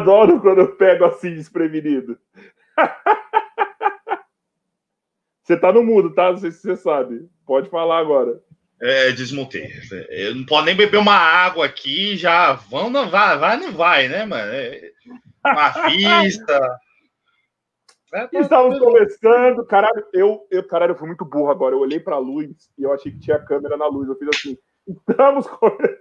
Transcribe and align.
Adoro 0.00 0.40
quando 0.40 0.58
eu 0.58 0.76
pego 0.76 1.04
assim 1.04 1.34
desprevenido. 1.34 2.18
Você 5.42 5.56
tá 5.56 5.72
no 5.72 5.82
mudo, 5.82 6.14
tá? 6.14 6.30
Não 6.30 6.38
sei 6.38 6.52
se 6.52 6.60
você 6.60 6.76
sabe. 6.76 7.28
Pode 7.44 7.68
falar 7.68 7.98
agora. 7.98 8.40
É, 8.80 9.10
desmontei. 9.10 9.68
Eu 10.08 10.36
não 10.36 10.46
posso 10.46 10.64
nem 10.64 10.76
beber 10.76 10.98
uma 10.98 11.16
água 11.16 11.66
aqui, 11.66 12.16
já 12.16 12.52
vão, 12.52 12.88
não 12.88 13.10
vai, 13.10 13.36
vai, 13.36 13.56
não 13.56 13.72
vai, 13.72 14.08
né, 14.08 14.24
mano? 14.24 14.52
É, 14.52 14.92
uma 15.44 15.70
vista. 16.22 16.78
É, 18.14 18.26
tá 18.26 18.40
Estávamos 18.40 18.78
começando, 18.78 19.66
caralho, 19.66 20.06
eu, 20.12 20.46
eu, 20.50 20.66
caralho, 20.66 20.92
eu 20.92 20.96
fui 20.96 21.08
muito 21.08 21.24
burro 21.24 21.50
agora. 21.50 21.74
Eu 21.74 21.80
olhei 21.80 21.98
pra 21.98 22.16
luz 22.16 22.70
e 22.78 22.84
eu 22.84 22.92
achei 22.92 23.12
que 23.12 23.18
tinha 23.18 23.38
câmera 23.38 23.76
na 23.76 23.86
luz. 23.86 24.08
Eu 24.08 24.16
fiz 24.16 24.28
assim, 24.28 24.56
estamos 24.86 25.46
começando. 25.50 25.98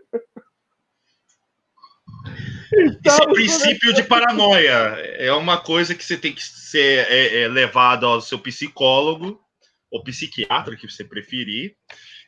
Esse 3.06 3.21
é 3.21 3.25
princípio 3.27 3.94
de 3.94 4.04
paranoia. 4.04 4.95
É 5.18 5.31
uma 5.33 5.57
coisa 5.57 5.95
que 5.95 6.04
você 6.04 6.18
tem 6.18 6.33
que 6.33 6.44
ser 6.44 7.07
é, 7.10 7.42
é, 7.42 7.48
levado 7.48 8.06
ao 8.06 8.21
seu 8.21 8.39
psicólogo 8.39 9.39
ou 9.92 10.04
psiquiatra, 10.04 10.75
que 10.75 10.89
você 10.89 11.04
preferir. 11.04 11.75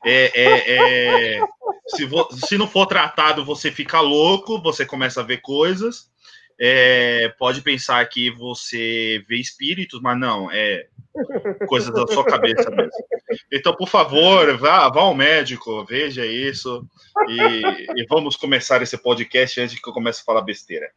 É, 0.04 0.32
é, 0.34 1.36
é 1.38 1.42
se, 1.88 2.06
vo, 2.06 2.28
se, 2.32 2.58
não 2.58 2.68
for 2.68 2.88
tratado, 2.88 3.46
você 3.46 3.72
fica 3.72 4.00
louco, 4.02 4.62
você 4.62 4.86
começa 4.86 5.22
a 5.22 5.26
ver 5.26 5.42
coisas. 5.42 6.10
Pode 7.38 7.62
pensar 7.62 8.04
que 8.08 8.30
você 8.32 9.24
vê 9.28 9.38
espíritos, 9.38 10.00
mas 10.02 10.19
não, 10.19 10.52
é 10.52 10.88
coisa 11.68 11.91
da 11.91 12.07
sua 12.07 12.25
cabeça 12.25 12.69
mesmo. 12.69 12.91
Então, 13.51 13.75
por 13.75 13.87
favor, 13.87 14.57
vá, 14.57 14.89
vá 14.89 15.01
ao 15.01 15.15
médico, 15.15 15.85
veja 15.85 16.25
isso 16.25 16.85
e, 17.27 18.01
e, 18.01 18.06
vamos 18.09 18.35
começar 18.35 18.81
esse 18.81 18.97
podcast 18.97 19.59
antes 19.59 19.80
que 19.80 19.89
eu 19.89 19.94
comece 19.94 20.21
a 20.21 20.25
falar 20.25 20.41
besteira. 20.41 20.89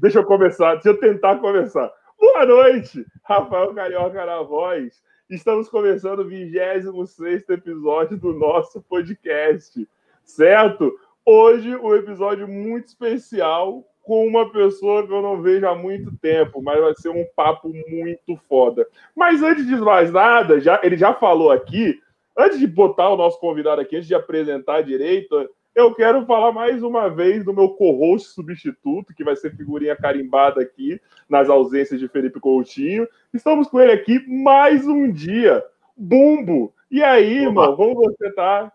Deixa 0.00 0.18
eu 0.18 0.24
começar, 0.24 0.74
deixa 0.74 0.90
eu 0.90 0.98
tentar 0.98 1.36
começar. 1.36 1.90
Boa 2.18 2.44
noite, 2.44 3.04
Rafael 3.24 3.74
Carioca 3.74 4.24
na 4.26 4.42
voz. 4.42 5.00
Estamos 5.28 5.68
começando 5.68 6.20
o 6.20 6.28
26 6.28 7.48
episódio 7.48 8.18
do 8.18 8.32
nosso 8.32 8.82
podcast, 8.82 9.88
certo? 10.24 10.92
Hoje, 11.24 11.76
um 11.76 11.94
episódio 11.94 12.48
muito 12.48 12.88
especial 12.88 13.84
com 14.02 14.26
uma 14.26 14.50
pessoa 14.50 15.06
que 15.06 15.12
eu 15.12 15.22
não 15.22 15.40
vejo 15.40 15.66
há 15.66 15.74
muito 15.74 16.10
tempo, 16.18 16.62
mas 16.62 16.80
vai 16.80 16.94
ser 16.94 17.10
um 17.10 17.24
papo 17.36 17.72
muito 17.88 18.36
foda. 18.48 18.86
Mas 19.14 19.42
antes 19.42 19.66
de 19.66 19.76
mais 19.76 20.10
nada, 20.10 20.60
já, 20.60 20.80
ele 20.82 20.96
já 20.96 21.14
falou 21.14 21.50
aqui, 21.50 21.98
antes 22.36 22.58
de 22.58 22.66
botar 22.66 23.10
o 23.10 23.16
nosso 23.16 23.38
convidado 23.38 23.80
aqui, 23.80 23.96
antes 23.96 24.08
de 24.08 24.14
apresentar 24.14 24.82
direito, 24.82 25.48
eu 25.74 25.94
quero 25.94 26.26
falar 26.26 26.50
mais 26.52 26.82
uma 26.82 27.08
vez 27.08 27.44
do 27.44 27.54
meu 27.54 27.68
co-host 27.70 28.30
substituto, 28.30 29.14
que 29.14 29.22
vai 29.22 29.36
ser 29.36 29.54
figurinha 29.56 29.94
carimbada 29.94 30.60
aqui, 30.60 31.00
nas 31.28 31.48
ausências 31.48 32.00
de 32.00 32.08
Felipe 32.08 32.40
Coutinho. 32.40 33.06
Estamos 33.32 33.68
com 33.68 33.80
ele 33.80 33.92
aqui 33.92 34.18
mais 34.26 34.86
um 34.86 35.10
dia. 35.10 35.64
Bumbo! 35.96 36.74
E 36.90 37.02
aí, 37.02 37.46
Opa. 37.46 37.48
irmão, 37.48 37.76
como 37.76 37.94
você 37.94 38.32
tá? 38.32 38.72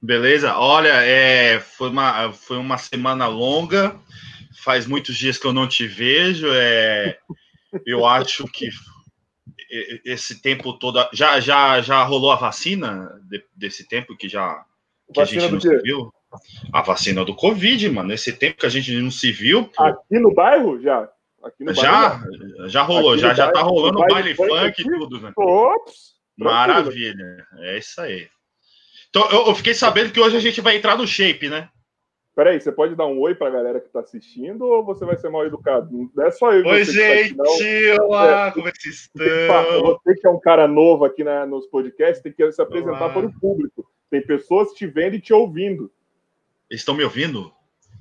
Beleza? 0.00 0.56
Olha, 0.56 1.04
é, 1.04 1.60
foi, 1.60 1.90
uma, 1.90 2.32
foi 2.32 2.56
uma 2.56 2.76
semana 2.76 3.28
longa 3.28 3.94
faz 4.60 4.86
muitos 4.86 5.16
dias 5.16 5.38
que 5.38 5.46
eu 5.46 5.52
não 5.52 5.68
te 5.68 5.86
vejo. 5.86 6.48
É, 6.52 7.18
eu 7.86 8.06
acho 8.06 8.46
que 8.46 8.68
esse 10.04 10.40
tempo 10.40 10.74
todo. 10.74 11.08
Já, 11.12 11.40
já, 11.40 11.80
já 11.80 12.02
rolou 12.02 12.30
a 12.30 12.36
vacina 12.36 13.20
de, 13.24 13.42
desse 13.54 13.88
tempo 13.88 14.16
que 14.16 14.28
já 14.28 14.64
que 15.12 15.20
a 15.20 15.24
gente 15.24 15.50
não 15.50 15.60
se 15.60 15.76
viu? 15.78 16.12
A 16.72 16.82
vacina 16.82 17.24
do 17.24 17.34
Covid, 17.34 17.88
mano. 17.90 18.08
Nesse 18.08 18.32
tempo 18.32 18.58
que 18.58 18.66
a 18.66 18.70
gente 18.70 18.92
não 18.92 19.10
se 19.10 19.30
viu. 19.30 19.64
Pô. 19.64 19.82
Aqui 19.84 20.18
no 20.18 20.32
bairro, 20.32 20.80
já? 20.80 21.08
No 21.58 21.74
já, 21.74 22.10
bairro, 22.10 22.68
já 22.68 22.82
rolou, 22.82 23.18
já, 23.18 23.34
já 23.34 23.50
tá 23.50 23.60
rolando 23.62 23.98
o 23.98 24.06
baile, 24.06 24.34
funk 24.34 24.80
e 24.80 24.84
tudo, 24.84 25.20
né? 25.20 25.32
Ops, 25.36 26.12
Maravilha, 26.36 27.46
é 27.58 27.78
isso 27.78 28.00
aí. 28.00 28.28
Então, 29.10 29.28
eu, 29.30 29.48
eu, 29.48 29.54
fiquei 29.54 29.74
sabendo 29.74 30.12
que 30.12 30.20
hoje 30.20 30.36
a 30.36 30.40
gente 30.40 30.60
vai 30.60 30.76
entrar 30.76 30.96
no 30.96 31.06
shape, 31.06 31.48
né? 31.48 31.68
Peraí, 32.34 32.58
você 32.58 32.72
pode 32.72 32.94
dar 32.94 33.06
um 33.06 33.20
oi 33.20 33.34
pra 33.34 33.50
galera 33.50 33.78
que 33.78 33.90
tá 33.90 34.00
assistindo 34.00 34.62
ou 34.62 34.82
você 34.82 35.04
vai 35.04 35.18
ser 35.18 35.28
mal 35.28 35.44
educado? 35.44 36.10
Não 36.14 36.24
é 36.24 36.30
só 36.30 36.50
eu. 36.52 36.64
Oi, 36.64 36.84
gente! 36.84 37.36
Tá 37.36 38.04
olá, 38.04 38.46
é, 38.46 38.50
como 38.52 38.68
é 38.68 38.72
que 38.72 38.80
vocês 38.80 39.00
estão? 39.00 39.82
Você 39.82 40.14
que 40.14 40.26
é 40.26 40.30
um 40.30 40.40
cara 40.40 40.66
novo 40.66 41.04
aqui 41.04 41.22
na, 41.22 41.44
nos 41.44 41.66
podcasts, 41.66 42.22
tem 42.22 42.32
que 42.32 42.50
se 42.50 42.62
apresentar 42.62 43.04
olá. 43.04 43.12
para 43.12 43.26
o 43.26 43.32
público. 43.38 43.86
Tem 44.10 44.22
pessoas 44.22 44.72
te 44.72 44.86
vendo 44.86 45.16
e 45.16 45.20
te 45.20 45.34
ouvindo. 45.34 45.90
Eles 46.70 46.80
estão 46.80 46.94
me 46.94 47.04
ouvindo? 47.04 47.52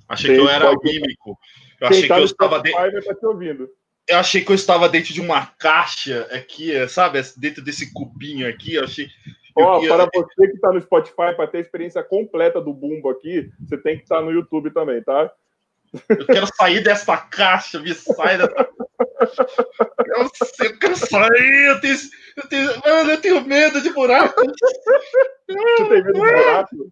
Achei 0.08 0.30
tem, 0.30 0.40
que 0.40 0.46
eu 0.46 0.50
era 0.50 0.72
mímico. 0.82 1.38
Eu 1.82 1.88
achei 1.88 2.08
tá 2.08 2.16
que 2.16 2.22
eu 2.22 2.26
estava 2.26 2.60
dentro. 2.62 3.04
Tá 3.04 3.16
te 3.16 3.26
ouvindo. 3.26 3.70
Eu 4.08 4.18
achei 4.18 4.44
que 4.44 4.52
eu 4.52 4.56
estava 4.56 4.88
dentro 4.88 5.14
de 5.14 5.20
uma 5.20 5.46
caixa 5.46 6.28
aqui, 6.32 6.88
sabe? 6.88 7.20
Dentro 7.38 7.62
desse 7.62 7.94
cubinho 7.94 8.48
aqui. 8.48 8.76
Eu 8.76 8.86
achei. 8.86 9.08
Ó, 9.55 9.77
oh, 9.77 9.88
para 9.88 10.10
você 10.13 10.48
que 10.48 10.55
está 10.55 10.72
no 10.72 10.81
Spotify, 10.81 11.36
para 11.36 11.48
ter 11.48 11.58
a 11.58 11.62
experiência 11.62 12.03
completa 12.03 12.62
do 12.62 12.74
Bumbo 12.74 13.10
aqui, 13.10 13.51
você 13.60 13.77
tem 13.77 13.98
que 13.98 14.03
estar 14.03 14.17
tá 14.17 14.22
no 14.22 14.31
YouTube 14.31 14.72
também, 14.72 15.03
tá? 15.03 15.31
Eu 16.08 16.25
quero 16.25 16.48
sair 16.55 16.81
dessa 16.81 17.17
caixa, 17.17 17.79
me 17.79 17.93
sai 17.93 18.38
da. 18.38 18.46
Eu, 20.05 20.29
eu 20.65 20.79
quero 20.79 20.96
sair, 20.96 21.67
eu 21.67 21.81
tenho, 21.81 21.98
eu 22.38 22.48
tenho, 22.48 22.67
mano, 22.86 23.12
eu 23.12 23.22
tenho 23.22 23.41
medo 23.41 23.81
de 23.81 23.89
buraco. 23.89 24.41
Você 24.41 25.75
tem 25.77 25.89
medo 25.89 26.13
de 26.13 26.20
buraco? 26.20 26.91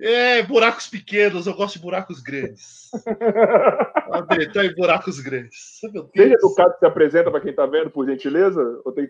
É, 0.00 0.42
buracos 0.42 0.88
pequenos, 0.88 1.46
eu 1.46 1.54
gosto 1.54 1.76
de 1.76 1.82
buracos 1.82 2.20
grandes. 2.20 2.90
Então, 4.40 4.62
em 4.62 4.72
buracos 4.74 5.18
grandes. 5.18 5.80
Seja 5.80 6.34
educado 6.34 6.74
se 6.78 6.86
apresenta 6.86 7.32
para 7.32 7.40
quem 7.40 7.50
está 7.50 7.66
vendo, 7.66 7.90
por 7.90 8.06
gentileza. 8.06 8.60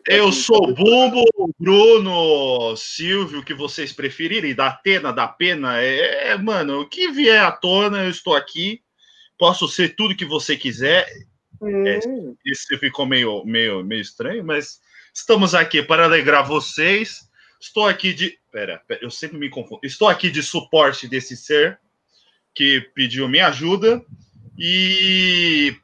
eu 0.09 0.33
sou 0.33 0.71
o 0.71 0.75
Bumbo, 0.75 1.25
Bruno, 1.59 2.75
Silvio, 2.75 3.45
que 3.45 3.53
vocês 3.53 3.93
preferirem, 3.93 4.55
da 4.55 4.69
Atena, 4.69 5.13
da 5.13 5.29
Pena. 5.29 5.79
É, 5.83 6.31
é, 6.31 6.39
mano, 6.39 6.81
o 6.81 6.89
que 6.89 7.11
vier 7.11 7.45
à 7.45 7.53
tona, 7.53 8.05
eu 8.05 8.11
estou 8.11 8.35
aqui. 8.35 8.81
Posso 9.39 9.69
ser 9.69 9.95
tudo 9.95 10.17
que 10.17 10.25
você 10.25 10.57
quiser. 10.57 11.07
Hum. 11.61 11.87
É, 11.87 11.99
isso 12.47 12.79
ficou 12.79 13.05
meio, 13.05 13.45
meio, 13.45 13.85
meio 13.85 14.01
estranho, 14.01 14.43
mas 14.43 14.81
estamos 15.13 15.55
aqui 15.55 15.83
para 15.83 16.05
alegrar 16.05 16.47
vocês. 16.47 17.29
Estou 17.65 17.87
aqui 17.87 18.13
de. 18.13 18.39
Pera, 18.53 18.83
pera, 18.87 19.01
eu 19.03 19.11
sempre 19.11 19.39
me 19.39 19.49
confundo. 19.49 19.81
Estou 19.83 20.07
aqui 20.07 20.31
de 20.31 20.43
suporte 20.43 21.09
desse 21.09 21.35
ser 21.35 21.81
que 22.55 22.83
pediu 22.95 23.27
minha 23.27 23.49
ajuda. 23.49 24.05
E. 24.59 25.75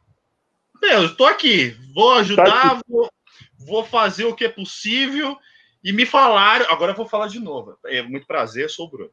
Meu, 0.83 1.07
estou 1.07 1.27
aqui. 1.27 1.75
Vou 1.95 2.13
ajudar, 2.13 2.45
tá. 2.45 2.81
Vou, 2.87 3.11
vou 3.59 3.83
fazer 3.83 4.27
o 4.27 4.35
que 4.35 4.45
é 4.45 4.49
possível. 4.51 5.39
E 5.83 5.91
me 5.91 6.05
falaram. 6.05 6.67
Agora 6.69 6.93
eu 6.93 6.97
vou 6.97 7.09
falar 7.09 7.29
de 7.29 7.41
novo. 7.41 7.75
É 7.87 8.03
muito 8.03 8.27
prazer, 8.27 8.69
sou 8.69 8.87
o 8.87 8.91
Bruno. 8.91 9.11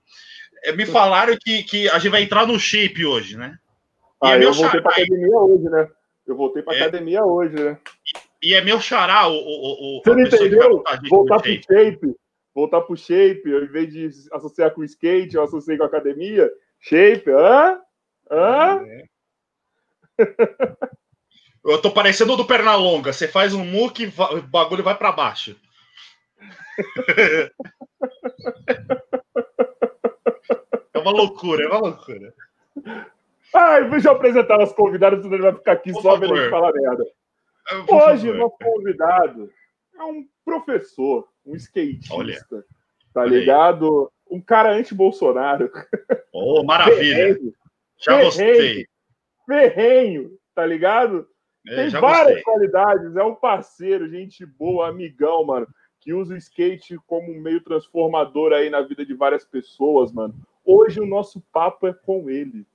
É, 0.62 0.74
me 0.74 0.86
falaram 0.86 1.38
que, 1.40 1.64
que 1.64 1.90
a 1.90 1.98
gente 2.00 2.12
vai 2.12 2.24
entrar 2.24 2.46
no 2.46 2.60
shape 2.60 3.06
hoje, 3.06 3.38
né? 3.38 3.58
E 4.24 4.28
ah, 4.28 4.38
é 4.38 4.44
eu 4.44 4.52
voltei 4.52 4.82
para 4.82 4.92
academia 4.92 5.38
hoje, 5.38 5.64
né? 5.70 5.88
Eu 6.28 6.36
voltei 6.36 6.62
para 6.62 6.76
é. 6.76 6.82
academia 6.82 7.24
hoje, 7.24 7.56
né? 7.56 7.80
E, 8.44 8.50
e 8.50 8.54
é 8.54 8.62
meu 8.62 8.82
xará 8.82 9.30
o. 9.30 9.36
o, 9.36 10.00
o 10.00 10.02
Você 10.04 10.10
não 10.10 10.22
entendeu? 10.22 10.84
Voltar 11.10 11.40
para 11.40 11.50
o 11.50 11.62
shape 11.64 12.18
voltar 12.58 12.82
pro 12.82 12.98
shape, 12.98 13.54
ao 13.54 13.62
invés 13.62 13.94
de 13.94 14.10
associar 14.34 14.74
com 14.74 14.84
skate, 14.84 15.36
eu 15.36 15.44
associei 15.44 15.78
com 15.78 15.84
academia. 15.84 16.52
Shape, 16.80 17.30
hã? 17.30 17.80
Hã? 18.32 18.84
É. 18.84 19.06
Eu 21.64 21.82
tô 21.82 21.92
parecendo 21.92 22.34
o 22.34 22.38
do 22.38 22.48
Pernalonga. 22.48 23.12
Você 23.12 23.28
faz 23.28 23.54
um 23.54 23.66
muque 23.66 24.06
e 24.06 24.08
o 24.08 24.42
bagulho 24.44 24.86
vai 24.86 24.98
para 24.98 25.12
baixo. 25.12 25.54
é 30.94 31.00
uma 31.00 31.12
loucura, 31.12 31.66
é 31.66 31.68
uma 31.68 31.80
loucura. 31.80 32.34
Ai, 33.54 33.90
deixa 33.90 34.08
eu 34.08 34.14
apresentar 34.14 34.64
os 34.64 34.72
convidados, 34.72 35.22
senão 35.22 35.36
ele 35.36 35.44
vai 35.44 35.54
ficar 35.54 35.74
aqui 35.74 35.92
Por 35.92 36.02
só 36.02 36.16
vendo 36.16 36.36
a 36.36 36.38
gente 36.38 36.50
falar 36.50 36.72
merda. 36.72 37.06
Hoje, 37.90 38.30
o 38.30 38.38
nosso 38.38 38.56
convidado 38.64 39.52
é 39.94 40.04
um 40.04 40.26
professor, 40.46 41.28
um 41.48 41.56
skatista, 41.56 42.14
Olha. 42.14 42.46
tá 43.14 43.22
Olha 43.22 43.40
ligado? 43.40 44.12
Aí. 44.30 44.38
Um 44.38 44.42
cara 44.42 44.74
anti-Bolsonaro. 44.74 45.72
Oh, 46.34 46.62
maravilha! 46.64 47.16
Ferrenho, 47.34 47.54
já 47.98 48.22
gostei. 48.24 48.86
Ferrenho, 49.46 50.38
tá 50.54 50.66
ligado? 50.66 51.28
É, 51.66 51.76
Tem 51.76 51.90
várias 51.90 52.36
gostei. 52.36 52.44
qualidades, 52.44 53.16
é 53.16 53.24
um 53.24 53.34
parceiro, 53.36 54.10
gente 54.10 54.46
boa, 54.46 54.90
amigão, 54.90 55.46
mano, 55.46 55.68
que 56.02 56.14
usa 56.14 56.34
o 56.34 56.38
skate 56.38 56.98
como 57.08 57.32
um 57.32 57.42
meio 57.42 57.62
transformador 57.62 58.52
aí 58.54 58.70
na 58.70 58.82
vida 58.82 59.06
de 59.06 59.14
várias 59.14 59.46
pessoas, 59.46 60.12
mano. 60.12 60.36
Hoje 60.66 61.00
o 61.00 61.06
nosso 61.06 61.42
papo 61.52 61.88
é 61.88 61.94
com 61.94 62.30
ele. 62.30 62.66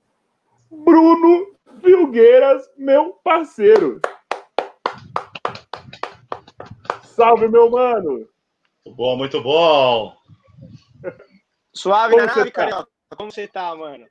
Bruno 0.71 1.55
Filgueiras, 1.81 2.67
meu 2.75 3.13
parceiro. 3.23 4.01
salve, 7.03 7.47
meu 7.47 7.69
mano! 7.69 8.27
Muito 8.85 8.97
bom, 8.97 9.15
muito 9.15 9.41
bom! 9.41 10.13
Suave 11.73 12.15
Como 12.15 12.25
na 12.25 12.35
nave, 12.35 12.51
tá? 12.51 12.61
Carioca. 12.63 12.91
Como 13.15 13.31
você 13.31 13.47
tá, 13.47 13.73
mano? 13.75 14.05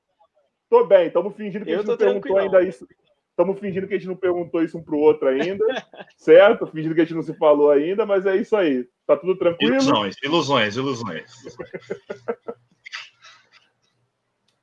Tô 0.70 0.86
bem, 0.86 1.08
estamos 1.08 1.36
fingindo 1.36 1.64
que 1.64 1.70
eu 1.70 1.74
a 1.74 1.78
gente 1.78 1.88
não 1.88 1.96
perguntou 1.98 2.38
ainda 2.38 2.62
isso. 2.62 2.88
Estamos 3.28 3.60
fingindo 3.60 3.86
que 3.86 3.94
a 3.94 3.98
gente 3.98 4.08
não 4.08 4.16
perguntou 4.16 4.62
isso 4.62 4.78
um 4.78 4.82
pro 4.82 4.98
outro 4.98 5.28
ainda, 5.28 5.64
certo? 6.16 6.66
Fingindo 6.66 6.94
que 6.94 7.02
a 7.02 7.04
gente 7.04 7.14
não 7.14 7.22
se 7.22 7.34
falou 7.34 7.70
ainda, 7.70 8.06
mas 8.06 8.24
é 8.24 8.36
isso 8.36 8.56
aí. 8.56 8.88
Tá 9.06 9.14
tudo 9.16 9.36
tranquilo? 9.36 9.74
Ilusões, 9.74 10.16
ilusões, 10.22 10.76
ilusões. 10.76 11.30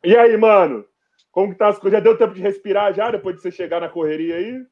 e 0.04 0.18
aí, 0.18 0.36
mano? 0.38 0.86
Como 1.32 1.52
que 1.52 1.58
tá 1.60 1.68
as 1.68 1.78
coisas? 1.78 2.00
Já 2.00 2.04
deu 2.04 2.18
tempo 2.18 2.34
de 2.34 2.42
respirar 2.42 2.94
já, 2.94 3.12
depois 3.12 3.36
de 3.36 3.44
você 3.44 3.52
chegar 3.52 3.80
na 3.80 3.90
correria 3.90 4.38
aí? 4.38 4.66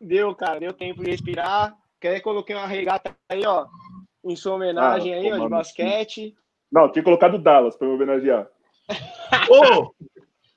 Deu, 0.00 0.34
cara, 0.34 0.58
deu 0.58 0.72
tempo 0.72 1.04
de 1.04 1.10
respirar. 1.10 1.76
Quer 2.00 2.20
coloquei 2.20 2.54
uma 2.54 2.66
regata 2.66 3.16
aí, 3.28 3.44
ó, 3.46 3.66
em 4.24 4.36
sua 4.36 4.54
homenagem 4.54 5.14
ah, 5.14 5.16
aí, 5.18 5.32
ó, 5.32 5.38
de 5.38 5.48
basquete. 5.48 6.34
Não, 6.70 6.90
tinha 6.90 7.02
colocado 7.02 7.38
Dallas 7.38 7.76
para 7.76 7.88
me 7.88 7.94
homenagear. 7.94 8.48
oh, 9.50 9.92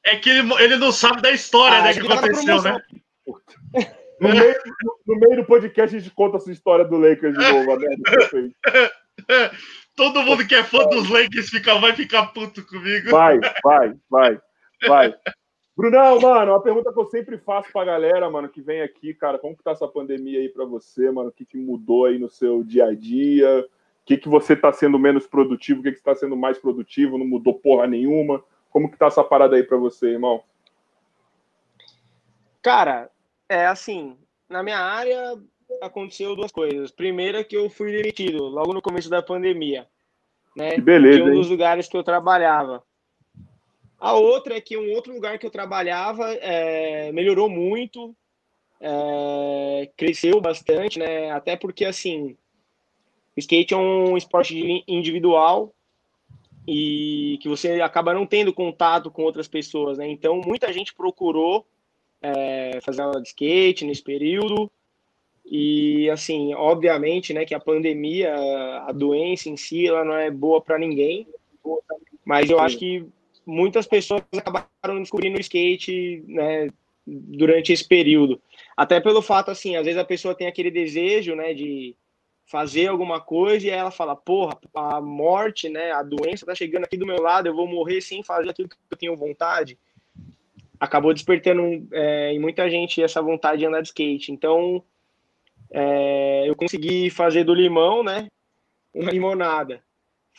é 0.06 0.18
que 0.18 0.30
ele, 0.30 0.54
ele 0.56 0.78
não 0.78 0.92
sabe 0.92 1.22
da 1.22 1.32
história, 1.32 1.78
ah, 1.78 1.84
né, 1.84 1.94
que 1.94 2.00
aconteceu, 2.00 2.62
né? 2.62 2.82
No 4.20 4.30
meio, 4.30 4.56
no 5.08 5.16
meio, 5.16 5.36
do 5.38 5.46
podcast 5.46 5.96
a 5.96 6.00
gente 6.00 6.14
conta 6.14 6.38
essa 6.38 6.52
história 6.52 6.84
do 6.84 6.98
Lakers 6.98 7.38
de 7.38 7.52
novo, 7.52 7.78
né? 7.78 7.88
Todo 9.96 10.24
mundo 10.24 10.46
que 10.46 10.56
é 10.56 10.64
fã 10.64 10.86
dos 10.88 11.10
Lakers 11.10 11.50
fica, 11.50 11.80
vai 11.80 11.94
ficar 11.94 12.28
puto 12.28 12.66
comigo. 12.66 13.10
Vai, 13.12 13.40
vai, 13.64 13.94
vai, 14.10 14.42
vai. 14.88 15.16
Brunão, 15.80 16.20
mano, 16.20 16.52
uma 16.52 16.62
pergunta 16.62 16.92
que 16.92 17.00
eu 17.00 17.06
sempre 17.06 17.38
faço 17.38 17.72
pra 17.72 17.86
galera, 17.86 18.30
mano, 18.30 18.50
que 18.50 18.60
vem 18.60 18.82
aqui, 18.82 19.14
cara, 19.14 19.40
como 19.40 19.56
que 19.56 19.64
tá 19.64 19.72
essa 19.72 19.88
pandemia 19.88 20.42
aí 20.42 20.50
pra 20.50 20.66
você, 20.66 21.10
mano? 21.10 21.30
O 21.30 21.32
que, 21.32 21.46
que 21.46 21.58
mudou 21.58 22.04
aí 22.04 22.20
no 22.20 22.28
seu 22.28 22.62
dia 22.66 22.88
a 22.88 22.94
dia? 22.94 23.66
O 23.66 24.06
que, 24.06 24.18
que 24.18 24.28
você 24.28 24.58
tá 24.58 24.74
sendo 24.74 25.00
menos 25.00 25.26
produtivo? 25.26 25.80
O 25.80 25.84
que, 25.84 25.94
que 25.94 26.00
você 26.00 26.04
tá 26.04 26.14
sendo 26.14 26.36
mais 26.36 26.58
produtivo? 26.58 27.18
Não 27.18 27.26
mudou 27.26 27.54
porra 27.54 27.88
nenhuma? 27.88 28.44
Como 28.70 28.92
que 28.92 28.98
tá 28.98 29.06
essa 29.06 29.24
parada 29.24 29.56
aí 29.56 29.64
pra 29.64 29.78
você, 29.78 30.10
irmão? 30.10 30.44
Cara, 32.62 33.10
é 33.48 33.66
assim, 33.66 34.18
na 34.50 34.62
minha 34.62 34.80
área 34.80 35.42
aconteceu 35.82 36.36
duas 36.36 36.52
coisas. 36.52 36.92
Primeira 36.92 37.42
que 37.42 37.56
eu 37.56 37.70
fui 37.70 37.94
demitido 37.94 38.44
logo 38.44 38.74
no 38.74 38.82
começo 38.82 39.10
da 39.10 39.24
pandemia, 39.24 39.88
né? 40.54 40.72
Que 40.72 40.82
beleza, 40.82 41.24
de 41.24 41.30
um 41.30 41.36
dos 41.36 41.50
lugares 41.50 41.88
que 41.88 41.96
eu 41.96 42.04
trabalhava. 42.04 42.84
A 44.00 44.14
outra 44.14 44.56
é 44.56 44.62
que 44.62 44.78
um 44.78 44.94
outro 44.94 45.14
lugar 45.14 45.38
que 45.38 45.46
eu 45.46 45.52
trabalhava 45.52 46.32
é, 46.36 47.12
melhorou 47.12 47.50
muito, 47.50 48.16
é, 48.80 49.90
cresceu 49.98 50.40
bastante, 50.40 50.98
né? 50.98 51.32
Até 51.32 51.58
porque, 51.58 51.84
assim, 51.84 52.38
o 53.36 53.40
skate 53.40 53.74
é 53.74 53.78
um 53.78 54.16
esporte 54.16 54.84
individual 54.88 55.74
e 56.66 57.38
que 57.42 57.50
você 57.50 57.82
acaba 57.82 58.14
não 58.14 58.26
tendo 58.26 58.54
contato 58.54 59.12
com 59.12 59.24
outras 59.24 59.48
pessoas, 59.48 59.98
né? 59.98 60.08
Então, 60.08 60.40
muita 60.46 60.72
gente 60.72 60.94
procurou 60.94 61.66
é, 62.22 62.80
fazer 62.82 63.02
aula 63.02 63.22
de 63.22 63.28
skate 63.28 63.84
nesse 63.84 64.02
período. 64.02 64.72
E, 65.46 66.10
assim, 66.12 66.54
obviamente, 66.54 67.34
né, 67.34 67.44
que 67.44 67.56
a 67.56 67.60
pandemia, 67.60 68.34
a 68.88 68.92
doença 68.92 69.50
em 69.50 69.58
si, 69.58 69.88
ela 69.88 70.06
não 70.06 70.16
é 70.16 70.30
boa 70.30 70.62
para 70.62 70.78
ninguém. 70.78 71.28
Mas 72.24 72.50
eu 72.50 72.60
acho 72.60 72.78
que 72.78 73.06
muitas 73.50 73.88
pessoas 73.88 74.22
acabaram 74.38 75.02
descobrindo 75.02 75.38
o 75.38 75.42
skate 75.42 76.24
né, 76.28 76.70
durante 77.06 77.74
esse 77.74 77.86
período. 77.86 78.42
Até 78.78 79.00
pelo 79.00 79.22
fato, 79.22 79.50
assim, 79.50 79.76
às 79.76 79.86
vezes 79.86 80.00
a 80.00 80.06
pessoa 80.06 80.36
tem 80.36 80.48
aquele 80.48 80.70
desejo, 80.70 81.36
né, 81.36 81.54
de 81.54 81.96
fazer 82.46 82.88
alguma 82.88 83.20
coisa 83.20 83.68
e 83.68 83.70
ela 83.70 83.92
fala, 83.92 84.16
porra, 84.16 84.58
a 84.74 85.02
morte, 85.02 85.68
né, 85.70 85.92
a 85.92 86.02
doença 86.02 86.46
tá 86.46 86.56
chegando 86.56 86.84
aqui 86.84 86.98
do 86.98 87.06
meu 87.06 87.22
lado, 87.22 87.48
eu 87.48 87.56
vou 87.56 87.68
morrer 87.68 88.02
sem 88.02 88.24
fazer 88.24 88.50
aquilo 88.50 88.70
que 88.70 88.76
eu 88.90 88.98
tenho 88.98 89.18
vontade. 89.18 89.78
Acabou 90.80 91.14
despertando 91.14 91.88
é, 91.92 92.32
em 92.34 92.40
muita 92.40 92.70
gente 92.70 93.04
essa 93.04 93.22
vontade 93.22 93.60
de 93.60 93.66
andar 93.66 93.82
de 93.82 93.90
skate. 93.90 94.32
Então, 94.32 94.84
é, 95.72 96.46
eu 96.48 96.56
consegui 96.56 97.10
fazer 97.10 97.44
do 97.44 97.54
limão, 97.54 98.04
né, 98.04 98.28
uma 98.94 99.12
limonada 99.12 99.84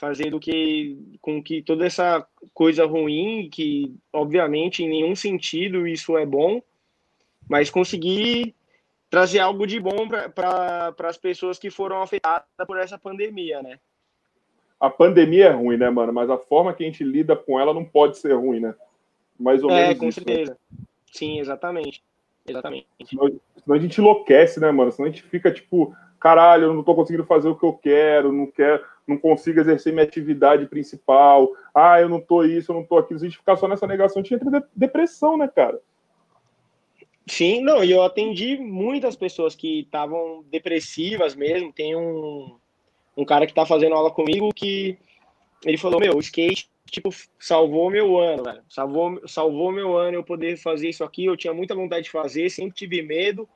fazendo 0.01 0.41
que 0.41 0.97
com 1.21 1.43
que 1.43 1.61
toda 1.61 1.87
essa 1.87 2.27
coisa 2.55 2.87
ruim, 2.87 3.51
que 3.53 3.95
obviamente 4.11 4.83
em 4.83 4.89
nenhum 4.89 5.15
sentido 5.15 5.87
isso 5.87 6.17
é 6.17 6.25
bom, 6.25 6.63
mas 7.47 7.69
conseguir 7.69 8.55
trazer 9.11 9.41
algo 9.41 9.67
de 9.67 9.79
bom 9.79 10.09
para 10.35 10.95
as 11.05 11.19
pessoas 11.19 11.59
que 11.59 11.69
foram 11.69 12.01
afetadas 12.01 12.47
por 12.67 12.79
essa 12.79 12.99
pandemia, 12.99 13.63
né? 13.63 13.79
A 14.81 14.89
pandemia 14.89 15.49
é 15.49 15.51
ruim, 15.51 15.77
né, 15.77 15.91
mano? 15.91 16.15
Mas 16.15 16.31
a 16.31 16.39
forma 16.39 16.73
que 16.73 16.83
a 16.83 16.87
gente 16.87 17.05
lida 17.05 17.37
com 17.37 17.61
ela 17.61 17.75
não 17.75 17.85
pode 17.85 18.17
ser 18.17 18.33
ruim, 18.33 18.61
né? 18.61 18.75
Mais 19.39 19.63
ou 19.63 19.71
é, 19.71 19.89
menos. 19.89 19.99
com 19.99 20.09
isso, 20.09 20.21
né? 20.21 20.27
certeza. 20.27 20.53
Né? 20.53 20.79
Sim, 21.13 21.41
exatamente. 21.41 22.03
Exatamente. 22.49 22.87
Senão, 23.05 23.27
senão 23.63 23.77
a 23.77 23.79
gente 23.79 23.99
enlouquece, 23.99 24.59
né, 24.59 24.71
mano? 24.71 24.91
Senão 24.91 25.11
a 25.11 25.13
gente 25.13 25.23
fica 25.25 25.53
tipo, 25.53 25.95
caralho, 26.19 26.65
eu 26.65 26.75
não 26.75 26.83
tô 26.83 26.95
conseguindo 26.95 27.27
fazer 27.27 27.49
o 27.49 27.55
que 27.55 27.65
eu 27.65 27.75
quero, 27.75 28.33
não 28.33 28.47
quero, 28.47 28.83
não 29.11 29.19
consigo 29.19 29.61
exercer 29.61 29.93
minha 29.93 30.05
atividade 30.05 30.67
principal, 30.67 31.51
ah, 31.75 32.01
eu 32.01 32.09
não 32.09 32.21
tô 32.21 32.43
isso, 32.45 32.71
eu 32.71 32.77
não 32.77 32.85
tô 32.85 32.97
aquilo. 32.97 33.19
Se 33.19 33.27
a 33.27 33.29
gente 33.29 33.39
ficar 33.39 33.57
só 33.57 33.69
nessa 33.69 33.87
negação, 33.87 34.21
a 34.21 34.23
gente 34.23 34.35
entra 34.35 34.59
em 34.59 34.63
depressão, 34.75 35.37
né, 35.37 35.49
cara? 35.49 35.81
Sim, 37.27 37.61
não, 37.61 37.85
e 37.85 37.91
eu 37.91 38.03
atendi 38.03 38.57
muitas 38.57 39.15
pessoas 39.15 39.55
que 39.55 39.81
estavam 39.81 40.45
depressivas 40.51 41.35
mesmo. 41.35 41.73
Tem 41.73 41.95
um, 41.95 42.57
um 43.17 43.25
cara 43.25 43.47
que 43.47 43.55
tá 43.55 43.67
fazendo 43.67 43.95
aula 43.95 44.11
comigo 44.11 44.53
que 44.55 44.99
ele 45.65 45.77
falou: 45.77 46.01
Meu, 46.01 46.17
o 46.17 46.21
skate, 46.21 46.69
tipo, 46.91 47.11
salvou 47.39 47.91
meu 47.91 48.19
ano, 48.19 48.45
velho. 48.45 48.63
Salvou, 48.69 49.29
salvou 49.29 49.71
meu 49.71 49.97
ano 49.97 50.17
eu 50.17 50.25
poder 50.25 50.57
fazer 50.57 50.89
isso 50.89 51.05
aqui. 51.05 51.27
Eu 51.27 51.37
tinha 51.37 51.55
muita 51.55 51.75
vontade 51.75 52.05
de 52.05 52.11
fazer, 52.11 52.51
sempre 52.51 52.75
tive 52.75 53.03
medo 53.03 53.49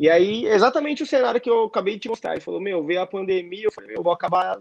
e 0.00 0.08
aí, 0.08 0.46
exatamente 0.46 1.02
o 1.02 1.06
cenário 1.06 1.38
que 1.38 1.50
eu 1.50 1.64
acabei 1.64 1.92
de 1.92 2.00
te 2.00 2.08
mostrar. 2.08 2.32
Ele 2.32 2.40
falou: 2.40 2.58
Meu, 2.58 2.82
veio 2.82 3.02
a 3.02 3.06
pandemia, 3.06 3.66
eu 3.66 3.70
falei: 3.70 3.94
Eu 3.94 4.02
vou 4.02 4.14
acabar 4.14 4.58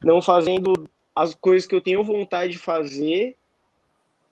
não 0.00 0.22
fazendo 0.22 0.88
as 1.12 1.34
coisas 1.34 1.66
que 1.66 1.74
eu 1.74 1.80
tenho 1.80 2.04
vontade 2.04 2.52
de 2.52 2.58
fazer, 2.58 3.34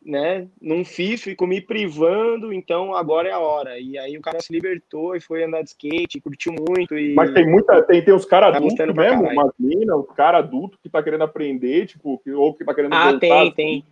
né? 0.01 0.47
Não 0.61 0.85
fiz, 0.85 1.21
fico 1.23 1.45
me 1.45 1.61
privando, 1.61 2.53
então 2.53 2.95
agora 2.95 3.31
é 3.31 3.33
a 3.33 3.41
hora. 3.41 3.81
E 3.81 3.99
aí 3.99 4.17
o 4.17 4.21
cara 4.21 4.41
se 4.41 4.53
libertou 4.53 5.17
e 5.17 5.21
foi 5.21 5.43
andar 5.43 5.63
de 5.63 5.71
skate, 5.71 6.21
curtiu 6.21 6.53
muito. 6.53 6.97
E... 6.97 7.15
Mas 7.15 7.33
tem 7.33 7.45
muita, 7.45 7.83
tem, 7.83 8.05
tem 8.05 8.15
os 8.15 8.25
caras 8.25 8.53
tá 8.53 8.59
adultos 8.59 8.95
mesmo, 8.95 9.25
umas 9.25 9.51
minas, 9.59 9.97
o 9.97 10.05
cara 10.05 10.39
adulto 10.39 10.79
que 10.81 10.89
tá 10.89 11.03
querendo 11.03 11.25
aprender, 11.25 11.87
tipo, 11.87 12.23
ou 12.37 12.55
que 12.55 12.65
tá 12.65 12.73
querendo 12.73 12.95
Ah, 12.95 13.11
voltar, 13.11 13.19
tem, 13.19 13.33
assim. 13.33 13.51
tem. 13.51 13.85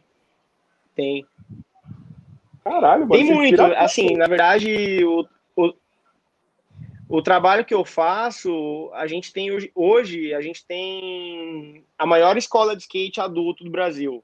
Tem. 0.95 1.27
Caralho, 2.63 3.09
mano. 3.09 3.21
Tem 3.21 3.35
muito, 3.35 3.61
assim, 3.61 4.17
na 4.17 4.29
verdade, 4.29 5.05
o, 5.05 5.27
o 7.11 7.21
trabalho 7.21 7.65
que 7.65 7.75
eu 7.75 7.85
faço, 7.85 8.89
a 8.95 9.05
gente 9.09 9.33
tem 9.33 9.51
hoje, 9.51 9.73
hoje, 9.75 10.33
a 10.33 10.41
gente 10.41 10.65
tem 10.65 11.85
a 11.99 12.07
maior 12.07 12.37
escola 12.37 12.77
de 12.77 12.83
skate 12.83 13.21
adulto 13.21 13.65
do 13.65 13.71
Brasil, 13.71 14.23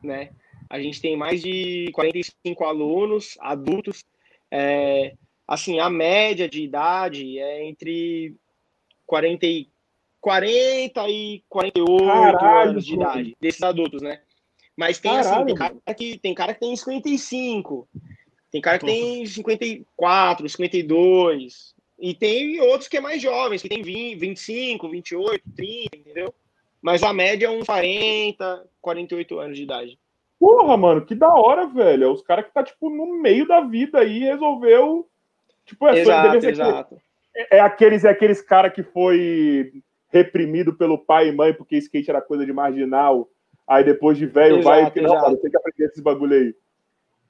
né? 0.00 0.30
A 0.68 0.80
gente 0.80 1.00
tem 1.00 1.16
mais 1.16 1.42
de 1.42 1.90
45 1.92 2.64
alunos 2.64 3.36
adultos. 3.40 4.04
É, 4.48 5.14
assim, 5.46 5.80
a 5.80 5.90
média 5.90 6.48
de 6.48 6.62
idade 6.62 7.36
é 7.40 7.64
entre 7.64 8.36
40 9.06 9.46
e, 9.46 9.68
40 10.20 11.08
e 11.08 11.42
48 11.48 12.06
Caralho, 12.06 12.70
anos 12.70 12.86
de 12.86 12.94
idade, 12.94 13.36
desses 13.40 13.62
adultos, 13.62 14.00
né? 14.02 14.20
Mas 14.76 15.00
tem, 15.00 15.18
assim, 15.18 15.46
tem 15.46 15.54
cara, 15.56 15.74
que, 15.96 16.16
tem 16.18 16.32
cara 16.32 16.54
que 16.54 16.60
tem 16.60 16.76
55, 16.76 17.88
tem 18.52 18.60
cara 18.60 18.78
que 18.78 18.86
tem 18.86 19.26
54, 19.26 20.48
52, 20.48 21.74
e 22.00 22.14
tem 22.14 22.60
outros 22.62 22.88
que 22.88 22.96
é 22.96 23.00
mais 23.00 23.20
jovens, 23.20 23.60
que 23.60 23.68
tem 23.68 23.82
20, 23.82 24.16
25, 24.16 24.88
28, 24.88 25.42
30, 25.54 25.96
entendeu? 25.96 26.34
Mas 26.80 27.02
a 27.02 27.12
média 27.12 27.46
é 27.46 27.50
uns 27.50 27.66
40, 27.66 28.66
48 28.80 29.38
anos 29.38 29.56
de 29.56 29.64
idade. 29.64 29.98
Porra, 30.38 30.76
mano, 30.78 31.04
que 31.04 31.14
da 31.14 31.28
hora, 31.28 31.66
velho. 31.66 32.04
É 32.04 32.08
os 32.08 32.22
caras 32.22 32.46
que 32.46 32.54
tá, 32.54 32.62
tipo, 32.62 32.88
no 32.88 33.20
meio 33.20 33.46
da 33.46 33.60
vida 33.60 34.00
aí 34.00 34.20
resolveu. 34.20 35.06
Tipo, 35.66 35.88
é, 35.88 35.98
exato, 36.00 36.46
exato. 36.46 37.02
É, 37.36 37.58
é, 37.58 37.60
aqueles, 37.60 38.04
é 38.04 38.08
aqueles 38.08 38.40
cara 38.40 38.70
que 38.70 38.82
foi 38.82 39.70
reprimido 40.08 40.72
pelo 40.72 40.96
pai 40.96 41.28
e 41.28 41.32
mãe 41.32 41.52
porque 41.52 41.76
skate 41.76 42.08
era 42.08 42.22
coisa 42.22 42.46
de 42.46 42.52
marginal. 42.52 43.28
Aí 43.68 43.84
depois 43.84 44.16
de 44.16 44.24
velho 44.24 44.62
vai 44.62 44.90
e 44.96 45.00
não, 45.02 45.12
cara, 45.12 45.36
tem 45.36 45.50
que 45.50 45.56
aprender 45.56 45.84
esses 45.84 46.02
bagulho 46.02 46.34
aí. 46.34 46.54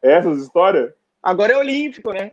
É 0.01 0.13
essas 0.13 0.41
histórias? 0.41 0.93
Agora 1.21 1.53
é 1.53 1.57
olímpico, 1.57 2.13
né? 2.13 2.33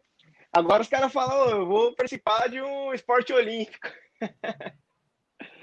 Agora 0.51 0.81
os 0.81 0.87
caras 0.87 1.11
falam, 1.11 1.47
oh, 1.47 1.49
eu 1.49 1.65
vou 1.65 1.95
participar 1.95 2.47
de 2.47 2.61
um 2.61 2.93
esporte 2.93 3.33
olímpico. 3.33 3.87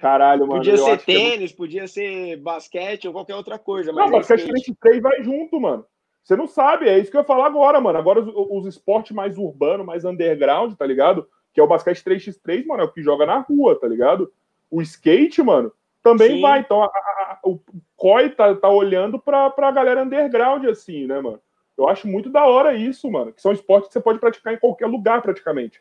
Caralho, 0.01 0.47
mano. 0.47 0.61
Podia 0.61 0.77
ser 0.77 0.91
é 0.91 0.97
tênis, 0.97 1.53
é... 1.53 1.57
podia 1.57 1.89
ser 1.89 2.37
basquete 2.37 3.07
ou 3.07 3.13
qualquer 3.13 3.35
outra 3.35 3.59
coisa. 3.59 3.93
Não, 3.93 4.11
basquete 4.11 4.45
33 4.45 5.03
vai 5.03 5.23
junto, 5.23 5.61
mano. 5.61 5.85
Você 6.23 6.37
não 6.37 6.47
sabe, 6.47 6.89
é 6.89 6.99
isso 6.99 7.11
que 7.11 7.17
eu 7.17 7.21
ia 7.21 7.27
falar 7.27 7.47
agora, 7.47 7.81
mano. 7.81 7.99
Agora 7.99 8.21
os, 8.21 8.33
os 8.35 8.67
esportes 8.67 9.13
mais 9.13 9.37
urbanos, 9.37 9.85
mais 9.85 10.05
underground, 10.05 10.75
tá 10.75 10.87
ligado? 10.87 11.29
que 11.55 11.61
é 11.61 11.63
o 11.63 11.69
basquete 11.69 12.03
3x3, 12.03 12.67
mano, 12.67 12.83
é 12.83 12.85
o 12.85 12.91
que 12.91 13.01
joga 13.01 13.25
na 13.25 13.39
rua, 13.39 13.79
tá 13.79 13.87
ligado? 13.87 14.31
O 14.69 14.83
skate, 14.83 15.41
mano, 15.41 15.73
também 16.03 16.33
Sim. 16.33 16.41
vai. 16.41 16.59
Então, 16.59 16.83
a, 16.83 16.87
a, 16.87 17.39
o 17.45 17.61
COI 17.97 18.31
tá, 18.31 18.53
tá 18.57 18.69
olhando 18.69 19.21
pra, 19.21 19.49
pra 19.49 19.71
galera 19.71 20.03
underground, 20.03 20.65
assim, 20.67 21.07
né, 21.07 21.21
mano? 21.21 21.41
Eu 21.77 21.89
acho 21.89 22.07
muito 22.07 22.31
da 22.31 22.45
hora 22.45 22.75
isso, 22.75 23.11
mano. 23.11 23.33
Que 23.33 23.43
são 23.43 23.53
esportes 23.53 23.89
que 23.89 23.93
você 23.95 24.01
pode 24.01 24.19
praticar 24.19 24.55
em 24.55 24.59
qualquer 24.59 24.87
lugar, 24.87 25.23
praticamente. 25.23 25.81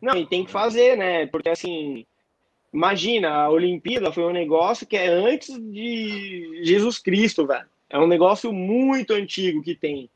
Não, 0.00 0.16
e 0.16 0.26
tem 0.26 0.44
que 0.44 0.50
fazer, 0.50 0.96
né? 0.96 1.26
Porque, 1.26 1.48
assim, 1.48 2.04
imagina, 2.72 3.30
a 3.30 3.50
Olimpíada 3.50 4.12
foi 4.12 4.24
um 4.24 4.32
negócio 4.32 4.86
que 4.86 4.96
é 4.96 5.06
antes 5.06 5.56
de 5.70 6.60
Jesus 6.64 6.98
Cristo, 6.98 7.46
velho. 7.46 7.66
É 7.88 7.98
um 7.98 8.06
negócio 8.06 8.52
muito 8.52 9.12
antigo 9.12 9.62
que 9.62 9.74
tem. 9.74 10.10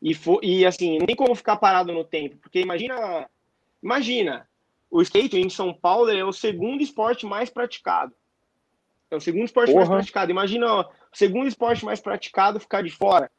E, 0.00 0.14
for, 0.14 0.38
e 0.44 0.64
assim, 0.64 0.98
não 0.98 1.06
tem 1.06 1.16
como 1.16 1.34
ficar 1.34 1.56
parado 1.56 1.92
no 1.92 2.04
tempo, 2.04 2.36
porque 2.36 2.60
imagina, 2.60 3.28
imagina, 3.82 4.46
o 4.90 5.00
skate 5.00 5.38
em 5.38 5.48
São 5.48 5.72
Paulo 5.72 6.10
é 6.10 6.22
o 6.22 6.32
segundo 6.32 6.82
esporte 6.82 7.24
mais 7.24 7.48
praticado. 7.48 8.14
É 9.10 9.16
o 9.16 9.20
segundo 9.20 9.46
esporte 9.46 9.72
Porra. 9.72 9.86
mais 9.86 9.88
praticado. 9.88 10.30
Imagina 10.30 10.86
segundo 11.16 11.48
esporte 11.48 11.84
mais 11.84 11.98
praticado 11.98 12.60
ficar 12.60 12.82
de 12.82 12.90
fora. 12.90 13.30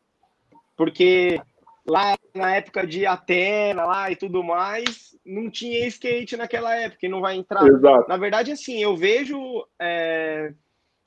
Porque 0.75 1.39
lá 1.85 2.15
na 2.33 2.55
época 2.55 2.87
de 2.87 3.05
Atena 3.05 3.85
lá 3.85 4.11
e 4.11 4.15
tudo 4.15 4.43
mais, 4.43 5.15
não 5.23 5.49
tinha 5.49 5.85
skate 5.87 6.35
naquela 6.35 6.75
época 6.75 7.05
e 7.05 7.09
não 7.09 7.21
vai 7.21 7.35
entrar. 7.35 7.65
Exato. 7.67 8.09
Na 8.09 8.17
verdade, 8.17 8.51
assim, 8.51 8.81
eu 8.81 8.95
vejo 8.95 9.39
é, 9.79 10.53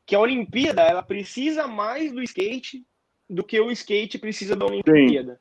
que 0.07 0.15
a 0.15 0.21
Olimpíada 0.21 0.83
ela 0.83 1.03
precisa 1.03 1.67
mais 1.67 2.13
do 2.13 2.23
skate 2.23 2.85
do 3.29 3.43
que 3.43 3.61
o 3.61 3.71
skate 3.73 4.19
precisa 4.19 4.55
da 4.55 4.67
Olimpíada. 4.67 5.41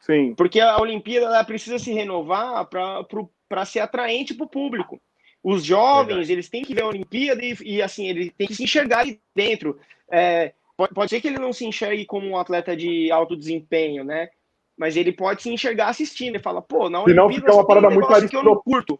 Sim. 0.00 0.28
Sim. 0.28 0.34
Porque 0.34 0.60
a 0.60 0.80
Olimpíada 0.80 1.26
ela 1.26 1.44
precisa 1.44 1.78
se 1.78 1.92
renovar 1.92 2.66
para 2.66 3.64
ser 3.64 3.80
atraente 3.80 4.34
para 4.34 4.46
o 4.46 4.48
público. 4.48 5.00
Os 5.42 5.64
jovens, 5.64 6.06
Verdade. 6.06 6.32
eles 6.32 6.48
têm 6.48 6.62
que 6.62 6.74
ver 6.74 6.82
a 6.82 6.88
Olimpíada 6.88 7.42
e, 7.42 7.56
e, 7.62 7.82
assim, 7.82 8.06
ele 8.06 8.30
tem 8.30 8.46
que 8.46 8.54
se 8.54 8.62
enxergar 8.62 9.00
ali 9.00 9.20
dentro. 9.34 9.78
É, 10.10 10.52
pode, 10.80 10.94
pode 10.94 11.10
ser 11.10 11.20
que 11.20 11.28
ele 11.28 11.38
não 11.38 11.52
se 11.52 11.66
enxergue 11.66 12.06
como 12.06 12.26
um 12.26 12.38
atleta 12.38 12.74
de 12.74 13.10
alto 13.10 13.36
desempenho, 13.36 14.02
né? 14.02 14.30
Mas 14.78 14.96
ele 14.96 15.12
pode 15.12 15.42
se 15.42 15.50
enxergar 15.50 15.88
assistindo 15.88 16.36
e 16.36 16.42
fala, 16.42 16.62
pô, 16.62 16.88
na 16.88 17.02
Olimpíada... 17.02 17.28
Senão 17.28 17.34
fica 17.34 17.52
uma 17.52 17.66
parada 17.66 17.88
um 17.88 17.90
muito 17.92 18.10
aristocrata. 18.10 18.98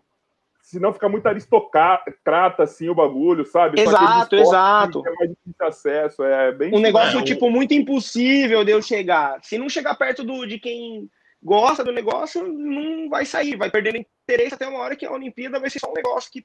eu 0.75 0.81
não 0.81 0.93
fica 0.93 1.09
muito 1.09 1.27
aristocrata, 1.27 2.62
assim, 2.62 2.90
o 2.90 2.95
bagulho, 2.95 3.47
sabe? 3.47 3.81
Exato, 3.81 4.37
exato. 4.37 5.03
É 5.07 5.14
mais 5.14 5.31
difícil 5.31 5.66
acesso, 5.66 6.23
é 6.23 6.53
bem... 6.53 6.75
Um 6.75 6.81
negócio, 6.81 7.19
é, 7.19 7.23
tipo, 7.23 7.49
muito 7.51 7.73
impossível 7.73 8.62
de 8.62 8.73
eu 8.73 8.83
chegar. 8.83 9.43
Se 9.43 9.57
não 9.57 9.71
chegar 9.71 9.95
perto 9.95 10.23
do, 10.23 10.45
de 10.45 10.59
quem 10.59 11.09
gosta 11.43 11.83
do 11.83 11.93
negócio, 11.93 12.47
não 12.47 13.09
vai 13.09 13.25
sair, 13.25 13.57
vai 13.57 13.71
perdendo 13.71 14.05
interesse 14.25 14.55
até 14.55 14.69
uma 14.69 14.81
hora 14.81 14.97
que 14.97 15.07
a 15.07 15.12
Olimpíada 15.12 15.59
vai 15.59 15.71
ser 15.71 15.79
só 15.79 15.90
um 15.90 15.95
negócio 15.95 16.31
que 16.31 16.45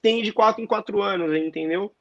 tem 0.00 0.22
de 0.22 0.32
quatro 0.32 0.62
em 0.62 0.66
quatro 0.66 1.02
anos, 1.02 1.36
entendeu? 1.36 1.92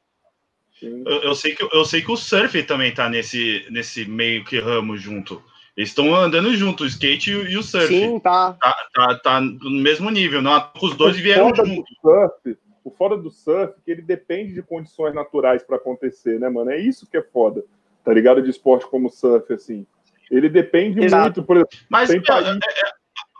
Eu, 0.81 1.21
eu, 1.21 1.35
sei 1.35 1.55
que, 1.55 1.63
eu 1.63 1.85
sei 1.85 2.01
que 2.01 2.11
o 2.11 2.17
surf 2.17 2.61
também 2.63 2.93
tá 2.93 3.09
nesse, 3.09 3.65
nesse 3.69 4.05
meio 4.05 4.43
que 4.43 4.59
ramo 4.59 4.97
junto. 4.97 5.41
Eles 5.75 5.89
estão 5.89 6.15
andando 6.15 6.53
junto, 6.55 6.83
o 6.83 6.87
skate 6.87 7.31
e 7.31 7.57
o 7.57 7.63
surf. 7.63 7.87
Sim, 7.87 8.19
tá. 8.19 8.53
Tá, 8.53 8.75
tá, 8.93 9.19
tá 9.19 9.41
no 9.41 9.71
mesmo 9.71 10.09
nível, 10.09 10.41
não? 10.41 10.71
Os 10.81 10.95
dois 10.95 11.17
o 11.17 11.21
vieram 11.21 11.53
juntos. 11.53 11.95
Surf, 12.01 12.57
o 12.83 12.91
foda 12.91 13.17
do 13.17 13.29
surf 13.29 13.73
é 13.77 13.81
que 13.83 13.91
ele 13.91 14.01
depende 14.01 14.53
de 14.53 14.61
condições 14.61 15.13
naturais 15.13 15.63
para 15.63 15.77
acontecer, 15.77 16.39
né, 16.39 16.49
mano? 16.49 16.71
É 16.71 16.79
isso 16.79 17.07
que 17.09 17.17
é 17.17 17.21
foda, 17.21 17.65
tá 18.03 18.13
ligado? 18.13 18.41
De 18.41 18.49
esporte 18.49 18.85
como 18.87 19.09
surf, 19.09 19.51
assim. 19.51 19.85
Ele 20.29 20.49
depende 20.49 21.03
Exato. 21.03 21.23
muito, 21.23 21.43
por 21.43 21.57
exemplo. 21.57 21.77
Mas, 21.89 22.09
é, 22.09 22.19
país... 22.19 22.47
é, 22.47 22.59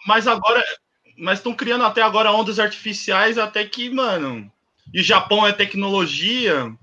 mas 0.07 0.27
agora. 0.27 0.63
Mas 1.17 1.39
estão 1.39 1.53
criando 1.53 1.85
até 1.85 2.01
agora 2.01 2.31
ondas 2.33 2.59
artificiais, 2.59 3.37
até 3.37 3.63
que, 3.63 3.89
mano. 3.89 4.51
E 4.93 5.01
Japão 5.01 5.47
é 5.47 5.53
tecnologia. 5.53 6.75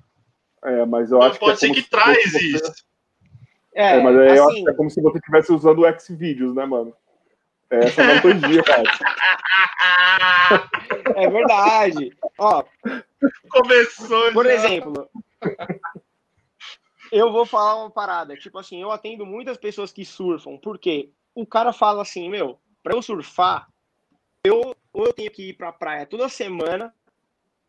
É, 0.65 0.87
mas 0.87 1.11
eu 1.11 1.21
acho 1.23 1.39
pode 1.39 1.59
que. 1.59 1.65
Pode 1.65 1.73
é 1.73 1.75
ser 1.75 1.83
que 1.83 1.91
traz 1.91 2.33
você... 2.33 2.45
isso. 2.45 2.85
É, 3.75 3.97
é 3.97 4.03
mas 4.03 4.17
assim... 4.17 4.37
eu 4.37 4.49
acho 4.49 4.65
que 4.65 4.71
é 4.71 4.75
como 4.75 4.91
se 4.91 5.01
você 5.01 5.19
estivesse 5.19 5.53
usando 5.53 5.83
o 5.83 6.01
Xvideos, 6.01 6.55
né, 6.55 6.65
mano? 6.65 6.95
É 7.71 7.79
essa 7.87 8.03
analogia, 8.03 8.63
cara. 8.65 8.83
É 11.17 11.29
verdade. 11.29 12.17
Ó, 12.39 12.65
Começou. 13.49 14.33
Por 14.33 14.45
já. 14.47 14.55
exemplo, 14.55 15.09
eu 17.11 17.33
vou 17.33 17.45
falar 17.45 17.77
uma 17.77 17.91
parada. 17.91 18.37
Tipo 18.37 18.59
assim, 18.59 18.81
eu 18.81 18.91
atendo 18.91 19.27
muitas 19.27 19.57
pessoas 19.57 19.93
que 19.93 20.05
surfam, 20.05 20.57
porque 20.57 21.11
o 21.35 21.47
cara 21.47 21.73
fala 21.73 22.03
assim, 22.03 22.29
meu, 22.29 22.59
para 22.83 22.95
eu 22.95 23.03
surfar, 23.03 23.69
eu 24.45 24.75
ou 24.93 25.07
eu 25.07 25.13
tenho 25.13 25.31
que 25.31 25.51
ir 25.51 25.55
pra 25.55 25.73
praia 25.73 26.07
toda 26.07 26.29
semana, 26.29 26.95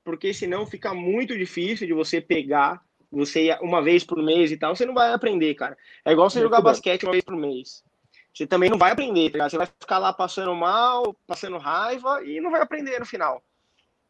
porque 0.03 0.33
senão 0.33 0.65
fica 0.65 0.93
muito 0.93 1.37
difícil 1.37 1.87
de 1.87 1.93
você 1.93 2.19
pegar 2.19 2.83
você 3.11 3.55
uma 3.61 3.81
vez 3.81 4.03
por 4.03 4.21
mês 4.21 4.51
e 4.51 4.57
tal, 4.57 4.75
você 4.75 4.85
não 4.85 4.93
vai 4.93 5.13
aprender, 5.13 5.53
cara. 5.53 5.77
É 6.03 6.11
igual 6.11 6.29
você 6.29 6.41
jogar 6.41 6.61
basquete 6.61 7.03
uma 7.03 7.11
vez 7.11 7.23
por 7.23 7.35
mês. 7.35 7.83
Você 8.33 8.47
também 8.47 8.69
não 8.69 8.77
vai 8.77 8.91
aprender, 8.91 9.29
tá 9.29 9.47
Você 9.47 9.57
vai 9.57 9.67
ficar 9.67 9.99
lá 9.99 10.11
passando 10.11 10.53
mal, 10.55 11.15
passando 11.27 11.59
raiva 11.59 12.23
e 12.25 12.41
não 12.41 12.49
vai 12.49 12.61
aprender 12.61 12.99
no 12.99 13.05
final. 13.05 13.43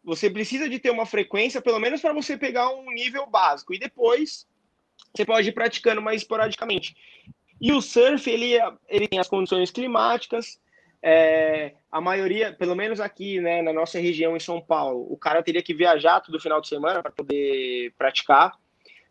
Você 0.06 0.30
precisa 0.30 0.70
de 0.70 0.80
ter 0.80 0.90
uma 0.90 1.06
frequência, 1.06 1.62
pelo 1.62 1.80
menos 1.80 2.02
para 2.02 2.14
você 2.14 2.38
pegar 2.38 2.70
um 2.70 2.92
nível 2.92 3.26
básico. 3.26 3.74
E 3.74 3.80
depois 3.80 4.48
você 5.14 5.26
pode 5.26 5.50
ir 5.50 5.54
praticando 5.54 6.02
mais 6.02 6.22
esporadicamente. 6.22 6.96
E 7.60 7.72
o 7.72 7.82
surf, 7.82 8.30
ele, 8.30 8.54
ele 8.88 9.08
tem 9.08 9.20
as 9.20 9.28
condições 9.28 9.72
climáticas. 9.72 10.60
É, 11.06 11.74
a 11.92 12.00
maioria, 12.00 12.54
pelo 12.54 12.74
menos 12.74 13.02
aqui, 13.02 13.42
né, 13.42 13.62
na 13.62 13.74
nossa 13.74 14.00
região 14.00 14.38
em 14.38 14.40
São 14.40 14.62
Paulo, 14.62 15.06
o 15.12 15.18
cara 15.18 15.44
teria 15.44 15.62
que 15.62 15.74
viajar 15.74 16.22
todo 16.22 16.40
final 16.40 16.62
de 16.62 16.70
semana 16.70 17.04
para 17.04 17.12
poder 17.12 17.94
praticar. 17.98 18.58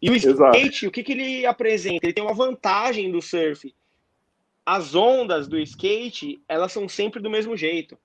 E 0.00 0.11
o 0.11 0.16
skate, 0.16 0.31
Exato. 0.31 0.87
o 0.87 0.90
que, 0.90 1.02
que 1.02 1.12
ele 1.12 1.44
apresenta? 1.44 2.07
Ele 2.07 2.14
tem 2.14 2.24
uma 2.24 2.33
vantagem 2.33 3.12
do 3.12 3.20
surf. 3.20 3.74
As 4.64 4.94
ondas 4.94 5.46
do 5.46 5.59
skate, 5.59 6.42
elas 6.48 6.72
são 6.72 6.88
sempre 6.88 7.20
do 7.20 7.28
mesmo 7.28 7.57
jeito. 7.59 7.98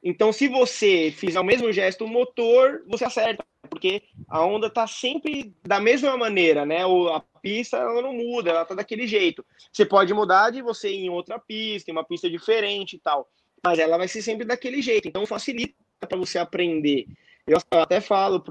Então, 0.00 0.32
se 0.32 0.46
você 0.46 1.10
fizer 1.10 1.40
o 1.40 1.44
mesmo 1.44 1.72
gesto 1.72 2.06
motor, 2.06 2.84
você 2.86 3.04
acerta, 3.04 3.44
porque 3.68 4.02
a 4.28 4.44
onda 4.44 4.70
tá 4.70 4.86
sempre 4.86 5.54
da 5.62 5.80
mesma 5.80 6.16
maneira, 6.16 6.64
né? 6.64 6.82
A 6.84 7.22
pista 7.40 7.76
ela 7.76 8.02
não 8.02 8.12
muda, 8.12 8.50
ela 8.50 8.64
tá 8.64 8.74
daquele 8.74 9.06
jeito. 9.06 9.44
Você 9.72 9.84
pode 9.84 10.12
mudar 10.14 10.50
de 10.50 10.62
você 10.62 10.90
ir 10.90 11.04
em 11.04 11.10
outra 11.10 11.38
pista, 11.38 11.90
em 11.90 11.92
uma 11.92 12.04
pista 12.04 12.30
diferente 12.30 12.96
e 12.96 12.98
tal, 12.98 13.28
mas 13.62 13.78
ela 13.78 13.98
vai 13.98 14.08
ser 14.08 14.22
sempre 14.22 14.46
daquele 14.46 14.80
jeito. 14.80 15.08
Então, 15.08 15.26
facilita 15.26 15.74
para 16.00 16.18
você 16.18 16.38
aprender. 16.38 17.06
Eu 17.46 17.58
até 17.70 18.00
falo 18.00 18.42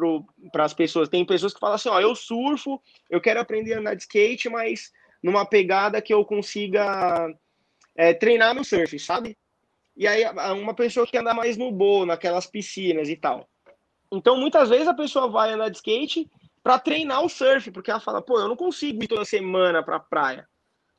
para 0.52 0.66
as 0.66 0.74
pessoas, 0.74 1.10
tem 1.10 1.26
pessoas 1.26 1.54
que 1.54 1.60
falam 1.60 1.76
assim, 1.76 1.90
ó, 1.90 2.00
eu 2.00 2.16
surfo, 2.16 2.80
eu 3.10 3.20
quero 3.20 3.40
aprender 3.40 3.74
a 3.74 3.80
andar 3.80 3.96
de 3.96 4.04
skate, 4.04 4.50
mas 4.50 4.92
numa 5.22 5.46
pegada 5.46 6.02
que 6.02 6.14
eu 6.14 6.24
consiga 6.24 7.34
é, 7.96 8.14
treinar 8.14 8.54
no 8.54 8.64
surf, 8.64 9.00
sabe? 9.00 9.36
E 9.96 10.08
aí 10.08 10.24
uma 10.54 10.76
pessoa 10.76 11.08
que 11.08 11.18
anda 11.18 11.34
mais 11.34 11.58
no 11.58 11.72
bowl, 11.72 12.06
naquelas 12.06 12.46
piscinas 12.46 13.10
e 13.10 13.16
tal. 13.16 13.48
Então 14.14 14.38
muitas 14.38 14.70
vezes 14.70 14.88
a 14.88 14.94
pessoa 14.94 15.28
vai 15.28 15.52
andar 15.52 15.70
de 15.70 15.78
skate 15.78 16.30
para 16.62 16.80
treinar 16.80 17.24
o 17.24 17.30
surf, 17.30 17.72
porque 17.72 17.90
ela 17.90 18.00
fala, 18.00 18.22
pô, 18.22 18.40
eu 18.40 18.48
não 18.48 18.56
consigo 18.56 19.04
ir 19.04 19.08
toda 19.08 19.26
semana 19.26 19.82
para 19.82 20.00
praia, 20.00 20.48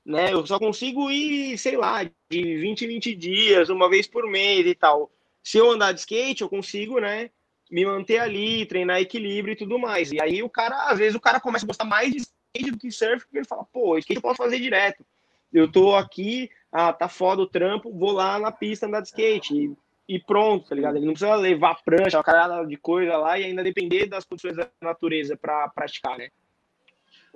né? 0.04 0.32
Eu 0.32 0.44
só 0.46 0.58
consigo 0.58 1.10
ir, 1.10 1.56
sei 1.56 1.76
lá, 1.76 2.02
de 2.04 2.58
20 2.58 2.84
em 2.84 2.88
20 2.88 3.14
dias, 3.14 3.70
uma 3.70 3.88
vez 3.88 4.06
por 4.06 4.28
mês 4.28 4.66
e 4.66 4.74
tal. 4.74 5.10
Se 5.42 5.58
eu 5.58 5.70
andar 5.70 5.92
de 5.92 6.00
skate, 6.00 6.42
eu 6.42 6.48
consigo, 6.48 6.98
né, 6.98 7.30
me 7.70 7.86
manter 7.86 8.18
ali, 8.18 8.66
treinar 8.66 9.00
equilíbrio 9.00 9.52
e 9.52 9.56
tudo 9.56 9.78
mais. 9.78 10.10
E 10.10 10.20
aí 10.20 10.42
o 10.42 10.50
cara, 10.50 10.90
às 10.90 10.98
vezes, 10.98 11.14
o 11.14 11.20
cara 11.20 11.40
começa 11.40 11.64
a 11.64 11.68
gostar 11.68 11.84
mais 11.84 12.12
de 12.12 12.18
skate 12.18 12.70
do 12.72 12.78
que 12.78 12.90
surf, 12.90 13.24
porque 13.24 13.38
ele 13.38 13.46
fala, 13.46 13.64
pô, 13.64 13.96
skate 13.96 14.16
eu 14.16 14.22
posso 14.22 14.36
fazer 14.36 14.58
direto. 14.58 15.04
Eu 15.52 15.70
tô 15.70 15.94
aqui, 15.94 16.50
ah, 16.72 16.92
tá 16.92 17.08
foda 17.08 17.42
o 17.42 17.46
trampo, 17.46 17.96
vou 17.96 18.10
lá 18.10 18.38
na 18.40 18.50
pista 18.50 18.86
andar 18.86 19.00
de 19.00 19.08
skate. 19.08 19.54
E, 19.54 19.76
e 20.08 20.18
pronto, 20.18 20.68
tá 20.68 20.74
ligado? 20.74 20.96
Ele 20.96 21.06
não 21.06 21.14
precisa 21.14 21.34
levar 21.34 21.82
prancha, 21.82 22.18
uma 22.18 22.24
carada 22.24 22.64
de 22.66 22.76
coisa 22.76 23.16
lá 23.16 23.38
e 23.38 23.44
ainda 23.44 23.62
depender 23.62 24.06
das 24.06 24.24
condições 24.24 24.56
da 24.56 24.68
natureza 24.80 25.36
para 25.36 25.68
praticar, 25.68 26.18
né? 26.18 26.28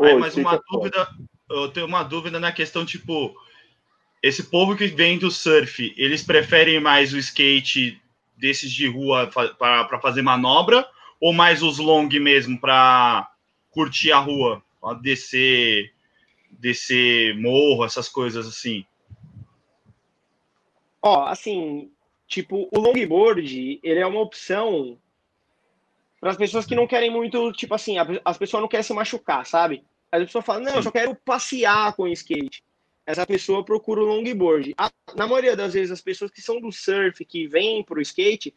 Aí, 0.00 0.14
mas 0.14 0.36
uma 0.36 0.54
é 0.54 0.60
dúvida, 0.70 1.08
eu 1.50 1.68
tenho 1.70 1.86
uma 1.86 2.02
dúvida 2.02 2.38
na 2.38 2.52
questão, 2.52 2.84
tipo, 2.84 3.34
esse 4.22 4.44
povo 4.44 4.76
que 4.76 4.86
vem 4.86 5.18
do 5.18 5.30
surf, 5.30 5.92
eles 5.96 6.22
preferem 6.22 6.78
mais 6.78 7.12
o 7.12 7.18
skate 7.18 8.00
desses 8.36 8.70
de 8.70 8.86
rua 8.86 9.28
para 9.58 10.00
fazer 10.00 10.22
manobra 10.22 10.86
ou 11.20 11.32
mais 11.32 11.62
os 11.62 11.78
long 11.78 12.08
mesmo 12.08 12.60
para 12.60 13.28
curtir 13.70 14.12
a 14.12 14.18
rua, 14.18 14.62
pra 14.80 14.94
descer, 14.94 15.92
descer 16.50 17.36
morro, 17.36 17.84
essas 17.84 18.08
coisas 18.08 18.46
assim? 18.46 18.84
Ó, 21.02 21.24
assim, 21.24 21.90
tipo, 22.28 22.68
o 22.70 22.78
longboard, 22.78 23.80
ele 23.82 23.98
é 23.98 24.06
uma 24.06 24.20
opção 24.20 24.98
para 26.20 26.30
as 26.30 26.36
pessoas 26.36 26.66
que 26.66 26.74
não 26.74 26.86
querem 26.86 27.10
muito, 27.10 27.50
tipo 27.52 27.74
assim, 27.74 27.96
as 28.24 28.36
pessoas 28.36 28.60
não 28.60 28.68
querem 28.68 28.84
se 28.84 28.92
machucar, 28.92 29.46
sabe? 29.46 29.82
As 30.12 30.24
pessoas 30.24 30.44
falam, 30.44 30.62
não, 30.62 30.76
eu 30.76 30.82
só 30.82 30.90
quero 30.90 31.14
passear 31.14 31.94
com 31.94 32.02
o 32.02 32.08
skate. 32.08 32.62
essa 33.06 33.26
pessoa 33.26 33.64
procura 33.64 34.02
o 34.02 34.04
longboard. 34.04 34.74
A, 34.76 34.90
na 35.14 35.26
maioria 35.26 35.56
das 35.56 35.72
vezes, 35.72 35.90
as 35.90 36.02
pessoas 36.02 36.30
que 36.30 36.42
são 36.42 36.60
do 36.60 36.70
surf, 36.70 37.24
que 37.24 37.46
vêm 37.46 37.82
para 37.82 37.98
o 37.98 38.02
skate, 38.02 38.54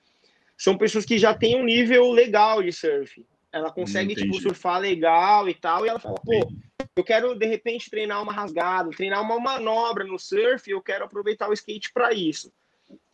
são 0.57 0.77
pessoas 0.77 1.05
que 1.05 1.17
já 1.17 1.33
têm 1.33 1.55
um 1.55 1.63
nível 1.63 2.11
legal 2.11 2.61
de 2.61 2.73
surf. 2.73 3.25
Ela 3.53 3.71
consegue, 3.71 4.15
tipo, 4.15 4.33
surfar 4.41 4.79
legal 4.79 5.47
e 5.47 5.53
tal, 5.53 5.85
e 5.85 5.89
ela 5.89 5.99
fala, 5.99 6.15
pô, 6.15 6.51
eu 6.95 7.03
quero, 7.03 7.35
de 7.35 7.45
repente, 7.45 7.89
treinar 7.89 8.21
uma 8.21 8.33
rasgada, 8.33 8.89
treinar 8.91 9.21
uma 9.21 9.39
manobra 9.39 10.03
no 10.03 10.17
surf, 10.17 10.69
eu 10.69 10.81
quero 10.81 11.05
aproveitar 11.05 11.49
o 11.49 11.53
skate 11.53 11.91
para 11.93 12.13
isso. 12.13 12.51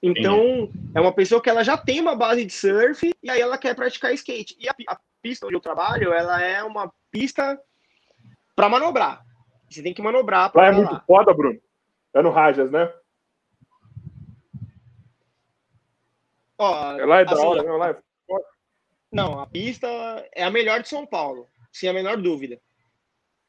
Então, 0.01 0.69
é 0.93 1.01
uma 1.01 1.11
pessoa 1.11 1.41
que 1.41 1.49
ela 1.49 1.63
já 1.63 1.77
tem 1.77 1.99
uma 1.99 2.15
base 2.15 2.45
de 2.45 2.53
surf 2.53 3.11
e 3.21 3.29
aí 3.29 3.41
ela 3.41 3.57
quer 3.57 3.75
praticar 3.75 4.13
skate. 4.13 4.55
E 4.59 4.69
a, 4.69 4.75
a 4.89 4.99
pista 5.21 5.45
onde 5.45 5.55
eu 5.55 5.61
trabalho, 5.61 6.13
ela 6.13 6.41
é 6.41 6.63
uma 6.63 6.91
pista 7.11 7.59
para 8.55 8.69
manobrar. 8.69 9.25
Você 9.69 9.81
tem 9.81 9.93
que 9.93 10.01
manobrar 10.01 10.51
para 10.51 10.61
Lá 10.61 10.67
é 10.67 10.71
muito 10.71 10.93
lá. 10.93 11.03
foda, 11.05 11.33
Bruno. 11.33 11.59
É 12.13 12.21
no 12.21 12.29
Rajas, 12.29 12.71
né? 12.71 12.91
Ó, 16.57 16.93
é 16.97 17.05
lá 17.05 17.19
é 17.19 17.25
da 17.25 17.33
assim, 17.33 17.45
hora, 17.45 17.63
não, 17.63 17.77
lá 17.77 17.89
é 17.89 17.97
foda. 18.25 18.45
Não, 19.11 19.39
a 19.39 19.47
pista 19.47 19.87
é 20.33 20.43
a 20.43 20.51
melhor 20.51 20.81
de 20.81 20.89
São 20.89 21.05
Paulo, 21.05 21.47
sem 21.71 21.89
a 21.89 21.93
menor 21.93 22.17
dúvida. 22.17 22.59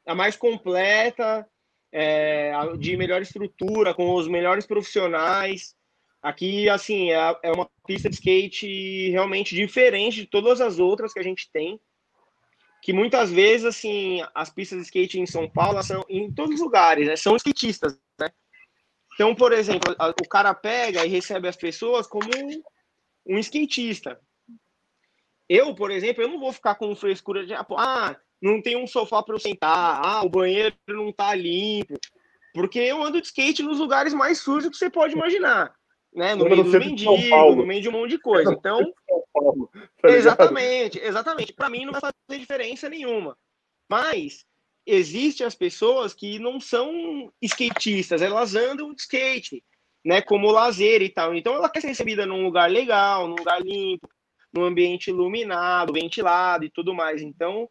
A 0.07 0.15
mais 0.15 0.37
completa, 0.37 1.49
é, 1.93 2.53
de 2.79 2.97
melhor 2.97 3.23
estrutura, 3.23 3.95
com 3.95 4.15
os 4.15 4.29
melhores 4.29 4.67
profissionais. 4.67 5.75
Aqui, 6.21 6.69
assim, 6.69 7.13
é, 7.13 7.37
é 7.45 7.53
uma 7.53 7.69
pista 7.87 8.09
de 8.09 8.17
skate 8.17 9.11
realmente 9.11 9.55
diferente 9.55 10.17
de 10.17 10.27
todas 10.27 10.61
as 10.61 10.79
outras 10.79 11.13
que 11.13 11.21
a 11.21 11.23
gente 11.23 11.49
tem. 11.53 11.81
Que 12.83 12.93
muitas 12.93 13.31
vezes, 13.31 13.65
assim, 13.65 14.23
as 14.35 14.51
pistas 14.51 14.79
de 14.79 14.85
skate 14.85 15.21
em 15.21 15.27
São 15.27 15.49
Paulo 15.49 15.83
são 15.83 16.05
em 16.09 16.33
todos 16.33 16.57
os 16.57 16.61
lugares, 16.61 17.07
né? 17.07 17.17
São 17.17 17.37
skatistas, 17.37 17.99
né? 18.21 18.31
Então, 19.15 19.35
por 19.35 19.53
exemplo, 19.53 19.95
o 20.21 20.29
cara 20.29 20.55
pega 20.55 21.05
e 21.05 21.09
recebe 21.09 21.49
as 21.49 21.57
pessoas 21.57 22.07
como 22.07 22.29
um, 22.37 23.35
um 23.35 23.39
skatista. 23.39 24.21
Eu, 25.49 25.75
por 25.75 25.91
exemplo, 25.91 26.23
eu 26.23 26.29
não 26.29 26.39
vou 26.39 26.53
ficar 26.53 26.75
com 26.75 26.95
frescura 26.95 27.45
de 27.47 27.55
ah, 27.55 28.17
não 28.41 28.61
tem 28.61 28.77
um 28.77 28.87
sofá 28.87 29.23
para 29.23 29.35
eu 29.35 29.41
sentar, 29.41 30.01
ah, 30.05 30.23
o 30.23 30.29
banheiro 30.29 30.77
não 30.87 31.13
tá 31.13 31.35
limpo, 31.35 31.95
porque 32.53 32.79
eu 32.79 33.03
ando 33.03 33.21
de 33.21 33.27
skate 33.27 33.63
nos 33.63 33.79
lugares 33.79 34.15
mais 34.15 34.39
sujos 34.39 34.71
que 34.71 34.77
você 34.77 34.91
pode 34.91 35.15
imaginar 35.15 35.75
né? 36.19 36.35
No 36.35 36.45
meio 36.45 36.65
dos 36.65 36.75
mendigos, 36.75 37.57
no 37.57 37.65
meio 37.65 37.81
de 37.81 37.89
um 37.89 37.93
monte 37.93 38.11
de 38.11 38.19
coisa. 38.19 38.53
Então, 38.53 38.93
Paulo, 39.33 39.71
tá 40.03 40.11
exatamente, 40.11 40.99
exatamente. 40.99 41.53
Para 41.53 41.71
mim 41.71 41.85
não 41.85 41.93
vai 41.93 42.01
fazer 42.01 42.41
diferença 42.41 42.89
nenhuma. 42.89 43.39
Mas 43.89 44.45
existem 44.85 45.47
as 45.47 45.55
pessoas 45.55 46.13
que 46.13 46.41
não 46.41 46.59
são 46.59 47.33
skatistas, 47.41 48.21
elas 48.21 48.57
andam 48.57 48.93
de 48.93 49.01
skate, 49.01 49.63
né? 50.05 50.21
Como 50.21 50.51
lazer 50.51 51.03
e 51.03 51.09
tal. 51.09 51.37
Então 51.37 51.55
ela 51.55 51.71
quer 51.71 51.81
ser 51.81 51.89
recebida 51.89 52.27
num 52.27 52.43
lugar 52.43 52.69
legal, 52.69 53.29
num 53.29 53.37
lugar 53.37 53.63
limpo, 53.63 54.09
num 54.53 54.65
ambiente 54.65 55.11
iluminado, 55.11 55.93
ventilado 55.93 56.65
e 56.65 56.71
tudo 56.71 56.93
mais. 56.93 57.23
Então, 57.23 57.71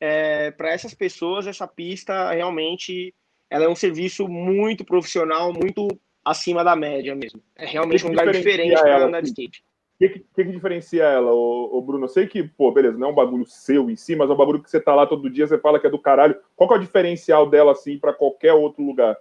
é, 0.00 0.50
para 0.50 0.70
essas 0.70 0.94
pessoas, 0.94 1.46
essa 1.46 1.68
pista 1.68 2.32
realmente 2.32 3.14
ela 3.50 3.66
é 3.66 3.68
um 3.68 3.76
serviço 3.76 4.26
muito 4.26 4.82
profissional, 4.82 5.52
muito 5.52 5.88
acima 6.24 6.62
da 6.64 6.76
média 6.76 7.14
mesmo. 7.14 7.42
É 7.56 7.66
realmente 7.66 8.04
um 8.06 8.10
lugar 8.10 8.30
diferente 8.30 8.80
para 8.80 9.06
andar 9.06 9.20
de 9.20 9.28
skate. 9.28 9.64
O 9.94 9.98
que, 9.98 10.08
que, 10.08 10.24
que, 10.34 10.44
diferencia 10.44 11.04
ela, 11.04 11.32
o, 11.32 11.80
Bruno? 11.80 12.06
Eu 12.06 12.08
sei 12.08 12.26
que, 12.26 12.42
pô, 12.42 12.72
beleza, 12.72 12.98
não 12.98 13.08
é 13.08 13.10
um 13.10 13.14
bagulho 13.14 13.46
seu 13.46 13.88
em 13.88 13.94
si, 13.94 14.16
mas 14.16 14.28
é 14.28 14.32
um 14.32 14.36
bagulho 14.36 14.60
que 14.60 14.68
você 14.68 14.80
tá 14.80 14.94
lá 14.94 15.06
todo 15.06 15.30
dia, 15.30 15.46
você 15.46 15.58
fala 15.58 15.78
que 15.78 15.86
é 15.86 15.90
do 15.90 15.98
caralho. 15.98 16.36
Qual 16.56 16.68
que 16.68 16.74
é 16.74 16.78
o 16.78 16.80
diferencial 16.80 17.48
dela, 17.48 17.70
assim, 17.70 17.98
para 17.98 18.12
qualquer 18.12 18.52
outro 18.52 18.84
lugar? 18.84 19.16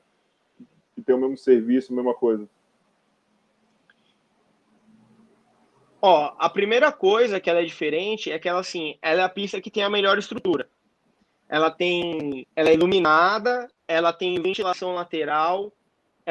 Que 0.95 1.01
tem 1.01 1.13
o 1.13 1.19
mesmo 1.19 1.37
serviço, 1.37 1.93
a 1.93 1.95
mesma 1.95 2.15
coisa. 2.15 2.49
Ó, 6.01 6.33
a 6.39 6.49
primeira 6.49 6.91
coisa 6.91 7.39
que 7.39 7.47
ela 7.47 7.61
é 7.61 7.65
diferente 7.65 8.31
é 8.31 8.39
que 8.39 8.49
ela, 8.49 8.59
assim, 8.59 8.97
ela 9.03 9.21
é 9.21 9.23
a 9.23 9.29
pista 9.29 9.61
que 9.61 9.69
tem 9.69 9.83
a 9.83 9.89
melhor 9.89 10.17
estrutura. 10.17 10.67
Ela 11.47 11.69
tem, 11.69 12.47
ela 12.55 12.69
é 12.69 12.73
iluminada, 12.73 13.67
ela 13.87 14.11
tem 14.11 14.41
ventilação 14.41 14.95
lateral, 14.95 15.71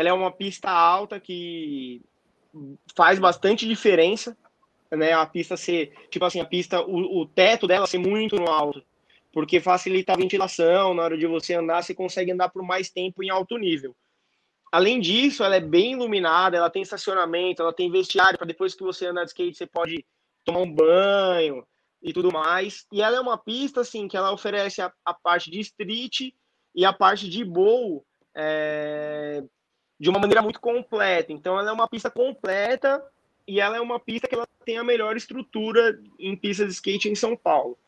ela 0.00 0.08
é 0.08 0.12
uma 0.14 0.32
pista 0.32 0.70
alta 0.70 1.20
que 1.20 2.00
faz 2.96 3.18
bastante 3.18 3.68
diferença, 3.68 4.34
né? 4.90 5.12
A 5.12 5.26
pista 5.26 5.58
ser, 5.58 5.92
tipo 6.08 6.24
assim, 6.24 6.40
a 6.40 6.44
pista, 6.44 6.80
o, 6.80 7.20
o 7.20 7.26
teto 7.26 7.66
dela 7.66 7.86
ser 7.86 7.98
muito 7.98 8.36
no 8.36 8.48
alto, 8.48 8.82
porque 9.30 9.60
facilita 9.60 10.14
a 10.14 10.16
ventilação, 10.16 10.94
na 10.94 11.02
hora 11.02 11.18
de 11.18 11.26
você 11.26 11.54
andar, 11.54 11.82
você 11.82 11.94
consegue 11.94 12.32
andar 12.32 12.48
por 12.48 12.62
mais 12.62 12.88
tempo 12.88 13.22
em 13.22 13.28
alto 13.28 13.58
nível. 13.58 13.94
Além 14.72 15.00
disso, 15.00 15.44
ela 15.44 15.56
é 15.56 15.60
bem 15.60 15.92
iluminada, 15.92 16.56
ela 16.56 16.70
tem 16.70 16.80
estacionamento, 16.80 17.60
ela 17.60 17.72
tem 17.72 17.90
vestiário 17.90 18.38
para 18.38 18.46
depois 18.46 18.74
que 18.74 18.82
você 18.82 19.06
andar 19.06 19.24
de 19.24 19.30
skate, 19.30 19.58
você 19.58 19.66
pode 19.66 20.02
tomar 20.46 20.60
um 20.60 20.72
banho 20.72 21.62
e 22.02 22.10
tudo 22.14 22.32
mais. 22.32 22.86
E 22.90 23.02
ela 23.02 23.18
é 23.18 23.20
uma 23.20 23.36
pista 23.36 23.82
assim 23.82 24.08
que 24.08 24.16
ela 24.16 24.32
oferece 24.32 24.80
a, 24.80 24.90
a 25.04 25.12
parte 25.12 25.50
de 25.50 25.60
street 25.60 26.32
e 26.74 26.84
a 26.86 26.92
parte 26.92 27.28
de 27.28 27.44
bowl 27.44 28.06
é, 28.34 29.42
de 30.00 30.08
uma 30.08 30.18
maneira 30.18 30.40
muito 30.40 30.58
completa. 30.58 31.30
Então, 31.30 31.58
ela 31.58 31.68
é 31.68 31.72
uma 31.72 31.86
pista 31.86 32.10
completa 32.10 33.04
e 33.46 33.60
ela 33.60 33.76
é 33.76 33.80
uma 33.80 34.00
pista 34.00 34.26
que 34.26 34.34
ela 34.34 34.48
tem 34.64 34.78
a 34.78 34.84
melhor 34.84 35.14
estrutura 35.14 36.00
em 36.18 36.34
pistas 36.34 36.68
de 36.68 36.72
skate 36.72 37.10
em 37.10 37.14
São 37.14 37.36
Paulo. 37.36 37.78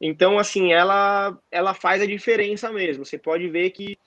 Então, 0.00 0.38
assim, 0.38 0.72
ela, 0.72 1.38
ela 1.50 1.74
faz 1.74 2.00
a 2.00 2.06
diferença 2.06 2.72
mesmo. 2.72 3.04
Você 3.04 3.18
pode 3.18 3.46
ver 3.48 3.70
que, 3.70 3.98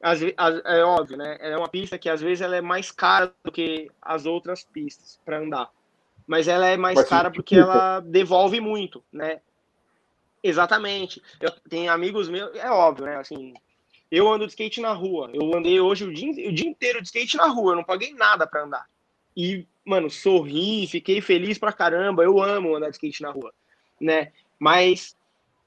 as, 0.00 0.20
as, 0.38 0.62
é 0.64 0.82
óbvio, 0.82 1.18
né? 1.18 1.36
É 1.40 1.54
uma 1.54 1.68
pista 1.68 1.98
que 1.98 2.08
às 2.08 2.22
vezes 2.22 2.40
ela 2.40 2.56
é 2.56 2.62
mais 2.62 2.90
cara 2.90 3.30
do 3.44 3.52
que 3.52 3.90
as 4.00 4.24
outras 4.24 4.64
pistas 4.64 5.20
para 5.22 5.38
andar. 5.38 5.70
Mas 6.26 6.48
ela 6.48 6.66
é 6.66 6.78
mais 6.78 6.94
Mas, 6.94 7.08
cara 7.08 7.30
porque 7.30 7.56
ela 7.56 8.00
devolve 8.00 8.58
muito, 8.58 9.04
né? 9.12 9.42
Exatamente. 10.42 11.22
Eu 11.38 11.50
tenho 11.68 11.92
amigos 11.92 12.30
meus, 12.30 12.56
é 12.56 12.70
óbvio, 12.70 13.04
né? 13.04 13.16
Assim, 13.16 13.52
eu 14.12 14.30
ando 14.30 14.44
de 14.44 14.52
skate 14.52 14.78
na 14.78 14.92
rua. 14.92 15.30
Eu 15.32 15.56
andei 15.56 15.80
hoje 15.80 16.04
o 16.04 16.12
dia, 16.12 16.50
o 16.50 16.52
dia 16.52 16.68
inteiro 16.68 17.00
de 17.00 17.08
skate 17.08 17.34
na 17.34 17.46
rua. 17.46 17.72
Eu 17.72 17.76
não 17.76 17.84
paguei 17.84 18.12
nada 18.12 18.46
para 18.46 18.62
andar. 18.62 18.86
E, 19.34 19.66
mano, 19.86 20.10
sorri, 20.10 20.86
fiquei 20.86 21.22
feliz 21.22 21.56
pra 21.56 21.72
caramba. 21.72 22.22
Eu 22.22 22.38
amo 22.42 22.76
andar 22.76 22.90
de 22.90 22.96
skate 22.96 23.22
na 23.22 23.30
rua, 23.30 23.54
né? 23.98 24.30
Mas 24.58 25.16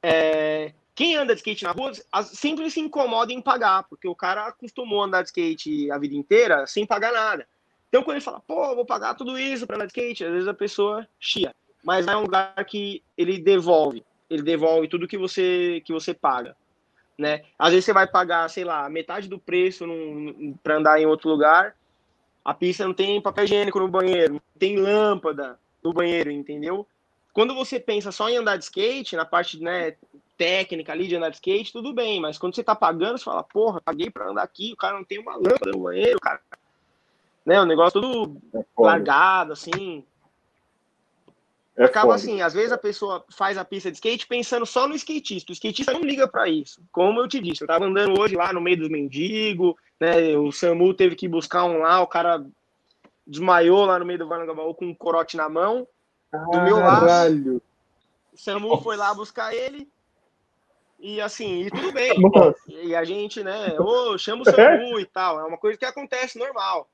é, 0.04 0.72
quem 0.94 1.16
anda 1.16 1.34
de 1.34 1.40
skate 1.40 1.64
na 1.64 1.72
rua 1.72 1.92
sempre 2.24 2.70
se 2.70 2.80
incomoda 2.80 3.34
em 3.34 3.42
pagar, 3.42 3.82
porque 3.90 4.08
o 4.08 4.14
cara 4.14 4.46
acostumou 4.46 5.02
a 5.02 5.08
andar 5.08 5.24
de 5.24 5.30
skate 5.30 5.90
a 5.90 5.98
vida 5.98 6.14
inteira 6.14 6.68
sem 6.68 6.86
pagar 6.86 7.12
nada. 7.12 7.48
Então, 7.90 8.04
quando 8.04 8.18
ele 8.18 8.26
fala, 8.26 8.42
pô, 8.42 8.76
vou 8.76 8.86
pagar 8.86 9.16
tudo 9.16 9.40
isso 9.40 9.66
para 9.66 9.78
andar 9.78 9.88
de 9.88 9.92
skate, 9.92 10.24
às 10.24 10.32
vezes 10.32 10.48
a 10.48 10.54
pessoa 10.54 11.08
chia. 11.20 11.52
Mas 11.84 12.06
é 12.06 12.16
um 12.16 12.22
lugar 12.22 12.54
que 12.66 13.02
ele 13.18 13.40
devolve. 13.40 14.06
Ele 14.30 14.44
devolve 14.44 14.88
tudo 14.88 15.08
que 15.08 15.18
você, 15.18 15.82
que 15.84 15.92
você 15.92 16.14
paga 16.14 16.56
né? 17.18 17.44
Às 17.58 17.72
vezes 17.72 17.86
você 17.86 17.94
vai 17.94 18.08
pagar, 18.08 18.50
sei 18.50 18.64
lá, 18.64 18.90
metade 18.90 19.28
do 19.28 19.40
preço 19.40 19.86
para 20.64 20.78
andar 20.78 21.00
em 21.00 21.06
outro 21.06 21.30
lugar. 21.30 21.76
A 22.44 22.54
pista 22.54 22.86
não 22.86 22.94
tem 22.94 23.22
papel 23.22 23.46
higiênico 23.46 23.80
no 23.80 23.88
banheiro, 23.88 24.34
não 24.34 24.42
tem 24.60 24.78
lâmpada 24.78 25.58
no 25.84 25.94
banheiro, 25.94 26.30
entendeu? 26.30 26.88
Quando 27.34 27.56
você 27.56 27.80
pensa 27.80 28.12
só 28.12 28.30
em 28.30 28.38
andar 28.38 28.58
de 28.58 28.66
skate, 28.66 29.16
na 29.16 29.26
parte 29.26 29.62
né, 29.62 29.96
técnica 30.38 30.92
ali 30.92 31.08
de 31.08 31.16
andar 31.16 31.30
de 31.30 31.36
skate, 31.36 31.74
tudo 31.74 31.94
bem, 31.94 32.20
mas 32.20 32.38
quando 32.38 32.56
você 32.56 32.64
tá 32.64 32.76
pagando, 32.76 33.18
você 33.18 33.24
fala, 33.24 33.44
porra, 33.44 33.82
paguei 33.82 34.10
para 34.10 34.30
andar 34.30 34.44
aqui, 34.44 34.72
o 34.74 34.78
cara 34.78 34.96
não 34.98 35.04
tem 35.04 35.20
uma 35.20 35.36
lâmpada 35.36 35.72
no 35.72 35.80
banheiro, 35.80 36.20
cara. 36.20 36.40
Né, 37.46 37.62
o 37.62 37.66
negócio 37.66 38.02
tudo 38.02 38.42
é 38.54 38.64
largado, 38.78 39.54
assim, 39.54 40.04
é 41.78 41.84
Acaba 41.84 42.14
foda. 42.14 42.16
assim, 42.16 42.42
às 42.42 42.54
vezes 42.54 42.72
a 42.72 42.78
pessoa 42.78 43.26
faz 43.30 43.58
a 43.58 43.66
pista 43.66 43.92
de 43.92 43.98
skate 43.98 44.28
pensando 44.28 44.66
só 44.66 44.88
no 44.88 44.96
skatista. 44.96 45.52
O 45.52 45.54
skatista 45.54 45.92
não 45.92 46.02
liga 46.02 46.26
para 46.28 46.48
isso. 46.48 46.82
Como 46.92 47.20
eu 47.20 47.28
te 47.28 47.40
disse, 47.42 47.64
eu 47.64 47.68
tava 47.68 47.86
andando 47.86 48.20
hoje 48.20 48.36
lá 48.36 48.54
no 48.54 48.62
meio 48.62 48.78
dos 48.78 48.90
mendigos, 48.90 49.76
né? 50.00 50.38
O 50.38 50.52
Samu 50.54 50.94
teve 50.94 51.16
que 51.16 51.28
buscar 51.28 51.66
um 51.66 51.80
lá, 51.80 52.00
o 52.02 52.08
cara 52.08 52.46
desmaiou 53.28 53.86
lá 53.86 54.00
no 54.00 54.06
meio 54.06 54.20
do 54.20 54.28
Varangabaú 54.28 54.74
com 54.74 54.86
um 54.86 54.96
corote 54.96 55.36
na 55.36 55.50
mão. 55.50 55.86
Do 56.32 56.62
meu 56.62 56.78
lado. 56.78 57.62
O 58.34 58.38
Samu 58.38 58.70
Nossa. 58.70 58.84
foi 58.84 58.96
lá 58.96 59.14
buscar 59.14 59.54
ele. 59.54 59.90
E 60.98 61.20
assim, 61.20 61.64
e 61.64 61.70
tudo 61.70 61.92
bem. 61.92 62.16
E 62.68 62.96
a 62.96 63.04
gente, 63.04 63.44
né, 63.44 63.78
ô, 63.80 64.18
chama 64.18 64.44
o 64.44 64.46
Samu 64.46 64.98
e 65.00 65.06
tal. 65.06 65.42
É 65.42 65.44
uma 65.44 65.58
coisa 65.58 65.78
que 65.78 65.86
acontece 65.86 66.40
normal. 66.40 66.90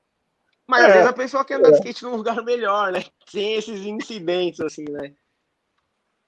Mas 0.68 0.84
é, 0.84 0.86
às 0.86 0.92
vezes 0.92 1.08
a 1.08 1.12
pessoa 1.12 1.44
quer 1.44 1.54
andar 1.54 1.70
de 1.70 1.76
skate 1.78 2.04
num 2.04 2.16
lugar 2.16 2.42
melhor, 2.42 2.92
né? 2.92 3.00
Sem 3.26 3.54
esses 3.54 3.84
incidentes, 3.84 4.60
assim, 4.60 4.84
né? 4.84 5.14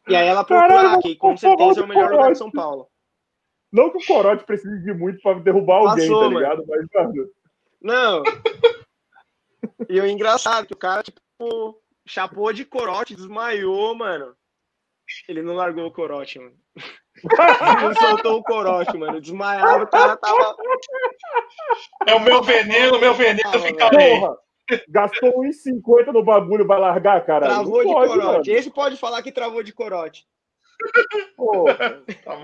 E 0.08 0.14
aí 0.14 0.26
ela 0.26 0.44
procura 0.44 0.68
Caralho, 0.68 1.02
que 1.02 1.16
com 1.16 1.36
certeza 1.36 1.80
é 1.80 1.84
o 1.84 1.88
melhor 1.88 2.10
lugar 2.10 2.32
de 2.32 2.38
São 2.38 2.50
Paulo. 2.50 2.88
Não 3.72 3.90
que 3.90 3.98
o 3.98 4.06
Corote 4.06 4.44
precise 4.44 4.84
de 4.84 4.92
muito 4.92 5.20
para 5.22 5.40
derrubar 5.40 5.78
alguém, 5.78 6.08
Passou, 6.08 6.30
tá 6.30 6.36
ligado? 6.36 6.64
Mas, 6.68 6.86
mano. 6.92 7.30
Não. 7.80 8.22
E 9.88 10.00
o 10.00 10.06
engraçado, 10.06 10.66
que 10.66 10.74
o 10.74 10.76
cara, 10.76 11.02
tipo, 11.02 11.82
chapou 12.06 12.52
de 12.52 12.64
corote, 12.64 13.14
desmaiou, 13.14 13.94
mano. 13.94 14.36
Ele 15.28 15.42
não 15.42 15.54
largou 15.54 15.86
o 15.86 15.92
corote, 15.92 16.38
mano. 16.38 16.56
Não 17.82 17.94
soltou 17.94 18.38
o 18.38 18.42
corote, 18.42 18.96
mano. 18.96 19.20
Desmaiava, 19.20 19.84
o 19.84 19.86
cara 19.86 20.16
tava. 20.16 20.56
É 22.06 22.14
o 22.14 22.20
meu 22.20 22.42
veneno, 22.42 22.98
meu 22.98 23.14
veneno 23.14 23.40
ah, 23.46 23.58
fica 23.58 23.90
aí. 23.98 24.20
Porra, 24.20 24.36
gastou 24.88 25.42
1,50 25.42 26.12
no 26.12 26.22
bagulho, 26.22 26.66
vai 26.66 26.78
largar, 26.78 27.24
cara. 27.24 27.46
Travou 27.46 27.84
de 27.84 27.92
pode, 27.92 28.08
corote. 28.08 28.50
Mano. 28.50 28.58
Esse 28.58 28.70
pode 28.70 28.96
falar 28.96 29.22
que 29.22 29.32
travou 29.32 29.62
de 29.62 29.72
corote. 29.72 30.26
Pô, 31.36 31.64
tá 31.64 32.36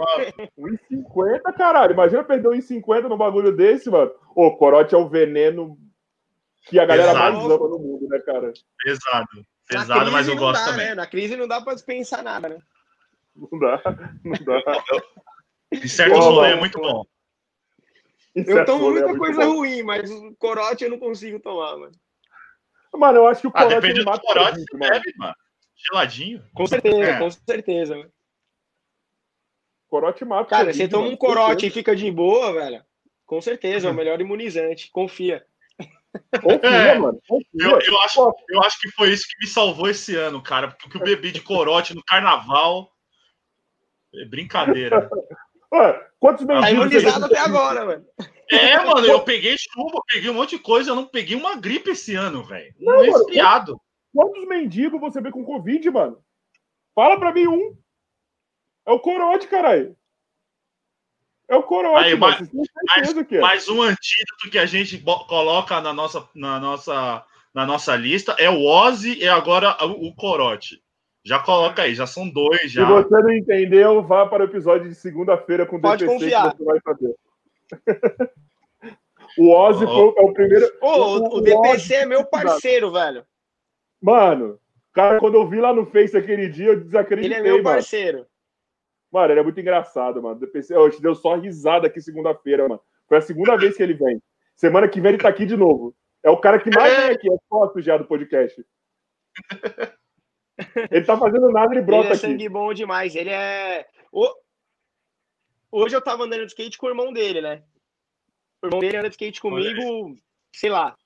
1,50, 0.58 1.40
caralho. 1.56 1.92
Imagina 1.92 2.24
perder 2.24 2.48
1,50 2.48 3.02
no 3.02 3.16
bagulho 3.16 3.54
desse, 3.54 3.90
mano. 3.90 4.10
Ô, 4.34 4.56
corote 4.56 4.94
é 4.94 4.98
o 4.98 5.08
veneno 5.08 5.76
que 6.66 6.78
a 6.78 6.86
galera 6.86 7.12
Pesado. 7.12 7.36
mais 7.36 7.44
ama 7.44 7.68
no 7.68 7.78
mundo, 7.78 8.08
né, 8.08 8.18
cara? 8.20 8.52
Pesado. 8.84 9.46
Pesado, 9.66 10.10
mas 10.10 10.26
eu 10.26 10.36
gosto 10.36 10.64
dá, 10.64 10.72
também. 10.72 10.88
Né? 10.88 10.94
Na 10.96 11.06
crise 11.06 11.36
não 11.36 11.46
dá 11.46 11.60
pra 11.60 11.74
dispensar 11.74 12.22
nada, 12.22 12.48
né? 12.48 12.58
Não 13.50 13.59
dá, 13.59 13.83
não 14.24 14.33
dá. 14.44 14.85
Em 15.72 15.88
certos 15.88 16.18
rolês 16.18 16.57
é 16.57 16.59
muito 16.59 16.79
bom. 16.79 17.05
Eu 18.35 18.64
tomo 18.64 18.90
muita 18.90 19.11
é 19.11 19.16
coisa 19.16 19.44
bom. 19.44 19.57
ruim, 19.57 19.83
mas 19.83 20.11
o 20.11 20.35
corote 20.37 20.85
eu 20.85 20.90
não 20.90 20.98
consigo 20.98 21.40
tomar, 21.40 21.76
mano. 21.76 21.92
Mano, 22.92 23.18
eu 23.18 23.26
acho 23.26 23.40
que 23.40 23.46
o 23.46 23.50
ah, 23.55 23.62
corote 23.64 23.74
depende 23.81 24.05
do 24.05 24.20
corote, 24.20 24.59
gente, 24.59 24.76
bebe, 24.76 25.14
mano. 25.16 25.35
Geladinho. 25.76 26.44
Com 26.55 26.66
certeza, 26.66 27.11
é. 27.11 27.18
com 27.18 27.31
certeza. 27.31 27.96
Mano. 27.96 28.12
Corote 29.88 30.24
mata. 30.24 30.48
Cara, 30.48 30.72
você 30.72 30.87
toma 30.87 31.09
um 31.09 31.16
corote 31.16 31.66
e 31.66 31.70
fica 31.70 31.96
de 31.96 32.11
boa, 32.11 32.53
velho. 32.53 32.85
Com 33.26 33.40
certeza, 33.40 33.88
é 33.88 33.90
o 33.90 33.94
melhor 33.94 34.20
imunizante. 34.20 34.90
Confia. 34.90 35.44
Confia, 36.42 36.68
é, 36.68 36.98
mano. 36.98 37.20
Confia. 37.26 37.48
Eu, 37.55 37.81
eu, 37.81 38.00
acho, 38.00 38.35
eu 38.48 38.62
acho 38.62 38.81
que 38.81 38.90
foi 38.90 39.11
isso 39.11 39.26
que 39.29 39.38
me 39.40 39.46
salvou 39.46 39.88
esse 39.88 40.16
ano, 40.16 40.42
cara. 40.42 40.68
Porque 40.68 40.96
eu 40.96 41.03
bebi 41.03 41.33
de 41.33 41.40
corote 41.40 41.94
no 41.94 42.05
carnaval. 42.05 42.92
É 44.14 44.25
brincadeira. 44.25 45.09
Ué, 45.73 46.09
quantos 46.18 46.44
mendigos? 46.44 46.68
Tá 46.68 46.73
imunizado 46.73 47.25
até 47.27 47.38
agora, 47.38 47.85
mano. 47.85 48.07
É, 48.51 48.85
mano, 48.85 49.07
eu 49.07 49.23
peguei 49.23 49.57
chuva, 49.57 50.03
peguei 50.12 50.29
um 50.29 50.35
monte 50.35 50.57
de 50.57 50.62
coisa, 50.62 50.90
eu 50.90 50.96
não 50.96 51.07
peguei 51.07 51.37
uma 51.37 51.55
gripe 51.57 51.90
esse 51.90 52.16
ano, 52.16 52.42
velho. 52.42 52.75
Não, 52.81 52.96
não 52.96 53.03
resfriado. 53.03 53.81
Quantos 54.12 54.44
mendigos 54.49 55.01
você 55.01 55.20
vê 55.20 55.31
com 55.31 55.44
Covid, 55.44 55.88
mano? 55.90 56.20
Fala 56.94 57.18
pra 57.18 57.33
mim 57.33 57.46
um. 57.46 57.77
É 58.85 58.90
o 58.90 58.99
corote, 58.99 59.46
caralho. 59.46 59.96
É 61.49 61.55
o 61.55 61.62
corote. 61.62 62.05
Aí, 62.05 62.16
mais, 62.16 62.40
mais, 62.53 63.33
é. 63.33 63.40
mais, 63.40 63.68
um 63.68 63.83
antídoto 63.83 64.51
que 64.51 64.59
a 64.59 64.66
gente 64.66 64.99
coloca 64.99 65.81
na 65.81 65.92
nossa, 65.92 66.29
na 66.35 66.59
nossa, 66.59 67.25
na 67.55 67.64
nossa 67.64 67.94
lista 67.94 68.35
é 68.38 68.51
o 68.51 68.64
Ozzy 68.64 69.18
e 69.18 69.29
agora 69.29 69.77
o 69.85 70.12
corote. 70.14 70.83
Já 71.24 71.38
coloca 71.42 71.83
aí, 71.83 71.94
já 71.94 72.06
são 72.06 72.28
dois. 72.28 72.72
Já. 72.72 72.87
Se 72.87 72.92
você 72.92 73.22
não 73.22 73.33
entendeu, 73.33 74.02
vá 74.02 74.26
para 74.26 74.44
o 74.44 74.46
episódio 74.46 74.88
de 74.88 74.94
segunda-feira 74.94 75.66
com 75.66 75.76
o 75.76 75.80
Pode 75.80 76.04
DPC 76.04 76.24
confiar. 76.24 76.52
que 76.52 76.59
você 76.59 76.64
vai 76.64 76.80
saber. 76.80 77.14
o 79.38 79.50
Ozzy 79.50 79.85
oh. 79.85 79.88
foi 79.88 80.24
é 80.24 80.26
o 80.26 80.33
primeiro. 80.33 80.72
Oh, 80.80 80.96
o, 80.96 81.37
o, 81.37 81.40
DPC 81.42 81.94
é 81.94 82.06
meu 82.06 82.24
parceiro, 82.24 82.90
velho. 82.90 83.24
Mano, 84.00 84.59
cara, 84.94 85.18
quando 85.18 85.35
eu 85.35 85.46
vi 85.46 85.61
lá 85.61 85.74
no 85.74 85.85
Face 85.85 86.16
aquele 86.16 86.48
dia, 86.48 86.68
eu 86.68 86.80
desacreditei. 86.80 87.38
Ele 87.38 87.48
é 87.48 87.52
meu 87.52 87.62
parceiro. 87.62 88.18
Mano, 88.18 88.28
mano 89.12 89.33
ele 89.33 89.40
é 89.40 89.44
muito 89.44 89.61
engraçado, 89.61 90.22
mano. 90.22 90.40
DPC, 90.40 90.74
eu 90.74 90.90
te 90.90 91.02
deu 91.02 91.14
só 91.14 91.37
risada 91.37 91.87
aqui 91.87 92.00
segunda-feira, 92.00 92.66
mano. 92.66 92.80
Foi 93.06 93.18
a 93.18 93.22
segunda 93.22 93.56
vez 93.56 93.76
que 93.76 93.83
ele 93.83 93.94
vem. 93.94 94.22
Semana 94.56 94.88
que 94.88 95.00
vem 95.00 95.11
ele 95.12 95.22
tá 95.22 95.28
aqui 95.28 95.44
de 95.44 95.56
novo. 95.56 95.94
É 96.22 96.30
o 96.30 96.38
cara 96.38 96.59
que 96.59 96.70
mais 96.74 96.96
vem 96.96 97.11
aqui, 97.11 97.30
é 97.30 97.37
sócio 97.48 97.83
já 97.83 97.98
do 97.98 98.06
podcast. 98.06 98.64
Ele 100.90 101.05
tá 101.05 101.16
fazendo 101.16 101.51
nada, 101.51 101.75
ele 101.75 101.83
brota 101.83 102.07
ele 102.07 102.09
é 102.09 102.16
aqui. 102.16 102.20
sangue 102.20 102.49
bom 102.49 102.73
demais. 102.73 103.14
Ele 103.14 103.31
é. 103.31 103.87
Hoje 105.70 105.94
eu 105.94 106.03
tava 106.03 106.25
andando 106.25 106.46
de 106.46 106.53
skate 106.53 106.77
com 106.77 106.87
o 106.87 106.90
irmão 106.90 107.12
dele, 107.12 107.40
né? 107.40 107.62
O 108.62 108.66
irmão 108.66 108.81
dele 108.81 108.96
anda 108.96 109.09
de 109.09 109.14
skate 109.14 109.40
comigo, 109.40 110.16
sei 110.55 110.68
lá, 110.68 110.96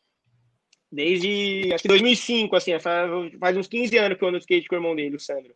desde 0.91 1.71
acho 1.73 1.83
que 1.83 1.89
2005, 1.89 2.57
assim, 2.57 2.73
faz 2.79 3.57
uns 3.57 3.69
15 3.69 3.97
anos 3.99 4.19
que 4.19 4.25
eu 4.25 4.29
ando 4.29 4.39
de 4.39 4.45
skate 4.45 4.69
com 4.69 4.75
o 4.75 4.79
irmão 4.79 4.97
dele, 4.97 5.17
o 5.17 5.21
Sandro. 5.21 5.55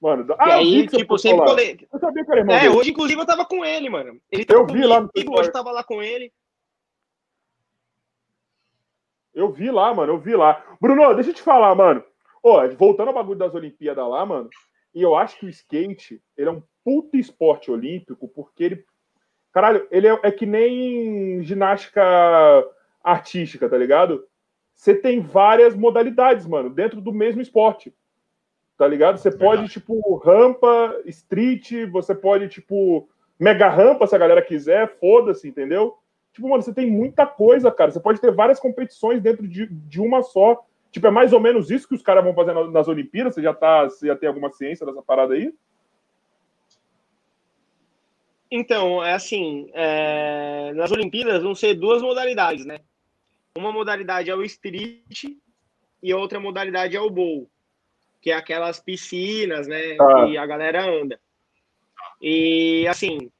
Mano, 0.00 0.34
ah, 0.38 0.48
e 0.48 0.52
aí, 0.52 0.88
tipo, 0.88 1.18
sempre 1.18 1.44
colei. 1.44 1.88
Eu 1.92 1.98
sabia 1.98 2.24
que 2.24 2.30
era 2.30 2.40
irmão 2.40 2.56
É, 2.56 2.60
dele. 2.60 2.74
hoje, 2.74 2.90
inclusive, 2.90 3.20
eu 3.20 3.26
tava 3.26 3.44
com 3.44 3.64
ele, 3.64 3.90
mano. 3.90 4.20
Ele 4.32 4.46
eu 4.48 4.66
vi 4.66 4.84
lá 4.84 5.00
no 5.00 5.10
Hoje 5.14 5.48
eu 5.48 5.52
tava 5.52 5.70
lá 5.70 5.84
com 5.84 6.02
ele. 6.02 6.32
Eu 9.34 9.52
vi 9.52 9.70
lá, 9.70 9.92
mano, 9.94 10.14
eu 10.14 10.18
vi 10.18 10.34
lá. 10.34 10.64
Bruno, 10.80 11.14
deixa 11.14 11.30
eu 11.30 11.34
te 11.34 11.42
falar, 11.42 11.74
mano. 11.74 12.02
Ó, 12.42 12.66
voltando 12.68 13.08
ao 13.08 13.14
bagulho 13.14 13.38
das 13.38 13.54
Olimpíadas 13.54 14.08
lá, 14.08 14.24
mano, 14.24 14.48
e 14.94 15.02
eu 15.02 15.14
acho 15.14 15.38
que 15.38 15.46
o 15.46 15.48
skate, 15.48 16.22
ele 16.36 16.48
é 16.48 16.52
um 16.52 16.62
puto 16.84 17.16
esporte 17.16 17.70
olímpico, 17.70 18.28
porque 18.28 18.64
ele. 18.64 18.84
Caralho, 19.52 19.86
ele 19.90 20.06
é, 20.06 20.18
é 20.22 20.30
que 20.30 20.46
nem 20.46 21.42
ginástica 21.42 22.02
artística, 23.02 23.68
tá 23.68 23.76
ligado? 23.76 24.24
Você 24.74 24.94
tem 24.94 25.20
várias 25.20 25.74
modalidades, 25.74 26.46
mano, 26.46 26.70
dentro 26.70 27.00
do 27.00 27.12
mesmo 27.12 27.42
esporte. 27.42 27.94
Tá 28.78 28.86
ligado? 28.88 29.18
Você 29.18 29.30
pode, 29.30 29.68
tipo, 29.68 30.16
rampa, 30.16 31.02
street, 31.04 31.72
você 31.90 32.14
pode, 32.14 32.48
tipo, 32.48 33.06
mega 33.38 33.68
rampa, 33.68 34.06
se 34.06 34.14
a 34.14 34.18
galera 34.18 34.40
quiser, 34.40 34.98
foda-se, 34.98 35.48
entendeu? 35.48 35.98
Tipo, 36.32 36.48
mano, 36.48 36.62
você 36.62 36.72
tem 36.72 36.90
muita 36.90 37.26
coisa, 37.26 37.70
cara. 37.70 37.90
Você 37.90 38.00
pode 38.00 38.20
ter 38.20 38.32
várias 38.32 38.58
competições 38.58 39.20
dentro 39.20 39.46
de, 39.46 39.66
de 39.66 40.00
uma 40.00 40.22
só. 40.22 40.64
Tipo, 40.90 41.06
é 41.06 41.10
mais 41.10 41.32
ou 41.32 41.40
menos 41.40 41.70
isso 41.70 41.86
que 41.86 41.94
os 41.94 42.02
caras 42.02 42.24
vão 42.24 42.34
fazer 42.34 42.52
nas 42.52 42.88
Olimpíadas? 42.88 43.34
Você 43.34 43.42
já, 43.42 43.54
tá, 43.54 43.84
você 43.84 44.08
já 44.08 44.16
tem 44.16 44.28
alguma 44.28 44.50
ciência 44.50 44.84
dessa 44.84 45.02
parada 45.02 45.34
aí? 45.34 45.52
Então, 48.50 49.04
é 49.04 49.12
assim, 49.12 49.70
é... 49.72 50.72
nas 50.74 50.90
Olimpíadas 50.90 51.42
vão 51.42 51.54
ser 51.54 51.74
duas 51.74 52.02
modalidades, 52.02 52.66
né? 52.66 52.80
Uma 53.56 53.72
modalidade 53.72 54.30
é 54.30 54.34
o 54.34 54.42
street 54.42 55.24
e 56.02 56.12
a 56.12 56.16
outra 56.16 56.40
modalidade 56.40 56.96
é 56.96 57.00
o 57.00 57.10
bowl, 57.10 57.48
que 58.20 58.30
é 58.30 58.34
aquelas 58.34 58.80
piscinas, 58.80 59.66
né, 59.66 59.96
ah. 60.00 60.26
que 60.26 60.36
a 60.36 60.46
galera 60.46 60.84
anda. 60.84 61.20
E 62.20 62.86
assim, 62.88 63.30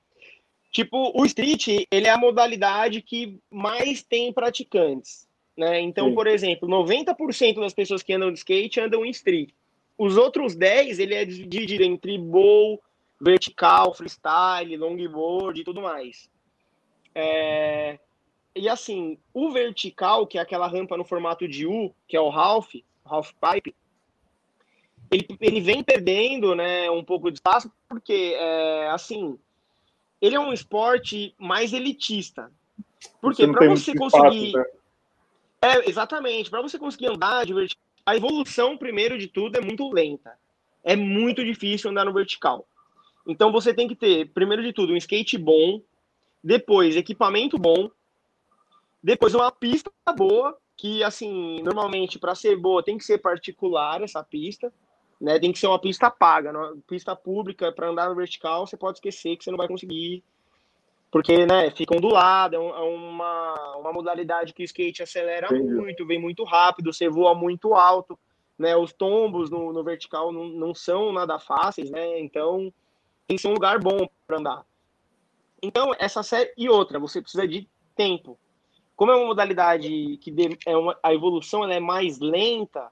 tipo, 0.72 1.12
o 1.14 1.24
street, 1.26 1.86
ele 1.90 2.06
é 2.06 2.10
a 2.10 2.18
modalidade 2.18 3.02
que 3.02 3.38
mais 3.50 4.02
tem 4.02 4.32
praticantes. 4.32 5.28
Né? 5.60 5.78
Então, 5.82 6.08
Sim. 6.08 6.14
por 6.14 6.26
exemplo, 6.26 6.66
90% 6.66 7.60
das 7.60 7.74
pessoas 7.74 8.02
que 8.02 8.14
andam 8.14 8.32
de 8.32 8.38
skate 8.38 8.80
andam 8.80 9.04
em 9.04 9.10
street. 9.10 9.50
Os 9.98 10.16
outros 10.16 10.56
10, 10.56 10.98
ele 10.98 11.14
é 11.14 11.22
dividido 11.22 11.84
entre 11.84 12.16
bowl, 12.16 12.82
vertical, 13.20 13.92
freestyle, 13.92 14.74
longboard 14.78 15.60
e 15.60 15.64
tudo 15.64 15.82
mais. 15.82 16.30
É... 17.14 17.98
E 18.56 18.70
assim, 18.70 19.18
o 19.34 19.50
vertical, 19.50 20.26
que 20.26 20.38
é 20.38 20.40
aquela 20.40 20.66
rampa 20.66 20.96
no 20.96 21.04
formato 21.04 21.46
de 21.46 21.66
U, 21.66 21.94
que 22.08 22.16
é 22.16 22.20
o 22.22 22.30
half, 22.30 22.72
half 23.04 23.30
pipe, 23.32 23.74
ele, 25.10 25.26
ele 25.42 25.60
vem 25.60 25.84
perdendo 25.84 26.54
né, 26.54 26.90
um 26.90 27.04
pouco 27.04 27.30
de 27.30 27.36
espaço, 27.36 27.70
porque, 27.86 28.34
é, 28.34 28.88
assim, 28.88 29.38
ele 30.22 30.36
é 30.36 30.40
um 30.40 30.54
esporte 30.54 31.34
mais 31.38 31.74
elitista. 31.74 32.50
Porque 33.20 33.46
para 33.46 33.68
você 33.68 33.94
conseguir... 33.94 34.46
Espaço, 34.46 34.56
né? 34.56 34.79
É, 35.62 35.88
exatamente. 35.88 36.50
Para 36.50 36.62
você 36.62 36.78
conseguir 36.78 37.08
andar 37.08 37.44
de 37.44 37.52
vertical, 37.52 37.82
a 38.06 38.16
evolução, 38.16 38.76
primeiro 38.76 39.18
de 39.18 39.28
tudo, 39.28 39.56
é 39.56 39.60
muito 39.60 39.90
lenta. 39.92 40.38
É 40.82 40.96
muito 40.96 41.44
difícil 41.44 41.90
andar 41.90 42.04
no 42.04 42.12
vertical. 42.12 42.66
Então 43.26 43.52
você 43.52 43.74
tem 43.74 43.86
que 43.86 43.94
ter, 43.94 44.30
primeiro 44.30 44.62
de 44.62 44.72
tudo, 44.72 44.92
um 44.92 44.96
skate 44.96 45.36
bom, 45.36 45.82
depois 46.42 46.96
equipamento 46.96 47.58
bom, 47.58 47.90
depois 49.02 49.34
uma 49.34 49.52
pista 49.52 49.90
boa, 50.16 50.56
que 50.76 51.04
assim, 51.04 51.60
normalmente 51.62 52.18
para 52.18 52.34
ser 52.34 52.56
boa 52.56 52.82
tem 52.82 52.96
que 52.96 53.04
ser 53.04 53.18
particular 53.18 54.02
essa 54.02 54.22
pista, 54.24 54.72
né? 55.20 55.38
Tem 55.38 55.52
que 55.52 55.58
ser 55.58 55.66
uma 55.66 55.78
pista 55.78 56.10
paga, 56.10 56.52
não? 56.52 56.80
pista 56.80 57.14
pública 57.14 57.70
para 57.70 57.90
andar 57.90 58.08
no 58.08 58.16
vertical, 58.16 58.66
você 58.66 58.76
pode 58.76 58.96
esquecer 58.96 59.36
que 59.36 59.44
você 59.44 59.50
não 59.50 59.58
vai 59.58 59.68
conseguir 59.68 60.24
porque 61.10 61.44
né, 61.44 61.70
fica 61.70 61.96
ondulado, 61.96 62.56
é, 62.56 62.58
é 62.58 62.82
uma, 62.82 63.76
uma 63.78 63.92
modalidade 63.92 64.54
que 64.54 64.62
o 64.62 64.64
skate 64.64 65.02
acelera 65.02 65.46
Entendi. 65.46 65.74
muito, 65.74 66.06
vem 66.06 66.20
muito 66.20 66.44
rápido, 66.44 66.92
você 66.92 67.08
voa 67.08 67.34
muito 67.34 67.74
alto, 67.74 68.18
né? 68.58 68.76
Os 68.76 68.92
tombos 68.92 69.50
no, 69.50 69.72
no 69.72 69.82
vertical 69.82 70.30
não, 70.30 70.46
não 70.48 70.74
são 70.74 71.12
nada 71.12 71.38
fáceis, 71.38 71.90
né? 71.90 72.20
Então 72.20 72.72
tem 73.26 73.36
que 73.36 73.42
ser 73.42 73.48
um 73.48 73.54
lugar 73.54 73.78
bom 73.78 74.08
para 74.26 74.38
andar. 74.38 74.64
Então, 75.62 75.94
essa 75.98 76.22
série. 76.22 76.52
E 76.56 76.68
outra, 76.68 76.98
você 76.98 77.20
precisa 77.20 77.46
de 77.46 77.68
tempo. 77.94 78.38
Como 78.96 79.12
é 79.12 79.16
uma 79.16 79.26
modalidade 79.26 80.16
que 80.18 80.34
é 80.66 80.76
uma, 80.76 80.98
a 81.02 81.14
evolução 81.14 81.64
é 81.70 81.80
mais 81.80 82.18
lenta, 82.18 82.90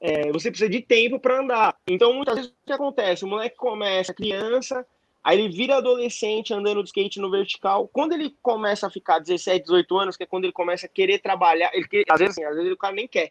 é, 0.00 0.30
você 0.32 0.50
precisa 0.50 0.70
de 0.70 0.80
tempo 0.80 1.18
para 1.18 1.40
andar. 1.40 1.76
Então, 1.86 2.12
muitas 2.12 2.36
vezes 2.36 2.50
o 2.50 2.66
que 2.66 2.72
acontece? 2.72 3.24
O 3.24 3.28
moleque 3.28 3.56
começa 3.56 4.14
criança, 4.14 4.86
Aí 5.22 5.38
ele 5.38 5.54
vira 5.54 5.76
adolescente 5.76 6.54
andando 6.54 6.82
de 6.82 6.88
skate 6.88 7.20
no 7.20 7.30
vertical. 7.30 7.88
Quando 7.88 8.12
ele 8.12 8.34
começa 8.40 8.86
a 8.86 8.90
ficar 8.90 9.18
17, 9.18 9.64
18 9.64 9.98
anos, 9.98 10.16
que 10.16 10.22
é 10.22 10.26
quando 10.26 10.44
ele 10.44 10.52
começa 10.52 10.86
a 10.86 10.88
querer 10.88 11.18
trabalhar, 11.18 11.70
ele 11.74 11.86
quer, 11.86 12.04
às 12.08 12.18
vezes 12.18 12.38
assim, 12.38 12.44
às 12.44 12.56
vezes 12.56 12.72
o 12.72 12.76
cara 12.76 12.94
nem 12.94 13.06
quer. 13.06 13.30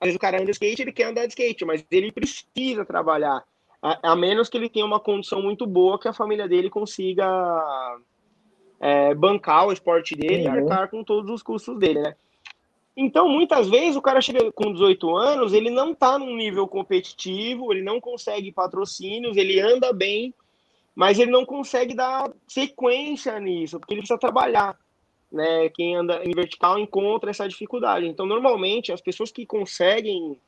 Às 0.00 0.06
vezes 0.06 0.16
o 0.16 0.20
cara 0.20 0.36
anda 0.36 0.46
de 0.46 0.52
skate, 0.52 0.82
ele 0.82 0.92
quer 0.92 1.04
andar 1.04 1.26
de 1.26 1.32
skate, 1.32 1.64
mas 1.64 1.84
ele 1.90 2.12
precisa 2.12 2.84
trabalhar. 2.84 3.42
A, 3.82 4.12
a, 4.12 4.16
menos 4.16 4.48
que 4.48 4.56
ele 4.56 4.68
tenha 4.68 4.86
uma 4.86 5.00
condição 5.00 5.42
muito 5.42 5.66
boa 5.66 5.98
que 5.98 6.08
a 6.08 6.12
família 6.12 6.46
dele 6.46 6.70
consiga 6.70 7.26
é, 8.78 9.14
bancar 9.14 9.66
o 9.66 9.72
esporte 9.72 10.14
dele 10.14 10.44
e 10.44 10.48
arcar 10.48 10.88
com 10.88 11.02
todos 11.02 11.30
os 11.30 11.42
custos 11.42 11.78
dele, 11.78 12.00
né? 12.00 12.14
Então, 12.96 13.28
muitas 13.28 13.68
vezes, 13.68 13.94
o 13.94 14.00
cara 14.00 14.22
chega 14.22 14.50
com 14.52 14.72
18 14.72 15.14
anos, 15.14 15.52
ele 15.52 15.68
não 15.68 15.94
tá 15.94 16.18
num 16.18 16.34
nível 16.34 16.66
competitivo, 16.66 17.70
ele 17.70 17.82
não 17.82 18.00
consegue 18.00 18.50
patrocínios, 18.50 19.36
ele 19.36 19.60
anda 19.60 19.92
bem, 19.92 20.32
mas 20.96 21.18
ele 21.18 21.30
não 21.30 21.44
consegue 21.44 21.94
dar 21.94 22.32
sequência 22.48 23.38
nisso, 23.38 23.78
porque 23.78 23.92
ele 23.92 24.00
precisa 24.00 24.18
trabalhar. 24.18 24.74
Né? 25.30 25.68
Quem 25.68 25.94
anda 25.94 26.24
em 26.24 26.30
vertical 26.30 26.78
encontra 26.78 27.30
essa 27.30 27.46
dificuldade. 27.46 28.06
Então, 28.06 28.24
normalmente, 28.24 28.90
as 28.90 29.00
pessoas 29.02 29.30
que 29.30 29.44
conseguem 29.44 30.38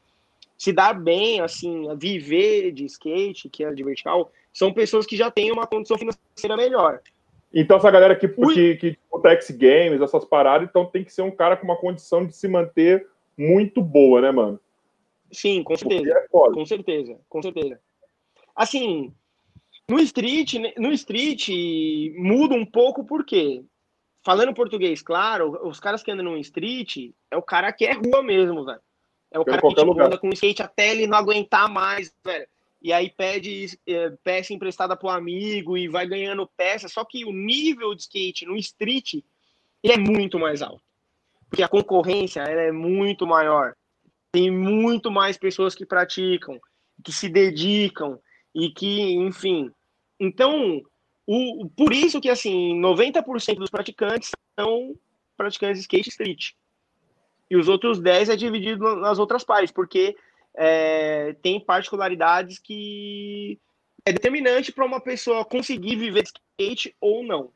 se 0.56 0.72
dar 0.72 0.94
bem, 0.94 1.40
assim, 1.40 1.86
viver 1.98 2.72
de 2.72 2.86
skate, 2.86 3.50
que 3.50 3.62
é 3.62 3.72
de 3.74 3.84
vertical, 3.84 4.32
são 4.50 4.72
pessoas 4.72 5.04
que 5.04 5.16
já 5.16 5.30
têm 5.30 5.52
uma 5.52 5.66
condição 5.66 5.98
financeira 5.98 6.56
melhor. 6.56 7.00
Então, 7.52 7.76
essa 7.76 7.90
galera 7.90 8.16
que, 8.16 8.26
que, 8.26 8.76
que 8.76 8.98
o 9.10 9.18
Tex 9.20 9.50
Games, 9.50 10.00
essas 10.00 10.24
paradas, 10.24 10.66
então 10.68 10.86
tem 10.86 11.04
que 11.04 11.12
ser 11.12 11.22
um 11.22 11.30
cara 11.30 11.58
com 11.58 11.64
uma 11.64 11.76
condição 11.76 12.26
de 12.26 12.34
se 12.34 12.48
manter 12.48 13.06
muito 13.36 13.82
boa, 13.82 14.22
né, 14.22 14.30
mano? 14.30 14.58
Sim, 15.30 15.62
com 15.62 15.76
certeza. 15.76 16.10
É 16.10 16.26
com 16.28 16.64
certeza, 16.64 17.18
com 17.28 17.42
certeza. 17.42 17.78
Assim, 18.56 19.12
no 19.88 19.98
street, 20.00 20.54
no 20.76 20.92
street 20.92 21.48
muda 22.16 22.54
um 22.54 22.66
pouco 22.66 23.04
porque, 23.04 23.64
falando 24.24 24.54
português, 24.54 25.02
claro, 25.02 25.66
os 25.66 25.80
caras 25.80 26.02
que 26.02 26.10
andam 26.10 26.24
no 26.24 26.38
street 26.38 27.12
é 27.30 27.36
o 27.36 27.42
cara 27.42 27.72
que 27.72 27.84
é 27.84 27.92
rua 27.92 28.22
mesmo, 28.22 28.64
velho. 28.64 28.80
É 29.30 29.38
o 29.38 29.44
cara 29.44 29.60
que 29.60 29.68
tipo, 29.68 30.00
anda 30.00 30.18
com 30.18 30.30
skate 30.30 30.62
até 30.62 30.90
ele 30.90 31.06
não 31.06 31.18
aguentar 31.18 31.68
mais, 31.68 32.14
velho 32.24 32.46
e 32.80 32.92
aí 32.92 33.10
pede 33.10 33.78
é, 33.86 34.10
peça 34.22 34.52
emprestada 34.52 34.96
para 34.96 35.06
o 35.06 35.10
amigo 35.10 35.76
e 35.76 35.88
vai 35.88 36.06
ganhando 36.06 36.48
peça. 36.56 36.88
Só 36.88 37.04
que 37.04 37.24
o 37.24 37.32
nível 37.32 37.94
de 37.94 38.02
skate 38.02 38.46
no 38.46 38.56
street 38.56 39.14
ele 39.82 39.92
é 39.92 39.98
muito 39.98 40.38
mais 40.38 40.62
alto, 40.62 40.82
porque 41.48 41.62
a 41.62 41.68
concorrência 41.68 42.40
é 42.40 42.72
muito 42.72 43.26
maior. 43.26 43.74
Tem 44.30 44.50
muito 44.50 45.10
mais 45.10 45.36
pessoas 45.36 45.74
que 45.74 45.86
praticam, 45.86 46.60
que 47.04 47.12
se 47.12 47.28
dedicam 47.28 48.18
e 48.54 48.70
que, 48.70 49.12
enfim. 49.14 49.72
Então, 50.18 50.82
o, 51.26 51.68
por 51.76 51.92
isso 51.92 52.20
que 52.20 52.28
assim, 52.28 52.80
90% 52.80 53.56
dos 53.56 53.70
praticantes 53.70 54.30
são 54.58 54.96
praticantes 55.36 55.78
de 55.78 55.82
skate 55.82 56.08
street. 56.08 56.52
E 57.50 57.56
os 57.56 57.68
outros 57.68 58.00
10 58.00 58.30
é 58.30 58.36
dividido 58.36 58.96
nas 58.96 59.18
outras 59.18 59.44
partes, 59.44 59.70
porque 59.70 60.16
é, 60.54 61.34
tem 61.40 61.60
particularidades 61.60 62.58
que 62.58 63.58
é 64.04 64.12
determinante 64.12 64.72
para 64.72 64.84
uma 64.84 65.00
pessoa 65.00 65.44
conseguir 65.44 65.96
viver 65.96 66.22
de 66.22 66.30
skate 66.30 66.96
ou 67.00 67.22
não. 67.22 67.52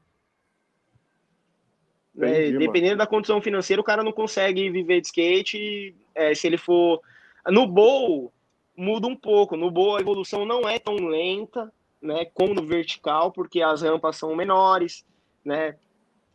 É, 2.21 2.49
Entendi, 2.49 2.57
é, 2.57 2.59
dependendo 2.59 2.99
da 2.99 3.07
condição 3.07 3.41
financeira, 3.41 3.81
o 3.81 3.85
cara 3.85 4.05
não 4.05 4.13
consegue 4.13 4.71
viver 4.71 5.01
de 5.01 5.07
skate. 5.07 5.97
É, 6.15 6.35
se 6.35 6.47
ele 6.47 6.59
for. 6.59 7.01
No 7.49 7.67
bowl, 7.67 8.33
muda 8.77 9.07
um 9.07 9.17
pouco. 9.17 9.57
No 9.57 9.71
bowl, 9.71 9.97
a 9.97 10.01
evolução 10.01 10.45
não 10.45 10.69
é 10.69 10.79
tão 10.79 10.95
lenta 10.97 11.73
né, 12.03 12.25
como 12.35 12.55
no 12.55 12.67
vertical, 12.67 13.31
porque 13.31 13.63
as 13.63 13.83
rampas 13.83 14.17
são 14.17 14.35
menores. 14.35 15.07
Né? 15.45 15.77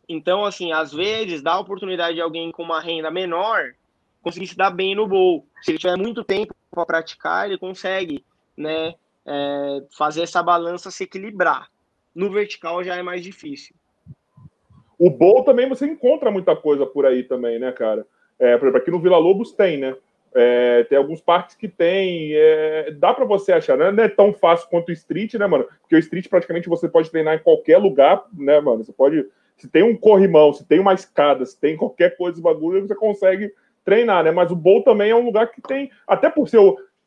Então, 0.08 0.44
assim, 0.44 0.72
às 0.72 0.92
vezes, 0.92 1.42
dá 1.42 1.52
a 1.52 1.60
oportunidade 1.60 2.14
de 2.14 2.20
alguém 2.20 2.50
com 2.50 2.62
uma 2.62 2.80
renda 2.80 3.10
menor 3.10 3.74
conseguir 4.22 4.46
se 4.46 4.56
dar 4.56 4.70
bem 4.70 4.94
no 4.94 5.06
bowl. 5.06 5.46
Se 5.62 5.70
ele 5.70 5.78
tiver 5.78 5.96
muito 5.96 6.24
tempo 6.24 6.54
para 6.70 6.86
praticar, 6.86 7.46
ele 7.46 7.58
consegue, 7.58 8.24
né, 8.56 8.94
é, 9.26 9.82
fazer 9.96 10.22
essa 10.22 10.42
balança 10.42 10.90
se 10.90 11.04
equilibrar. 11.04 11.68
No 12.14 12.30
vertical 12.30 12.82
já 12.82 12.96
é 12.96 13.02
mais 13.02 13.22
difícil. 13.22 13.76
O 14.98 15.10
bowl 15.10 15.44
também 15.44 15.68
você 15.68 15.86
encontra 15.86 16.30
muita 16.30 16.56
coisa 16.56 16.84
por 16.84 17.06
aí 17.06 17.22
também, 17.22 17.58
né, 17.58 17.70
cara? 17.70 18.06
É, 18.38 18.56
por 18.56 18.66
exemplo, 18.66 18.80
aqui 18.80 18.90
no 18.90 19.00
Vila 19.00 19.18
Lobos 19.18 19.52
tem, 19.52 19.76
né? 19.76 19.96
É, 20.34 20.84
tem 20.84 20.98
alguns 20.98 21.20
parques 21.20 21.56
que 21.56 21.68
tem. 21.68 22.32
É, 22.34 22.90
dá 22.92 23.14
para 23.14 23.24
você 23.24 23.52
achar, 23.52 23.76
né? 23.76 23.90
não 23.90 24.04
é 24.04 24.08
tão 24.08 24.32
fácil 24.32 24.68
quanto 24.68 24.90
o 24.90 24.92
street, 24.92 25.34
né, 25.34 25.46
mano? 25.46 25.66
Porque 25.80 25.96
o 25.96 25.98
street 25.98 26.28
praticamente 26.28 26.68
você 26.68 26.88
pode 26.88 27.10
treinar 27.10 27.34
em 27.34 27.42
qualquer 27.42 27.78
lugar, 27.78 28.24
né, 28.32 28.60
mano? 28.60 28.84
Você 28.84 28.92
pode. 28.92 29.26
Se 29.56 29.68
tem 29.68 29.82
um 29.82 29.96
corrimão, 29.96 30.52
se 30.52 30.64
tem 30.64 30.78
uma 30.78 30.94
escada, 30.94 31.44
se 31.44 31.58
tem 31.58 31.76
qualquer 31.76 32.16
coisa 32.16 32.36
de 32.36 32.42
bagulho, 32.42 32.86
você 32.86 32.94
consegue 32.94 33.52
treinar, 33.84 34.22
né? 34.22 34.30
Mas 34.30 34.50
o 34.50 34.56
bowl 34.56 34.84
também 34.84 35.10
é 35.10 35.16
um 35.16 35.24
lugar 35.24 35.50
que 35.50 35.60
tem, 35.60 35.90
até 36.06 36.30
por 36.30 36.48
ser 36.48 36.60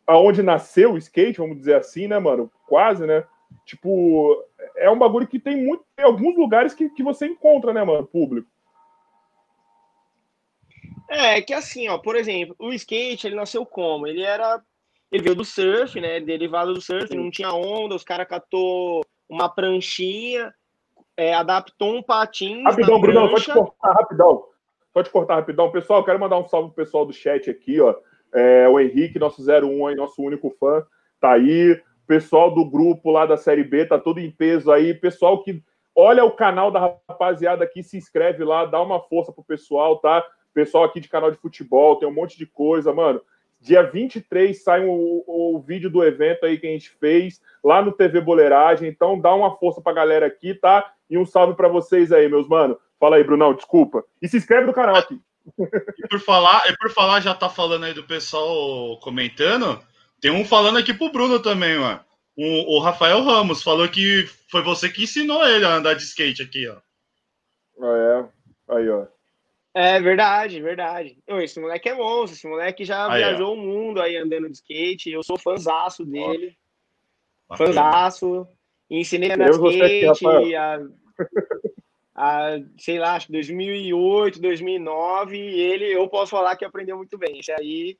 aonde 0.05 0.43
nasceu 0.43 0.93
o 0.93 0.97
skate, 0.97 1.39
vamos 1.39 1.57
dizer 1.57 1.75
assim, 1.75 2.07
né, 2.07 2.19
mano? 2.19 2.51
Quase, 2.67 3.05
né? 3.05 3.23
Tipo, 3.65 4.43
é 4.75 4.89
um 4.89 4.97
bagulho 4.97 5.27
que 5.27 5.39
tem 5.39 5.55
muito, 5.55 5.83
tem 5.95 6.05
alguns 6.05 6.35
lugares 6.35 6.73
que, 6.73 6.89
que 6.89 7.03
você 7.03 7.27
encontra, 7.27 7.73
né, 7.73 7.83
mano, 7.83 8.05
público. 8.05 8.47
É, 11.11 11.41
que 11.41 11.53
assim, 11.53 11.89
ó, 11.89 11.97
por 11.97 12.15
exemplo, 12.15 12.55
o 12.57 12.71
skate, 12.71 13.27
ele 13.27 13.35
nasceu 13.35 13.65
como? 13.65 14.07
Ele 14.07 14.21
era, 14.21 14.61
ele 15.11 15.23
veio 15.23 15.35
do 15.35 15.43
surf, 15.43 15.99
né, 15.99 16.21
derivado 16.21 16.73
do 16.73 16.79
surf, 16.79 17.13
não 17.13 17.29
tinha 17.29 17.51
onda, 17.53 17.95
os 17.95 18.03
caras 18.03 18.25
catou 18.25 19.01
uma 19.29 19.49
pranchinha, 19.49 20.53
é, 21.17 21.33
adaptou 21.33 21.97
um 21.97 22.01
patins 22.01 22.63
Rapidão, 22.63 23.01
Bruno, 23.01 23.29
pode 23.29 23.51
cortar, 23.51 23.91
rapidão. 23.91 24.45
Te 25.03 25.09
cortar 25.09 25.35
rapidão. 25.35 25.71
Pessoal, 25.71 26.03
quero 26.03 26.19
mandar 26.19 26.37
um 26.37 26.47
salve 26.47 26.69
pro 26.69 26.83
pessoal 26.83 27.05
do 27.05 27.13
chat 27.13 27.49
aqui, 27.49 27.79
ó. 27.81 27.93
É, 28.33 28.67
o 28.69 28.79
Henrique, 28.79 29.19
nosso 29.19 29.41
01 29.41 29.87
aí, 29.87 29.95
nosso 29.95 30.21
único 30.21 30.49
fã, 30.59 30.85
tá 31.19 31.33
aí. 31.33 31.81
Pessoal 32.07 32.53
do 32.53 32.65
grupo 32.69 33.09
lá 33.09 33.25
da 33.25 33.37
Série 33.37 33.63
B, 33.63 33.85
tá 33.85 33.97
tudo 33.97 34.19
em 34.19 34.31
peso 34.31 34.71
aí. 34.71 34.93
Pessoal 34.93 35.43
que 35.43 35.61
olha 35.95 36.25
o 36.25 36.31
canal 36.31 36.71
da 36.71 36.97
rapaziada 37.07 37.63
aqui, 37.63 37.83
se 37.83 37.97
inscreve 37.97 38.43
lá, 38.43 38.65
dá 38.65 38.81
uma 38.81 38.99
força 38.99 39.31
pro 39.31 39.43
pessoal, 39.43 39.97
tá? 39.99 40.25
Pessoal 40.53 40.83
aqui 40.83 40.99
de 40.99 41.07
canal 41.07 41.31
de 41.31 41.37
futebol, 41.37 41.97
tem 41.97 42.07
um 42.07 42.13
monte 42.13 42.37
de 42.37 42.45
coisa, 42.45 42.93
mano. 42.93 43.21
Dia 43.61 43.83
23 43.83 44.63
sai 44.63 44.83
o, 44.85 45.23
o, 45.27 45.59
vídeo 45.59 45.89
do 45.89 46.03
evento 46.03 46.45
aí 46.45 46.57
que 46.57 46.65
a 46.65 46.71
gente 46.71 46.89
fez 46.89 47.39
lá 47.63 47.79
no 47.81 47.91
TV 47.91 48.19
Boleiragem. 48.19 48.89
Então 48.89 49.19
dá 49.19 49.33
uma 49.35 49.55
força 49.57 49.79
pra 49.79 49.93
galera 49.93 50.25
aqui, 50.25 50.55
tá? 50.55 50.91
E 51.07 51.17
um 51.17 51.25
salve 51.25 51.55
para 51.55 51.67
vocês 51.67 52.11
aí, 52.11 52.27
meus 52.27 52.47
mano. 52.47 52.77
Fala 52.99 53.17
aí, 53.17 53.23
Brunão, 53.23 53.53
desculpa. 53.53 54.03
E 54.19 54.27
se 54.27 54.37
inscreve 54.37 54.65
no 54.65 54.73
canal 54.73 54.95
aqui. 54.95 55.19
E 55.97 56.07
por 56.07 56.19
falar, 56.19 56.63
e 56.69 56.77
por 56.77 56.89
falar, 56.91 57.19
já 57.19 57.35
tá 57.35 57.49
falando 57.49 57.85
aí 57.85 57.93
do 57.93 58.03
pessoal 58.03 58.99
comentando. 58.99 59.79
Tem 60.19 60.31
um 60.31 60.45
falando 60.45 60.77
aqui 60.77 60.93
pro 60.93 61.11
Bruno 61.11 61.39
também, 61.39 61.77
mano. 61.77 61.99
O, 62.35 62.77
o 62.77 62.79
Rafael 62.79 63.21
Ramos 63.23 63.61
falou 63.61 63.87
que 63.87 64.25
foi 64.49 64.63
você 64.63 64.89
que 64.89 65.03
ensinou 65.03 65.45
ele 65.47 65.65
a 65.65 65.75
andar 65.75 65.93
de 65.93 66.03
skate 66.03 66.41
aqui, 66.41 66.67
ó. 66.67 66.77
Ah, 67.83 68.29
é. 68.69 68.75
Aí, 68.75 68.89
ó. 68.89 69.05
É 69.73 69.99
verdade, 70.01 70.61
verdade. 70.61 71.17
Esse 71.27 71.59
moleque 71.59 71.89
é 71.89 71.93
monstro, 71.93 72.35
esse 72.35 72.47
moleque 72.47 72.83
já 72.83 73.11
aí, 73.11 73.19
viajou 73.19 73.51
ó. 73.51 73.53
o 73.53 73.57
mundo 73.57 74.01
aí 74.01 74.17
andando 74.17 74.49
de 74.49 74.55
skate. 74.55 75.11
Eu 75.11 75.23
sou 75.23 75.37
fãzaço 75.37 76.05
dele. 76.05 76.57
Ó. 77.49 77.55
Fãzaço. 77.55 78.47
Ensinei 78.89 79.31
a 79.31 79.35
andar 79.35 79.51
de 79.51 79.67
skate, 79.69 80.27
aqui, 80.27 80.55
a 80.55 80.81
a, 82.15 82.59
sei 82.77 82.99
lá, 82.99 83.15
acho 83.15 83.27
que 83.27 83.31
2008, 83.31 84.39
2009, 84.39 85.37
e 85.37 85.59
ele, 85.59 85.85
eu 85.85 86.07
posso 86.07 86.31
falar 86.31 86.55
que 86.55 86.65
aprendeu 86.65 86.97
muito 86.97 87.17
bem. 87.17 87.39
Esse 87.39 87.51
aí 87.51 87.97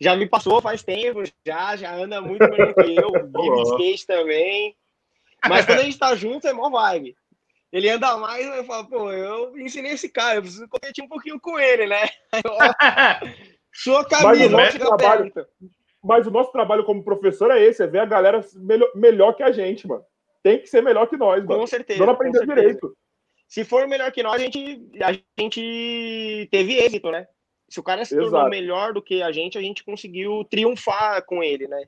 já 0.00 0.14
me 0.14 0.28
passou 0.28 0.62
faz 0.62 0.82
tempo, 0.82 1.22
já, 1.44 1.76
já 1.76 1.94
anda 1.94 2.20
muito 2.20 2.48
melhor 2.48 2.72
que 2.72 2.94
eu, 2.94 3.10
vive 3.26 3.62
skate 3.62 4.06
também. 4.06 4.76
Mas 5.48 5.66
quando 5.66 5.80
a 5.80 5.82
gente 5.82 5.98
tá 5.98 6.14
junto, 6.14 6.46
é 6.46 6.52
mó 6.52 6.70
vibe. 6.70 7.16
Ele 7.72 7.90
anda 7.90 8.16
mais, 8.16 8.46
eu 8.46 8.64
falo, 8.64 8.88
pô, 8.88 9.12
eu 9.12 9.58
ensinei 9.58 9.92
esse 9.92 10.08
cara, 10.08 10.36
eu 10.36 10.42
preciso 10.42 10.68
competir 10.68 11.04
um 11.04 11.08
pouquinho 11.08 11.38
com 11.38 11.58
ele, 11.58 11.86
né? 11.86 12.08
Sua 13.72 14.04
camisa, 14.04 14.48
mas 14.56 14.74
o, 14.74 14.78
trabalho, 14.78 15.32
mas 16.02 16.26
o 16.26 16.30
nosso 16.30 16.50
trabalho 16.50 16.84
como 16.84 17.04
professor 17.04 17.50
é 17.50 17.62
esse, 17.62 17.82
é 17.82 17.86
ver 17.86 18.00
a 18.00 18.06
galera 18.06 18.44
melhor, 18.54 18.90
melhor 18.94 19.32
que 19.34 19.42
a 19.42 19.52
gente, 19.52 19.86
mano. 19.86 20.02
Tem 20.42 20.58
que 20.58 20.66
ser 20.66 20.82
melhor 20.82 21.06
que 21.08 21.16
nós, 21.16 21.44
mano. 21.44 21.60
Com 21.60 21.66
certeza. 21.66 22.04
Não 22.04 22.12
aprender 22.12 22.46
direito. 22.46 22.96
Se 23.46 23.64
for 23.64 23.86
melhor 23.86 24.10
que 24.12 24.22
nós, 24.22 24.34
a 24.34 24.38
gente, 24.38 24.90
a 25.02 25.12
gente 25.40 26.48
teve 26.50 26.74
êxito, 26.78 27.10
né? 27.10 27.26
Se 27.68 27.78
o 27.78 27.82
cara 27.82 28.04
se 28.04 28.14
tornou 28.14 28.30
Exato. 28.30 28.50
melhor 28.50 28.92
do 28.94 29.02
que 29.02 29.22
a 29.22 29.30
gente, 29.30 29.58
a 29.58 29.60
gente 29.60 29.84
conseguiu 29.84 30.44
triunfar 30.50 31.24
com 31.26 31.42
ele, 31.42 31.68
né? 31.68 31.84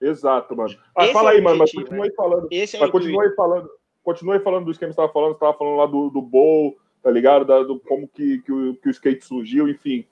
Exato, 0.00 0.56
mano. 0.56 0.74
Ah, 0.96 1.06
fala 1.08 1.32
é 1.32 1.36
aí, 1.36 1.40
mano, 1.42 1.58
mas 1.58 1.72
continue 1.72 2.08
né? 2.08 2.14
falando. 2.16 2.48
Esse 2.50 2.76
é 2.76 2.80
mas 2.80 2.90
continue 2.90 3.34
falando. 3.34 3.70
Continue 4.02 4.40
falando 4.40 4.64
do 4.64 4.70
esquema 4.70 4.90
que 4.90 4.94
você 4.94 5.02
estava 5.02 5.12
falando, 5.12 5.32
você 5.32 5.36
estava 5.36 5.58
falando 5.58 5.76
lá 5.76 5.86
do, 5.86 6.10
do 6.10 6.22
bowl, 6.22 6.76
tá 7.02 7.10
ligado? 7.10 7.44
Da, 7.44 7.62
do 7.62 7.78
como 7.80 8.08
que, 8.08 8.38
que, 8.42 8.52
o, 8.52 8.74
que 8.76 8.88
o 8.88 8.90
skate 8.90 9.24
surgiu, 9.24 9.68
enfim. 9.68 10.04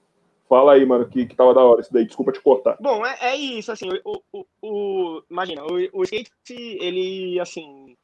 Fala 0.47 0.73
aí, 0.73 0.85
mano, 0.85 1.07
que, 1.07 1.25
que 1.25 1.35
tava 1.35 1.53
da 1.53 1.63
hora 1.63 1.81
isso 1.81 1.93
daí. 1.93 2.05
Desculpa 2.05 2.31
te 2.31 2.41
cortar. 2.41 2.77
Bom, 2.79 3.05
é, 3.05 3.17
é 3.21 3.35
isso, 3.35 3.71
assim, 3.71 3.89
o, 4.03 4.21
o, 4.31 4.45
o 4.61 5.23
imagina, 5.29 5.63
o, 5.63 5.99
o 5.99 6.03
skate, 6.03 6.33
ele, 6.81 7.39
assim, 7.39 7.95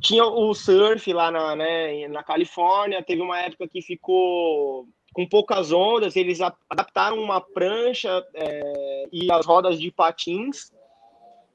tinha 0.00 0.24
o 0.24 0.54
surf 0.54 1.12
lá 1.12 1.30
na, 1.30 1.56
né, 1.56 2.08
na 2.08 2.22
Califórnia, 2.22 3.02
teve 3.02 3.22
uma 3.22 3.40
época 3.40 3.68
que 3.68 3.80
ficou 3.80 4.86
com 5.12 5.28
poucas 5.28 5.72
ondas, 5.72 6.16
eles 6.16 6.40
adaptaram 6.40 7.18
uma 7.18 7.40
prancha 7.40 8.24
é, 8.34 9.08
e 9.12 9.30
as 9.30 9.44
rodas 9.44 9.78
de 9.78 9.90
patins 9.90 10.72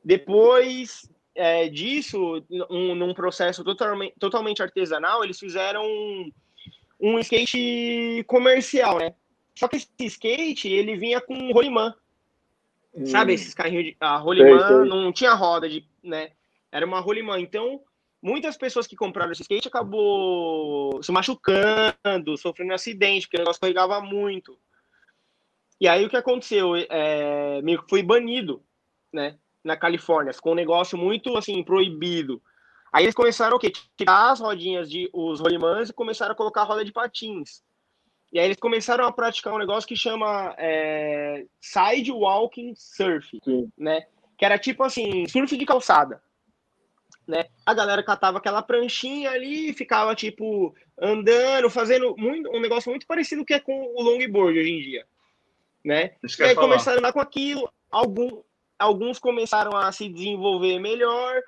Depois 0.03 1.09
é, 1.37 1.69
disso, 1.69 2.43
um, 2.69 2.95
num 2.95 3.13
processo 3.13 3.63
totalmente, 3.63 4.13
totalmente 4.19 4.61
artesanal, 4.61 5.23
eles 5.23 5.39
fizeram 5.39 5.85
um, 5.85 6.31
um 6.99 7.19
skate 7.19 8.23
comercial, 8.27 8.97
né? 8.97 9.13
Só 9.55 9.67
que 9.67 9.77
esse 9.77 9.87
skate, 9.99 10.67
ele 10.67 10.97
vinha 10.97 11.21
com 11.21 11.51
rolimã. 11.51 11.95
Hum. 12.93 13.05
Sabe 13.05 13.33
esses 13.33 13.53
carrinhos 13.53 13.85
de... 13.85 13.97
A 13.99 14.17
rolimã 14.17 14.83
não 14.85 15.13
tinha 15.13 15.33
roda, 15.33 15.69
de, 15.69 15.85
né? 16.03 16.31
Era 16.71 16.85
uma 16.85 16.99
rolimã. 16.99 17.39
Então, 17.39 17.81
muitas 18.21 18.57
pessoas 18.57 18.87
que 18.87 18.95
compraram 18.95 19.31
esse 19.31 19.43
skate 19.43 19.67
acabou 19.67 21.01
se 21.03 21.11
machucando, 21.11 22.37
sofrendo 22.37 22.71
um 22.71 22.75
acidente, 22.75 23.27
porque 23.27 23.37
o 23.37 23.39
negócio 23.39 23.61
carregava 23.61 24.01
muito. 24.01 24.57
E 25.79 25.87
aí 25.87 26.03
o 26.05 26.09
que 26.09 26.17
aconteceu? 26.17 26.75
É, 26.75 27.61
meio 27.61 27.83
que 27.83 27.89
foi 27.89 28.01
banido, 28.01 28.63
né? 29.13 29.37
Na 29.67 29.77
Califórnia. 29.77 30.33
Ficou 30.33 30.53
um 30.53 30.55
negócio 30.55 30.97
muito 30.97 31.35
assim, 31.37 31.63
proibido. 31.63 32.41
Aí 32.91 33.03
eles 33.03 33.15
começaram 33.15 33.57
o 33.57 33.59
quê? 33.59 33.71
Tirar 33.97 34.31
as 34.31 34.39
rodinhas 34.39 34.89
de 34.89 35.09
os 35.13 35.39
rolimãs 35.39 35.89
e 35.89 35.93
começaram 35.93 36.31
a 36.31 36.35
colocar 36.35 36.61
a 36.61 36.65
roda 36.65 36.85
de 36.85 36.91
patins. 36.91 37.61
E 38.31 38.39
aí 38.39 38.45
eles 38.45 38.57
começaram 38.59 39.05
a 39.05 39.11
praticar 39.11 39.53
um 39.53 39.57
negócio 39.57 39.87
que 39.87 39.95
chama 39.95 40.55
é, 40.57 41.45
sidewalking 41.61 42.73
surf, 42.75 43.39
Sim. 43.43 43.71
né? 43.77 44.05
Que 44.37 44.45
era 44.45 44.57
tipo 44.57 44.83
assim, 44.83 45.27
surf 45.27 45.55
de 45.57 45.65
calçada 45.65 46.21
né? 47.27 47.45
A 47.65 47.73
galera 47.73 48.01
catava 48.01 48.37
aquela 48.37 48.61
pranchinha 48.61 49.31
ali 49.31 49.69
e 49.69 49.73
ficava, 49.73 50.15
tipo, 50.15 50.73
andando, 50.99 51.69
fazendo 51.69 52.15
muito, 52.17 52.49
um 52.49 52.61
negócio 52.61 52.89
muito 52.89 53.05
parecido 53.05 53.43
que 53.43 53.53
é 53.53 53.59
com 53.59 53.93
o 53.93 54.01
longboard 54.01 54.57
hoje 54.57 54.71
em 54.71 54.79
dia, 54.79 55.05
né? 55.83 56.15
E 56.23 56.43
aí 56.43 56.55
falar. 56.55 56.67
começaram 56.67 56.97
a 56.97 56.99
andar 56.99 57.13
com 57.13 57.19
aquilo, 57.19 57.69
algum, 57.91 58.41
alguns 58.79 59.19
começaram 59.19 59.75
a 59.75 59.91
se 59.91 60.09
desenvolver 60.09 60.79
melhor, 60.79 61.41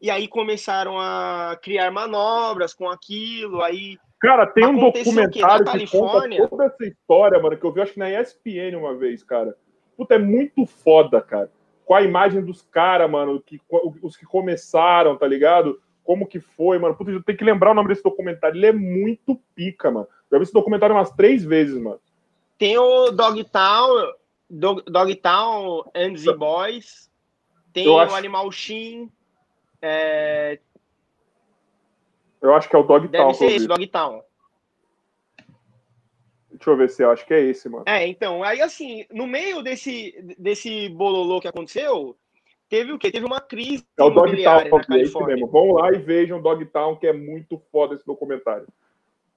e 0.00 0.10
aí 0.10 0.26
começaram 0.26 0.98
a 0.98 1.56
criar 1.62 1.90
manobras 1.90 2.74
com 2.74 2.88
aquilo, 2.88 3.62
aí... 3.62 3.96
Cara, 4.20 4.46
tem 4.46 4.66
um 4.66 4.78
documentário 4.78 5.64
que 5.64 5.90
conta 5.90 6.48
toda 6.48 6.66
essa 6.66 6.84
história, 6.84 7.40
mano, 7.40 7.56
que 7.56 7.64
eu 7.64 7.72
vi, 7.72 7.80
acho 7.80 7.92
que 7.92 7.98
na 7.98 8.10
ESPN 8.10 8.76
uma 8.78 8.94
vez, 8.94 9.22
cara. 9.24 9.56
Puta, 9.96 10.14
é 10.14 10.18
muito 10.18 10.64
foda, 10.64 11.20
cara 11.20 11.50
com 11.84 11.94
a 11.94 12.02
imagem 12.02 12.42
dos 12.42 12.62
caras, 12.62 13.10
mano, 13.10 13.42
que, 13.42 13.60
os 14.02 14.16
que 14.16 14.24
começaram, 14.24 15.16
tá 15.16 15.26
ligado? 15.26 15.80
Como 16.02 16.26
que 16.26 16.40
foi, 16.40 16.78
mano. 16.78 16.94
Puta, 16.94 17.10
eu 17.10 17.22
tenho 17.22 17.38
que 17.38 17.44
lembrar 17.44 17.72
o 17.72 17.74
nome 17.74 17.88
desse 17.88 18.02
documentário. 18.02 18.56
Ele 18.56 18.66
é 18.66 18.72
muito 18.72 19.38
pica, 19.54 19.90
mano. 19.90 20.08
Já 20.30 20.38
vi 20.38 20.44
esse 20.44 20.52
documentário 20.52 20.96
umas 20.96 21.10
três 21.10 21.44
vezes, 21.44 21.76
mano. 21.76 22.00
Tem 22.58 22.78
o 22.78 23.10
Dogtown, 23.10 24.12
Dog, 24.52 24.82
Dogtown 24.86 25.90
and 25.94 26.14
the 26.22 26.36
Boys. 26.36 27.10
Tem 27.72 27.88
o 27.88 27.98
acho... 27.98 28.14
Animal 28.14 28.52
Shin. 28.52 29.10
É... 29.80 30.58
Eu 32.40 32.54
acho 32.54 32.68
que 32.68 32.76
é 32.76 32.78
o 32.78 32.82
Dogtown. 32.82 33.28
Deve 33.28 33.34
ser 33.34 33.46
esse, 33.46 33.66
Dogtown. 33.66 34.22
Deixa 36.50 36.70
eu 36.70 36.76
ver 36.76 36.90
se 36.90 37.02
eu 37.02 37.10
acho 37.10 37.26
que 37.26 37.32
é 37.32 37.40
esse, 37.40 37.68
mano. 37.68 37.84
É, 37.86 38.06
então, 38.06 38.44
aí 38.44 38.60
assim, 38.60 39.06
no 39.10 39.26
meio 39.26 39.62
desse, 39.62 40.14
desse 40.38 40.88
bololô 40.90 41.40
que 41.40 41.48
aconteceu, 41.48 42.16
teve 42.68 42.92
o 42.92 42.98
quê? 42.98 43.10
Teve 43.10 43.24
uma 43.24 43.40
crise. 43.40 43.86
É 43.98 44.02
o 44.02 44.10
Dogtown, 44.10 44.60
é 44.90 45.00
esse 45.00 45.24
mesmo. 45.24 45.48
Vão 45.48 45.72
lá 45.72 45.90
e 45.92 45.98
vejam 45.98 46.38
o 46.38 46.42
Dogtown, 46.42 46.96
que 46.96 47.06
é 47.06 47.12
muito 47.12 47.58
foda 47.72 47.94
esse 47.94 48.04
documentário. 48.04 48.68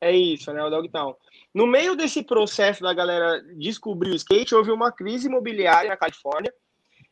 É 0.02 0.12
isso, 0.12 0.52
né? 0.54 0.64
O 0.64 0.70
Dogtown. 0.70 1.16
No 1.54 1.66
meio 1.66 1.96
desse 1.96 2.24
processo 2.24 2.84
da 2.84 2.94
galera 2.94 3.42
descobrir 3.58 4.12
o 4.12 4.16
skate, 4.16 4.54
houve 4.54 4.72
uma 4.72 4.92
crise 4.92 5.28
imobiliária 5.28 5.90
na 5.90 5.98
Califórnia. 5.98 6.54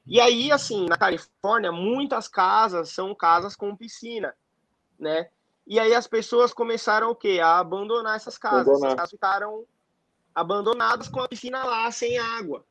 E 0.06 0.20
aí, 0.20 0.52
assim, 0.52 0.86
na 0.86 0.98
Califórnia, 0.98 1.72
muitas 1.72 2.28
casas 2.28 2.90
são 2.90 3.16
casas 3.16 3.56
com 3.56 3.76
piscina, 3.76 4.34
né? 5.00 5.30
E 5.66 5.80
aí 5.80 5.96
as 5.96 6.08
pessoas 6.08 6.54
começaram 6.54 7.10
o 7.10 7.16
quê? 7.16 7.40
A 7.42 7.60
abandonar 7.60 8.18
essas 8.18 8.38
casas. 8.38 8.68
Abandonar. 8.68 8.88
Essas 8.88 8.96
casas 8.96 9.12
ficaram 9.12 9.66
abandonadas 10.36 11.08
com 11.08 11.22
a 11.22 11.28
piscina 11.28 11.64
lá 11.64 11.90
sem 11.92 12.18
água. 12.18 12.66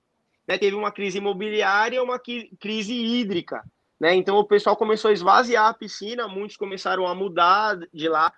Né? 0.47 0.59
Teve 0.59 0.77
uma 0.77 0.93
crise 0.93 1.19
imobiliária, 1.19 2.03
uma 2.03 2.19
crise 2.19 2.93
hídrica. 2.93 3.65
Né? 3.99 4.15
Então 4.15 4.37
o 4.37 4.45
pessoal 4.45 4.77
começou 4.77 5.09
a 5.11 5.15
esvaziar 5.15 5.69
a 5.69 5.75
piscina, 5.75 6.29
muitos 6.29 6.57
começaram 6.57 7.07
a 7.07 7.15
mudar 7.15 7.79
de 7.93 8.09
lá. 8.09 8.33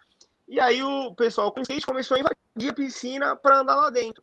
E 0.47 0.61
aí 0.61 0.83
o 0.83 1.15
pessoal 1.15 1.51
com 1.51 1.63
skate 1.63 1.87
começou 1.87 2.17
a 2.17 2.21
invadir 2.21 2.71
a 2.71 2.75
piscina 2.75 3.37
para 3.37 3.61
andar 3.61 3.77
lá 3.77 3.91
dentro. 3.91 4.23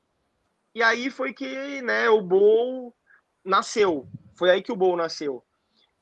E 0.74 0.82
aí 0.82 1.10
foi 1.10 1.34
que 1.34 1.82
né, 1.82 2.10
o 2.10 2.22
Bowl 2.22 2.96
nasceu. 3.44 4.08
Foi 4.36 4.50
aí 4.50 4.62
que 4.62 4.72
o 4.72 4.76
Bowl 4.76 4.96
nasceu. 4.96 5.44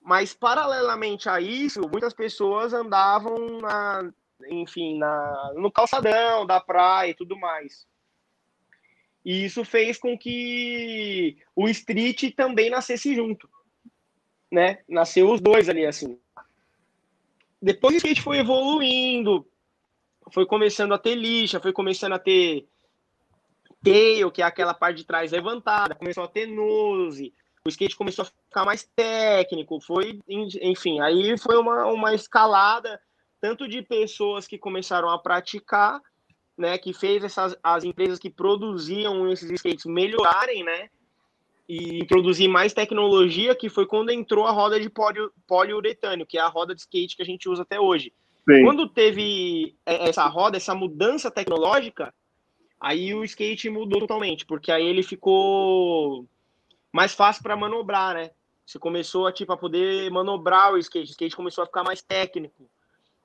Mas 0.01 0.33
paralelamente 0.33 1.29
a 1.29 1.39
isso, 1.39 1.81
muitas 1.89 2.13
pessoas 2.13 2.73
andavam 2.73 3.59
na, 3.59 4.11
enfim, 4.47 4.97
na, 4.97 5.53
no 5.55 5.71
calçadão 5.71 6.45
da 6.45 6.59
praia 6.59 7.11
e 7.11 7.15
tudo 7.15 7.37
mais. 7.37 7.87
E 9.23 9.45
isso 9.45 9.65
fez 9.65 9.97
com 9.97 10.17
que 10.17 11.37
o 11.55 11.67
Street 11.69 12.33
também 12.35 12.69
nascesse 12.69 13.13
junto. 13.15 13.49
Né? 14.51 14.79
Nasceu 14.87 15.31
os 15.31 15.41
dois 15.41 15.69
ali, 15.69 15.85
assim. 15.85 16.17
Depois 17.61 17.95
o 17.95 17.97
skate 17.97 18.21
foi 18.21 18.39
evoluindo, 18.39 19.45
foi 20.31 20.45
começando 20.45 20.93
a 20.93 20.97
ter 20.97 21.15
lixa, 21.15 21.59
foi 21.59 21.73
começando 21.73 22.13
a 22.13 22.19
ter 22.19 22.67
tail, 23.83 24.31
que 24.31 24.41
é 24.41 24.45
aquela 24.45 24.73
parte 24.73 24.97
de 24.97 25.05
trás 25.05 25.31
levantada, 25.31 25.95
começou 25.95 26.23
a 26.23 26.27
ter 26.27 26.45
nose, 26.45 27.33
o 27.65 27.69
skate 27.69 27.95
começou 27.95 28.23
a 28.23 28.25
ficar 28.25 28.65
mais 28.65 28.83
técnico, 28.95 29.79
foi, 29.79 30.19
enfim, 30.27 30.99
aí 30.99 31.37
foi 31.37 31.57
uma, 31.57 31.85
uma 31.85 32.13
escalada 32.13 32.99
tanto 33.41 33.67
de 33.67 33.81
pessoas 33.81 34.47
que 34.47 34.57
começaram 34.57 35.09
a 35.09 35.17
praticar, 35.17 36.01
né, 36.57 36.77
que 36.77 36.93
fez 36.93 37.23
essas, 37.23 37.55
as 37.63 37.83
empresas 37.83 38.19
que 38.19 38.29
produziam 38.29 39.31
esses 39.31 39.49
skates 39.51 39.85
melhorarem, 39.85 40.63
né, 40.63 40.89
e 41.67 41.99
introduzir 41.99 42.49
mais 42.49 42.73
tecnologia, 42.73 43.55
que 43.55 43.69
foi 43.69 43.85
quando 43.85 44.09
entrou 44.09 44.45
a 44.45 44.51
roda 44.51 44.79
de 44.79 44.89
polio, 44.89 45.31
poliuretânio, 45.47 46.25
que 46.25 46.37
é 46.37 46.41
a 46.41 46.47
roda 46.47 46.73
de 46.73 46.81
skate 46.81 47.15
que 47.15 47.21
a 47.21 47.25
gente 47.25 47.47
usa 47.47 47.61
até 47.61 47.79
hoje. 47.79 48.11
Sim. 48.49 48.63
Quando 48.63 48.89
teve 48.89 49.75
essa 49.85 50.25
roda, 50.27 50.57
essa 50.57 50.73
mudança 50.73 51.29
tecnológica, 51.29 52.13
aí 52.79 53.13
o 53.13 53.23
skate 53.23 53.69
mudou 53.69 53.99
totalmente, 53.99 54.45
porque 54.45 54.71
aí 54.71 54.85
ele 54.85 55.03
ficou 55.03 56.25
mais 56.91 57.13
fácil 57.13 57.43
para 57.43 57.55
manobrar, 57.55 58.15
né? 58.15 58.31
Você 58.65 58.79
começou 58.79 59.27
a 59.27 59.31
tipo 59.31 59.51
a 59.53 59.57
poder 59.57 60.09
manobrar 60.11 60.73
o 60.73 60.77
skate, 60.77 61.09
o 61.09 61.11
skate 61.11 61.35
começou 61.35 61.63
a 61.63 61.67
ficar 61.67 61.83
mais 61.83 62.01
técnico 62.01 62.69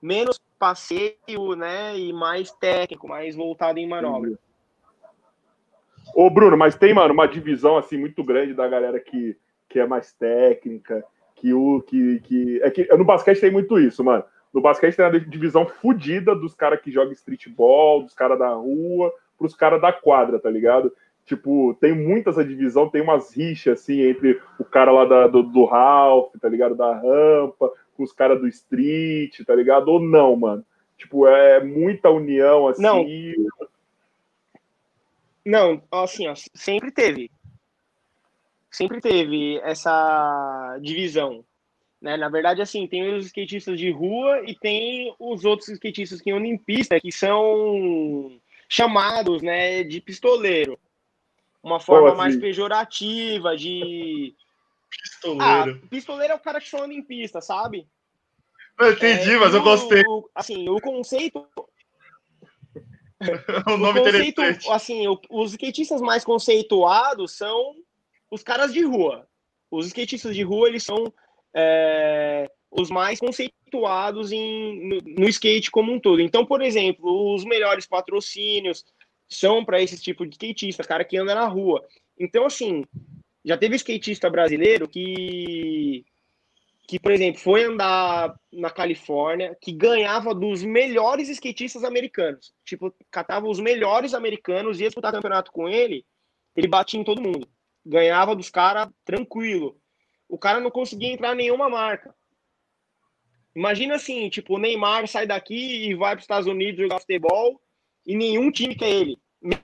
menos 0.04 0.38
passeio, 0.58 1.56
né? 1.56 1.98
E 1.98 2.12
mais 2.12 2.50
técnico, 2.52 3.08
mais 3.08 3.34
voltado 3.34 3.78
em 3.78 3.88
manobra. 3.88 4.38
Ô, 6.14 6.28
Bruno, 6.28 6.56
mas 6.56 6.76
tem, 6.76 6.92
mano, 6.92 7.14
uma 7.14 7.26
divisão 7.26 7.78
assim 7.78 7.96
muito 7.96 8.22
grande 8.22 8.52
da 8.52 8.68
galera 8.68 9.00
que, 9.00 9.36
que 9.68 9.80
é 9.80 9.86
mais 9.86 10.12
técnica, 10.12 11.02
que 11.34 11.54
o 11.54 11.80
que, 11.80 12.20
que 12.20 12.60
é 12.62 12.70
que 12.70 12.86
no 12.96 13.04
basquete 13.04 13.40
tem 13.40 13.50
muito 13.50 13.78
isso, 13.78 14.04
mano. 14.04 14.22
No 14.54 14.60
basquete 14.60 14.94
tem 14.94 15.04
a 15.04 15.10
divisão 15.10 15.66
fodida 15.66 16.32
dos 16.32 16.54
caras 16.54 16.80
que 16.80 16.92
jogam 16.92 17.12
streetball, 17.12 18.04
dos 18.04 18.14
caras 18.14 18.38
da 18.38 18.50
rua, 18.50 19.12
pros 19.36 19.56
caras 19.56 19.82
da 19.82 19.92
quadra, 19.92 20.38
tá 20.38 20.48
ligado? 20.48 20.94
Tipo, 21.26 21.76
tem 21.80 21.92
muitas 21.92 22.38
a 22.38 22.44
divisão, 22.44 22.88
tem 22.88 23.02
umas 23.02 23.36
rixas 23.36 23.80
assim 23.80 24.02
entre 24.02 24.40
o 24.56 24.64
cara 24.64 24.92
lá 24.92 25.04
da, 25.06 25.26
do, 25.26 25.42
do 25.42 25.64
Ralph, 25.64 26.32
tá 26.40 26.48
ligado? 26.48 26.76
Da 26.76 26.94
rampa, 26.94 27.72
com 27.96 28.04
os 28.04 28.12
caras 28.12 28.40
do 28.40 28.46
street, 28.46 29.40
tá 29.44 29.56
ligado? 29.56 29.88
Ou 29.88 29.98
não, 29.98 30.36
mano? 30.36 30.64
Tipo, 30.96 31.26
é 31.26 31.64
muita 31.64 32.10
união 32.10 32.68
assim. 32.68 32.82
Não, 35.44 35.82
não 35.82 35.82
assim, 35.90 36.28
ó, 36.28 36.34
sempre 36.54 36.92
teve. 36.92 37.28
Sempre 38.70 39.00
teve 39.00 39.58
essa 39.64 40.78
divisão. 40.80 41.44
Né? 42.04 42.18
Na 42.18 42.28
verdade, 42.28 42.60
assim, 42.60 42.86
tem 42.86 43.14
os 43.14 43.24
skatistas 43.24 43.78
de 43.78 43.90
rua 43.90 44.42
e 44.46 44.54
tem 44.54 45.16
os 45.18 45.46
outros 45.46 45.70
skatistas 45.70 46.20
que 46.20 46.30
andam 46.30 46.44
em 46.44 46.58
pista, 46.58 47.00
que 47.00 47.10
são 47.10 48.38
chamados 48.68 49.40
né, 49.40 49.82
de 49.82 50.02
pistoleiro. 50.02 50.78
Uma 51.62 51.80
forma 51.80 52.08
assim? 52.08 52.18
mais 52.18 52.36
pejorativa 52.36 53.56
de 53.56 54.34
Pistoleiro. 54.90 55.80
Ah, 55.82 55.88
pistoleiro 55.88 56.34
é 56.34 56.36
o 56.36 56.40
cara 56.40 56.60
que 56.60 56.68
só 56.68 56.84
anda 56.84 56.92
em 56.92 57.02
pista, 57.02 57.40
sabe? 57.40 57.88
Eu 58.78 58.92
entendi, 58.92 59.32
é, 59.32 59.38
mas 59.38 59.54
eu 59.54 59.62
gostei. 59.62 60.02
O, 60.06 60.28
assim, 60.34 60.68
o 60.68 60.78
conceito. 60.82 61.48
o 63.66 63.76
nome 63.78 64.00
o 64.00 64.04
conceito, 64.04 64.42
assim, 64.70 65.06
os 65.30 65.52
skatistas 65.52 66.02
mais 66.02 66.22
conceituados 66.22 67.32
são 67.32 67.74
os 68.30 68.42
caras 68.42 68.74
de 68.74 68.84
rua. 68.84 69.26
Os 69.70 69.86
skatistas 69.86 70.36
de 70.36 70.42
rua, 70.42 70.68
eles 70.68 70.84
são 70.84 71.10
é, 71.54 72.50
os 72.70 72.90
mais 72.90 73.20
conceituados 73.20 74.32
em, 74.32 74.88
no, 74.88 74.98
no, 75.20 75.28
skate 75.28 75.70
como 75.70 75.92
um 75.92 76.00
todo. 76.00 76.20
Então, 76.20 76.44
por 76.44 76.60
exemplo, 76.60 77.34
os 77.34 77.44
melhores 77.44 77.86
patrocínios 77.86 78.84
são 79.28 79.64
para 79.64 79.80
esse 79.80 80.00
tipo 80.00 80.26
de 80.26 80.34
skatista, 80.34 80.82
cara 80.82 81.04
que 81.04 81.16
anda 81.16 81.34
na 81.34 81.46
rua. 81.46 81.84
Então, 82.18 82.46
assim, 82.46 82.84
já 83.44 83.56
teve 83.56 83.76
skatista 83.76 84.28
brasileiro 84.28 84.88
que 84.88 86.04
que, 86.86 86.98
por 86.98 87.12
exemplo, 87.12 87.40
foi 87.40 87.64
andar 87.64 88.38
na 88.52 88.70
Califórnia, 88.70 89.56
que 89.60 89.72
ganhava 89.72 90.34
dos 90.34 90.62
melhores 90.62 91.28
skatistas 91.30 91.82
americanos. 91.82 92.52
Tipo, 92.64 92.94
catava 93.10 93.48
os 93.48 93.58
melhores 93.58 94.12
americanos, 94.12 94.80
ia 94.80 94.88
disputar 94.88 95.12
campeonato 95.12 95.50
com 95.50 95.66
ele, 95.66 96.04
ele 96.54 96.68
batia 96.68 97.00
em 97.00 97.04
todo 97.04 97.22
mundo. 97.22 97.48
Ganhava 97.84 98.36
dos 98.36 98.50
caras 98.50 98.88
tranquilo. 99.04 99.80
O 100.28 100.38
cara 100.38 100.60
não 100.60 100.70
conseguia 100.70 101.12
entrar 101.12 101.34
em 101.34 101.36
nenhuma 101.36 101.68
marca. 101.68 102.14
Imagina 103.54 103.94
assim, 103.94 104.28
tipo, 104.28 104.54
o 104.54 104.58
Neymar 104.58 105.06
sai 105.06 105.26
daqui 105.26 105.88
e 105.88 105.94
vai 105.94 106.10
para 106.10 106.18
os 106.18 106.24
Estados 106.24 106.48
Unidos 106.48 106.80
jogar 106.80 106.98
futebol 106.98 107.60
e 108.04 108.16
nenhum 108.16 108.50
time 108.50 108.74
quer 108.74 108.90
ele. 108.90 109.18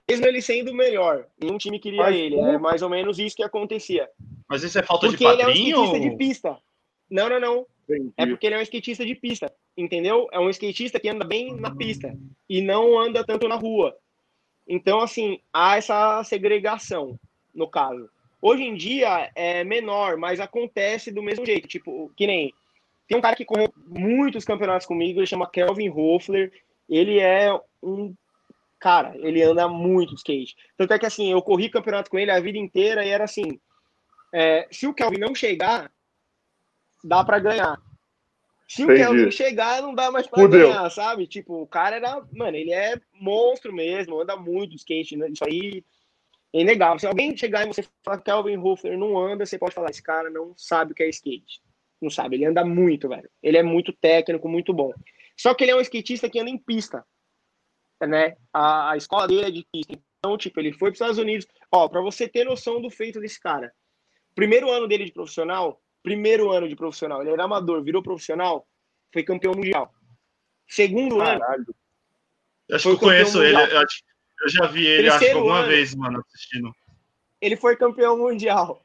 Mesmo 0.09 0.27
ele 0.27 0.43
sendo 0.43 0.71
o 0.71 0.75
melhor, 0.75 1.27
nenhum 1.41 1.57
time 1.59 1.79
queria 1.79 2.03
Mas, 2.03 2.15
ele. 2.15 2.39
É 2.39 2.59
mais 2.59 2.83
ou 2.83 2.91
menos 2.91 3.19
isso 3.19 3.35
que 3.35 3.43
acontecia. 3.43 4.09
Mas 4.49 4.63
isso 4.63 4.79
é 4.79 4.83
falta 4.83 5.07
Porque 5.07 5.25
de 5.25 5.25
padrinho? 5.25 5.47
Porque 5.47 5.59
ele 5.59 5.73
é 5.73 5.79
um 5.79 5.87
skatista 5.87 6.01
de 6.01 6.17
pista. 6.17 6.59
Não, 7.11 7.29
não, 7.29 7.41
não. 7.41 7.67
Entendi. 7.89 8.13
É 8.17 8.27
porque 8.27 8.47
ele 8.47 8.55
é 8.55 8.59
um 8.59 8.63
skatista 8.63 9.05
de 9.05 9.15
pista, 9.15 9.53
entendeu? 9.77 10.29
É 10.31 10.39
um 10.39 10.51
skatista 10.51 11.01
que 11.01 11.09
anda 11.09 11.25
bem 11.25 11.57
na 11.57 11.75
pista 11.75 12.17
e 12.49 12.61
não 12.61 12.99
anda 12.99 13.25
tanto 13.25 13.49
na 13.49 13.57
rua. 13.57 13.97
Então, 14.69 15.01
assim, 15.01 15.41
há 15.53 15.77
essa 15.77 16.23
segregação, 16.23 17.19
no 17.53 17.67
caso. 17.69 18.09
Hoje 18.43 18.63
em 18.63 18.75
dia 18.75 19.31
é 19.35 19.63
menor, 19.65 20.17
mas 20.17 20.41
acontece 20.41 21.11
do 21.11 21.23
mesmo 21.23 21.45
jeito. 21.45 21.69
Tipo, 21.69 22.11
que 22.17 22.27
nem. 22.27 22.53
Tem 23.07 23.19
um 23.19 23.21
cara 23.21 23.37
que 23.37 23.45
correu 23.45 23.73
muitos 23.87 24.45
campeonatos 24.45 24.87
comigo, 24.87 25.21
ele 25.21 25.27
chama 25.27 25.51
Kelvin 25.51 25.91
Hoffler. 25.91 26.51
Ele 26.89 27.19
é 27.19 27.53
um. 27.83 28.15
Cara, 28.79 29.15
ele 29.19 29.43
anda 29.43 29.69
muito 29.69 30.11
de 30.11 30.17
skate. 30.17 30.57
Tanto 30.77 30.95
é 30.95 30.99
que, 30.99 31.05
assim, 31.05 31.31
eu 31.31 31.43
corri 31.43 31.69
campeonato 31.69 32.11
com 32.11 32.19
ele 32.19 32.31
a 32.31 32.41
vida 32.41 32.57
inteira 32.57 33.05
e 33.05 33.11
era 33.11 33.25
assim. 33.25 33.61
É, 34.33 34.67
se 34.71 34.87
o 34.87 34.95
Kelvin 34.95 35.19
não 35.19 35.35
chegar, 35.35 35.93
dá 37.05 37.23
para 37.23 37.39
ganhar. 37.39 37.79
Se 38.67 38.83
Entendi. 38.83 39.03
o 39.03 39.05
Kelvin 39.05 39.31
chegar, 39.31 39.83
não 39.83 39.95
dá 39.95 40.11
mais 40.11 40.27
para 40.27 40.47
ganhar, 40.47 40.89
sabe? 40.91 41.27
Tipo, 41.27 41.61
o 41.61 41.67
cara 41.67 41.97
era. 41.97 42.23
Mano, 42.33 42.57
ele 42.57 42.73
é 42.73 42.99
monstro 43.13 43.73
mesmo, 43.73 44.21
anda 44.21 44.37
muito 44.37 44.77
skate, 44.77 45.17
né? 45.17 45.29
Isso 45.29 45.45
aí 45.45 45.85
é 46.53 46.61
inegável. 46.61 46.99
Se 46.99 47.07
alguém 47.07 47.37
chegar 47.37 47.65
e 47.65 47.69
você 47.69 47.85
falar 48.05 48.19
que 48.19 48.25
Kelvin 48.25 48.57
Hofer 48.57 48.99
não 48.99 49.19
anda, 49.19 49.47
você 49.47 49.59
pode 49.59 49.75
falar: 49.75 49.91
esse 49.91 50.03
cara 50.03 50.31
não 50.31 50.55
sabe 50.57 50.93
o 50.93 50.95
que 50.95 51.03
é 51.03 51.09
skate. 51.09 51.63
Não 52.01 52.11
sabe, 52.11 52.37
ele 52.37 52.47
anda 52.47 52.65
muito, 52.65 53.09
velho. 53.09 53.29
Ele 53.43 53.59
é 53.59 53.63
muito 53.63 53.93
técnico, 53.93 54.49
muito 54.49 54.73
bom. 54.73 54.93
Só 55.37 55.55
que 55.55 55.65
ele 55.65 55.73
é 55.73 55.77
um 55.77 55.81
skatista 55.81 56.31
que 56.31 56.41
anda 56.41 56.51
em 56.51 56.59
pista, 56.59 57.05
né? 58.01 58.37
A, 58.53 58.93
a 58.93 58.97
escola 58.97 59.29
dele 59.29 59.45
é 59.45 59.51
de 59.51 59.67
pista. 59.71 59.99
Então, 60.19 60.37
tipo, 60.37 60.61
ele 60.61 60.73
foi 60.73 60.91
para 60.91 60.93
os 60.93 61.01
Estados 61.01 61.19
Unidos. 61.19 61.47
Ó, 61.71 61.89
para 61.89 62.01
você 62.01 62.27
ter 62.27 62.45
noção 62.45 62.81
do 62.81 62.91
feito 62.91 63.21
desse 63.21 63.39
cara. 63.41 63.73
Primeiro 64.35 64.71
ano 64.71 64.87
dele 64.87 65.05
de 65.05 65.13
profissional, 65.13 65.81
Primeiro 66.03 66.51
ano 66.51 66.69
de 66.69 66.75
profissional, 66.75 67.21
ele 67.21 67.31
era 67.31 67.45
amador, 67.45 67.83
virou 67.83 68.03
profissional, 68.03 68.67
foi 69.13 69.23
campeão 69.23 69.53
mundial. 69.53 69.93
Segundo 70.67 71.19
Caralho. 71.19 71.43
ano. 71.55 71.75
Acho 72.73 72.85
que 72.85 72.95
eu 72.95 72.99
conheço 72.99 73.39
mundial. 73.39 73.63
ele, 73.65 73.75
eu, 73.75 73.79
acho, 73.81 74.03
eu, 74.43 74.49
já 74.49 74.67
vi 74.67 74.87
ele 74.87 75.09
acho, 75.09 75.37
alguma 75.37 75.61
ano, 75.61 75.69
vez, 75.69 75.95
mano, 75.95 76.25
assistindo. 76.27 76.75
Ele 77.41 77.57
foi 77.57 77.77
campeão 77.77 78.19
mundial. 78.19 78.83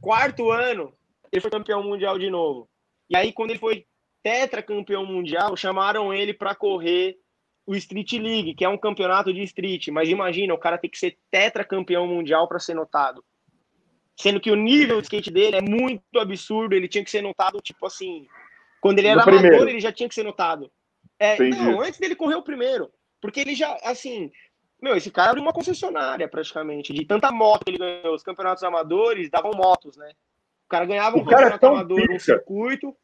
Quarto 0.00 0.50
ano, 0.50 0.92
ele 1.32 1.40
foi 1.40 1.50
campeão 1.50 1.82
mundial 1.82 2.18
de 2.18 2.30
novo. 2.30 2.68
E 3.08 3.16
aí, 3.16 3.32
quando 3.32 3.50
ele 3.50 3.58
foi 3.58 3.86
tetracampeão 4.22 5.04
mundial, 5.04 5.56
chamaram 5.56 6.12
ele 6.12 6.32
para 6.32 6.54
correr 6.54 7.18
o 7.66 7.74
Street 7.74 8.12
League, 8.14 8.54
que 8.54 8.64
é 8.64 8.68
um 8.68 8.78
campeonato 8.78 9.32
de 9.32 9.42
street. 9.42 9.88
Mas 9.88 10.08
imagina, 10.08 10.54
o 10.54 10.58
cara 10.58 10.78
tem 10.78 10.90
que 10.90 10.98
ser 10.98 11.16
tetracampeão 11.30 12.06
mundial 12.06 12.48
para 12.48 12.58
ser 12.58 12.74
notado. 12.74 13.24
Sendo 14.16 14.40
que 14.40 14.50
o 14.50 14.56
nível 14.56 15.00
de 15.00 15.06
skate 15.06 15.30
dele 15.30 15.56
é 15.56 15.60
muito 15.60 16.18
absurdo, 16.18 16.74
ele 16.74 16.88
tinha 16.88 17.04
que 17.04 17.10
ser 17.10 17.22
notado, 17.22 17.60
tipo 17.60 17.84
assim. 17.86 18.26
Quando 18.80 18.98
ele 18.98 19.08
era 19.08 19.22
amador, 19.22 19.68
ele 19.68 19.80
já 19.80 19.92
tinha 19.92 20.08
que 20.08 20.14
ser 20.14 20.22
notado. 20.22 20.70
É, 21.18 21.38
não, 21.38 21.80
antes 21.80 21.98
dele 21.98 22.14
correr 22.14 22.36
o 22.36 22.42
primeiro. 22.42 22.90
Porque 23.24 23.40
ele 23.40 23.54
já, 23.54 23.74
assim. 23.82 24.30
Meu, 24.82 24.94
esse 24.98 25.10
cara 25.10 25.30
abriu 25.30 25.42
uma 25.42 25.52
concessionária 25.54 26.28
praticamente. 26.28 26.92
De 26.92 27.06
tanta 27.06 27.32
moto 27.32 27.64
que 27.64 27.70
ele 27.70 27.78
ganhou. 27.78 28.14
Os 28.14 28.22
campeonatos 28.22 28.62
amadores 28.62 29.30
davam 29.30 29.52
motos, 29.52 29.96
né? 29.96 30.10
O 30.66 30.68
cara 30.68 30.84
ganhava 30.84 31.16
um 31.16 31.22
o 31.22 31.24
cara 31.24 31.46
é 31.46 31.50
campeonato 31.52 31.64
é 31.64 31.68
amador, 31.70 32.00
pica. 32.02 32.12
um 32.12 32.18
circuito. 32.18 32.96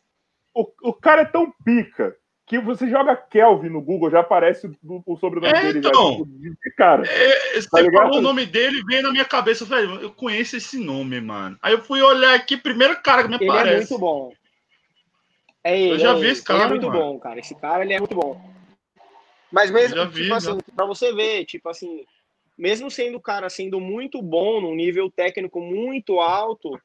O, 0.52 0.70
o 0.82 0.92
cara 0.92 1.22
é 1.22 1.24
tão 1.24 1.50
pica 1.64 2.14
que 2.44 2.58
você 2.60 2.86
joga 2.90 3.16
Kelvin 3.16 3.70
no 3.70 3.80
Google, 3.80 4.10
já 4.10 4.20
aparece 4.20 4.66
o, 4.66 5.02
o 5.06 5.16
sobrenome 5.16 5.56
é, 5.56 5.62
dele. 5.62 5.78
Então, 5.78 6.18
já, 6.18 6.50
de 6.50 6.74
cara. 6.76 7.02
É, 7.06 7.54
tá 7.54 7.60
você 7.62 7.90
falou 7.90 8.18
o 8.18 8.20
nome 8.20 8.44
dele, 8.44 8.82
veio 8.84 9.02
na 9.02 9.12
minha 9.12 9.24
cabeça, 9.24 9.64
velho, 9.64 10.02
eu 10.02 10.10
conheço 10.10 10.54
esse 10.54 10.76
nome, 10.76 11.18
mano. 11.18 11.56
Aí 11.62 11.72
eu 11.72 11.80
fui 11.80 12.02
olhar 12.02 12.34
aqui, 12.34 12.58
primeiro 12.58 13.00
cara 13.00 13.22
que 13.22 13.30
me 13.30 13.36
ele 13.36 13.48
aparece. 13.48 13.68
Ele 13.68 13.76
é 13.76 13.78
muito 13.78 13.98
bom. 13.98 14.32
É 15.64 15.80
ele, 15.80 15.92
eu 15.94 15.98
já 15.98 16.12
vi 16.12 16.26
esse 16.26 16.44
cara, 16.44 16.58
Ele 16.58 16.66
é 16.66 16.68
muito 16.68 16.86
mano. 16.88 16.98
bom, 16.98 17.18
cara. 17.18 17.40
Esse 17.40 17.54
cara, 17.54 17.82
ele 17.82 17.94
é 17.94 17.98
muito 17.98 18.14
bom. 18.14 18.59
Mas 19.50 19.70
mesmo, 19.70 19.96
tipo 19.96 20.10
vi, 20.10 20.32
assim, 20.32 20.58
pra 20.76 20.86
você 20.86 21.12
ver, 21.12 21.44
tipo 21.44 21.68
assim, 21.68 22.04
mesmo 22.56 22.90
sendo 22.90 23.16
o 23.16 23.22
cara 23.22 23.48
sendo 23.48 23.80
muito 23.80 24.22
bom, 24.22 24.60
num 24.60 24.74
nível 24.74 25.10
técnico 25.10 25.60
muito 25.60 26.20
alto, 26.20 26.80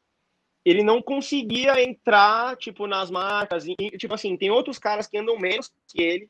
ele 0.64 0.82
não 0.82 1.02
conseguia 1.02 1.82
entrar, 1.84 2.58
tipo, 2.58 2.88
nas 2.88 3.12
marcas. 3.12 3.66
E, 3.68 3.76
tipo 3.98 4.14
assim, 4.14 4.36
tem 4.36 4.50
outros 4.50 4.80
caras 4.80 5.06
que 5.06 5.18
andam 5.18 5.38
menos 5.38 5.72
que 5.88 6.02
ele, 6.02 6.30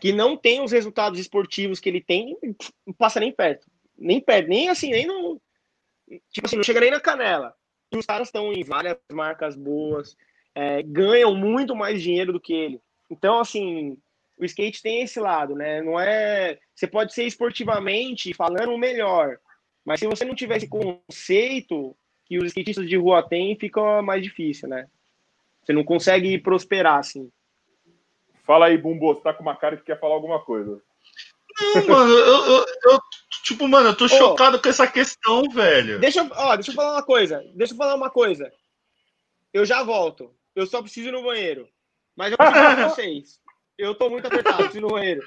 que 0.00 0.12
não 0.12 0.36
tem 0.36 0.62
os 0.62 0.70
resultados 0.70 1.18
esportivos 1.18 1.80
que 1.80 1.88
ele 1.88 2.00
tem, 2.00 2.36
não 2.86 2.94
passa 2.94 3.18
nem 3.18 3.32
perto. 3.32 3.66
Nem 3.98 4.20
perto, 4.20 4.48
nem 4.48 4.68
assim, 4.68 4.90
nem 4.90 5.06
no. 5.06 5.40
Tipo 6.30 6.46
assim, 6.46 6.56
não 6.56 6.62
chega 6.64 6.80
nem 6.80 6.90
na 6.90 7.00
canela. 7.00 7.54
E 7.90 7.96
os 7.96 8.06
caras 8.06 8.28
estão 8.28 8.52
em 8.52 8.64
várias 8.64 8.96
marcas 9.12 9.56
boas, 9.56 10.16
é, 10.54 10.82
ganham 10.82 11.34
muito 11.34 11.74
mais 11.74 12.02
dinheiro 12.02 12.32
do 12.32 12.40
que 12.40 12.52
ele. 12.52 12.80
Então, 13.10 13.38
assim, 13.38 13.96
o 14.42 14.46
skate 14.46 14.82
tem 14.82 15.02
esse 15.02 15.20
lado, 15.20 15.54
né? 15.54 15.80
Não 15.82 15.98
é. 15.98 16.58
Você 16.74 16.86
pode 16.86 17.14
ser 17.14 17.24
esportivamente 17.24 18.34
falando 18.34 18.72
o 18.72 18.78
melhor, 18.78 19.38
mas 19.84 20.00
se 20.00 20.06
você 20.06 20.24
não 20.24 20.34
tiver 20.34 20.56
esse 20.56 20.68
conceito, 20.68 21.96
que 22.24 22.38
os 22.38 22.46
skatistas 22.46 22.88
de 22.88 22.96
rua 22.96 23.22
têm, 23.22 23.56
fica 23.56 24.00
mais 24.02 24.22
difícil, 24.22 24.68
né? 24.68 24.86
Você 25.62 25.72
não 25.72 25.84
consegue 25.84 26.38
prosperar 26.38 26.98
assim. 26.98 27.30
Fala 28.44 28.66
aí, 28.66 28.76
Bumbo, 28.76 29.14
você 29.14 29.20
tá 29.20 29.32
com 29.32 29.42
uma 29.42 29.56
cara 29.56 29.76
que 29.76 29.84
quer 29.84 30.00
falar 30.00 30.14
alguma 30.14 30.40
coisa. 30.40 30.82
Não, 31.60 31.86
mano, 31.86 32.12
eu, 32.12 32.44
eu, 32.46 32.66
eu, 32.84 33.00
tipo, 33.44 33.68
mano, 33.68 33.90
eu 33.90 33.96
tô 33.96 34.08
chocado 34.08 34.60
com 34.60 34.68
essa 34.68 34.86
questão, 34.86 35.42
velho. 35.50 36.00
Deixa, 36.00 36.26
ó, 36.32 36.56
deixa 36.56 36.70
eu 36.70 36.74
falar 36.74 36.92
uma 36.94 37.02
coisa. 37.02 37.44
Deixa 37.54 37.74
eu 37.74 37.76
falar 37.76 37.94
uma 37.94 38.10
coisa. 38.10 38.50
Eu 39.52 39.64
já 39.64 39.82
volto. 39.82 40.34
Eu 40.56 40.66
só 40.66 40.80
preciso 40.80 41.08
ir 41.08 41.12
no 41.12 41.22
banheiro. 41.22 41.68
Mas 42.16 42.32
eu 42.32 42.38
preciso 42.38 42.76
de 42.76 42.82
vocês. 42.84 43.40
Eu 43.78 43.94
tô 43.94 44.10
muito 44.10 44.26
apertado, 44.26 44.56
preciso 44.56 44.78
ir 44.78 44.80
no 44.80 44.88
banheiro. 44.88 45.22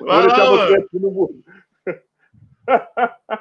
Vou 0.00 0.22
deixar 0.22 0.50
você 0.50 0.74
aqui 0.76 0.98
no 0.98 1.42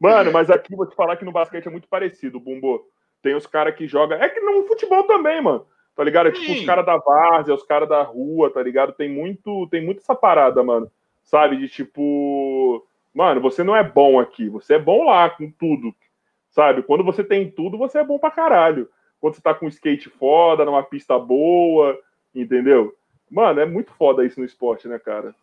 Mano, 0.00 0.32
mas 0.32 0.50
aqui 0.50 0.74
vou 0.74 0.86
te 0.86 0.96
falar 0.96 1.16
que 1.16 1.24
no 1.24 1.32
basquete 1.32 1.66
é 1.66 1.70
muito 1.70 1.88
parecido, 1.88 2.40
Bumbo. 2.40 2.88
Tem 3.22 3.34
os 3.34 3.46
caras 3.46 3.74
que 3.74 3.86
jogam. 3.86 4.16
É 4.16 4.28
que 4.30 4.40
no 4.40 4.66
futebol 4.66 5.02
também, 5.04 5.42
mano. 5.42 5.66
Tá 5.94 6.02
ligado? 6.02 6.28
É 6.28 6.32
tipo 6.32 6.52
os 6.52 6.64
caras 6.64 6.86
da 6.86 6.96
várzea, 6.96 7.54
os 7.54 7.62
caras 7.62 7.88
da 7.88 8.02
rua, 8.02 8.50
tá 8.50 8.62
ligado? 8.62 8.94
Tem 8.94 9.10
muito, 9.10 9.66
tem 9.68 9.84
muito 9.84 9.98
essa 9.98 10.14
parada, 10.14 10.62
mano. 10.62 10.90
Sabe? 11.22 11.58
De 11.58 11.68
tipo. 11.68 12.86
Mano, 13.12 13.40
você 13.40 13.62
não 13.62 13.76
é 13.76 13.84
bom 13.84 14.18
aqui, 14.18 14.48
você 14.48 14.74
é 14.74 14.78
bom 14.78 15.04
lá 15.04 15.28
com 15.28 15.50
tudo. 15.50 15.94
Sabe? 16.50 16.82
Quando 16.82 17.04
você 17.04 17.22
tem 17.22 17.50
tudo, 17.50 17.76
você 17.76 17.98
é 17.98 18.04
bom 18.04 18.18
pra 18.18 18.30
caralho. 18.30 18.88
Quando 19.20 19.34
você 19.34 19.42
tá 19.42 19.52
com 19.52 19.68
skate 19.68 20.08
foda, 20.08 20.64
numa 20.64 20.82
pista 20.82 21.18
boa, 21.18 21.98
entendeu? 22.34 22.94
Mano, 23.30 23.60
é 23.60 23.66
muito 23.66 23.92
foda 23.92 24.24
isso 24.24 24.40
no 24.40 24.46
esporte, 24.46 24.88
né, 24.88 24.98
cara? 24.98 25.34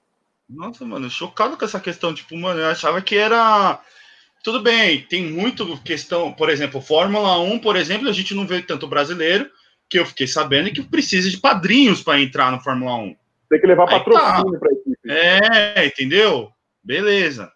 Nossa, 0.50 0.86
mano, 0.86 1.10
chocado 1.10 1.58
com 1.58 1.66
essa 1.66 1.80
questão. 1.80 2.14
Tipo, 2.14 2.38
mano, 2.38 2.60
eu 2.60 2.68
achava 2.68 3.02
que 3.02 3.16
era 3.16 3.82
tudo 4.44 4.62
bem, 4.62 5.02
tem 5.02 5.26
muito 5.26 5.78
questão, 5.84 6.32
por 6.32 6.50
exemplo, 6.50 6.80
Fórmula 6.80 7.40
1, 7.40 7.60
por 7.60 7.76
exemplo, 7.76 8.08
a 8.08 8.14
gente 8.14 8.34
não 8.34 8.48
vê 8.48 8.62
tanto 8.62 8.88
brasileiro, 8.88 9.50
que 9.90 10.00
eu 10.00 10.06
fiquei 10.06 10.28
sabendo 10.28 10.72
que 10.72 10.82
precisa 10.82 11.30
de 11.30 11.38
padrinhos 11.38 12.02
para 12.02 12.22
entrar 12.22 12.52
no 12.52 12.62
Fórmula 12.62 12.96
1. 12.96 13.16
Tem 13.50 13.60
que 13.60 13.68
levar 13.68 13.88
patrocínio 13.88 14.52
tá. 14.52 14.60
para 14.60 14.72
equipe. 14.72 14.98
É, 15.06 15.86
entendeu? 15.86 16.50
Beleza. 16.84 17.52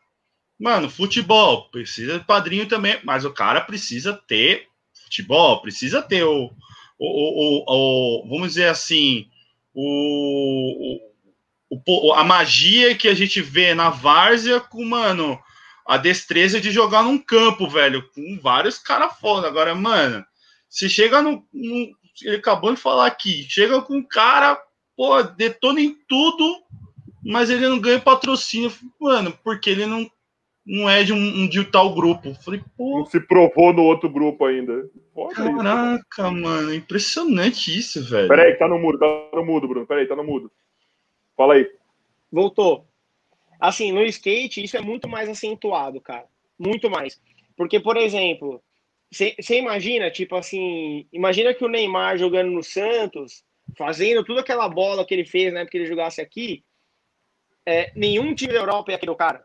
Mano, 0.59 0.89
futebol 0.89 1.69
precisa 1.69 2.19
de 2.19 2.25
padrinho 2.25 2.67
também, 2.67 2.99
mas 3.03 3.25
o 3.25 3.31
cara 3.31 3.61
precisa 3.61 4.13
ter 4.27 4.67
futebol, 4.93 5.61
precisa 5.61 6.01
ter 6.01 6.23
o, 6.23 6.51
o, 7.03 7.63
o, 7.65 8.23
o 8.23 8.29
vamos 8.29 8.49
dizer 8.49 8.67
assim, 8.67 9.25
o, 9.73 10.99
a 12.15 12.23
magia 12.23 12.95
que 12.95 13.07
a 13.07 13.13
gente 13.15 13.41
vê 13.41 13.73
na 13.73 13.89
várzea 13.89 14.59
com, 14.59 14.85
mano, 14.85 15.39
a 15.85 15.97
destreza 15.97 16.61
de 16.61 16.69
jogar 16.69 17.03
num 17.03 17.17
campo, 17.17 17.67
velho, 17.67 18.07
com 18.13 18.39
vários 18.39 18.77
caras 18.77 19.17
foda. 19.19 19.47
Agora, 19.47 19.73
mano, 19.73 20.23
se 20.69 20.87
chega 20.87 21.23
no, 21.23 21.43
no, 21.51 21.89
Ele 22.21 22.35
acabou 22.35 22.73
de 22.73 22.79
falar 22.79 23.07
aqui, 23.07 23.47
chega 23.49 23.81
com 23.81 23.95
um 23.95 24.03
cara, 24.03 24.61
pô, 24.95 25.23
detona 25.23 25.81
em 25.81 25.95
tudo, 26.07 26.61
mas 27.23 27.49
ele 27.49 27.67
não 27.67 27.79
ganha 27.79 27.99
patrocínio, 27.99 28.71
mano, 28.99 29.35
porque 29.43 29.71
ele 29.71 29.87
não 29.87 30.09
não 30.63 30.87
é 30.87 31.03
de 31.03 31.11
um, 31.11 31.17
um 31.17 31.47
de 31.47 31.63
tal 31.65 31.93
grupo. 31.93 32.35
Falei, 32.35 32.61
pô. 32.77 32.99
Não 32.99 33.05
se 33.05 33.19
provou 33.19 33.73
no 33.73 33.81
outro 33.81 34.07
grupo 34.09 34.45
ainda. 34.45 34.89
Foda 35.21 35.35
Caraca, 35.35 36.23
isso, 36.23 36.31
mano. 36.31 36.73
Impressionante 36.73 37.77
isso, 37.77 38.03
velho. 38.03 38.27
Peraí, 38.27 38.55
tá 38.55 38.67
no 38.67 38.79
mudo, 38.79 38.97
tá 38.97 39.29
no 39.33 39.45
mudo, 39.45 39.67
Bruno. 39.67 39.85
Peraí, 39.85 40.07
tá 40.07 40.15
no 40.15 40.23
mudo. 40.23 40.51
Fala 41.37 41.53
aí. 41.53 41.69
Voltou. 42.31 42.87
Assim, 43.59 43.91
no 43.91 44.03
skate, 44.05 44.63
isso 44.63 44.77
é 44.77 44.81
muito 44.81 45.07
mais 45.07 45.29
acentuado, 45.29 46.01
cara. 46.01 46.25
Muito 46.57 46.89
mais. 46.89 47.21
Porque, 47.55 47.79
por 47.79 47.97
exemplo, 47.97 48.61
você 49.11 49.59
imagina, 49.59 50.09
tipo 50.09 50.35
assim, 50.35 51.05
imagina 51.11 51.53
que 51.53 51.63
o 51.63 51.67
Neymar 51.67 52.17
jogando 52.17 52.49
no 52.49 52.63
Santos, 52.63 53.43
fazendo 53.77 54.23
tudo 54.23 54.39
aquela 54.39 54.67
bola 54.67 55.05
que 55.05 55.13
ele 55.13 55.25
fez, 55.25 55.53
né, 55.53 55.63
porque 55.63 55.77
ele 55.77 55.85
jogasse 55.85 56.21
aqui, 56.21 56.63
é, 57.65 57.91
nenhum 57.95 58.33
time 58.33 58.53
da 58.53 58.59
Europa 58.59 58.91
ia 58.91 58.97
querer 58.97 59.11
o 59.11 59.15
cara. 59.15 59.43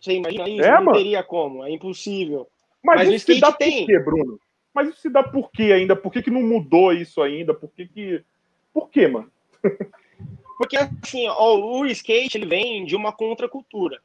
Você 0.00 0.14
imagina 0.14 0.48
isso? 0.48 0.64
É, 0.64 0.70
não 0.72 0.84
mano. 0.84 0.98
teria 0.98 1.22
como, 1.22 1.64
é 1.64 1.70
impossível. 1.70 2.48
Mas, 2.82 3.08
Mas 3.08 3.22
se 3.22 3.40
dá 3.40 3.52
tem. 3.52 3.86
por 3.86 3.86
quê, 3.86 3.98
Bruno? 3.98 4.40
Mas 4.74 4.88
isso 4.88 5.00
se 5.00 5.08
dá 5.08 5.22
por 5.22 5.50
quê 5.52 5.72
ainda? 5.72 5.94
Por 5.94 6.12
que, 6.12 6.22
que 6.22 6.30
não 6.30 6.42
mudou 6.42 6.92
isso 6.92 7.22
ainda? 7.22 7.54
Por 7.54 7.70
que 7.70 7.86
que... 7.86 8.24
Por 8.72 8.90
quê, 8.90 9.06
mano? 9.06 9.30
Porque, 10.58 10.76
assim, 10.76 11.26
ó, 11.28 11.56
o 11.56 11.86
skate, 11.86 12.36
ele 12.36 12.46
vem 12.46 12.84
de 12.84 12.96
uma 12.96 13.12
contracultura, 13.12 14.00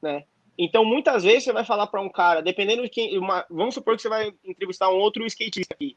né? 0.00 0.24
Então, 0.58 0.84
muitas 0.84 1.22
vezes 1.22 1.44
você 1.44 1.52
vai 1.52 1.64
falar 1.64 1.86
para 1.88 2.00
um 2.00 2.08
cara, 2.08 2.40
dependendo 2.40 2.82
de 2.82 2.88
quem... 2.88 3.18
Uma, 3.18 3.44
vamos 3.50 3.74
supor 3.74 3.96
que 3.96 4.02
você 4.02 4.08
vai 4.08 4.32
entrevistar 4.44 4.88
um 4.90 4.98
outro 4.98 5.26
skatista 5.26 5.74
aqui. 5.74 5.96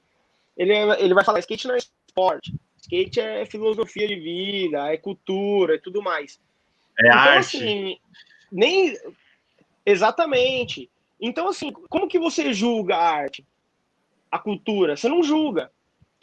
Ele, 0.57 0.74
ele 0.74 1.14
vai 1.14 1.24
falar, 1.24 1.39
skate 1.39 1.68
não 1.68 1.76
é 1.76 1.78
esporte. 1.78 2.53
Skate 2.82 3.20
é 3.20 3.45
filosofia 3.45 4.07
de 4.07 4.16
vida, 4.16 4.91
é 4.91 4.97
cultura 4.97 5.76
e 5.76 5.80
tudo 5.80 6.01
mais. 6.01 6.39
É 6.99 7.07
então, 7.07 7.18
arte. 7.18 7.57
Assim, 7.57 7.97
nem 8.51 8.97
exatamente. 9.86 10.89
Então, 11.20 11.47
assim, 11.47 11.72
como 11.72 12.07
que 12.07 12.20
você 12.20 12.53
julga 12.53 12.95
a 12.95 13.10
arte? 13.10 13.45
A 14.32 14.38
cultura? 14.40 14.96
Você 14.96 15.08
não 15.10 15.24
julga. 15.24 15.72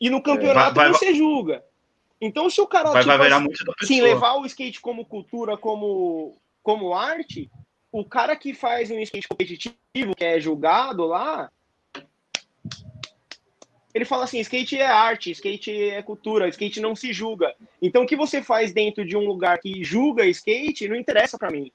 E 0.00 0.10
no 0.10 0.22
campeonato 0.22 0.74
vai, 0.74 0.90
vai, 0.90 0.98
você 0.98 1.14
julga. 1.14 1.64
Então, 2.20 2.48
se 2.48 2.60
o 2.60 2.66
cara 2.66 2.90
vai, 2.90 3.02
tipo, 3.02 3.16
vai 3.16 3.30
assim, 3.30 3.48
assim, 3.82 4.00
levar 4.00 4.34
o 4.34 4.46
skate 4.46 4.80
como 4.80 5.04
cultura, 5.04 5.56
como, 5.56 6.36
como 6.62 6.94
arte, 6.94 7.50
o 7.92 8.04
cara 8.04 8.36
que 8.36 8.54
faz 8.54 8.90
um 8.90 8.98
skate 9.00 9.28
competitivo, 9.28 10.14
que 10.16 10.24
é 10.24 10.40
julgado 10.40 11.04
lá, 11.04 11.50
ele 13.96 14.04
fala 14.04 14.24
assim: 14.24 14.40
skate 14.40 14.78
é 14.78 14.86
arte, 14.86 15.30
skate 15.30 15.72
é 15.72 16.02
cultura, 16.02 16.48
skate 16.48 16.80
não 16.80 16.94
se 16.94 17.12
julga. 17.12 17.54
Então, 17.80 18.02
o 18.02 18.06
que 18.06 18.16
você 18.16 18.42
faz 18.42 18.72
dentro 18.72 19.04
de 19.04 19.16
um 19.16 19.26
lugar 19.26 19.58
que 19.58 19.82
julga 19.82 20.26
skate 20.26 20.88
não 20.88 20.96
interessa 20.96 21.38
para 21.38 21.50
mim. 21.50 21.72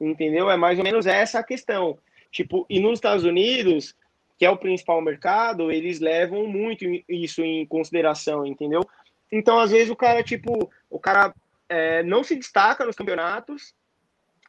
Entendeu? 0.00 0.50
É 0.50 0.56
mais 0.56 0.78
ou 0.78 0.84
menos 0.84 1.06
essa 1.06 1.38
a 1.38 1.44
questão. 1.44 1.98
Tipo, 2.32 2.66
e 2.68 2.80
nos 2.80 2.94
Estados 2.94 3.24
Unidos, 3.24 3.94
que 4.40 4.46
é 4.46 4.50
o 4.50 4.56
principal 4.56 5.02
mercado, 5.02 5.70
eles 5.70 6.00
levam 6.00 6.46
muito 6.46 6.82
isso 7.06 7.42
em 7.42 7.66
consideração, 7.66 8.46
entendeu? 8.46 8.80
Então, 9.30 9.60
às 9.60 9.70
vezes, 9.70 9.90
o 9.90 9.96
cara, 9.96 10.22
tipo, 10.22 10.72
o 10.88 10.98
cara 10.98 11.34
é, 11.68 12.02
não 12.02 12.24
se 12.24 12.34
destaca 12.34 12.86
nos 12.86 12.96
campeonatos, 12.96 13.74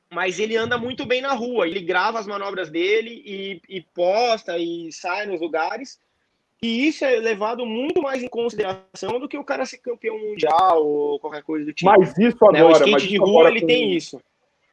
mas 0.10 0.39
ele 0.39 0.56
anda 0.56 0.78
muito 0.78 1.06
bem 1.06 1.22
na 1.22 1.34
rua. 1.34 1.68
Ele 1.68 1.82
grava 1.82 2.18
as 2.18 2.26
manobras 2.26 2.70
dele 2.70 3.22
e, 3.26 3.62
e 3.68 3.82
posta 3.82 4.58
e 4.58 4.94
sai 4.94 5.26
nos 5.26 5.42
lugares 5.42 6.00
e 6.64 6.88
isso 6.88 7.04
é 7.04 7.18
levado 7.18 7.66
muito 7.66 8.02
mais 8.02 8.22
em 8.22 8.30
consideração 8.30 9.20
do 9.20 9.28
que 9.28 9.38
o 9.38 9.44
cara 9.44 9.66
ser 9.66 9.80
campeão 9.80 10.18
mundial 10.18 10.86
ou 10.86 11.20
qualquer 11.20 11.42
coisa 11.42 11.66
do 11.66 11.74
tipo. 11.74 11.92
Mas 11.92 12.16
isso 12.18 12.38
agora. 12.46 12.54
Né? 12.54 12.64
O 12.64 12.72
skate 12.72 13.08
de 13.08 13.18
rua, 13.18 13.50
ele 13.50 13.62
com... 13.62 13.68
tem 13.68 13.92
isso. 13.94 14.22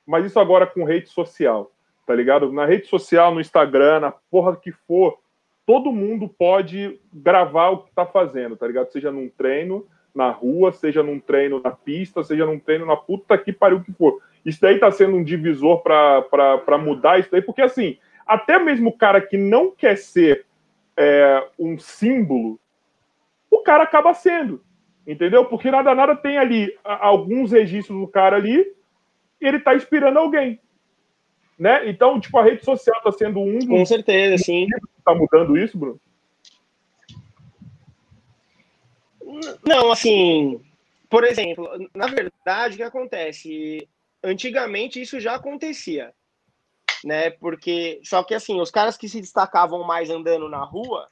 Mas 0.07 0.27
isso 0.27 0.39
agora 0.39 0.67
com 0.67 0.85
rede 0.85 1.09
social, 1.09 1.73
tá 2.09 2.15
ligado? 2.15 2.51
Na 2.51 2.65
rede 2.65 2.87
social, 2.87 3.35
no 3.35 3.41
Instagram, 3.41 4.01
na 4.01 4.11
porra 4.11 4.57
que 4.57 4.73
for, 4.73 5.19
todo 5.67 5.93
mundo 5.93 6.27
pode 6.27 6.99
gravar 7.13 7.69
o 7.69 7.83
que 7.83 7.93
tá 7.93 8.07
fazendo, 8.07 8.57
tá 8.57 8.67
ligado? 8.67 8.91
Seja 8.91 9.13
num 9.13 9.29
treino 9.29 9.87
na 10.15 10.31
rua, 10.31 10.73
seja 10.73 11.03
num 11.03 11.21
treino 11.21 11.61
na 11.63 11.71
pista, 11.71 12.25
seja 12.25 12.47
num 12.47 12.59
treino 12.59 12.87
na 12.87 12.97
puta 12.97 13.37
que 13.37 13.53
pariu 13.53 13.83
que 13.83 13.93
for. 13.93 14.23
Isso 14.43 14.59
daí 14.59 14.79
tá 14.79 14.91
sendo 14.91 15.17
um 15.17 15.23
divisor 15.23 15.83
para 15.83 16.79
mudar 16.79 17.21
isso 17.21 17.31
daí, 17.31 17.43
porque 17.43 17.61
assim, 17.61 17.99
até 18.27 18.59
mesmo 18.59 18.89
o 18.89 18.97
cara 18.97 19.21
que 19.21 19.37
não 19.37 19.71
quer 19.71 19.99
ser 19.99 20.47
é, 20.97 21.47
um 21.59 21.79
símbolo, 21.79 22.59
o 23.51 23.59
cara 23.59 23.85
acaba 23.85 24.15
sendo. 24.15 24.65
Entendeu? 25.07 25.45
Porque 25.45 25.71
nada, 25.71 25.95
nada 25.95 26.17
tem 26.17 26.39
ali 26.39 26.75
alguns 26.83 27.53
registros 27.53 28.01
do 28.01 28.09
cara 28.09 28.37
ali 28.37 28.67
ele 29.39 29.59
está 29.59 29.75
inspirando 29.75 30.19
alguém. 30.19 30.59
Né? 31.59 31.89
Então, 31.91 32.21
tipo, 32.21 32.39
a 32.39 32.45
rede 32.45 32.65
social 32.65 32.97
está 32.99 33.13
sendo 33.13 33.41
um. 33.41 33.59
Com 33.67 33.85
certeza, 33.85 34.43
sim. 34.43 34.67
Está 34.99 35.15
mudando 35.15 35.57
isso, 35.57 35.77
Bruno? 35.77 36.01
Não, 39.65 39.91
assim, 39.91 40.61
por 41.11 41.25
exemplo, 41.25 41.69
na 41.95 42.07
verdade, 42.07 42.75
o 42.75 42.77
que 42.77 42.83
acontece? 42.83 43.87
Antigamente 44.23 45.01
isso 45.01 45.21
já 45.21 45.35
acontecia 45.35 46.13
né? 47.05 47.31
Porque 47.31 48.01
só 48.03 48.23
que 48.23 48.35
assim, 48.35 48.61
os 48.61 48.71
caras 48.71 48.97
que 48.97 49.09
se 49.09 49.21
destacavam 49.21 49.85
mais 49.85 50.11
andando 50.11 50.49
na 50.49 50.65
rua 50.65 51.09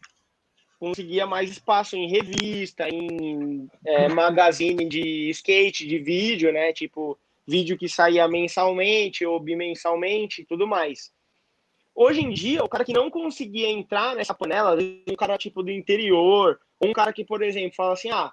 conseguia 0.79 1.27
mais 1.27 1.51
espaço 1.51 1.97
em 1.97 2.09
revista, 2.09 2.87
em 2.89 3.69
é, 3.85 4.09
magazine 4.09 4.87
de 4.87 5.31
skate, 5.31 5.87
de 5.87 5.99
vídeo, 5.99 6.53
né? 6.53 6.73
Tipo 6.73 7.19
vídeo 7.47 7.79
que 7.79 7.89
saía 7.89 8.27
mensalmente 8.27 9.25
ou 9.25 9.39
bimensalmente, 9.41 10.45
tudo 10.45 10.67
mais. 10.67 11.13
Hoje 11.95 12.21
em 12.21 12.31
dia, 12.31 12.63
o 12.63 12.69
cara 12.69 12.85
que 12.85 12.93
não 12.93 13.11
conseguia 13.11 13.69
entrar 13.69 14.15
nessa 14.15 14.35
panela, 14.35 14.77
um 15.09 15.17
cara 15.17 15.39
tipo 15.39 15.63
do 15.63 15.71
interior, 15.71 16.61
um 16.81 16.93
cara 16.93 17.13
que, 17.13 17.25
por 17.25 17.43
exemplo, 17.43 17.75
fala 17.75 17.95
assim: 17.95 18.11
ah, 18.11 18.33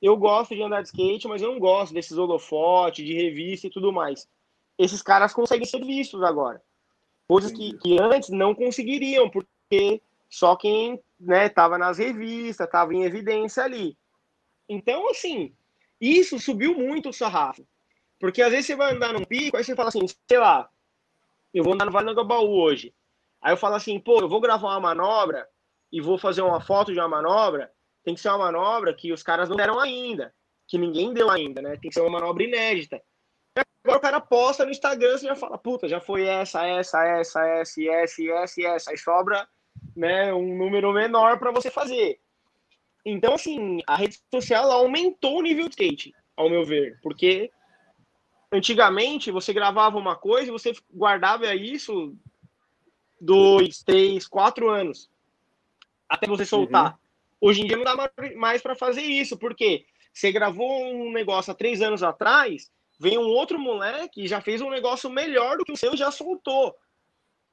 eu 0.00 0.16
gosto 0.16 0.54
de 0.54 0.62
andar 0.62 0.80
de 0.80 0.88
skate, 0.88 1.28
mas 1.28 1.42
eu 1.42 1.52
não 1.52 1.58
gosto 1.58 1.92
desses 1.92 2.16
holofotes, 2.16 3.04
de 3.04 3.12
revista 3.12 3.66
e 3.66 3.70
tudo 3.70 3.92
mais 3.92 4.26
esses 4.80 5.02
caras 5.02 5.34
conseguem 5.34 5.66
ser 5.66 5.84
vistos 5.84 6.22
agora. 6.22 6.62
Coisas 7.28 7.52
que, 7.52 7.76
que 7.78 8.00
antes 8.00 8.30
não 8.30 8.54
conseguiriam, 8.54 9.28
porque 9.28 10.00
só 10.28 10.56
quem 10.56 10.98
estava 11.20 11.76
né, 11.76 11.84
nas 11.84 11.98
revistas, 11.98 12.66
estava 12.66 12.94
em 12.94 13.04
evidência 13.04 13.62
ali. 13.62 13.94
Então, 14.66 15.10
assim, 15.10 15.52
isso 16.00 16.38
subiu 16.38 16.74
muito 16.74 17.10
o 17.10 17.12
sarrafo. 17.12 17.64
Porque 18.20 18.42
às 18.42 18.50
vezes 18.50 18.66
você 18.66 18.76
vai 18.76 18.92
andar 18.92 19.14
num 19.14 19.24
pico, 19.24 19.56
aí 19.56 19.64
você 19.64 19.74
fala 19.74 19.88
assim, 19.88 20.06
sei 20.28 20.38
lá, 20.38 20.68
eu 21.52 21.64
vou 21.64 21.72
andar 21.72 21.86
no 21.86 21.90
Vale 21.90 22.14
do 22.14 22.24
Baú 22.24 22.60
hoje. 22.60 22.94
Aí 23.40 23.52
eu 23.52 23.56
falo 23.56 23.74
assim, 23.74 23.98
pô, 23.98 24.20
eu 24.20 24.28
vou 24.28 24.40
gravar 24.40 24.68
uma 24.68 24.94
manobra 24.94 25.48
e 25.90 26.00
vou 26.02 26.18
fazer 26.18 26.42
uma 26.42 26.60
foto 26.60 26.92
de 26.92 27.00
uma 27.00 27.08
manobra. 27.08 27.72
Tem 28.04 28.14
que 28.14 28.20
ser 28.20 28.28
uma 28.28 28.52
manobra 28.52 28.94
que 28.94 29.10
os 29.10 29.22
caras 29.22 29.48
não 29.48 29.56
deram 29.56 29.80
ainda, 29.80 30.34
que 30.68 30.76
ninguém 30.76 31.14
deu 31.14 31.30
ainda, 31.30 31.62
né? 31.62 31.70
Tem 31.80 31.88
que 31.88 31.94
ser 31.94 32.02
uma 32.02 32.20
manobra 32.20 32.44
inédita. 32.44 33.02
Agora 33.82 33.98
o 33.98 34.02
cara 34.02 34.20
posta 34.20 34.64
no 34.66 34.70
Instagram 34.70 35.16
e 35.16 35.24
já 35.24 35.34
fala, 35.34 35.56
puta, 35.56 35.88
já 35.88 36.00
foi 36.00 36.26
essa, 36.26 36.66
essa, 36.66 37.02
essa, 37.02 37.46
essa, 37.46 37.82
essa, 37.82 38.22
essa, 38.22 38.62
essa. 38.62 38.90
Aí 38.90 38.98
sobra 38.98 39.48
né, 39.96 40.32
um 40.34 40.56
número 40.56 40.92
menor 40.92 41.38
para 41.38 41.50
você 41.50 41.70
fazer. 41.70 42.20
Então, 43.04 43.34
assim, 43.34 43.80
a 43.86 43.96
rede 43.96 44.18
social 44.32 44.70
aumentou 44.70 45.38
o 45.38 45.42
nível 45.42 45.64
de 45.64 45.70
skate, 45.70 46.14
ao 46.36 46.50
meu 46.50 46.64
ver. 46.64 46.98
Porque 47.02 47.50
antigamente 48.50 49.30
você 49.30 49.52
gravava 49.52 49.98
uma 49.98 50.16
coisa 50.16 50.48
e 50.48 50.52
você 50.52 50.74
guardava 50.92 51.54
isso 51.54 52.14
dois, 53.20 53.82
três, 53.82 54.26
quatro 54.26 54.68
anos 54.68 55.10
até 56.08 56.26
você 56.26 56.44
soltar. 56.44 56.92
Uhum. 56.92 56.98
Hoje 57.48 57.62
em 57.62 57.66
dia 57.66 57.76
não 57.76 57.84
dá 57.84 58.10
mais 58.36 58.60
para 58.60 58.74
fazer 58.74 59.02
isso, 59.02 59.38
porque 59.38 59.84
você 60.12 60.32
gravou 60.32 60.84
um 60.84 61.12
negócio 61.12 61.52
há 61.52 61.54
três 61.54 61.80
anos 61.80 62.02
atrás, 62.02 62.70
vem 62.98 63.16
um 63.16 63.28
outro 63.28 63.58
moleque 63.58 64.24
e 64.24 64.28
já 64.28 64.40
fez 64.40 64.60
um 64.60 64.68
negócio 64.68 65.08
melhor 65.08 65.56
do 65.56 65.64
que 65.64 65.72
o 65.72 65.76
seu 65.76 65.94
e 65.94 65.96
já 65.96 66.10
soltou. 66.10 66.76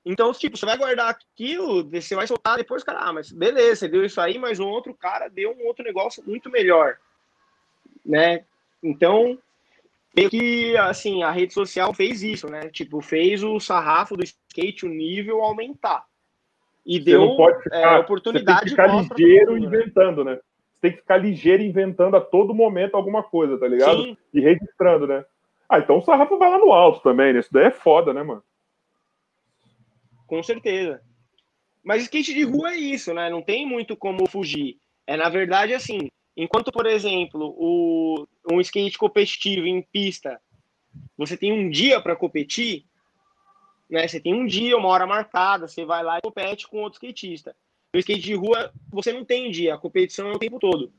Então, 0.04 0.32
tipo, 0.34 0.58
você 0.58 0.66
vai 0.66 0.78
guardar 0.78 1.10
aquilo, 1.10 1.84
você 1.90 2.16
vai 2.16 2.26
soltar 2.26 2.58
depois, 2.58 2.84
cara, 2.84 3.00
ah, 3.00 3.14
mas 3.14 3.32
beleza, 3.32 3.82
você 3.82 3.88
deu 3.88 4.04
isso 4.04 4.20
aí, 4.20 4.38
mas 4.40 4.60
um 4.60 4.68
outro 4.68 4.94
cara 4.94 5.30
deu 5.30 5.52
um 5.52 5.68
outro 5.68 5.84
negócio 5.84 6.24
muito 6.26 6.50
melhor, 6.50 6.98
né? 8.06 8.46
Então, 8.82 9.38
meio 10.18 10.30
que, 10.32 10.76
assim, 10.78 11.22
a 11.22 11.30
rede 11.30 11.54
social 11.54 11.94
fez 11.94 12.24
isso, 12.24 12.50
né? 12.50 12.70
Tipo, 12.70 13.00
fez 13.02 13.44
o 13.44 13.60
sarrafo 13.60 14.18
do 14.18 14.24
skate, 14.24 14.86
o 14.86 14.90
nível 14.90 15.44
aumentar. 15.44 16.06
E 16.84 16.98
você 16.98 17.12
deu 17.12 17.36
ficar, 17.62 17.78
é, 17.78 18.00
oportunidade 18.00 18.70
você 18.70 18.76
tem 18.76 18.96
que 18.98 19.04
ficar 19.06 19.16
ligeiro 19.16 19.52
mundo, 19.52 19.62
né? 19.62 19.68
inventando, 19.68 20.24
né? 20.24 20.36
Você 20.36 20.82
tem 20.82 20.92
que 20.92 20.98
ficar 20.98 21.18
ligeiro 21.18 21.64
inventando 21.64 22.18
a 22.18 22.22
todo 22.22 22.56
momento 22.56 22.96
alguma 22.96 23.22
coisa, 23.22 23.60
tá 23.60 23.68
ligado? 23.68 24.04
Sim. 24.04 24.18
E 24.34 24.40
registrando, 24.40 25.06
né? 25.06 25.24
Ah, 25.70 25.80
então 25.80 25.98
o 25.98 26.02
sarrafo 26.02 26.38
vai 26.38 26.50
lá 26.50 26.58
no 26.58 26.72
alto 26.72 27.02
também, 27.02 27.34
né? 27.34 27.40
Isso 27.40 27.54
daí 27.54 27.66
é 27.66 27.72
foda, 27.72 28.14
né, 28.14 28.24
mano? 28.24 28.42
Com 30.26 30.42
certeza. 30.42 31.02
Mas 31.84 32.04
skate 32.04 32.34
de 32.34 32.44
rua 32.44 32.72
é 32.72 32.78
isso, 32.78 33.14
né? 33.14 33.30
Não 33.30 33.42
tem 33.42 33.68
muito 33.68 33.96
como 33.96 34.28
fugir. 34.28 34.78
É, 35.06 35.16
na 35.16 35.30
verdade, 35.30 35.74
assim, 35.74 36.10
enquanto, 36.36 36.72
por 36.72 36.86
exemplo, 36.86 37.54
o, 37.58 38.28
um 38.52 38.62
skate 38.62 38.98
competitivo 38.98 39.66
em 39.66 39.82
pista, 39.82 40.40
você 41.18 41.36
tem 41.38 41.52
um 41.52 41.70
dia 41.70 42.02
para 42.02 42.16
competir, 42.16 42.86
Né? 43.90 44.08
Você 44.08 44.20
tem 44.20 44.34
um 44.34 44.46
dia, 44.46 44.78
uma 44.78 44.90
hora 44.90 45.08
marcada, 45.08 45.68
você 45.68 45.86
vai 45.86 46.04
lá 46.04 46.18
e 46.18 46.22
compete 46.22 46.68
com 46.68 46.82
outro 46.82 46.98
skatista. 46.98 47.56
No 47.94 48.00
skate 48.00 48.22
de 48.22 48.34
rua, 48.34 48.72
você 48.92 49.14
não 49.14 49.24
tem 49.24 49.50
dia, 49.50 49.76
a 49.76 49.78
competição 49.78 50.30
é 50.30 50.34
o 50.34 50.40
tempo 50.40 50.60
todo. 50.60 50.92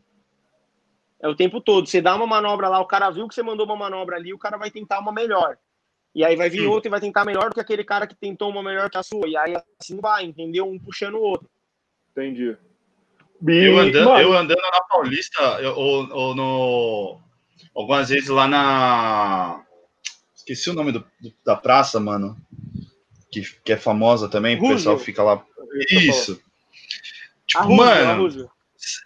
É 1.21 1.29
o 1.29 1.35
tempo 1.35 1.61
todo. 1.61 1.87
Você 1.87 2.01
dá 2.01 2.15
uma 2.15 2.27
manobra 2.27 2.69
lá, 2.69 2.81
o 2.81 2.87
cara 2.87 3.11
viu 3.11 3.29
que 3.29 3.35
você 3.35 3.43
mandou 3.43 3.67
uma 3.67 3.77
manobra 3.77 4.17
ali, 4.17 4.33
o 4.33 4.39
cara 4.39 4.57
vai 4.57 4.71
tentar 4.71 5.01
uma 5.01 5.13
melhor. 5.13 5.59
E 6.15 6.25
aí 6.25 6.35
vai 6.35 6.49
vir 6.49 6.63
Sim. 6.63 6.67
outro 6.67 6.89
e 6.89 6.91
vai 6.91 7.01
tentar 7.01 7.25
melhor 7.25 7.51
do 7.51 7.55
que 7.55 7.61
aquele 7.61 7.85
cara 7.85 8.07
que 8.07 8.15
tentou 8.15 8.49
uma 8.51 8.63
melhor 8.63 8.89
que 8.89 8.97
a 8.97 9.03
sua. 9.03 9.29
E 9.29 9.37
aí 9.37 9.55
assim 9.81 10.01
vai, 10.01 10.25
entendeu? 10.25 10.67
Um 10.67 10.79
puxando 10.79 11.17
o 11.17 11.21
outro. 11.21 11.49
Entendi. 12.13 12.57
Eu 13.47 13.79
andando, 13.79 14.19
eu 14.19 14.33
andando 14.33 14.61
na 14.61 14.81
Paulista, 14.89 15.43
eu, 15.61 15.77
ou, 15.77 16.11
ou, 16.11 16.35
no. 16.35 17.21
Algumas 17.75 18.09
vezes 18.09 18.29
lá 18.29 18.47
na. 18.47 19.63
Esqueci 20.35 20.71
o 20.71 20.75
nome 20.75 20.93
do, 20.93 21.05
da 21.45 21.57
praça, 21.57 22.01
mano. 22.01 22.37
Que, 23.31 23.43
que 23.63 23.73
é 23.73 23.77
famosa 23.77 24.29
também, 24.29 24.57
o 24.57 24.69
pessoal 24.69 24.99
fica 24.99 25.23
lá. 25.23 25.45
Isso. 25.91 26.41
Tipo, 27.47 27.77
mano, 27.77 28.29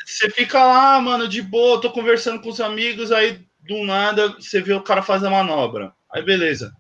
você 0.05 0.31
fica 0.31 0.65
lá, 0.65 1.01
mano, 1.01 1.27
de 1.27 1.43
boa, 1.43 1.81
tô 1.81 1.91
conversando 1.91 2.41
com 2.41 2.49
os 2.49 2.61
amigos, 2.61 3.11
aí 3.11 3.41
do 3.61 3.85
nada 3.85 4.29
você 4.39 4.61
vê 4.61 4.73
o 4.73 4.83
cara 4.83 5.03
fazer 5.03 5.27
a 5.27 5.31
manobra. 5.31 5.93
Aí 6.11 6.23
beleza. 6.23 6.75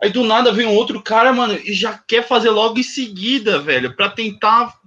Aí 0.00 0.10
do 0.10 0.24
nada 0.24 0.52
vem 0.52 0.66
um 0.66 0.74
outro 0.74 1.02
cara, 1.02 1.32
mano, 1.32 1.54
e 1.54 1.72
já 1.72 1.96
quer 1.96 2.26
fazer 2.26 2.50
logo 2.50 2.78
em 2.78 2.82
seguida, 2.82 3.58
velho, 3.58 3.94
para 3.94 4.10
tentar 4.10 4.78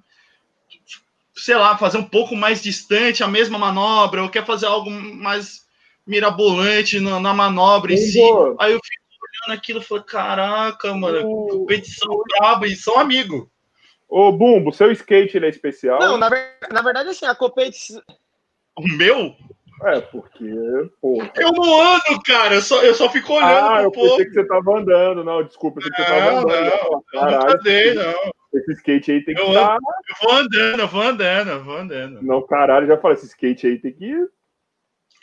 sei 1.35 1.55
lá, 1.55 1.77
fazer 1.77 1.97
um 1.97 2.03
pouco 2.03 2.35
mais 2.35 2.61
distante 2.61 3.23
a 3.23 3.27
mesma 3.27 3.57
manobra, 3.57 4.21
ou 4.21 4.29
quer 4.29 4.45
fazer 4.45 4.65
algo 4.65 4.89
mais 4.89 5.65
mirabolante 6.09 6.99
na, 6.99 7.19
na 7.19 7.33
manobra 7.33 7.93
em 7.93 7.97
si. 7.97 8.19
Aí 8.59 8.73
eu 8.73 8.79
fico 8.83 9.03
olhando 9.45 9.57
aquilo 9.57 9.79
e 9.79 9.83
falo, 9.83 10.03
caraca, 10.03 10.93
mano, 10.93 11.47
competição 11.47 12.21
braba 12.27 12.67
e 12.67 12.75
são 12.75 12.97
amigos. 12.97 13.47
Ô, 14.07 14.31
Bumbo, 14.31 14.73
seu 14.73 14.91
skate 14.91 15.37
ele 15.37 15.45
é 15.45 15.49
especial? 15.49 15.99
Não, 15.99 16.17
na, 16.17 16.29
ver... 16.29 16.57
na 16.71 16.81
verdade, 16.81 17.09
assim, 17.09 17.27
a 17.27 17.35
competição. 17.35 18.01
O 18.75 18.87
meu? 18.97 19.35
É, 19.83 20.01
porque, 20.01 20.51
pô. 20.99 21.23
Eu 21.35 21.51
não 21.53 21.93
ando, 21.93 22.21
cara, 22.25 22.55
eu 22.55 22.61
só, 22.61 22.81
eu 22.83 22.95
só 22.95 23.07
fico 23.09 23.33
olhando. 23.33 23.69
Ah, 23.69 23.83
eu 23.83 23.91
pensei 23.91 24.25
que 24.25 24.33
você 24.33 24.45
tava 24.45 24.77
andando, 24.77 25.23
não, 25.23 25.43
desculpa, 25.43 25.79
eu 25.79 25.83
pensei 25.83 26.05
que 26.05 26.11
você 26.11 26.19
tava 26.19 26.39
andando. 26.39 26.71
Não, 26.83 27.03
Caralho, 27.11 27.39
não, 27.39 27.53
andei, 27.53 27.93
não. 27.93 28.31
Esse 28.51 28.71
skate 28.73 29.11
aí 29.11 29.23
tem 29.23 29.35
que 29.35 29.41
eu, 29.41 29.53
dar... 29.53 29.75
eu 29.75 30.27
vou 30.27 30.37
andando, 30.37 30.79
eu 30.79 30.87
vou 30.87 31.01
andando, 31.01 31.49
eu 31.51 31.63
vou 31.63 31.77
andando. 31.77 32.21
Não, 32.23 32.41
caralho, 32.41 32.87
já 32.87 32.97
falei, 32.97 33.15
esse 33.15 33.27
skate 33.27 33.67
aí 33.67 33.77
tem 33.77 33.93
que. 33.93 34.27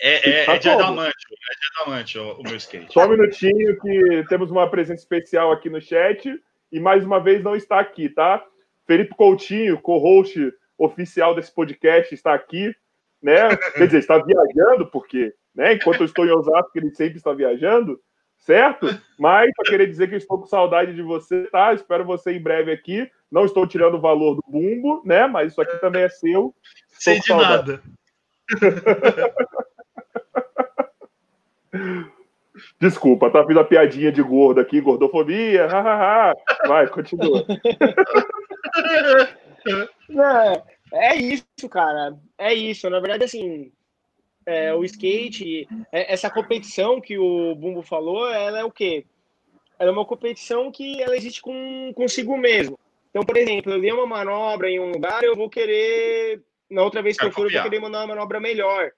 É, 0.01 0.31
é, 0.31 0.51
é 0.51 0.59
de 0.59 0.69
adamante, 0.69 1.15
é 1.15 1.55
de 1.55 1.81
adamante 1.81 2.19
o, 2.19 2.35
o 2.35 2.43
meu 2.43 2.57
skate. 2.57 2.93
Só 2.93 3.07
um 3.07 3.11
minutinho 3.11 3.79
que 3.81 4.25
temos 4.29 4.51
uma 4.51 4.69
presença 4.71 5.03
especial 5.03 5.51
aqui 5.53 5.71
no 5.71 5.81
chat 5.81 6.39
e 6.71 6.81
mais 6.81 7.05
uma 7.05 7.19
vez 7.19 7.43
não 7.43 7.57
está 7.57 7.81
aqui, 7.81 8.09
tá? 8.09 8.45
Felipe 8.87 9.15
Coutinho, 9.15 9.81
co-host 9.81 10.53
oficial 10.79 11.35
desse 11.35 11.53
podcast, 11.53 12.15
está 12.15 12.35
aqui, 12.35 12.75
né? 13.23 13.49
Quer 13.77 13.87
dizer, 13.87 13.99
está 13.99 14.19
viajando, 14.19 14.87
porque, 14.91 15.35
né? 15.55 15.75
Enquanto 15.75 16.01
eu 16.01 16.07
estou 16.07 16.27
em 16.27 16.31
Osasco, 16.31 16.71
ele 16.75 16.95
sempre 16.95 17.17
está 17.17 17.33
viajando, 17.33 17.99
certo? 18.39 18.87
Mas 19.19 19.51
só 19.57 19.63
queria 19.63 19.87
dizer 19.87 20.09
que 20.09 20.17
estou 20.17 20.39
com 20.39 20.47
saudade 20.47 20.95
de 20.95 21.03
você, 21.03 21.45
tá? 21.47 21.73
Espero 21.73 22.05
você 22.05 22.33
em 22.33 22.43
breve 22.43 22.71
aqui. 22.71 23.11
Não 23.31 23.45
estou 23.45 23.67
tirando 23.67 23.95
o 23.95 24.01
valor 24.01 24.37
do 24.37 24.45
bumbo, 24.47 25.03
né? 25.05 25.27
Mas 25.27 25.53
isso 25.53 25.61
aqui 25.61 25.79
também 25.79 26.03
é 26.03 26.09
seu. 26.09 26.55
Sem 26.89 27.21
de 27.21 27.33
nada. 27.33 27.83
Desculpa, 32.81 33.31
tá 33.31 33.43
vindo 33.43 33.61
a 33.61 33.65
piadinha 33.65 34.11
de 34.11 34.23
gordo 34.23 34.61
aqui, 34.61 34.81
gordofobia. 34.81 35.69
Vai, 36.67 36.89
continua. 36.89 37.45
É, 40.93 40.93
é 40.93 41.17
isso, 41.17 41.69
cara. 41.69 42.17
É 42.39 42.55
isso. 42.55 42.89
Na 42.89 43.01
verdade, 43.01 43.25
assim, 43.25 43.73
é, 44.47 44.73
o 44.73 44.85
skate, 44.85 45.67
é, 45.91 46.13
essa 46.13 46.31
competição 46.31 47.01
que 47.01 47.19
o 47.19 47.55
Bumbo 47.57 47.83
falou, 47.83 48.33
ela 48.33 48.61
é 48.61 48.65
o 48.65 48.71
quê? 48.71 49.05
Ela 49.79 49.91
é 49.91 49.93
uma 49.93 50.05
competição 50.05 50.71
que 50.71 51.03
ela 51.03 51.17
existe 51.17 51.43
com 51.43 51.93
consigo 51.95 52.39
mesmo. 52.39 52.79
Então, 53.11 53.25
por 53.25 53.37
exemplo, 53.37 53.73
eu 53.73 53.81
dei 53.81 53.93
uma 53.93 54.07
manobra 54.07 54.71
em 54.71 54.79
um 54.79 54.93
lugar, 54.93 55.25
eu 55.25 55.35
vou 55.35 55.51
querer, 55.51 56.41
na 56.71 56.83
outra 56.83 57.03
vez 57.03 57.17
que 57.17 57.27
eu 57.27 57.33
for, 57.33 57.47
eu 57.47 57.53
vou 57.53 57.63
querer 57.63 57.81
mandar 57.81 58.01
uma 58.01 58.15
manobra 58.15 58.39
melhor. 58.39 58.93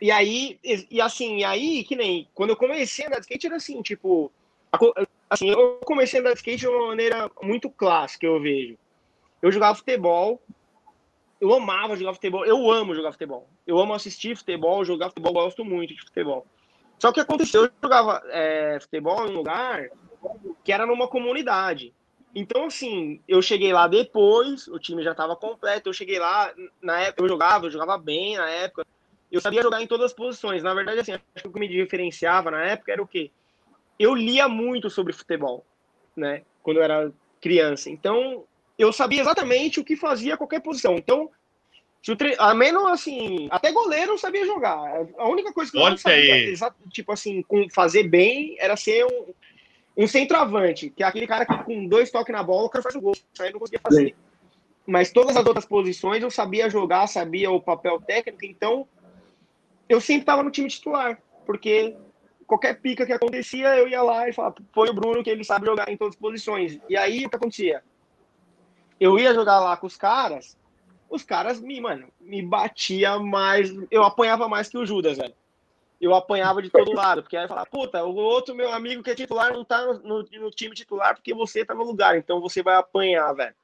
E 0.00 0.10
aí, 0.10 0.58
e 0.62 1.00
assim, 1.00 1.38
e 1.38 1.44
aí, 1.44 1.84
que 1.84 1.94
nem, 1.94 2.26
quando 2.34 2.50
eu 2.50 2.56
comecei 2.56 3.04
a 3.04 3.08
andar 3.08 3.16
de 3.18 3.22
skate, 3.22 3.46
era 3.46 3.56
assim, 3.56 3.82
tipo, 3.82 4.32
assim, 5.28 5.50
eu 5.50 5.78
comecei 5.84 6.18
a 6.18 6.22
andar 6.22 6.32
de 6.32 6.38
skate 6.38 6.60
de 6.60 6.68
uma 6.68 6.88
maneira 6.88 7.30
muito 7.42 7.68
clássica, 7.68 8.26
eu 8.26 8.40
vejo. 8.40 8.78
Eu 9.42 9.52
jogava 9.52 9.76
futebol, 9.76 10.40
eu 11.40 11.52
amava 11.52 11.96
jogar 11.96 12.14
futebol, 12.14 12.44
eu 12.46 12.70
amo 12.70 12.94
jogar 12.94 13.12
futebol. 13.12 13.48
Eu 13.66 13.78
amo 13.78 13.94
assistir 13.94 14.36
futebol, 14.36 14.84
jogar 14.84 15.08
futebol, 15.08 15.32
gosto 15.32 15.64
muito 15.64 15.94
de 15.94 16.02
futebol. 16.02 16.46
Só 16.98 17.12
que 17.12 17.20
aconteceu, 17.20 17.64
eu 17.64 17.70
jogava 17.82 18.22
é, 18.28 18.78
futebol 18.80 19.26
em 19.26 19.30
um 19.30 19.36
lugar 19.36 19.88
que 20.62 20.72
era 20.72 20.86
numa 20.86 21.08
comunidade. 21.08 21.94
Então, 22.34 22.66
assim, 22.66 23.20
eu 23.26 23.42
cheguei 23.42 23.72
lá 23.72 23.88
depois, 23.88 24.68
o 24.68 24.78
time 24.78 25.02
já 25.02 25.12
estava 25.12 25.34
completo, 25.34 25.88
eu 25.88 25.92
cheguei 25.92 26.18
lá, 26.18 26.52
na 26.80 27.00
época 27.00 27.22
eu 27.22 27.28
jogava, 27.28 27.66
eu 27.66 27.70
jogava 27.70 27.98
bem 27.98 28.36
na 28.36 28.48
época, 28.48 28.86
eu 29.30 29.40
sabia 29.40 29.62
jogar 29.62 29.82
em 29.82 29.86
todas 29.86 30.06
as 30.06 30.12
posições. 30.12 30.62
Na 30.62 30.74
verdade, 30.74 31.00
assim, 31.00 31.12
acho 31.12 31.22
que 31.36 31.48
o 31.48 31.52
que 31.52 31.60
me 31.60 31.68
diferenciava 31.68 32.50
na 32.50 32.64
época 32.64 32.92
era 32.92 33.02
o 33.02 33.06
quê? 33.06 33.30
Eu 33.98 34.14
lia 34.14 34.48
muito 34.48 34.88
sobre 34.88 35.12
futebol, 35.12 35.64
né, 36.16 36.42
quando 36.62 36.78
eu 36.78 36.82
era 36.82 37.12
criança. 37.40 37.90
Então, 37.90 38.44
eu 38.78 38.92
sabia 38.92 39.20
exatamente 39.20 39.78
o 39.78 39.84
que 39.84 39.96
fazia 39.96 40.36
qualquer 40.36 40.60
posição. 40.60 40.96
Então, 40.96 41.30
se 42.02 42.10
o 42.10 42.16
tre... 42.16 42.34
a 42.38 42.54
menos 42.54 42.84
assim, 42.86 43.46
até 43.50 43.70
goleiro 43.72 44.12
eu 44.12 44.18
sabia 44.18 44.46
jogar. 44.46 45.06
A 45.18 45.28
única 45.28 45.52
coisa 45.52 45.70
que 45.70 45.78
eu 45.78 45.90
não 45.90 45.96
sabia, 45.96 46.56
tipo 46.90 47.12
assim, 47.12 47.42
com 47.42 47.68
fazer 47.68 48.04
bem, 48.04 48.56
era 48.58 48.74
ser 48.74 49.04
um, 49.04 49.34
um 49.96 50.06
centroavante, 50.06 50.88
que 50.88 51.02
é 51.02 51.06
aquele 51.06 51.26
cara 51.26 51.44
que 51.44 51.62
com 51.64 51.86
dois 51.86 52.10
toques 52.10 52.32
na 52.32 52.42
bola, 52.42 52.66
o 52.66 52.70
cara 52.70 52.82
faz 52.82 52.94
o 52.94 53.00
gol. 53.00 53.12
Isso 53.12 53.42
aí 53.42 53.50
eu 53.50 53.52
não 53.52 53.60
conseguia 53.60 53.80
fazer. 53.82 54.06
Sim. 54.06 54.14
Mas 54.86 55.12
todas 55.12 55.36
as 55.36 55.44
outras 55.44 55.66
posições 55.66 56.22
eu 56.22 56.30
sabia 56.30 56.70
jogar, 56.70 57.06
sabia 57.06 57.50
o 57.50 57.60
papel 57.60 58.00
técnico, 58.00 58.46
então 58.46 58.88
eu 59.90 60.00
sempre 60.00 60.22
estava 60.22 60.42
no 60.42 60.50
time 60.50 60.70
titular, 60.70 61.20
porque 61.44 61.94
qualquer 62.46 62.80
pica 62.80 63.04
que 63.04 63.12
acontecia, 63.12 63.76
eu 63.76 63.86
ia 63.86 64.02
lá 64.02 64.26
e 64.26 64.32
falava, 64.32 64.54
põe 64.72 64.88
o 64.88 64.94
Bruno 64.94 65.22
que 65.22 65.28
ele 65.28 65.44
sabe 65.44 65.66
jogar 65.66 65.90
em 65.90 65.96
todas 65.98 66.14
as 66.14 66.20
posições. 66.20 66.80
E 66.88 66.96
aí 66.96 67.26
o 67.26 67.28
que 67.28 67.36
acontecia? 67.36 67.82
eu 69.00 69.18
ia 69.18 69.32
jogar 69.32 69.58
lá 69.60 69.76
com 69.76 69.86
os 69.86 69.96
caras, 69.96 70.58
os 71.08 71.24
caras 71.24 71.58
me, 71.58 71.80
mano, 71.80 72.08
me 72.20 72.42
batia 72.42 73.18
mais, 73.18 73.72
eu 73.90 74.04
apanhava 74.04 74.46
mais 74.46 74.68
que 74.68 74.76
o 74.76 74.84
Judas, 74.84 75.16
velho. 75.16 75.34
Eu 75.98 76.14
apanhava 76.14 76.62
de 76.62 76.70
todo 76.70 76.92
lado, 76.92 77.22
porque 77.22 77.36
aí 77.36 77.48
falava, 77.48 77.66
puta, 77.66 78.04
o 78.04 78.14
outro 78.14 78.54
meu 78.54 78.72
amigo 78.72 79.02
que 79.02 79.10
é 79.10 79.14
titular 79.14 79.52
não 79.52 79.64
tá 79.64 79.84
no, 79.84 80.22
no, 80.22 80.50
time 80.50 80.74
titular 80.74 81.14
porque 81.14 81.34
você 81.34 81.64
tá 81.64 81.74
no 81.74 81.82
lugar, 81.82 82.16
então 82.16 82.40
você 82.40 82.62
vai 82.62 82.74
apanhar, 82.74 83.32
velho. 83.34 83.54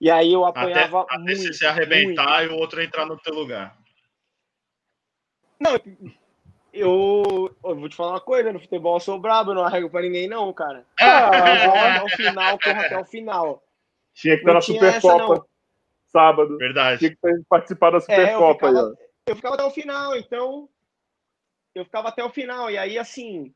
E 0.00 0.10
aí 0.10 0.32
eu 0.32 0.44
apanhava 0.44 1.02
até, 1.02 1.18
muito. 1.18 1.40
Até 1.40 1.52
se 1.52 1.66
arrebentar 1.66 2.38
muito. 2.38 2.52
e 2.52 2.56
o 2.56 2.58
outro 2.58 2.82
entrar 2.82 3.06
no 3.06 3.16
teu 3.16 3.34
lugar. 3.34 3.76
Não, 5.58 5.72
eu, 6.72 7.56
eu, 7.64 7.76
vou 7.76 7.88
te 7.88 7.96
falar 7.96 8.12
uma 8.12 8.20
coisa, 8.20 8.52
no 8.52 8.60
futebol 8.60 8.96
eu 8.96 9.00
sou 9.00 9.18
brabo, 9.18 9.50
eu 9.50 9.54
não 9.54 9.64
arrego 9.64 9.90
pra 9.90 10.02
ninguém 10.02 10.28
não, 10.28 10.52
cara. 10.52 10.84
Ah, 11.00 11.96
até 11.96 12.04
o 12.04 12.08
final, 12.08 12.58
corra 12.58 12.80
até 12.80 12.98
o 12.98 13.04
final. 13.04 13.62
Tinha 14.14 14.34
que 14.34 14.42
estar 14.42 14.54
na 14.54 14.60
Supercopa 14.60 15.46
sábado. 16.16 16.56
Verdade. 16.56 16.98
Tinha 16.98 17.10
que 17.10 17.44
participar 17.48 17.90
da 17.90 18.00
Supercopa. 18.00 18.30
É, 18.30 18.34
eu, 18.34 18.54
ficava, 18.54 18.94
eu 19.26 19.36
ficava 19.36 19.54
até 19.54 19.64
o 19.64 19.70
final, 19.70 20.16
então. 20.16 20.68
Eu 21.74 21.84
ficava 21.84 22.08
até 22.08 22.24
o 22.24 22.30
final. 22.30 22.70
E 22.70 22.78
aí, 22.78 22.98
assim. 22.98 23.52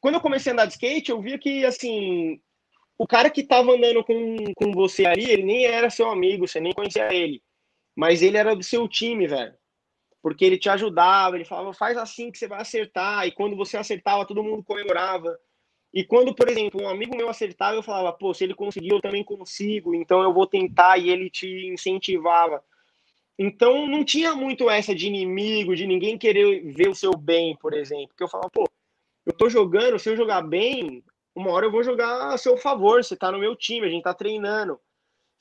Quando 0.00 0.16
eu 0.16 0.20
comecei 0.20 0.50
a 0.50 0.52
andar 0.52 0.66
de 0.66 0.72
skate, 0.72 1.10
eu 1.10 1.20
via 1.20 1.38
que, 1.38 1.64
assim. 1.64 2.40
O 2.98 3.06
cara 3.06 3.30
que 3.30 3.42
tava 3.42 3.72
andando 3.72 4.04
com, 4.04 4.36
com 4.54 4.72
você 4.72 5.06
ali, 5.06 5.28
ele 5.30 5.42
nem 5.42 5.64
era 5.64 5.88
seu 5.88 6.10
amigo, 6.10 6.46
você 6.46 6.60
nem 6.60 6.74
conhecia 6.74 7.12
ele. 7.12 7.42
Mas 7.96 8.22
ele 8.22 8.36
era 8.36 8.54
do 8.54 8.62
seu 8.62 8.86
time, 8.86 9.26
velho. 9.26 9.54
Porque 10.22 10.44
ele 10.44 10.56
te 10.56 10.68
ajudava, 10.70 11.36
ele 11.36 11.44
falava, 11.44 11.74
faz 11.74 11.98
assim 11.98 12.30
que 12.30 12.38
você 12.38 12.46
vai 12.46 12.60
acertar. 12.60 13.26
E 13.26 13.32
quando 13.32 13.56
você 13.56 13.76
acertava, 13.76 14.26
todo 14.26 14.42
mundo 14.42 14.62
comemorava. 14.62 15.36
E 15.92 16.04
quando, 16.04 16.34
por 16.34 16.48
exemplo, 16.48 16.82
um 16.82 16.88
amigo 16.88 17.14
meu 17.14 17.28
acertava, 17.28 17.76
eu 17.76 17.82
falava, 17.82 18.12
pô, 18.12 18.32
se 18.32 18.44
ele 18.44 18.54
conseguiu, 18.54 18.96
eu 18.96 19.02
também 19.02 19.22
consigo, 19.22 19.94
então 19.94 20.22
eu 20.22 20.32
vou 20.32 20.46
tentar, 20.46 20.96
e 20.96 21.10
ele 21.10 21.28
te 21.28 21.66
incentivava. 21.66 22.64
Então 23.38 23.86
não 23.86 24.04
tinha 24.04 24.34
muito 24.34 24.70
essa 24.70 24.94
de 24.94 25.06
inimigo, 25.06 25.76
de 25.76 25.86
ninguém 25.86 26.16
querer 26.16 26.72
ver 26.72 26.88
o 26.88 26.94
seu 26.94 27.12
bem, 27.16 27.56
por 27.56 27.74
exemplo. 27.74 28.08
Porque 28.08 28.22
eu 28.22 28.28
falava, 28.28 28.48
pô, 28.50 28.64
eu 29.26 29.32
tô 29.32 29.50
jogando, 29.50 29.98
se 29.98 30.08
eu 30.08 30.16
jogar 30.16 30.42
bem, 30.42 31.04
uma 31.34 31.50
hora 31.50 31.66
eu 31.66 31.72
vou 31.72 31.82
jogar 31.82 32.32
a 32.32 32.38
seu 32.38 32.56
favor, 32.56 33.02
você 33.02 33.16
tá 33.16 33.30
no 33.30 33.38
meu 33.38 33.54
time, 33.54 33.86
a 33.86 33.90
gente 33.90 34.02
tá 34.02 34.14
treinando. 34.14 34.78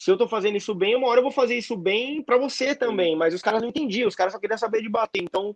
Se 0.02 0.10
eu 0.10 0.18
tô 0.18 0.28
fazendo 0.28 0.58
isso 0.58 0.74
bem, 0.74 0.96
uma 0.96 1.08
hora 1.08 1.20
eu 1.20 1.24
vou 1.24 1.32
fazer 1.32 1.56
isso 1.56 1.78
bem 1.78 2.24
para 2.24 2.36
você 2.36 2.74
também. 2.76 3.16
Mas 3.16 3.36
os 3.36 3.42
caras 3.44 3.62
não 3.62 3.70
entendiam, 3.70 4.08
os 4.08 4.16
caras 4.16 4.34
só 4.34 4.40
queriam 4.40 4.58
saber 4.58 4.82
de 4.82 4.90
bater. 4.90 5.22
Então, 5.22 5.56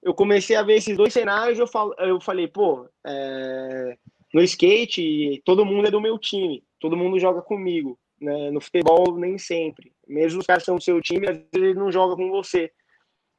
eu 0.00 0.14
comecei 0.14 0.54
a 0.54 0.62
ver 0.62 0.76
esses 0.76 0.96
dois 0.96 1.12
cenários, 1.12 1.58
eu, 1.58 1.66
fal, 1.66 1.92
eu 1.98 2.20
falei, 2.20 2.46
pô, 2.46 2.88
é, 3.04 3.98
No 4.32 4.40
skate, 4.40 5.42
todo 5.44 5.64
mundo 5.64 5.88
é 5.88 5.90
do 5.90 6.00
meu 6.00 6.16
time, 6.16 6.62
todo 6.78 6.96
mundo 6.96 7.18
joga 7.18 7.42
comigo. 7.42 7.98
Né? 8.20 8.52
No 8.52 8.60
futebol, 8.60 9.18
nem 9.18 9.36
sempre. 9.36 9.92
Mesmo 10.06 10.38
os 10.38 10.46
caras 10.46 10.62
são 10.62 10.76
do 10.76 10.84
seu 10.84 11.02
time, 11.02 11.26
às 11.26 11.36
vezes 11.36 11.50
eles 11.54 11.74
não 11.74 11.90
jogam 11.90 12.16
com 12.16 12.30
você. 12.30 12.70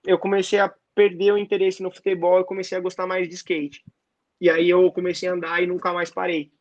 Eu 0.05 0.19
comecei 0.19 0.59
a 0.59 0.73
perder 0.93 1.31
o 1.31 1.37
interesse 1.37 1.81
no 1.81 1.89
futebol 1.89 2.41
e 2.41 2.43
comecei 2.43 2.77
a 2.77 2.81
gostar 2.81 3.07
mais 3.07 3.29
de 3.29 3.35
skate. 3.35 3.81
E 4.41 4.49
aí 4.49 4.69
eu 4.69 4.91
comecei 4.91 5.29
a 5.29 5.31
andar 5.31 5.63
e 5.63 5.67
nunca 5.67 5.93
mais 5.93 6.11
parei. 6.11 6.51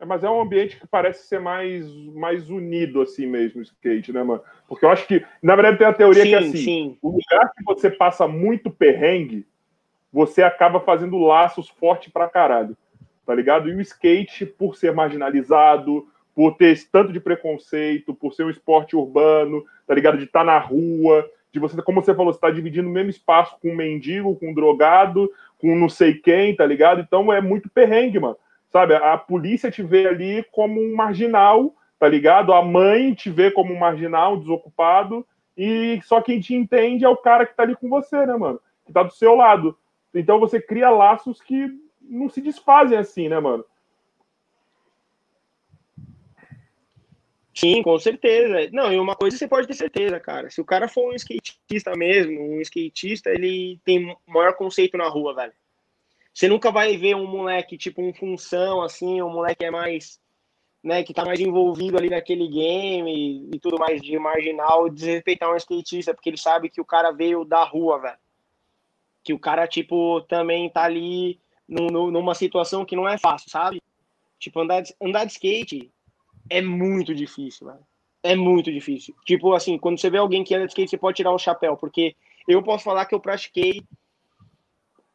É, 0.00 0.04
mas 0.04 0.22
é 0.22 0.30
um 0.30 0.40
ambiente 0.40 0.78
que 0.78 0.86
parece 0.86 1.26
ser 1.26 1.40
mais, 1.40 1.86
mais 2.14 2.48
unido, 2.48 3.02
assim 3.02 3.26
mesmo, 3.26 3.60
o 3.60 3.62
skate, 3.62 4.12
né, 4.12 4.22
mano? 4.22 4.42
Porque 4.68 4.84
eu 4.84 4.90
acho 4.90 5.06
que, 5.06 5.24
na 5.42 5.56
verdade, 5.56 5.78
tem 5.78 5.86
a 5.86 5.92
teoria 5.92 6.22
sim, 6.22 6.28
que 6.28 6.34
é 6.34 6.38
assim: 6.38 6.56
sim. 6.56 6.98
o 7.02 7.08
lugar 7.08 7.52
que 7.52 7.64
você 7.64 7.90
passa 7.90 8.28
muito 8.28 8.70
perrengue, 8.70 9.44
você 10.12 10.42
acaba 10.42 10.80
fazendo 10.80 11.18
laços 11.18 11.68
fortes 11.68 12.12
pra 12.12 12.28
caralho, 12.28 12.76
tá 13.26 13.34
ligado? 13.34 13.68
E 13.68 13.74
o 13.74 13.80
skate, 13.80 14.46
por 14.46 14.76
ser 14.76 14.92
marginalizado, 14.92 16.06
por 16.34 16.56
ter 16.56 16.66
esse 16.66 16.88
tanto 16.88 17.12
de 17.12 17.18
preconceito, 17.18 18.14
por 18.14 18.32
ser 18.32 18.44
um 18.44 18.50
esporte 18.50 18.94
urbano, 18.94 19.64
tá 19.84 19.94
ligado? 19.94 20.18
De 20.18 20.24
estar 20.24 20.40
tá 20.40 20.44
na 20.44 20.58
rua, 20.58 21.28
de 21.52 21.58
você, 21.58 21.82
como 21.82 22.00
você 22.00 22.14
falou, 22.14 22.32
você 22.32 22.38
tá 22.38 22.50
dividindo 22.50 22.88
o 22.88 22.92
mesmo 22.92 23.10
espaço 23.10 23.56
com 23.60 23.70
um 23.70 23.76
mendigo, 23.76 24.36
com 24.36 24.50
um 24.50 24.54
drogado, 24.54 25.28
com 25.58 25.74
não 25.74 25.88
sei 25.88 26.14
quem, 26.14 26.54
tá 26.54 26.64
ligado? 26.64 27.00
Então 27.00 27.32
é 27.32 27.40
muito 27.40 27.68
perrengue, 27.68 28.20
mano. 28.20 28.36
Sabe? 28.70 28.94
A 28.94 29.16
polícia 29.16 29.70
te 29.70 29.82
vê 29.82 30.06
ali 30.06 30.44
como 30.52 30.80
um 30.80 30.94
marginal, 30.94 31.74
tá 31.98 32.08
ligado? 32.08 32.52
A 32.52 32.62
mãe 32.62 33.14
te 33.14 33.30
vê 33.30 33.50
como 33.50 33.72
um 33.72 33.78
marginal, 33.78 34.36
desocupado, 34.36 35.26
e 35.56 36.00
só 36.04 36.20
quem 36.20 36.40
te 36.40 36.54
entende 36.54 37.04
é 37.04 37.08
o 37.08 37.16
cara 37.16 37.46
que 37.46 37.56
tá 37.56 37.62
ali 37.62 37.74
com 37.74 37.88
você, 37.88 38.24
né, 38.26 38.36
mano? 38.36 38.60
Que 38.86 38.92
tá 38.92 39.02
do 39.02 39.12
seu 39.12 39.34
lado. 39.34 39.76
Então 40.14 40.38
você 40.38 40.60
cria 40.60 40.90
laços 40.90 41.40
que 41.40 41.68
não 42.00 42.28
se 42.28 42.40
desfazem 42.40 42.96
assim, 42.96 43.28
né, 43.28 43.40
mano? 43.40 43.64
Sim, 47.58 47.82
com 47.82 47.98
certeza. 47.98 48.70
Não, 48.72 48.92
e 48.92 49.00
uma 49.00 49.16
coisa 49.16 49.36
você 49.36 49.48
pode 49.48 49.66
ter 49.66 49.74
certeza, 49.74 50.20
cara. 50.20 50.48
Se 50.48 50.60
o 50.60 50.64
cara 50.64 50.86
for 50.86 51.12
um 51.12 51.14
skatista 51.16 51.90
mesmo, 51.96 52.40
um 52.40 52.60
skatista, 52.60 53.30
ele 53.30 53.80
tem 53.84 54.16
maior 54.28 54.54
conceito 54.54 54.96
na 54.96 55.08
rua, 55.08 55.34
velho. 55.34 55.52
Você 56.38 56.46
nunca 56.46 56.70
vai 56.70 56.96
ver 56.96 57.16
um 57.16 57.26
moleque, 57.26 57.76
tipo, 57.76 58.00
um 58.00 58.14
função, 58.14 58.80
assim, 58.80 59.20
um 59.20 59.28
moleque 59.28 59.64
é 59.64 59.72
mais, 59.72 60.20
né, 60.80 61.02
que 61.02 61.12
tá 61.12 61.24
mais 61.24 61.40
envolvido 61.40 61.98
ali 61.98 62.08
naquele 62.08 62.46
game 62.46 63.12
e, 63.12 63.56
e 63.56 63.58
tudo 63.58 63.76
mais 63.76 64.00
de 64.00 64.16
marginal, 64.20 64.88
desrespeitar 64.88 65.52
um 65.52 65.56
skatista, 65.56 66.14
porque 66.14 66.30
ele 66.30 66.36
sabe 66.36 66.70
que 66.70 66.80
o 66.80 66.84
cara 66.84 67.10
veio 67.10 67.44
da 67.44 67.64
rua, 67.64 67.98
velho. 68.00 68.18
Que 69.24 69.32
o 69.32 69.38
cara, 69.40 69.66
tipo, 69.66 70.20
também 70.28 70.70
tá 70.70 70.84
ali 70.84 71.40
no, 71.68 71.88
no, 71.88 72.08
numa 72.12 72.36
situação 72.36 72.84
que 72.84 72.94
não 72.94 73.08
é 73.08 73.18
fácil, 73.18 73.50
sabe? 73.50 73.82
Tipo, 74.38 74.60
andar 74.60 74.82
de, 74.82 74.94
andar 75.02 75.24
de 75.24 75.32
skate 75.32 75.90
é 76.48 76.62
muito 76.62 77.16
difícil, 77.16 77.66
velho. 77.66 77.84
É 78.22 78.36
muito 78.36 78.70
difícil. 78.70 79.12
Tipo, 79.26 79.54
assim, 79.54 79.76
quando 79.76 79.98
você 79.98 80.08
vê 80.08 80.18
alguém 80.18 80.44
que 80.44 80.54
anda 80.54 80.66
de 80.66 80.70
skate, 80.70 80.90
você 80.90 80.98
pode 80.98 81.16
tirar 81.16 81.32
o 81.32 81.38
chapéu, 81.38 81.76
porque 81.76 82.14
eu 82.46 82.62
posso 82.62 82.84
falar 82.84 83.06
que 83.06 83.14
eu 83.16 83.18
pratiquei 83.18 83.82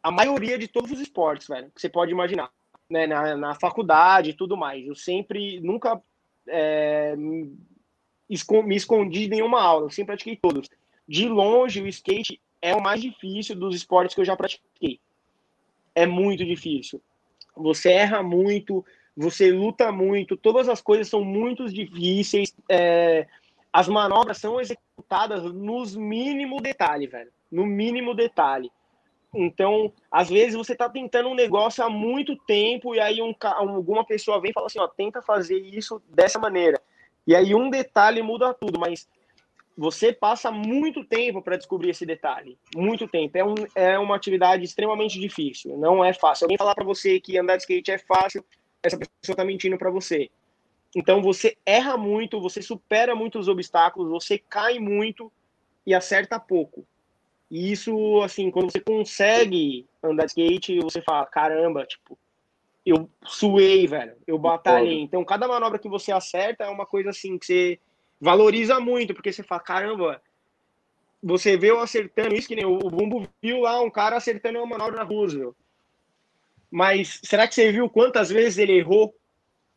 a 0.03 0.11
maioria 0.11 0.59
de 0.59 0.67
todos 0.67 0.91
os 0.91 0.99
esportes, 0.99 1.47
velho, 1.47 1.71
que 1.73 1.81
você 1.81 1.87
pode 1.87 2.11
imaginar, 2.11 2.51
né, 2.89 3.07
na, 3.07 3.37
na 3.37 3.55
faculdade 3.55 4.31
e 4.31 4.33
tudo 4.33 4.57
mais. 4.57 4.85
Eu 4.85 4.95
sempre, 4.95 5.61
nunca 5.61 6.01
é, 6.47 7.15
me 7.15 8.75
escondi 8.75 9.25
em 9.25 9.29
nenhuma 9.29 9.61
aula, 9.61 9.85
eu 9.85 9.89
sempre 9.89 10.13
pratiquei 10.13 10.35
todos. 10.35 10.69
De 11.07 11.27
longe, 11.27 11.81
o 11.81 11.87
skate 11.87 12.39
é 12.61 12.75
o 12.75 12.81
mais 12.81 13.01
difícil 13.01 13.55
dos 13.55 13.75
esportes 13.75 14.13
que 14.13 14.21
eu 14.21 14.25
já 14.25 14.35
pratiquei. 14.35 14.99
É 15.95 16.05
muito 16.05 16.43
difícil. 16.43 17.01
Você 17.55 17.91
erra 17.91 18.21
muito, 18.21 18.85
você 19.15 19.51
luta 19.51 19.91
muito, 19.91 20.35
todas 20.35 20.67
as 20.67 20.81
coisas 20.81 21.07
são 21.07 21.23
muito 21.23 21.65
difíceis. 21.71 22.53
É, 22.67 23.27
as 23.71 23.87
manobras 23.87 24.37
são 24.37 24.59
executadas 24.59 25.43
nos 25.53 25.95
mínimo 25.95 26.61
detalhe, 26.61 27.07
velho. 27.07 27.31
No 27.51 27.65
mínimo 27.65 28.13
detalhe. 28.13 28.71
Então, 29.33 29.91
às 30.11 30.29
vezes 30.29 30.55
você 30.55 30.73
está 30.73 30.87
tentando 30.87 31.29
um 31.29 31.35
negócio 31.35 31.83
há 31.83 31.89
muito 31.89 32.35
tempo 32.35 32.93
e 32.93 32.99
aí 32.99 33.21
um, 33.21 33.33
alguma 33.41 34.05
pessoa 34.05 34.39
vem 34.39 34.51
e 34.51 34.53
fala 34.53 34.67
assim, 34.67 34.79
ó, 34.79 34.87
tenta 34.87 35.21
fazer 35.21 35.57
isso 35.57 36.01
dessa 36.07 36.37
maneira. 36.37 36.79
E 37.25 37.35
aí 37.35 37.55
um 37.55 37.69
detalhe 37.69 38.21
muda 38.21 38.53
tudo, 38.53 38.79
mas 38.79 39.07
você 39.75 40.13
passa 40.13 40.51
muito 40.51 41.03
tempo 41.03 41.41
para 41.41 41.57
descobrir 41.57 41.89
esse 41.89 42.05
detalhe. 42.05 42.57
Muito 42.75 43.07
tempo. 43.07 43.37
É, 43.37 43.43
um, 43.43 43.55
é 43.73 43.99
uma 43.99 44.15
atividade 44.15 44.63
extremamente 44.63 45.19
difícil. 45.19 45.77
Não 45.77 46.05
é 46.05 46.13
fácil. 46.13 46.45
Alguém 46.45 46.57
falar 46.57 46.75
para 46.75 46.85
você 46.85 47.19
que 47.19 47.37
andar 47.37 47.55
de 47.55 47.63
skate 47.63 47.91
é 47.91 47.97
fácil, 47.97 48.45
essa 48.83 48.97
pessoa 48.97 49.33
está 49.33 49.43
mentindo 49.43 49.77
para 49.77 49.89
você. 49.89 50.29
Então 50.95 51.23
você 51.23 51.57
erra 51.65 51.97
muito, 51.97 52.39
você 52.39 52.61
supera 52.61 53.15
muitos 53.15 53.47
obstáculos, 53.47 54.11
você 54.11 54.37
cai 54.37 54.77
muito 54.77 55.31
e 55.85 55.93
acerta 55.93 56.39
pouco. 56.39 56.85
E 57.53 57.71
isso, 57.71 58.19
assim, 58.23 58.49
quando 58.49 58.71
você 58.71 58.79
consegue 58.79 59.85
andar 60.01 60.25
de 60.25 60.31
skate, 60.31 60.79
você 60.79 61.03
fala, 61.03 61.23
caramba, 61.27 61.85
tipo, 61.85 62.17
eu 62.83 63.07
suei, 63.23 63.85
velho, 63.85 64.15
eu 64.25 64.39
batalhei. 64.39 64.99
Então, 65.01 65.23
cada 65.23 65.47
manobra 65.47 65.77
que 65.77 65.87
você 65.87 66.11
acerta 66.11 66.63
é 66.63 66.69
uma 66.69 66.87
coisa, 66.87 67.11
assim, 67.11 67.37
que 67.37 67.45
você 67.45 67.79
valoriza 68.19 68.79
muito, 68.79 69.13
porque 69.13 69.31
você 69.31 69.43
fala, 69.43 69.61
caramba, 69.61 70.19
você 71.21 71.55
vê 71.55 71.69
eu 71.69 71.79
acertando 71.79 72.33
isso, 72.33 72.47
que 72.47 72.55
nem 72.55 72.65
o 72.65 72.79
Bumbo 72.79 73.29
viu 73.39 73.59
lá 73.59 73.79
um 73.81 73.91
cara 73.91 74.17
acertando 74.17 74.57
uma 74.57 74.65
manobra 74.65 74.95
na 74.95 75.03
Roosevelt. 75.03 75.53
Mas 76.71 77.19
será 77.21 77.47
que 77.47 77.53
você 77.53 77.71
viu 77.71 77.87
quantas 77.87 78.31
vezes 78.31 78.57
ele 78.57 78.79
errou 78.79 79.13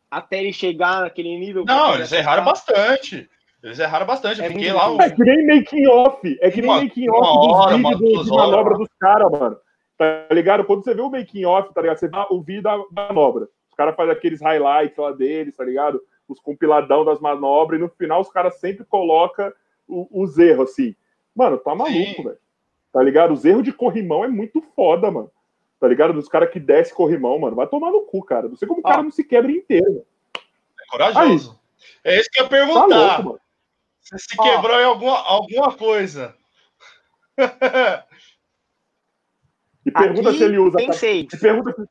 até 0.09 0.39
ele 0.39 0.51
chegar 0.51 1.01
naquele 1.01 1.37
nível? 1.37 1.63
Não, 1.63 1.93
eles 1.93 2.11
erraram 2.11 2.43
bastante. 2.43 3.29
Eles 3.63 3.79
erraram 3.79 4.05
bastante. 4.05 4.41
É, 4.41 4.49
fiquei 4.49 4.71
lá. 4.71 4.89
é 5.03 5.09
que 5.09 5.23
nem 5.23 5.47
making 5.47 5.87
off. 5.87 6.37
É 6.41 6.51
que 6.51 6.61
nem 6.61 6.69
making 6.69 7.09
off 7.09 7.81
dos 7.81 7.99
vídeos 7.99 8.25
de 8.25 8.31
manobra 8.31 8.77
dos 8.77 8.89
caras, 8.99 9.31
mano. 9.31 9.57
Tá 9.97 10.27
ligado? 10.31 10.63
Quando 10.63 10.83
você 10.83 10.93
vê 10.93 11.01
o 11.01 11.09
making 11.09 11.45
off, 11.45 11.73
tá 11.73 11.81
ligado? 11.81 11.97
Você 11.97 12.07
vê 12.07 12.17
o 12.29 12.41
vídeo 12.41 12.61
da 12.61 12.77
manobra. 12.91 13.47
Os 13.69 13.75
caras 13.75 13.95
fazem 13.95 14.13
aqueles 14.13 14.41
highlights 14.41 14.97
lá 14.97 15.11
deles, 15.11 15.55
tá 15.55 15.63
ligado? 15.63 15.99
Os 16.27 16.39
compiladão 16.39 17.03
das 17.03 17.19
manobras, 17.19 17.79
e 17.79 17.83
no 17.83 17.89
final 17.89 18.21
os 18.21 18.29
caras 18.29 18.59
sempre 18.59 18.85
colocam 18.85 19.51
os 19.87 20.37
erros, 20.37 20.71
assim. 20.71 20.95
Mano, 21.35 21.57
tá 21.57 21.73
maluco, 21.73 22.23
velho. 22.23 22.37
Tá 22.91 23.01
ligado? 23.01 23.33
Os 23.33 23.45
erros 23.45 23.63
de 23.63 23.71
corrimão 23.71 24.23
é 24.23 24.27
muito 24.27 24.61
foda, 24.75 25.09
mano. 25.09 25.31
Tá 25.79 25.87
ligado? 25.87 26.13
Dos 26.13 26.27
caras 26.27 26.49
que 26.49 26.59
desce 26.59 26.93
corrimão, 26.93 27.39
mano. 27.39 27.55
Vai 27.55 27.67
tomar 27.67 27.91
no 27.91 28.01
cu, 28.01 28.23
cara. 28.23 28.47
Não 28.47 28.55
sei 28.55 28.67
como 28.67 28.81
o 28.81 28.83
cara 28.83 29.03
não 29.03 29.11
se 29.11 29.23
quebra 29.23 29.51
inteiro. 29.51 29.85
Mano. 29.85 30.05
É 30.35 30.91
corajoso. 30.91 31.51
Aí. 31.51 32.13
É 32.13 32.19
isso 32.19 32.29
que 32.31 32.39
eu 32.39 32.43
ia 32.45 32.49
perguntar. 32.49 32.87
Tá 32.87 33.17
louco, 33.19 33.39
você 34.07 34.19
se 34.19 34.37
quebrou 34.37 34.75
Ó, 34.75 34.79
em 34.79 34.85
alguma, 34.85 35.19
alguma 35.19 35.75
coisa. 35.75 36.33
e 39.85 39.91
pergunta 39.91 40.31
se 40.31 40.43
ele 40.43 40.57
usa. 40.57 40.77
Tem 40.77 40.93
seis. 40.93 41.27
E 41.33 41.37
pergunta 41.37 41.73
se, 41.73 41.85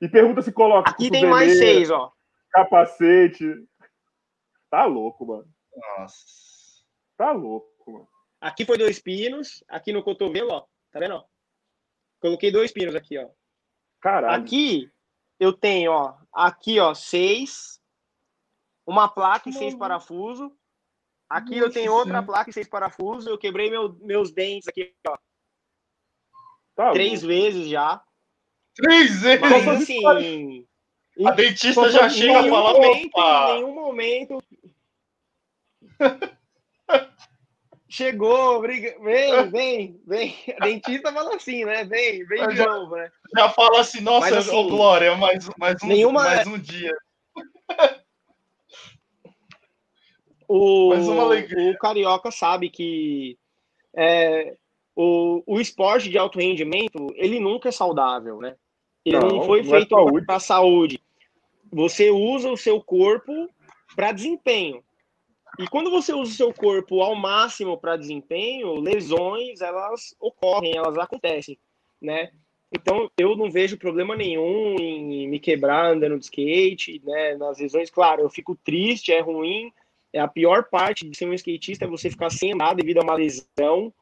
e 0.00 0.08
pergunta 0.08 0.42
se 0.42 0.52
coloca. 0.52 0.90
Aqui 0.90 1.10
tem 1.10 1.26
mais 1.26 1.58
seis, 1.58 1.90
ó. 1.90 2.12
Capacete. 2.50 3.64
Tá 4.68 4.84
louco, 4.84 5.24
mano. 5.24 5.48
Nossa. 5.76 6.16
Tá 7.16 7.30
louco, 7.30 7.92
mano. 7.92 8.08
Aqui 8.40 8.64
foi 8.64 8.76
dois 8.76 8.98
pinos. 8.98 9.62
Aqui 9.68 9.92
no 9.92 10.02
cotovelo, 10.02 10.50
ó. 10.50 10.66
Tá 10.90 10.98
vendo? 10.98 11.14
Ó? 11.14 11.24
Coloquei 12.20 12.50
dois 12.50 12.72
pinos 12.72 12.96
aqui, 12.96 13.16
ó. 13.16 13.28
Caralho. 14.00 14.42
Aqui 14.42 14.90
eu 15.38 15.52
tenho, 15.52 15.92
ó. 15.92 16.16
Aqui, 16.32 16.80
ó, 16.80 16.94
seis. 16.94 17.80
Uma 18.84 19.08
placa 19.08 19.48
e 19.48 19.52
seis 19.52 19.74
parafusos. 19.74 20.50
Aqui 21.30 21.60
Nossa, 21.60 21.64
eu 21.64 21.70
tenho 21.72 21.92
outra 21.92 22.20
placa 22.20 22.50
e 22.50 22.52
seis 22.52 22.68
parafusos. 22.68 23.28
Eu 23.28 23.38
quebrei 23.38 23.70
meu, 23.70 23.96
meus 24.00 24.32
dentes 24.32 24.66
aqui, 24.66 24.92
ó. 25.06 25.16
Tá 26.74 26.90
Três 26.90 27.22
vezes 27.22 27.68
já. 27.68 28.02
Três 28.74 29.22
vezes? 29.22 29.40
Mas 29.40 29.68
assim. 29.68 30.66
A 31.24 31.30
dentista 31.30 31.88
já 31.90 32.08
chega 32.08 32.40
a 32.40 32.48
falar. 32.48 32.72
Momento, 32.72 33.06
Opa. 33.14 33.50
Em 33.50 33.54
nenhum 33.54 33.74
momento. 33.74 34.42
Chegou, 37.88 38.60
briga. 38.60 38.96
Vem, 39.00 39.50
vem, 39.50 40.00
vem. 40.06 40.36
A 40.60 40.64
dentista 40.64 41.12
fala 41.12 41.34
assim, 41.34 41.64
né? 41.64 41.84
Vem, 41.84 42.24
vem 42.24 42.48
de 42.48 42.56
já, 42.56 42.66
novo, 42.66 42.94
né? 42.96 43.10
Já 43.36 43.50
fala 43.50 43.80
assim, 43.80 44.00
nossa, 44.00 44.30
Mas, 44.30 44.48
assim, 44.48 44.68
Glória, 44.68 45.16
mais, 45.16 45.50
mais, 45.58 45.82
um, 45.82 45.86
nenhuma... 45.88 46.22
mais 46.22 46.46
um 46.46 46.58
dia. 46.58 46.96
O, 50.52 50.92
o 50.92 51.78
Carioca 51.78 52.32
sabe 52.32 52.68
que 52.70 53.38
é, 53.94 54.56
o, 54.96 55.44
o 55.46 55.60
esporte 55.60 56.10
de 56.10 56.18
alto 56.18 56.40
rendimento, 56.40 57.06
ele 57.14 57.38
nunca 57.38 57.68
é 57.68 57.72
saudável, 57.72 58.40
né? 58.40 58.56
Ele 59.04 59.16
não, 59.16 59.28
não 59.28 59.42
foi 59.44 59.62
não 59.62 59.68
é 59.68 59.78
feito 59.78 60.18
é 60.18 60.24
para 60.24 60.40
saúde. 60.40 61.00
Você 61.70 62.10
usa 62.10 62.50
o 62.50 62.56
seu 62.56 62.80
corpo 62.80 63.48
para 63.94 64.10
desempenho. 64.10 64.82
E 65.56 65.68
quando 65.68 65.88
você 65.88 66.12
usa 66.12 66.32
o 66.32 66.34
seu 66.34 66.52
corpo 66.52 67.00
ao 67.00 67.14
máximo 67.14 67.78
para 67.78 67.96
desempenho, 67.96 68.74
lesões, 68.80 69.60
elas 69.60 70.16
ocorrem, 70.18 70.76
elas 70.76 70.98
acontecem, 70.98 71.56
né? 72.02 72.32
Então, 72.72 73.08
eu 73.16 73.36
não 73.36 73.48
vejo 73.52 73.78
problema 73.78 74.16
nenhum 74.16 74.74
em 74.80 75.28
me 75.28 75.38
quebrar 75.38 75.92
andando 75.92 76.18
de 76.18 76.24
skate, 76.24 77.00
né? 77.04 77.36
Nas 77.36 77.60
lesões, 77.60 77.88
claro, 77.88 78.22
eu 78.22 78.28
fico 78.28 78.58
triste, 78.64 79.12
é 79.12 79.20
ruim. 79.20 79.72
É 80.12 80.20
a 80.20 80.28
pior 80.28 80.68
parte 80.68 81.08
de 81.08 81.16
ser 81.16 81.26
um 81.26 81.34
skatista 81.34 81.84
é 81.84 81.88
você 81.88 82.10
ficar 82.10 82.30
sem 82.30 82.52
andar 82.52 82.74
devido 82.74 82.98
a 82.98 83.02
uma 83.02 83.14
lesão. 83.14 83.92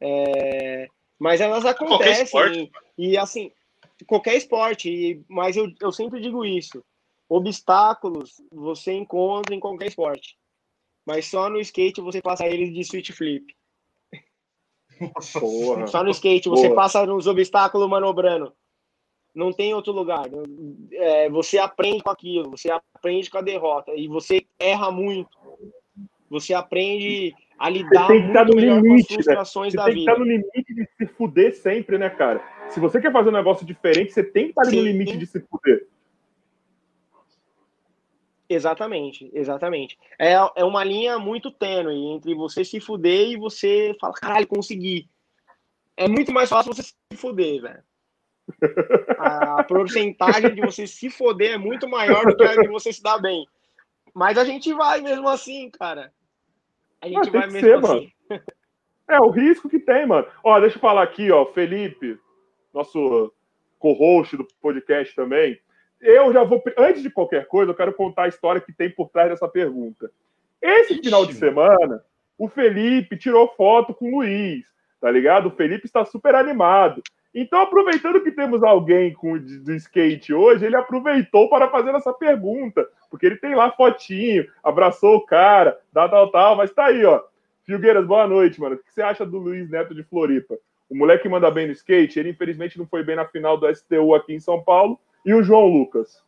É... 0.00 0.86
Mas 1.18 1.40
elas 1.40 1.64
acontecem. 1.64 2.70
E, 2.96 3.10
e, 3.10 3.18
assim, 3.18 3.52
qualquer 4.06 4.36
esporte, 4.36 5.24
mas 5.28 5.56
eu, 5.56 5.72
eu 5.80 5.92
sempre 5.92 6.20
digo 6.20 6.44
isso. 6.44 6.84
Obstáculos 7.28 8.42
você 8.52 8.92
encontra 8.92 9.54
em 9.54 9.60
qualquer 9.60 9.88
esporte. 9.88 10.36
Mas 11.06 11.26
só 11.26 11.48
no 11.48 11.60
skate 11.60 12.00
você 12.00 12.20
passa 12.20 12.46
eles 12.46 12.72
de 12.72 12.84
switch 12.84 13.10
flip. 13.10 13.54
Porra. 15.40 15.86
Só 15.86 16.04
no 16.04 16.10
skate, 16.10 16.48
você 16.48 16.68
Porra. 16.68 16.74
passa 16.74 17.06
nos 17.06 17.26
obstáculos 17.26 17.88
manobrando. 17.88 18.54
Não 19.34 19.52
tem 19.52 19.74
outro 19.74 19.92
lugar. 19.92 20.26
É, 20.92 21.28
você 21.30 21.58
aprende 21.58 22.02
com 22.02 22.10
aquilo, 22.10 22.50
você 22.50 22.70
aprende 22.70 23.30
com 23.30 23.38
a 23.38 23.42
derrota. 23.42 23.92
E 23.94 24.06
você 24.06 24.44
erra 24.58 24.90
muito. 24.90 25.30
Você 26.28 26.52
aprende 26.54 27.34
a 27.58 27.68
lidar 27.68 28.06
você 28.06 28.12
tem 28.14 28.22
que 28.22 28.28
estar 28.28 28.44
no 28.44 28.58
limite, 28.58 29.16
né? 29.16 29.44
Você 29.44 29.76
da 29.76 29.84
tem 29.84 29.94
que 29.94 30.00
estar 30.00 30.18
no 30.18 30.24
limite 30.24 30.74
de 30.74 30.88
se 30.96 31.06
fuder 31.06 31.54
sempre, 31.54 31.98
né, 31.98 32.10
cara? 32.10 32.42
Se 32.68 32.80
você 32.80 33.00
quer 33.00 33.12
fazer 33.12 33.28
um 33.28 33.32
negócio 33.32 33.66
diferente, 33.66 34.12
você 34.12 34.24
tem 34.24 34.44
que 34.44 34.50
estar 34.50 34.64
Sim. 34.64 34.76
no 34.76 34.82
limite 34.82 35.16
de 35.16 35.26
se 35.26 35.40
fuder. 35.40 35.86
Exatamente, 38.48 39.30
exatamente. 39.32 39.98
É, 40.18 40.34
é 40.56 40.64
uma 40.64 40.84
linha 40.84 41.18
muito 41.18 41.50
tênue 41.50 41.94
entre 42.12 42.34
você 42.34 42.64
se 42.64 42.80
fuder 42.80 43.30
e 43.30 43.36
você 43.36 43.96
falar, 44.00 44.12
caralho, 44.14 44.46
consegui. 44.46 45.08
É 45.96 46.08
muito 46.08 46.32
mais 46.32 46.50
fácil 46.50 46.74
você 46.74 46.82
se 46.82 46.94
fuder, 47.16 47.62
velho. 47.62 47.82
A 49.18 49.64
porcentagem 49.64 50.54
de 50.54 50.60
você 50.60 50.86
se 50.86 51.10
foder 51.10 51.52
é 51.52 51.58
muito 51.58 51.88
maior 51.88 52.24
do 52.24 52.36
que 52.36 52.44
a 52.44 52.56
de 52.56 52.68
você 52.68 52.92
se 52.92 53.02
dar 53.02 53.18
bem. 53.18 53.46
Mas 54.14 54.36
a 54.38 54.44
gente 54.44 54.72
vai 54.72 55.00
mesmo 55.00 55.28
assim, 55.28 55.70
cara. 55.70 56.12
A 57.00 57.08
gente 57.08 57.30
vai 57.30 57.46
mesmo 57.46 57.60
ser, 57.60 57.74
assim. 57.78 58.12
Mano. 58.28 58.42
É 59.08 59.20
o 59.20 59.30
risco 59.30 59.68
que 59.68 59.78
tem, 59.78 60.06
mano. 60.06 60.26
Ó, 60.44 60.58
deixa 60.60 60.76
eu 60.76 60.80
falar 60.80 61.02
aqui, 61.02 61.30
ó, 61.30 61.44
Felipe, 61.46 62.18
nosso 62.72 63.32
co-host 63.78 64.36
do 64.36 64.46
podcast 64.60 65.14
também 65.14 65.58
eu 66.02 66.32
já 66.32 66.42
vou. 66.42 66.62
Antes 66.76 67.02
de 67.02 67.10
qualquer 67.10 67.46
coisa, 67.46 67.70
eu 67.70 67.76
quero 67.76 67.94
contar 67.94 68.24
a 68.24 68.28
história 68.28 68.60
que 68.60 68.72
tem 68.72 68.90
por 68.90 69.08
trás 69.08 69.30
dessa 69.30 69.46
pergunta. 69.46 70.10
Esse 70.60 70.98
final 71.00 71.24
de 71.24 71.34
semana, 71.34 72.04
o 72.36 72.48
Felipe 72.48 73.16
tirou 73.16 73.54
foto 73.56 73.94
com 73.94 74.06
o 74.06 74.16
Luiz, 74.16 74.66
tá 75.00 75.10
ligado? 75.10 75.46
O 75.46 75.52
Felipe 75.52 75.86
está 75.86 76.04
super 76.04 76.34
animado. 76.34 77.00
Então, 77.34 77.62
aproveitando 77.62 78.22
que 78.22 78.30
temos 78.30 78.62
alguém 78.62 79.14
com 79.14 79.38
do 79.38 79.74
skate 79.74 80.34
hoje, 80.34 80.66
ele 80.66 80.76
aproveitou 80.76 81.48
para 81.48 81.70
fazer 81.70 81.94
essa 81.94 82.12
pergunta, 82.12 82.86
porque 83.10 83.24
ele 83.24 83.36
tem 83.36 83.54
lá 83.54 83.72
fotinho, 83.72 84.46
abraçou 84.62 85.16
o 85.16 85.24
cara, 85.24 85.80
tal, 85.94 86.10
tal, 86.10 86.30
tal, 86.30 86.56
mas 86.56 86.72
tá 86.72 86.86
aí, 86.86 87.04
ó. 87.04 87.22
Filgueiras, 87.64 88.06
boa 88.06 88.26
noite, 88.26 88.60
mano. 88.60 88.74
O 88.74 88.78
que 88.78 88.92
você 88.92 89.00
acha 89.00 89.24
do 89.24 89.38
Luiz 89.38 89.70
Neto 89.70 89.94
de 89.94 90.02
Floripa? 90.02 90.58
O 90.90 90.94
moleque 90.94 91.26
manda 91.26 91.50
bem 91.50 91.66
no 91.66 91.72
skate, 91.72 92.18
ele 92.18 92.30
infelizmente 92.30 92.78
não 92.78 92.86
foi 92.86 93.02
bem 93.02 93.16
na 93.16 93.24
final 93.24 93.56
do 93.56 93.74
STU 93.74 94.14
aqui 94.14 94.34
em 94.34 94.40
São 94.40 94.62
Paulo, 94.62 95.00
e 95.24 95.32
o 95.32 95.42
João 95.42 95.66
Lucas? 95.68 96.22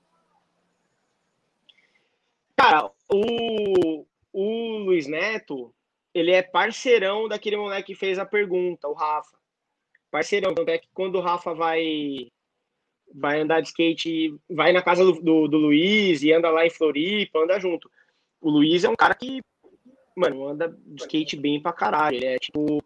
Cara, 2.56 2.90
o, 3.12 4.06
o 4.32 4.78
Luiz 4.78 5.06
Neto, 5.06 5.74
ele 6.14 6.30
é 6.30 6.40
parceirão 6.40 7.28
daquele 7.28 7.58
moleque 7.58 7.92
que 7.92 7.98
fez 7.98 8.18
a 8.18 8.24
pergunta, 8.24 8.88
o 8.88 8.94
Rafa. 8.94 9.43
Parceirão, 10.14 10.54
tanto 10.54 10.68
é 10.68 10.78
que 10.78 10.86
quando 10.94 11.16
o 11.16 11.20
Rafa 11.20 11.52
vai 11.52 12.28
vai 13.12 13.40
andar 13.40 13.60
de 13.60 13.66
skate, 13.66 14.32
vai 14.48 14.72
na 14.72 14.80
casa 14.80 15.04
do, 15.04 15.20
do, 15.20 15.48
do, 15.48 15.58
Luiz 15.58 16.22
e 16.22 16.32
anda 16.32 16.50
lá 16.50 16.64
em 16.64 16.70
Floripa, 16.70 17.40
anda 17.40 17.58
junto. 17.58 17.90
O 18.40 18.48
Luiz 18.48 18.84
é 18.84 18.88
um 18.88 18.94
cara 18.94 19.12
que, 19.12 19.40
mano, 20.16 20.46
anda 20.46 20.68
de 20.86 21.02
skate 21.02 21.36
bem 21.36 21.60
pra 21.60 21.72
caralho. 21.72 22.16
Ele 22.16 22.26
é 22.26 22.38
tipo 22.38 22.80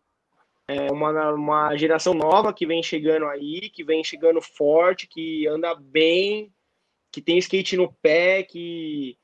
é 0.67 0.91
uma, 0.91 1.35
uma 1.35 1.77
geração 1.77 2.15
nova 2.15 2.51
que 2.51 2.67
vem 2.67 2.83
chegando 2.83 3.27
aí, 3.27 3.69
que 3.69 3.85
vem 3.85 4.03
chegando 4.03 4.41
forte, 4.41 5.07
que 5.07 5.47
anda 5.47 5.75
bem, 5.75 6.51
que 7.13 7.21
tem 7.21 7.37
skate 7.37 7.77
no 7.77 7.93
pé, 8.01 8.43
que 8.43 9.19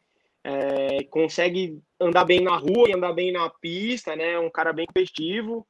é, 0.44 1.04
consegue 1.04 1.80
andar 1.98 2.26
bem 2.26 2.40
na 2.40 2.54
rua 2.54 2.86
e 2.86 2.92
andar 2.92 3.14
bem 3.14 3.32
na 3.32 3.48
pista, 3.48 4.14
né? 4.14 4.38
Um 4.38 4.50
cara 4.50 4.74
bem 4.74 4.84
competitivo. 4.84 5.66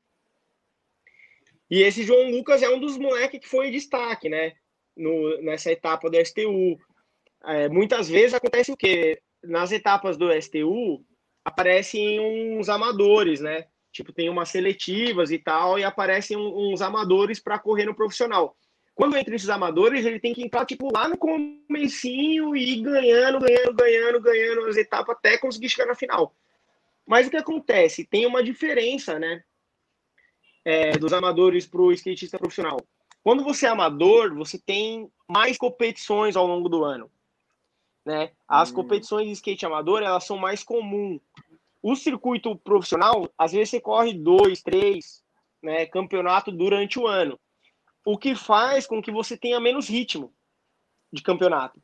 E 1.70 1.82
esse 1.82 2.02
João 2.02 2.30
Lucas 2.30 2.62
é 2.62 2.68
um 2.68 2.78
dos 2.78 2.98
moleques 2.98 3.40
que 3.40 3.48
foi 3.48 3.70
destaque, 3.70 4.28
né? 4.28 4.52
No, 4.96 5.40
nessa 5.42 5.72
etapa 5.72 6.10
do 6.10 6.16
STU. 6.24 6.78
É, 7.44 7.68
muitas 7.68 8.08
vezes 8.08 8.34
acontece 8.34 8.72
o 8.72 8.76
quê? 8.76 9.20
Nas 9.42 9.72
etapas 9.72 10.16
do 10.16 10.30
STU 10.40 11.04
aparecem 11.44 12.20
uns 12.20 12.68
amadores, 12.68 13.40
né? 13.40 13.66
Tipo, 13.92 14.12
tem 14.12 14.28
umas 14.28 14.48
seletivas 14.48 15.30
e 15.30 15.38
tal, 15.38 15.78
e 15.78 15.84
aparecem 15.84 16.36
uns 16.36 16.82
amadores 16.82 17.38
para 17.38 17.58
correr 17.58 17.84
no 17.84 17.94
profissional. 17.94 18.56
Quando 18.94 19.16
entra 19.16 19.34
esses 19.34 19.48
amadores, 19.48 20.06
ele 20.06 20.20
tem 20.20 20.32
que 20.32 20.42
entrar, 20.42 20.64
tipo, 20.64 20.92
lá 20.92 21.08
no 21.08 21.18
comecinho 21.18 22.56
e 22.56 22.74
ir 22.74 22.82
ganhando, 22.82 23.40
ganhando, 23.40 23.74
ganhando, 23.74 24.20
ganhando 24.20 24.66
as 24.66 24.76
etapas 24.76 25.16
até 25.16 25.36
conseguir 25.36 25.68
chegar 25.68 25.86
na 25.86 25.94
final. 25.94 26.34
Mas 27.06 27.26
o 27.26 27.30
que 27.30 27.36
acontece? 27.36 28.04
Tem 28.04 28.24
uma 28.24 28.42
diferença, 28.42 29.18
né? 29.18 29.42
É, 30.64 30.96
dos 30.96 31.12
amadores 31.12 31.66
para 31.66 31.80
o 31.80 31.92
skatista 31.92 32.38
profissional. 32.38 32.80
Quando 33.22 33.44
você 33.44 33.66
é 33.66 33.68
amador, 33.68 34.34
você 34.34 34.58
tem 34.58 35.10
mais 35.28 35.58
competições 35.58 36.36
ao 36.36 36.46
longo 36.46 36.68
do 36.68 36.84
ano. 36.84 37.10
Né? 38.04 38.30
As 38.48 38.70
hum. 38.70 38.74
competições 38.74 39.26
de 39.26 39.32
skate 39.32 39.66
amador, 39.66 40.02
elas 40.02 40.24
são 40.24 40.38
mais 40.38 40.62
comuns 40.62 41.20
o 41.84 41.94
circuito 41.94 42.56
profissional, 42.56 43.30
às 43.36 43.52
vezes 43.52 43.68
você 43.68 43.78
corre 43.78 44.14
dois, 44.14 44.62
três 44.62 45.22
né, 45.62 45.84
campeonato 45.84 46.50
durante 46.50 46.98
o 46.98 47.06
ano. 47.06 47.38
O 48.02 48.16
que 48.16 48.34
faz 48.34 48.86
com 48.86 49.02
que 49.02 49.12
você 49.12 49.36
tenha 49.36 49.60
menos 49.60 49.86
ritmo 49.86 50.32
de 51.12 51.22
campeonato. 51.22 51.78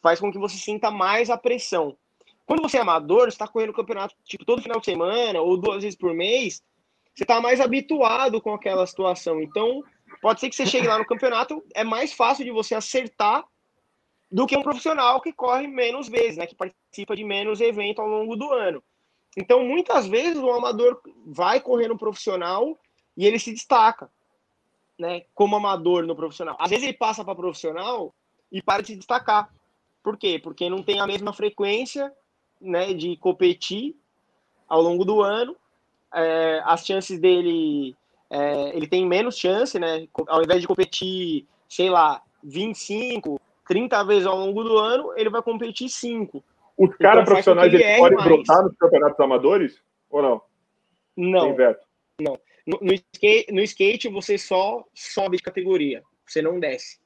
Faz 0.00 0.18
com 0.18 0.32
que 0.32 0.38
você 0.38 0.56
sinta 0.56 0.90
mais 0.90 1.28
a 1.28 1.36
pressão. 1.36 1.98
Quando 2.46 2.62
você 2.62 2.78
é 2.78 2.80
amador, 2.80 3.24
você 3.24 3.28
está 3.28 3.46
correndo 3.46 3.74
campeonato 3.74 4.14
tipo 4.24 4.42
todo 4.42 4.62
final 4.62 4.80
de 4.80 4.86
semana 4.86 5.42
ou 5.42 5.58
duas 5.58 5.82
vezes 5.82 5.98
por 5.98 6.14
mês, 6.14 6.62
você 7.14 7.24
está 7.24 7.40
mais 7.40 7.60
habituado 7.60 8.40
com 8.40 8.54
aquela 8.54 8.86
situação. 8.86 9.40
Então, 9.40 9.82
pode 10.20 10.40
ser 10.40 10.48
que 10.48 10.56
você 10.56 10.66
chegue 10.66 10.86
lá 10.86 10.98
no 10.98 11.06
campeonato, 11.06 11.62
é 11.74 11.84
mais 11.84 12.12
fácil 12.12 12.44
de 12.44 12.50
você 12.50 12.74
acertar 12.74 13.44
do 14.30 14.46
que 14.46 14.56
um 14.56 14.62
profissional 14.62 15.20
que 15.20 15.32
corre 15.32 15.66
menos 15.66 16.08
vezes, 16.08 16.38
né, 16.38 16.46
que 16.46 16.54
participa 16.54 17.14
de 17.14 17.22
menos 17.22 17.60
eventos 17.60 18.02
ao 18.02 18.08
longo 18.08 18.34
do 18.34 18.50
ano. 18.50 18.82
Então, 19.36 19.64
muitas 19.64 20.06
vezes, 20.06 20.42
o 20.42 20.50
amador 20.50 21.00
vai 21.26 21.60
correr 21.60 21.88
no 21.88 21.98
profissional 21.98 22.78
e 23.16 23.26
ele 23.26 23.38
se 23.38 23.52
destaca, 23.52 24.10
né? 24.98 25.22
Como 25.34 25.56
amador 25.56 26.06
no 26.06 26.16
profissional. 26.16 26.56
Às 26.58 26.70
vezes 26.70 26.84
ele 26.84 26.96
passa 26.96 27.24
para 27.24 27.34
profissional 27.34 28.14
e 28.50 28.62
para 28.62 28.82
de 28.82 28.88
se 28.88 28.96
destacar. 28.96 29.50
Por 30.02 30.18
quê? 30.18 30.38
Porque 30.38 30.68
não 30.68 30.82
tem 30.82 31.00
a 31.00 31.06
mesma 31.06 31.32
frequência 31.32 32.12
né, 32.60 32.92
de 32.92 33.16
competir 33.16 33.96
ao 34.68 34.82
longo 34.82 35.04
do 35.04 35.22
ano. 35.22 35.56
É, 36.14 36.60
as 36.64 36.84
chances 36.84 37.18
dele. 37.18 37.96
É, 38.30 38.76
ele 38.76 38.86
tem 38.86 39.06
menos 39.06 39.36
chance, 39.36 39.78
né? 39.78 40.08
Ao 40.26 40.42
invés 40.42 40.60
de 40.60 40.66
competir, 40.66 41.46
sei 41.68 41.90
lá, 41.90 42.22
25, 42.42 43.40
30 43.68 44.04
vezes 44.04 44.26
ao 44.26 44.38
longo 44.38 44.64
do 44.64 44.78
ano, 44.78 45.12
ele 45.16 45.30
vai 45.30 45.42
competir 45.42 45.88
5. 45.88 46.42
Os 46.76 46.88
então, 46.88 46.98
caras 46.98 47.24
profissionais 47.24 47.72
eles 47.72 47.98
podem 47.98 48.16
mais. 48.16 48.28
brotar 48.28 48.62
nos 48.62 48.76
campeonatos 48.76 49.20
amadores? 49.20 49.82
Ou 50.10 50.22
não? 50.22 50.42
Não. 51.16 51.56
Não. 52.20 52.38
No, 52.66 52.78
no, 52.80 52.92
skate, 52.94 53.52
no 53.52 53.60
skate 53.60 54.08
você 54.08 54.38
só 54.38 54.84
sobe 54.94 55.36
de 55.36 55.42
categoria, 55.42 56.02
você 56.26 56.40
não 56.40 56.60
desce. 56.60 57.00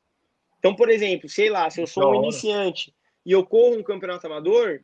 Então, 0.59 0.75
por 0.75 0.91
exemplo, 0.91 1.29
sei 1.29 1.49
lá, 1.49 1.69
se 1.71 1.81
eu 1.81 1.87
sou 1.87 2.11
um 2.13 2.23
iniciante 2.23 2.95
e 3.25 3.33
eu 3.33 3.45
corro 3.45 3.77
um 3.77 3.83
campeonato 3.83 4.27
amador, 4.27 4.81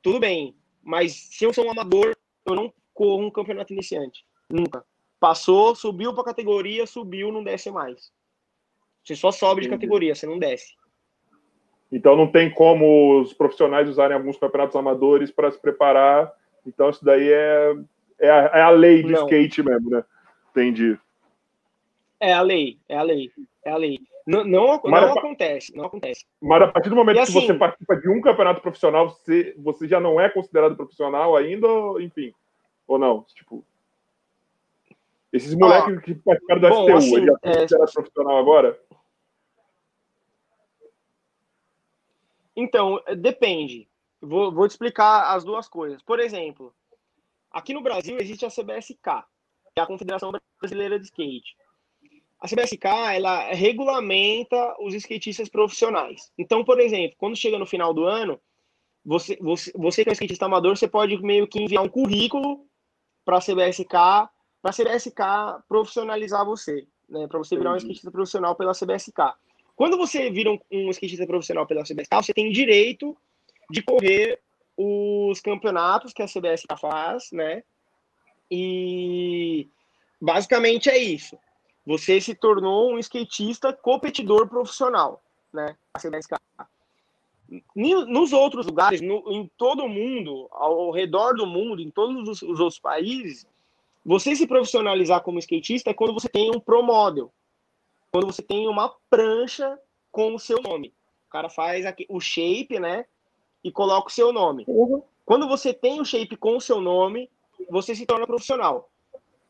tudo 0.00 0.18
bem. 0.18 0.56
Mas 0.82 1.12
se 1.12 1.44
eu 1.44 1.52
sou 1.52 1.66
um 1.66 1.70
amador, 1.70 2.16
eu 2.46 2.54
não 2.54 2.72
corro 2.92 3.24
um 3.24 3.30
campeonato 3.30 3.72
iniciante. 3.72 4.24
Nunca. 4.48 4.84
Passou, 5.18 5.74
subiu 5.74 6.14
para 6.14 6.24
categoria, 6.24 6.86
subiu, 6.86 7.30
não 7.30 7.44
desce 7.44 7.70
mais. 7.70 8.12
Você 9.04 9.16
só 9.16 9.30
sobe 9.32 9.62
de 9.62 9.68
categoria, 9.68 10.14
você 10.14 10.26
não 10.26 10.38
desce. 10.38 10.74
Então 11.90 12.16
não 12.16 12.26
tem 12.26 12.50
como 12.50 13.20
os 13.20 13.34
profissionais 13.34 13.88
usarem 13.88 14.16
alguns 14.16 14.38
campeonatos 14.38 14.76
amadores 14.76 15.30
para 15.30 15.50
se 15.50 15.60
preparar. 15.60 16.32
Então 16.66 16.88
isso 16.90 17.04
daí 17.04 17.28
é, 17.28 17.74
é, 18.18 18.30
a, 18.30 18.50
é 18.54 18.62
a 18.62 18.70
lei 18.70 19.02
do 19.02 19.10
não. 19.10 19.24
skate 19.24 19.62
mesmo, 19.62 19.90
né? 19.90 20.04
Entendi. 20.50 20.98
É 22.18 22.32
a 22.32 22.40
lei, 22.40 22.78
é 22.88 22.96
a 22.96 23.02
lei, 23.02 23.30
é 23.64 23.70
a 23.70 23.76
lei. 23.76 23.98
Não, 24.26 24.44
não, 24.44 24.80
não 24.84 25.18
acontece, 25.18 25.76
não 25.76 25.86
acontece. 25.86 26.24
Mas 26.40 26.62
a 26.62 26.68
partir 26.68 26.88
do 26.88 26.94
momento 26.94 27.18
assim, 27.18 27.32
que 27.32 27.46
você 27.46 27.54
participa 27.54 27.96
de 27.96 28.08
um 28.08 28.20
campeonato 28.20 28.60
profissional, 28.60 29.08
você, 29.08 29.54
você 29.58 29.88
já 29.88 29.98
não 29.98 30.20
é 30.20 30.28
considerado 30.28 30.76
profissional 30.76 31.36
ainda, 31.36 31.66
enfim, 32.00 32.32
ou 32.92 32.98
não? 32.98 33.22
Tipo... 33.34 33.64
Esses 35.32 35.54
moleques 35.54 36.00
que 36.02 36.14
participaram 36.14 36.60
do 36.60 36.68
bom, 36.68 36.84
STU, 36.84 36.96
assim, 36.96 37.16
ele 37.16 37.26
já 37.26 37.38
é- 37.42 37.64
era 37.64 37.92
profissional 37.92 38.36
agora? 38.36 38.78
Então, 42.54 43.02
depende. 43.16 43.88
Vou, 44.20 44.52
vou 44.52 44.68
te 44.68 44.72
explicar 44.72 45.34
as 45.34 45.42
duas 45.42 45.66
coisas. 45.68 46.02
Por 46.02 46.20
exemplo, 46.20 46.72
aqui 47.50 47.72
no 47.72 47.82
Brasil 47.82 48.18
existe 48.18 48.44
a 48.44 48.50
CBSK, 48.50 49.24
que 49.74 49.80
é 49.80 49.82
a 49.82 49.86
Confederação 49.86 50.30
Brasileira 50.60 50.98
de 50.98 51.06
Skate. 51.06 51.56
A 52.38 52.46
CBSK, 52.46 52.86
ela 53.14 53.52
regulamenta 53.52 54.76
os 54.80 54.94
skatistas 54.94 55.48
profissionais. 55.48 56.30
Então, 56.36 56.64
por 56.64 56.78
exemplo, 56.78 57.16
quando 57.16 57.36
chega 57.36 57.58
no 57.58 57.66
final 57.66 57.94
do 57.94 58.04
ano, 58.04 58.38
você, 59.04 59.36
você, 59.40 59.72
você 59.74 60.02
que 60.02 60.10
é 60.10 60.12
um 60.12 60.14
skatista 60.14 60.46
amador, 60.46 60.76
você 60.76 60.86
pode 60.86 61.16
meio 61.22 61.46
que 61.48 61.62
enviar 61.62 61.82
um 61.82 61.88
currículo 61.88 62.66
para 63.24 63.38
a 63.38 63.40
CBSK, 63.40 63.88
para 63.88 64.70
a 64.70 64.72
CBSK 64.72 65.22
profissionalizar 65.68 66.44
você, 66.44 66.86
né? 67.08 67.26
Para 67.26 67.38
você 67.38 67.56
virar 67.56 67.72
um 67.72 67.76
skatista 67.76 68.10
profissional 68.10 68.54
pela 68.54 68.72
CBSK. 68.72 69.34
Quando 69.74 69.96
você 69.96 70.30
vira 70.30 70.50
um, 70.50 70.58
um 70.70 70.90
skatista 70.90 71.26
profissional 71.26 71.66
pela 71.66 71.82
CBSK, 71.82 72.14
você 72.14 72.34
tem 72.34 72.50
direito 72.50 73.16
de 73.70 73.82
correr 73.82 74.40
os 74.76 75.40
campeonatos 75.40 76.12
que 76.12 76.22
a 76.22 76.26
CBSK 76.26 76.76
faz, 76.80 77.30
né? 77.32 77.62
E 78.50 79.68
basicamente 80.20 80.90
é 80.90 80.98
isso. 80.98 81.38
Você 81.86 82.20
se 82.20 82.34
tornou 82.34 82.92
um 82.92 82.98
skatista 82.98 83.72
competidor 83.72 84.48
profissional, 84.48 85.22
né? 85.52 85.76
A 85.94 85.98
CBSK. 85.98 86.36
Nos 87.74 88.32
outros 88.32 88.66
lugares, 88.66 89.00
no- 89.00 89.24
em 89.30 89.50
todo 89.58 89.84
o 89.84 89.88
mundo, 89.88 90.48
ao 90.50 90.90
redor 90.90 91.34
do 91.34 91.46
mundo, 91.46 91.82
em 91.82 91.90
todos 91.90 92.28
os, 92.28 92.42
os 92.42 92.60
outros 92.60 92.78
países, 92.78 93.46
você 94.04 94.34
se 94.34 94.46
profissionalizar 94.46 95.22
como 95.22 95.38
skatista 95.38 95.90
é 95.90 95.94
quando 95.94 96.14
você 96.14 96.28
tem 96.28 96.50
um 96.50 96.58
pro 96.58 96.82
model, 96.82 97.32
quando 98.10 98.26
você 98.26 98.42
tem 98.42 98.66
uma 98.68 98.94
prancha 99.10 99.78
com 100.10 100.34
o 100.34 100.38
seu 100.38 100.60
nome. 100.62 100.92
O 101.28 101.30
cara 101.30 101.48
faz 101.48 101.86
aqui, 101.86 102.06
o 102.08 102.20
shape, 102.20 102.78
né? 102.78 103.04
E 103.62 103.70
coloca 103.70 104.08
o 104.08 104.12
seu 104.12 104.32
nome. 104.32 104.64
Quando 105.24 105.46
você 105.48 105.72
tem 105.72 106.00
o 106.00 106.04
shape 106.04 106.36
com 106.36 106.56
o 106.56 106.60
seu 106.60 106.80
nome, 106.80 107.30
você 107.70 107.94
se 107.94 108.04
torna 108.04 108.26
profissional. 108.26 108.90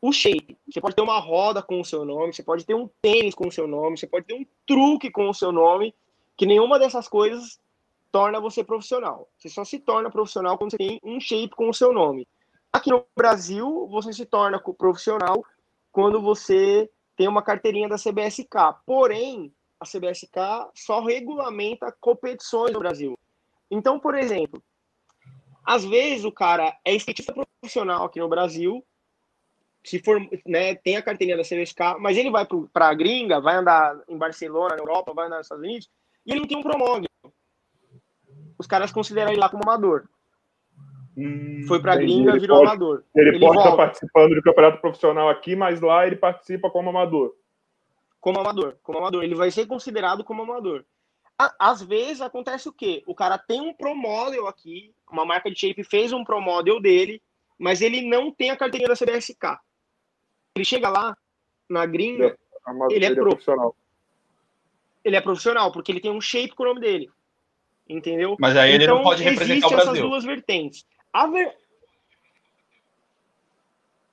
O 0.01 0.11
shape, 0.11 0.57
você 0.69 0.79
pode 0.79 0.95
ter 0.95 1.01
uma 1.01 1.17
roda 1.19 1.63
com 1.63 1.79
o 1.79 1.85
seu 1.85 2.05
nome, 2.05 2.33
você 2.33 2.43
pode 2.43 2.65
ter 2.65 2.73
um 2.75 2.89
tênis 3.01 3.33
com 3.33 3.47
o 3.47 3.51
seu 3.51 3.67
nome, 3.67 3.97
você 3.97 4.05
pode 4.05 4.25
ter 4.25 4.33
um 4.35 4.45
truque 4.67 5.09
com 5.09 5.29
o 5.29 5.33
seu 5.33 5.51
nome, 5.51 5.95
que 6.37 6.45
nenhuma 6.45 6.77
dessas 6.77 7.07
coisas 7.07 7.59
torna 8.13 8.39
você 8.39 8.63
profissional. 8.63 9.27
Você 9.35 9.49
só 9.49 9.65
se 9.65 9.79
torna 9.79 10.11
profissional 10.11 10.55
quando 10.55 10.69
você 10.69 10.77
tem 10.77 10.99
um 11.03 11.19
shape 11.19 11.55
com 11.55 11.67
o 11.67 11.73
seu 11.73 11.91
nome. 11.91 12.27
Aqui 12.71 12.91
no 12.91 13.03
Brasil, 13.17 13.87
você 13.89 14.13
se 14.13 14.23
torna 14.23 14.61
profissional 14.77 15.43
quando 15.91 16.21
você 16.21 16.87
tem 17.17 17.27
uma 17.27 17.41
carteirinha 17.41 17.89
da 17.89 17.97
CBSK. 17.97 18.75
Porém, 18.85 19.51
a 19.79 19.85
CBSK 19.85 20.69
só 20.75 21.03
regulamenta 21.03 21.91
competições 21.99 22.71
no 22.71 22.79
Brasil. 22.79 23.17
Então, 23.69 23.99
por 23.99 24.13
exemplo, 24.13 24.63
às 25.65 25.83
vezes 25.83 26.23
o 26.23 26.31
cara 26.31 26.77
é 26.85 26.93
skatista 26.93 27.33
profissional 27.33 28.05
aqui 28.05 28.19
no 28.19 28.29
Brasil, 28.29 28.85
se 29.83 29.97
for, 29.99 30.21
né, 30.45 30.75
tem 30.75 30.97
a 30.97 31.01
carteirinha 31.01 31.37
da 31.37 31.43
CBSK, 31.43 31.97
mas 31.99 32.15
ele 32.15 32.29
vai 32.29 32.45
para 32.71 32.89
a 32.89 32.93
gringa, 32.93 33.41
vai 33.41 33.55
andar 33.55 33.99
em 34.07 34.17
Barcelona, 34.17 34.75
na 34.75 34.83
Europa, 34.83 35.13
vai 35.15 35.25
andar 35.25 35.37
nos 35.37 35.47
Estados 35.47 35.63
Unidos, 35.63 35.89
e 36.25 36.31
ele 36.31 36.41
não 36.41 36.47
tem 36.47 36.57
um 36.57 36.63
promóvel. 36.63 37.09
Os 38.63 38.67
caras 38.67 38.93
consideram 38.93 39.29
ele 39.29 39.41
lá 39.41 39.49
como 39.49 39.61
amador. 39.63 40.05
Foi 41.67 41.81
para 41.81 41.91
a 41.91 41.95
Entendi. 41.97 42.13
gringa, 42.13 42.31
Ele 42.31 42.39
virou 42.39 42.57
pode- 42.59 42.69
amador. 42.69 43.03
Ele, 43.13 43.29
Ele 43.31 43.39
pode 43.39 43.57
estar 43.57 43.69
volta. 43.71 43.83
participando 43.83 44.33
de 44.35 44.41
campeonato 44.41 44.79
profissional 44.79 45.27
aqui, 45.29 45.53
mas 45.53 45.81
lá 45.81 46.07
ele 46.07 46.15
participa 46.15 46.69
como 46.71 46.89
amador. 46.89 47.35
como 48.21 48.39
amador, 48.39 48.77
como 48.81 48.99
amador. 48.99 49.21
Ele 49.21 49.35
vai 49.35 49.51
ser 49.51 49.65
considerado 49.65 50.23
como 50.23 50.43
amador. 50.43 50.85
Às 51.59 51.81
vezes 51.81 52.21
acontece 52.21 52.69
o 52.69 52.71
quê? 52.71 53.03
O 53.05 53.13
cara 53.13 53.37
tem 53.37 53.59
um 53.59 53.73
pro 53.73 53.93
model 53.93 54.47
aqui, 54.47 54.95
uma 55.11 55.25
marca 55.25 55.51
de 55.51 55.59
shape 55.59 55.83
fez 55.83 56.13
um 56.13 56.23
pro 56.23 56.39
model 56.39 56.79
dele, 56.79 57.21
mas 57.59 57.81
ele 57.81 58.01
não 58.07 58.31
tem 58.31 58.49
a 58.49 58.55
carteirinha 58.55 58.87
da 58.87 58.95
CBSK. 58.95 59.59
Ele 60.55 60.63
chega 60.63 60.87
lá 60.87 61.17
na 61.69 61.85
gringa, 61.85 62.37
Ele 62.91 63.03
é 63.05 63.13
pro. 63.13 63.25
profissional. 63.25 63.75
ele 65.03 65.17
é 65.17 65.21
profissional 65.21 65.69
porque 65.73 65.91
ele 65.91 65.99
tem 65.99 66.09
um 66.11 66.21
shape 66.21 66.55
com 66.55 66.63
o 66.63 66.67
nome 66.67 66.79
dele. 66.79 67.11
Entendeu? 67.87 68.35
Mas 68.39 68.55
aí 68.55 68.71
ele 68.73 68.87
não 68.87 69.03
pode 69.03 69.23
representar 69.23 69.67
o 69.67 69.73
essas 69.73 69.85
Brasil. 69.85 70.09
duas 70.09 70.23
vertentes. 70.23 70.85
A 71.11 71.27
ver... 71.27 71.55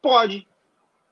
Pode. 0.03 0.47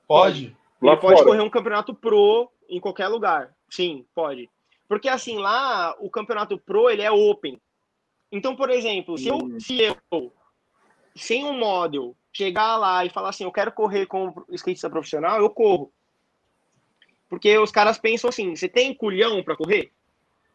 Pode. 0.07 0.55
Lá 0.81 0.93
ele 0.93 1.01
pode 1.01 1.17
fora. 1.17 1.25
correr 1.25 1.41
um 1.41 1.49
campeonato 1.49 1.93
pro 1.93 2.51
em 2.67 2.79
qualquer 2.79 3.07
lugar. 3.07 3.53
Sim, 3.69 4.05
pode. 4.15 4.49
Porque 4.87 5.07
assim, 5.07 5.37
lá 5.37 5.95
o 5.99 6.09
campeonato 6.09 6.57
pro 6.57 6.89
ele 6.89 7.01
é 7.01 7.11
open. 7.11 7.61
Então, 8.31 8.55
por 8.55 8.69
exemplo, 8.69 9.17
se 9.17 9.27
eu, 9.27 9.37
Hum. 9.37 9.59
se 9.59 9.79
eu 9.81 10.33
sem 11.15 11.43
um 11.45 11.57
model 11.57 12.15
chegar 12.31 12.77
lá 12.77 13.05
e 13.05 13.09
falar 13.09 13.29
assim, 13.29 13.43
eu 13.43 13.51
quero 13.51 13.71
correr 13.71 14.05
como 14.05 14.45
skatista 14.51 14.89
profissional, 14.89 15.39
eu 15.39 15.49
corro. 15.49 15.91
Porque 17.27 17.57
os 17.57 17.71
caras 17.71 17.97
pensam 17.99 18.29
assim, 18.29 18.55
você 18.55 18.67
tem 18.67 18.93
culhão 18.93 19.43
para 19.43 19.55
correr? 19.55 19.91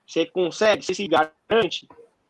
Você 0.06 0.26
consegue? 0.26 0.84
Você 0.84 0.94
se 0.94 1.08
garante? 1.08 1.88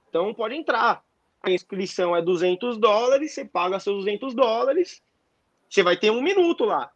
Então 0.09 0.33
pode 0.33 0.55
entrar. 0.55 1.03
A 1.43 1.51
inscrição 1.51 2.17
é 2.17 2.23
200 2.23 2.79
dólares, 2.79 3.33
você 3.33 3.45
paga 3.45 3.79
seus 3.79 3.99
200 4.05 4.33
dólares, 4.35 5.03
você 5.69 5.83
vai 5.83 5.97
ter 5.97 6.11
um 6.11 6.23
minuto 6.23 6.65
lá. 6.65 6.91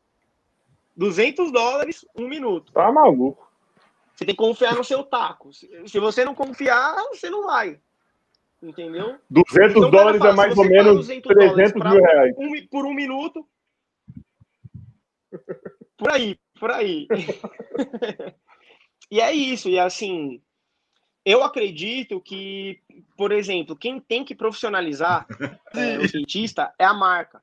200 0.97 1.53
dólares, 1.53 2.05
um 2.17 2.27
minuto. 2.27 2.73
Tá 2.73 2.91
maluco. 2.91 3.47
Você 4.15 4.25
tem 4.25 4.35
que 4.35 4.39
confiar 4.43 4.75
no 4.75 4.83
seu 4.83 5.05
taco. 5.05 5.53
Se 5.53 6.01
você 6.01 6.25
não 6.25 6.35
confiar, 6.35 6.97
você 7.11 7.29
não 7.31 7.45
vai. 7.45 7.79
Entendeu? 8.61 9.19
200 9.31 9.77
Então, 9.77 9.91
dólares 9.91 10.19
fala, 10.19 10.33
é 10.33 10.37
mais 10.37 10.59
ou 10.59 10.65
menos 10.65 10.97
200 10.97 11.35
dólares 11.35 11.53
300 11.53 11.81
pra- 11.83 11.91
mil 11.91 12.03
reais. 12.03 12.35
Um 12.37 12.67
por 12.67 12.87
um 12.87 12.95
minuto. 12.95 13.47
Por 15.97 16.11
aí, 16.11 16.39
por 16.59 16.71
aí. 16.71 17.07
e 19.11 19.21
é 19.21 19.33
isso. 19.33 19.69
E 19.69 19.79
assim, 19.79 20.43
eu 21.31 21.45
acredito 21.45 22.21
que, 22.21 22.81
por 23.17 23.33
exemplo, 23.33 23.77
quem 23.77 24.01
tem 24.01 24.25
que 24.25 24.35
profissionalizar 24.35 25.27
é, 25.75 25.99
o 25.99 26.05
skatista 26.07 26.73
é 26.79 26.85
a 26.85 26.95
marca, 26.95 27.43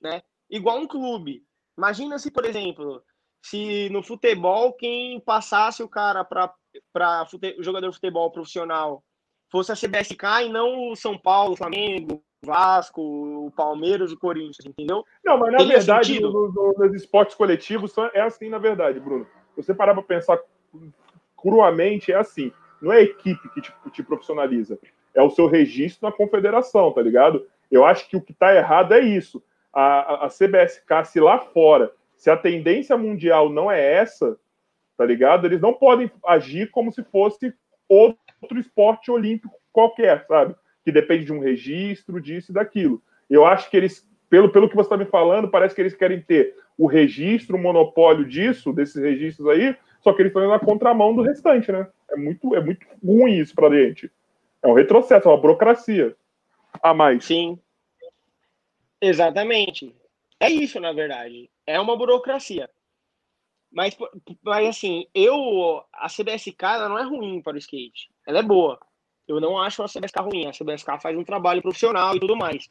né? 0.00 0.22
Igual 0.50 0.78
um 0.78 0.86
clube. 0.88 1.44
Imagina 1.78 2.18
se, 2.18 2.30
por 2.32 2.44
exemplo, 2.44 3.00
se 3.40 3.88
no 3.90 4.02
futebol 4.02 4.72
quem 4.72 5.20
passasse 5.20 5.82
o 5.82 5.88
cara 5.88 6.24
para 6.24 6.52
para 6.92 7.26
jogador 7.58 7.90
de 7.90 7.94
futebol 7.94 8.30
profissional 8.30 9.04
fosse 9.50 9.70
a 9.70 9.76
CBSK 9.76 10.46
e 10.46 10.48
não 10.48 10.90
o 10.90 10.96
São 10.96 11.18
Paulo, 11.18 11.52
o 11.52 11.56
Flamengo, 11.56 12.24
o 12.42 12.46
Vasco, 12.46 13.02
o 13.46 13.50
Palmeiras, 13.50 14.10
o 14.10 14.18
Corinthians, 14.18 14.64
entendeu? 14.64 15.04
Não, 15.22 15.36
mas 15.38 15.52
na 15.52 15.58
Teria 15.58 15.76
verdade, 15.76 16.18
no- 16.18 16.50
no- 16.50 16.72
nos 16.78 16.94
esportes 16.94 17.36
coletivos 17.36 17.94
é 18.14 18.22
assim, 18.22 18.48
na 18.48 18.58
verdade, 18.58 18.98
Bruno. 18.98 19.26
Se 19.54 19.62
você 19.62 19.74
parar 19.74 19.92
para 19.92 20.02
pensar 20.02 20.40
cruamente, 21.36 22.10
é 22.10 22.16
assim. 22.16 22.50
Não 22.82 22.92
é 22.92 22.98
a 22.98 23.02
equipe 23.02 23.48
que 23.50 23.60
te, 23.60 23.72
te 23.92 24.02
profissionaliza, 24.02 24.78
é 25.14 25.22
o 25.22 25.30
seu 25.30 25.46
registro 25.46 26.08
na 26.08 26.14
confederação, 26.14 26.90
tá 26.92 27.00
ligado? 27.00 27.46
Eu 27.70 27.84
acho 27.84 28.08
que 28.08 28.16
o 28.16 28.20
que 28.20 28.34
tá 28.34 28.54
errado 28.54 28.92
é 28.92 29.00
isso. 29.00 29.42
A, 29.72 29.82
a, 29.82 30.26
a 30.26 30.28
CBSK, 30.28 31.04
se 31.06 31.20
lá 31.20 31.38
fora, 31.38 31.92
se 32.16 32.28
a 32.28 32.36
tendência 32.36 32.96
mundial 32.96 33.48
não 33.48 33.70
é 33.70 33.80
essa, 33.94 34.36
tá 34.96 35.04
ligado? 35.04 35.46
Eles 35.46 35.60
não 35.60 35.72
podem 35.72 36.10
agir 36.26 36.70
como 36.70 36.92
se 36.92 37.02
fosse 37.04 37.54
outro 37.88 38.58
esporte 38.58 39.10
olímpico 39.10 39.54
qualquer, 39.72 40.26
sabe? 40.26 40.54
Que 40.84 40.92
depende 40.92 41.24
de 41.24 41.32
um 41.32 41.40
registro, 41.40 42.20
disso 42.20 42.50
e 42.50 42.54
daquilo. 42.54 43.02
Eu 43.30 43.46
acho 43.46 43.70
que 43.70 43.76
eles, 43.76 44.08
pelo, 44.28 44.50
pelo 44.50 44.68
que 44.68 44.76
você 44.76 44.86
está 44.86 44.96
me 44.96 45.06
falando, 45.06 45.48
parece 45.48 45.74
que 45.74 45.80
eles 45.80 45.94
querem 45.94 46.20
ter 46.20 46.54
o 46.76 46.86
registro, 46.86 47.56
o 47.56 47.60
monopólio 47.60 48.24
disso, 48.24 48.72
desses 48.72 49.00
registros 49.00 49.48
aí, 49.48 49.76
só 50.02 50.12
que 50.12 50.22
eles 50.22 50.30
estão 50.30 50.48
na 50.48 50.58
contramão 50.58 51.14
do 51.14 51.22
restante, 51.22 51.70
né? 51.70 51.86
É 52.10 52.16
muito, 52.16 52.54
é 52.54 52.60
muito 52.60 52.86
ruim 53.04 53.38
isso 53.38 53.54
pra 53.54 53.70
gente. 53.70 54.10
É 54.62 54.68
um 54.68 54.74
retrocesso, 54.74 55.28
é 55.28 55.30
uma 55.30 55.40
burocracia 55.40 56.16
a 56.82 56.92
mais. 56.92 57.24
Sim. 57.24 57.58
Exatamente. 59.00 59.94
É 60.38 60.50
isso, 60.50 60.80
na 60.80 60.92
verdade. 60.92 61.50
É 61.66 61.80
uma 61.80 61.96
burocracia. 61.96 62.68
Mas, 63.70 63.96
mas 64.42 64.68
assim, 64.68 65.06
eu. 65.14 65.82
A 65.92 66.06
CBSK 66.08 66.62
ela 66.62 66.88
não 66.88 66.98
é 66.98 67.04
ruim 67.04 67.40
para 67.40 67.54
o 67.54 67.58
skate. 67.58 68.10
Ela 68.26 68.40
é 68.40 68.42
boa. 68.42 68.78
Eu 69.26 69.40
não 69.40 69.58
acho 69.58 69.82
a 69.82 69.88
CBSK 69.88 70.20
ruim. 70.20 70.46
A 70.46 70.52
CBSK 70.52 71.00
faz 71.00 71.16
um 71.16 71.24
trabalho 71.24 71.62
profissional 71.62 72.14
e 72.14 72.20
tudo 72.20 72.36
mais. 72.36 72.68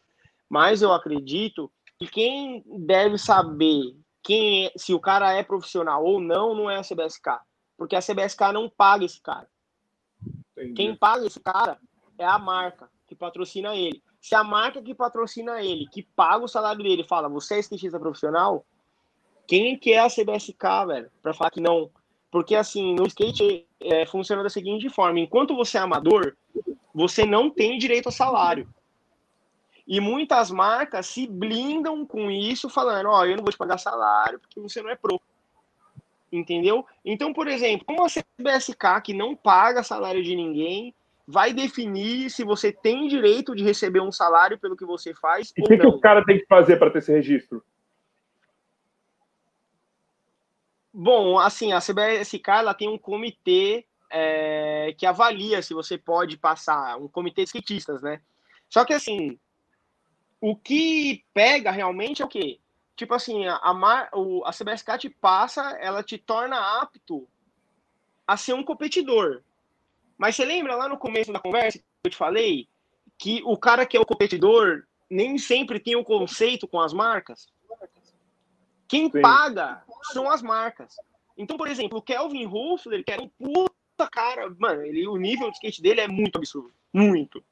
Mas 0.49 0.81
eu 0.81 0.93
acredito 0.93 1.71
que 1.97 2.07
quem 2.07 2.63
deve 2.67 3.17
saber 3.17 3.95
quem 4.23 4.65
é- 4.65 4.71
se 4.75 4.93
o 4.93 4.99
cara 4.99 5.33
é 5.33 5.43
profissional 5.43 6.03
ou 6.03 6.19
não, 6.19 6.53
não 6.53 6.69
é 6.69 6.77
a 6.77 6.83
CBSK. 6.83 7.39
Porque 7.77 7.95
a 7.95 8.01
CBSK 8.01 8.51
não 8.53 8.69
paga 8.69 9.05
esse 9.05 9.21
cara. 9.21 9.47
Entendi. 10.51 10.73
Quem 10.73 10.95
paga 10.95 11.25
esse 11.25 11.39
cara 11.39 11.79
é 12.17 12.25
a 12.25 12.37
marca 12.37 12.89
que 13.07 13.15
patrocina 13.15 13.75
ele. 13.75 14.01
Se 14.21 14.35
a 14.35 14.43
marca 14.43 14.81
que 14.81 14.93
patrocina 14.93 15.61
ele, 15.61 15.87
que 15.87 16.03
paga 16.03 16.45
o 16.45 16.47
salário 16.47 16.83
dele, 16.83 17.03
fala, 17.03 17.27
você 17.27 17.55
é 17.55 17.59
skatista 17.59 17.99
profissional, 17.99 18.65
Quem 19.47 19.77
que 19.77 19.91
é 19.91 19.99
a 19.99 20.09
CBSK, 20.09 20.85
velho? 20.87 21.11
Pra 21.21 21.33
falar 21.33 21.51
que 21.51 21.59
não. 21.59 21.89
Porque, 22.31 22.55
assim, 22.55 22.95
no 22.95 23.05
skate 23.07 23.67
é, 23.81 24.05
funciona 24.05 24.43
da 24.43 24.49
seguinte 24.49 24.87
forma: 24.87 25.19
enquanto 25.19 25.55
você 25.55 25.77
é 25.77 25.81
amador, 25.81 26.37
você 26.93 27.25
não 27.25 27.49
tem 27.49 27.77
direito 27.77 28.07
a 28.07 28.11
salário. 28.13 28.65
E 29.87 29.99
muitas 29.99 30.51
marcas 30.51 31.07
se 31.07 31.27
blindam 31.27 32.05
com 32.05 32.29
isso, 32.29 32.69
falando: 32.69 33.09
Ó, 33.09 33.19
oh, 33.19 33.25
eu 33.25 33.35
não 33.35 33.43
vou 33.43 33.51
te 33.51 33.57
pagar 33.57 33.77
salário 33.77 34.39
porque 34.39 34.59
você 34.59 34.81
não 34.81 34.89
é 34.89 34.95
pro. 34.95 35.19
Entendeu? 36.31 36.85
Então, 37.03 37.33
por 37.33 37.47
exemplo, 37.47 37.85
como 37.85 38.05
a 38.05 38.07
CBSK, 38.07 39.01
que 39.03 39.13
não 39.13 39.35
paga 39.35 39.83
salário 39.83 40.23
de 40.23 40.33
ninguém, 40.33 40.93
vai 41.27 41.53
definir 41.53 42.29
se 42.29 42.43
você 42.43 42.71
tem 42.71 43.07
direito 43.07 43.55
de 43.55 43.63
receber 43.63 44.01
um 44.01 44.11
salário 44.11 44.57
pelo 44.57 44.77
que 44.77 44.85
você 44.85 45.13
faz 45.13 45.53
e 45.57 45.61
o 45.61 45.65
que, 45.65 45.77
que 45.77 45.87
o 45.87 45.99
cara 45.99 46.23
tem 46.23 46.39
que 46.39 46.45
fazer 46.45 46.77
para 46.77 46.89
ter 46.89 46.99
esse 46.99 47.11
registro? 47.11 47.63
Bom, 50.93 51.39
assim, 51.39 51.71
a 51.71 51.79
CBSK 51.79 52.49
ela 52.49 52.73
tem 52.73 52.89
um 52.89 52.97
comitê 52.97 53.85
é, 54.09 54.93
que 54.97 55.05
avalia 55.05 55.61
se 55.61 55.73
você 55.73 55.97
pode 55.97 56.37
passar, 56.37 56.97
um 56.97 57.07
comitê 57.07 57.43
de 57.43 57.47
skatistas, 57.47 58.01
né? 58.01 58.21
Só 58.69 58.83
que 58.83 58.93
assim, 58.93 59.39
o 60.41 60.55
que 60.55 61.23
pega 61.33 61.69
realmente 61.69 62.23
é 62.23 62.25
o 62.25 62.27
quê? 62.27 62.59
Tipo 62.95 63.13
assim, 63.13 63.45
a, 63.45 63.55
a, 63.55 64.09
a 64.45 64.51
CBSK 64.51 64.97
te 64.97 65.09
passa, 65.09 65.61
ela 65.79 66.03
te 66.03 66.17
torna 66.17 66.81
apto 66.81 67.27
a 68.25 68.35
ser 68.35 68.53
um 68.53 68.63
competidor. 68.63 69.41
Mas 70.17 70.35
você 70.35 70.43
lembra 70.43 70.75
lá 70.75 70.89
no 70.89 70.97
começo 70.97 71.31
da 71.31 71.39
conversa 71.39 71.77
que 71.77 71.85
eu 72.03 72.11
te 72.11 72.17
falei 72.17 72.67
que 73.17 73.41
o 73.45 73.55
cara 73.55 73.85
que 73.85 73.95
é 73.95 73.99
o 73.99 74.05
competidor 74.05 74.83
nem 75.09 75.37
sempre 75.37 75.79
tem 75.79 75.95
o 75.95 75.99
um 75.99 76.03
conceito 76.03 76.67
com 76.67 76.79
as 76.79 76.91
marcas? 76.91 77.47
Quem 78.87 79.11
Sim. 79.11 79.21
paga 79.21 79.83
são 80.11 80.29
as 80.29 80.41
marcas. 80.41 80.95
Então, 81.37 81.57
por 81.57 81.67
exemplo, 81.67 81.99
o 81.99 82.01
Kelvin 82.01 82.45
Russell, 82.45 83.03
que 83.03 83.11
era 83.11 83.21
um 83.21 83.29
puta 83.29 84.09
cara, 84.11 84.53
mano, 84.57 84.83
ele, 84.83 85.07
o 85.07 85.17
nível 85.17 85.49
de 85.49 85.55
skate 85.55 85.81
dele 85.81 86.01
é 86.01 86.07
muito 86.07 86.37
absurdo. 86.37 86.73
Muito. 86.91 87.43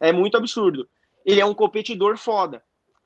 É 0.00 0.12
muito 0.12 0.36
absurdo. 0.36 0.88
Ele 1.24 1.40
é 1.40 1.46
um 1.46 1.54
competidor 1.54 2.16
foda. 2.16 2.62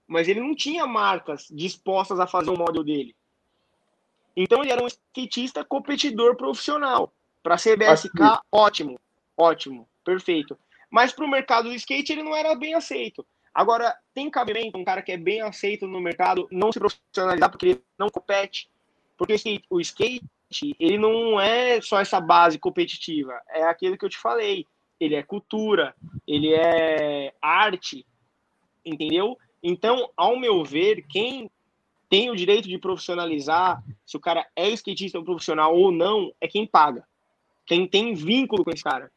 Mas 0.06 0.26
ele 0.26 0.40
não 0.40 0.54
tinha 0.54 0.86
marcas 0.86 1.46
dispostas 1.50 2.18
a 2.18 2.26
fazer 2.26 2.50
o 2.50 2.56
model 2.56 2.82
dele. 2.82 3.14
Então 4.36 4.62
ele 4.62 4.72
era 4.72 4.82
um 4.82 4.86
skatista 4.86 5.64
competidor 5.64 6.36
profissional. 6.36 7.12
Para 7.42 7.56
CBSK, 7.56 8.40
ótimo. 8.50 8.98
Ótimo. 9.36 9.88
Perfeito. 10.04 10.58
Mas 10.90 11.12
para 11.12 11.24
o 11.24 11.30
mercado 11.30 11.68
do 11.68 11.74
skate 11.74 12.12
ele 12.12 12.22
não 12.22 12.34
era 12.34 12.54
bem 12.54 12.74
aceito. 12.74 13.26
Agora, 13.52 13.96
tem 14.14 14.30
cabimento 14.30 14.78
um 14.78 14.84
cara 14.84 15.02
que 15.02 15.12
é 15.12 15.16
bem 15.16 15.40
aceito 15.40 15.86
no 15.86 16.00
mercado 16.00 16.46
não 16.50 16.70
se 16.70 16.78
profissionalizar 16.78 17.50
porque 17.50 17.66
ele 17.66 17.84
não 17.98 18.08
compete? 18.08 18.70
Porque 19.16 19.34
o 19.68 19.80
skate, 19.80 20.22
ele 20.78 20.96
não 20.96 21.40
é 21.40 21.80
só 21.80 22.00
essa 22.00 22.20
base 22.20 22.58
competitiva, 22.58 23.32
é 23.48 23.64
aquilo 23.64 23.98
que 23.98 24.04
eu 24.04 24.08
te 24.08 24.16
falei. 24.16 24.64
Ele 25.00 25.14
é 25.14 25.22
cultura, 25.22 25.94
ele 26.26 26.52
é 26.52 27.32
arte, 27.40 28.06
entendeu? 28.84 29.38
Então, 29.62 30.10
ao 30.16 30.38
meu 30.38 30.64
ver, 30.64 31.06
quem 31.08 31.50
tem 32.08 32.30
o 32.30 32.36
direito 32.36 32.68
de 32.68 32.78
profissionalizar, 32.78 33.82
se 34.06 34.16
o 34.16 34.20
cara 34.20 34.46
é 34.56 34.68
skatista 34.70 35.22
profissional 35.22 35.76
ou 35.76 35.92
não, 35.92 36.32
é 36.40 36.48
quem 36.48 36.66
paga. 36.66 37.06
Quem 37.66 37.86
tem 37.86 38.14
vínculo 38.14 38.64
com 38.64 38.70
esse 38.70 38.82
cara. 38.82 39.12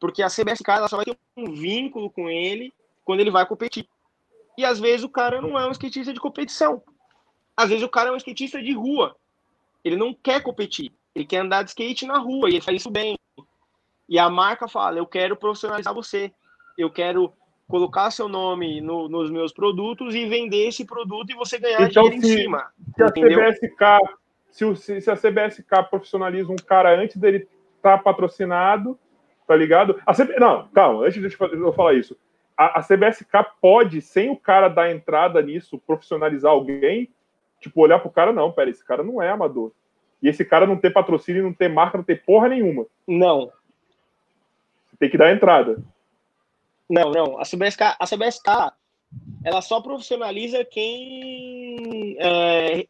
Porque 0.00 0.22
a 0.22 0.28
ela 0.68 0.88
só 0.88 0.96
vai 0.96 1.04
ter 1.04 1.16
um 1.36 1.54
vínculo 1.54 2.10
com 2.10 2.28
ele 2.28 2.72
quando 3.04 3.20
ele 3.20 3.30
vai 3.30 3.46
competir. 3.46 3.88
E 4.58 4.64
às 4.64 4.78
vezes 4.78 5.04
o 5.04 5.08
cara 5.08 5.40
não 5.40 5.58
é 5.58 5.66
um 5.66 5.70
skatista 5.70 6.12
de 6.12 6.20
competição. 6.20 6.82
Às 7.56 7.68
vezes 7.68 7.84
o 7.84 7.88
cara 7.88 8.10
é 8.10 8.12
um 8.12 8.16
skatista 8.16 8.60
de 8.60 8.72
rua. 8.72 9.16
Ele 9.84 9.96
não 9.96 10.12
quer 10.12 10.42
competir. 10.42 10.92
Ele 11.14 11.24
quer 11.24 11.38
andar 11.38 11.62
de 11.62 11.70
skate 11.70 12.06
na 12.06 12.18
rua 12.18 12.48
e 12.48 12.54
ele 12.54 12.60
faz 12.60 12.80
isso 12.80 12.90
bem. 12.90 13.16
E 14.08 14.18
a 14.18 14.28
marca 14.28 14.68
fala: 14.68 14.98
Eu 14.98 15.06
quero 15.06 15.36
profissionalizar 15.36 15.94
você. 15.94 16.32
Eu 16.76 16.90
quero 16.90 17.32
colocar 17.68 18.10
seu 18.10 18.28
nome 18.28 18.80
no, 18.80 19.08
nos 19.08 19.30
meus 19.30 19.52
produtos 19.52 20.14
e 20.14 20.26
vender 20.26 20.68
esse 20.68 20.84
produto 20.84 21.30
e 21.30 21.34
você 21.34 21.58
ganhar 21.58 21.82
então, 21.82 22.04
dinheiro 22.04 22.26
se, 22.26 22.34
em 22.34 22.42
cima. 22.42 22.72
Se 22.94 23.02
a, 23.02 23.10
CBSK, 23.10 24.76
se, 24.76 25.00
se 25.00 25.10
a 25.10 25.16
CBSK 25.16 25.88
profissionaliza 25.88 26.52
um 26.52 26.56
cara 26.56 26.94
antes 26.98 27.16
dele 27.16 27.48
estar 27.76 27.96
tá 27.96 27.98
patrocinado, 27.98 28.98
tá 29.46 29.56
ligado? 29.56 30.00
A 30.04 30.12
CB... 30.12 30.38
Não, 30.38 30.68
calma, 30.68 31.06
antes 31.06 31.20
de 31.20 31.36
eu 31.40 31.72
falar 31.72 31.94
isso 31.94 32.16
a, 32.56 32.80
a 32.80 32.82
CBSK 32.82 33.46
pode, 33.60 34.00
sem 34.00 34.30
o 34.30 34.36
cara 34.36 34.68
dar 34.68 34.90
entrada 34.90 35.42
nisso, 35.42 35.78
profissionalizar 35.78 36.52
alguém, 36.52 37.10
tipo, 37.60 37.80
olhar 37.80 37.98
pro 37.98 38.10
cara, 38.10 38.32
não, 38.32 38.52
pera, 38.52 38.70
esse 38.70 38.84
cara 38.84 39.02
não 39.02 39.20
é 39.20 39.30
amador. 39.30 39.72
E 40.22 40.28
esse 40.28 40.44
cara 40.44 40.66
não 40.66 40.76
ter 40.76 40.90
patrocínio, 40.90 41.42
não 41.42 41.52
ter 41.52 41.68
marca, 41.68 41.98
não 41.98 42.04
ter 42.04 42.24
porra 42.24 42.48
nenhuma. 42.48 42.86
Não. 43.06 43.50
Tem 45.04 45.10
que 45.10 45.18
dar 45.18 45.34
entrada. 45.34 45.84
Não, 46.88 47.10
não. 47.10 47.38
A 47.38 47.42
CBSK, 47.42 47.94
a 48.00 48.06
CBSK 48.06 48.72
ela 49.44 49.60
só 49.60 49.82
profissionaliza 49.82 50.64
quem 50.64 52.16
é, 52.18 52.88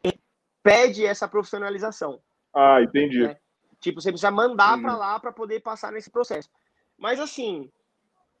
pede 0.63 1.05
essa 1.05 1.27
profissionalização. 1.27 2.21
Ah, 2.53 2.81
entendi. 2.81 3.27
Né? 3.27 3.35
Tipo, 3.81 3.99
você 3.99 4.11
precisa 4.11 4.31
mandar 4.31 4.81
para 4.81 4.95
lá 4.95 5.19
para 5.19 5.33
poder 5.33 5.59
passar 5.59 5.91
nesse 5.91 6.09
processo. 6.09 6.49
Mas 6.97 7.19
assim, 7.19 7.69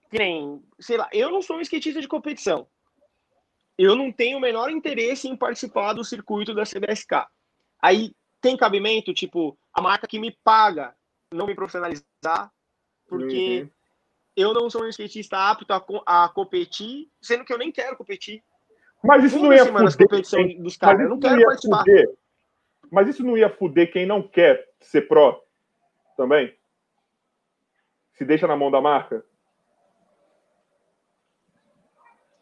que 0.09 0.17
nem, 0.17 0.63
sei 0.79 0.95
lá, 0.95 1.09
eu 1.11 1.29
não 1.29 1.41
sou 1.41 1.57
um 1.57 1.61
skatista 1.61 1.99
de 1.99 2.07
competição. 2.07 2.65
Eu 3.77 3.93
não 3.93 4.09
tenho 4.09 4.37
o 4.37 4.41
menor 4.41 4.71
interesse 4.71 5.27
em 5.27 5.35
participar 5.35 5.91
do 5.91 6.05
circuito 6.05 6.53
da 6.53 6.63
CBSK. 6.63 7.27
Aí 7.81 8.13
tem 8.39 8.55
cabimento, 8.55 9.13
tipo, 9.13 9.57
a 9.73 9.81
marca 9.81 10.07
que 10.07 10.17
me 10.17 10.31
paga 10.45 10.95
não 11.29 11.45
me 11.45 11.53
profissionalizar, 11.53 12.53
porque 13.07 13.61
uhum. 13.61 13.69
eu 14.35 14.53
não 14.53 14.69
sou 14.69 14.83
um 14.83 14.89
skatista 14.89 15.37
apto 15.37 15.71
a, 15.73 16.25
a, 16.25 16.29
competir, 16.29 17.09
sendo 17.21 17.45
que 17.45 17.53
eu 17.53 17.57
nem 17.57 17.71
quero 17.71 17.97
competir. 17.97 18.43
Mas 19.03 19.23
isso 19.23 19.39
não 19.39 19.53
ia 19.53 19.65
fuder. 19.65 19.97
competição 19.97 20.47
dos 20.63 20.77
caras, 20.77 21.01
eu 21.01 21.09
não 21.09 21.19
quero 21.19 21.35
não 21.35 21.45
participar. 21.45 21.79
Fuder. 21.79 22.09
Mas 22.91 23.07
isso 23.09 23.23
não 23.23 23.37
ia 23.37 23.49
fuder 23.49 23.91
quem 23.91 24.05
não 24.05 24.21
quer 24.21 24.67
ser 24.81 25.07
pró 25.07 25.43
também? 26.15 26.55
Se 28.13 28.23
deixa 28.23 28.47
na 28.47 28.55
mão 28.55 28.71
da 28.71 28.81
marca? 28.81 29.23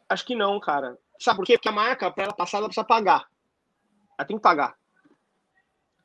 Acho 0.08 0.26
que 0.26 0.36
não, 0.36 0.60
cara. 0.60 0.98
Sabe 1.20 1.38
por 1.38 1.46
quê? 1.46 1.54
Porque 1.58 1.70
a 1.70 1.72
marca, 1.72 2.12
para 2.12 2.26
ela 2.26 2.34
passar, 2.34 2.58
ela 2.58 2.68
precisa 2.68 2.86
pagar. 2.86 3.28
Ela 4.18 4.28
tem 4.28 4.38
que 4.38 4.44
pagar. 4.44 4.78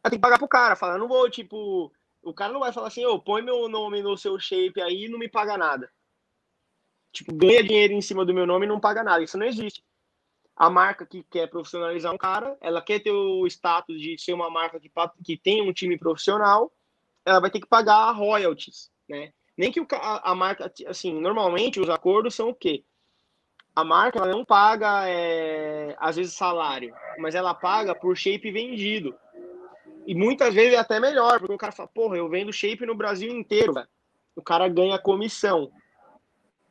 Ela 0.02 0.10
tem 0.10 0.18
que 0.18 0.22
pagar 0.22 0.38
pro 0.38 0.48
cara. 0.48 0.76
Fala, 0.76 0.96
não 0.96 1.08
vou, 1.08 1.28
tipo. 1.28 1.92
O 2.22 2.34
cara 2.34 2.52
não 2.52 2.60
vai 2.60 2.72
falar 2.72 2.88
assim, 2.88 3.04
ô, 3.04 3.14
oh, 3.14 3.20
põe 3.20 3.42
meu 3.42 3.68
nome 3.68 4.02
no 4.02 4.16
seu 4.16 4.38
shape 4.38 4.80
aí 4.80 5.04
e 5.04 5.08
não 5.08 5.18
me 5.18 5.28
paga 5.28 5.56
nada. 5.56 5.90
Tipo, 7.12 7.34
ganha 7.34 7.62
dinheiro 7.62 7.92
em 7.92 8.00
cima 8.00 8.24
do 8.24 8.34
meu 8.34 8.46
nome 8.46 8.66
e 8.66 8.68
não 8.68 8.80
paga 8.80 9.02
nada. 9.02 9.22
Isso 9.22 9.38
não 9.38 9.46
existe. 9.46 9.82
A 10.54 10.68
marca 10.68 11.06
que 11.06 11.22
quer 11.22 11.48
profissionalizar 11.48 12.12
um 12.12 12.18
cara, 12.18 12.56
ela 12.60 12.82
quer 12.82 13.00
ter 13.00 13.12
o 13.12 13.46
status 13.46 14.00
de 14.00 14.18
ser 14.18 14.32
uma 14.32 14.50
marca 14.50 14.80
que, 14.80 14.90
que 15.24 15.36
tem 15.36 15.62
um 15.62 15.72
time 15.72 15.96
profissional, 15.96 16.72
ela 17.24 17.40
vai 17.40 17.50
ter 17.50 17.60
que 17.60 17.66
pagar 17.66 18.10
royalties, 18.12 18.90
né? 19.08 19.32
Nem 19.56 19.70
que 19.70 19.80
o, 19.80 19.86
a, 19.92 20.32
a 20.32 20.34
marca, 20.34 20.72
assim, 20.86 21.12
normalmente 21.20 21.80
os 21.80 21.88
acordos 21.88 22.34
são 22.34 22.50
o 22.50 22.54
quê? 22.54 22.84
a 23.78 23.84
marca 23.84 24.18
ela 24.18 24.32
não 24.32 24.44
paga, 24.44 25.08
é, 25.08 25.94
às 26.00 26.16
vezes, 26.16 26.34
salário, 26.34 26.92
mas 27.16 27.36
ela 27.36 27.54
paga 27.54 27.94
por 27.94 28.16
shape 28.16 28.50
vendido. 28.50 29.14
E 30.08 30.14
muitas 30.14 30.54
vezes 30.54 30.72
é 30.72 30.78
até 30.78 30.98
melhor, 30.98 31.38
porque 31.38 31.52
o 31.52 31.58
cara 31.58 31.70
fala, 31.70 31.90
porra, 31.92 32.16
eu 32.16 32.30
vendo 32.30 32.50
shape 32.50 32.86
no 32.86 32.94
Brasil 32.94 33.30
inteiro, 33.30 33.74
velho. 33.74 33.86
O 34.34 34.40
cara 34.40 34.66
ganha 34.66 34.98
comissão. 34.98 35.70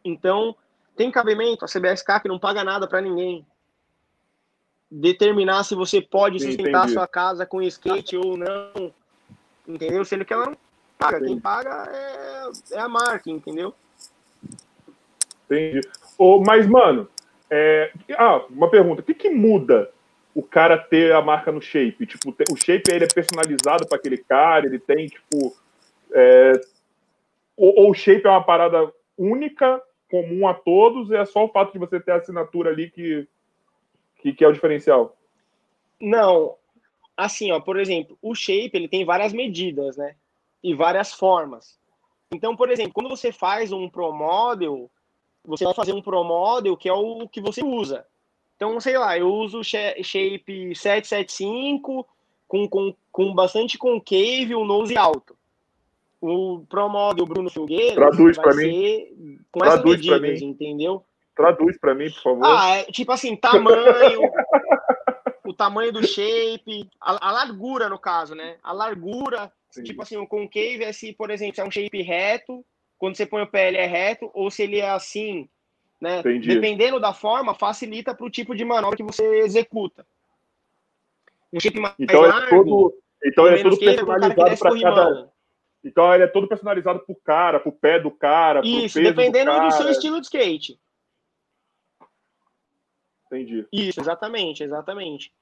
Então, 0.04 0.56
tem 0.96 1.12
cabimento 1.12 1.64
a 1.64 1.68
CBSK 1.68 2.22
que 2.24 2.28
não 2.28 2.40
paga 2.40 2.64
nada 2.64 2.88
para 2.88 3.00
ninguém. 3.00 3.46
Determinar 4.90 5.64
se 5.66 5.76
você 5.76 6.02
pode 6.02 6.40
sustentar 6.40 6.86
a 6.86 6.88
sua 6.88 7.08
casa 7.08 7.46
com 7.46 7.62
skate 7.62 8.18
ou 8.18 8.36
não. 8.36 8.92
Entendeu? 9.68 10.04
Sendo 10.04 10.26
que 10.26 10.34
ela 10.34 10.48
não 10.48 10.58
paga. 10.98 11.22
Quem 11.24 11.40
paga 11.40 11.92
é, 11.94 12.76
é 12.76 12.80
a 12.80 12.90
marca, 12.90 13.30
entendeu? 13.30 13.72
Entendi. 15.46 15.82
Oh, 16.18 16.44
mas, 16.44 16.66
mano, 16.66 17.08
é... 17.52 17.94
ah, 18.18 18.44
uma 18.50 18.72
pergunta: 18.72 19.02
o 19.02 19.06
que, 19.06 19.14
que 19.14 19.30
muda 19.30 19.92
o 20.38 20.44
cara 20.44 20.78
ter 20.78 21.16
a 21.16 21.20
marca 21.20 21.52
no 21.52 21.60
shape? 21.60 22.06
Tipo, 22.06 22.30
o 22.52 22.56
shape 22.56 22.92
ele 22.92 23.06
é 23.06 23.08
personalizado 23.08 23.88
para 23.88 23.98
aquele 23.98 24.20
cara, 24.20 24.68
ele 24.68 24.78
tem, 24.78 25.08
tipo. 25.08 25.58
É... 26.14 26.52
Ou, 27.58 27.90
o 27.90 27.94
shape 27.96 28.28
é 28.28 28.30
uma 28.30 28.44
parada 28.44 28.94
única, 29.18 29.82
comum 30.12 30.48
a 30.48 30.54
todos, 30.54 31.10
e 31.10 31.16
é 31.16 31.26
só 31.26 31.44
o 31.44 31.50
fato 31.50 31.74
de 31.74 31.80
você 31.80 32.00
ter 32.00 32.12
a 32.12 32.18
assinatura 32.18 32.70
ali 32.70 32.92
que, 32.92 33.28
que, 34.18 34.32
que 34.32 34.46
é 34.46 34.48
o 34.48 34.54
diferencial? 34.54 35.18
Não. 36.00 36.54
Assim, 37.18 37.52
ó, 37.52 37.60
por 37.60 37.80
exemplo, 37.80 38.16
o 38.22 38.36
shape 38.36 38.70
ele 38.76 38.88
tem 38.88 39.04
várias 39.04 39.34
medidas, 39.34 39.98
né? 39.98 40.16
E 40.64 40.76
várias 40.76 41.14
formas. 41.14 41.80
Então, 42.32 42.56
por 42.56 42.70
exemplo, 42.70 42.94
quando 42.94 43.10
você 43.10 43.32
faz 43.32 43.72
um 43.72 43.90
Pro 43.90 44.14
Model, 44.14 44.88
você 45.44 45.66
vai 45.66 45.74
fazer 45.74 45.94
um 45.94 46.02
Pro 46.02 46.24
Model 46.24 46.78
que 46.78 46.88
é 46.88 46.94
o 46.94 47.28
que 47.28 47.42
você 47.42 47.64
usa. 47.64 48.06
Então, 48.58 48.80
sei 48.82 48.98
lá, 48.98 49.16
eu 49.16 49.32
uso 49.32 49.64
shape 49.64 50.76
775 50.76 52.06
com, 52.48 52.68
com, 52.68 52.96
com 53.12 53.34
bastante 53.34 53.78
concave, 53.78 54.56
um 54.56 54.66
nose 54.66 54.98
alto. 54.98 55.38
O 56.20 56.66
Pro 56.68 56.90
Model 56.90 57.28
Bruno 57.28 57.52
Filgueira 57.52 57.94
Traduz 57.94 58.36
para 58.36 58.56
mim. 58.56 59.40
com 59.52 59.60
Traduz 59.60 60.00
essas 60.00 60.20
medidas, 60.20 60.42
entendeu? 60.42 61.06
Traduz 61.36 61.78
para 61.78 61.94
mim, 61.94 62.10
por 62.10 62.24
favor. 62.24 62.46
Ah, 62.46 62.78
é, 62.78 62.86
tipo 62.86 63.12
assim, 63.12 63.36
tamanho, 63.36 64.22
o 65.46 65.54
tamanho 65.54 65.94
do 65.94 66.06
shape, 66.06 66.90
a, 67.00 67.30
a, 67.30 67.32
largura, 67.32 67.88
no 67.88 68.00
caso, 68.00 68.34
né? 68.34 68.58
A 68.64 68.74
largura, 68.74 69.52
Sim. 69.70 69.84
tipo 69.84 70.02
assim, 70.02 70.18
o 70.18 70.26
concave 70.26 70.84
é 70.84 70.92
se, 70.92 71.14
por 71.14 71.30
exemplo, 71.30 71.54
se 71.54 71.62
é 71.62 71.64
um 71.64 71.70
shape 71.70 72.02
reto, 72.02 72.66
quando 72.98 73.16
você 73.16 73.28
põe 73.28 73.44
o 73.44 73.48
pé 73.48 73.68
ele 73.68 73.78
é 73.78 73.86
reto, 73.86 74.32
ou 74.34 74.50
se 74.50 74.64
ele 74.64 74.80
é 74.80 74.90
assim, 74.90 75.48
né? 76.00 76.20
Entendi. 76.20 76.48
Dependendo 76.48 77.00
da 77.00 77.14
forma, 77.14 77.54
facilita 77.54 78.14
para 78.14 78.26
o 78.26 78.30
tipo 78.30 78.56
de 78.56 78.64
manobra 78.64 78.98
que 78.98 79.04
você 79.04 79.24
executa. 79.40 80.06
Um 81.52 81.60
shape 81.60 81.80
mais 81.80 81.96
então 81.98 82.22
largo, 82.22 82.46
é 82.46 82.50
todo, 82.50 82.94
então 83.24 83.48
é 83.48 83.64
tudo 83.64 83.78
personalizado 83.78 84.36
para 84.58 84.82
cada. 84.82 85.32
Então 85.84 86.14
ele 86.14 86.24
é 86.24 86.28
todo 86.28 86.48
personalizado 86.48 87.00
pro 87.00 87.16
cara, 87.16 87.60
pro 87.60 87.72
pé 87.72 88.00
do 88.00 88.12
cara, 88.12 88.62
Isso, 88.64 89.02
dependendo 89.02 89.52
do, 89.52 89.62
do, 89.62 89.72
seu 89.72 89.90
estilo 89.90 90.20
de 90.20 90.28
skate. 90.28 90.80
Entendi. 93.28 93.66
Isso, 93.72 94.00
exatamente, 94.00 94.64
exatamente. 94.64 95.34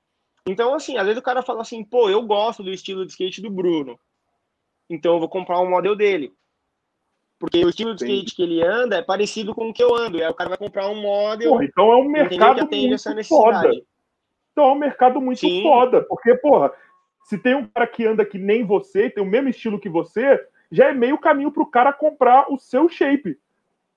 Então, 0.48 0.73
assim, 0.76 0.98
às 0.98 1.06
vezes 1.06 1.19
o 1.19 1.23
cara 1.23 1.41
fala 1.41 1.61
assim, 1.61 1.84
pô, 1.84 2.10
eu 2.10 2.22
gosto 2.22 2.64
do 2.64 2.72
estilo 2.72 3.06
de 3.06 3.11
skate 3.11 3.41
do 3.41 3.49
Bruno. 3.49 3.99
Então 4.90 5.14
eu 5.14 5.19
vou 5.19 5.30
comprar 5.30 5.60
um 5.60 5.69
modelo 5.69 5.95
dele. 5.95 6.32
Porque 7.38 7.64
o 7.64 7.70
estilo 7.70 7.94
de 7.94 8.06
skate 8.06 8.36
que 8.36 8.44
ele 8.44 8.64
anda 8.64 8.98
é 8.98 9.02
parecido 9.02 9.53
com 9.53 9.70
o 9.70 9.74
que 9.74 9.84
eu 9.84 9.94
ando. 9.94 10.18
E 10.18 10.24
aí 10.24 10.30
o 10.30 10.34
cara 10.34 10.49
vai 10.49 10.57
comprar 10.57 10.88
um 10.90 11.02
modelo. 11.02 11.62
então 11.62 11.91
é 11.91 11.95
um 11.98 12.10
mercado 12.10 12.66
muito 12.70 13.26
foda. 13.26 13.72
Então 14.52 14.66
é 14.66 14.72
um 14.72 14.80
mercado 14.80 15.20
muito 15.20 15.40
Sim. 15.40 15.62
foda. 15.62 16.02
Porque, 16.03 16.34
porra, 16.36 16.72
se 17.26 17.38
tem 17.38 17.56
um 17.56 17.68
cara 17.68 17.86
que 17.86 18.06
anda 18.06 18.24
que 18.24 18.38
nem 18.38 18.64
você, 18.64 19.10
tem 19.10 19.22
o 19.22 19.28
mesmo 19.28 19.49
estilo 19.49 19.80
que 19.80 19.90
você, 19.90 20.41
já 20.72 20.90
é 20.90 20.94
meio 20.94 21.18
caminho 21.18 21.52
pro 21.52 21.66
cara 21.66 21.91
comprar 21.91 22.52
o 22.52 22.57
seu 22.57 22.88
shape. 22.88 23.38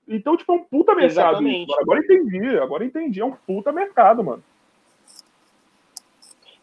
Então, 0.07 0.35
tipo, 0.35 0.51
é 0.51 0.55
um 0.55 0.63
puta 0.63 0.93
mercado. 0.93 1.37
Agora 1.79 1.99
entendi, 1.99 2.57
agora 2.57 2.83
entendi. 2.83 3.21
É 3.21 3.25
um 3.25 3.31
puta 3.31 3.71
mercado, 3.71 4.23
mano. 4.23 4.43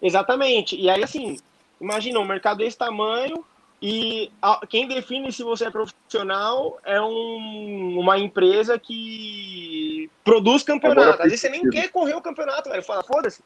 Exatamente. 0.03 0.77
E 0.77 0.91
aí, 0.91 1.03
assim, 1.03 1.39
imagina 1.81 2.21
um 2.21 2.25
mercado 2.25 2.59
desse 2.59 2.77
tamanho 2.77 3.45
e 3.81 4.31
quem 4.69 4.89
define 4.89 5.31
se 5.31 5.43
você 5.43 5.67
é 5.67 5.71
profissional 5.71 6.79
é 6.83 7.01
um, 7.01 7.99
uma 7.99 8.19
empresa 8.19 8.79
que 8.79 10.11
produz 10.25 10.63
campeonato. 10.63 11.23
Às 11.23 11.31
vezes 11.31 11.41
você 11.41 11.51
nem 11.51 11.69
quer 11.69 11.91
correr 11.91 12.15
o 12.15 12.23
campeonato, 12.23 12.71
velho. 12.71 12.83
Fala, 12.83 13.03
foda-se. 13.03 13.43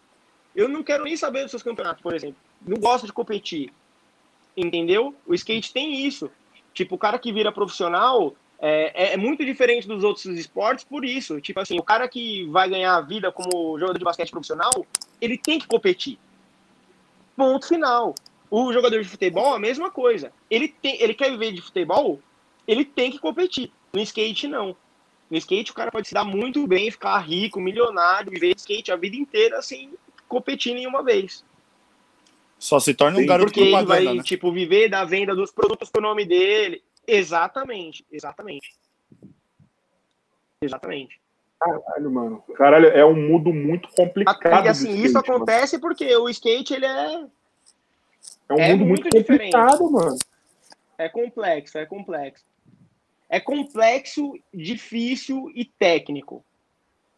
Eu 0.55 0.69
não 0.69 0.83
quero 0.83 1.05
nem 1.05 1.17
saber 1.17 1.43
dos 1.43 1.51
seus 1.51 1.63
campeonatos, 1.63 2.03
por 2.03 2.15
exemplo. 2.15 2.37
Não 2.65 2.77
gosto 2.77 3.07
de 3.07 3.13
competir. 3.13 3.73
Entendeu? 4.57 5.15
O 5.27 5.35
skate 5.35 5.73
tem 5.73 6.07
isso. 6.07 6.31
Tipo, 6.73 6.95
o 6.95 6.99
cara 6.99 7.19
que 7.19 7.33
vira 7.33 7.51
profissional, 7.51 8.35
é, 8.61 9.15
é, 9.15 9.17
muito 9.17 9.45
diferente 9.45 9.89
dos 9.89 10.05
outros 10.05 10.27
esportes 10.27 10.85
por 10.85 11.05
isso. 11.05 11.41
Tipo 11.41 11.61
assim, 11.61 11.79
o 11.79 11.83
cara 11.83 12.09
que 12.09 12.45
vai 12.47 12.69
ganhar 12.69 12.95
a 12.95 13.01
vida 13.01 13.33
como 13.33 13.79
jogador 13.79 13.99
de 13.99 14.05
basquete 14.05 14.31
profissional, 14.31 14.87
ele 15.21 15.37
tem 15.37 15.59
que 15.59 15.67
competir. 15.67 16.19
Ponto 17.37 17.67
final. 17.67 18.15
O 18.51 18.73
jogador 18.73 19.03
de 19.03 19.09
futebol, 19.09 19.55
a 19.55 19.59
mesma 19.59 19.91
coisa. 19.91 20.33
Ele, 20.51 20.69
tem, 20.69 21.01
ele 21.01 21.15
quer 21.15 21.31
viver 21.31 21.53
de 21.53 21.63
futebol, 21.63 22.21
ele 22.67 22.85
tem 22.85 23.11
que 23.11 23.19
competir. 23.19 23.71
No 23.93 24.01
skate, 24.01 24.49
não. 24.49 24.77
No 25.31 25.37
skate, 25.37 25.71
o 25.71 25.75
cara 25.75 25.93
pode 25.93 26.09
se 26.09 26.15
dar 26.15 26.25
muito 26.25 26.67
bem, 26.67 26.91
ficar 26.91 27.19
rico, 27.19 27.61
milionário, 27.61 28.33
viver 28.33 28.55
de 28.55 28.61
skate 28.61 28.91
a 28.91 28.97
vida 28.97 29.17
inteira 29.17 29.63
sem 29.63 29.93
competir 30.29 30.75
nenhuma 30.75 31.03
vez. 31.03 31.45
Só 32.59 32.79
se 32.79 32.93
torna 32.93 33.17
um 33.17 33.21
Sim, 33.21 33.27
garoto 33.27 33.53
Porque 33.53 33.61
ele 33.61 33.85
vai, 33.85 34.05
né? 34.17 34.23
tipo, 34.23 34.53
viver 34.53 34.89
da 34.89 35.05
venda 35.05 35.35
dos 35.35 35.51
produtos 35.51 35.89
com 35.89 35.99
o 35.99 36.03
nome 36.03 36.25
dele. 36.27 36.83
Exatamente, 37.07 38.05
exatamente. 38.13 38.75
Exatamente. 40.61 41.19
Caralho, 41.59 42.11
mano. 42.11 42.45
Caralho, 42.55 42.87
é 42.89 43.05
um 43.05 43.15
mundo 43.15 43.53
muito 43.53 43.89
complicado. 43.91 44.67
E 44.67 44.69
assim, 44.69 44.89
skate, 44.89 45.07
isso 45.07 45.19
acontece 45.19 45.77
mano. 45.77 45.89
porque 45.89 46.17
o 46.17 46.29
skate, 46.29 46.75
ele 46.75 46.87
é. 46.87 47.25
É 48.51 48.55
um 48.55 48.59
é 48.59 48.69
mundo 48.73 48.87
muito, 48.87 49.03
muito 49.03 49.27
complicado, 49.27 49.71
diferente. 49.71 49.93
mano. 49.93 50.19
É 50.99 51.09
complexo, 51.09 51.79
é 51.79 51.87
complexo. 51.87 52.45
É 53.29 53.41
complexo, 53.41 54.39
difícil 54.53 55.51
e 55.55 55.65
técnico. 55.65 56.45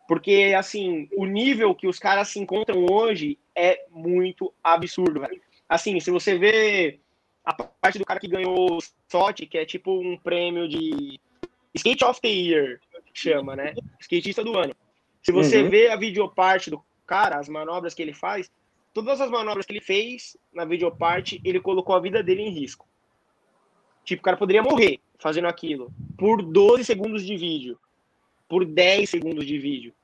Porque, 0.06 0.54
assim, 0.56 1.08
o 1.16 1.24
nível 1.24 1.74
que 1.74 1.88
os 1.88 1.98
caras 1.98 2.28
se 2.28 2.38
encontram 2.38 2.84
hoje 2.90 3.38
é 3.56 3.86
muito 3.90 4.52
absurdo, 4.62 5.20
velho. 5.20 5.40
Assim, 5.68 5.98
se 6.00 6.10
você 6.10 6.36
vê 6.36 7.00
a 7.44 7.54
parte 7.54 7.98
do 7.98 8.04
cara 8.04 8.20
que 8.20 8.28
ganhou 8.28 8.76
o 8.76 8.80
SOT, 9.08 9.46
que 9.46 9.56
é 9.56 9.64
tipo 9.64 9.90
um 9.90 10.18
prêmio 10.18 10.68
de 10.68 11.18
Skate 11.74 12.04
of 12.04 12.20
the 12.20 12.28
Year, 12.28 12.78
chama, 13.14 13.56
né? 13.56 13.74
Skatista 14.00 14.44
do 14.44 14.56
ano. 14.56 14.74
Se 15.22 15.32
você 15.32 15.62
uhum. 15.62 15.70
vê 15.70 15.88
a 15.88 15.96
videoparte 15.96 16.70
do 16.70 16.82
cara, 17.06 17.38
as 17.38 17.48
manobras 17.48 17.94
que 17.94 18.02
ele 18.02 18.12
faz, 18.12 18.50
todas 18.92 19.20
as 19.20 19.30
manobras 19.30 19.66
que 19.66 19.72
ele 19.72 19.80
fez 19.80 20.36
na 20.52 20.64
videoparte, 20.64 21.40
ele 21.44 21.60
colocou 21.60 21.94
a 21.94 22.00
vida 22.00 22.22
dele 22.22 22.42
em 22.42 22.50
risco. 22.50 22.86
Tipo, 24.04 24.20
o 24.20 24.24
cara 24.24 24.36
poderia 24.36 24.62
morrer 24.62 25.00
fazendo 25.18 25.46
aquilo 25.46 25.92
por 26.18 26.42
12 26.42 26.84
segundos 26.84 27.24
de 27.24 27.36
vídeo, 27.36 27.78
por 28.48 28.64
10 28.64 29.08
segundos 29.08 29.46
de 29.46 29.58
vídeo. 29.58 29.94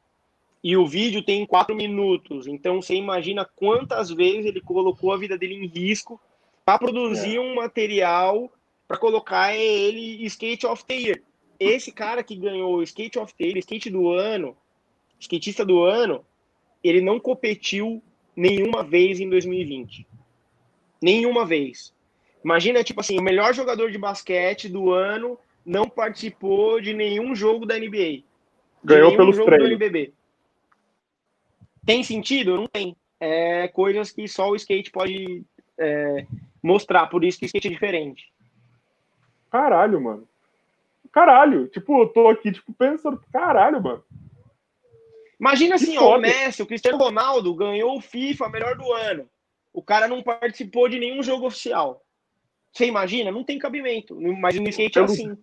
E 0.62 0.76
o 0.76 0.86
vídeo 0.86 1.22
tem 1.22 1.46
4 1.46 1.74
minutos. 1.74 2.46
Então 2.46 2.80
você 2.80 2.94
imagina 2.94 3.44
quantas 3.44 4.10
vezes 4.10 4.46
ele 4.46 4.60
colocou 4.60 5.12
a 5.12 5.16
vida 5.16 5.36
dele 5.36 5.54
em 5.54 5.66
risco 5.66 6.20
para 6.64 6.78
produzir 6.78 7.36
é. 7.36 7.40
um 7.40 7.54
material 7.54 8.52
para 8.86 8.96
colocar 8.96 9.54
ele 9.54 10.24
Skate 10.24 10.66
of 10.66 10.84
the 10.84 10.94
Year. 10.94 11.22
Esse 11.60 11.90
cara 11.92 12.22
que 12.22 12.36
ganhou 12.36 12.82
Skate 12.82 13.18
of 13.18 13.34
the 13.34 13.44
Year, 13.44 13.58
Skate 13.58 13.90
do 13.90 14.10
ano, 14.10 14.56
skatista 15.18 15.64
do 15.64 15.82
ano, 15.82 16.24
ele 16.82 17.00
não 17.00 17.18
competiu 17.18 18.02
nenhuma 18.38 18.84
vez 18.84 19.18
em 19.18 19.28
2020. 19.28 20.06
Nenhuma 21.02 21.44
vez. 21.44 21.92
Imagina, 22.44 22.84
tipo 22.84 23.00
assim, 23.00 23.18
o 23.18 23.22
melhor 23.22 23.52
jogador 23.52 23.90
de 23.90 23.98
basquete 23.98 24.68
do 24.68 24.92
ano 24.92 25.36
não 25.66 25.88
participou 25.88 26.80
de 26.80 26.94
nenhum 26.94 27.34
jogo 27.34 27.66
da 27.66 27.76
NBA. 27.76 28.22
Ganhou 28.84 29.16
pelos 29.16 29.34
jogo 29.34 29.50
do 29.50 29.64
NBB. 29.64 30.12
Tem 31.84 32.04
sentido? 32.04 32.56
Não 32.56 32.68
tem. 32.68 32.96
É 33.18 33.66
coisas 33.66 34.12
que 34.12 34.28
só 34.28 34.50
o 34.50 34.54
skate 34.54 34.92
pode 34.92 35.42
é, 35.76 36.24
mostrar, 36.62 37.08
por 37.08 37.24
isso 37.24 37.40
que 37.40 37.44
o 37.44 37.46
skate 37.46 37.66
é 37.66 37.70
diferente. 37.72 38.32
Caralho, 39.50 40.00
mano. 40.00 40.28
Caralho, 41.10 41.66
tipo, 41.66 42.02
eu 42.02 42.08
tô 42.08 42.28
aqui, 42.28 42.52
tipo, 42.52 42.72
pensando, 42.72 43.20
caralho, 43.32 43.82
mano. 43.82 44.04
Imagina 45.38 45.76
assim, 45.76 45.96
ó, 45.96 46.16
o 46.16 46.20
Messi, 46.20 46.62
o 46.62 46.66
Cristiano 46.66 46.98
Ronaldo 46.98 47.54
ganhou 47.54 47.96
o 47.96 48.00
FIFA 48.00 48.48
melhor 48.48 48.76
do 48.76 48.92
ano. 48.92 49.28
O 49.72 49.82
cara 49.82 50.08
não 50.08 50.22
participou 50.22 50.88
de 50.88 50.98
nenhum 50.98 51.22
jogo 51.22 51.46
oficial. 51.46 52.04
Você 52.72 52.86
imagina? 52.86 53.30
Não 53.30 53.44
tem 53.44 53.58
cabimento. 53.58 54.20
Mas 54.38 54.58
no 54.58 54.68
skate 54.68 54.98
é 54.98 55.02
assim. 55.02 55.36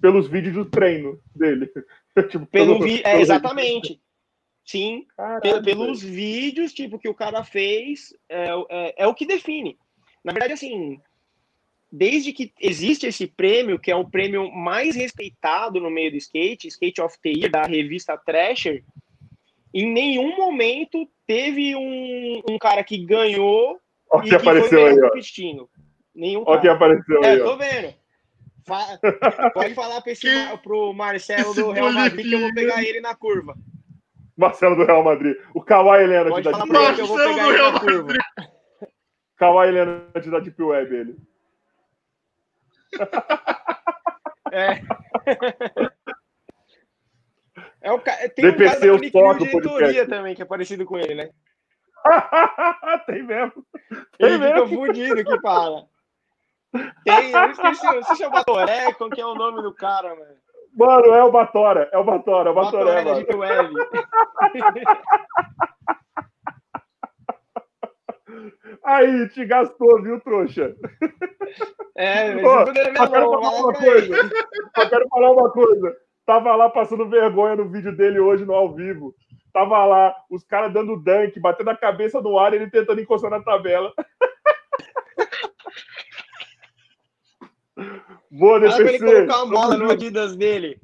Pelos 0.00 0.28
vídeos 0.28 0.54
do 0.54 0.64
treino 0.64 1.20
dele. 1.34 1.70
tipo, 2.30 2.46
pelo, 2.46 2.78
pelo. 2.78 2.86
É, 3.04 3.20
exatamente. 3.20 4.00
Sim, 4.64 5.06
Caralho, 5.16 5.62
pelos 5.62 6.02
vídeos, 6.02 6.72
tipo, 6.72 6.98
que 6.98 7.08
o 7.08 7.14
cara 7.14 7.44
fez, 7.44 8.12
é, 8.28 8.48
é, 8.68 8.94
é 9.04 9.06
o 9.06 9.14
que 9.14 9.24
define. 9.24 9.78
Na 10.24 10.32
verdade, 10.32 10.54
assim, 10.54 11.00
desde 11.90 12.32
que 12.32 12.52
existe 12.60 13.06
esse 13.06 13.28
prêmio, 13.28 13.78
que 13.78 13.92
é 13.92 13.96
o 13.96 14.08
prêmio 14.08 14.50
mais 14.50 14.96
respeitado 14.96 15.80
no 15.80 15.88
meio 15.88 16.10
do 16.10 16.16
skate, 16.16 16.66
Skate 16.66 17.00
of 17.00 17.16
the 17.22 17.30
Year, 17.30 17.50
da 17.50 17.62
revista 17.62 18.18
Thrasher, 18.18 18.82
em 19.72 19.92
nenhum 19.92 20.36
momento 20.36 21.08
teve 21.26 21.74
um, 21.76 22.42
um 22.48 22.58
cara 22.58 22.82
que 22.84 22.98
ganhou 22.98 23.78
Olha 24.10 24.26
e 24.26 24.28
que 24.28 24.34
apareceu 24.34 24.86
aí, 24.86 25.00
competindo. 25.00 25.68
Nenhum 26.14 26.44
Olha 26.46 26.60
que 26.60 26.68
apareceu 26.68 27.24
é, 27.24 27.32
aí, 27.32 27.38
tô 27.38 27.56
vendo. 27.56 27.94
Fa 28.64 28.98
pode 29.54 29.74
falar 29.74 30.00
para 30.00 30.12
esse, 30.12 30.28
pro 30.62 30.92
Marcelo 30.92 31.54
do 31.54 31.70
Real 31.70 31.92
Madrid 31.92 32.28
que 32.28 32.34
eu 32.34 32.40
vou 32.40 32.54
pegar 32.54 32.82
ele 32.82 33.00
na 33.00 33.14
curva. 33.14 33.54
Marcelo 34.36 34.76
do 34.76 34.84
Real 34.84 35.02
Madrid. 35.02 35.36
O 35.54 35.62
Kawhi 35.62 36.06
Leonard 36.06 36.30
pode 36.30 36.44
da 36.44 36.50
falar 36.52 36.66
pra 36.66 36.82
ele 36.82 36.94
que 36.94 37.00
eu 37.00 37.06
vou 37.06 37.16
pegar 37.16 37.48
ele 37.48 37.58
na 37.58 37.80
curva. 37.80 38.12
Kawhi 39.36 39.70
Leonard 39.70 40.30
da 40.30 40.40
Deep 40.40 40.62
Web, 40.62 40.94
ele. 40.94 41.16
É. 44.52 44.80
É 47.86 47.92
o 47.92 48.00
ca... 48.00 48.16
Tem 48.30 48.50
DPC 48.50 48.90
um 48.90 48.98
cara 49.12 49.34
da 49.34 49.38
diretoria 49.38 50.08
também, 50.08 50.34
que 50.34 50.42
é 50.42 50.44
parecido 50.44 50.84
com 50.84 50.98
ele, 50.98 51.14
né? 51.14 51.30
Tem 53.06 53.22
mesmo. 53.22 53.64
Tem 54.18 54.28
ele 54.28 54.38
mesmo. 54.38 54.66
fica 54.66 54.76
fudido 54.76 55.24
que 55.24 55.40
fala. 55.40 55.86
Tem, 57.04 57.30
eu 57.30 57.50
esqueci, 57.52 57.86
você 57.86 58.16
chama 58.16 58.42
qual 58.44 58.66
que 59.10 59.20
é 59.20 59.26
o 59.26 59.36
nome 59.36 59.62
do 59.62 59.72
cara, 59.72 60.16
mano? 60.16 60.34
Mano, 60.74 61.14
é 61.14 61.22
o 61.22 61.30
Batora, 61.30 61.88
é 61.92 61.98
o 61.98 62.02
Batora, 62.02 62.48
é 62.48 62.52
o 62.52 62.56
Batoré, 62.56 63.04
Batoré 63.04 63.36
mano. 63.36 63.72
Aí, 68.82 69.28
te 69.28 69.44
gastou, 69.44 70.02
viu, 70.02 70.20
trouxa? 70.20 70.74
É, 71.96 72.34
mas 72.34 72.44
Ô, 72.44 72.62
eu 72.62 72.72
quero 72.72 72.96
falar 72.96 73.28
uma 73.28 73.72
coisa. 73.72 74.28
Só 74.76 74.88
quero 74.88 75.06
falar 75.08 75.30
uma 75.30 75.52
coisa. 75.52 76.05
Tava 76.26 76.54
lá 76.56 76.68
passando 76.68 77.08
vergonha 77.08 77.54
no 77.54 77.68
vídeo 77.68 77.96
dele 77.96 78.18
hoje 78.18 78.44
no 78.44 78.52
ao 78.52 78.74
vivo. 78.74 79.14
Tava 79.52 79.84
lá, 79.86 80.14
os 80.28 80.42
caras 80.44 80.72
dando 80.72 80.96
dunk, 80.96 81.38
batendo 81.38 81.70
a 81.70 81.76
cabeça 81.76 82.20
no 82.20 82.36
ar 82.36 82.52
e 82.52 82.56
ele 82.56 82.68
tentando 82.68 83.00
encostar 83.00 83.30
na 83.30 83.40
tabela. 83.40 83.92
Boa, 88.30 88.60
Fala 88.60 88.74
pra 88.76 88.88
ele 88.88 88.98
DPC. 88.98 89.14
colocar 89.14 89.42
uma 89.44 89.46
mola 89.46 89.76
no 89.76 89.90
Adidas 89.90 90.36
dele. 90.36 90.80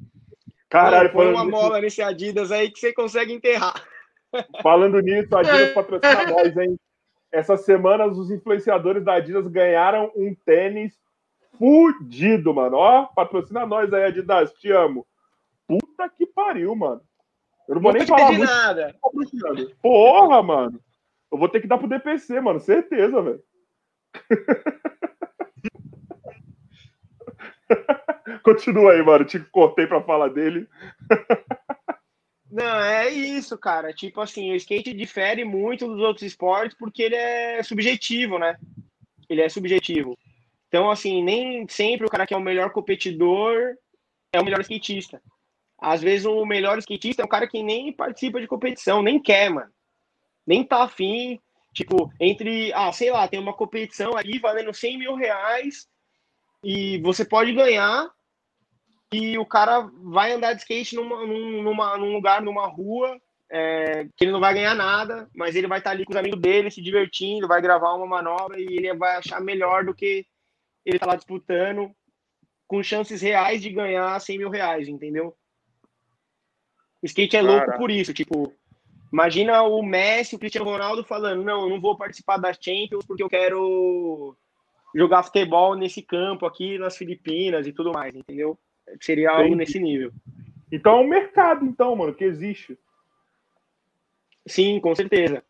Caralho, 0.69 1.11
Põe 1.11 1.27
uma 1.27 1.43
mola 1.45 1.81
nesse 1.81 2.01
Adidas 2.01 2.51
aí 2.51 2.71
que 2.71 2.79
você 2.79 2.93
consegue 2.93 3.33
enterrar. 3.33 3.73
falando 4.63 4.99
nisso, 5.01 5.35
a 5.35 5.41
Adidas 5.41 5.73
patrocina 5.75 6.25
nós, 6.31 6.57
hein? 6.57 6.79
Essa 7.31 7.57
semana 7.57 8.05
os 8.05 8.31
influenciadores 8.31 9.03
da 9.03 9.15
Adidas 9.15 9.45
ganharam 9.47 10.09
um 10.15 10.33
tênis 10.45 10.97
fudido, 11.59 12.53
mano. 12.53 12.77
Ó, 12.77 13.05
patrocina 13.07 13.65
nós 13.65 13.91
aí, 13.93 14.05
Adidas, 14.05 14.53
te 14.53 14.71
amo. 14.71 15.05
Puta 15.95 16.09
que 16.09 16.25
pariu, 16.25 16.75
mano. 16.75 17.01
Eu 17.67 17.75
não 17.75 17.81
vou 17.81 17.93
nem 17.93 18.03
vou 18.03 18.15
te 18.15 18.19
falar 18.19 18.31
muito 18.31 18.49
nada. 18.49 18.95
Porra, 19.81 20.41
mano. 20.41 20.81
Eu 21.31 21.37
vou 21.37 21.47
ter 21.47 21.61
que 21.61 21.67
dar 21.67 21.77
pro 21.77 21.87
DPC, 21.87 22.41
mano. 22.41 22.59
Certeza, 22.59 23.21
velho. 23.21 23.43
Continua 28.43 28.93
aí, 28.93 29.03
mano. 29.03 29.23
Te 29.23 29.39
cortei 29.39 29.87
pra 29.87 30.01
falar 30.01 30.29
dele. 30.29 30.67
Não, 32.51 32.79
é 32.79 33.09
isso, 33.09 33.57
cara. 33.57 33.93
Tipo 33.93 34.21
assim, 34.21 34.51
o 34.51 34.55
skate 34.55 34.93
difere 34.93 35.45
muito 35.45 35.87
dos 35.87 36.01
outros 36.01 36.25
esportes 36.25 36.77
porque 36.77 37.03
ele 37.03 37.15
é 37.15 37.63
subjetivo, 37.63 38.37
né? 38.37 38.57
Ele 39.29 39.41
é 39.41 39.49
subjetivo. 39.49 40.17
Então, 40.67 40.89
assim, 40.89 41.23
nem 41.23 41.67
sempre 41.67 42.05
o 42.05 42.09
cara 42.09 42.27
que 42.27 42.33
é 42.33 42.37
o 42.37 42.41
melhor 42.41 42.71
competidor 42.71 43.75
é 44.31 44.39
o 44.39 44.43
melhor 44.43 44.61
skatista. 44.61 45.21
Às 45.83 46.01
vezes 46.01 46.25
o 46.25 46.45
melhor 46.45 46.77
skatista 46.79 47.21
é 47.21 47.25
um 47.25 47.29
cara 47.29 47.45
que 47.45 47.61
nem 47.61 47.91
participa 47.91 48.39
de 48.39 48.47
competição, 48.47 49.01
nem 49.01 49.21
quer, 49.21 49.49
mano. 49.49 49.69
Nem 50.47 50.63
tá 50.63 50.83
afim. 50.83 51.37
Tipo, 51.73 52.09
entre, 52.21 52.71
ah, 52.73 52.91
sei 52.93 53.11
lá, 53.11 53.27
tem 53.27 53.37
uma 53.39 53.53
competição 53.53 54.15
ali 54.15 54.39
valendo 54.39 54.73
100 54.73 54.97
mil 54.97 55.15
reais 55.15 55.87
e 56.63 56.99
você 57.01 57.25
pode 57.25 57.51
ganhar 57.51 58.09
e 59.11 59.37
o 59.37 59.45
cara 59.45 59.89
vai 60.03 60.31
andar 60.31 60.53
de 60.53 60.61
skate 60.61 60.95
numa, 60.95 61.25
num- 61.25 61.61
numa, 61.61 61.97
num 61.97 62.13
lugar, 62.13 62.41
numa 62.41 62.65
rua, 62.65 63.19
é, 63.51 64.05
que 64.15 64.23
ele 64.23 64.31
não 64.31 64.39
vai 64.39 64.53
ganhar 64.53 64.73
nada, 64.75 65.29
mas 65.35 65.53
ele 65.55 65.67
vai 65.67 65.79
estar 65.79 65.91
ali 65.91 66.05
com 66.05 66.13
os 66.13 66.17
amigos 66.17 66.39
dele, 66.39 66.71
se 66.71 66.81
divertindo, 66.81 67.47
vai 67.47 67.61
gravar 67.61 67.93
uma 67.93 68.07
manobra 68.07 68.57
e 68.57 68.65
ele 68.65 68.93
vai 68.95 69.17
achar 69.17 69.41
melhor 69.41 69.83
do 69.83 69.93
que 69.93 70.25
ele 70.85 70.97
tá 70.97 71.07
lá 71.07 71.15
disputando, 71.17 71.91
com 72.67 72.81
chances 72.81 73.21
reais 73.21 73.61
de 73.61 73.69
ganhar 73.69 74.17
100 74.19 74.37
mil 74.37 74.49
reais, 74.49 74.87
entendeu? 74.87 75.35
O 77.03 77.05
skate 77.05 77.35
é 77.35 77.41
louco 77.41 77.59
Caraca. 77.59 77.77
por 77.77 77.91
isso, 77.91 78.13
tipo, 78.13 78.53
imagina 79.11 79.61
o 79.63 79.83
Messi, 79.83 80.35
o 80.35 80.39
Cristiano 80.39 80.69
Ronaldo 80.69 81.03
falando, 81.03 81.43
não, 81.43 81.63
eu 81.63 81.69
não 81.69 81.81
vou 81.81 81.97
participar 81.97 82.37
das 82.37 82.57
Champions 82.59 83.05
porque 83.05 83.21
eu 83.21 83.29
quero 83.29 84.37
jogar 84.95 85.23
futebol 85.23 85.75
nesse 85.75 86.01
campo 86.01 86.45
aqui 86.45 86.77
nas 86.77 86.95
Filipinas 86.95 87.67
e 87.67 87.73
tudo 87.73 87.91
mais, 87.91 88.15
entendeu? 88.15 88.57
Seria 89.01 89.31
algo 89.31 89.47
Entendi. 89.47 89.55
nesse 89.57 89.79
nível. 89.79 90.13
Então 90.71 90.99
é 90.99 91.01
um 91.01 91.07
mercado, 91.07 91.65
então, 91.65 91.93
mano, 91.93 92.13
que 92.13 92.23
existe. 92.23 92.77
Sim, 94.45 94.79
com 94.79 94.95
certeza. 94.95 95.43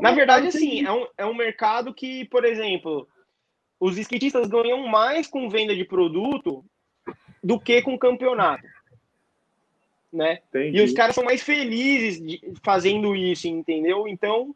Na 0.00 0.12
verdade, 0.12 0.48
assim, 0.48 0.84
é 0.84 0.92
um, 0.92 1.06
é 1.16 1.24
um 1.24 1.34
mercado 1.34 1.94
que, 1.94 2.26
por 2.26 2.44
exemplo, 2.44 3.08
os 3.80 3.96
skatistas 3.96 4.46
ganham 4.46 4.86
mais 4.86 5.26
com 5.26 5.48
venda 5.48 5.74
de 5.74 5.84
produto 5.84 6.64
do 7.42 7.58
que 7.58 7.80
com 7.80 7.98
campeonato. 7.98 8.66
Né? 10.12 10.38
Entendi. 10.48 10.78
E 10.78 10.82
os 10.82 10.92
caras 10.92 11.14
são 11.14 11.24
mais 11.24 11.42
felizes 11.42 12.40
fazendo 12.62 13.14
isso, 13.14 13.46
entendeu? 13.46 14.08
Então, 14.08 14.54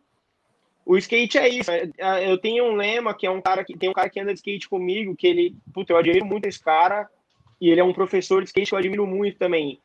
o 0.84 0.96
skate 0.96 1.38
é 1.38 1.48
isso. 1.48 1.70
É, 1.70 2.30
Eu 2.30 2.38
tenho 2.38 2.64
um 2.64 2.74
lema 2.74 3.14
que 3.14 3.26
é 3.26 3.30
um 3.30 3.40
cara 3.40 3.64
que 3.64 3.76
tem 3.76 3.88
um 3.88 3.92
cara 3.92 4.08
que 4.08 4.18
anda 4.18 4.32
de 4.32 4.38
skate 4.38 4.68
comigo, 4.68 5.14
que 5.14 5.26
ele, 5.26 5.56
puta, 5.72 5.92
eu 5.92 5.96
admiro 5.96 6.24
muito 6.24 6.46
esse 6.46 6.62
cara, 6.62 7.08
e 7.60 7.70
ele 7.70 7.80
é 7.80 7.84
um 7.84 7.92
professor 7.92 8.42
de 8.42 8.48
skate 8.48 8.70
que 8.70 8.74
eu 8.74 8.78
admiro 8.78 9.06
muito 9.06 9.38
também. 9.38 9.80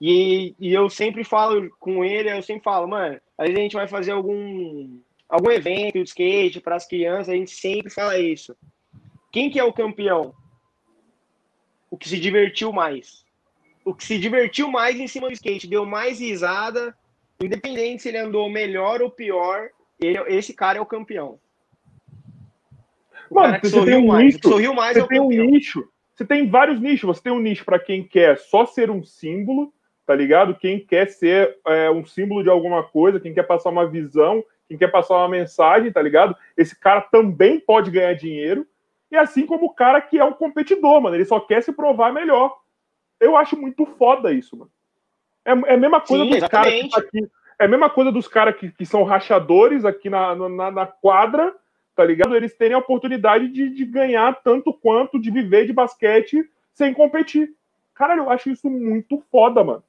E, 0.00 0.54
e 0.60 0.72
eu 0.72 0.90
sempre 0.90 1.24
falo 1.24 1.70
com 1.80 2.04
ele, 2.04 2.30
eu 2.30 2.42
sempre 2.42 2.62
falo, 2.62 2.86
mano, 2.86 3.18
às 3.38 3.46
vezes 3.46 3.58
a 3.58 3.62
gente 3.62 3.76
vai 3.76 3.88
fazer 3.88 4.12
algum 4.12 5.00
algum 5.28 5.50
evento 5.50 5.94
de 5.94 6.08
skate 6.08 6.60
para 6.60 6.76
as 6.76 6.86
crianças, 6.86 7.30
a 7.30 7.34
gente 7.34 7.50
sempre 7.50 7.90
fala 7.90 8.16
isso. 8.18 8.56
Quem 9.32 9.50
que 9.50 9.58
é 9.58 9.64
o 9.64 9.72
campeão? 9.72 10.32
O 11.90 11.96
que 11.96 12.08
se 12.08 12.20
divertiu 12.20 12.72
mais 12.72 13.25
o 13.86 13.94
que 13.94 14.04
se 14.04 14.18
divertiu 14.18 14.68
mais 14.68 14.98
em 14.98 15.06
cima 15.06 15.28
do 15.28 15.32
skate, 15.32 15.68
deu 15.68 15.86
mais 15.86 16.18
risada, 16.18 16.92
independente 17.40 18.02
se 18.02 18.08
ele 18.08 18.18
andou 18.18 18.50
melhor 18.50 19.00
ou 19.00 19.08
pior, 19.08 19.68
ele- 20.00 20.18
esse 20.26 20.52
cara 20.52 20.78
é 20.78 20.80
o 20.80 20.86
campeão. 20.86 21.38
O 23.30 23.34
Mano, 23.36 23.58
você 23.62 23.84
tem 23.84 23.96
um 23.96 24.08
mais, 24.08 24.34
nicho, 24.34 24.48
sorriu 24.48 24.74
mais 24.74 24.96
é 24.96 25.00
Você 25.00 25.06
o 25.06 25.08
tem 25.08 25.20
um 25.20 25.28
campeão. 25.28 25.46
nicho. 25.46 25.88
Você 26.12 26.24
tem 26.24 26.50
vários 26.50 26.80
nichos. 26.80 27.06
Você 27.06 27.22
tem 27.22 27.32
um 27.32 27.38
nicho 27.38 27.64
para 27.64 27.78
quem 27.78 28.02
quer 28.02 28.38
só 28.38 28.66
ser 28.66 28.90
um 28.90 29.04
símbolo, 29.04 29.72
tá 30.04 30.16
ligado? 30.16 30.56
Quem 30.56 30.80
quer 30.80 31.08
ser 31.08 31.56
é, 31.64 31.88
um 31.88 32.04
símbolo 32.04 32.42
de 32.42 32.50
alguma 32.50 32.82
coisa, 32.82 33.20
quem 33.20 33.32
quer 33.32 33.44
passar 33.44 33.70
uma 33.70 33.86
visão, 33.86 34.42
quem 34.68 34.76
quer 34.76 34.90
passar 34.90 35.14
uma 35.14 35.28
mensagem, 35.28 35.92
tá 35.92 36.02
ligado? 36.02 36.34
Esse 36.56 36.78
cara 36.78 37.02
também 37.02 37.60
pode 37.60 37.90
ganhar 37.92 38.14
dinheiro. 38.14 38.66
E 39.12 39.16
assim 39.16 39.46
como 39.46 39.66
o 39.66 39.74
cara 39.74 40.00
que 40.00 40.18
é 40.18 40.24
um 40.24 40.32
competidor, 40.32 41.00
mano. 41.00 41.14
Ele 41.14 41.24
só 41.24 41.38
quer 41.38 41.62
se 41.62 41.72
provar 41.72 42.12
melhor. 42.12 42.56
Eu 43.20 43.36
acho 43.36 43.56
muito 43.56 43.86
foda 43.86 44.32
isso, 44.32 44.56
mano. 44.56 44.70
É, 45.44 45.50
é 45.50 45.74
a 45.74 45.76
mesma 45.76 46.00
coisa 46.00 46.24
Sim, 46.24 46.30
dos 46.30 46.48
caras 46.48 46.72
que 46.72 46.88
tá 46.88 46.98
aqui. 46.98 47.28
É 47.58 47.64
a 47.64 47.68
mesma 47.68 47.88
coisa 47.88 48.12
dos 48.12 48.28
caras 48.28 48.56
que, 48.56 48.70
que 48.70 48.84
são 48.84 49.02
rachadores 49.02 49.84
aqui 49.84 50.10
na, 50.10 50.34
na, 50.34 50.70
na 50.70 50.86
quadra, 50.86 51.54
tá 51.94 52.04
ligado? 52.04 52.36
Eles 52.36 52.54
terem 52.54 52.74
a 52.74 52.78
oportunidade 52.78 53.48
de, 53.48 53.70
de 53.70 53.84
ganhar 53.86 54.42
tanto 54.42 54.74
quanto 54.74 55.18
de 55.18 55.30
viver 55.30 55.66
de 55.66 55.72
basquete 55.72 56.44
sem 56.74 56.92
competir. 56.92 57.54
Cara, 57.94 58.14
eu 58.16 58.28
acho 58.28 58.50
isso 58.50 58.68
muito 58.68 59.22
foda, 59.30 59.64
mano. 59.64 59.82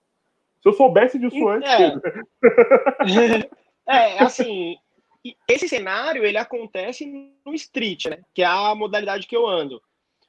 Se 0.62 0.70
eu 0.70 0.74
soubesse 0.74 1.20
disso 1.20 1.48
antes. 1.48 1.70
É, 3.90 4.22
assim, 4.22 4.76
e 5.24 5.34
esse 5.48 5.70
cenário 5.70 6.26
ele 6.26 6.38
acontece 6.38 7.06
no 7.45 7.54
street, 7.54 8.08
né? 8.08 8.20
Que 8.34 8.44
é 8.44 8.45
a 8.45 8.76
modalidade 8.76 9.26
que 9.26 9.36
eu 9.36 9.48
ando. 9.48 9.82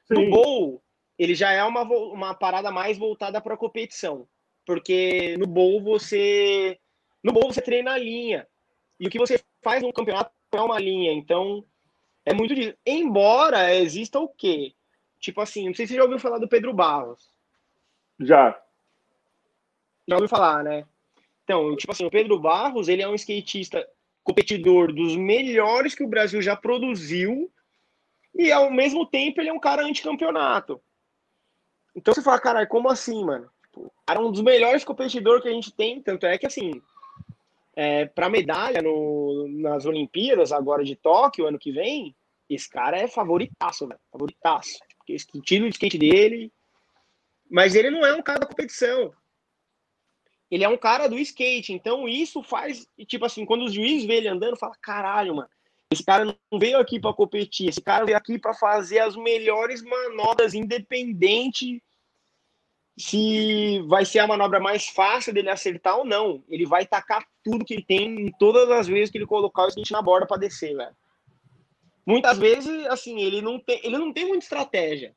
No 0.09 0.21
Sim. 0.21 0.29
Ele 1.19 1.35
já 1.35 1.51
é 1.51 1.61
uma, 1.65 1.83
uma 1.83 2.33
parada 2.33 2.71
mais 2.71 2.97
voltada 2.97 3.41
para 3.41 3.57
competição. 3.57 4.25
Porque 4.65 5.35
no 5.37 5.45
bowl 5.45 5.81
você. 5.81 6.79
No 7.21 7.33
bowl 7.33 7.51
você 7.51 7.61
treina 7.61 7.91
a 7.91 7.97
linha. 7.97 8.47
E 8.97 9.05
o 9.05 9.09
que 9.09 9.19
você 9.19 9.43
faz 9.61 9.83
no 9.83 9.91
campeonato 9.91 10.31
é 10.53 10.61
uma 10.61 10.79
linha. 10.79 11.11
Então, 11.11 11.65
é 12.25 12.33
muito 12.33 12.55
disso. 12.55 12.73
Embora 12.85 13.75
exista 13.75 14.19
o 14.19 14.29
quê? 14.29 14.73
Tipo 15.19 15.41
assim, 15.41 15.67
não 15.67 15.73
sei 15.73 15.85
se 15.85 15.93
você 15.93 15.97
já 15.97 16.03
ouviu 16.03 16.19
falar 16.19 16.39
do 16.39 16.47
Pedro 16.47 16.73
Barros. 16.73 17.29
Já. 18.17 18.61
Já 20.07 20.15
ouviu 20.15 20.29
falar, 20.29 20.63
né? 20.63 20.85
Então, 21.43 21.75
tipo 21.75 21.91
assim, 21.91 22.05
o 22.05 22.11
Pedro 22.11 22.39
Barros, 22.39 22.87
ele 22.87 23.01
é 23.01 23.07
um 23.07 23.15
skatista 23.15 23.85
competidor 24.23 24.93
dos 24.93 25.15
melhores 25.15 25.95
que 25.95 26.03
o 26.03 26.07
Brasil 26.07 26.41
já 26.41 26.55
produziu 26.55 27.51
e 28.33 28.51
ao 28.51 28.71
mesmo 28.71 29.05
tempo 29.05 29.41
ele 29.41 29.49
é 29.49 29.53
um 29.53 29.59
cara 29.59 29.83
anticampeonato. 29.83 30.79
Então 31.99 32.13
você 32.13 32.21
fala, 32.21 32.39
caralho, 32.39 32.67
como 32.67 32.89
assim, 32.89 33.23
mano? 33.25 33.49
Tipo, 33.63 33.85
o 33.85 33.91
é 34.07 34.17
um 34.17 34.31
dos 34.31 34.41
melhores 34.41 34.85
competidores 34.85 35.43
que 35.43 35.49
a 35.49 35.51
gente 35.51 35.71
tem, 35.73 36.01
tanto 36.01 36.25
é 36.25 36.37
que 36.37 36.47
assim, 36.47 36.81
é, 37.75 38.05
para 38.05 38.29
medalha 38.29 38.81
no, 38.81 39.47
nas 39.49 39.85
Olimpíadas 39.85 40.53
agora 40.53 40.83
de 40.83 40.95
Tóquio, 40.95 41.45
ano 41.45 41.59
que 41.59 41.71
vem, 41.71 42.15
esse 42.49 42.69
cara 42.69 42.97
é 42.97 43.07
favoritaço, 43.07 43.85
velho, 43.85 43.99
favoritaço. 44.11 44.79
Porque 44.97 45.13
esse 45.13 45.27
estilo 45.35 45.67
de 45.67 45.75
skate 45.75 45.97
dele, 45.97 46.51
mas 47.51 47.75
ele 47.75 47.89
não 47.89 48.05
é 48.05 48.15
um 48.15 48.21
cara 48.21 48.39
da 48.39 48.47
competição 48.47 49.13
ele 50.49 50.63
é 50.63 50.69
um 50.69 50.77
cara 50.77 51.07
do 51.07 51.19
skate, 51.19 51.71
então 51.73 52.07
isso 52.07 52.41
faz, 52.41 52.87
tipo 53.07 53.23
assim, 53.23 53.45
quando 53.45 53.65
os 53.65 53.73
juízes 53.73 54.07
vê 54.07 54.15
ele 54.15 54.27
andando, 54.27 54.57
fala, 54.57 54.73
caralho, 54.81 55.35
mano, 55.35 55.49
esse 55.91 56.03
cara 56.03 56.25
não 56.25 56.59
veio 56.59 56.79
aqui 56.79 56.99
para 56.99 57.13
competir, 57.13 57.69
esse 57.69 57.81
cara 57.81 58.05
veio 58.05 58.17
aqui 58.17 58.39
para 58.39 58.53
fazer 58.53 58.99
as 58.99 59.15
melhores 59.15 59.83
manobras, 59.83 60.53
independente 60.53 61.81
se 62.99 63.81
vai 63.87 64.05
ser 64.05 64.19
a 64.19 64.27
manobra 64.27 64.59
mais 64.59 64.87
fácil 64.87 65.33
dele 65.33 65.49
acertar 65.49 65.97
ou 65.97 66.05
não. 66.05 66.43
Ele 66.49 66.65
vai 66.65 66.85
tacar 66.85 67.25
tudo 67.43 67.63
que 67.63 67.73
ele 67.73 67.83
tem 67.83 68.27
em 68.27 68.31
todas 68.37 68.69
as 68.69 68.87
vezes 68.87 69.09
que 69.09 69.17
ele 69.17 69.25
colocar 69.25 69.65
o 69.65 69.67
skate 69.69 69.91
na 69.91 70.01
borda 70.01 70.27
para 70.27 70.37
descer, 70.37 70.75
velho. 70.75 70.95
Muitas 72.05 72.37
vezes, 72.37 72.85
assim, 72.87 73.19
ele 73.21 73.41
não 73.41 73.59
tem, 73.59 73.79
ele 73.83 73.97
não 73.97 74.11
tem 74.11 74.25
muita 74.25 74.43
estratégia. 74.43 75.15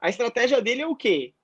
A 0.00 0.08
estratégia 0.08 0.62
dele 0.62 0.82
é 0.82 0.86
o 0.86 0.96
quê? 0.96 1.34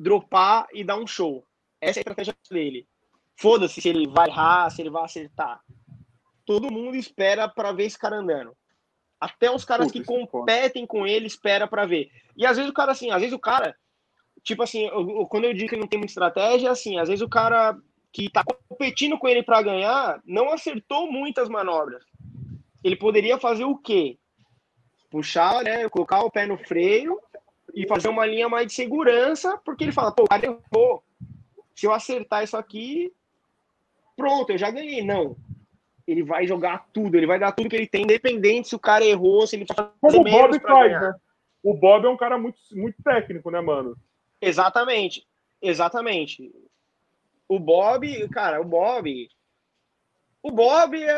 dropar 0.00 0.66
e 0.72 0.82
dar 0.82 0.96
um 0.96 1.06
show. 1.06 1.46
Essa 1.78 1.98
é 1.98 2.00
a 2.00 2.02
estratégia 2.02 2.34
dele. 2.50 2.88
Foda-se 3.36 3.82
se 3.82 3.88
ele 3.88 4.08
vai 4.08 4.28
errar, 4.28 4.70
se 4.70 4.80
ele 4.80 4.90
vai 4.90 5.04
acertar. 5.04 5.60
Todo 6.46 6.72
mundo 6.72 6.96
espera 6.96 7.46
para 7.46 7.70
ver 7.72 7.84
esse 7.84 7.98
cara 7.98 8.16
andando. 8.16 8.56
Até 9.20 9.50
os 9.50 9.64
caras 9.64 9.88
Puta, 9.88 9.98
que 9.98 10.04
competem 10.04 10.86
com 10.86 11.06
ele 11.06 11.26
espera 11.26 11.68
para 11.68 11.84
ver. 11.84 12.10
E 12.34 12.46
às 12.46 12.56
vezes 12.56 12.70
o 12.70 12.74
cara 12.74 12.92
assim, 12.92 13.10
às 13.10 13.20
vezes 13.20 13.34
o 13.34 13.38
cara, 13.38 13.76
tipo 14.42 14.62
assim, 14.62 14.86
eu, 14.86 15.26
quando 15.26 15.44
eu 15.44 15.54
digo 15.54 15.70
que 15.70 15.76
não 15.76 15.86
tem 15.86 15.98
muita 15.98 16.10
estratégia, 16.10 16.70
assim, 16.70 16.98
às 16.98 17.08
vezes 17.08 17.22
o 17.22 17.28
cara 17.28 17.76
que 18.12 18.28
tá 18.28 18.44
competindo 18.68 19.18
com 19.18 19.28
ele 19.28 19.42
para 19.42 19.62
ganhar 19.62 20.20
não 20.24 20.52
acertou 20.52 21.10
muitas 21.10 21.48
manobras. 21.48 22.04
Ele 22.82 22.96
poderia 22.96 23.38
fazer 23.38 23.64
o 23.64 23.76
quê? 23.76 24.18
Puxar, 25.10 25.62
né, 25.62 25.88
colocar 25.88 26.20
o 26.20 26.30
pé 26.30 26.46
no 26.46 26.56
freio 26.56 27.20
e 27.74 27.86
fazer 27.86 28.08
uma 28.08 28.26
linha 28.26 28.48
mais 28.48 28.66
de 28.66 28.72
segurança, 28.72 29.58
porque 29.64 29.84
ele 29.84 29.92
fala, 29.92 30.12
pô, 30.12 30.24
o 30.24 30.28
cara 30.28 30.46
errou. 30.46 31.02
Se 31.74 31.86
eu 31.86 31.92
acertar 31.92 32.42
isso 32.42 32.56
aqui, 32.56 33.12
pronto, 34.16 34.50
eu 34.50 34.58
já 34.58 34.70
ganhei. 34.70 35.04
Não. 35.04 35.36
Ele 36.06 36.22
vai 36.22 36.46
jogar 36.46 36.88
tudo, 36.92 37.16
ele 37.16 37.26
vai 37.26 37.38
dar 37.38 37.52
tudo 37.52 37.68
que 37.68 37.76
ele 37.76 37.86
tem, 37.86 38.02
independente 38.02 38.68
se 38.68 38.74
o 38.74 38.80
cara 38.80 39.04
errou, 39.04 39.46
se 39.46 39.56
ele 39.56 39.66
fazer 39.66 39.88
Como 40.00 40.20
o 40.20 40.24
Bob 40.24 40.60
faz, 40.60 40.92
né? 40.92 41.14
O 41.62 41.74
Bob 41.74 42.06
é 42.06 42.08
um 42.08 42.16
cara 42.16 42.38
muito, 42.38 42.58
muito 42.72 43.00
técnico, 43.02 43.50
né, 43.50 43.60
mano? 43.60 43.96
Exatamente. 44.40 45.26
Exatamente. 45.60 46.52
O 47.48 47.58
Bob, 47.58 48.28
cara, 48.28 48.60
o 48.60 48.64
Bob. 48.64 49.28
O 50.42 50.50
Bob 50.50 50.96
é, 50.96 51.10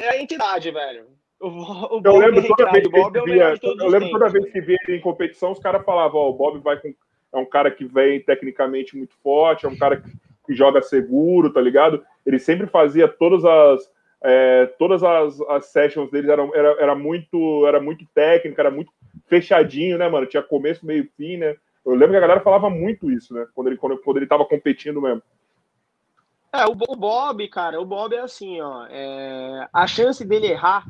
é 0.00 0.08
a 0.10 0.22
entidade, 0.22 0.70
velho. 0.70 1.06
O, 1.40 1.48
o 1.48 2.02
eu 2.04 2.16
lembro 2.16 2.40
é 2.40 2.46
toda 2.46 2.70
vez 2.70 2.86
que 2.86 2.92
Bob 2.92 3.18
é 3.18 3.22
via, 3.22 3.58
eu 3.62 3.88
lembro 3.88 4.10
toda 4.10 4.28
vez 4.28 4.52
que 4.52 4.60
via 4.60 4.78
ele 4.86 4.98
em 4.98 5.00
competição, 5.00 5.52
os 5.52 5.58
caras 5.58 5.84
falavam, 5.84 6.20
ó, 6.20 6.30
o 6.30 6.34
Bob 6.34 6.60
vai 6.60 6.78
com 6.78 6.94
é 7.34 7.36
um 7.36 7.44
cara 7.44 7.68
que 7.70 7.84
vem 7.84 8.20
tecnicamente 8.20 8.96
muito 8.96 9.14
forte, 9.16 9.66
é 9.66 9.68
um 9.68 9.76
cara 9.76 10.00
que, 10.00 10.08
que 10.46 10.54
joga 10.54 10.80
seguro, 10.80 11.52
tá 11.52 11.60
ligado? 11.60 12.04
Ele 12.24 12.38
sempre 12.38 12.68
fazia 12.68 13.08
todas 13.08 13.44
as 13.44 13.92
é, 14.22 14.66
todas 14.78 15.02
as, 15.02 15.40
as 15.42 15.66
sessions 15.66 16.10
dele 16.10 16.30
eram 16.30 16.54
era, 16.54 16.80
era 16.80 16.94
muito 16.94 17.66
era 17.66 17.80
muito 17.80 18.06
técnico, 18.14 18.60
era 18.60 18.70
muito 18.70 18.92
fechadinho, 19.26 19.98
né, 19.98 20.08
mano? 20.08 20.26
Tinha 20.26 20.42
começo, 20.42 20.86
meio, 20.86 21.08
fim, 21.16 21.36
né? 21.36 21.56
Eu 21.84 21.92
lembro 21.92 22.10
que 22.10 22.16
a 22.16 22.20
galera 22.20 22.40
falava 22.40 22.70
muito 22.70 23.10
isso, 23.10 23.34
né? 23.34 23.46
Quando 23.54 23.68
ele 23.68 23.76
quando, 23.76 23.98
quando 23.98 24.16
ele 24.16 24.26
tava 24.26 24.44
competindo 24.44 25.00
mesmo. 25.00 25.22
É, 26.52 26.64
o, 26.66 26.72
o 26.88 26.96
Bob, 26.96 27.46
cara, 27.48 27.80
o 27.80 27.84
Bob 27.84 28.14
é 28.14 28.20
assim, 28.20 28.60
ó. 28.60 28.86
É, 28.88 29.68
a 29.72 29.86
chance 29.86 30.24
dele 30.24 30.46
errar 30.46 30.86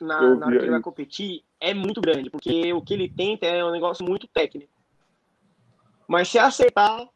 na, 0.00 0.34
na 0.34 0.46
hora 0.46 0.58
que 0.58 0.64
ele 0.64 0.70
vai 0.72 0.80
competir 0.80 1.42
é 1.60 1.72
muito 1.72 2.00
grande, 2.00 2.30
porque 2.30 2.72
o 2.72 2.82
que 2.82 2.94
ele 2.94 3.08
tenta 3.08 3.46
é 3.46 3.64
um 3.64 3.70
negócio 3.70 4.04
muito 4.04 4.26
técnico. 4.28 4.70
Mas 6.06 6.28
se 6.28 6.38
acertar, 6.38 7.06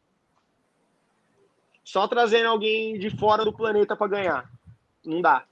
só 1.83 2.07
trazendo 2.07 2.49
alguém 2.49 2.97
de 2.97 3.09
fora 3.09 3.43
do 3.43 3.53
planeta 3.53 3.95
para 3.95 4.07
ganhar, 4.07 4.51
não 5.05 5.21
dá. 5.21 5.45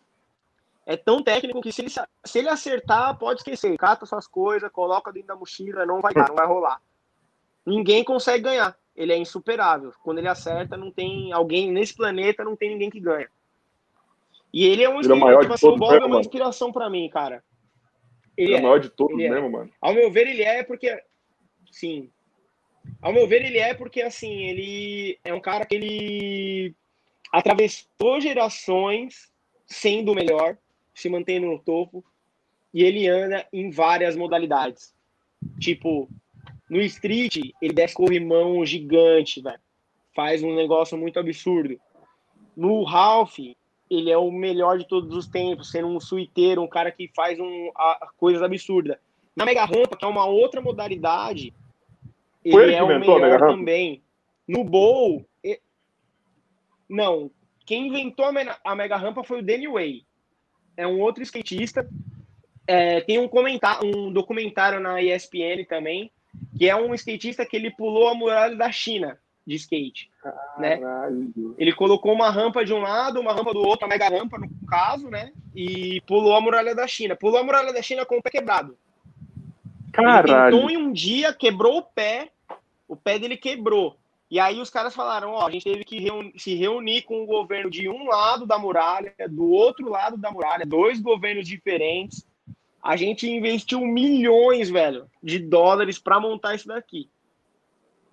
É 0.86 0.98
tão 0.98 1.22
técnico 1.22 1.62
que 1.62 1.72
se 1.72 1.82
ele, 1.82 1.90
se 1.90 2.40
ele 2.40 2.50
acertar, 2.50 3.18
pode 3.18 3.42
esquecer. 3.42 3.78
Cata 3.78 4.06
suas 4.06 4.28
coisas, 4.28 4.72
coloca 4.72 5.12
dentro 5.12 5.30
da 5.30 5.36
mochila, 5.36 5.86
não 5.86 6.02
vai 6.02 6.14
dar, 6.14 6.28
não 6.28 6.36
vai 6.36 6.48
rolar. 6.48 6.82
Ninguém 7.66 8.04
consegue 8.04 8.44
ganhar. 8.44 8.78
Ele 8.96 9.14
é 9.14 9.18
insuperável. 9.18 9.94
Quando 10.04 10.18
ele 10.18 10.28
acerta, 10.28 10.76
não 10.76 10.92
tem 10.92 11.32
alguém 11.32 11.72
nesse 11.72 11.96
planeta, 11.96 12.44
não 12.44 12.56
tem 12.56 12.70
ninguém 12.70 12.90
que 12.90 13.00
ganha. 13.00 13.30
E 14.54 14.66
ele 14.66 14.84
é 14.84 14.90
um 14.90 15.00
ele 15.00 15.14
é 15.14 15.16
maior 15.16 15.48
de 15.48 15.60
todos, 15.60 15.80
Bob 15.80 15.96
é 15.96 16.06
uma 16.06 16.20
inspiração 16.20 16.72
para 16.72 16.90
mim, 16.90 17.08
cara. 17.10 17.44
Ele, 18.36 18.50
ele 18.50 18.58
é, 18.58 18.60
o 18.60 18.64
maior 18.64 18.80
de 18.80 18.90
todos 18.90 19.18
é. 19.20 19.30
mesmo, 19.30 19.50
mano. 19.50 19.70
Ao 19.80 19.94
meu 19.94 20.12
ver, 20.12 20.28
ele 20.28 20.44
é 20.44 20.62
porque 20.64 21.02
sim, 21.72 22.12
ao 23.02 23.14
meu 23.14 23.28
ver, 23.28 23.46
ele 23.46 23.58
é 23.58 23.74
porque, 23.74 24.02
assim, 24.02 24.44
ele 24.44 25.20
é 25.24 25.34
um 25.34 25.40
cara 25.40 25.66
que 25.66 25.76
ele 25.76 26.76
atravessou 27.32 28.20
gerações 28.20 29.32
sendo 29.66 30.12
o 30.12 30.16
melhor, 30.16 30.58
se 30.94 31.10
mantendo 31.10 31.48
no 31.48 31.60
topo, 31.60 32.04
e 32.74 32.84
ele 32.84 33.08
anda 33.08 33.48
em 33.52 33.70
várias 33.70 34.16
modalidades. 34.16 34.94
Tipo, 35.60 36.10
no 36.72 36.82
street, 36.82 37.52
ele 37.62 37.74
desce 37.74 37.94
corrimão 37.94 38.66
gigante, 38.66 39.42
velho. 39.42 39.60
Faz 40.16 40.42
um 40.42 40.56
negócio 40.56 40.98
muito 40.98 41.20
absurdo. 41.20 41.80
No 42.56 42.84
Ralph, 42.84 43.38
ele 43.90 44.10
é 44.10 44.18
o 44.18 44.32
melhor 44.32 44.78
de 44.78 44.88
todos 44.88 45.16
os 45.16 45.28
tempos, 45.28 45.70
sendo 45.70 45.88
um 45.88 46.00
suiteiro, 46.00 46.62
um 46.62 46.68
cara 46.68 46.92
que 46.92 47.12
faz 47.14 47.40
um, 47.40 47.70
a, 47.76 48.10
coisas 48.18 48.42
absurdas. 48.42 48.98
Na 49.36 49.46
Mega 49.46 49.66
Rampa, 49.66 49.98
que 49.98 50.06
é 50.06 50.08
uma 50.08 50.26
outra 50.26 50.62
modalidade, 50.62 51.54
foi 52.42 52.64
ele, 52.64 52.72
ele 52.72 52.76
é 52.76 52.84
o 52.84 52.88
melhor 52.88 53.40
também. 53.40 54.02
No 54.48 54.64
Bowl, 54.64 55.26
não. 56.92 57.32
Quem 57.66 57.88
inventou 57.88 58.26
a 58.26 58.76
mega 58.76 58.98
rampa 58.98 59.24
foi 59.24 59.40
o 59.40 59.44
Danny 59.44 59.68
Way. 59.68 60.06
É 60.76 60.86
um 60.86 61.00
outro 61.00 61.24
skatista. 61.24 61.88
É, 62.68 63.02
tem 63.02 63.18
um, 63.18 63.30
comentário, 63.30 63.88
um 63.88 64.12
documentário 64.12 64.80
na 64.80 65.02
ESPN 65.02 65.66
também, 65.68 66.12
que 66.62 66.70
é 66.70 66.76
um 66.76 66.94
skatista 66.94 67.44
que 67.44 67.58
ele 67.58 67.72
pulou 67.72 68.08
a 68.08 68.14
muralha 68.14 68.56
da 68.56 68.72
China 68.72 69.18
de 69.48 69.56
skate. 69.56 70.12
Né? 70.60 70.80
Ele 71.58 71.74
colocou 71.74 72.14
uma 72.14 72.30
rampa 72.30 72.64
de 72.64 72.72
um 72.72 72.78
lado, 72.78 73.20
uma 73.20 73.34
rampa 73.34 73.52
do 73.52 73.62
outro, 73.62 73.88
a 73.88 73.90
mega 73.90 74.08
rampa 74.08 74.38
no 74.38 74.48
caso, 74.68 75.10
né? 75.10 75.32
E 75.56 76.02
pulou 76.02 76.36
a 76.36 76.40
muralha 76.40 76.76
da 76.76 76.86
China. 76.86 77.16
Pulou 77.16 77.40
a 77.40 77.44
muralha 77.44 77.74
da 77.74 77.82
China 77.82 78.06
com 78.06 78.20
o 78.20 78.22
pé 78.22 78.30
quebrado. 78.30 78.78
Caralho. 79.92 80.30
Ele 80.30 80.52
tentou 80.52 80.70
em 80.70 80.78
um 80.78 80.94
dia, 80.94 81.34
quebrou 81.34 81.80
o 81.80 81.82
pé, 81.82 82.30
o 82.88 82.96
pé 82.96 83.18
dele 83.18 83.38
quebrou. 83.38 83.98
E 84.30 84.40
aí 84.40 84.60
os 84.60 84.70
caras 84.70 84.94
falaram, 84.94 85.32
ó, 85.32 85.48
a 85.48 85.50
gente 85.50 85.64
teve 85.64 85.84
que 85.84 85.98
reunir, 85.98 86.34
se 86.38 86.54
reunir 86.54 87.02
com 87.02 87.24
o 87.24 87.26
governo 87.26 87.72
de 87.72 87.90
um 87.90 88.06
lado 88.06 88.46
da 88.46 88.60
muralha, 88.60 89.16
do 89.28 89.50
outro 89.50 89.90
lado 89.90 90.16
da 90.16 90.30
muralha, 90.30 90.64
dois 90.64 91.00
governos 91.00 91.48
diferentes. 91.48 92.24
A 92.82 92.96
gente 92.96 93.30
investiu 93.30 93.82
milhões, 93.82 94.70
velho, 94.70 95.08
de 95.22 95.40
dólares 95.40 96.00
para 96.00 96.20
montar 96.20 96.56
isso 96.56 96.68
daqui. 96.68 97.10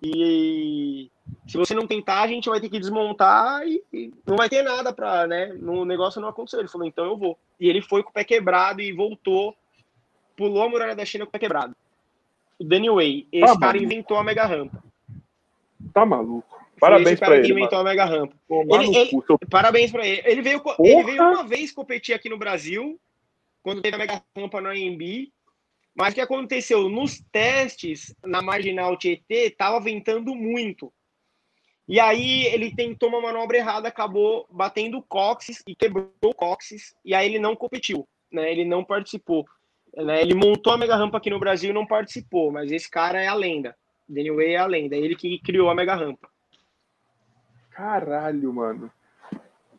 E 0.01 1.11
se 1.47 1.57
você 1.57 1.73
não 1.73 1.87
tentar, 1.87 2.21
a 2.21 2.27
gente 2.27 2.49
vai 2.49 2.61
ter 2.61 2.69
que 2.69 2.79
desmontar 2.79 3.67
e, 3.67 3.83
e 3.91 4.13
não 4.25 4.37
vai 4.37 4.47
ter 4.47 4.61
nada 4.61 4.93
para, 4.93 5.27
né? 5.27 5.47
No 5.59 5.83
negócio 5.83 6.21
não 6.21 6.29
aconteceu. 6.29 6.59
Ele 6.59 6.69
falou, 6.69 6.87
então 6.87 7.05
eu 7.05 7.17
vou. 7.17 7.37
E 7.59 7.67
ele 7.67 7.81
foi 7.81 8.03
com 8.03 8.09
o 8.09 8.13
pé 8.13 8.23
quebrado 8.23 8.81
e 8.81 8.93
voltou 8.93 9.55
pulou 10.39 10.63
a 10.63 10.69
muralha 10.69 10.95
da 10.95 11.03
China 11.03 11.25
com 11.25 11.29
o 11.29 11.31
pé 11.33 11.39
quebrado. 11.39 11.75
O 12.57 12.63
Daniel 12.63 12.95
Way, 12.95 13.27
esse 13.29 13.53
tá 13.53 13.59
cara 13.59 13.73
maluco. 13.73 13.83
inventou 13.83 14.17
a 14.17 14.23
mega 14.23 14.45
rampa. 14.45 14.81
Tá 15.93 16.05
maluco. 16.05 16.57
Parabéns 16.79 17.19
para 17.19 17.35
ele. 17.35 17.45
Que 17.45 17.51
inventou 17.51 17.77
mano. 17.79 17.89
a 17.89 17.91
mega 17.91 18.05
rampa. 18.05 18.33
Ele, 18.49 18.97
ele, 18.97 19.11
parabéns 19.49 19.91
para 19.91 20.07
ele. 20.07 20.21
Ele 20.23 20.41
veio, 20.41 20.61
ele 20.79 21.03
veio 21.03 21.21
uma 21.23 21.43
vez 21.43 21.73
competir 21.73 22.15
aqui 22.15 22.29
no 22.29 22.37
Brasil, 22.37 22.97
quando 23.61 23.81
teve 23.81 23.95
a 23.95 23.99
mega 23.99 24.23
rampa 24.35 24.61
no 24.61 24.69
AMB. 24.69 25.31
Mas 25.95 26.11
o 26.11 26.15
que 26.15 26.21
aconteceu? 26.21 26.87
Nos 26.89 27.21
testes 27.31 28.15
na 28.23 28.41
marginal 28.41 28.97
Tietê, 28.97 29.49
tava 29.49 29.79
ventando 29.81 30.33
muito. 30.33 30.93
E 31.87 31.99
aí 31.99 32.45
ele 32.45 32.73
tentou 32.73 33.09
uma 33.09 33.21
manobra 33.21 33.57
errada, 33.57 33.87
acabou 33.87 34.47
batendo 34.51 34.99
o 34.99 35.03
cóccix 35.03 35.63
e 35.67 35.75
quebrou 35.75 36.13
o 36.23 36.33
cóccix. 36.33 36.93
E 37.03 37.15
aí 37.15 37.27
ele 37.27 37.39
não 37.39 37.55
competiu, 37.55 38.07
né? 38.31 38.51
Ele 38.51 38.63
não 38.63 38.85
participou. 38.85 39.45
Né? 39.95 40.21
Ele 40.21 40.35
montou 40.35 40.71
a 40.71 40.77
mega 40.77 40.95
rampa 40.95 41.17
aqui 41.17 41.29
no 41.29 41.39
Brasil 41.39 41.71
e 41.71 41.73
não 41.73 41.87
participou, 41.87 42.51
mas 42.51 42.71
esse 42.71 42.89
cara 42.89 43.19
é 43.19 43.27
a 43.27 43.33
lenda. 43.33 43.75
Daniel 44.07 44.35
Way 44.35 44.53
é 44.53 44.57
a 44.57 44.65
lenda, 44.65 44.95
é 44.95 44.99
ele 44.99 45.15
que 45.15 45.39
criou 45.39 45.69
a 45.69 45.75
mega 45.75 45.95
rampa. 45.95 46.29
Caralho, 47.71 48.53
mano. 48.53 48.91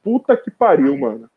Puta 0.02 0.36
que 0.36 0.50
pariu, 0.50 0.98
mano. 0.98 1.30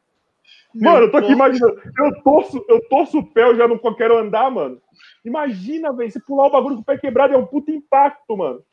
Mano, 0.73 1.05
eu 1.05 1.11
tô 1.11 1.17
aqui 1.17 1.31
imaginando. 1.31 1.79
Eu 1.97 2.23
torço, 2.23 2.65
eu 2.67 2.81
torço 2.89 3.19
o 3.19 3.25
pé, 3.25 3.43
eu 3.43 3.55
já 3.55 3.67
não 3.67 3.77
quero 3.95 4.17
andar, 4.17 4.49
mano. 4.49 4.81
Imagina, 5.23 5.93
velho, 5.93 6.11
se 6.11 6.23
pular 6.23 6.47
o 6.47 6.51
bagulho 6.51 6.75
com 6.75 6.81
o 6.81 6.85
pé 6.85 6.97
quebrado 6.97 7.33
é 7.33 7.37
um 7.37 7.45
puta 7.45 7.71
impacto, 7.71 8.35
mano. 8.35 8.63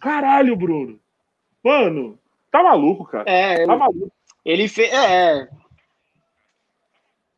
Caralho, 0.00 0.56
Bruno. 0.56 0.98
Mano, 1.62 2.18
tá 2.50 2.62
maluco, 2.62 3.04
cara. 3.04 3.30
É, 3.30 3.66
tá 3.66 3.76
maluco. 3.76 4.10
Ele 4.44 4.68
fez. 4.68 4.90
É, 4.92 5.48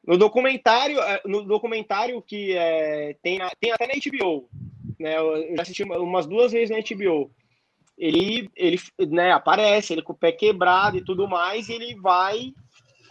no 0.07 0.17
documentário, 0.17 1.01
é, 1.01 1.21
no 1.25 1.43
documentário 1.43 2.21
que 2.23 2.57
é, 2.57 3.17
tem, 3.23 3.39
na, 3.39 3.51
tem 3.61 3.73
até 3.73 3.87
na 3.87 3.95
HBO, 3.95 4.49
né? 4.99 5.17
Eu 5.17 5.57
já 5.57 5.63
assisti 5.63 5.83
umas 5.85 6.27
duas 6.27 6.53
vezes 6.53 6.71
na 6.71 6.79
HBO. 6.79 7.31
Ele, 7.97 8.51
ele 8.57 8.81
né, 9.11 9.33
aparece, 9.33 9.93
ele 9.93 10.03
com 10.03 10.13
o 10.13 10.17
pé 10.17 10.33
quebrado 10.33 10.97
e 10.97 11.05
tudo 11.05 11.29
mais, 11.29 11.69
e 11.69 11.75
ele 11.75 11.95
vai 12.01 12.53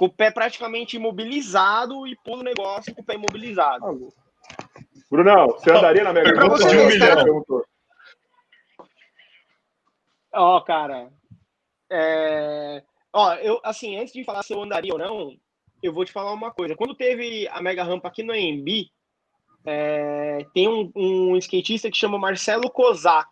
com 0.02 0.08
o 0.08 0.12
pé 0.12 0.32
praticamente 0.32 0.96
imobilizado 0.96 2.08
e 2.08 2.16
pula 2.16 2.40
o 2.40 2.44
negócio 2.44 2.92
com 2.96 3.04
o 3.04 3.06
pé 3.06 3.14
imobilizado. 3.14 4.12
Brunão, 5.12 5.50
você 5.50 5.70
andaria 5.70 6.04
na 6.04 6.12
Mega 6.12 6.42
Rampa? 6.42 6.58
Você 6.58 6.98
Ó, 10.34 10.58
oh, 10.58 10.62
cara. 10.64 11.14
É... 11.88 12.84
Ó, 13.14 13.36
eu, 13.36 13.62
assim, 13.64 14.00
antes 14.00 14.12
de 14.12 14.24
falar 14.24 14.42
se 14.42 14.54
eu 14.54 14.64
andaria 14.64 14.92
ou 14.92 14.98
não, 14.98 15.38
eu 15.84 15.94
vou 15.94 16.04
te 16.04 16.12
falar 16.12 16.34
uma 16.34 16.50
coisa. 16.50 16.76
Quando 16.76 16.96
teve 16.96 17.48
a 17.50 17.62
mega 17.62 17.84
rampa 17.84 18.08
aqui 18.08 18.24
no 18.24 18.34
AMB, 18.34 18.90
é, 19.64 20.48
tem 20.52 20.68
um, 20.68 20.92
um, 20.96 21.38
skatista 21.38 21.92
que 21.92 21.98
chama 21.98 22.18
Marcelo 22.18 22.72
Kozak. 22.72 23.30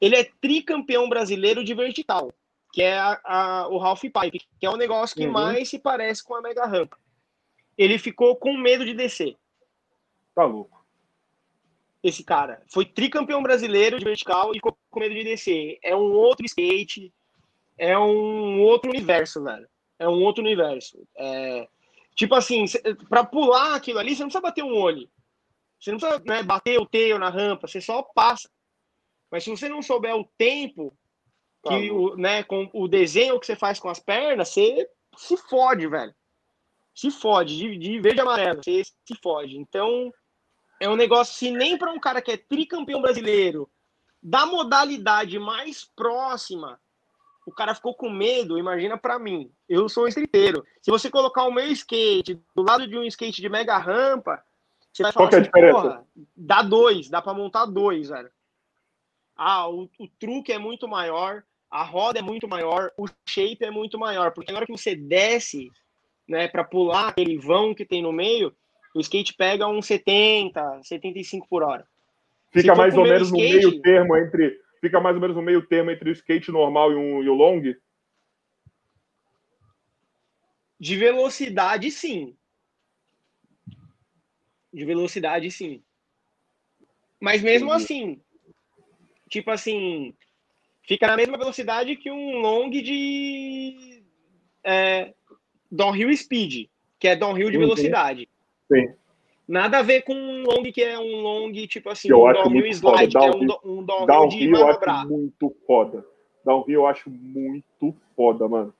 ele 0.00 0.14
é 0.14 0.30
tricampeão 0.40 1.08
brasileiro 1.08 1.64
de 1.64 1.74
vertical, 1.74 2.32
que 2.76 2.82
é 2.82 2.98
a, 2.98 3.18
a, 3.24 3.68
o 3.68 3.82
Half 3.82 4.02
Pipe, 4.02 4.46
que 4.60 4.66
é 4.66 4.68
o 4.68 4.76
negócio 4.76 5.16
que 5.16 5.24
uhum. 5.24 5.32
mais 5.32 5.70
se 5.70 5.78
parece 5.78 6.22
com 6.22 6.34
a 6.34 6.42
Mega 6.42 6.66
Rampa. 6.66 6.98
Ele 7.78 7.98
ficou 7.98 8.36
com 8.36 8.54
medo 8.54 8.84
de 8.84 8.92
descer. 8.92 9.34
Tá 10.34 10.44
louco. 10.44 10.84
Esse 12.02 12.22
cara 12.22 12.62
foi 12.70 12.84
tricampeão 12.84 13.42
brasileiro 13.42 13.98
de 13.98 14.04
vertical 14.04 14.50
e 14.50 14.56
ficou 14.56 14.76
com 14.90 15.00
medo 15.00 15.14
de 15.14 15.24
descer. 15.24 15.78
É 15.82 15.96
um 15.96 16.12
outro 16.12 16.44
skate, 16.44 17.10
é 17.78 17.98
um 17.98 18.60
outro 18.60 18.90
universo, 18.90 19.42
velho. 19.42 19.66
É 19.98 20.06
um 20.06 20.22
outro 20.22 20.44
universo. 20.44 21.02
É... 21.16 21.66
Tipo 22.14 22.34
assim, 22.34 22.66
para 23.08 23.24
pular 23.24 23.74
aquilo 23.74 24.00
ali, 24.00 24.14
você 24.14 24.20
não 24.20 24.28
precisa 24.28 24.42
bater 24.42 24.62
um 24.62 24.76
olho. 24.76 25.08
Você 25.80 25.92
não 25.92 25.98
precisa 25.98 26.22
né, 26.26 26.42
bater 26.42 26.78
o 26.78 26.84
tail 26.84 27.18
na 27.18 27.30
rampa, 27.30 27.66
você 27.66 27.80
só 27.80 28.02
passa. 28.02 28.50
Mas 29.30 29.44
se 29.44 29.48
você 29.48 29.66
não 29.66 29.80
souber 29.80 30.14
o 30.14 30.28
tempo, 30.36 30.94
que, 31.68 31.90
o, 31.90 32.16
né, 32.16 32.42
com 32.42 32.70
o 32.72 32.88
desenho 32.88 33.38
que 33.40 33.46
você 33.46 33.56
faz 33.56 33.78
com 33.78 33.88
as 33.88 33.98
pernas, 33.98 34.48
você 34.48 34.88
se 35.16 35.36
fode, 35.36 35.86
velho. 35.86 36.14
Se 36.94 37.10
fode, 37.10 37.56
de, 37.56 37.76
de 37.76 38.00
verde 38.00 38.20
e 38.20 38.22
amarelo, 38.22 38.62
você 38.62 38.82
se 38.82 39.14
fode. 39.22 39.56
Então, 39.58 40.12
é 40.80 40.88
um 40.88 40.96
negócio, 40.96 41.34
se 41.34 41.50
nem 41.50 41.76
para 41.76 41.92
um 41.92 42.00
cara 42.00 42.22
que 42.22 42.32
é 42.32 42.36
tricampeão 42.36 43.00
brasileiro, 43.00 43.70
da 44.22 44.46
modalidade 44.46 45.38
mais 45.38 45.84
próxima, 45.84 46.80
o 47.46 47.52
cara 47.52 47.74
ficou 47.74 47.94
com 47.94 48.10
medo, 48.10 48.58
imagina 48.58 48.98
para 48.98 49.18
mim. 49.18 49.52
Eu 49.68 49.88
sou 49.88 50.04
um 50.04 50.08
skateiro. 50.08 50.64
Se 50.82 50.90
você 50.90 51.08
colocar 51.08 51.44
o 51.44 51.52
meu 51.52 51.66
skate 51.68 52.42
do 52.54 52.62
lado 52.62 52.88
de 52.88 52.98
um 52.98 53.04
skate 53.04 53.40
de 53.40 53.48
mega 53.48 53.78
rampa, 53.78 54.42
você 54.92 55.02
vai 55.02 55.12
falar 55.12 55.28
Qual 55.28 55.38
é 55.38 55.42
assim, 55.42 55.50
diferença? 55.50 56.06
dá 56.34 56.62
dois, 56.62 57.08
dá 57.08 57.22
para 57.22 57.34
montar 57.34 57.66
dois, 57.66 58.08
velho. 58.08 58.30
Ah, 59.36 59.68
o, 59.68 59.88
o 59.98 60.08
truque 60.18 60.52
é 60.52 60.58
muito 60.58 60.88
maior, 60.88 61.44
a 61.70 61.82
roda 61.82 62.18
é 62.18 62.22
muito 62.22 62.48
maior, 62.48 62.90
o 62.96 63.06
shape 63.28 63.64
é 63.64 63.70
muito 63.70 63.98
maior, 63.98 64.32
porque 64.32 64.52
na 64.52 64.58
hora 64.58 64.66
que 64.66 64.72
você 64.72 64.94
desce, 64.94 65.70
né, 66.28 66.48
para 66.48 66.64
pular 66.64 67.08
aquele 67.08 67.38
vão 67.38 67.74
que 67.74 67.84
tem 67.84 68.02
no 68.02 68.12
meio, 68.12 68.54
o 68.94 69.00
skate 69.00 69.34
pega 69.34 69.68
uns 69.68 69.86
70, 69.86 70.82
75 70.82 71.46
por 71.48 71.62
hora. 71.62 71.86
Fica 72.52 72.74
mais 72.74 72.96
ou 72.96 73.04
menos 73.04 73.28
skate, 73.28 73.54
no 73.54 73.70
meio 73.70 73.82
termo 73.82 74.16
entre 74.16 74.60
fica 74.80 75.00
mais 75.00 75.16
ou 75.16 75.20
menos 75.20 75.36
no 75.36 75.42
meio 75.42 75.66
termo 75.66 75.90
entre 75.90 76.10
o 76.10 76.12
skate 76.12 76.50
normal 76.50 76.92
e, 76.92 76.94
um, 76.94 77.22
e 77.22 77.28
o 77.28 77.34
long? 77.34 77.60
De 80.78 80.96
velocidade, 80.96 81.90
sim. 81.90 82.36
De 84.72 84.84
velocidade, 84.84 85.50
sim. 85.50 85.82
Mas 87.20 87.42
mesmo 87.42 87.72
assim, 87.72 88.20
tipo 89.28 89.50
assim, 89.50 90.14
fica 90.86 91.06
na 91.06 91.16
mesma 91.16 91.36
velocidade 91.36 91.96
que 91.96 92.10
um 92.10 92.38
long 92.38 92.70
de 92.70 94.02
é, 94.64 95.12
downhill 95.70 96.16
speed, 96.16 96.68
que 96.98 97.08
é 97.08 97.16
downhill 97.16 97.50
de 97.50 97.58
velocidade. 97.58 98.28
Sim. 98.72 98.94
Nada 99.46 99.78
a 99.78 99.82
ver 99.82 100.02
com 100.02 100.12
um 100.12 100.42
long 100.42 100.62
que 100.72 100.82
é 100.82 100.98
um 100.98 101.20
long, 101.20 101.52
tipo 101.66 101.88
assim, 101.88 102.08
eu 102.10 102.22
um 102.22 102.26
acho 102.26 102.42
downhill 102.42 102.66
slide, 102.66 103.12
foda. 103.12 103.30
que 103.30 103.36
é 103.36 103.38
um, 103.38 103.78
um 103.78 103.84
downhill, 103.84 104.06
downhill 104.06 104.28
de 104.28 104.48
manobrar. 104.48 104.96
Eu 104.96 105.00
acho 105.00 105.08
muito 105.08 105.56
foda. 105.66 106.06
Downhill 106.44 106.80
eu 106.80 106.86
acho 106.86 107.10
muito 107.10 107.94
foda, 108.16 108.48
mano. 108.48 108.74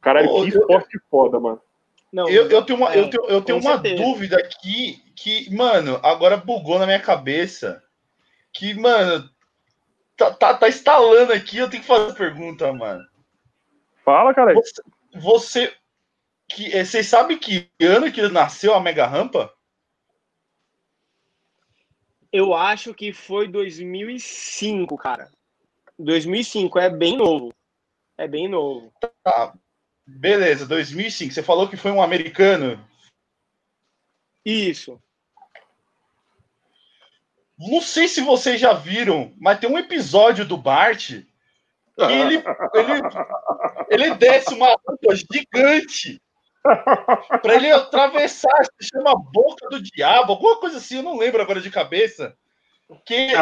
Caralho, 0.00 0.28
oh, 0.30 0.42
que 0.42 0.48
esporte 0.48 0.98
foda, 1.08 1.38
mano. 1.38 1.60
Não, 2.12 2.28
eu, 2.28 2.50
eu 2.50 2.62
tenho 2.62 2.78
uma, 2.78 2.92
é, 2.92 2.98
eu 2.98 3.08
tenho, 3.08 3.24
eu 3.26 3.40
tenho 3.40 3.58
uma 3.58 3.76
dúvida 3.76 4.36
aqui 4.36 5.00
que, 5.14 5.54
mano, 5.54 5.98
agora 6.02 6.36
bugou 6.36 6.78
na 6.78 6.84
minha 6.84 7.00
cabeça. 7.00 7.82
Que, 8.52 8.74
mano, 8.74 9.30
tá, 10.16 10.32
tá, 10.32 10.54
tá 10.54 10.68
instalando 10.68 11.32
aqui, 11.32 11.58
eu 11.58 11.68
tenho 11.68 11.82
que 11.82 11.88
fazer 11.88 12.12
a 12.12 12.14
pergunta, 12.14 12.72
mano. 12.72 13.04
Fala, 14.04 14.34
cara. 14.34 14.54
Você, 14.54 14.82
você 15.14 15.76
que, 16.48 16.74
é, 16.76 16.84
vocês 16.84 17.06
sabem 17.06 17.38
que 17.38 17.70
ano 17.80 18.12
que 18.12 18.20
nasceu 18.28 18.74
a 18.74 18.80
Mega 18.80 19.06
Rampa? 19.06 19.52
Eu 22.32 22.54
acho 22.54 22.94
que 22.94 23.12
foi 23.12 23.48
2005, 23.48 24.96
cara. 24.96 25.30
2005, 25.98 26.78
é 26.78 26.90
bem 26.90 27.16
novo. 27.16 27.52
É 28.16 28.26
bem 28.26 28.48
novo. 28.48 28.92
Tá. 29.22 29.54
Beleza, 30.06 30.66
2005. 30.66 31.32
Você 31.32 31.42
falou 31.42 31.68
que 31.68 31.76
foi 31.76 31.90
um 31.90 32.02
americano? 32.02 32.82
Isso. 34.44 35.00
Não 37.70 37.80
sei 37.80 38.08
se 38.08 38.20
vocês 38.20 38.60
já 38.60 38.72
viram, 38.72 39.32
mas 39.38 39.58
tem 39.58 39.68
um 39.70 39.78
episódio 39.78 40.44
do 40.44 40.56
Bart 40.56 41.22
ele, 41.98 42.42
ele, 42.74 43.02
ele 43.90 44.14
desce 44.14 44.54
uma 44.54 44.68
rampa 44.68 45.14
gigante 45.14 46.20
para 46.62 47.54
ele 47.54 47.70
atravessar, 47.70 48.64
se 48.64 48.88
chama 48.88 49.14
Boca 49.16 49.68
do 49.68 49.82
Diabo, 49.82 50.32
alguma 50.32 50.58
coisa 50.58 50.78
assim, 50.78 50.96
eu 50.96 51.02
não 51.02 51.18
lembro 51.18 51.42
agora 51.42 51.60
de 51.60 51.70
cabeça. 51.70 52.36
Que 53.04 53.32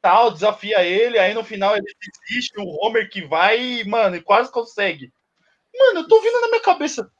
tal 0.00 0.30
desafia 0.30 0.84
ele, 0.84 1.18
aí 1.18 1.32
no 1.32 1.42
final 1.42 1.74
ele 1.74 1.86
desiste, 2.28 2.60
o 2.60 2.68
Homer 2.84 3.08
que 3.08 3.22
vai, 3.22 3.82
mano, 3.84 4.16
e 4.16 4.20
quase 4.20 4.52
consegue. 4.52 5.10
Mano, 5.74 6.00
eu 6.00 6.08
tô 6.08 6.20
vindo 6.20 6.40
na 6.40 6.48
minha 6.48 6.60
cabeça. 6.60 7.10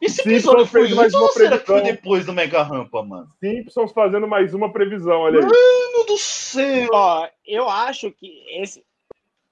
Esse 0.00 0.20
episódio 0.20 0.66
foi 0.66 0.92
mais 0.94 1.12
uma 1.12 1.28
será 1.32 1.58
que 1.58 1.66
foi 1.66 1.82
depois 1.82 2.24
do 2.24 2.32
Mega 2.32 2.62
Rampa, 2.62 3.02
mano? 3.02 3.28
Simpsons 3.40 3.92
fazendo 3.92 4.28
mais 4.28 4.54
uma 4.54 4.72
previsão, 4.72 5.20
olha 5.20 5.40
aí. 5.40 5.44
Mano 5.44 6.06
do 6.06 6.16
céu! 6.16 6.88
Ó, 6.92 7.28
eu 7.46 7.68
acho 7.68 8.10
que 8.12 8.44
esse 8.60 8.84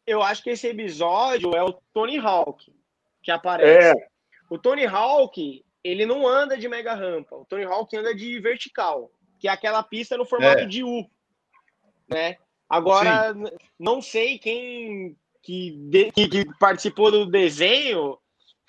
eu 0.06 0.22
acho 0.22 0.42
que 0.42 0.50
esse 0.50 0.68
episódio 0.68 1.54
é 1.54 1.62
o 1.62 1.72
Tony 1.92 2.16
Hawk 2.18 2.72
que 3.26 3.30
aparece. 3.32 3.98
É. 3.98 4.08
O 4.48 4.56
Tony 4.56 4.86
Hawk, 4.86 5.64
ele 5.82 6.06
não 6.06 6.26
anda 6.26 6.56
de 6.56 6.68
mega 6.68 6.94
rampa. 6.94 7.34
O 7.34 7.44
Tony 7.44 7.64
Hawk 7.64 7.94
anda 7.96 8.14
de 8.14 8.38
vertical, 8.38 9.10
que 9.40 9.48
é 9.48 9.50
aquela 9.50 9.82
pista 9.82 10.16
no 10.16 10.24
formato 10.24 10.62
é. 10.62 10.66
de 10.66 10.84
U, 10.84 11.04
né? 12.08 12.36
Agora, 12.68 13.34
Sim. 13.34 13.44
não 13.78 14.00
sei 14.00 14.38
quem 14.38 15.16
que, 15.42 16.12
que, 16.14 16.28
que, 16.28 16.58
participou 16.58 17.10
do 17.10 17.26
desenho, 17.26 18.16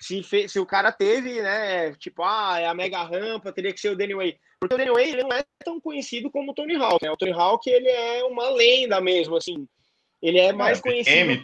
se, 0.00 0.22
fez, 0.22 0.52
se 0.52 0.58
o 0.58 0.66
cara 0.66 0.92
teve, 0.92 1.42
né? 1.42 1.92
Tipo, 1.94 2.22
ah, 2.22 2.58
é 2.58 2.66
a 2.66 2.74
mega 2.74 3.02
rampa, 3.02 3.52
teria 3.52 3.72
que 3.72 3.80
ser 3.80 3.90
o 3.90 3.96
Danny 3.96 4.14
Way. 4.14 4.38
Porque 4.60 4.74
o 4.74 4.78
Danny 4.78 4.90
Way 4.90 5.10
ele 5.10 5.22
não 5.22 5.32
é 5.32 5.44
tão 5.64 5.80
conhecido 5.80 6.30
como 6.30 6.52
o 6.52 6.54
Tony 6.54 6.76
Hawk. 6.76 7.04
Né? 7.04 7.10
O 7.10 7.16
Tony 7.16 7.32
Hawk 7.32 7.68
ele 7.68 7.88
é 7.88 8.24
uma 8.24 8.50
lenda 8.50 9.00
mesmo, 9.00 9.36
assim. 9.36 9.66
Ele 10.20 10.38
é 10.38 10.52
mais 10.52 10.78
é, 10.78 10.82
conhecido 10.82 11.42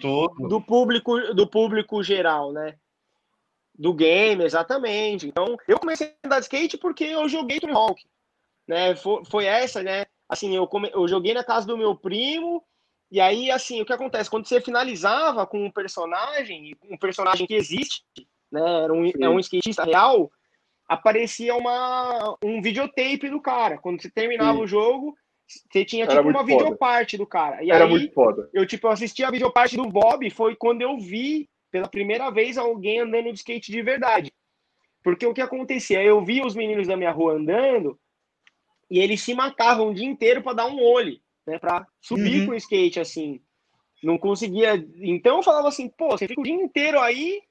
do 0.49 0.61
público 0.61 1.19
do 1.35 1.47
público 1.47 2.03
geral, 2.03 2.53
né? 2.53 2.75
do 3.77 3.93
game, 3.93 4.45
exatamente. 4.45 5.27
Então, 5.27 5.57
eu 5.67 5.79
comecei 5.79 6.15
a 6.23 6.27
andar 6.27 6.39
de 6.39 6.45
skate 6.45 6.79
porque 6.79 7.05
eu 7.05 7.29
joguei 7.29 7.59
Tony 7.59 7.73
Hawk, 7.73 8.01
né? 8.67 8.95
Foi, 8.95 9.25
foi 9.25 9.45
essa, 9.47 9.83
né? 9.83 10.05
Assim, 10.29 10.55
eu, 10.55 10.67
come... 10.67 10.91
eu 10.93 11.07
joguei 11.09 11.35
na 11.35 11.45
casa 11.45 11.67
do 11.67 11.77
meu 11.77 11.95
primo, 11.97 12.65
e 13.11 13.21
aí, 13.21 13.51
assim, 13.51 13.81
o 13.81 13.85
que 13.85 13.93
acontece? 13.93 14.31
Quando 14.31 14.47
você 14.47 14.61
finalizava 14.61 15.47
com 15.47 15.65
um 15.65 15.71
personagem, 15.71 16.77
um 16.89 16.97
personagem 16.97 17.47
que 17.47 17.55
existe, 17.55 18.03
né? 18.55 18.85
Era 18.85 18.93
um, 18.93 19.11
é 19.21 19.29
um 19.29 19.41
skatista 19.41 19.85
real, 19.85 20.31
aparecia 20.89 21.55
uma, 21.57 22.37
um 22.43 22.63
videotape 22.63 23.29
do 23.29 23.41
cara. 23.41 23.79
Quando 23.79 24.01
você 24.01 24.11
terminava 24.11 24.59
Sim. 24.59 24.63
o 24.63 24.67
jogo, 24.67 25.15
você 25.71 25.85
tinha 25.85 26.07
tipo 26.07 26.29
uma 26.29 26.45
videoparte 26.45 27.17
do 27.17 27.27
cara. 27.27 27.63
E 27.63 27.71
Era 27.71 27.85
aí, 27.85 27.91
muito 27.91 28.15
foda. 28.15 28.49
Eu, 28.55 28.65
tipo, 28.65 28.87
assisti 28.89 29.25
a 29.25 29.31
videoparte 29.31 29.77
do 29.77 29.89
Bob, 29.89 30.29
foi 30.31 30.55
quando 30.55 30.83
eu 30.83 30.99
vi 30.99 31.49
pela 31.71 31.89
primeira 31.89 32.31
vez 32.31 32.57
alguém 32.57 33.01
andando 33.01 33.33
de 33.33 33.39
skate 33.39 33.73
de 33.73 33.83
verdade. 33.83 34.33
Porque 35.03 35.27
o 35.27 35.35
que 35.35 35.43
acontecia? 35.43 36.03
Eu 36.03 36.25
via 36.25 36.47
os 36.47 36.55
meninos 36.55 36.87
da 36.87 36.97
minha 36.97 37.11
rua 37.11 37.35
andando 37.35 37.99
e 38.91 39.01
eles 39.01 39.21
se 39.21 39.35
matavam 39.35 39.89
o 39.89 39.95
dia 39.95 40.07
inteiro 40.07 40.43
para 40.43 40.55
dar 40.55 40.67
um 40.67 40.81
olho, 40.81 41.19
né? 41.47 41.59
Para 41.59 41.87
subir 42.01 42.41
uhum. 42.41 42.47
com 42.47 42.53
o 42.53 42.57
skate 42.57 43.01
assim. 43.01 43.41
Não 44.03 44.17
conseguia. 44.17 44.75
Então 44.97 45.39
eu 45.39 45.43
falava 45.43 45.69
assim, 45.69 45.89
pô, 45.89 46.13
você 46.13 46.29
fica 46.29 46.41
o 46.41 46.45
dia 46.45 46.55
inteiro 46.55 47.01
aí 47.01 47.43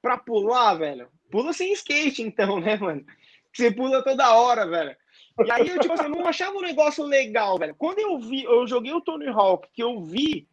para 0.00 0.18
pular, 0.18 0.74
velho. 0.74 1.08
Pula 1.30 1.52
sem 1.52 1.72
skate, 1.72 2.22
então, 2.22 2.60
né, 2.60 2.76
mano? 2.76 3.04
Você 3.52 3.70
pula 3.70 4.02
toda 4.02 4.34
hora, 4.34 4.66
velho. 4.66 4.96
E 5.44 5.50
aí 5.50 5.68
eu, 5.68 5.78
tipo 5.78 5.94
assim, 5.94 6.08
não 6.08 6.26
achava 6.26 6.56
um 6.56 6.62
negócio 6.62 7.04
legal, 7.04 7.58
velho. 7.58 7.74
Quando 7.76 7.98
eu 7.98 8.18
vi, 8.18 8.44
eu 8.44 8.66
joguei 8.66 8.92
o 8.92 9.00
Tony 9.00 9.28
Hawk, 9.28 9.68
que 9.72 9.82
eu 9.82 10.02
vi 10.02 10.48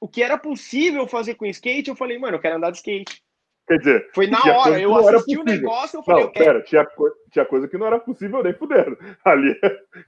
o 0.00 0.08
que 0.08 0.22
era 0.22 0.36
possível 0.36 1.06
fazer 1.06 1.34
com 1.34 1.46
skate, 1.46 1.88
eu 1.88 1.96
falei, 1.96 2.18
mano, 2.18 2.36
eu 2.36 2.40
quero 2.40 2.56
andar 2.56 2.70
de 2.70 2.78
skate. 2.78 3.22
Quer 3.66 3.78
dizer, 3.78 4.10
foi 4.12 4.26
na 4.26 4.40
hora, 4.44 4.78
eu 4.78 4.94
assisti 4.94 5.38
o 5.38 5.44
negócio, 5.44 5.98
eu 5.98 6.02
falei, 6.02 6.24
não, 6.24 6.32
pera, 6.32 6.62
tinha, 6.62 6.86
tinha 7.30 7.46
coisa 7.46 7.66
que 7.66 7.78
não 7.78 7.86
era 7.86 7.98
possível 7.98 8.42
nem 8.42 8.52
fudendo. 8.52 8.98
Ali, 9.24 9.58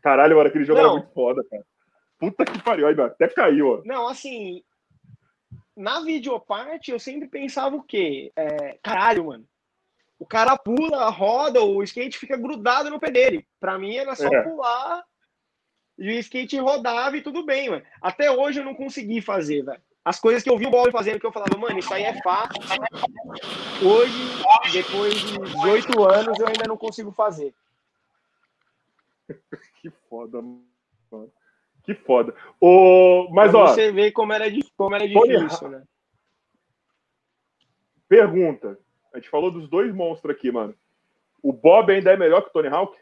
caralho, 0.02 0.36
hora 0.36 0.48
aquele 0.48 0.64
jogo 0.64 0.80
não. 0.80 0.86
era 0.86 0.98
muito 0.98 1.14
foda, 1.14 1.42
cara. 1.50 1.64
Puta 2.18 2.44
que 2.44 2.62
pariu, 2.62 2.86
aí, 2.86 3.00
até 3.00 3.28
caiu, 3.28 3.68
ó. 3.68 3.82
Não, 3.84 4.08
assim, 4.08 4.62
na 5.77 6.01
videoparte 6.01 6.90
eu 6.90 6.98
sempre 6.98 7.28
pensava 7.28 7.77
o 7.77 7.82
quê? 7.82 8.32
É, 8.35 8.78
caralho, 8.82 9.27
mano. 9.27 9.47
O 10.19 10.24
cara 10.24 10.57
pula, 10.57 11.11
roda, 11.11 11.62
o 11.62 11.82
skate 11.82 12.19
fica 12.19 12.36
grudado 12.36 12.89
no 12.89 12.98
pé 12.98 13.11
dele. 13.11 13.47
Pra 13.61 13.78
mim 13.78 13.94
era 13.97 14.16
só 14.16 14.28
é. 14.28 14.43
pular 14.43 15.05
E 15.98 16.09
o 16.09 16.19
skate 16.19 16.59
rodava 16.59 17.16
e 17.16 17.23
tudo 17.23 17.44
bem, 17.44 17.69
mano. 17.69 17.85
Até 18.01 18.31
hoje 18.31 18.61
eu 18.61 18.65
não 18.65 18.74
consegui 18.74 19.20
fazer, 19.20 19.62
velho. 19.62 19.82
As 20.03 20.19
coisas 20.20 20.43
que 20.43 20.48
eu 20.48 20.57
vi 20.57 20.66
o 20.66 20.70
Bob 20.70 20.90
fazendo, 20.93 21.19
que 21.19 21.27
eu 21.27 21.32
falava, 21.32 21.59
mano, 21.59 21.78
isso 21.81 21.93
aí 21.93 22.05
é 22.05 22.23
fácil. 22.23 22.62
Hoje, 23.85 24.73
depois 24.73 25.15
de 25.15 25.39
18 25.39 26.05
anos, 26.05 26.39
eu 26.39 26.47
ainda 26.47 26.69
não 26.69 26.77
consigo 26.77 27.11
fazer. 27.11 27.53
que 29.82 29.90
foda, 30.09 30.40
mano. 30.40 30.76
Que 31.86 31.94
foda. 31.94 32.34
O... 32.60 33.28
Mas, 33.30 33.52
pra 33.52 33.60
ó. 33.60 33.66
Você 33.68 33.92
vê 33.92 34.10
como 34.10 34.32
era, 34.32 34.46
como 34.76 34.94
era 34.94 35.06
difícil, 35.06 35.68
né? 35.68 35.84
Pergunta. 38.08 38.78
A 39.14 39.18
gente 39.18 39.30
falou 39.30 39.52
dos 39.52 39.68
dois 39.68 39.94
monstros 39.94 40.34
aqui, 40.34 40.50
mano. 40.50 40.74
O 41.40 41.52
Bob 41.52 41.92
ainda 41.92 42.12
é 42.12 42.16
melhor 42.16 42.42
que 42.42 42.48
o 42.48 42.52
Tony 42.52 42.68
Hawk? 42.68 42.98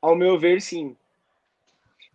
Ao 0.00 0.16
meu 0.16 0.38
ver, 0.38 0.62
sim. 0.62 0.96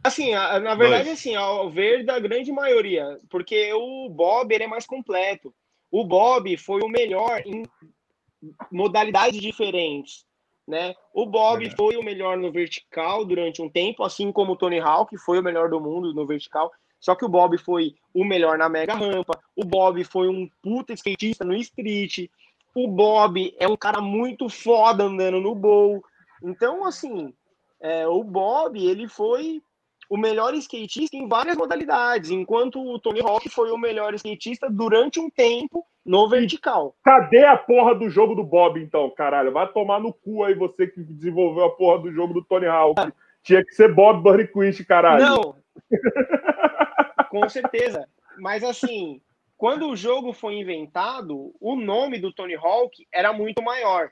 Assim, 0.04 0.34
na 0.34 0.76
verdade, 0.76 1.06
dois. 1.06 1.20
assim, 1.20 1.36
ao 1.36 1.70
ver 1.70 2.04
da 2.04 2.20
grande 2.20 2.52
maioria, 2.52 3.20
porque 3.30 3.72
o 3.74 4.10
Bob 4.10 4.52
ele 4.52 4.64
é 4.64 4.68
mais 4.68 4.86
completo. 4.86 5.54
O 5.92 6.04
Bob 6.04 6.58
foi 6.58 6.82
o 6.82 6.90
melhor 6.90 7.42
em 7.46 7.64
modalidades 8.72 9.40
diferentes, 9.40 10.26
né? 10.68 10.96
O 11.14 11.26
Bob 11.26 11.66
é. 11.66 11.70
foi 11.70 11.96
o 11.96 12.04
melhor 12.04 12.38
no 12.38 12.52
vertical 12.52 13.24
durante 13.24 13.62
um 13.62 13.70
tempo, 13.70 14.04
assim 14.04 14.32
como 14.32 14.54
o 14.54 14.56
Tony 14.56 14.80
Hawk 14.80 15.16
foi 15.18 15.40
o 15.40 15.44
melhor 15.44 15.70
do 15.70 15.80
mundo 15.80 16.14
no 16.14 16.26
vertical. 16.26 16.72
Só 17.00 17.14
que 17.14 17.24
o 17.24 17.30
Bob 17.30 17.58
foi 17.58 17.96
o 18.14 18.24
melhor 18.24 18.58
na 18.58 18.68
mega 18.68 18.96
rampa. 18.96 19.40
O 19.56 19.64
Bob 19.64 20.04
foi 20.04 20.28
um 20.28 20.50
puta 20.62 20.94
skatista 20.94 21.46
no 21.46 21.56
street. 21.56 22.30
O 22.74 22.88
Bob 22.88 23.56
é 23.60 23.68
um 23.68 23.78
cara 23.78 24.02
muito 24.02 24.50
foda 24.50 25.04
andando 25.04 25.40
no 25.40 25.54
bowl. 25.54 26.04
Então, 26.42 26.84
assim, 26.84 27.32
é, 27.80 28.08
o 28.08 28.24
Bob 28.24 28.84
ele 28.84 29.08
foi 29.08 29.62
o 30.10 30.18
melhor 30.18 30.54
skatista 30.56 31.16
em 31.16 31.28
várias 31.28 31.56
modalidades, 31.56 32.32
enquanto 32.32 32.82
o 32.82 33.00
Tony 33.00 33.22
Hawk 33.22 33.50
foi 33.50 33.72
o 33.72 33.78
melhor 33.78 34.14
skatista 34.14 34.70
durante 34.70 35.20
um 35.20 35.30
tempo 35.30 35.86
no 36.06 36.30
vertical. 36.30 36.96
Cadê 37.04 37.44
a 37.44 37.58
porra 37.58 37.96
do 37.96 38.10
jogo 38.10 38.36
do 38.36 38.44
Bob, 38.44 38.80
então, 38.80 39.10
caralho? 39.10 39.52
Vai 39.52 39.68
tomar 39.72 40.00
no 40.00 40.14
cu 40.14 40.44
aí 40.44 40.54
você 40.54 40.88
que 40.88 41.02
desenvolveu 41.02 41.66
a 41.66 41.76
porra 41.76 42.04
do 42.04 42.12
jogo 42.12 42.34
do 42.34 42.44
Tony 42.44 42.68
Hawk. 42.68 43.00
Ah. 43.00 43.12
Tinha 43.42 43.64
que 43.64 43.74
ser 43.74 43.94
Bob 43.94 44.22
Burnquist, 44.22 44.84
caralho. 44.86 45.24
Não. 45.24 45.56
Com 47.30 47.48
certeza. 47.50 48.08
Mas 48.38 48.64
assim, 48.64 49.22
quando 49.58 49.88
o 49.88 49.96
jogo 49.96 50.34
foi 50.34 50.56
inventado, 50.56 51.54
o 51.60 51.76
nome 51.76 52.20
do 52.20 52.32
Tony 52.32 52.56
Hawk 52.56 53.06
era 53.12 53.32
muito 53.32 53.62
maior 53.62 54.10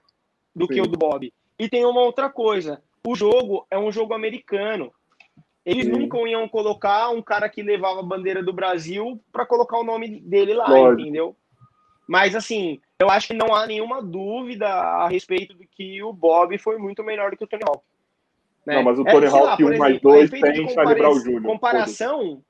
do 0.55 0.67
Sim. 0.67 0.73
que 0.73 0.81
o 0.81 0.87
do 0.87 0.97
Bob. 0.97 1.33
E 1.57 1.69
tem 1.69 1.85
uma 1.85 2.01
outra 2.01 2.29
coisa. 2.29 2.81
O 3.05 3.15
jogo 3.15 3.65
é 3.69 3.77
um 3.77 3.91
jogo 3.91 4.13
americano. 4.13 4.93
Eles 5.65 5.87
nunca 5.87 6.17
iam 6.27 6.47
colocar 6.47 7.09
um 7.09 7.21
cara 7.21 7.47
que 7.47 7.63
levava 7.63 8.01
a 8.01 8.03
bandeira 8.03 8.43
do 8.43 8.51
Brasil 8.51 9.21
para 9.31 9.45
colocar 9.45 9.77
o 9.77 9.83
nome 9.83 10.19
dele 10.19 10.53
lá, 10.53 10.67
Lógico. 10.67 11.01
entendeu? 11.01 11.35
Mas 12.07 12.35
assim, 12.35 12.81
eu 12.99 13.09
acho 13.09 13.27
que 13.27 13.33
não 13.33 13.55
há 13.55 13.65
nenhuma 13.65 14.01
dúvida 14.01 14.67
a 14.67 15.07
respeito 15.07 15.53
de 15.53 15.65
que 15.65 16.03
o 16.03 16.11
Bob 16.11 16.57
foi 16.57 16.77
muito 16.77 17.01
melhor 17.01 17.31
do 17.31 17.37
que 17.37 17.45
o 17.45 17.47
Tony 17.47 17.63
Hawk. 17.65 17.83
Né? 18.65 18.75
Não, 18.75 18.83
mas 18.83 18.99
o 18.99 19.05
Tony 19.05 19.25
é, 19.25 19.29
Hawk 19.29 19.63
1 19.63 19.77
mais 19.77 20.01
2 20.01 20.29
tem 20.29 20.69
Charlie 20.69 20.95
Brown 20.95 21.19
Jr. 21.19 21.41
Comparação. 21.41 22.43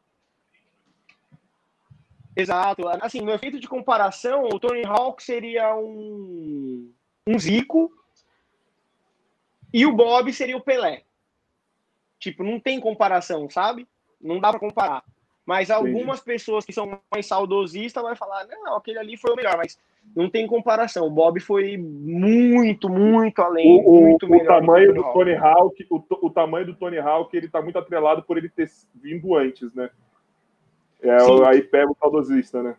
Exato. 2.35 2.87
Assim, 2.99 3.21
no 3.21 3.31
efeito 3.31 3.59
de 3.59 3.67
comparação, 3.67 4.45
o 4.51 4.59
Tony 4.59 4.83
Hawk 4.85 5.23
seria 5.23 5.75
um, 5.75 6.91
um 7.27 7.39
Zico 7.39 7.91
e 9.71 9.85
o 9.85 9.91
Bob 9.91 10.33
seria 10.33 10.57
o 10.57 10.61
Pelé. 10.61 11.03
Tipo, 12.23 12.41
não 12.41 12.57
tem 12.57 12.79
comparação, 12.79 13.49
sabe? 13.49 13.85
Não 14.21 14.39
dá 14.39 14.49
para 14.49 14.59
comparar. 14.59 15.03
Mas 15.45 15.69
algumas 15.69 16.19
Sim. 16.19 16.25
pessoas 16.25 16.63
que 16.65 16.71
são 16.71 16.97
mais 17.11 17.25
saudosistas 17.25 18.01
vai 18.01 18.15
falar, 18.15 18.47
não, 18.47 18.77
aquele 18.77 18.97
ali 18.97 19.17
foi 19.17 19.33
o 19.33 19.35
melhor, 19.35 19.57
mas 19.57 19.77
não 20.15 20.29
tem 20.29 20.47
comparação. 20.47 21.05
O 21.05 21.09
Bob 21.09 21.37
foi 21.41 21.75
muito, 21.75 22.87
muito 22.87 23.41
além, 23.41 23.83
o, 23.85 23.99
muito 23.99 24.25
o, 24.25 24.29
melhor. 24.29 24.45
O 24.45 24.59
tamanho 24.61 24.93
do 24.93 25.03
Tony 25.03 25.35
Hawk, 25.35 25.85
o, 25.89 26.01
o, 26.21 26.29
tamanho 26.29 26.65
do 26.67 26.75
Tony 26.75 26.97
Hawk, 26.97 27.35
ele 27.35 27.49
tá 27.49 27.61
muito 27.61 27.77
atrelado 27.77 28.23
por 28.23 28.37
ele 28.37 28.47
ter 28.47 28.71
vindo 28.95 29.35
antes, 29.35 29.73
né? 29.73 29.89
É, 31.01 31.17
aí 31.49 31.61
pega 31.61 31.91
o 31.91 31.97
saudosista, 31.99 32.63
né? 32.63 32.77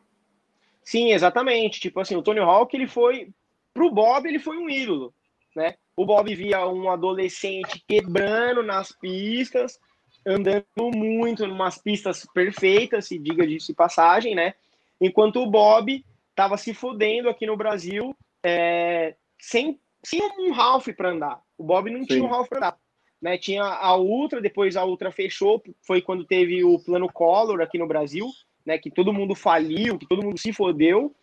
Sim, 0.83 1.13
exatamente. 1.13 1.79
Tipo 1.81 2.01
assim, 2.01 2.17
o 2.17 2.23
Tony 2.23 2.41
Hawk, 2.41 2.75
ele 2.75 2.89
foi 2.89 3.29
pro 3.75 3.91
Bob, 3.91 4.27
ele 4.27 4.39
foi 4.39 4.57
um 4.57 4.71
ídolo, 4.71 5.13
né? 5.55 5.75
O 5.97 6.05
Bob 6.05 6.35
via 6.35 6.67
um 6.67 6.91
adolescente 6.91 7.83
quebrando 7.87 8.63
nas 8.63 8.91
pistas, 8.93 9.79
andando 10.27 10.91
muito, 10.95 11.45
em 11.45 11.51
umas 11.51 11.79
pistas 11.79 12.27
perfeitas, 12.35 13.07
se 13.07 13.19
diga 13.19 13.47
de 13.47 13.59
passagem, 13.75 14.35
né? 14.35 14.55
Enquanto 15.01 15.41
o 15.41 15.51
Bob 15.51 16.05
estava 16.31 16.57
se 16.57 16.75
fudendo 16.75 17.29
aqui 17.29 17.47
no 17.47 17.57
Brasil 17.57 18.15
é, 18.43 19.15
sem, 19.39 19.79
sem 20.03 20.21
um 20.39 20.53
Ralph 20.53 20.89
para 20.97 21.11
andar. 21.11 21.41
O 21.57 21.63
Bob 21.63 21.91
não 21.91 22.01
Sim. 22.01 22.07
tinha 22.07 22.25
um 22.25 22.29
Ralph 22.29 22.49
para 22.49 22.59
andar. 22.59 22.79
Né? 23.23 23.39
Tinha 23.39 23.63
a 23.63 23.97
Ultra, 23.97 24.41
depois 24.41 24.77
a 24.77 24.85
Ultra 24.85 25.11
fechou, 25.11 25.63
foi 25.81 26.03
quando 26.03 26.25
teve 26.25 26.63
o 26.65 26.79
plano 26.79 27.11
Collor 27.11 27.61
aqui 27.61 27.79
no 27.79 27.87
Brasil, 27.87 28.29
né? 28.67 28.77
Que 28.79 28.91
todo 28.91 29.13
mundo 29.13 29.35
faliu, 29.35 29.99
que 29.99 30.07
todo 30.07 30.23
mundo 30.23 30.39
se 30.39 30.53
fodeu. 30.53 31.15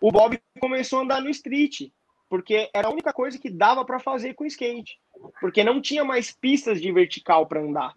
O 0.00 0.12
Bob 0.12 0.38
começou 0.60 1.00
a 1.00 1.02
andar 1.02 1.20
no 1.20 1.28
street 1.30 1.90
porque 2.28 2.68
era 2.72 2.88
a 2.88 2.90
única 2.90 3.12
coisa 3.12 3.38
que 3.38 3.50
dava 3.50 3.84
para 3.84 3.98
fazer 3.98 4.34
com 4.34 4.44
skate, 4.46 4.98
porque 5.40 5.62
não 5.62 5.80
tinha 5.80 6.04
mais 6.04 6.32
pistas 6.32 6.80
de 6.80 6.90
vertical 6.92 7.46
para 7.46 7.60
andar. 7.60 7.94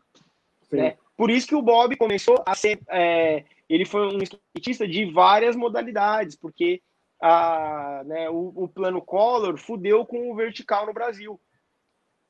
Né? 0.71 0.97
Por 1.17 1.29
isso 1.29 1.47
que 1.47 1.55
o 1.55 1.61
Bob 1.61 1.95
começou 1.97 2.41
a 2.45 2.55
ser, 2.55 2.79
é, 2.89 3.43
ele 3.67 3.85
foi 3.85 4.07
um 4.07 4.21
skatista 4.21 4.87
de 4.87 5.05
várias 5.11 5.55
modalidades, 5.55 6.35
porque 6.35 6.81
a, 7.21 8.03
né, 8.05 8.29
o, 8.29 8.53
o 8.55 8.67
plano 8.67 9.01
Collor 9.01 9.57
fudeu 9.57 10.05
com 10.05 10.31
o 10.31 10.35
vertical 10.35 10.85
no 10.85 10.93
Brasil. 10.93 11.39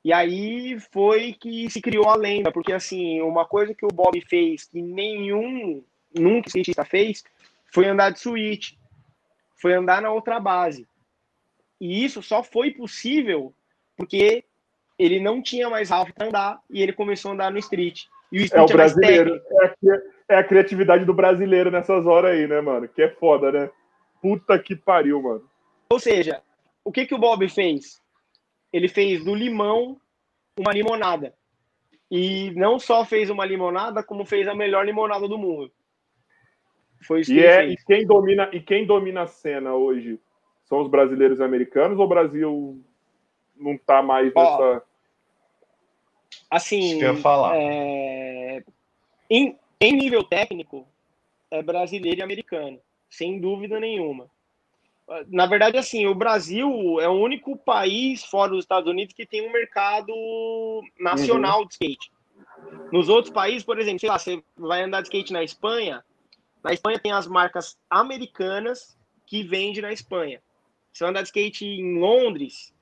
E 0.04 0.14
aí 0.14 0.80
foi 0.92 1.34
que 1.34 1.70
se 1.70 1.82
criou 1.82 2.08
a 2.08 2.16
lenda, 2.16 2.52
porque 2.52 2.72
assim, 2.72 3.22
uma 3.22 3.46
coisa 3.46 3.76
que 3.76 3.86
o 3.86 3.94
Bob 3.94 4.20
fez 4.22 4.66
que 4.66 4.82
nenhum 4.82 5.84
nunca 6.16 6.48
skatista 6.48 6.86
fez 6.86 7.24
foi 7.72 7.86
andar 7.86 8.12
de 8.12 8.20
suíte, 8.20 8.80
foi 9.62 9.74
andar 9.74 10.02
na 10.02 10.12
outra 10.12 10.40
base. 10.40 10.88
E 11.80 12.04
isso 12.04 12.22
só 12.22 12.44
foi 12.44 12.72
possível 12.72 13.54
porque 13.96 14.44
ele 14.98 15.20
não 15.20 15.42
tinha 15.42 15.70
mais 15.70 15.90
Ralph 15.90 16.12
para 16.12 16.28
andar 16.28 16.60
e 16.70 16.82
ele 16.82 16.94
começou 16.94 17.32
a 17.32 17.34
andar 17.34 17.52
no 17.52 17.60
street. 17.60 18.04
E 18.32 18.40
o 18.40 18.44
street 18.44 18.70
é 18.70 18.72
o 18.72 18.74
é 18.74 18.78
brasileiro. 18.78 19.42
É 19.62 19.66
a, 19.66 19.76
é 20.30 20.38
a 20.38 20.44
criatividade 20.44 21.06
do 21.06 21.14
brasileiro 21.14 21.72
nessas 21.72 22.06
horas 22.06 22.32
aí, 22.32 22.48
né, 22.48 22.60
mano? 22.62 22.88
Que 22.88 23.04
é 23.04 23.10
foda, 23.10 23.52
né? 23.52 23.70
Puta 24.22 24.60
que 24.60 24.76
pariu, 24.76 25.22
mano. 25.22 25.50
Ou 25.90 26.00
seja, 26.00 26.42
o 26.84 26.92
que, 26.92 27.06
que 27.06 27.16
o 27.16 27.20
Bob 27.20 27.48
fez? 27.50 28.02
Ele 28.72 28.88
fez 28.88 29.24
do 29.24 29.34
limão 29.34 30.00
uma 30.58 30.74
limonada. 30.74 31.34
E 32.12 32.52
não 32.52 32.80
só 32.80 33.06
fez 33.06 33.30
uma 33.30 33.46
limonada, 33.46 34.04
como 34.04 34.26
fez 34.26 34.48
a 34.48 34.56
melhor 34.56 34.86
limonada 34.86 35.28
do 35.28 35.38
mundo. 35.38 35.72
Foi 37.06 37.22
isso 37.22 37.32
que 37.32 37.40
e, 37.40 37.46
é, 37.46 37.66
e 37.66 37.78
quem 37.78 38.06
domina 38.06 38.50
E 38.52 38.60
quem 38.60 38.86
domina 38.86 39.22
a 39.22 39.28
cena 39.28 39.74
hoje 39.74 40.20
são 40.70 40.82
os 40.82 40.88
brasileiros 40.88 41.40
e 41.40 41.44
americanos 41.44 41.98
ou 41.98 42.06
o 42.06 42.08
Brasil 42.08 42.80
não 43.58 43.74
está 43.74 44.02
mais 44.04 44.32
nessa. 44.34 44.84
Assim, 46.50 47.02
eu 47.02 47.18
falar. 47.18 47.58
É... 47.58 48.64
Em, 49.30 49.58
em 49.82 49.94
nível 49.94 50.24
técnico, 50.24 50.88
é 51.52 51.62
brasileiro 51.62 52.20
e 52.20 52.24
americano, 52.24 52.80
sem 53.10 53.40
dúvida 53.40 53.80
nenhuma. 53.80 54.30
Na 55.28 55.48
verdade, 55.48 55.76
assim, 55.76 56.06
o 56.06 56.14
Brasil 56.14 57.00
é 57.02 57.10
o 57.10 57.20
único 57.20 57.58
país 57.58 58.24
fora 58.24 58.52
dos 58.52 58.64
Estados 58.64 58.88
Unidos 58.88 59.16
que 59.16 59.26
tem 59.26 59.48
um 59.48 59.52
mercado 59.52 60.14
nacional 61.00 61.62
uhum. 61.62 61.66
de 61.66 61.74
skate. 61.74 62.12
Nos 62.92 63.10
outros 63.10 63.34
países, 63.34 63.64
por 63.64 63.80
exemplo, 63.80 64.00
sei 64.00 64.10
lá, 64.10 64.20
você 64.20 64.44
vai 64.56 64.84
andar 64.84 65.02
de 65.02 65.08
skate 65.08 65.34
na 65.34 65.44
Espanha, 65.44 66.04
na 66.64 66.74
Espanha 66.74 67.00
tem 67.00 67.12
as 67.12 67.26
marcas 67.26 67.78
americanas 67.90 68.96
que 69.26 69.42
vendem 69.42 69.82
na 69.82 69.92
Espanha. 69.92 70.42
Você 70.94 71.04
vai 71.04 71.12
andar 71.12 71.22
de 71.22 71.28
skate 71.28 71.66
em 71.66 72.00
Londres, 72.00 72.74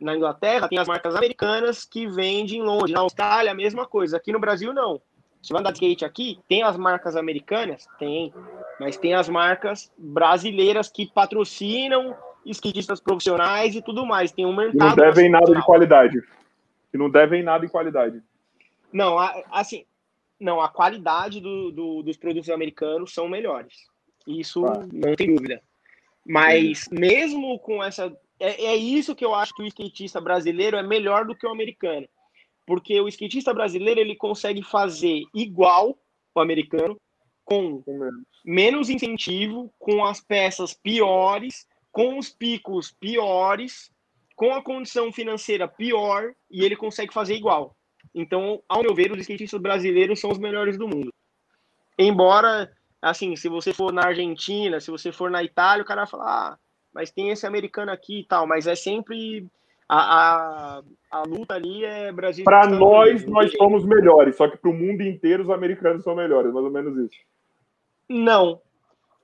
na 0.00 0.14
Inglaterra, 0.14 0.68
tem 0.68 0.78
as 0.78 0.88
marcas 0.88 1.14
americanas 1.14 1.84
que 1.84 2.06
vendem 2.06 2.58
em 2.58 2.62
Londres. 2.62 2.92
Na 2.92 3.00
Austrália, 3.00 3.52
a 3.52 3.54
mesma 3.54 3.86
coisa. 3.86 4.16
Aqui 4.16 4.32
no 4.32 4.38
Brasil, 4.38 4.72
não. 4.72 5.00
Você 5.42 5.52
vai 5.52 5.60
andar 5.60 5.70
de 5.70 5.76
skate 5.76 6.04
aqui, 6.04 6.38
tem 6.48 6.62
as 6.62 6.76
marcas 6.76 7.16
americanas? 7.16 7.86
Tem. 7.98 8.32
Mas 8.80 8.96
tem 8.96 9.14
as 9.14 9.28
marcas 9.28 9.92
brasileiras 9.96 10.88
que 10.88 11.06
patrocinam 11.06 12.16
skatistas 12.44 13.00
profissionais 13.00 13.74
e 13.74 13.82
tudo 13.82 14.04
mais. 14.04 14.32
Tem 14.32 14.44
um 14.44 14.54
mercado. 14.54 14.94
Que 14.94 15.00
não 15.00 15.06
devem 15.06 15.30
nada 15.30 15.54
de 15.54 15.62
qualidade. 15.62 16.22
Que 16.90 16.98
não 16.98 17.10
devem 17.10 17.42
nada 17.42 17.64
em 17.64 17.68
qualidade. 17.68 18.22
Não, 18.92 19.18
assim, 19.50 19.84
não, 20.38 20.60
a 20.60 20.68
qualidade 20.68 21.40
do, 21.40 21.70
do, 21.70 22.02
dos 22.02 22.16
produtos 22.16 22.50
americanos 22.50 23.12
são 23.12 23.28
melhores. 23.28 23.88
Isso 24.26 24.66
ah. 24.66 24.86
não 24.92 25.14
tem 25.14 25.34
dúvida. 25.34 25.62
Mas 26.26 26.88
mesmo 26.90 27.58
com 27.60 27.82
essa 27.82 28.12
é, 28.38 28.66
é 28.66 28.76
isso 28.76 29.14
que 29.14 29.24
eu 29.24 29.34
acho 29.34 29.54
que 29.54 29.62
o 29.62 29.66
skatista 29.66 30.20
brasileiro 30.20 30.76
é 30.76 30.82
melhor 30.82 31.24
do 31.24 31.34
que 31.34 31.46
o 31.46 31.50
americano. 31.50 32.06
Porque 32.66 33.00
o 33.00 33.08
skatista 33.08 33.54
brasileiro 33.54 34.00
ele 34.00 34.16
consegue 34.16 34.62
fazer 34.62 35.22
igual 35.34 35.96
o 36.34 36.40
americano, 36.40 37.00
com 37.44 37.82
menos 38.44 38.90
incentivo, 38.90 39.72
com 39.78 40.04
as 40.04 40.20
peças 40.20 40.74
piores, 40.74 41.66
com 41.92 42.18
os 42.18 42.28
picos 42.28 42.90
piores, 42.90 43.90
com 44.34 44.52
a 44.52 44.62
condição 44.62 45.12
financeira 45.12 45.66
pior, 45.66 46.34
e 46.50 46.64
ele 46.64 46.76
consegue 46.76 47.14
fazer 47.14 47.36
igual. 47.36 47.74
Então, 48.14 48.62
ao 48.68 48.82
meu 48.82 48.94
ver, 48.94 49.12
os 49.12 49.20
skatistas 49.20 49.60
brasileiros 49.60 50.20
são 50.20 50.30
os 50.30 50.38
melhores 50.38 50.76
do 50.76 50.88
mundo. 50.88 51.12
Embora, 51.98 52.70
assim, 53.10 53.36
se 53.36 53.48
você 53.48 53.72
for 53.72 53.92
na 53.92 54.06
Argentina, 54.06 54.80
se 54.80 54.90
você 54.90 55.12
for 55.12 55.30
na 55.30 55.42
Itália, 55.42 55.82
o 55.82 55.86
cara 55.86 56.02
vai 56.02 56.10
falar, 56.10 56.24
ah, 56.26 56.58
mas 56.92 57.10
tem 57.10 57.30
esse 57.30 57.46
americano 57.46 57.92
aqui 57.92 58.20
e 58.20 58.24
tal, 58.24 58.46
mas 58.46 58.66
é 58.66 58.74
sempre 58.74 59.46
a, 59.88 60.78
a, 60.78 60.82
a 61.10 61.22
luta 61.22 61.54
ali 61.54 61.84
é 61.84 62.10
Brasil. 62.12 62.44
Para 62.44 62.66
nós, 62.66 63.22
Unidos. 63.22 63.26
nós 63.26 63.52
somos 63.52 63.84
melhores, 63.84 64.36
só 64.36 64.48
que 64.48 64.56
para 64.56 64.70
o 64.70 64.74
mundo 64.74 65.02
inteiro 65.02 65.44
os 65.44 65.50
americanos 65.50 66.02
são 66.02 66.14
melhores, 66.14 66.52
mais 66.52 66.64
ou 66.64 66.70
menos 66.70 66.96
isso. 66.98 67.20
Não. 68.08 68.60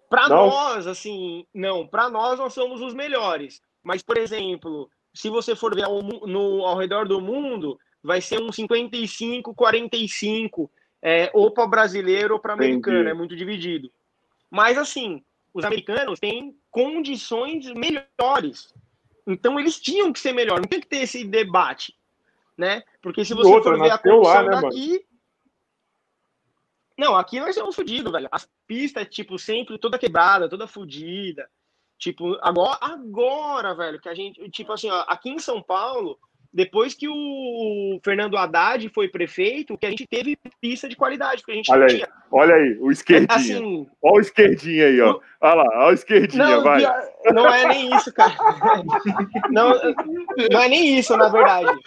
Para 0.09 0.29
nós, 0.29 0.87
assim, 0.87 1.47
não. 1.55 1.87
Para 1.87 2.11
nós, 2.11 2.39
nós 2.39 2.53
somos 2.53 2.81
os 2.81 2.95
melhores. 2.95 3.61
Mas, 3.83 4.03
por 4.03 4.19
exemplo, 4.19 4.89
se 5.15 5.29
você 5.29 5.57
for 5.57 5.75
ver 5.75 5.85
ao, 5.85 6.03
no, 6.03 6.65
ao 6.67 6.77
redor 6.77 7.09
do 7.09 7.21
mundo, 7.21 7.79
vai 8.03 8.21
ser 8.21 8.41
um 8.41 8.53
55, 8.53 9.55
45, 9.55 10.71
é, 11.03 11.31
ou 11.35 11.51
para 11.51 11.67
brasileiro 11.67 12.35
ou 12.35 12.41
para 12.41 12.53
americano, 12.53 13.09
é 13.09 13.15
muito 13.15 13.35
dividido. 13.35 13.91
Mas, 14.49 14.79
assim, 14.79 15.23
os 15.53 15.65
americanos 15.65 16.21
têm 16.21 16.57
condições 16.71 17.67
melhores. 17.73 18.73
Então 19.27 19.59
eles 19.59 19.81
tinham 19.81 20.13
que 20.13 20.21
ser 20.21 20.33
melhor, 20.33 20.61
não 20.61 20.69
tem 20.69 20.81
que 20.81 20.87
ter 20.87 20.99
esse 20.99 21.25
debate, 21.25 21.95
né? 22.57 22.83
Porque 23.01 23.25
se 23.25 23.35
você 23.35 23.51
outra, 23.51 23.73
for 23.73 23.83
ver 23.83 23.91
a 23.91 23.99
condição 23.99 24.23
lá, 24.23 24.43
né, 24.43 24.51
daqui, 24.51 24.89
mano? 24.89 25.01
não, 26.99 27.17
aqui 27.17 27.39
nós 27.39 27.55
somos 27.55 27.77
fodidos, 27.77 28.11
velho. 28.11 28.29
As 28.33 28.49
pistas 28.67 29.07
tipo 29.09 29.39
sempre 29.39 29.79
toda 29.79 29.99
quebrada, 29.99 30.49
toda 30.49 30.67
fodida. 30.67 31.49
Tipo, 31.99 32.37
agora, 32.43 32.79
agora, 32.81 33.75
velho, 33.77 34.01
que 34.01 34.09
a 34.09 34.15
gente, 34.15 34.51
tipo 34.51 34.73
assim, 34.73 34.91
ó, 34.91 35.05
aqui 35.07 35.31
em 35.31 35.39
São 35.39 35.63
Paulo, 35.63 36.19
depois 36.53 36.93
que 36.93 37.09
o 37.09 37.99
Fernando 38.05 38.37
Haddad 38.37 38.87
foi 38.91 39.09
prefeito, 39.09 39.79
que 39.79 39.87
a 39.87 39.91
gente 39.91 40.07
teve 40.07 40.39
pista 40.61 40.87
de 40.87 40.95
qualidade, 40.95 41.41
porque 41.41 41.53
a 41.53 41.55
gente 41.55 41.73
olha 41.73 41.87
aí, 41.87 41.97
tinha... 41.97 42.09
Olha 42.31 42.55
aí, 42.55 42.79
o 42.79 42.91
esquerdinho. 42.91 43.31
Assim, 43.31 43.91
olha 44.03 44.17
o 44.17 44.21
esquerdinho 44.21 44.87
aí, 44.87 45.01
ó. 45.01 45.21
Olha 45.41 45.55
lá, 45.55 45.65
olha 45.79 45.91
o 45.91 45.95
esquerdinho, 45.95 46.45
não, 46.45 46.63
vai. 46.63 46.83
Não 47.33 47.49
é 47.49 47.69
nem 47.69 47.95
isso, 47.97 48.13
cara. 48.13 48.37
Não, 49.51 49.71
não 50.51 50.61
é 50.61 50.69
nem 50.69 50.99
isso, 50.99 51.17
na 51.17 51.29
verdade. 51.29 51.79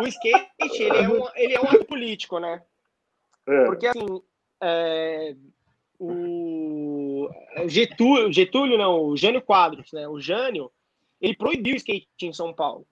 O 0.00 0.06
skate, 0.06 0.82
ele 0.82 0.98
é 0.98 1.08
um, 1.08 1.28
ele 1.34 1.54
é 1.54 1.60
um 1.60 1.64
ato 1.64 1.84
político, 1.84 2.38
né? 2.38 2.62
É. 3.46 3.64
Porque, 3.64 3.86
assim, 3.86 4.22
é, 4.62 5.34
o 5.98 7.28
Getúlio, 7.66 8.32
Getúlio, 8.32 8.78
não, 8.78 9.00
o 9.02 9.16
Jânio 9.16 9.42
Quadros, 9.42 9.92
né? 9.92 10.08
O 10.08 10.20
Jânio, 10.20 10.70
ele 11.20 11.36
proibiu 11.36 11.74
o 11.74 11.76
skate 11.76 12.08
em 12.22 12.32
São 12.32 12.52
Paulo 12.52 12.86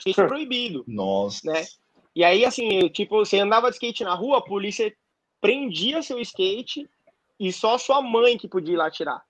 skate 0.00 0.26
proibido. 0.26 0.84
Nossa. 0.86 1.52
Né? 1.52 1.64
E 2.14 2.24
aí, 2.24 2.44
assim, 2.44 2.88
tipo, 2.88 3.18
você 3.18 3.38
andava 3.38 3.68
de 3.68 3.76
skate 3.76 4.04
na 4.04 4.14
rua, 4.14 4.38
a 4.38 4.42
polícia 4.42 4.92
prendia 5.40 6.02
seu 6.02 6.18
skate 6.20 6.88
e 7.38 7.52
só 7.52 7.78
sua 7.78 8.02
mãe 8.02 8.36
que 8.36 8.48
podia 8.48 8.74
ir 8.74 8.76
lá 8.76 8.90
tirar. 8.90 9.22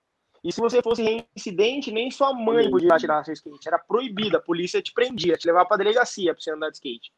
E 0.43 0.51
se 0.51 0.59
você 0.59 0.81
fosse 0.81 1.03
reincidente, 1.03 1.91
nem 1.91 2.09
sua 2.09 2.33
mãe 2.33 2.69
podia 2.69 2.87
ir 2.87 2.89
lá 2.89 2.97
tirar 2.97 3.23
seu 3.23 3.33
skate. 3.33 3.67
Era 3.67 3.77
proibido, 3.77 4.37
a 4.37 4.41
polícia 4.41 4.81
te 4.81 4.91
prendia, 4.91 5.37
te 5.37 5.45
levava 5.45 5.67
pra 5.67 5.77
delegacia 5.77 6.33
pra 6.33 6.41
você 6.41 6.51
andar 6.51 6.69
de 6.69 6.77
skate. 6.77 7.11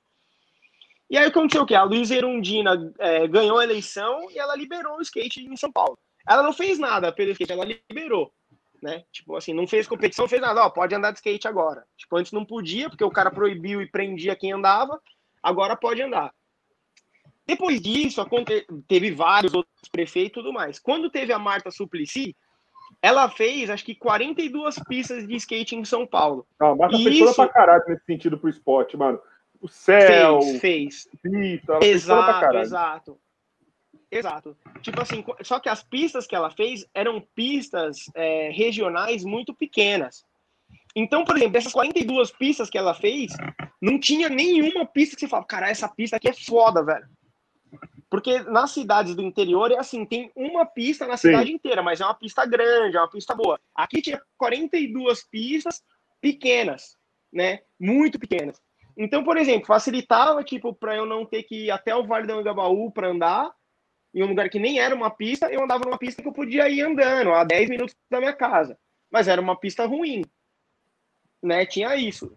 E 1.10 1.18
aí 1.18 1.26
aconteceu 1.26 1.64
o 1.64 1.66
quê? 1.66 1.76
A 1.76 1.84
Luísa 1.84 2.16
Erundina 2.16 2.94
é, 3.00 3.28
ganhou 3.28 3.60
a 3.60 3.64
eleição 3.64 4.30
e 4.32 4.38
ela 4.38 4.56
liberou 4.56 4.98
o 4.98 5.02
skate 5.02 5.46
em 5.46 5.56
São 5.56 5.72
Paulo. 5.72 5.98
Ela 6.28 6.44
não 6.44 6.54
fez 6.54 6.80
nada 6.80 7.12
pelo 7.12 7.32
skate, 7.32 7.52
ela 7.52 7.66
liberou 7.66 8.32
né? 8.84 9.04
Tipo 9.12 9.36
assim, 9.36 9.54
não 9.54 9.66
fez 9.66 9.88
competição, 9.88 10.28
fez 10.28 10.42
nada, 10.42 10.64
ó, 10.66 10.70
pode 10.70 10.94
andar 10.94 11.12
de 11.12 11.18
skate 11.18 11.48
agora. 11.48 11.86
Tipo, 11.98 12.18
antes 12.18 12.34
não 12.34 12.46
podia, 12.46 12.90
porque 12.90 13.04
o 13.04 13.10
cara 13.10 13.32
proibiu 13.32 13.82
e 13.82 13.88
prendia 13.88 14.36
quem 14.36 14.52
andava, 14.52 15.02
agora 15.42 15.76
pode 15.76 16.02
andar. 16.02 16.34
Depois 17.48 17.82
disso, 17.82 18.26
teve 18.88 19.12
vários 19.12 19.54
outros 19.54 19.90
prefeitos 19.90 20.32
e 20.32 20.34
tudo 20.34 20.54
mais. 20.54 20.80
Quando 20.80 21.10
teve 21.10 21.34
a 21.34 21.40
Marta 21.40 21.72
Suplicy, 21.72 22.36
ela 23.02 23.30
fez, 23.30 23.70
acho 23.70 23.84
que 23.84 23.96
42 23.96 24.80
pistas 24.88 25.28
de 25.28 25.36
skate 25.36 25.76
em 25.76 25.84
São 25.84 26.06
Paulo. 26.06 26.46
Não, 26.60 26.72
a 26.72 26.76
Marta 26.76 26.98
e 26.98 27.04
fez 27.04 27.16
isso... 27.18 27.36
pra 27.36 27.48
caralho 27.48 27.84
nesse 27.88 28.06
sentido 28.06 28.38
pro 28.38 28.50
esporte, 28.50 28.96
mano. 28.96 29.20
O 29.62 29.68
céu, 29.68 30.42
fez, 30.42 30.60
fez. 30.60 31.10
Pista, 31.22 31.80
exato, 31.82 32.58
exato. 32.58 33.20
Exato. 34.18 34.56
Tipo 34.82 35.02
assim, 35.02 35.24
só 35.44 35.60
que 35.60 35.70
as 35.70 35.84
pistas 35.84 36.28
que 36.28 36.36
ela 36.36 36.50
fez 36.50 36.86
eram 36.94 37.22
pistas 37.36 38.10
é, 38.16 38.50
regionais 38.50 39.24
muito 39.24 39.54
pequenas. 39.54 40.24
Então, 40.96 41.26
por 41.26 41.36
exemplo, 41.36 41.54
dessas 41.54 41.74
42 41.74 42.32
pistas 42.32 42.70
que 42.70 42.78
ela 42.78 42.94
fez, 42.94 43.34
não 43.82 44.00
tinha 44.00 44.30
nenhuma 44.30 44.86
pista 44.86 45.16
que 45.16 45.22
você 45.22 45.28
fala, 45.28 45.44
cara, 45.44 45.70
essa 45.70 45.88
pista 45.90 46.18
aqui 46.18 46.30
é 46.30 46.34
foda, 46.34 46.84
velho. 46.84 47.08
Porque 48.10 48.42
nas 48.42 48.72
cidades 48.72 49.16
do 49.16 49.24
interior 49.24 49.72
é 49.72 49.80
assim, 49.80 50.06
tem 50.06 50.32
uma 50.36 50.68
pista 50.68 51.08
na 51.08 51.18
cidade 51.18 51.48
Sim. 51.48 51.56
inteira, 51.56 51.82
mas 51.82 52.00
é 52.00 52.06
uma 52.06 52.14
pista 52.14 52.46
grande, 52.46 52.96
é 52.96 53.00
uma 53.00 53.10
pista 53.10 53.34
boa. 53.34 53.60
Aqui 53.74 54.04
tinha 54.04 54.22
42 54.38 55.24
pistas 55.24 55.82
pequenas, 56.22 56.96
né? 57.32 57.62
Muito 57.80 58.20
pequenas. 58.20 58.62
Então, 58.96 59.24
por 59.24 59.36
exemplo, 59.38 59.66
facilitava, 59.66 60.44
tipo, 60.44 60.76
para 60.76 60.96
eu 60.96 61.08
não 61.08 61.26
ter 61.26 61.42
que 61.42 61.66
ir 61.66 61.72
até 61.72 61.96
o 61.96 62.06
Vale 62.06 62.28
do 62.28 62.34
Angabaú 62.34 62.92
para 62.92 63.10
andar, 63.10 63.52
em 64.14 64.22
um 64.22 64.28
lugar 64.28 64.50
que 64.50 64.60
nem 64.60 64.80
era 64.80 64.94
uma 64.94 65.10
pista, 65.10 65.52
eu 65.52 65.64
andava 65.64 65.86
numa 65.86 65.98
pista 65.98 66.22
que 66.22 66.28
eu 66.28 66.34
podia 66.34 66.70
ir 66.70 66.82
andando 66.82 67.32
a 67.32 67.44
10 67.44 67.70
minutos 67.70 67.96
da 68.10 68.20
minha 68.20 68.34
casa. 68.34 68.78
Mas 69.12 69.28
era 69.28 69.42
uma 69.42 69.60
pista 69.60 69.86
ruim. 69.86 70.24
Né? 71.42 71.66
Tinha 71.66 71.96
isso. 71.96 72.36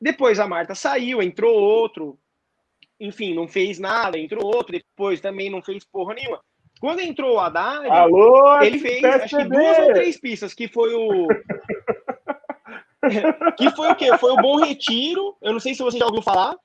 Depois 0.00 0.40
a 0.40 0.46
Marta 0.46 0.74
saiu, 0.74 1.22
entrou 1.22 1.54
outro. 1.54 2.18
Enfim, 2.98 3.34
não 3.34 3.46
fez 3.46 3.78
nada, 3.78 4.18
entrou 4.18 4.44
outro. 4.44 4.72
Depois 4.72 5.20
também 5.20 5.50
não 5.50 5.62
fez 5.62 5.84
porra 5.84 6.14
nenhuma. 6.14 6.40
Quando 6.80 7.00
entrou 7.00 7.36
o 7.36 7.40
Haddad, 7.40 7.88
Alô, 7.88 8.60
ele 8.60 8.78
fez 8.78 9.04
acho 9.04 9.36
que 9.36 9.44
duas 9.44 9.78
ou 9.78 9.92
três 9.92 10.18
pistas, 10.18 10.52
que 10.52 10.68
foi 10.68 10.92
o. 10.94 11.28
que 13.56 13.70
foi 13.70 13.90
o 13.90 13.96
quê? 13.96 14.16
Foi 14.18 14.32
o 14.32 14.36
Bom 14.36 14.56
Retiro. 14.56 15.36
Eu 15.40 15.52
não 15.52 15.60
sei 15.60 15.74
se 15.74 15.82
você 15.82 15.98
já 15.98 16.06
ouviu 16.06 16.22
falar. 16.22 16.56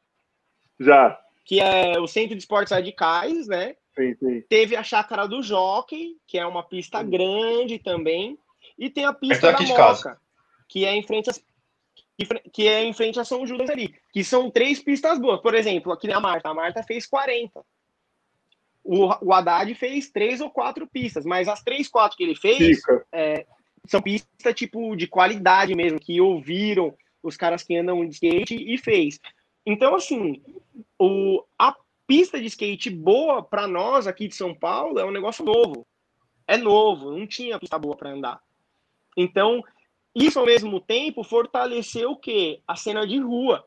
Já. 0.79 1.19
Que 1.45 1.59
é 1.59 1.99
o 1.99 2.07
Centro 2.07 2.35
de 2.35 2.41
Esportes 2.41 2.71
Radicais, 2.71 3.47
né? 3.47 3.75
Sim, 3.99 4.15
sim. 4.15 4.41
Teve 4.47 4.77
a 4.77 4.83
chácara 4.83 5.27
do 5.27 5.43
Jockey, 5.43 6.15
que 6.25 6.39
é 6.39 6.45
uma 6.45 6.63
pista 6.63 6.99
sim. 6.99 7.09
grande 7.09 7.79
também. 7.79 8.39
E 8.77 8.89
tem 8.89 9.03
a 9.03 9.13
pista 9.13 9.51
da 9.51 9.61
Moca, 9.61 10.17
que 10.69 10.85
é 10.85 10.95
em 10.95 11.03
frente 11.03 11.29
a, 11.29 11.33
que 12.53 12.65
é 12.65 12.83
em 12.83 12.93
frente 12.93 13.19
a 13.19 13.25
São 13.25 13.45
Judas 13.45 13.69
ali. 13.69 13.93
Que 14.13 14.23
são 14.23 14.49
três 14.49 14.79
pistas 14.79 15.19
boas. 15.19 15.41
Por 15.41 15.53
exemplo, 15.53 15.91
aqui 15.91 16.07
na 16.07 16.21
Marta. 16.21 16.49
A 16.49 16.53
Marta 16.53 16.81
fez 16.83 17.05
40. 17.05 17.61
O, 18.81 19.07
o 19.25 19.33
Haddad 19.33 19.73
fez 19.75 20.09
três 20.09 20.39
ou 20.39 20.49
quatro 20.49 20.87
pistas, 20.87 21.25
mas 21.25 21.49
as 21.49 21.61
três, 21.61 21.89
quatro 21.89 22.15
que 22.17 22.23
ele 22.23 22.35
fez 22.35 22.79
é, 23.11 23.45
são 23.85 24.01
pistas 24.01 24.53
tipo 24.55 24.95
de 24.95 25.07
qualidade 25.07 25.75
mesmo, 25.75 25.99
que 25.99 26.21
ouviram 26.21 26.95
os 27.21 27.35
caras 27.35 27.61
que 27.63 27.75
andam 27.75 28.05
de 28.05 28.13
skate 28.13 28.55
e 28.55 28.77
fez. 28.77 29.19
Então, 29.65 29.93
assim, 29.93 30.41
o, 30.97 31.43
a 31.59 31.75
pista 32.09 32.39
de 32.39 32.47
skate 32.47 32.89
boa 32.89 33.43
para 33.43 33.67
nós 33.67 34.07
aqui 34.07 34.27
de 34.27 34.33
São 34.33 34.51
Paulo 34.51 34.97
é 34.97 35.05
um 35.05 35.11
negócio 35.11 35.45
novo. 35.45 35.85
É 36.47 36.57
novo, 36.57 37.11
não 37.11 37.27
tinha 37.27 37.59
pista 37.59 37.77
boa 37.77 37.95
para 37.95 38.09
andar. 38.09 38.41
Então, 39.15 39.63
isso 40.15 40.39
ao 40.39 40.45
mesmo 40.47 40.79
tempo 40.79 41.23
fortaleceu 41.23 42.13
o 42.13 42.17
quê? 42.17 42.61
A 42.67 42.75
cena 42.75 43.05
de 43.05 43.19
rua. 43.19 43.63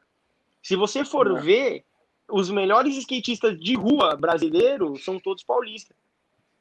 Se 0.60 0.74
você 0.74 1.05
for 1.05 1.39
é. 1.39 1.40
ver, 1.40 1.85
os 2.28 2.51
melhores 2.51 2.97
skatistas 2.97 3.56
de 3.60 3.77
rua 3.77 4.16
brasileiros 4.16 5.05
são 5.05 5.20
todos 5.20 5.44
paulistas. 5.44 5.97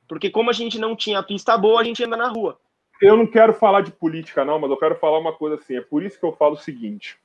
Porque 0.07 0.29
como 0.29 0.51
a 0.51 0.53
gente 0.53 0.77
não 0.77 0.95
tinha 0.95 1.23
pista 1.23 1.57
boa, 1.57 1.81
a 1.81 1.83
gente 1.83 2.03
anda 2.03 2.15
na 2.15 2.27
rua. 2.27 2.59
Eu 3.01 3.17
não 3.17 3.25
quero 3.25 3.53
falar 3.53 3.81
de 3.81 3.91
política, 3.91 4.45
não, 4.45 4.59
mas 4.59 4.69
eu 4.69 4.77
quero 4.77 4.99
falar 4.99 5.17
uma 5.17 5.33
coisa 5.33 5.55
assim. 5.55 5.77
É 5.77 5.81
por 5.81 6.03
isso 6.03 6.19
que 6.19 6.25
eu 6.25 6.33
falo 6.33 6.53
o 6.53 6.59
seguinte: 6.59 7.17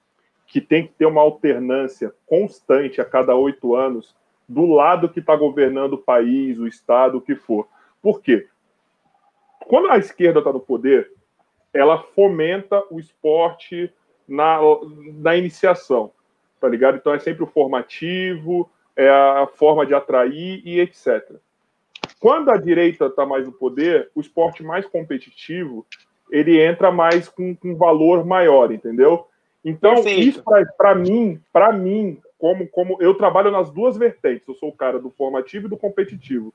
que 0.46 0.62
tem 0.62 0.86
que 0.86 0.94
ter 0.94 1.04
uma 1.04 1.20
alternância 1.20 2.14
constante 2.24 3.02
a 3.02 3.04
cada 3.04 3.34
oito 3.34 3.76
anos 3.76 4.16
do 4.48 4.66
lado 4.66 5.08
que 5.08 5.20
está 5.20 5.34
governando 5.34 5.94
o 5.94 5.98
país, 5.98 6.58
o 6.58 6.66
Estado, 6.66 7.18
o 7.18 7.20
que 7.20 7.34
for. 7.34 7.66
Por 8.00 8.20
quê? 8.20 8.48
Quando 9.66 9.90
a 9.90 9.98
esquerda 9.98 10.38
está 10.38 10.52
no 10.52 10.60
poder, 10.60 11.10
ela 11.74 11.98
fomenta 11.98 12.82
o 12.90 13.00
esporte 13.00 13.92
na, 14.28 14.58
na 15.14 15.36
iniciação, 15.36 16.12
tá 16.60 16.68
ligado? 16.68 16.96
Então 16.96 17.12
é 17.12 17.18
sempre 17.18 17.42
o 17.42 17.48
formativo, 17.48 18.70
é 18.94 19.08
a 19.08 19.48
forma 19.54 19.84
de 19.84 19.94
atrair 19.94 20.62
e 20.64 20.80
etc. 20.80 21.36
Quando 22.18 22.50
a 22.50 22.56
direita 22.56 23.06
está 23.06 23.26
mais 23.26 23.44
no 23.44 23.52
poder, 23.52 24.10
o 24.14 24.20
esporte 24.20 24.62
mais 24.62 24.86
competitivo 24.86 25.86
ele 26.30 26.60
entra 26.60 26.90
mais 26.90 27.28
com, 27.28 27.54
com 27.54 27.76
valor 27.76 28.24
maior, 28.24 28.72
entendeu? 28.72 29.26
Então, 29.64 29.94
Perfeito. 29.96 30.20
isso 30.20 30.44
para 30.76 30.94
mim, 30.94 31.40
para 31.52 31.72
mim, 31.72 32.20
como, 32.38 32.68
como 32.68 32.96
eu 33.00 33.14
trabalho 33.14 33.50
nas 33.50 33.70
duas 33.70 33.96
vertentes, 33.96 34.46
eu 34.46 34.54
sou 34.54 34.68
o 34.68 34.76
cara 34.76 34.98
do 34.98 35.10
formativo 35.10 35.66
e 35.66 35.70
do 35.70 35.76
competitivo, 35.76 36.52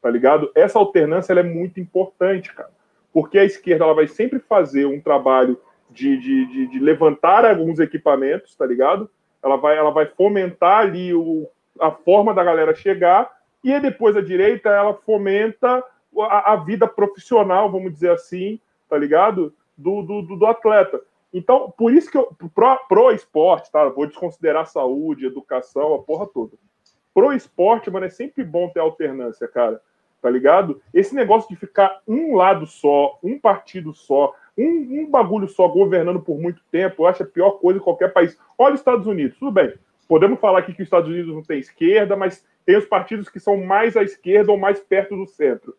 tá 0.00 0.10
ligado? 0.10 0.50
Essa 0.54 0.78
alternância 0.78 1.32
é 1.32 1.42
muito 1.42 1.80
importante, 1.80 2.52
cara, 2.54 2.70
porque 3.12 3.38
a 3.38 3.44
esquerda 3.44 3.84
ela 3.84 3.94
vai 3.94 4.06
sempre 4.06 4.38
fazer 4.38 4.86
um 4.86 5.00
trabalho 5.00 5.58
de, 5.90 6.16
de, 6.18 6.46
de, 6.46 6.66
de 6.68 6.78
levantar 6.78 7.44
alguns 7.44 7.78
equipamentos, 7.78 8.54
tá 8.56 8.66
ligado? 8.66 9.10
Ela 9.42 9.56
vai, 9.56 9.76
ela 9.76 9.90
vai 9.90 10.06
fomentar 10.06 10.80
ali 10.80 11.14
o, 11.14 11.48
a 11.80 11.90
forma 11.90 12.32
da 12.32 12.44
galera 12.44 12.74
chegar, 12.74 13.30
e 13.62 13.78
depois 13.80 14.16
a 14.16 14.20
direita 14.20 14.68
ela 14.68 14.94
fomenta 14.94 15.82
a, 16.22 16.52
a 16.52 16.56
vida 16.56 16.86
profissional, 16.86 17.70
vamos 17.70 17.92
dizer 17.92 18.10
assim, 18.10 18.60
tá 18.88 18.98
ligado? 18.98 19.52
Do, 19.76 20.02
do, 20.02 20.36
do, 20.36 20.46
atleta. 20.46 21.00
Então, 21.34 21.74
por 21.76 21.92
isso 21.92 22.08
que 22.08 22.16
eu, 22.16 22.32
pro, 22.54 22.78
pro 22.88 23.10
esporte, 23.10 23.70
tá? 23.72 23.88
Vou 23.88 24.06
desconsiderar 24.06 24.68
saúde, 24.68 25.26
educação, 25.26 25.92
a 25.92 25.98
porra 25.98 26.28
toda. 26.28 26.52
Pro 27.12 27.32
esporte, 27.32 27.90
mano, 27.90 28.06
é 28.06 28.08
sempre 28.08 28.44
bom 28.44 28.68
ter 28.68 28.78
alternância, 28.78 29.48
cara. 29.48 29.80
Tá 30.22 30.30
ligado? 30.30 30.80
Esse 30.94 31.12
negócio 31.12 31.48
de 31.50 31.56
ficar 31.56 32.00
um 32.06 32.36
lado 32.36 32.66
só, 32.66 33.18
um 33.22 33.38
partido 33.38 33.92
só, 33.92 34.32
um, 34.56 35.00
um 35.00 35.10
bagulho 35.10 35.48
só 35.48 35.66
governando 35.66 36.20
por 36.20 36.38
muito 36.38 36.62
tempo, 36.70 37.02
eu 37.02 37.06
acho 37.08 37.24
a 37.24 37.26
pior 37.26 37.58
coisa 37.58 37.80
em 37.80 37.82
qualquer 37.82 38.12
país. 38.12 38.38
Olha 38.56 38.74
os 38.74 38.80
Estados 38.80 39.06
Unidos, 39.06 39.36
tudo 39.36 39.50
bem. 39.50 39.74
Podemos 40.08 40.38
falar 40.38 40.60
aqui 40.60 40.72
que 40.72 40.82
os 40.82 40.86
Estados 40.86 41.10
Unidos 41.10 41.34
não 41.34 41.42
tem 41.42 41.58
esquerda, 41.58 42.16
mas 42.16 42.46
tem 42.64 42.76
os 42.76 42.86
partidos 42.86 43.28
que 43.28 43.40
são 43.40 43.56
mais 43.56 43.96
à 43.96 44.02
esquerda 44.04 44.52
ou 44.52 44.56
mais 44.56 44.78
perto 44.78 45.16
do 45.16 45.26
centro. 45.26 45.76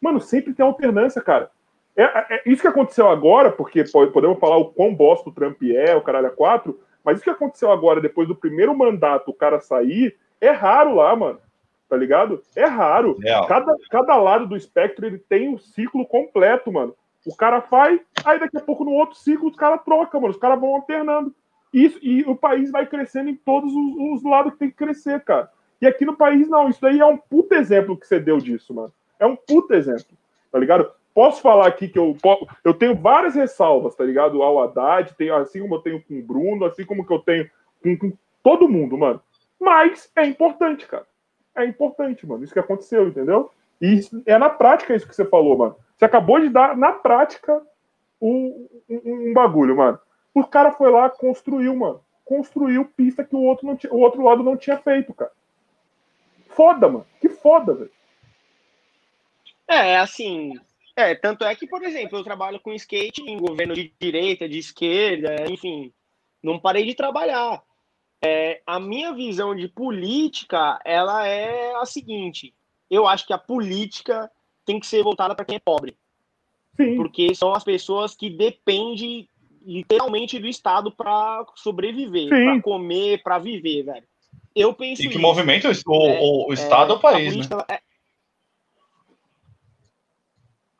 Mano, 0.00 0.20
sempre 0.20 0.52
tem 0.52 0.66
alternância, 0.66 1.22
cara. 1.22 1.50
É, 1.96 2.02
é, 2.02 2.26
é, 2.30 2.42
isso 2.44 2.62
que 2.62 2.68
aconteceu 2.68 3.08
agora, 3.08 3.50
porque 3.50 3.84
podemos 4.12 4.38
falar 4.38 4.58
o 4.58 4.66
quão 4.66 4.94
bosta 4.94 5.30
o 5.30 5.32
Trump 5.32 5.62
é, 5.62 5.96
o 5.96 6.02
caralho 6.02 6.26
é 6.26 6.30
quatro, 6.30 6.78
mas 7.02 7.16
isso 7.16 7.24
que 7.24 7.30
aconteceu 7.30 7.70
agora, 7.70 8.00
depois 8.00 8.28
do 8.28 8.34
primeiro 8.34 8.76
mandato, 8.76 9.30
o 9.30 9.34
cara 9.34 9.60
sair, 9.60 10.16
é 10.40 10.50
raro 10.50 10.94
lá, 10.94 11.14
mano. 11.16 11.38
Tá 11.88 11.96
ligado? 11.96 12.42
É 12.56 12.64
raro. 12.64 13.16
Cada, 13.46 13.72
cada 13.88 14.16
lado 14.16 14.46
do 14.46 14.56
espectro 14.56 15.06
ele 15.06 15.18
tem 15.18 15.48
um 15.48 15.56
ciclo 15.56 16.04
completo, 16.04 16.72
mano. 16.72 16.94
O 17.24 17.34
cara 17.34 17.60
faz, 17.60 18.00
aí 18.24 18.38
daqui 18.38 18.56
a 18.56 18.60
pouco 18.60 18.84
no 18.84 18.92
outro 18.92 19.16
ciclo 19.16 19.48
os 19.48 19.56
caras 19.56 19.82
trocam, 19.84 20.20
mano. 20.20 20.34
Os 20.34 20.40
caras 20.40 20.60
vão 20.60 20.74
alternando. 20.74 21.32
Isso, 21.72 21.98
e 22.02 22.22
o 22.22 22.34
país 22.34 22.70
vai 22.70 22.86
crescendo 22.86 23.30
em 23.30 23.36
todos 23.36 23.72
os, 23.72 24.16
os, 24.16 24.24
lados 24.24 24.52
que 24.52 24.58
tem 24.58 24.70
que 24.70 24.76
crescer, 24.76 25.20
cara. 25.22 25.50
E 25.80 25.86
aqui 25.86 26.04
no 26.04 26.16
país, 26.16 26.48
não. 26.48 26.68
Isso 26.68 26.80
daí 26.80 26.98
é 26.98 27.06
um 27.06 27.16
puta 27.16 27.54
exemplo 27.56 27.96
que 27.96 28.06
você 28.06 28.18
deu 28.18 28.38
disso, 28.38 28.74
mano. 28.74 28.92
É 29.18 29.26
um 29.26 29.36
puta 29.36 29.76
exemplo. 29.76 30.16
Tá 30.50 30.58
ligado? 30.58 30.90
Posso 31.16 31.40
falar 31.40 31.66
aqui 31.66 31.88
que 31.88 31.98
eu, 31.98 32.14
eu 32.62 32.74
tenho 32.74 32.94
várias 32.94 33.34
ressalvas, 33.34 33.96
tá 33.96 34.04
ligado? 34.04 34.42
Ao 34.42 34.62
Haddad, 34.62 35.14
tenho, 35.14 35.34
assim 35.34 35.62
como 35.62 35.76
eu 35.76 35.80
tenho 35.80 36.02
com 36.02 36.18
o 36.18 36.22
Bruno, 36.22 36.66
assim 36.66 36.84
como 36.84 37.06
que 37.06 37.12
eu 37.12 37.18
tenho 37.20 37.50
com, 37.82 37.96
com 37.96 38.12
todo 38.42 38.68
mundo, 38.68 38.98
mano. 38.98 39.22
Mas 39.58 40.12
é 40.14 40.26
importante, 40.26 40.86
cara. 40.86 41.06
É 41.54 41.64
importante, 41.64 42.26
mano. 42.26 42.44
Isso 42.44 42.52
que 42.52 42.58
aconteceu, 42.58 43.08
entendeu? 43.08 43.50
E 43.80 44.00
é 44.26 44.36
na 44.36 44.50
prática 44.50 44.94
isso 44.94 45.08
que 45.08 45.16
você 45.16 45.24
falou, 45.24 45.56
mano. 45.56 45.76
Você 45.96 46.04
acabou 46.04 46.38
de 46.38 46.50
dar, 46.50 46.76
na 46.76 46.92
prática, 46.92 47.62
um, 48.20 48.68
um, 48.86 49.30
um 49.30 49.32
bagulho, 49.32 49.74
mano. 49.74 49.98
O 50.34 50.44
cara 50.44 50.70
foi 50.72 50.90
lá, 50.90 51.08
construiu, 51.08 51.74
mano. 51.74 52.02
Construiu 52.26 52.92
pista 52.94 53.24
que 53.24 53.34
o 53.34 53.40
outro, 53.40 53.66
não 53.66 53.78
o 53.90 54.00
outro 54.02 54.22
lado 54.22 54.42
não 54.42 54.54
tinha 54.54 54.76
feito, 54.76 55.14
cara. 55.14 55.32
Foda, 56.48 56.88
mano. 56.88 57.06
Que 57.22 57.30
foda, 57.30 57.72
velho. 57.72 57.90
É, 59.66 59.96
assim, 59.96 60.52
é, 60.96 61.14
tanto 61.14 61.44
é 61.44 61.54
que, 61.54 61.66
por 61.66 61.82
exemplo, 61.82 62.18
eu 62.18 62.24
trabalho 62.24 62.58
com 62.58 62.72
skate 62.72 63.20
em 63.22 63.38
governo 63.38 63.74
de 63.74 63.92
direita, 64.00 64.48
de 64.48 64.58
esquerda, 64.58 65.44
enfim, 65.50 65.92
não 66.42 66.58
parei 66.58 66.84
de 66.86 66.94
trabalhar. 66.94 67.62
É, 68.24 68.62
a 68.66 68.80
minha 68.80 69.12
visão 69.12 69.54
de 69.54 69.68
política, 69.68 70.80
ela 70.84 71.26
é 71.26 71.74
a 71.76 71.84
seguinte: 71.84 72.54
eu 72.90 73.06
acho 73.06 73.26
que 73.26 73.32
a 73.32 73.38
política 73.38 74.30
tem 74.64 74.80
que 74.80 74.86
ser 74.86 75.02
voltada 75.02 75.34
para 75.34 75.44
quem 75.44 75.56
é 75.56 75.60
pobre. 75.60 75.96
Sim. 76.76 76.96
Porque 76.96 77.34
são 77.34 77.54
as 77.54 77.62
pessoas 77.62 78.14
que 78.14 78.30
dependem 78.30 79.28
literalmente 79.64 80.38
do 80.38 80.46
Estado 80.46 80.90
para 80.90 81.44
sobreviver, 81.56 82.28
para 82.28 82.62
comer, 82.62 83.22
para 83.22 83.38
viver, 83.38 83.82
velho. 83.82 84.06
Eu 84.54 84.72
penso. 84.72 85.02
E 85.02 85.08
que 85.08 85.10
isso, 85.10 85.20
movimento 85.20 85.68
o, 85.68 85.70
é, 85.70 86.20
o, 86.20 86.48
o 86.48 86.52
Estado 86.54 86.92
é, 86.92 86.94
é 86.94 86.96
o 86.96 87.00
país, 87.00 87.36
né? 87.36 87.56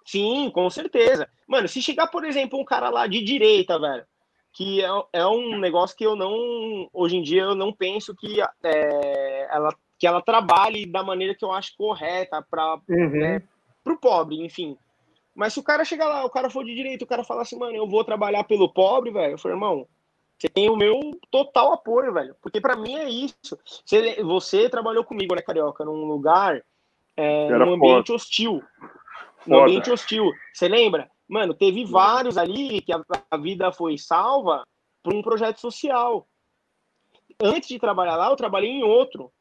Sim, 0.07 0.51
com 0.51 0.71
certeza. 0.71 1.29
Mano, 1.49 1.67
se 1.67 1.83
chegar, 1.83 2.07
por 2.07 2.25
exemplo, 2.25 2.59
um 2.59 2.65
cara 2.65 2.89
lá 2.89 3.09
de 3.09 3.23
direita, 3.23 3.79
velho, 3.79 4.05
que 4.53 4.83
é, 4.83 4.89
é 5.13 5.27
um 5.27 5.59
negócio 5.59 5.97
que 5.97 6.07
eu 6.07 6.15
não. 6.15 6.89
Hoje 6.93 7.17
em 7.17 7.23
dia 7.23 7.43
eu 7.43 7.55
não 7.57 7.73
penso 7.73 8.15
que 8.15 8.41
é, 8.63 9.49
ela, 9.51 9.75
que 9.99 10.07
ela 10.07 10.23
trabalhe 10.23 10.87
da 10.87 11.03
maneira 11.03 11.35
que 11.35 11.45
eu 11.45 11.53
acho 11.53 11.77
correta 11.77 12.41
para 12.49 12.79
uhum. 12.89 13.11
né, 13.11 13.43
o 13.85 13.97
pobre, 13.97 14.43
enfim. 14.45 14.79
Mas 15.35 15.53
se 15.53 15.61
o 15.61 15.63
cara 15.63 15.85
chegar 15.85 16.09
lá, 16.09 16.25
o 16.25 16.31
cara 16.31 16.49
for 16.49 16.65
de 16.65 16.75
direita, 16.75 17.05
o 17.05 17.09
cara 17.09 17.25
falar 17.25 17.43
assim, 17.43 17.59
mano, 17.59 17.77
eu 17.77 17.87
vou 17.87 18.03
trabalhar 18.05 18.45
pelo 18.45 18.73
pobre, 18.73 19.11
velho, 19.11 19.33
eu 19.33 19.39
falei, 19.39 19.57
irmão, 19.57 19.87
você 20.39 20.49
tem 20.49 20.71
o 20.71 20.77
meu 20.77 21.19
total 21.31 21.73
apoio, 21.73 22.13
velho. 22.13 22.35
Porque 22.41 22.61
para 22.61 22.77
mim 22.77 22.95
é 22.95 23.09
isso. 23.09 23.59
Você, 23.85 24.23
você 24.23 24.71
trabalhou 24.71 25.05
comigo, 25.05 25.35
né, 25.35 25.43
Carioca, 25.43 25.85
num 25.85 26.07
lugar, 26.07 26.63
é, 27.17 27.51
num 27.51 27.75
ambiente 27.75 28.13
hostil 28.13 28.63
no 29.47 29.61
ambiente 29.61 29.91
hostil. 29.91 30.33
Você 30.53 30.69
lembra? 30.69 31.11
Mano, 31.29 31.55
teve 31.55 31.85
vários 31.85 32.37
ali 32.37 32.81
que 32.81 32.93
a, 32.93 33.03
a 33.31 33.37
vida 33.37 33.73
foi 33.73 33.99
salva 33.99 34.65
por 35.03 35.15
um 35.15 35.23
projeto 35.23 35.61
social. 35.61 36.27
Antes 37.41 37.69
de 37.69 37.79
trabalhar 37.79 38.17
lá, 38.17 38.31
eu 38.31 38.37
trabalhei 38.37 38.71
em 38.71 38.83
outro. 38.83 39.33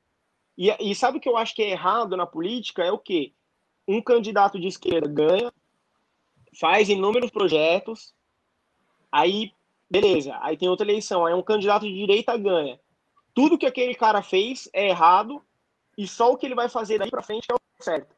E, 0.57 0.69
e 0.79 0.95
sabe 0.95 1.17
o 1.17 1.21
que 1.21 1.29
eu 1.29 1.37
acho 1.37 1.53
que 1.55 1.63
é 1.63 1.71
errado 1.71 2.15
na 2.15 2.25
política? 2.25 2.83
É 2.83 2.91
o 2.91 2.97
quê? 2.97 3.33
Um 3.87 4.01
candidato 4.01 4.59
de 4.59 4.67
esquerda 4.67 5.07
ganha, 5.07 5.51
faz 6.59 6.89
inúmeros 6.89 7.29
projetos, 7.29 8.13
aí, 9.11 9.51
beleza, 9.89 10.37
aí 10.41 10.57
tem 10.57 10.69
outra 10.69 10.85
eleição, 10.85 11.25
aí 11.25 11.33
um 11.33 11.43
candidato 11.43 11.85
de 11.85 11.93
direita 11.93 12.35
ganha. 12.37 12.79
Tudo 13.33 13.57
que 13.57 13.65
aquele 13.65 13.93
cara 13.93 14.23
fez 14.23 14.69
é 14.73 14.87
errado 14.89 15.41
e 15.97 16.07
só 16.07 16.31
o 16.31 16.37
que 16.37 16.45
ele 16.45 16.55
vai 16.55 16.69
fazer 16.69 16.97
daí 16.97 17.09
para 17.09 17.21
frente 17.21 17.47
é 17.51 17.53
o 17.53 17.83
certo. 17.83 18.14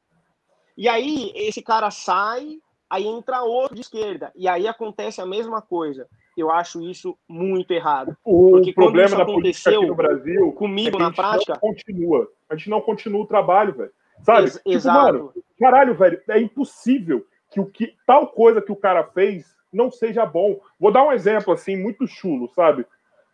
E 0.78 0.88
aí 0.88 1.32
esse 1.36 1.62
cara 1.62 1.90
sai, 1.90 2.60
aí 2.90 3.06
entra 3.06 3.41
outro 3.41 3.76
de 3.76 3.82
esquerda, 3.82 4.32
e 4.36 4.48
aí 4.48 4.68
acontece 4.68 5.20
a 5.20 5.26
mesma 5.26 5.62
coisa. 5.62 6.08
Eu 6.38 6.52
acho 6.52 6.80
isso 6.82 7.18
muito 7.28 7.72
errado. 7.72 8.16
O 8.24 8.52
Porque 8.52 8.72
problema 8.72 9.18
da 9.18 9.24
aconteceu 9.24 9.80
aqui 9.80 9.88
no 9.88 9.95
Brasil 9.95 10.52
comigo 10.54 10.98
é 10.98 10.99
na 10.99 11.12
prática, 11.12 11.58
continua. 11.58 12.30
A 12.48 12.56
gente 12.56 12.70
não 12.70 12.80
continua 12.80 13.24
o 13.24 13.28
trabalho, 13.28 13.74
velho. 13.74 13.91
Sabe? 14.22 14.44
Ex 14.44 14.54
tipo, 14.54 14.70
exato. 14.70 15.14
Mano, 15.14 15.34
caralho, 15.60 15.95
velho, 15.95 16.22
é 16.30 16.40
impossível 16.40 17.26
que 17.49 17.60
o 17.60 17.66
que 17.66 17.95
tal 18.06 18.28
coisa 18.28 18.62
que 18.62 18.72
o 18.72 18.76
cara 18.76 19.04
fez 19.04 19.58
não 19.74 19.91
seja 19.91 20.26
bom. 20.26 20.60
Vou 20.80 20.91
dar 20.91 21.04
um 21.04 21.12
exemplo 21.12 21.54
assim 21.54 21.76
muito 21.76 22.08
chulo, 22.08 22.48
sabe? 22.49 22.86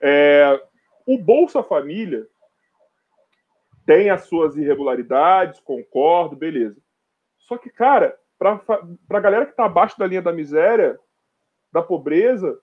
É, 0.01 0.61
o 1.05 1.17
Bolsa 1.17 1.61
Família 1.61 2.25
tem 3.85 4.09
as 4.09 4.25
suas 4.25 4.55
irregularidades, 4.55 5.59
concordo, 5.59 6.35
beleza. 6.35 6.77
Só 7.47 7.57
que, 7.57 7.69
cara, 7.69 8.17
pra, 8.37 8.59
pra 9.07 9.19
galera 9.19 9.45
que 9.45 9.55
tá 9.55 9.65
abaixo 9.65 9.97
da 9.97 10.07
linha 10.07 10.21
da 10.21 10.31
miséria, 10.31 10.99
da 11.71 11.81
pobreza, 11.81 12.59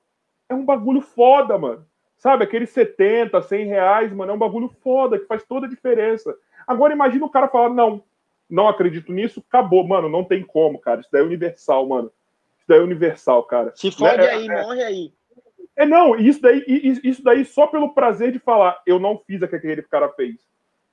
é 0.48 0.55
um 0.55 0.65
bagulho 0.65 1.01
foda, 1.01 1.57
mano. 1.59 1.86
Sabe, 2.16 2.44
aqueles 2.44 2.70
70, 2.70 3.40
100 3.40 3.66
reais, 3.66 4.12
mano, 4.12 4.32
é 4.32 4.35
um 4.35 4.39
bagulho 4.39 4.69
foda, 4.82 5.19
que 5.19 5.27
faz 5.27 5.43
toda 5.43 5.66
a 5.66 5.70
diferença. 5.70 6.36
Agora 6.66 6.93
imagina 6.93 7.24
o 7.24 7.31
cara 7.31 7.48
falar, 7.48 7.70
não, 7.70 8.02
não 8.48 8.69
acredito 8.69 9.12
nisso, 9.12 9.43
acabou, 9.48 9.86
mano, 9.86 10.09
não 10.09 10.24
tem 10.24 10.43
como, 10.43 10.78
cara. 10.78 11.01
Isso 11.01 11.09
daí 11.11 11.23
é 11.23 11.24
universal, 11.24 11.86
mano. 11.86 12.12
Isso 12.59 12.66
daí 12.69 12.78
é 12.78 12.82
universal, 12.82 13.43
cara. 13.44 13.73
Se 13.74 13.90
fode 13.90 14.23
é, 14.23 14.35
aí, 14.35 14.48
é, 14.48 14.62
morre 14.62 14.82
aí. 14.82 15.12
É, 15.77 15.86
não, 15.86 16.15
isso 16.16 16.43
daí, 16.43 16.62
isso 17.02 17.23
daí 17.23 17.44
só 17.44 17.66
pelo 17.66 17.94
prazer 17.94 18.32
de 18.32 18.39
falar, 18.39 18.82
eu 18.85 18.98
não 18.98 19.16
fiz 19.16 19.40
o 19.40 19.48
que 19.48 19.57
aquele 19.57 19.82
cara 19.82 20.11
fez. 20.11 20.36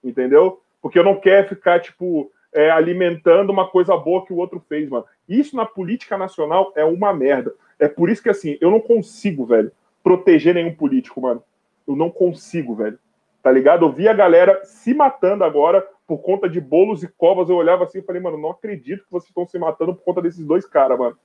Entendeu? 0.01 0.61
Porque 0.81 0.97
eu 0.97 1.03
não 1.03 1.19
quero 1.19 1.49
ficar, 1.49 1.81
tipo, 1.81 2.31
é, 2.57 2.71
alimentando 2.71 3.51
uma 3.51 3.67
coisa 3.67 3.95
boa 3.95 4.25
que 4.25 4.33
o 4.33 4.37
outro 4.37 4.59
fez, 4.67 4.89
mano. 4.89 5.05
Isso 5.29 5.55
na 5.55 5.63
política 5.63 6.17
nacional 6.17 6.73
é 6.75 6.83
uma 6.83 7.13
merda. 7.13 7.53
É 7.77 7.87
por 7.87 8.09
isso 8.09 8.23
que, 8.23 8.29
assim, 8.29 8.57
eu 8.59 8.71
não 8.71 8.79
consigo, 8.79 9.45
velho, 9.45 9.71
proteger 10.03 10.55
nenhum 10.55 10.73
político, 10.73 11.21
mano. 11.21 11.43
Eu 11.87 11.95
não 11.95 12.09
consigo, 12.09 12.73
velho. 12.73 12.97
Tá 13.43 13.51
ligado? 13.51 13.85
Eu 13.85 13.91
vi 13.91 14.07
a 14.07 14.13
galera 14.13 14.59
se 14.65 14.91
matando 14.91 15.43
agora 15.43 15.87
por 16.07 16.17
conta 16.17 16.49
de 16.49 16.59
bolos 16.59 17.03
e 17.03 17.07
covas. 17.07 17.47
Eu 17.47 17.57
olhava 17.57 17.83
assim 17.83 17.99
e 17.99 18.01
falei, 18.01 18.19
mano, 18.19 18.39
não 18.39 18.49
acredito 18.49 19.03
que 19.03 19.11
vocês 19.11 19.29
estão 19.29 19.45
se 19.45 19.59
matando 19.59 19.93
por 19.93 20.03
conta 20.03 20.21
desses 20.23 20.43
dois 20.43 20.65
caras, 20.65 20.97
mano. 20.97 21.15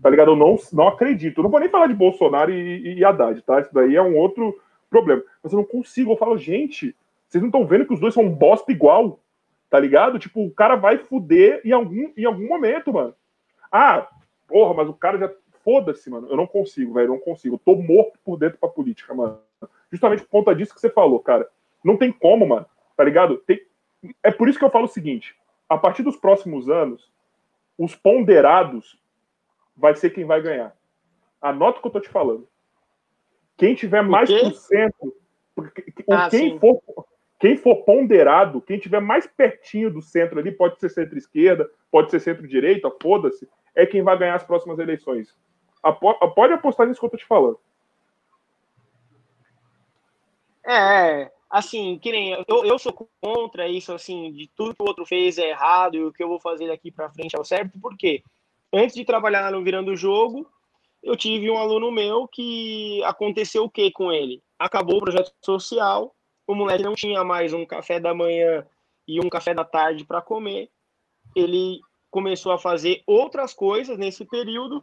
Tá 0.00 0.08
ligado? 0.08 0.30
Eu 0.30 0.36
não, 0.36 0.56
não 0.72 0.86
acredito. 0.86 1.38
Eu 1.38 1.42
não 1.42 1.50
vou 1.50 1.58
nem 1.58 1.68
falar 1.68 1.88
de 1.88 1.94
Bolsonaro 1.94 2.52
e, 2.52 2.96
e 2.96 3.04
Haddad, 3.04 3.42
tá? 3.42 3.60
Isso 3.60 3.74
daí 3.74 3.96
é 3.96 4.02
um 4.02 4.16
outro 4.16 4.56
problema. 4.88 5.20
Mas 5.42 5.52
eu 5.52 5.56
não 5.56 5.64
consigo. 5.64 6.12
Eu 6.12 6.16
falo, 6.16 6.38
gente, 6.38 6.94
vocês 7.26 7.42
não 7.42 7.48
estão 7.48 7.66
vendo 7.66 7.86
que 7.86 7.94
os 7.94 8.00
dois 8.00 8.14
são 8.14 8.22
um 8.22 8.32
bosta 8.32 8.70
igual? 8.70 9.18
Tá 9.70 9.78
ligado? 9.78 10.18
Tipo, 10.18 10.44
o 10.44 10.50
cara 10.50 10.74
vai 10.74 10.98
fuder 10.98 11.62
em 11.64 11.70
algum, 11.70 12.12
em 12.16 12.24
algum 12.24 12.48
momento, 12.48 12.92
mano. 12.92 13.14
Ah, 13.70 14.08
porra, 14.48 14.74
mas 14.74 14.88
o 14.88 14.92
cara 14.92 15.16
já 15.16 15.32
foda-se, 15.64 16.10
mano. 16.10 16.28
Eu 16.28 16.36
não 16.36 16.46
consigo, 16.46 16.92
velho. 16.92 17.06
Eu 17.06 17.12
não 17.12 17.20
consigo. 17.20 17.54
Eu 17.54 17.60
tô 17.64 17.76
morto 17.76 18.18
por 18.24 18.36
dentro 18.36 18.58
pra 18.58 18.68
política, 18.68 19.14
mano. 19.14 19.38
Justamente 19.90 20.24
por 20.24 20.30
conta 20.30 20.54
disso 20.54 20.74
que 20.74 20.80
você 20.80 20.90
falou, 20.90 21.20
cara. 21.20 21.48
Não 21.84 21.96
tem 21.96 22.10
como, 22.10 22.46
mano. 22.46 22.66
Tá 22.96 23.04
ligado? 23.04 23.38
Tem... 23.38 23.64
É 24.22 24.32
por 24.32 24.48
isso 24.48 24.58
que 24.58 24.64
eu 24.64 24.70
falo 24.70 24.86
o 24.86 24.88
seguinte: 24.88 25.36
a 25.68 25.78
partir 25.78 26.02
dos 26.02 26.16
próximos 26.16 26.68
anos, 26.68 27.08
os 27.78 27.94
ponderados 27.94 29.00
vai 29.76 29.94
ser 29.94 30.10
quem 30.10 30.24
vai 30.24 30.42
ganhar. 30.42 30.76
Anota 31.40 31.78
o 31.78 31.82
que 31.82 31.86
eu 31.86 31.92
tô 31.92 32.00
te 32.00 32.08
falando. 32.08 32.46
Quem 33.56 33.74
tiver 33.74 34.02
mais 34.02 34.30
por 34.30 34.52
cento, 34.54 35.14
ah, 36.10 36.28
quem, 36.28 36.58
for, 36.58 36.80
quem 37.40 37.56
for 37.56 37.76
ponderado, 37.84 38.60
quem 38.60 38.78
tiver 38.78 39.00
mais 39.00 39.26
pertinho 39.26 39.90
do 39.90 40.02
centro 40.02 40.38
ali, 40.38 40.52
pode 40.52 40.78
ser 40.78 40.90
centro-esquerda, 40.90 41.68
pode 41.90 42.10
ser 42.10 42.20
centro-direita, 42.20 42.92
foda-se, 43.02 43.48
é 43.74 43.86
quem 43.86 44.02
vai 44.02 44.16
ganhar 44.18 44.34
as 44.34 44.44
próximas 44.44 44.78
eleições. 44.78 45.34
Apo 45.82 46.12
pode 46.34 46.52
apostar 46.52 46.86
nisso 46.86 47.00
que 47.00 47.06
eu 47.06 47.10
tô 47.10 47.16
te 47.16 47.24
falando. 47.24 47.58
É, 50.62 51.32
assim, 51.48 51.98
que 51.98 52.12
nem 52.12 52.32
eu, 52.46 52.64
eu 52.66 52.78
sou 52.78 52.92
contra 53.22 53.66
isso, 53.66 53.90
assim, 53.94 54.30
de 54.32 54.46
tudo 54.54 54.74
que 54.74 54.82
o 54.82 54.86
outro 54.86 55.06
fez 55.06 55.38
é 55.38 55.48
errado 55.48 55.96
e 55.96 56.04
o 56.04 56.12
que 56.12 56.22
eu 56.22 56.28
vou 56.28 56.38
fazer 56.38 56.68
daqui 56.68 56.90
para 56.90 57.10
frente 57.10 57.34
é 57.34 57.40
o 57.40 57.44
certo, 57.44 57.80
porque 57.80 58.22
antes 58.70 58.94
de 58.94 59.02
trabalhar 59.02 59.50
no 59.50 59.64
Virando 59.64 59.92
o 59.92 59.96
Jogo, 59.96 60.46
eu 61.02 61.16
tive 61.16 61.50
um 61.50 61.56
aluno 61.56 61.90
meu 61.90 62.28
que 62.28 63.02
aconteceu 63.04 63.64
o 63.64 63.70
que 63.70 63.90
com 63.90 64.12
ele? 64.12 64.42
Acabou 64.58 64.98
o 64.98 65.00
projeto 65.00 65.32
social, 65.42 66.14
o 66.50 66.54
moleque 66.54 66.82
não 66.82 66.94
tinha 66.94 67.22
mais 67.22 67.52
um 67.52 67.64
café 67.64 68.00
da 68.00 68.12
manhã 68.12 68.66
e 69.06 69.20
um 69.20 69.28
café 69.28 69.54
da 69.54 69.64
tarde 69.64 70.04
para 70.04 70.20
comer, 70.20 70.68
ele 71.34 71.80
começou 72.10 72.50
a 72.50 72.58
fazer 72.58 73.04
outras 73.06 73.54
coisas 73.54 73.96
nesse 73.96 74.24
período 74.24 74.82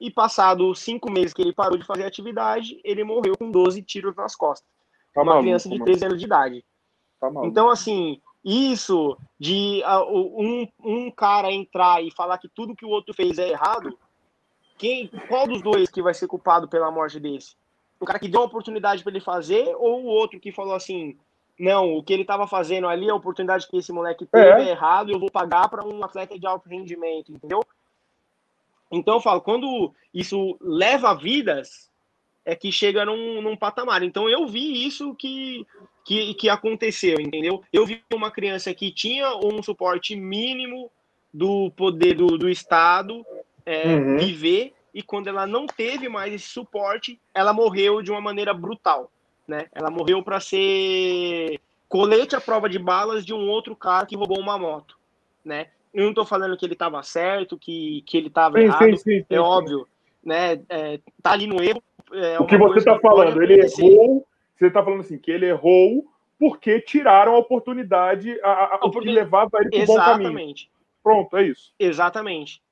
e 0.00 0.10
passado 0.10 0.74
cinco 0.74 1.08
meses 1.12 1.32
que 1.32 1.40
ele 1.40 1.52
parou 1.52 1.78
de 1.78 1.86
fazer 1.86 2.04
atividade, 2.04 2.80
ele 2.82 3.04
morreu 3.04 3.38
com 3.38 3.48
12 3.48 3.80
tiros 3.82 4.16
nas 4.16 4.34
costas. 4.34 4.68
Tá 5.14 5.22
uma 5.22 5.26
maluco, 5.26 5.44
criança 5.44 5.68
de 5.68 5.84
13 5.84 6.04
anos 6.04 6.18
de 6.18 6.24
idade. 6.24 6.64
Tá 7.20 7.30
então, 7.44 7.70
assim, 7.70 8.20
isso 8.44 9.16
de 9.38 9.84
uh, 9.84 10.42
um, 10.42 10.68
um 10.80 11.10
cara 11.12 11.52
entrar 11.52 12.02
e 12.02 12.10
falar 12.10 12.38
que 12.38 12.48
tudo 12.48 12.74
que 12.74 12.84
o 12.84 12.90
outro 12.90 13.14
fez 13.14 13.38
é 13.38 13.50
errado, 13.50 13.96
quem, 14.76 15.08
qual 15.28 15.46
dos 15.46 15.62
dois 15.62 15.88
que 15.88 16.02
vai 16.02 16.12
ser 16.12 16.26
culpado 16.26 16.68
pela 16.68 16.90
morte 16.90 17.20
desse? 17.20 17.54
O 18.04 18.06
cara 18.06 18.18
que 18.18 18.28
deu 18.28 18.42
a 18.42 18.44
oportunidade 18.44 19.02
para 19.02 19.10
ele 19.10 19.20
fazer 19.20 19.74
ou 19.76 20.02
o 20.02 20.06
outro 20.06 20.38
que 20.38 20.52
falou 20.52 20.74
assim: 20.74 21.16
não, 21.58 21.96
o 21.96 22.02
que 22.02 22.12
ele 22.12 22.20
estava 22.20 22.46
fazendo 22.46 22.86
ali, 22.86 23.08
a 23.08 23.14
oportunidade 23.14 23.66
que 23.66 23.78
esse 23.78 23.90
moleque 23.90 24.26
teve 24.26 24.60
é, 24.60 24.66
é 24.66 24.70
errado, 24.72 25.10
eu 25.10 25.18
vou 25.18 25.30
pagar 25.30 25.70
para 25.70 25.82
um 25.82 26.04
atleta 26.04 26.38
de 26.38 26.46
alto 26.46 26.68
rendimento, 26.68 27.32
entendeu? 27.32 27.64
Então 28.92 29.14
eu 29.14 29.20
falo, 29.20 29.40
quando 29.40 29.94
isso 30.12 30.58
leva 30.60 31.14
vidas, 31.14 31.90
é 32.44 32.54
que 32.54 32.70
chega 32.70 33.06
num, 33.06 33.40
num 33.40 33.56
patamar. 33.56 34.02
Então 34.02 34.28
eu 34.28 34.46
vi 34.46 34.86
isso 34.86 35.14
que, 35.14 35.66
que, 36.04 36.34
que 36.34 36.50
aconteceu, 36.50 37.18
entendeu? 37.18 37.62
Eu 37.72 37.86
vi 37.86 38.04
uma 38.12 38.30
criança 38.30 38.74
que 38.74 38.92
tinha 38.92 39.34
um 39.36 39.62
suporte 39.62 40.14
mínimo 40.14 40.90
do 41.32 41.70
poder 41.70 42.14
do, 42.14 42.36
do 42.36 42.50
Estado 42.50 43.24
é, 43.64 43.86
uhum. 43.86 44.18
viver, 44.18 44.74
e 44.94 45.02
quando 45.02 45.26
ela 45.26 45.46
não 45.46 45.66
teve 45.66 46.08
mais 46.08 46.32
esse 46.32 46.46
suporte, 46.46 47.20
ela 47.34 47.52
morreu 47.52 48.00
de 48.00 48.10
uma 48.10 48.20
maneira 48.20 48.54
brutal 48.54 49.10
né? 49.46 49.66
Ela 49.72 49.90
morreu 49.90 50.22
para 50.22 50.40
ser 50.40 51.60
colete 51.88 52.34
à 52.34 52.40
prova 52.40 52.68
de 52.68 52.78
balas 52.78 53.24
de 53.24 53.32
um 53.32 53.48
outro 53.48 53.76
cara 53.76 54.06
que 54.06 54.16
roubou 54.16 54.40
uma 54.40 54.58
moto, 54.58 54.98
né? 55.44 55.68
Eu 55.92 56.02
não 56.02 56.10
estou 56.10 56.26
falando 56.26 56.56
que 56.56 56.66
ele 56.66 56.72
estava 56.72 57.02
certo, 57.02 57.58
que, 57.58 58.02
que 58.06 58.16
ele 58.16 58.26
estava 58.26 58.60
errado, 58.60 58.84
sim, 58.84 58.96
sim, 58.96 59.18
sim, 59.20 59.26
é 59.30 59.38
óbvio, 59.38 59.86
né? 60.24 60.60
É, 60.68 60.98
tá 61.22 61.32
ali 61.32 61.46
no 61.46 61.62
erro. 61.62 61.82
É 62.12 62.38
o 62.40 62.46
que 62.46 62.56
você 62.58 62.78
está 62.78 62.98
falando, 62.98 63.40
ele 63.42 63.60
errou. 63.60 64.26
Você 64.56 64.66
está 64.66 64.82
falando 64.82 65.00
assim 65.00 65.18
que 65.18 65.30
ele 65.30 65.46
errou 65.46 66.04
porque 66.38 66.80
tiraram 66.80 67.34
a 67.34 67.38
oportunidade, 67.38 68.38
a, 68.42 68.48
a, 68.48 68.72
a 68.72 68.76
oportunidade. 68.76 69.04
que 69.04 69.12
levava 69.12 69.50
ele 69.60 69.70
para 69.70 69.82
o 69.82 69.86
bom 69.86 69.96
caminho. 69.96 70.54
Pronto, 71.02 71.36
é 71.36 71.44
isso. 71.44 71.72
Exatamente. 71.78 72.62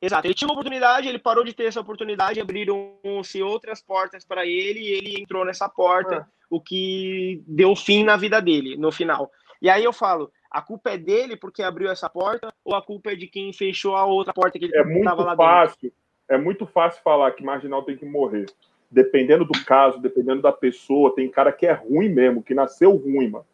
Exato, 0.00 0.26
ele 0.26 0.34
tinha 0.34 0.46
uma 0.46 0.54
oportunidade, 0.54 1.08
ele 1.08 1.18
parou 1.18 1.42
de 1.42 1.54
ter 1.54 1.64
essa 1.64 1.80
oportunidade, 1.80 2.40
abriram-se 2.40 3.42
outras 3.42 3.80
portas 3.80 4.24
para 4.24 4.44
ele 4.44 4.80
e 4.80 4.92
ele 4.92 5.20
entrou 5.20 5.44
nessa 5.44 5.68
porta, 5.68 6.16
é. 6.16 6.24
o 6.50 6.60
que 6.60 7.42
deu 7.46 7.74
fim 7.74 8.04
na 8.04 8.16
vida 8.16 8.40
dele, 8.40 8.76
no 8.76 8.92
final. 8.92 9.30
E 9.60 9.70
aí 9.70 9.82
eu 9.82 9.92
falo, 9.92 10.30
a 10.50 10.60
culpa 10.60 10.90
é 10.90 10.98
dele 10.98 11.36
porque 11.36 11.62
abriu 11.62 11.90
essa 11.90 12.10
porta 12.10 12.52
ou 12.62 12.74
a 12.74 12.82
culpa 12.82 13.12
é 13.12 13.14
de 13.14 13.26
quem 13.26 13.52
fechou 13.52 13.96
a 13.96 14.04
outra 14.04 14.34
porta 14.34 14.58
que 14.58 14.66
ele 14.66 14.98
estava 14.98 15.22
é 15.22 15.24
lá 15.24 15.36
fácil, 15.36 15.76
dentro? 15.82 15.96
É 16.28 16.36
muito 16.36 16.66
fácil 16.66 17.02
falar 17.02 17.30
que 17.32 17.44
marginal 17.44 17.82
tem 17.82 17.96
que 17.96 18.04
morrer. 18.04 18.46
Dependendo 18.90 19.44
do 19.44 19.64
caso, 19.64 20.00
dependendo 20.00 20.42
da 20.42 20.52
pessoa, 20.52 21.14
tem 21.14 21.28
cara 21.30 21.52
que 21.52 21.66
é 21.66 21.72
ruim 21.72 22.08
mesmo, 22.08 22.42
que 22.42 22.54
nasceu 22.54 22.94
ruim, 22.94 23.28
mano. 23.28 23.46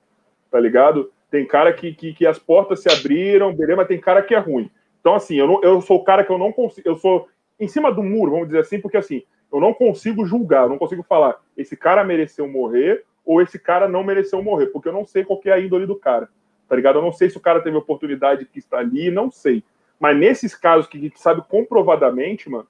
Tá 0.50 0.58
ligado? 0.58 1.12
Tem 1.30 1.46
cara 1.46 1.72
que, 1.72 1.94
que, 1.94 2.12
que 2.12 2.26
as 2.26 2.38
portas 2.38 2.80
se 2.80 2.90
abriram, 2.90 3.54
beleza, 3.54 3.76
mas 3.76 3.88
tem 3.88 4.00
cara 4.00 4.22
que 4.22 4.34
é 4.34 4.38
ruim. 4.38 4.70
Então, 5.02 5.16
assim, 5.16 5.34
eu, 5.34 5.48
não, 5.48 5.60
eu 5.62 5.80
sou 5.80 5.98
o 5.98 6.04
cara 6.04 6.24
que 6.24 6.30
eu 6.30 6.38
não 6.38 6.52
consigo. 6.52 6.88
Eu 6.88 6.96
sou 6.96 7.28
em 7.58 7.66
cima 7.66 7.92
do 7.92 8.04
muro, 8.04 8.30
vamos 8.30 8.46
dizer 8.46 8.60
assim, 8.60 8.80
porque 8.80 8.96
assim, 8.96 9.24
eu 9.52 9.60
não 9.60 9.74
consigo 9.74 10.24
julgar, 10.24 10.62
eu 10.62 10.68
não 10.68 10.78
consigo 10.78 11.02
falar 11.02 11.40
esse 11.56 11.76
cara 11.76 12.04
mereceu 12.04 12.48
morrer 12.48 13.04
ou 13.24 13.42
esse 13.42 13.58
cara 13.58 13.88
não 13.88 14.02
mereceu 14.02 14.42
morrer, 14.42 14.66
porque 14.68 14.88
eu 14.88 14.92
não 14.92 15.04
sei 15.04 15.24
qual 15.24 15.40
é 15.44 15.52
a 15.52 15.60
índole 15.60 15.86
do 15.86 15.96
cara, 15.96 16.28
tá 16.68 16.74
ligado? 16.74 16.98
Eu 16.98 17.02
não 17.02 17.12
sei 17.12 17.28
se 17.28 17.36
o 17.36 17.40
cara 17.40 17.60
teve 17.60 17.76
oportunidade 17.76 18.46
que 18.46 18.58
está 18.58 18.78
ali, 18.78 19.10
não 19.10 19.30
sei. 19.30 19.62
Mas 19.98 20.16
nesses 20.16 20.54
casos 20.54 20.86
que 20.86 20.98
a 20.98 21.00
gente 21.00 21.20
sabe 21.20 21.42
comprovadamente, 21.48 22.48
mano, 22.48 22.66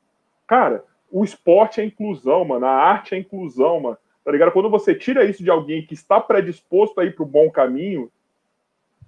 cara, 0.46 0.84
o 1.10 1.24
esporte 1.24 1.80
é 1.80 1.84
inclusão, 1.84 2.44
mano, 2.44 2.66
a 2.66 2.72
arte 2.72 3.14
é 3.14 3.18
inclusão, 3.18 3.80
mano, 3.80 3.98
tá 4.24 4.32
ligado? 4.32 4.52
Quando 4.52 4.70
você 4.70 4.94
tira 4.94 5.24
isso 5.24 5.42
de 5.42 5.50
alguém 5.50 5.86
que 5.86 5.94
está 5.94 6.20
predisposto 6.20 6.98
a 7.00 7.04
ir 7.04 7.14
pro 7.14 7.24
bom 7.24 7.50
caminho, 7.50 8.10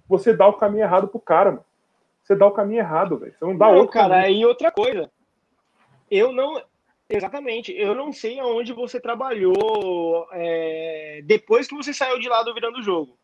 você 0.06 0.34
dá 0.34 0.46
o 0.46 0.54
caminho 0.54 0.84
errado 0.84 1.08
pro 1.08 1.20
cara, 1.20 1.52
mano 1.52 1.64
você 2.24 2.34
dá 2.34 2.46
o 2.46 2.52
caminho 2.52 2.80
errado, 2.80 3.18
velho. 3.18 3.34
Você 3.38 3.44
não 3.44 3.56
dá 3.56 3.66
não, 3.66 3.76
outro 3.76 3.92
cara, 3.92 4.22
caminho. 4.22 4.40
e 4.40 4.46
outra 4.46 4.72
coisa. 4.72 5.10
Eu 6.10 6.32
não. 6.32 6.60
Exatamente. 7.08 7.70
Eu 7.72 7.94
não 7.94 8.12
sei 8.12 8.40
aonde 8.40 8.72
você 8.72 8.98
trabalhou 8.98 10.26
é, 10.32 11.20
depois 11.24 11.68
que 11.68 11.76
você 11.76 11.92
saiu 11.92 12.18
de 12.18 12.26
lá 12.26 12.42
do 12.42 12.54
virando 12.54 12.78
o 12.78 12.82
jogo. 12.82 13.18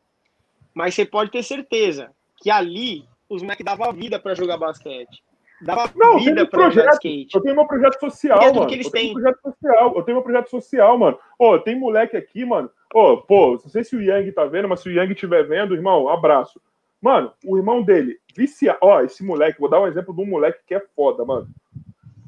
Mas 0.74 0.94
você 0.94 1.06
pode 1.06 1.30
ter 1.30 1.42
certeza 1.42 2.12
que 2.36 2.50
ali 2.50 3.08
os 3.26 3.42
Mac 3.42 3.58
dava 3.62 3.90
vida 3.90 4.20
para 4.20 4.34
jogar 4.34 4.58
basquete. 4.58 5.22
Dava 5.62 5.90
não, 5.96 6.18
vida 6.18 6.46
para 6.46 6.68
jogar 6.68 6.92
skate. 6.92 7.34
Eu 7.34 7.40
tenho 7.40 7.54
meu 7.54 7.66
projeto 7.66 8.00
social, 8.00 8.38
mano. 8.38 8.66
Que 8.66 8.74
eles 8.74 8.86
eu 8.86 8.92
tenho 8.92 9.06
têm. 9.06 9.14
projeto 9.14 9.40
social. 9.42 9.96
Eu 9.96 10.02
tenho 10.02 10.16
meu 10.16 10.24
projeto 10.24 10.50
social, 10.50 10.98
mano. 10.98 11.18
Ô, 11.38 11.50
oh, 11.52 11.58
tem 11.58 11.78
moleque 11.78 12.16
aqui, 12.16 12.44
mano. 12.44 12.70
Ô, 12.94 13.12
oh, 13.12 13.16
pô, 13.18 13.52
não 13.52 13.70
sei 13.70 13.82
se 13.82 13.96
o 13.96 14.02
Yang 14.02 14.32
tá 14.32 14.44
vendo, 14.44 14.68
mas 14.68 14.80
se 14.80 14.88
o 14.90 14.92
Yang 14.92 15.12
estiver 15.12 15.46
vendo, 15.46 15.74
irmão, 15.74 16.08
abraço. 16.08 16.60
Mano, 17.00 17.32
o 17.44 17.56
irmão 17.56 17.82
dele, 17.82 18.18
vicia. 18.36 18.76
Ó, 18.80 19.00
esse 19.00 19.24
moleque, 19.24 19.58
vou 19.58 19.70
dar 19.70 19.80
um 19.80 19.86
exemplo 19.86 20.14
de 20.14 20.20
um 20.20 20.26
moleque 20.26 20.60
que 20.66 20.74
é 20.74 20.80
foda, 20.94 21.24
mano. 21.24 21.48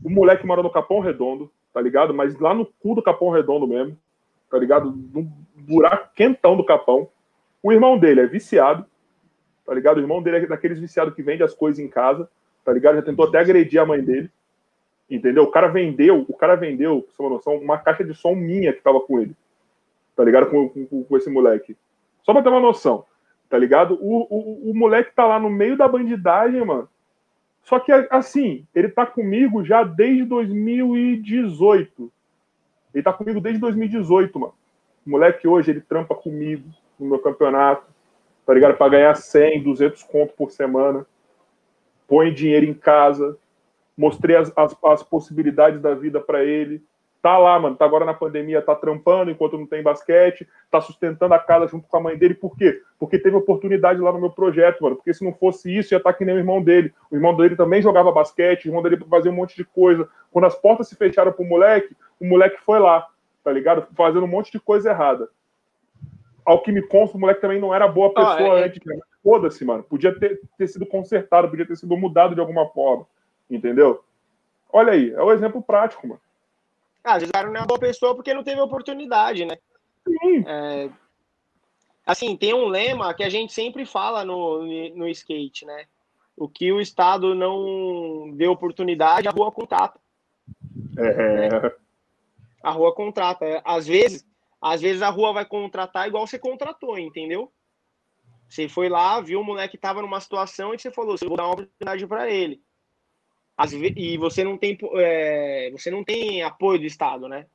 O 0.02 0.08
moleque 0.08 0.46
mora 0.46 0.62
no 0.62 0.70
Capão 0.70 1.00
Redondo, 1.00 1.52
tá 1.72 1.80
ligado? 1.80 2.14
Mas 2.14 2.38
lá 2.38 2.54
no 2.54 2.64
cu 2.64 2.94
do 2.94 3.02
Capão 3.02 3.28
Redondo 3.28 3.66
mesmo, 3.66 3.96
tá 4.50 4.58
ligado? 4.58 4.90
No 4.90 5.30
buraco 5.54 6.10
quentão 6.14 6.56
do 6.56 6.64
Capão. 6.64 7.08
O 7.62 7.70
irmão 7.70 7.98
dele 7.98 8.22
é 8.22 8.26
viciado, 8.26 8.86
tá 9.64 9.74
ligado? 9.74 9.98
O 9.98 10.00
irmão 10.00 10.22
dele 10.22 10.38
é 10.38 10.46
daqueles 10.46 10.78
viciados 10.78 11.14
que 11.14 11.22
vende 11.22 11.42
as 11.42 11.54
coisas 11.54 11.78
em 11.78 11.86
casa, 11.86 12.28
tá 12.64 12.72
ligado? 12.72 12.96
Já 12.96 13.02
tentou 13.02 13.26
até 13.26 13.38
agredir 13.38 13.80
a 13.80 13.86
mãe 13.86 14.02
dele, 14.02 14.30
entendeu? 15.08 15.44
O 15.44 15.50
cara 15.50 15.68
vendeu, 15.68 16.24
o 16.26 16.34
cara 16.34 16.56
vendeu, 16.56 17.06
pra 17.14 17.26
uma 17.26 17.34
noção, 17.36 17.56
uma 17.58 17.78
caixa 17.78 18.02
de 18.02 18.14
som 18.14 18.34
minha 18.34 18.72
que 18.72 18.80
tava 18.80 19.00
com 19.00 19.20
ele, 19.20 19.36
tá 20.16 20.24
ligado? 20.24 20.48
Com, 20.48 20.68
com, 20.68 21.04
com 21.04 21.16
esse 21.16 21.28
moleque. 21.28 21.76
Só 22.22 22.32
pra 22.32 22.42
ter 22.42 22.48
uma 22.48 22.58
noção 22.58 23.04
tá 23.52 23.58
ligado? 23.58 23.98
O, 24.00 24.26
o, 24.30 24.70
o 24.70 24.74
moleque 24.74 25.14
tá 25.14 25.26
lá 25.26 25.38
no 25.38 25.50
meio 25.50 25.76
da 25.76 25.86
bandidagem, 25.86 26.64
mano. 26.64 26.88
Só 27.62 27.78
que, 27.78 27.92
assim, 28.10 28.66
ele 28.74 28.88
tá 28.88 29.04
comigo 29.04 29.62
já 29.62 29.84
desde 29.84 30.24
2018. 30.24 32.10
Ele 32.94 33.02
tá 33.02 33.12
comigo 33.12 33.42
desde 33.42 33.60
2018, 33.60 34.40
mano. 34.40 34.54
O 35.06 35.10
moleque 35.10 35.46
hoje, 35.46 35.70
ele 35.70 35.82
trampa 35.82 36.14
comigo 36.14 36.66
no 36.98 37.10
meu 37.10 37.18
campeonato, 37.18 37.84
tá 38.46 38.54
ligado? 38.54 38.74
Pra 38.78 38.88
ganhar 38.88 39.14
100, 39.14 39.62
200 39.64 40.02
conto 40.04 40.32
por 40.32 40.50
semana. 40.50 41.04
Põe 42.08 42.32
dinheiro 42.32 42.64
em 42.64 42.72
casa. 42.72 43.36
Mostrei 43.94 44.34
as, 44.34 44.50
as, 44.56 44.74
as 44.82 45.02
possibilidades 45.02 45.78
da 45.78 45.94
vida 45.94 46.22
para 46.22 46.42
ele 46.42 46.82
tá 47.22 47.38
lá, 47.38 47.56
mano, 47.56 47.76
tá 47.76 47.84
agora 47.84 48.04
na 48.04 48.12
pandemia, 48.12 48.60
tá 48.60 48.74
trampando 48.74 49.30
enquanto 49.30 49.56
não 49.56 49.64
tem 49.64 49.80
basquete, 49.80 50.46
tá 50.68 50.80
sustentando 50.80 51.32
a 51.32 51.38
casa 51.38 51.68
junto 51.68 51.86
com 51.86 51.96
a 51.96 52.00
mãe 52.00 52.18
dele. 52.18 52.34
Por 52.34 52.56
quê? 52.56 52.82
Porque 52.98 53.16
teve 53.16 53.36
oportunidade 53.36 54.00
lá 54.00 54.12
no 54.12 54.20
meu 54.20 54.30
projeto, 54.30 54.82
mano. 54.82 54.96
Porque 54.96 55.14
se 55.14 55.24
não 55.24 55.32
fosse 55.32 55.74
isso, 55.74 55.94
ia 55.94 55.98
estar 55.98 56.12
tá 56.12 56.18
que 56.18 56.24
nem 56.24 56.34
o 56.34 56.38
irmão 56.38 56.60
dele. 56.60 56.92
O 57.08 57.14
irmão 57.14 57.36
dele 57.36 57.54
também 57.54 57.80
jogava 57.80 58.10
basquete, 58.10 58.64
o 58.64 58.68
irmão 58.68 58.82
dele 58.82 58.98
fazia 59.08 59.30
um 59.30 59.34
monte 59.34 59.54
de 59.54 59.64
coisa. 59.64 60.08
Quando 60.32 60.46
as 60.46 60.56
portas 60.56 60.88
se 60.88 60.96
fecharam 60.96 61.30
pro 61.30 61.44
moleque, 61.44 61.96
o 62.18 62.26
moleque 62.26 62.60
foi 62.60 62.80
lá, 62.80 63.06
tá 63.44 63.52
ligado? 63.52 63.86
Fazendo 63.94 64.24
um 64.24 64.28
monte 64.28 64.50
de 64.50 64.58
coisa 64.58 64.90
errada. 64.90 65.28
Ao 66.44 66.60
que 66.60 66.72
me 66.72 66.82
consta, 66.82 67.16
o 67.16 67.20
moleque 67.20 67.40
também 67.40 67.60
não 67.60 67.72
era 67.72 67.86
boa 67.86 68.12
pessoa 68.12 68.56
ah, 68.56 68.60
é... 68.60 68.64
antes. 68.64 68.80
Foda-se, 69.22 69.64
mano. 69.64 69.84
Podia 69.84 70.12
ter, 70.18 70.40
ter 70.58 70.66
sido 70.66 70.84
consertado, 70.84 71.48
podia 71.48 71.64
ter 71.64 71.76
sido 71.76 71.96
mudado 71.96 72.34
de 72.34 72.40
alguma 72.40 72.66
forma. 72.70 73.06
Entendeu? 73.48 74.02
Olha 74.72 74.94
aí, 74.94 75.12
é 75.12 75.22
o 75.22 75.26
um 75.26 75.32
exemplo 75.32 75.62
prático, 75.62 76.08
mano. 76.08 76.20
Ah, 77.04 77.14
às 77.14 77.20
vezes 77.20 77.30
o 77.30 77.32
cara 77.32 77.48
não 77.48 77.56
é 77.56 77.60
uma 77.60 77.66
boa 77.66 77.80
pessoa 77.80 78.14
porque 78.14 78.34
não 78.34 78.44
teve 78.44 78.60
oportunidade, 78.60 79.44
né? 79.44 79.56
Sim. 80.06 80.44
É, 80.46 80.90
assim, 82.06 82.36
tem 82.36 82.54
um 82.54 82.66
lema 82.66 83.14
que 83.14 83.22
a 83.22 83.28
gente 83.28 83.52
sempre 83.52 83.84
fala 83.86 84.24
no, 84.24 84.62
no 84.94 85.08
skate, 85.08 85.64
né? 85.64 85.86
O 86.36 86.48
que 86.48 86.72
o 86.72 86.80
Estado 86.80 87.34
não 87.34 88.32
deu 88.34 88.52
oportunidade, 88.52 89.28
a 89.28 89.32
rua 89.32 89.52
contrata. 89.52 90.00
É. 90.96 91.48
Né? 91.50 91.72
A 92.62 92.70
rua 92.70 92.94
contrata. 92.94 93.60
Às 93.64 93.86
vezes, 93.86 94.24
às 94.60 94.80
vezes 94.80 95.02
a 95.02 95.10
rua 95.10 95.32
vai 95.32 95.44
contratar 95.44 96.08
igual 96.08 96.26
você 96.26 96.38
contratou, 96.38 96.98
entendeu? 96.98 97.52
Você 98.48 98.68
foi 98.68 98.88
lá, 98.88 99.20
viu 99.20 99.40
o 99.40 99.44
moleque 99.44 99.72
que 99.72 99.78
tava 99.78 100.02
numa 100.02 100.20
situação 100.20 100.74
e 100.74 100.78
você 100.78 100.90
falou, 100.90 101.16
você 101.16 101.26
vou 101.26 101.36
dar 101.36 101.44
uma 101.44 101.54
oportunidade 101.54 102.06
para 102.06 102.30
ele. 102.30 102.62
E 103.96 104.16
você 104.16 104.42
não 104.42 104.56
tem 104.56 104.78
é, 104.94 105.70
você 105.72 105.90
não 105.90 106.02
tem 106.02 106.42
apoio 106.42 106.78
do 106.78 106.86
Estado, 106.86 107.28
né? 107.28 107.46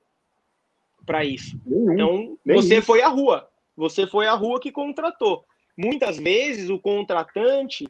Para 1.06 1.24
isso. 1.24 1.60
Nenhum, 1.65 2.38
então, 2.45 2.61
você 2.61 2.82
foi 2.82 3.02
à 3.02 3.07
rua. 3.07 3.49
Você 3.76 4.07
foi 4.07 4.28
à 4.28 4.34
rua 4.34 4.60
que 4.60 4.72
contratou. 4.72 5.45
Muitas 5.78 6.18
vezes 6.18 6.69
o 6.69 6.80
contratante 6.80 7.88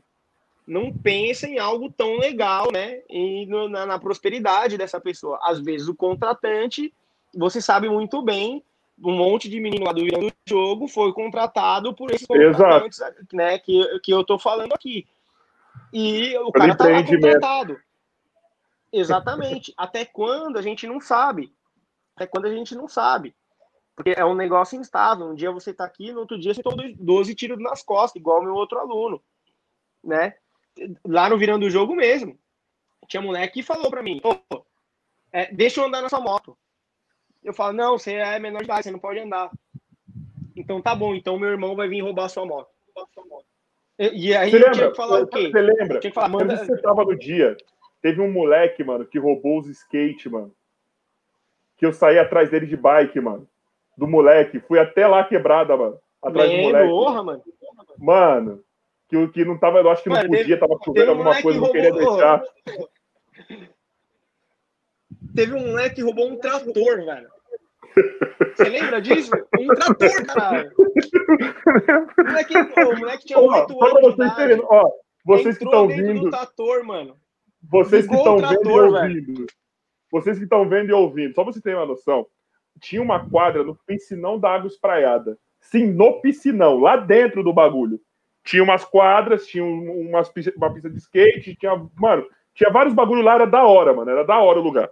não 0.67 0.91
pensa 0.91 1.47
em 1.47 1.57
algo 1.57 1.89
tão 1.89 2.17
legal, 2.17 2.71
né? 2.71 3.01
E 3.09 3.45
no, 3.45 3.69
na, 3.69 3.85
na, 3.85 3.97
prosperidade 3.97 4.77
dessa 4.77 4.99
pessoa. 4.99 5.39
Às 5.41 5.59
vezes 5.59 5.87
o 5.87 5.95
contratante, 5.95 6.93
você 7.33 7.61
sabe 7.61 7.87
muito 7.87 8.21
bem, 8.21 8.61
um 9.01 9.15
monte 9.15 9.47
de 9.47 9.59
menino 9.59 9.85
lá 9.85 9.93
do 9.93 10.05
do 10.05 10.33
jogo 10.45 10.87
foi 10.87 11.13
contratado 11.13 11.93
por 11.93 12.11
esses 12.11 12.27
contratantes, 12.27 12.99
né? 13.31 13.57
Que, 13.59 13.99
que 13.99 14.11
eu 14.11 14.23
tô 14.23 14.37
falando 14.37 14.73
aqui. 14.73 15.07
E 15.93 16.37
o 16.39 16.51
cara 16.51 16.75
tá 16.75 16.89
lá 16.89 17.03
contratado. 17.03 17.79
Exatamente. 18.99 19.73
Até 19.77 20.05
quando 20.05 20.57
a 20.57 20.61
gente 20.61 20.87
não 20.87 20.99
sabe. 20.99 21.53
Até 22.15 22.27
quando 22.27 22.45
a 22.45 22.53
gente 22.53 22.75
não 22.75 22.87
sabe. 22.87 23.35
Porque 23.95 24.13
é 24.15 24.25
um 24.25 24.35
negócio 24.35 24.79
instável. 24.79 25.27
Um 25.27 25.35
dia 25.35 25.51
você 25.51 25.71
está 25.71 25.85
aqui, 25.85 26.11
no 26.11 26.21
outro 26.21 26.39
dia 26.39 26.53
você 26.53 26.61
toma 26.61 26.83
12 26.99 27.33
tiros 27.35 27.59
nas 27.59 27.81
costas, 27.81 28.19
igual 28.19 28.43
meu 28.43 28.53
outro 28.53 28.79
aluno. 28.79 29.23
Né? 30.03 30.35
Lá 31.05 31.29
no 31.29 31.37
virando 31.37 31.65
o 31.65 31.69
jogo 31.69 31.95
mesmo. 31.95 32.37
Tinha 33.07 33.21
moleque 33.21 33.55
que 33.55 33.63
falou 33.63 33.89
para 33.89 34.03
mim: 34.03 34.21
oh, 34.23 34.63
é, 35.31 35.51
deixa 35.51 35.79
eu 35.79 35.85
andar 35.85 36.01
nessa 36.01 36.19
moto. 36.19 36.57
Eu 37.43 37.53
falo: 37.53 37.73
não, 37.73 37.97
você 37.97 38.13
é 38.13 38.37
menor 38.39 38.59
de 38.59 38.65
idade, 38.65 38.83
você 38.83 38.91
não 38.91 38.99
pode 38.99 39.19
andar. 39.19 39.49
Então 40.55 40.81
tá 40.81 40.95
bom, 40.95 41.15
então 41.15 41.39
meu 41.39 41.49
irmão 41.49 41.75
vai 41.75 41.87
vir 41.87 42.01
roubar 42.01 42.29
sua 42.29 42.45
moto. 42.45 42.69
E, 43.99 44.35
aí 44.35 44.51
você 44.51 44.57
lembra? 44.57 44.73
tinha 44.73 44.89
que 44.91 44.97
falar 44.97 45.21
o 45.21 45.27
quê? 45.27 45.49
Você 45.49 45.61
lembra? 45.61 45.99
Tinha 45.99 46.11
que 46.11 46.15
falar, 46.15 46.29
manda... 46.29 46.55
Você 46.55 46.81
tava 46.81 47.03
no 47.03 47.17
dia, 47.17 47.57
teve 48.01 48.21
um 48.21 48.31
moleque, 48.31 48.83
mano, 48.83 49.05
que 49.05 49.19
roubou 49.19 49.59
os 49.59 49.67
skate, 49.67 50.29
mano. 50.29 50.53
Que 51.77 51.85
eu 51.85 51.93
saí 51.93 52.17
atrás 52.17 52.49
dele 52.49 52.65
de 52.65 52.75
bike, 52.75 53.19
mano 53.19 53.47
do 53.97 54.07
moleque. 54.07 54.59
Fui 54.59 54.79
até 54.79 55.07
lá 55.07 55.23
quebrada, 55.23 55.75
mano. 55.75 55.99
Atrás 56.21 56.49
do 56.49 56.57
moleque. 56.57 56.89
Porra, 56.89 57.23
mano. 57.23 57.43
Mano, 57.97 58.63
que, 59.09 59.27
que 59.29 59.43
não 59.43 59.57
tava, 59.57 59.79
eu 59.79 59.89
acho 59.89 60.03
que 60.03 60.09
mano, 60.09 60.23
não 60.23 60.29
podia, 60.29 60.45
teve, 60.45 60.57
tava 60.57 60.79
chovendo 60.85 61.11
alguma 61.11 61.41
coisa, 61.41 61.59
não 61.59 61.71
queria 61.71 61.91
deixar. 61.91 62.43
Teve 65.35 65.53
um 65.55 65.67
moleque 65.67 65.95
que 65.95 66.03
roubou 66.03 66.29
um 66.29 66.37
trator, 66.37 67.03
velho. 67.03 67.29
Você 68.55 68.69
lembra 68.69 69.01
disso? 69.01 69.31
Um 69.59 69.67
trator, 69.67 70.25
caralho. 70.27 70.71
O 70.77 72.23
moleque, 72.23 72.57
o 72.57 72.99
moleque 72.99 73.25
tinha 73.25 73.39
oito 73.39 73.83
anos. 73.83 74.15
Vocês 74.15 74.35
terem, 74.35 74.61
ó, 74.63 74.91
vocês 75.25 75.57
que 75.57 75.63
estão 75.63 75.87
vindo. 75.87 76.29
Trator, 76.29 76.83
mano. 76.83 77.17
Vocês 77.61 78.07
que 78.07 78.15
estão 78.15 78.37
vendo 78.37 78.69
e 78.69 78.79
ouvindo. 78.79 79.45
Vocês 80.11 80.37
que 80.37 80.43
estão 80.43 80.67
vendo 80.67 80.89
e 80.89 80.93
ouvindo, 80.93 81.33
só 81.33 81.43
pra 81.43 81.53
você 81.53 81.61
ter 81.61 81.75
uma 81.75 81.85
noção 81.85 82.25
tinha 82.79 83.01
uma 83.01 83.27
quadra 83.29 83.63
no 83.63 83.75
piscinão 83.75 84.39
da 84.39 84.51
Água 84.51 84.67
Espraiada. 84.67 85.37
Sim, 85.59 85.87
no 85.87 86.21
piscinão, 86.21 86.79
lá 86.79 86.95
dentro 86.95 87.43
do 87.43 87.53
bagulho. 87.53 87.99
Tinha 88.43 88.63
umas 88.63 88.85
quadras, 88.85 89.45
tinha 89.45 89.63
umas, 89.63 90.31
uma 90.55 90.73
pista 90.73 90.89
de 90.89 90.97
skate, 90.97 91.55
tinha. 91.55 91.75
Mano, 91.95 92.25
tinha 92.53 92.69
vários 92.69 92.93
bagulhos 92.93 93.25
lá, 93.25 93.35
era 93.35 93.45
da 93.45 93.63
hora, 93.63 93.93
mano. 93.93 94.09
Era 94.09 94.23
da 94.23 94.39
hora 94.39 94.59
o 94.59 94.63
lugar. 94.63 94.89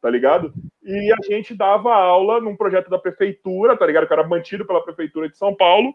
Tá 0.00 0.10
ligado? 0.10 0.52
E 0.82 1.12
a 1.12 1.26
gente 1.26 1.54
dava 1.54 1.94
aula 1.94 2.40
num 2.40 2.56
projeto 2.56 2.90
da 2.90 2.98
prefeitura, 2.98 3.76
tá 3.76 3.86
ligado? 3.86 4.06
Que 4.06 4.12
era 4.12 4.26
mantido 4.26 4.66
pela 4.66 4.84
prefeitura 4.84 5.28
de 5.28 5.36
São 5.36 5.54
Paulo. 5.54 5.94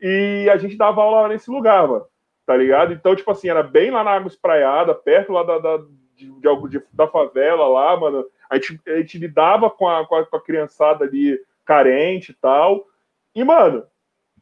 E 0.00 0.48
a 0.52 0.56
gente 0.56 0.76
dava 0.76 1.02
aula 1.02 1.28
nesse 1.28 1.50
lugar, 1.50 1.86
mano. 1.88 2.06
Tá 2.44 2.56
ligado? 2.56 2.92
Então, 2.92 3.14
tipo 3.14 3.30
assim, 3.30 3.48
era 3.48 3.62
bem 3.62 3.90
lá 3.90 4.02
na 4.02 4.12
Água 4.12 4.28
Espraiada, 4.28 4.94
perto 4.94 5.32
lá 5.32 5.42
da, 5.42 5.58
da, 5.58 5.76
de, 6.16 6.30
de, 6.30 6.68
de, 6.68 6.82
da 6.92 7.06
favela 7.06 7.66
lá, 7.68 7.96
mano. 7.96 8.24
A 8.50 8.56
gente, 8.56 8.80
a 8.86 8.96
gente 8.96 9.18
lidava 9.18 9.70
com 9.70 9.88
a, 9.88 10.06
com 10.06 10.16
a, 10.16 10.26
com 10.26 10.36
a 10.36 10.42
criançada 10.42 11.04
ali 11.04 11.38
carente 11.64 12.32
e 12.32 12.34
tal. 12.34 12.86
E, 13.34 13.44
mano, 13.44 13.84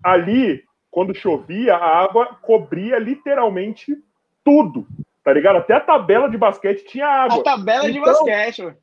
ali, 0.03 0.65
quando 0.91 1.15
chovia, 1.15 1.77
a 1.77 2.03
água 2.03 2.39
cobria 2.43 2.99
literalmente 2.99 3.97
tudo, 4.45 4.87
tá 5.23 5.33
ligado? 5.33 5.57
Até 5.57 5.75
a 5.75 5.81
tabela 5.81 6.29
de 6.29 6.37
basquete 6.37 6.85
tinha 6.85 7.07
água. 7.07 7.41
A 7.41 7.43
tabela 7.43 7.89
então, 7.89 7.93
de 7.93 8.01
basquete, 8.01 8.63
mano. 8.63 8.77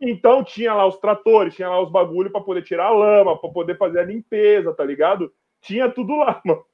Então 0.00 0.44
tinha 0.44 0.72
lá 0.74 0.86
os 0.86 0.96
tratores, 0.98 1.54
tinha 1.54 1.68
lá 1.68 1.82
os 1.82 1.90
bagulhos 1.90 2.30
para 2.30 2.40
poder 2.40 2.62
tirar 2.62 2.86
a 2.86 2.90
lama, 2.90 3.36
para 3.36 3.50
poder 3.50 3.76
fazer 3.76 3.98
a 4.00 4.04
limpeza, 4.04 4.72
tá 4.72 4.84
ligado? 4.84 5.32
Tinha 5.60 5.90
tudo 5.90 6.16
lá, 6.16 6.40
mano. 6.46 6.64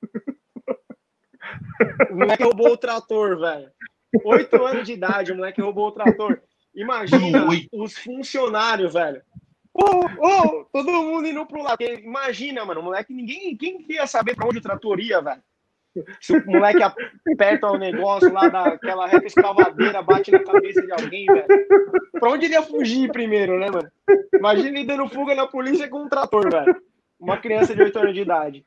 O 2.11 2.17
moleque 2.17 2.43
roubou 2.43 2.73
o 2.73 2.77
trator, 2.77 3.39
velho. 3.39 3.71
Oito 4.25 4.65
anos 4.65 4.87
de 4.87 4.93
idade, 4.93 5.33
o 5.33 5.37
moleque 5.37 5.61
roubou 5.61 5.89
o 5.89 5.93
trator. 5.93 6.41
Imagina 6.75 7.47
os 7.73 7.99
funcionários, 7.99 8.93
velho. 8.95 9.23
Oh, 9.73 10.07
oh, 10.21 10.65
todo 10.73 11.03
mundo 11.03 11.27
indo 11.27 11.45
pro 11.47 11.63
lado. 11.63 11.83
Imagina, 11.83 12.65
mano, 12.65 12.81
o 12.81 12.85
moleque, 12.85 13.13
ninguém, 13.13 13.57
quem 13.57 13.85
ia 13.89 14.07
saber 14.07 14.37
pra 14.37 14.47
onde 14.47 14.59
o 14.59 14.63
trator 14.63 15.01
ia, 15.01 15.21
velho? 15.21 15.43
Se 16.21 16.37
o 16.37 16.47
moleque 16.47 16.83
aperta 16.83 17.69
o 17.69 17.79
negócio 17.79 18.33
lá 18.33 18.49
daquela 18.49 19.07
reta 19.07 19.27
escavadeira, 19.27 20.03
bate 20.03 20.31
na 20.31 20.43
cabeça 20.43 20.83
de 20.83 20.93
alguém, 20.93 21.27
velho. 21.27 21.47
Pra 22.13 22.31
onde 22.31 22.47
ele 22.47 22.55
ia 22.55 22.63
fugir 22.63 23.13
primeiro, 23.13 23.59
né, 23.59 23.71
mano? 23.71 23.91
Imagina 24.33 24.69
ele 24.69 24.87
dando 24.87 25.09
fuga 25.09 25.35
na 25.35 25.47
polícia 25.47 25.89
com 25.89 26.03
um 26.03 26.09
trator, 26.09 26.51
velho. 26.51 26.77
Uma 27.19 27.37
criança 27.37 27.75
de 27.75 27.83
8 27.83 27.99
anos 27.99 28.15
de 28.15 28.21
idade. 28.21 28.67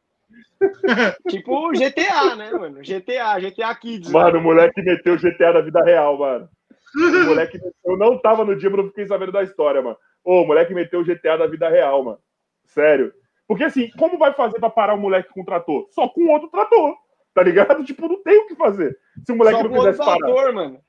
tipo 1.29 1.71
GTA, 1.71 2.35
né, 2.35 2.51
mano? 2.51 2.81
GTA, 2.81 3.39
GTA 3.39 3.75
Kids. 3.75 4.11
Mano, 4.11 4.33
né? 4.33 4.39
o 4.39 4.43
moleque 4.43 4.81
meteu 4.81 5.17
GTA 5.17 5.53
da 5.53 5.61
vida 5.61 5.83
real, 5.83 6.17
mano. 6.17 6.49
O 6.95 7.25
moleque, 7.25 7.59
eu 7.85 7.97
não 7.97 8.17
tava 8.17 8.43
no 8.43 8.55
dia, 8.55 8.69
mas 8.69 8.79
não 8.79 8.87
fiquei 8.87 9.05
sabendo 9.05 9.31
da 9.31 9.43
história, 9.43 9.81
mano. 9.81 9.97
Ô, 10.23 10.41
o 10.41 10.47
moleque 10.47 10.73
meteu 10.73 11.01
o 11.01 11.05
GTA 11.05 11.37
da 11.37 11.47
vida 11.47 11.69
real, 11.69 12.03
mano. 12.03 12.19
Sério. 12.65 13.13
Porque 13.47 13.63
assim, 13.63 13.89
como 13.97 14.17
vai 14.17 14.33
fazer 14.33 14.59
pra 14.59 14.69
parar 14.69 14.93
o 14.93 14.99
moleque 14.99 15.29
com 15.29 15.41
o 15.41 15.45
trator? 15.45 15.87
Só 15.91 16.07
com 16.09 16.27
outro 16.27 16.49
trator. 16.49 16.95
Tá 17.33 17.43
ligado? 17.43 17.83
Tipo, 17.83 18.07
não 18.07 18.21
tem 18.23 18.37
o 18.39 18.47
que 18.47 18.55
fazer. 18.55 18.97
Se 19.25 19.31
o 19.31 19.35
moleque 19.35 19.57
Só 19.57 19.63
não 19.63 19.71
quisesse 19.71 19.97
parar. 19.99 20.17
Trator, 20.17 20.53
mano. 20.53 20.81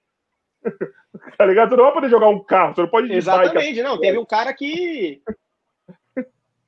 tá 1.39 1.47
ligado? 1.47 1.71
Tu 1.71 1.77
não 1.77 1.85
vai 1.85 1.93
poder 1.93 2.09
jogar 2.09 2.29
um 2.29 2.43
carro, 2.43 2.75
você 2.75 2.81
não 2.81 2.89
pode 2.89 3.13
Exatamente, 3.13 3.83
não. 3.83 4.01
Teve 4.01 4.19
um 4.19 4.25
cara 4.25 4.53
que. 4.53 5.23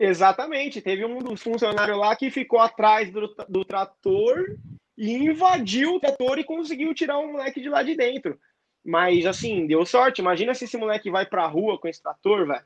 Exatamente, 0.03 0.81
teve 0.81 1.05
um 1.05 1.19
dos 1.19 1.43
funcionários 1.43 1.99
lá 1.99 2.17
que 2.17 2.31
ficou 2.31 2.59
atrás 2.59 3.13
do, 3.13 3.29
do 3.47 3.63
trator 3.67 4.57
e 4.97 5.13
invadiu 5.13 5.97
o 5.97 6.01
trator 6.01 6.39
e 6.39 6.45
conseguiu 6.45 6.95
tirar 6.95 7.19
o 7.19 7.31
moleque 7.31 7.61
de 7.61 7.69
lá 7.69 7.83
de 7.83 7.95
dentro. 7.95 8.41
Mas, 8.83 9.27
assim, 9.27 9.67
deu 9.67 9.85
sorte. 9.85 10.23
Imagina 10.23 10.55
se 10.55 10.65
esse 10.65 10.79
moleque 10.79 11.11
vai 11.11 11.27
pra 11.27 11.47
rua 11.47 11.79
com 11.79 11.87
esse 11.87 12.03
trator, 12.03 12.47
velho. 12.47 12.65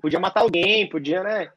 Podia 0.00 0.20
matar 0.20 0.42
alguém, 0.42 0.88
podia, 0.88 1.20
né? 1.24 1.50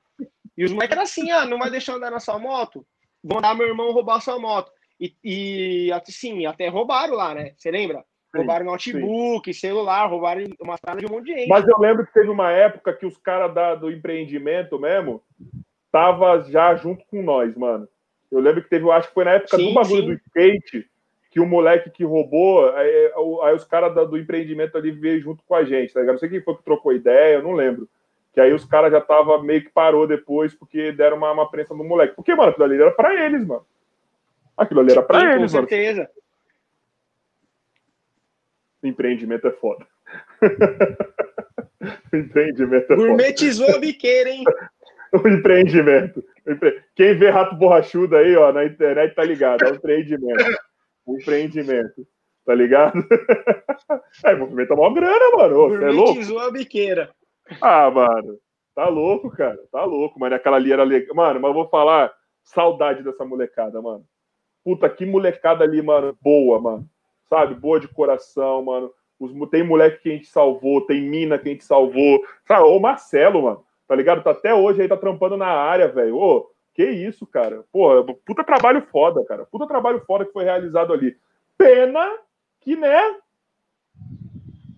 E 0.58 0.66
os 0.66 0.72
moleques 0.72 0.94
eram 0.94 1.04
assim, 1.04 1.30
ah, 1.30 1.46
não 1.46 1.60
vai 1.60 1.70
deixar 1.70 1.94
andar 1.94 2.10
na 2.10 2.20
sua 2.20 2.40
moto? 2.40 2.84
Vão 3.24 3.40
dar 3.40 3.54
meu 3.54 3.68
irmão 3.68 3.92
roubar 3.92 4.22
sua 4.22 4.40
moto. 4.40 4.72
E, 5.00 5.16
e 5.24 5.92
assim, 5.92 6.48
até 6.48 6.68
roubaram 6.68 7.14
lá, 7.14 7.36
né? 7.36 7.54
Você 7.56 7.70
lembra? 7.70 8.04
Roubaram 8.34 8.66
notebook, 8.66 9.54
sim. 9.54 9.60
celular, 9.60 10.08
roubaram 10.08 10.44
uma 10.60 10.76
estrada 10.76 11.00
de 11.00 11.06
um 11.06 11.10
monte 11.10 11.26
de 11.26 11.34
gente. 11.34 11.50
Mas 11.50 11.68
eu 11.68 11.78
lembro 11.78 12.06
que 12.06 12.14
teve 12.14 12.30
uma 12.30 12.52
época 12.52 12.94
que 12.94 13.06
os 13.06 13.18
caras 13.18 13.80
do 13.80 13.92
empreendimento 13.92 14.80
mesmo 14.80 15.22
tava 15.92 16.42
já 16.50 16.74
junto 16.76 17.06
com 17.08 17.22
nós, 17.22 17.56
mano. 17.56 17.88
Eu 18.32 18.40
lembro 18.40 18.64
que 18.64 18.70
teve, 18.70 18.86
eu 18.86 18.92
acho 18.92 19.10
que 19.10 19.14
foi 19.14 19.26
na 19.26 19.32
época 19.32 19.58
sim, 19.58 19.68
do 19.68 19.74
bagulho 19.74 20.02
sim. 20.02 20.08
do 20.08 20.14
skate, 20.14 20.90
que 21.30 21.40
o 21.40 21.46
moleque 21.46 21.90
que 21.90 22.04
roubou, 22.06 22.70
aí, 22.76 23.12
aí 23.44 23.56
os 23.56 23.66
caras 23.66 23.94
do 24.10 24.18
empreendimento 24.18 24.78
ali 24.78 24.92
veio 24.92 25.22
junto 25.22 25.44
com 25.44 25.56
a 25.56 25.66
gente, 25.66 25.94
tá 25.94 26.00
ligado? 26.00 26.16
Não 26.16 26.20
sei 26.20 26.30
quem 26.30 26.42
foi 26.42 26.56
que 26.56 26.64
trocou 26.64 26.94
ideia, 26.94 27.36
eu 27.36 27.44
não 27.44 27.52
lembro. 27.52 27.88
Que 28.34 28.40
aí 28.40 28.54
os 28.54 28.64
caras 28.64 28.92
já 28.92 29.02
tava 29.02 29.44
meio 29.44 29.62
que 29.62 29.70
parou 29.70 30.08
depois, 30.08 30.54
porque 30.54 30.94
deram 30.94 31.18
uma, 31.18 31.32
uma 31.32 31.50
prensa 31.50 31.74
no 31.74 31.84
moleque. 31.84 32.16
Porque, 32.16 32.34
mano, 32.34 32.52
aquilo 32.52 32.66
ali 32.66 32.82
era 32.82 32.92
pra 32.92 33.26
eles, 33.26 33.46
mano. 33.46 33.66
Aquilo 34.56 34.80
ali 34.80 34.92
era 34.92 35.02
pra 35.02 35.20
Sim, 35.20 35.26
eles, 35.28 35.52
com 35.52 35.58
mano. 35.58 35.68
Empreendimento 38.84 39.48
é 39.48 39.52
foda. 39.52 39.86
empreendimento 42.14 42.94
é 42.94 42.96
Gourmetizou 42.96 43.66
foda. 43.68 43.78
a 43.78 43.82
biqueira, 43.82 44.30
hein? 44.30 44.44
o 45.14 45.28
empreendimento. 45.28 46.24
Quem 46.96 47.18
vê 47.18 47.30
rato 47.30 47.56
borrachudo 47.56 48.16
aí, 48.16 48.36
ó, 48.36 48.52
na 48.52 48.66
internet 48.66 49.14
tá 49.14 49.24
ligado. 49.24 49.64
É 49.64 49.72
um 49.72 49.76
empreendimento. 49.76 50.58
Um 51.06 51.18
empreendimento. 51.18 52.08
Tá 52.46 52.56
ligado? 52.56 52.94
é, 54.26 54.36
movimenta 54.36 54.76
mó 54.76 54.90
grana, 54.92 55.38
mano. 55.38 55.60
Ô, 55.60 55.70
Você 55.70 55.84
é 55.84 55.92
louco? 55.92 56.40
a 56.40 56.52
biqueira. 56.52 57.12
Ah, 57.62 57.92
mano. 57.92 58.40
Tá 58.74 58.88
louco, 58.88 59.30
cara. 59.30 59.60
Tá 59.72 59.84
louco, 59.84 60.20
mano. 60.20 60.36
Aquela 60.36 60.58
ali 60.58 60.72
era 60.72 60.84
legal. 60.84 61.16
Mano, 61.16 61.40
mas 61.40 61.50
eu 61.50 61.54
vou 61.54 61.70
falar. 61.70 62.12
Saudade 62.44 63.04
dessa 63.04 63.24
molecada, 63.24 63.80
mano. 63.82 64.04
Puta, 64.64 64.90
que 64.90 65.06
molecada 65.06 65.64
ali, 65.64 65.82
mano. 65.82 66.18
Boa, 66.20 66.60
mano. 66.60 66.90
Sabe? 67.32 67.56
Boa 67.56 67.80
de 67.80 67.88
coração, 67.88 68.62
mano. 68.62 68.92
Os, 69.18 69.32
tem 69.50 69.64
moleque 69.64 70.04
que 70.04 70.10
a 70.10 70.12
gente 70.12 70.28
salvou, 70.28 70.82
tem 70.82 71.02
mina 71.02 71.40
que 71.40 71.48
a 71.48 71.52
gente 71.54 71.64
salvou. 71.64 72.22
Sabe? 72.46 72.66
Ô, 72.66 72.78
Marcelo, 72.78 73.44
mano. 73.44 73.64
Tá 73.88 73.96
ligado? 73.96 74.22
Tá 74.22 74.32
até 74.32 74.54
hoje 74.54 74.82
aí, 74.82 74.88
tá 74.90 74.98
trampando 74.98 75.38
na 75.38 75.48
área, 75.48 75.88
velho. 75.88 76.18
Ô, 76.18 76.52
que 76.74 76.84
isso, 76.84 77.26
cara. 77.26 77.64
Pô, 77.72 78.04
puta 78.26 78.44
trabalho 78.44 78.82
foda, 78.92 79.24
cara. 79.24 79.46
Puta 79.46 79.66
trabalho 79.66 80.04
foda 80.06 80.26
que 80.26 80.34
foi 80.34 80.44
realizado 80.44 80.92
ali. 80.92 81.16
Pena 81.58 82.06
que, 82.60 82.76
né? 82.76 83.16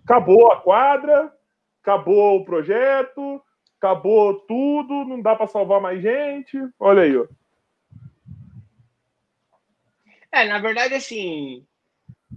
Acabou 0.04 0.52
a 0.52 0.62
quadra, 0.62 1.34
acabou 1.82 2.38
o 2.38 2.46
projeto, 2.46 3.42
acabou 3.80 4.36
tudo, 4.42 5.06
não 5.06 5.20
dá 5.20 5.36
para 5.36 5.48
salvar 5.48 5.82
mais 5.82 6.04
gente. 6.04 6.60
Olha 6.80 7.02
aí, 7.02 7.18
ó. 7.18 7.26
É, 10.32 10.48
na 10.48 10.60
verdade, 10.60 10.94
assim, 10.96 11.66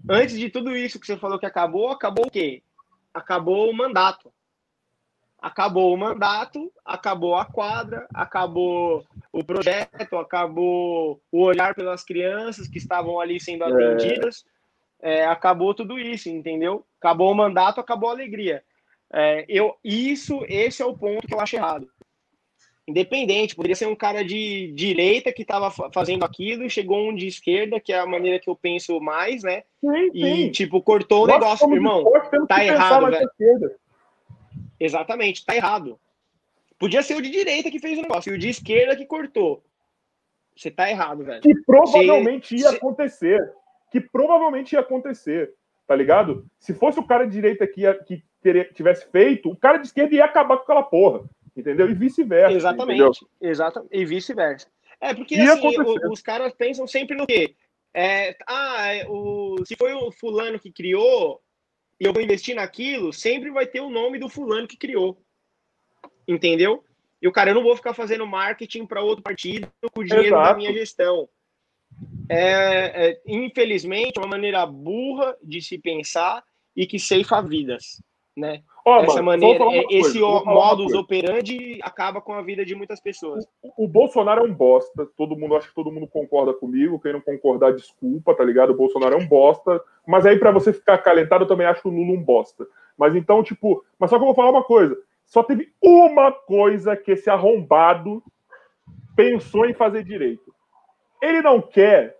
antes 0.08 0.38
de 0.38 0.48
tudo 0.50 0.76
isso 0.76 0.98
que 0.98 1.06
você 1.06 1.16
falou 1.16 1.38
que 1.38 1.46
acabou, 1.46 1.90
acabou 1.90 2.26
o 2.26 2.30
quê? 2.30 2.62
Acabou 3.12 3.70
o 3.70 3.74
mandato. 3.74 4.32
Acabou 5.40 5.92
o 5.92 5.96
mandato, 5.96 6.72
acabou 6.84 7.36
a 7.36 7.44
quadra, 7.44 8.06
acabou 8.12 9.04
o 9.30 9.44
projeto, 9.44 10.16
acabou 10.16 11.20
o 11.30 11.42
olhar 11.42 11.74
pelas 11.74 12.02
crianças 12.02 12.66
que 12.66 12.78
estavam 12.78 13.20
ali 13.20 13.38
sendo 13.38 13.64
é. 13.64 13.66
atendidas. 13.66 14.44
É. 14.44 14.56
É, 15.20 15.26
acabou 15.26 15.74
tudo 15.74 15.98
isso, 15.98 16.28
entendeu? 16.28 16.84
Acabou 16.98 17.30
o 17.30 17.34
mandato, 17.34 17.80
acabou 17.80 18.08
a 18.08 18.12
alegria. 18.12 18.64
É, 19.12 19.44
eu, 19.48 19.76
isso, 19.84 20.44
esse 20.48 20.82
é 20.82 20.86
o 20.86 20.96
ponto 20.96 21.26
que 21.26 21.34
eu 21.34 21.40
acho 21.40 21.56
errado. 21.56 21.88
Independente, 22.88 23.56
poderia 23.56 23.74
ser 23.74 23.86
um 23.86 23.96
cara 23.96 24.24
de 24.24 24.70
direita 24.72 25.32
que 25.32 25.42
estava 25.42 25.70
fazendo 25.92 26.24
aquilo 26.24 26.64
e 26.64 26.70
chegou 26.70 27.08
um 27.08 27.14
de 27.14 27.26
esquerda, 27.26 27.80
que 27.80 27.92
é 27.92 27.98
a 27.98 28.06
maneira 28.06 28.38
que 28.38 28.48
eu 28.48 28.54
penso 28.54 29.00
mais, 29.00 29.42
né? 29.42 29.64
Sim, 29.80 30.10
sim. 30.12 30.18
E, 30.18 30.50
tipo, 30.52 30.80
cortou 30.80 31.24
o 31.24 31.26
negócio, 31.26 31.72
irmão. 31.74 32.04
tá 32.48 32.64
errado, 32.64 33.10
velho. 33.10 33.70
Exatamente, 34.78 35.44
tá 35.44 35.56
errado. 35.56 35.98
Podia 36.78 37.02
ser 37.02 37.16
o 37.16 37.22
de 37.22 37.30
direita 37.30 37.70
que 37.70 37.80
fez 37.80 37.98
o 37.98 38.02
negócio 38.02 38.32
e 38.32 38.36
o 38.36 38.38
de 38.38 38.50
esquerda 38.50 38.94
que 38.94 39.04
cortou. 39.04 39.64
Você 40.54 40.70
tá 40.70 40.88
errado, 40.88 41.24
velho. 41.24 41.40
Que 41.40 41.54
provavelmente 41.62 42.54
ia 42.54 42.70
acontecer. 42.70 43.40
Que 43.90 44.00
provavelmente 44.00 44.74
ia 44.74 44.80
acontecer 44.80 45.52
tá 45.86 45.94
ligado? 45.94 46.44
Se 46.58 46.74
fosse 46.74 46.98
o 46.98 47.06
cara 47.06 47.24
de 47.24 47.32
direita 47.32 47.66
que, 47.66 47.82
ia, 47.82 47.94
que 47.94 48.22
tivesse 48.74 49.10
feito, 49.10 49.50
o 49.50 49.56
cara 49.56 49.78
de 49.78 49.86
esquerda 49.86 50.14
ia 50.14 50.24
acabar 50.24 50.56
com 50.56 50.64
aquela 50.64 50.82
porra, 50.82 51.24
entendeu? 51.56 51.90
E 51.90 51.94
vice-versa. 51.94 52.56
Exatamente, 52.56 53.26
exatamente. 53.40 53.90
E 53.92 54.04
vice-versa. 54.04 54.68
É 55.00 55.14
porque 55.14 55.34
assim, 55.36 55.80
o, 55.80 56.12
os 56.12 56.22
caras 56.22 56.52
pensam 56.54 56.86
sempre 56.86 57.16
no 57.16 57.26
quê? 57.26 57.54
É, 57.94 58.36
ah, 58.46 58.94
é, 58.94 59.06
o, 59.08 59.64
se 59.64 59.74
foi 59.76 59.92
o 59.94 60.10
fulano 60.12 60.58
que 60.58 60.70
criou 60.70 61.40
e 61.98 62.04
eu 62.04 62.12
vou 62.12 62.22
investir 62.22 62.54
naquilo, 62.54 63.12
sempre 63.12 63.50
vai 63.50 63.66
ter 63.66 63.80
o 63.80 63.90
nome 63.90 64.18
do 64.18 64.28
fulano 64.28 64.68
que 64.68 64.76
criou. 64.76 65.22
Entendeu? 66.28 66.84
E 67.22 67.28
o 67.28 67.32
cara, 67.32 67.50
eu 67.50 67.54
não 67.54 67.62
vou 67.62 67.74
ficar 67.74 67.94
fazendo 67.94 68.26
marketing 68.26 68.86
para 68.86 69.02
outro 69.02 69.22
partido 69.22 69.70
com 69.92 70.00
o 70.00 70.04
dinheiro 70.04 70.28
Exato. 70.28 70.50
da 70.50 70.56
minha 70.56 70.72
gestão 70.72 71.28
é, 72.28 73.10
é, 73.10 73.22
infelizmente, 73.26 74.18
uma 74.18 74.28
maneira 74.28 74.66
burra 74.66 75.36
de 75.42 75.62
se 75.62 75.78
pensar 75.78 76.42
e 76.74 76.86
que 76.86 76.98
ceifa 76.98 77.40
vidas, 77.40 78.02
né? 78.36 78.62
Oh, 78.84 78.96
Essa 78.96 79.22
mano, 79.22 79.42
maneira, 79.42 79.64
é, 79.64 79.84
esse 79.90 80.20
modus 80.20 80.92
operandi 80.92 81.80
acaba 81.82 82.20
com 82.20 82.34
a 82.34 82.42
vida 82.42 82.64
de 82.64 82.74
muitas 82.74 83.00
pessoas. 83.00 83.44
O, 83.62 83.84
o, 83.84 83.88
Bolsonaro 83.88 84.42
é 84.42 84.48
um 84.48 84.54
bosta, 84.54 85.08
todo 85.16 85.36
mundo, 85.36 85.56
acho 85.56 85.68
que 85.68 85.74
todo 85.74 85.90
mundo 85.90 86.06
concorda 86.06 86.52
comigo, 86.52 87.00
quem 87.00 87.12
não 87.12 87.20
concordar, 87.20 87.72
desculpa, 87.72 88.34
tá 88.34 88.44
ligado? 88.44 88.70
O 88.70 88.76
Bolsonaro 88.76 89.14
é 89.14 89.18
um 89.18 89.26
bosta, 89.26 89.82
mas 90.06 90.26
aí 90.26 90.38
para 90.38 90.50
você 90.50 90.72
ficar 90.72 90.98
calentado, 90.98 91.44
eu 91.44 91.48
também 91.48 91.66
acho 91.66 91.88
o 91.88 91.90
Lula 91.90 92.12
um 92.12 92.22
bosta. 92.22 92.66
Mas 92.96 93.16
então, 93.16 93.42
tipo, 93.42 93.84
mas 93.98 94.10
só 94.10 94.16
que 94.16 94.22
eu 94.22 94.26
vou 94.26 94.34
falar 94.34 94.50
uma 94.50 94.64
coisa, 94.64 94.96
só 95.24 95.42
teve 95.42 95.72
uma 95.82 96.30
coisa 96.30 96.96
que 96.96 97.12
esse 97.12 97.30
arrombado 97.30 98.22
pensou 99.16 99.66
em 99.66 99.74
fazer 99.74 100.04
direito. 100.04 100.54
Ele 101.20 101.40
não 101.40 101.60
quer 101.60 102.18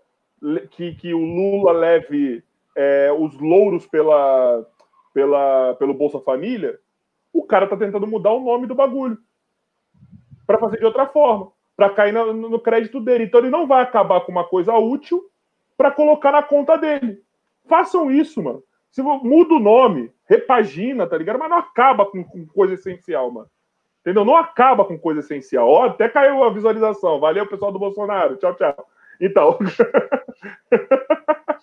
que, 0.71 0.95
que 0.95 1.13
o 1.13 1.19
Lula 1.19 1.71
leve 1.71 2.43
é, 2.75 3.11
os 3.17 3.39
louros 3.39 3.87
pela, 3.87 4.65
pela, 5.17 5.73
pelo 5.79 5.95
Bolsa 5.95 6.19
Família. 6.19 6.79
O 7.33 7.41
cara 7.41 7.63
está 7.63 7.75
tentando 7.75 8.05
mudar 8.05 8.33
o 8.33 8.39
nome 8.39 8.67
do 8.67 8.75
bagulho 8.75 9.17
para 10.45 10.59
fazer 10.59 10.77
de 10.77 10.85
outra 10.85 11.07
forma, 11.07 11.51
para 11.75 11.89
cair 11.89 12.11
no, 12.13 12.31
no 12.31 12.59
crédito 12.59 12.99
dele. 13.01 13.23
Então 13.23 13.39
ele 13.39 13.49
não 13.49 13.65
vai 13.65 13.81
acabar 13.81 14.21
com 14.21 14.31
uma 14.31 14.43
coisa 14.43 14.75
útil 14.75 15.27
para 15.75 15.89
colocar 15.89 16.31
na 16.31 16.43
conta 16.43 16.77
dele. 16.77 17.19
Façam 17.67 18.11
isso, 18.11 18.43
mano. 18.43 18.61
Se 18.91 19.01
muda 19.01 19.55
o 19.55 19.59
nome, 19.59 20.11
repagina, 20.25 21.07
tá 21.07 21.17
ligado? 21.17 21.39
Mas 21.39 21.49
não 21.49 21.57
acaba 21.57 22.05
com, 22.05 22.23
com 22.23 22.45
coisa 22.45 22.75
essencial, 22.75 23.31
mano. 23.31 23.49
Entendeu? 24.01 24.23
Não 24.23 24.35
acaba 24.35 24.85
com 24.85 24.99
coisa 24.99 25.21
essencial. 25.21 25.67
Ó, 25.67 25.85
até 25.85 26.07
caiu 26.07 26.43
a 26.43 26.51
visualização. 26.51 27.19
Valeu, 27.19 27.47
pessoal 27.47 27.71
do 27.71 27.79
Bolsonaro. 27.79 28.35
Tchau, 28.37 28.53
tchau. 28.53 28.87
Então. 29.19 29.57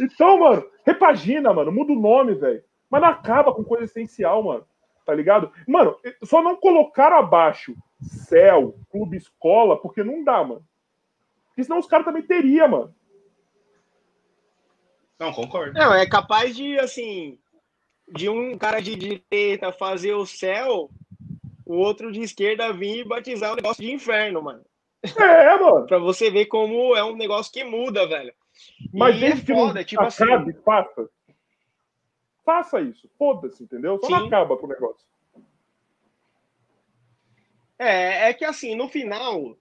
então, 0.00 0.38
mano, 0.38 0.64
repagina, 0.84 1.52
mano. 1.52 1.72
Muda 1.72 1.92
o 1.92 2.00
nome, 2.00 2.34
velho. 2.34 2.62
Mas 2.90 3.02
não 3.02 3.08
acaba 3.08 3.52
com 3.52 3.64
coisa 3.64 3.84
essencial, 3.84 4.42
mano. 4.42 4.66
Tá 5.04 5.14
ligado? 5.14 5.52
Mano, 5.66 5.96
só 6.24 6.42
não 6.42 6.56
colocar 6.56 7.12
abaixo 7.12 7.74
céu, 8.00 8.78
clube, 8.90 9.16
escola, 9.16 9.80
porque 9.80 10.04
não 10.04 10.22
dá, 10.22 10.44
mano. 10.44 10.64
Porque 11.48 11.64
senão 11.64 11.78
os 11.78 11.86
caras 11.86 12.06
também 12.06 12.22
teriam, 12.22 12.68
mano. 12.68 12.94
Não, 15.18 15.32
concordo. 15.32 15.72
Não, 15.72 15.92
é 15.92 16.06
capaz 16.06 16.54
de, 16.54 16.78
assim, 16.78 17.38
de 18.08 18.28
um 18.28 18.56
cara 18.56 18.80
de 18.80 18.94
direita 18.94 19.72
fazer 19.72 20.14
o 20.14 20.24
céu, 20.24 20.90
o 21.66 21.74
outro 21.74 22.12
de 22.12 22.20
esquerda 22.20 22.72
vir 22.72 22.98
e 22.98 23.04
batizar 23.04 23.52
o 23.52 23.56
negócio 23.56 23.82
de 23.82 23.92
inferno, 23.92 24.42
mano. 24.42 24.64
É, 25.02 25.58
mano. 25.58 25.86
pra 25.88 25.98
você 25.98 26.30
ver 26.30 26.46
como 26.46 26.94
é 26.96 27.02
um 27.02 27.16
negócio 27.16 27.52
que 27.52 27.64
muda, 27.64 28.06
velho. 28.06 28.32
Mas 28.92 29.16
e 29.16 29.20
desde 29.20 29.52
é 29.52 29.54
foda, 29.54 29.84
que 29.84 29.96
não 29.96 30.08
tipo 30.08 30.24
acabe, 30.24 30.50
assim... 30.50 30.62
faça. 30.62 31.10
Faça 32.44 32.80
isso. 32.80 33.10
Foda-se, 33.18 33.62
entendeu? 33.62 33.98
Só 34.00 34.06
Sim. 34.06 34.12
não 34.12 34.26
acaba 34.26 34.56
com 34.56 34.66
o 34.66 34.70
negócio. 34.70 35.06
É, 37.78 38.30
é 38.30 38.34
que 38.34 38.44
assim, 38.44 38.74
no 38.74 38.88
final, 38.88 39.56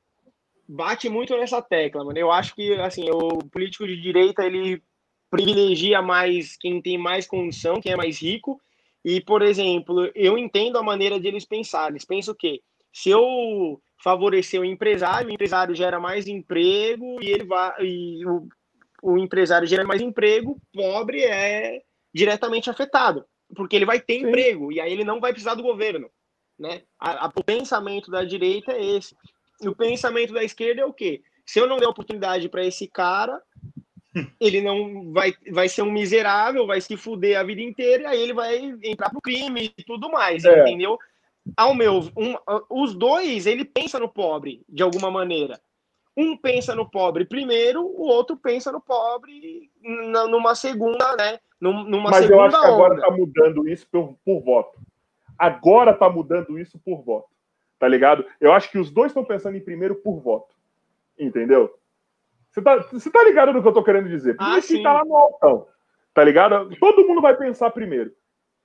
bate 0.68 1.08
muito 1.10 1.36
nessa 1.38 1.62
tecla, 1.62 2.04
mano. 2.04 2.18
Eu 2.18 2.32
acho 2.32 2.56
que, 2.56 2.74
assim, 2.76 3.10
o 3.10 3.40
político 3.50 3.86
de 3.86 4.02
direita, 4.02 4.44
ele 4.44 4.82
privilegia 5.30 6.02
mais 6.02 6.56
quem 6.58 6.82
tem 6.82 6.98
mais 6.98 7.28
condição, 7.28 7.82
quem 7.82 7.92
é 7.92 7.96
mais 7.96 8.22
rico. 8.22 8.60
E, 9.04 9.22
por 9.22 9.42
exemplo, 9.42 10.10
eu 10.16 10.38
entendo 10.38 10.78
a 10.78 10.84
maneira 10.84 11.20
de 11.20 11.28
eles 11.28 11.46
pensar. 11.46 11.90
Eles 11.90 12.06
pensam 12.06 12.34
o 12.34 12.38
quê? 12.38 12.62
Se 12.92 13.10
eu 13.10 13.82
favorecer 14.02 14.60
o 14.60 14.66
empresário, 14.66 15.30
o 15.30 15.32
empresário 15.32 15.76
gera 15.76 16.00
mais 16.00 16.28
emprego 16.28 17.22
e 17.22 17.28
ele 17.28 17.44
vai 17.44 17.74
e 17.82 18.26
o, 18.26 18.48
o 19.02 19.18
empresário 19.18 19.68
gera 19.68 19.84
mais 19.84 20.02
emprego, 20.02 20.60
pobre 20.74 21.24
é 21.24 21.82
diretamente 22.14 22.70
afetado, 22.70 23.26
porque 23.56 23.76
ele 23.76 23.86
vai 23.86 24.00
ter 24.00 24.20
Sim. 24.20 24.28
emprego 24.28 24.72
e 24.72 24.80
aí 24.80 24.92
ele 24.92 25.04
não 25.04 25.20
vai 25.20 25.32
precisar 25.32 25.56
do 25.56 25.64
governo, 25.64 26.10
né? 26.58 26.84
A, 27.00 27.26
a, 27.26 27.32
o 27.36 27.44
pensamento 27.44 28.10
da 28.10 28.24
direita 28.24 28.72
é 28.72 28.84
esse. 28.84 29.16
E 29.62 29.68
o 29.68 29.76
pensamento 29.76 30.34
da 30.34 30.44
esquerda 30.44 30.82
é 30.82 30.86
o 30.86 30.94
quê? 30.94 31.22
Se 31.46 31.60
eu 31.60 31.68
não 31.68 31.78
der 31.78 31.88
oportunidade 31.88 32.50
para 32.50 32.66
esse 32.66 32.88
cara, 32.88 33.42
ele 34.40 34.62
não 34.62 35.12
vai, 35.12 35.34
vai 35.52 35.70
ser 35.70 35.82
um 35.82 35.92
miserável, 35.92 36.68
vai 36.68 36.82
se 36.82 36.98
fuder 36.98 37.40
a 37.40 37.44
vida 37.44 37.62
inteira, 37.62 38.04
e 38.04 38.08
aí 38.08 38.22
ele 38.22 38.34
vai 38.34 38.58
entrar 38.84 39.10
pro 39.10 39.22
crime 39.22 39.74
e 39.78 39.84
tudo 39.84 40.10
mais, 40.10 40.44
é. 40.44 40.62
entendeu? 40.62 40.98
ao 41.56 41.74
meu, 41.74 42.00
um, 42.18 42.36
os 42.70 42.96
dois, 42.96 43.46
ele 43.46 43.64
pensa 43.64 44.00
no 44.00 44.10
pobre 44.10 44.62
de 44.68 44.84
alguma 44.84 45.10
maneira. 45.12 45.60
Um 46.18 46.36
pensa 46.36 46.74
no 46.74 46.90
pobre 46.90 47.26
primeiro, 47.26 47.86
o 47.86 48.08
outro 48.08 48.36
pensa 48.36 48.72
no 48.72 48.82
pobre 48.82 49.70
numa 49.82 50.56
segunda, 50.56 51.16
né? 51.16 51.40
Numa 51.62 52.10
Mas 52.10 52.26
segunda 52.26 52.36
eu 52.36 52.42
acho 52.42 52.60
que 52.60 52.66
agora 52.66 52.96
está 52.96 53.12
mudando 53.12 53.70
isso 53.70 53.88
por, 53.92 54.18
por 54.26 54.42
voto. 54.42 54.80
Agora 55.38 55.92
está 55.92 56.10
mudando 56.10 56.58
isso 56.58 56.80
por 56.80 57.04
voto. 57.04 57.30
Tá 57.78 57.88
ligado? 57.88 58.26
Eu 58.42 58.52
acho 58.52 58.72
que 58.72 58.80
os 58.80 58.90
dois 58.90 59.12
estão 59.12 59.24
pensando 59.24 59.58
em 59.58 59.62
primeiro 59.62 59.96
por 59.96 60.20
voto. 60.20 60.56
Entendeu? 61.20 61.78
Você 62.50 62.62
tá, 62.62 62.78
você 62.78 63.12
tá 63.12 63.24
ligado 63.24 63.54
no 63.54 63.62
que 63.62 63.68
eu 63.68 63.74
tô 63.74 63.84
querendo 63.84 64.10
dizer? 64.10 64.36
Por 64.36 64.44
ah, 64.44 64.58
isso 64.58 64.70
que 64.70 64.82
tá 64.82 64.94
lá 64.94 65.06
no 65.06 65.16
altão. 65.16 65.68
Tá 66.14 66.24
ligado? 66.24 66.76
Todo 66.80 67.08
mundo 67.08 67.22
vai 67.22 67.38
pensar 67.38 67.70
primeiro. 67.70 68.12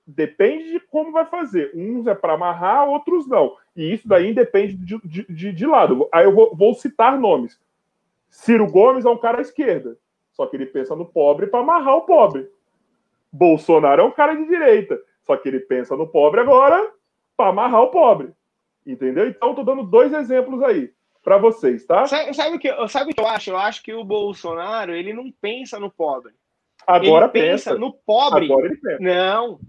Depende 0.05 0.71
de 0.71 0.79
como 0.79 1.11
vai 1.11 1.25
fazer. 1.25 1.71
Uns 1.73 2.07
é 2.07 2.13
para 2.13 2.33
amarrar, 2.33 2.87
outros 2.87 3.27
não. 3.27 3.55
E 3.75 3.93
isso 3.93 4.07
daí 4.07 4.33
depende 4.33 4.75
de, 4.75 4.99
de, 5.03 5.25
de, 5.29 5.51
de 5.53 5.65
lado. 5.65 6.07
Aí 6.11 6.25
eu 6.25 6.33
vou, 6.33 6.55
vou, 6.55 6.73
citar 6.73 7.17
nomes. 7.17 7.59
Ciro 8.29 8.69
Gomes 8.69 9.05
é 9.05 9.09
um 9.09 9.17
cara 9.17 9.37
à 9.37 9.41
esquerda. 9.41 9.97
só 10.33 10.45
que 10.45 10.57
ele 10.57 10.65
pensa 10.65 10.95
no 10.95 11.05
pobre 11.05 11.47
para 11.47 11.61
amarrar 11.61 11.95
o 11.95 12.01
pobre. 12.01 12.49
Bolsonaro 13.31 14.01
é 14.01 14.05
um 14.05 14.11
cara 14.11 14.35
de 14.35 14.45
direita, 14.45 14.99
só 15.25 15.35
que 15.35 15.47
ele 15.47 15.59
pensa 15.59 15.95
no 15.95 16.05
pobre 16.05 16.41
agora 16.41 16.91
para 17.35 17.49
amarrar 17.49 17.81
o 17.81 17.89
pobre. 17.89 18.31
Entendeu? 18.85 19.27
Então, 19.27 19.51
estou 19.51 19.63
dando 19.63 19.83
dois 19.83 20.13
exemplos 20.13 20.61
aí 20.61 20.91
para 21.23 21.37
vocês, 21.37 21.85
tá? 21.85 22.05
Sabe, 22.05 22.33
sabe, 22.33 22.55
o 22.57 22.59
que, 22.59 22.87
sabe 22.89 23.11
o 23.11 23.15
que 23.15 23.21
eu 23.21 23.27
acho? 23.27 23.49
Eu 23.49 23.57
acho 23.57 23.81
que 23.81 23.93
o 23.93 24.03
Bolsonaro 24.03 24.93
ele 24.93 25.13
não 25.13 25.31
pensa 25.31 25.79
no 25.79 25.89
pobre. 25.89 26.33
Agora 26.85 27.25
ele 27.25 27.31
pensa, 27.31 27.71
pensa. 27.71 27.79
no 27.79 27.93
pobre. 27.93 28.45
Agora 28.45 28.65
ele 28.65 28.75
pensa. 28.75 28.99
Não. 28.99 29.59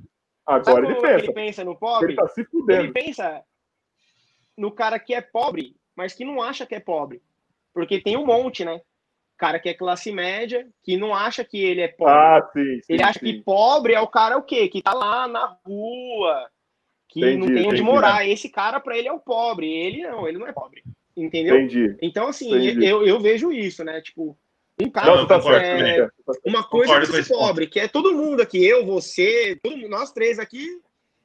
Agora 0.46 0.86
ele 0.86 0.94
pensa. 1.00 1.24
ele 1.24 1.32
pensa 1.32 1.64
no 1.64 1.76
pobre? 1.76 2.12
Ele 2.12 2.16
tá 2.16 2.28
se 2.28 2.44
fudendo. 2.44 2.84
Ele 2.84 2.92
pensa 2.92 3.42
no 4.56 4.70
cara 4.70 4.98
que 4.98 5.14
é 5.14 5.20
pobre, 5.20 5.76
mas 5.96 6.12
que 6.12 6.24
não 6.24 6.42
acha 6.42 6.66
que 6.66 6.74
é 6.74 6.80
pobre. 6.80 7.22
Porque 7.72 8.00
tem 8.00 8.16
um 8.16 8.26
monte, 8.26 8.64
né? 8.64 8.80
Cara 9.36 9.58
que 9.58 9.68
é 9.68 9.74
classe 9.74 10.12
média, 10.12 10.68
que 10.82 10.96
não 10.96 11.14
acha 11.14 11.44
que 11.44 11.58
ele 11.58 11.80
é 11.80 11.88
pobre. 11.88 12.14
Ah, 12.14 12.48
sim. 12.52 12.80
sim 12.82 12.92
ele 12.92 13.02
acha 13.02 13.18
sim. 13.18 13.24
que 13.26 13.42
pobre 13.42 13.94
é 13.94 14.00
o 14.00 14.06
cara 14.06 14.36
o 14.36 14.42
quê? 14.42 14.68
Que 14.68 14.82
tá 14.82 14.92
lá 14.92 15.26
na 15.26 15.58
rua, 15.66 16.48
que 17.08 17.20
não 17.20 17.46
Entendi, 17.46 17.46
tem 17.46 17.66
onde 17.66 17.66
entendi. 17.66 17.82
morar. 17.82 18.28
Esse 18.28 18.48
cara, 18.48 18.78
para 18.78 18.96
ele, 18.96 19.08
é 19.08 19.12
o 19.12 19.18
pobre. 19.18 19.72
Ele 19.72 20.02
não, 20.02 20.28
ele 20.28 20.38
não 20.38 20.46
é 20.46 20.52
pobre. 20.52 20.84
Entendeu? 21.16 21.56
Entendi. 21.56 21.96
Então, 22.02 22.28
assim, 22.28 22.52
eu, 22.84 23.06
eu 23.06 23.20
vejo 23.20 23.52
isso, 23.52 23.84
né? 23.84 24.00
Tipo, 24.00 24.36
um 24.80 24.90
cara 24.90 25.16
Não, 25.16 25.26
tá 25.26 25.36
concordo 25.36 25.64
é, 25.64 26.08
uma 26.44 26.64
coisa 26.64 26.92
Concordo 26.94 27.18
esse 27.18 27.28
ponto. 27.28 27.38
pobre, 27.38 27.66
que 27.66 27.78
é 27.80 27.88
todo 27.88 28.14
mundo 28.14 28.40
aqui, 28.42 28.64
eu, 28.64 28.84
você, 28.84 29.58
todo 29.62 29.76
mundo, 29.76 29.88
nós 29.88 30.12
três 30.12 30.38
aqui. 30.38 30.80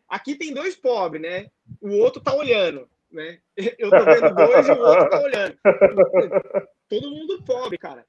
Aqui 0.08 0.36
tem 0.36 0.54
dois 0.54 0.76
pobres, 0.76 1.22
né? 1.22 1.48
O 1.82 1.98
outro 1.98 2.22
tá 2.22 2.34
olhando, 2.34 2.88
né? 3.12 3.40
Eu 3.78 3.90
tô 3.92 4.04
vendo 4.06 4.36
dois 4.36 4.68
e 4.68 4.72
o 4.72 4.80
outro 4.80 5.10
tá 5.10 5.20
olhando. 5.22 5.58
Todo 6.90 7.12
mundo 7.12 7.44
pobre, 7.44 7.78
cara. 7.78 8.06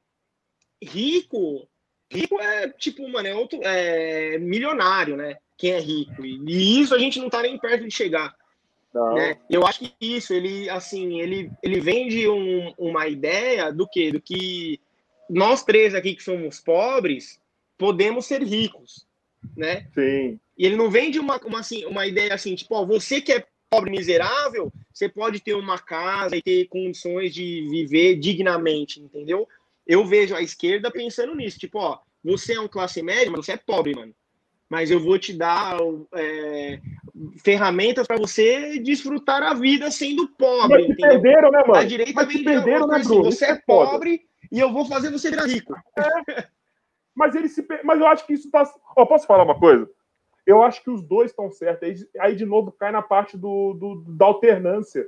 Rico, 0.82 1.68
rico 2.10 2.40
é 2.40 2.68
tipo, 2.70 3.06
mano, 3.08 3.28
é 3.28 3.34
outro, 3.34 3.60
é 3.62 4.38
milionário, 4.38 5.16
né? 5.16 5.36
Quem 5.58 5.72
é 5.72 5.78
rico. 5.78 6.24
E, 6.24 6.80
isso 6.80 6.94
a 6.94 6.98
gente 6.98 7.18
não 7.18 7.28
tá 7.28 7.42
nem 7.42 7.58
perto 7.58 7.84
de 7.84 7.90
chegar 7.94 8.34
né? 9.14 9.38
Eu 9.48 9.66
acho 9.66 9.80
que 9.80 9.94
isso, 10.00 10.32
ele, 10.34 10.68
assim, 10.68 11.20
ele, 11.20 11.50
ele 11.62 11.80
vende 11.80 12.28
um- 12.28 12.72
uma 12.76 13.06
ideia 13.06 13.72
do 13.72 13.86
que, 13.86 14.10
do 14.10 14.20
que 14.20 14.80
nós 15.30 15.62
três 15.62 15.94
aqui 15.94 16.14
que 16.14 16.22
somos 16.22 16.60
pobres 16.60 17.40
podemos 17.78 18.26
ser 18.26 18.42
ricos, 18.42 19.06
né? 19.56 19.86
Sim. 19.94 20.38
E 20.58 20.66
ele 20.66 20.76
não 20.76 20.90
vende 20.90 21.18
uma, 21.18 21.38
uma, 21.38 21.60
assim, 21.60 21.84
uma 21.86 22.06
ideia 22.06 22.34
assim, 22.34 22.54
tipo, 22.54 22.74
ó, 22.74 22.84
você 22.84 23.20
que 23.20 23.32
é 23.32 23.46
pobre 23.70 23.90
miserável, 23.90 24.72
você 24.92 25.08
pode 25.08 25.40
ter 25.40 25.54
uma 25.54 25.78
casa 25.78 26.36
e 26.36 26.42
ter 26.42 26.66
condições 26.66 27.32
de 27.32 27.66
viver 27.70 28.16
dignamente, 28.16 29.00
entendeu? 29.00 29.48
Eu 29.86 30.04
vejo 30.04 30.34
a 30.34 30.42
esquerda 30.42 30.90
pensando 30.90 31.34
nisso, 31.34 31.58
tipo, 31.58 31.78
ó, 31.78 31.98
você 32.22 32.54
é 32.54 32.60
um 32.60 32.68
classe 32.68 33.00
média, 33.00 33.30
mas 33.30 33.46
você 33.46 33.52
é 33.52 33.56
pobre, 33.56 33.94
mano. 33.94 34.14
Mas 34.68 34.90
eu 34.90 35.00
vou 35.00 35.18
te 35.18 35.32
dar 35.32 35.78
é, 36.14 36.80
ferramentas 37.42 38.06
para 38.06 38.18
você 38.18 38.78
desfrutar 38.78 39.42
a 39.42 39.54
vida 39.54 39.90
sendo 39.90 40.28
pobre, 40.28 40.78
Mas 40.78 40.86
se 40.86 40.94
perderam, 40.96 41.50
né, 41.50 41.60
A 41.64 41.68
mano? 41.68 41.88
direita 41.88 42.12
Mas 42.14 42.32
se 42.32 42.44
perderam, 42.44 42.86
né, 42.86 42.94
coisa 42.94 43.08
Bruno? 43.08 43.28
assim, 43.28 43.36
você 43.36 43.44
é 43.46 43.62
foda. 43.66 43.90
pobre 43.92 44.29
e 44.50 44.58
eu 44.58 44.72
vou 44.72 44.84
fazer 44.84 45.10
você 45.10 45.30
virar 45.30 45.46
rico. 45.46 45.74
Mas 47.14 47.34
ele 47.34 47.48
se. 47.48 47.66
Mas 47.84 48.00
eu 48.00 48.06
acho 48.06 48.26
que 48.26 48.34
isso 48.34 48.50
tá. 48.50 48.64
Ó, 48.96 49.04
posso 49.06 49.26
falar 49.26 49.42
uma 49.44 49.58
coisa? 49.58 49.88
Eu 50.46 50.62
acho 50.62 50.82
que 50.82 50.90
os 50.90 51.02
dois 51.02 51.30
estão 51.30 51.50
certos. 51.50 51.86
Aí, 51.88 51.96
aí, 52.18 52.36
de 52.36 52.46
novo, 52.46 52.72
cai 52.72 52.90
na 52.90 53.02
parte 53.02 53.36
do, 53.36 53.74
do- 53.74 54.04
da 54.16 54.26
alternância. 54.26 55.06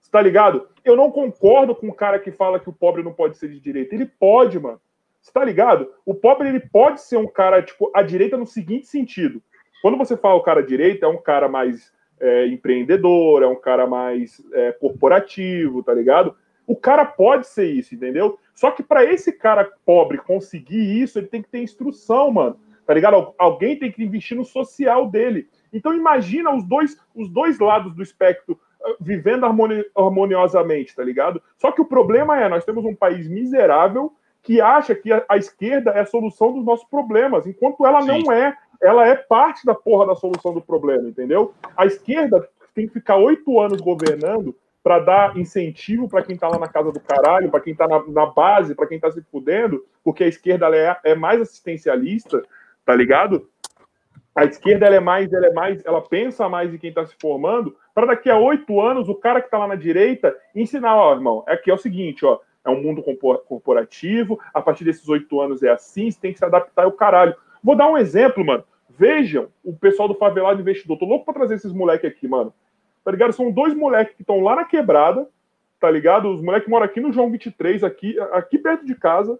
Você 0.00 0.10
tá 0.10 0.20
ligado? 0.20 0.68
Eu 0.84 0.96
não 0.96 1.10
concordo 1.10 1.74
com 1.76 1.88
o 1.88 1.94
cara 1.94 2.18
que 2.18 2.32
fala 2.32 2.58
que 2.58 2.68
o 2.68 2.72
pobre 2.72 3.02
não 3.02 3.12
pode 3.12 3.36
ser 3.36 3.48
de 3.48 3.60
direita. 3.60 3.94
Ele 3.94 4.06
pode, 4.06 4.58
mano. 4.58 4.80
Você 5.20 5.30
tá 5.30 5.44
ligado? 5.44 5.92
O 6.04 6.14
pobre, 6.14 6.48
ele 6.48 6.58
pode 6.58 7.00
ser 7.00 7.16
um 7.16 7.28
cara, 7.28 7.62
tipo, 7.62 7.90
à 7.94 8.02
direita 8.02 8.36
no 8.36 8.46
seguinte 8.46 8.88
sentido. 8.88 9.40
Quando 9.80 9.96
você 9.96 10.16
fala 10.16 10.34
o 10.34 10.42
cara 10.42 10.60
à 10.60 10.64
direita, 10.64 11.06
é 11.06 11.08
um 11.08 11.20
cara 11.20 11.48
mais 11.48 11.92
é, 12.18 12.46
empreendedor, 12.48 13.42
é 13.42 13.46
um 13.46 13.54
cara 13.60 13.86
mais 13.86 14.42
é, 14.52 14.72
corporativo, 14.72 15.82
tá 15.82 15.94
ligado? 15.94 16.34
O 16.66 16.76
cara 16.76 17.04
pode 17.04 17.46
ser 17.46 17.66
isso, 17.66 17.94
entendeu? 17.94 18.38
Só 18.54 18.70
que 18.70 18.82
para 18.82 19.04
esse 19.04 19.32
cara 19.32 19.68
pobre 19.84 20.18
conseguir 20.18 21.00
isso, 21.02 21.18
ele 21.18 21.26
tem 21.26 21.42
que 21.42 21.48
ter 21.48 21.62
instrução, 21.62 22.30
mano. 22.30 22.56
Tá 22.86 22.94
ligado? 22.94 23.14
Al- 23.14 23.34
Alguém 23.38 23.78
tem 23.78 23.90
que 23.92 24.02
investir 24.02 24.36
no 24.36 24.44
social 24.44 25.08
dele. 25.08 25.48
Então 25.72 25.94
imagina 25.94 26.54
os 26.54 26.64
dois, 26.64 26.98
os 27.14 27.28
dois 27.28 27.58
lados 27.58 27.94
do 27.94 28.02
espectro 28.02 28.58
ah, 28.84 28.94
vivendo 29.00 29.44
harmoni- 29.46 29.84
harmoniosamente, 29.96 30.94
tá 30.94 31.02
ligado? 31.02 31.40
Só 31.58 31.70
que 31.72 31.80
o 31.80 31.84
problema 31.86 32.38
é, 32.40 32.48
nós 32.48 32.64
temos 32.64 32.84
um 32.84 32.94
país 32.94 33.28
miserável 33.28 34.12
que 34.42 34.60
acha 34.60 34.94
que 34.94 35.12
a, 35.12 35.24
a 35.28 35.36
esquerda 35.36 35.92
é 35.92 36.00
a 36.00 36.06
solução 36.06 36.52
dos 36.52 36.64
nossos 36.64 36.84
problemas, 36.88 37.46
enquanto 37.46 37.86
ela 37.86 38.02
Sim. 38.02 38.08
não 38.24 38.32
é. 38.32 38.56
Ela 38.80 39.06
é 39.06 39.14
parte 39.14 39.64
da 39.64 39.74
porra 39.76 40.06
da 40.06 40.16
solução 40.16 40.52
do 40.52 40.60
problema, 40.60 41.08
entendeu? 41.08 41.54
A 41.76 41.86
esquerda 41.86 42.48
tem 42.74 42.88
que 42.88 42.92
ficar 42.94 43.16
oito 43.16 43.60
anos 43.60 43.80
governando 43.80 44.56
para 44.82 44.98
dar 44.98 45.36
incentivo 45.36 46.08
para 46.08 46.22
quem 46.22 46.36
tá 46.36 46.48
lá 46.48 46.58
na 46.58 46.68
casa 46.68 46.90
do 46.90 47.00
caralho, 47.00 47.50
para 47.50 47.60
quem 47.60 47.74
tá 47.74 47.86
na, 47.86 48.02
na 48.08 48.26
base, 48.26 48.74
para 48.74 48.86
quem 48.86 48.98
tá 48.98 49.10
se 49.10 49.22
fudendo, 49.22 49.84
porque 50.02 50.24
a 50.24 50.28
esquerda 50.28 50.68
é, 50.76 50.96
é 51.04 51.14
mais 51.14 51.40
assistencialista, 51.40 52.42
tá 52.84 52.94
ligado? 52.94 53.48
A 54.34 54.44
esquerda 54.44 54.86
ela 54.86 54.96
é 54.96 55.00
mais, 55.00 55.32
ela 55.32 55.46
é 55.46 55.52
mais, 55.52 55.84
ela 55.84 56.00
pensa 56.00 56.48
mais 56.48 56.72
em 56.74 56.78
quem 56.78 56.88
está 56.88 57.06
se 57.06 57.14
formando, 57.20 57.76
para 57.94 58.06
daqui 58.06 58.30
a 58.30 58.38
oito 58.38 58.80
anos 58.80 59.08
o 59.08 59.14
cara 59.14 59.40
que 59.40 59.46
está 59.46 59.58
lá 59.58 59.68
na 59.68 59.74
direita 59.76 60.34
ensinar, 60.54 60.96
ó, 60.96 61.12
irmão, 61.12 61.44
aqui 61.46 61.70
é 61.70 61.74
o 61.74 61.78
seguinte, 61.78 62.24
ó, 62.24 62.40
é 62.64 62.70
um 62.70 62.82
mundo 62.82 63.02
corporativo, 63.46 64.38
a 64.54 64.62
partir 64.62 64.84
desses 64.84 65.08
oito 65.08 65.40
anos 65.40 65.62
é 65.62 65.70
assim, 65.70 66.10
você 66.10 66.18
tem 66.18 66.32
que 66.32 66.38
se 66.38 66.44
adaptar 66.44 66.84
e 66.84 66.86
o 66.86 66.92
caralho. 66.92 67.34
Vou 67.62 67.76
dar 67.76 67.88
um 67.88 67.98
exemplo, 67.98 68.44
mano. 68.44 68.64
Vejam 68.88 69.48
o 69.64 69.72
pessoal 69.74 70.06
do 70.06 70.14
Favelado 70.14 70.60
Investidor. 70.60 70.98
Tô 70.98 71.06
louco 71.06 71.24
pra 71.24 71.34
trazer 71.34 71.54
esses 71.54 71.72
moleques 71.72 72.08
aqui, 72.08 72.28
mano. 72.28 72.52
Tá 73.04 73.10
ligado? 73.10 73.32
São 73.32 73.50
dois 73.50 73.74
moleques 73.74 74.14
que 74.14 74.22
estão 74.22 74.40
lá 74.40 74.56
na 74.56 74.64
quebrada, 74.64 75.28
tá 75.80 75.90
ligado? 75.90 76.30
Os 76.30 76.40
moleques 76.40 76.68
moram 76.68 76.84
aqui 76.86 77.00
no 77.00 77.12
João 77.12 77.30
23, 77.30 77.82
aqui, 77.82 78.18
aqui 78.32 78.58
perto 78.58 78.84
de 78.86 78.94
casa, 78.94 79.38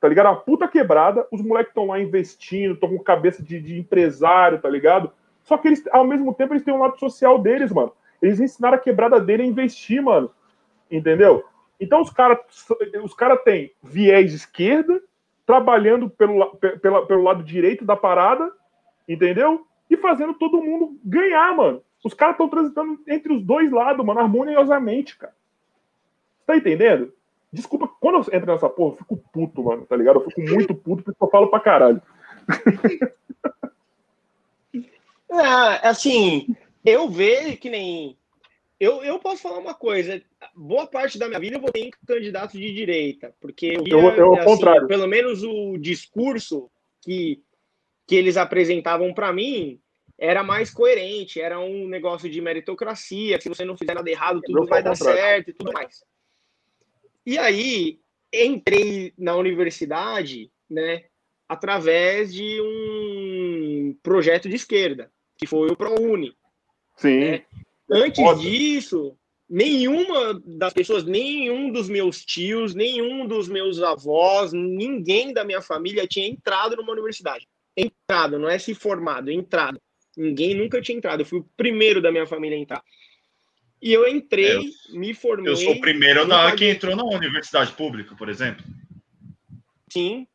tá 0.00 0.08
ligado? 0.08 0.26
Uma 0.26 0.36
puta 0.36 0.68
quebrada. 0.68 1.26
Os 1.32 1.40
moleques 1.40 1.70
estão 1.70 1.86
lá 1.86 1.98
investindo, 1.98 2.74
estão 2.74 2.88
com 2.90 2.98
cabeça 3.02 3.42
de, 3.42 3.58
de 3.60 3.78
empresário, 3.78 4.60
tá 4.60 4.68
ligado? 4.68 5.10
Só 5.42 5.56
que 5.56 5.68
eles, 5.68 5.82
ao 5.92 6.04
mesmo 6.06 6.34
tempo, 6.34 6.52
eles 6.52 6.64
têm 6.64 6.74
um 6.74 6.80
lado 6.80 6.98
social 6.98 7.38
deles, 7.38 7.72
mano. 7.72 7.92
Eles 8.20 8.40
ensinaram 8.40 8.76
a 8.76 8.80
quebrada 8.80 9.20
dele 9.20 9.42
a 9.42 9.46
investir, 9.46 10.02
mano. 10.02 10.30
Entendeu? 10.90 11.44
Então 11.80 12.00
os 12.00 12.10
caras 12.10 12.38
os 13.02 13.14
cara 13.14 13.36
têm 13.36 13.72
viés 13.82 14.32
esquerda, 14.32 15.00
trabalhando 15.44 16.08
pelo, 16.10 16.36
la- 16.38 16.46
pe- 16.46 16.78
pela- 16.78 17.06
pelo 17.06 17.22
lado 17.22 17.42
direito 17.42 17.84
da 17.84 17.94
parada, 17.96 18.50
entendeu? 19.08 19.66
E 19.88 19.96
fazendo 19.96 20.34
todo 20.34 20.62
mundo 20.62 20.98
ganhar, 21.04 21.54
mano. 21.54 21.82
Os 22.04 22.14
caras 22.14 22.34
estão 22.34 22.48
transitando 22.48 22.98
entre 23.08 23.32
os 23.32 23.42
dois 23.42 23.70
lados, 23.70 24.04
mano, 24.04 24.20
harmoniosamente, 24.20 25.16
cara. 25.16 25.34
Tá 26.46 26.56
entendendo? 26.56 27.12
Desculpa, 27.52 27.88
quando 28.00 28.16
eu 28.28 28.36
entro 28.36 28.52
nessa 28.52 28.68
porra, 28.68 28.92
eu 28.94 28.98
fico 28.98 29.16
puto, 29.32 29.62
mano, 29.62 29.86
tá 29.86 29.96
ligado? 29.96 30.20
Eu 30.20 30.24
fico 30.30 30.40
muito 30.42 30.74
puto 30.74 31.02
porque 31.02 31.22
eu 31.24 31.28
falo 31.30 31.48
pra 31.48 31.60
caralho. 31.60 32.00
É, 35.28 35.88
assim, 35.88 36.54
eu 36.84 37.08
vejo 37.08 37.56
que 37.56 37.68
nem. 37.68 38.16
Eu, 38.78 39.02
eu 39.02 39.18
posso 39.18 39.42
falar 39.42 39.58
uma 39.58 39.74
coisa. 39.74 40.22
Boa 40.54 40.86
parte 40.86 41.18
da 41.18 41.26
minha 41.28 41.40
vida 41.40 41.56
eu 41.56 41.60
votei 41.60 41.84
em 41.84 41.90
candidato 42.06 42.52
de 42.52 42.72
direita, 42.72 43.34
porque 43.40 43.74
eu, 43.76 43.82
via, 43.82 43.92
Eu- 43.92 44.10
eu, 44.12 44.34
assim, 44.34 44.44
contrário. 44.44 44.86
pelo 44.86 45.06
menos 45.06 45.42
o 45.42 45.76
discurso 45.78 46.70
que, 47.00 47.42
que 48.06 48.14
eles 48.14 48.36
apresentavam 48.36 49.12
para 49.12 49.32
mim 49.32 49.80
era 50.18 50.42
mais 50.42 50.70
coerente, 50.70 51.40
era 51.40 51.58
um 51.60 51.86
negócio 51.86 52.28
de 52.30 52.40
meritocracia, 52.40 53.40
se 53.40 53.48
você 53.48 53.64
não 53.64 53.76
fizer 53.76 53.94
nada 53.94 54.10
errado, 54.10 54.40
tudo 54.42 54.66
vai 54.66 54.82
dar 54.82 54.96
certo 54.96 55.50
e 55.50 55.52
tudo 55.52 55.72
mais. 55.72 56.02
E 57.24 57.36
aí, 57.38 58.00
entrei 58.32 59.12
na 59.18 59.36
universidade, 59.36 60.50
né, 60.70 61.04
através 61.48 62.32
de 62.32 62.60
um 62.60 63.96
projeto 64.02 64.48
de 64.48 64.56
esquerda, 64.56 65.10
que 65.36 65.46
foi 65.46 65.70
o 65.70 65.76
ProUni. 65.76 66.34
Sim. 66.96 67.22
É. 67.22 67.44
Antes 67.90 68.22
Foda. 68.22 68.40
disso, 68.40 69.16
nenhuma 69.48 70.40
das 70.44 70.72
pessoas, 70.72 71.04
nenhum 71.04 71.70
dos 71.70 71.88
meus 71.88 72.24
tios, 72.24 72.74
nenhum 72.74 73.26
dos 73.26 73.48
meus 73.48 73.82
avós, 73.82 74.52
ninguém 74.52 75.32
da 75.32 75.44
minha 75.44 75.60
família 75.60 76.06
tinha 76.06 76.26
entrado 76.26 76.74
numa 76.76 76.92
universidade. 76.92 77.46
Entrado, 77.76 78.38
não 78.38 78.48
é 78.48 78.58
se 78.58 78.74
formado, 78.74 79.30
entrado. 79.30 79.80
Ninguém 80.16 80.54
nunca 80.54 80.80
tinha 80.80 80.96
entrado. 80.96 81.20
Eu 81.20 81.26
fui 81.26 81.40
o 81.40 81.48
primeiro 81.56 82.00
da 82.00 82.10
minha 82.10 82.26
família 82.26 82.56
a 82.56 82.60
entrar. 82.60 82.84
E 83.82 83.92
eu 83.92 84.08
entrei, 84.08 84.70
me 84.90 85.12
formei. 85.12 85.52
Eu 85.52 85.56
sou 85.56 85.72
o 85.72 85.80
primeiro 85.80 86.26
da, 86.26 86.54
que 86.56 86.64
entrou 86.64 86.96
na 86.96 87.04
universidade 87.04 87.72
pública, 87.72 88.16
por 88.16 88.28
exemplo. 88.28 88.64
Sim. 89.92 90.26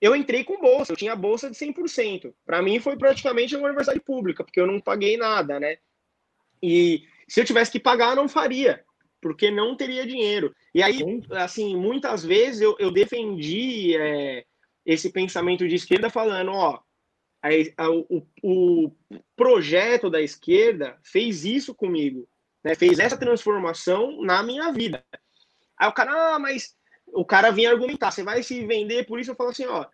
Eu 0.00 0.14
entrei 0.14 0.44
com 0.44 0.60
bolsa, 0.60 0.92
eu 0.92 0.96
tinha 0.96 1.16
bolsa 1.16 1.48
de 1.50 1.56
100%. 1.56 2.34
Para 2.44 2.60
mim 2.60 2.80
foi 2.80 2.96
praticamente 2.96 3.56
uma 3.56 3.66
universidade 3.66 4.00
pública, 4.00 4.44
porque 4.44 4.60
eu 4.60 4.66
não 4.66 4.80
paguei 4.80 5.16
nada, 5.16 5.58
né? 5.58 5.78
E 6.62 7.04
se 7.26 7.40
eu 7.40 7.44
tivesse 7.44 7.72
que 7.72 7.80
pagar, 7.80 8.10
eu 8.10 8.16
não 8.16 8.28
faria. 8.28 8.84
porque 9.22 9.52
não 9.52 9.76
teria 9.76 10.04
dinheiro. 10.04 10.52
E 10.74 10.82
aí, 10.82 11.00
assim, 11.30 11.76
muitas 11.76 12.24
vezes 12.24 12.60
eu, 12.60 12.76
eu 12.80 12.90
defendi 12.90 13.96
é, 13.96 14.44
esse 14.84 15.10
pensamento 15.10 15.66
de 15.66 15.76
esquerda 15.76 16.10
falando, 16.10 16.50
ó, 16.50 16.80
a, 17.42 17.84
a, 17.84 17.90
o, 17.90 18.26
o 18.42 18.92
projeto 19.36 20.08
da 20.08 20.20
esquerda 20.20 20.96
fez 21.02 21.44
isso 21.44 21.74
comigo, 21.74 22.28
né? 22.62 22.74
fez 22.74 22.98
essa 22.98 23.16
transformação 23.16 24.22
na 24.22 24.42
minha 24.42 24.72
vida. 24.72 25.04
Aí 25.76 25.88
o 25.88 25.92
cara, 25.92 26.34
ah, 26.34 26.38
mas 26.38 26.76
o 27.08 27.24
cara 27.24 27.50
vinha 27.50 27.70
argumentar, 27.70 28.10
você 28.10 28.22
vai 28.22 28.42
se 28.42 28.64
vender 28.64 29.04
por 29.04 29.18
isso? 29.18 29.32
Eu 29.32 29.34
falo 29.34 29.50
assim, 29.50 29.66
ó, 29.66 29.86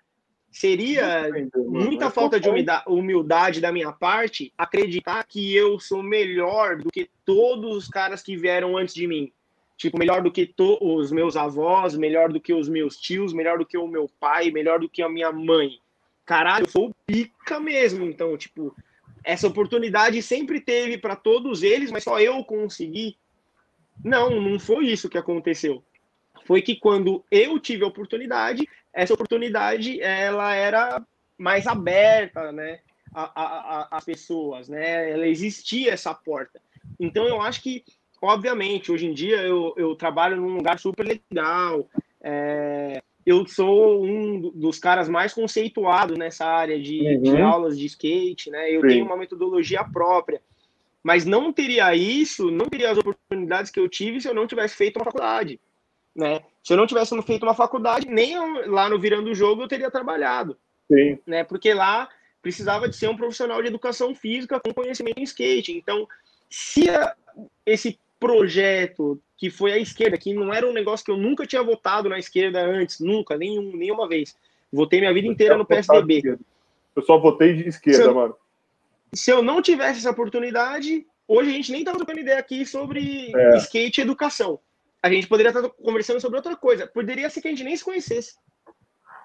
seria 0.50 1.30
muita 1.56 2.10
falta 2.10 2.38
de 2.38 2.48
humildade 2.86 3.60
da 3.60 3.72
minha 3.72 3.92
parte 3.92 4.52
acreditar 4.56 5.24
que 5.24 5.54
eu 5.54 5.80
sou 5.80 6.02
melhor 6.02 6.76
do 6.76 6.90
que 6.90 7.10
todos 7.24 7.76
os 7.76 7.88
caras 7.88 8.22
que 8.22 8.36
vieram 8.36 8.76
antes 8.76 8.94
de 8.94 9.06
mim. 9.06 9.32
Tipo, 9.76 9.96
melhor 9.96 10.22
do 10.22 10.32
que 10.32 10.52
os 10.80 11.12
meus 11.12 11.36
avós, 11.36 11.96
melhor 11.96 12.32
do 12.32 12.40
que 12.40 12.52
os 12.52 12.68
meus 12.68 12.96
tios, 12.96 13.32
melhor 13.32 13.58
do 13.58 13.66
que 13.66 13.78
o 13.78 13.86
meu 13.86 14.10
pai, 14.18 14.50
melhor 14.50 14.80
do 14.80 14.88
que 14.88 15.00
a 15.00 15.08
minha 15.08 15.30
mãe. 15.30 15.80
Caralho, 16.28 16.66
eu 16.66 16.70
sou 16.70 16.94
pica 17.06 17.58
mesmo. 17.58 18.04
Então, 18.04 18.36
tipo, 18.36 18.76
essa 19.24 19.48
oportunidade 19.48 20.20
sempre 20.20 20.60
teve 20.60 20.98
para 20.98 21.16
todos 21.16 21.62
eles, 21.62 21.90
mas 21.90 22.04
só 22.04 22.20
eu 22.20 22.44
consegui. 22.44 23.16
Não, 24.04 24.38
não 24.38 24.60
foi 24.60 24.88
isso 24.88 25.08
que 25.08 25.16
aconteceu. 25.16 25.82
Foi 26.44 26.60
que 26.60 26.76
quando 26.76 27.24
eu 27.30 27.58
tive 27.58 27.82
a 27.82 27.86
oportunidade, 27.86 28.68
essa 28.92 29.14
oportunidade 29.14 30.02
ela 30.02 30.54
era 30.54 31.02
mais 31.38 31.66
aberta, 31.66 32.52
né, 32.52 32.80
às 33.14 34.04
pessoas, 34.04 34.68
né? 34.68 35.10
Ela 35.10 35.26
existia 35.26 35.92
essa 35.92 36.12
porta. 36.12 36.60
Então 37.00 37.26
eu 37.26 37.40
acho 37.40 37.62
que, 37.62 37.82
obviamente, 38.20 38.92
hoje 38.92 39.06
em 39.06 39.14
dia 39.14 39.38
eu, 39.38 39.72
eu 39.78 39.96
trabalho 39.96 40.36
num 40.36 40.56
lugar 40.56 40.78
super 40.78 41.06
legal. 41.06 41.88
É, 42.20 43.02
eu 43.28 43.46
sou 43.46 44.02
um 44.02 44.50
dos 44.54 44.78
caras 44.78 45.06
mais 45.06 45.34
conceituados 45.34 46.16
nessa 46.16 46.46
área 46.46 46.80
de, 46.80 46.98
uhum. 46.98 47.20
de 47.20 47.42
aulas 47.42 47.78
de 47.78 47.84
skate, 47.84 48.50
né? 48.50 48.74
Eu 48.74 48.80
Sim. 48.80 48.86
tenho 48.88 49.04
uma 49.04 49.18
metodologia 49.18 49.84
própria. 49.84 50.40
Mas 51.02 51.26
não 51.26 51.52
teria 51.52 51.94
isso, 51.94 52.50
não 52.50 52.64
teria 52.64 52.90
as 52.90 52.96
oportunidades 52.96 53.70
que 53.70 53.78
eu 53.78 53.86
tive 53.86 54.18
se 54.18 54.28
eu 54.28 54.34
não 54.34 54.46
tivesse 54.46 54.76
feito 54.76 54.96
uma 54.96 55.04
faculdade. 55.04 55.60
Né? 56.16 56.40
Se 56.64 56.72
eu 56.72 56.78
não 56.78 56.86
tivesse 56.86 57.20
feito 57.20 57.42
uma 57.42 57.54
faculdade, 57.54 58.08
nem 58.08 58.32
eu, 58.32 58.70
lá 58.70 58.88
no 58.88 58.98
Virando 58.98 59.28
o 59.28 59.34
Jogo 59.34 59.60
eu 59.60 59.68
teria 59.68 59.90
trabalhado. 59.90 60.56
Sim. 60.90 61.18
Né? 61.26 61.44
Porque 61.44 61.74
lá 61.74 62.08
precisava 62.40 62.88
de 62.88 62.96
ser 62.96 63.10
um 63.10 63.16
profissional 63.16 63.60
de 63.60 63.68
educação 63.68 64.14
física 64.14 64.58
com 64.58 64.72
conhecimento 64.72 65.20
em 65.20 65.24
skate. 65.24 65.76
Então, 65.76 66.08
se 66.48 66.88
a, 66.88 67.14
esse 67.66 67.98
projeto 68.18 69.20
que 69.36 69.50
foi 69.50 69.72
a 69.72 69.78
esquerda, 69.78 70.18
que 70.18 70.34
não 70.34 70.52
era 70.52 70.66
um 70.66 70.72
negócio 70.72 71.04
que 71.04 71.10
eu 71.10 71.16
nunca 71.16 71.46
tinha 71.46 71.62
votado 71.62 72.08
na 72.08 72.18
esquerda 72.18 72.60
antes, 72.60 72.98
nunca, 73.00 73.36
nenhum, 73.36 73.76
nenhuma 73.76 74.08
vez. 74.08 74.36
Votei 74.72 75.00
minha 75.00 75.14
vida 75.14 75.28
inteira 75.28 75.56
no 75.56 75.64
PSDB. 75.64 76.38
Eu 76.94 77.02
só 77.02 77.18
votei 77.18 77.54
de 77.54 77.68
esquerda, 77.68 78.02
se 78.02 78.08
eu, 78.08 78.14
mano. 78.14 78.36
Se 79.14 79.30
eu 79.30 79.42
não 79.42 79.62
tivesse 79.62 80.00
essa 80.00 80.10
oportunidade, 80.10 81.06
hoje 81.26 81.50
a 81.50 81.52
gente 81.52 81.72
nem 81.72 81.84
tava 81.84 81.98
trocando 81.98 82.20
ideia 82.20 82.38
aqui 82.38 82.66
sobre 82.66 83.32
é. 83.34 83.56
skate 83.58 84.00
e 84.00 84.02
educação 84.02 84.58
a 85.02 85.10
gente 85.10 85.28
poderia 85.28 85.50
estar 85.50 85.68
conversando 85.68 86.20
sobre 86.20 86.36
outra 86.36 86.56
coisa. 86.56 86.86
Poderia 86.86 87.30
ser 87.30 87.40
que 87.40 87.48
a 87.48 87.50
gente 87.50 87.64
nem 87.64 87.76
se 87.76 87.84
conhecesse. 87.84 88.36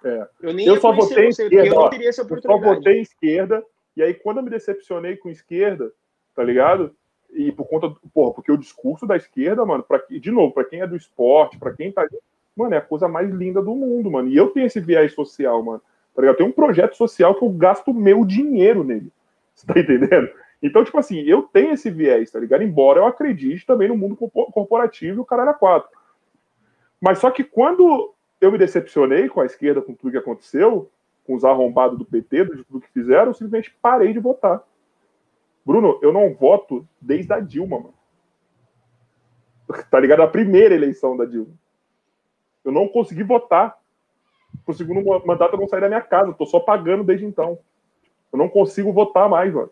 É. 0.06 0.28
Eu, 0.42 0.54
nem 0.54 0.68
eu 0.68 0.80
só 0.80 0.92
votei 0.92 1.32
você, 1.32 1.44
esquerda, 1.44 1.68
eu 1.68 1.76
não 1.76 1.90
teria 1.90 2.10
essa 2.10 2.24
oportunidade. 2.24 2.64
Eu 2.64 2.70
só 2.70 2.76
votei 2.76 3.02
esquerda, 3.02 3.66
e 3.96 4.04
aí 4.04 4.14
quando 4.14 4.38
eu 4.38 4.44
me 4.44 4.50
decepcionei 4.50 5.18
com 5.18 5.30
esquerda, 5.30 5.92
tá 6.36 6.44
ligado? 6.44 6.96
E 7.36 7.52
por 7.52 7.66
conta, 7.66 7.94
porra, 8.14 8.34
porque 8.34 8.52
o 8.52 8.58
discurso 8.58 9.06
da 9.06 9.16
esquerda, 9.16 9.66
mano, 9.66 9.84
pra, 9.84 10.02
de 10.10 10.32
novo, 10.32 10.54
para 10.54 10.66
quem 10.66 10.82
é 10.82 10.88
do 10.88 10.96
esporte, 10.96 11.58
para 11.58 11.74
quem 11.74 11.92
tá. 11.92 12.08
Mano, 12.56 12.76
é 12.76 12.78
a 12.78 12.82
coisa 12.82 13.08
mais 13.08 13.30
linda 13.30 13.62
do 13.62 13.76
mundo, 13.76 14.12
mano. 14.12 14.30
E 14.30 14.38
eu 14.38 14.50
tenho 14.50 14.68
esse 14.68 14.80
viés 14.80 15.14
social, 15.14 15.64
mano. 15.64 15.82
Tá 16.16 16.22
ligado? 16.22 16.38
Tem 16.38 16.46
um 16.46 16.52
projeto 16.52 16.96
social 16.96 17.34
que 17.34 17.44
eu 17.44 17.50
gasto 17.50 17.94
meu 17.94 18.24
dinheiro 18.24 18.84
nele. 18.84 19.12
Você 19.54 19.66
tá 19.66 19.80
entendendo? 19.80 20.30
Então, 20.62 20.84
tipo 20.84 20.98
assim, 20.98 21.20
eu 21.22 21.44
tenho 21.44 21.74
esse 21.74 21.90
viés, 21.90 22.32
tá 22.32 22.40
ligado? 22.40 22.64
Embora 22.64 23.00
eu 23.00 23.06
acredite 23.06 23.66
também 23.66 23.90
no 23.90 23.98
mundo 23.98 24.16
corporativo 24.16 25.22
o 25.22 25.26
caralho 25.26 25.50
é 25.50 25.54
quatro. 25.54 25.90
Mas 27.02 27.20
só 27.20 27.30
que 27.30 27.44
quando 27.44 28.14
eu 28.40 28.52
me 28.52 28.58
decepcionei 28.58 29.28
com 29.28 29.42
a 29.42 29.46
esquerda, 29.46 29.82
com 29.82 29.94
tudo 29.94 30.12
que 30.12 30.18
aconteceu, 30.18 30.90
com 31.26 31.36
os 31.36 31.44
arrombados 31.44 31.98
do 31.98 32.06
PT, 32.06 32.46
de 32.46 32.64
tudo 32.64 32.82
que 32.82 32.92
fizeram, 32.92 33.28
eu 33.28 33.34
simplesmente 33.34 33.76
parei 33.82 34.14
de 34.14 34.20
votar. 34.20 34.64
Bruno, 35.66 36.00
eu 36.02 36.12
não 36.12 36.34
voto 36.34 36.88
desde 37.02 37.32
a 37.34 37.40
Dilma, 37.40 37.80
mano. 37.80 37.94
Tá 39.90 40.00
ligado? 40.00 40.22
A 40.22 40.28
primeira 40.28 40.76
eleição 40.76 41.16
da 41.18 41.26
Dilma. 41.26 41.54
Eu 42.64 42.72
não 42.72 42.88
consegui 42.88 43.24
votar. 43.24 43.78
Pro 44.66 44.74
segundo 44.74 45.04
mandato 45.26 45.56
eu 45.56 45.60
não 45.60 45.68
saí 45.68 45.82
da 45.82 45.88
minha 45.88 46.02
casa. 46.02 46.34
Tô 46.34 46.46
só 46.46 46.60
pagando 46.60 47.04
desde 47.04 47.26
então. 47.26 47.58
Eu 48.32 48.38
não 48.38 48.50
consigo 48.50 48.92
votar 48.92 49.30
mais, 49.30 49.54
mano 49.54 49.72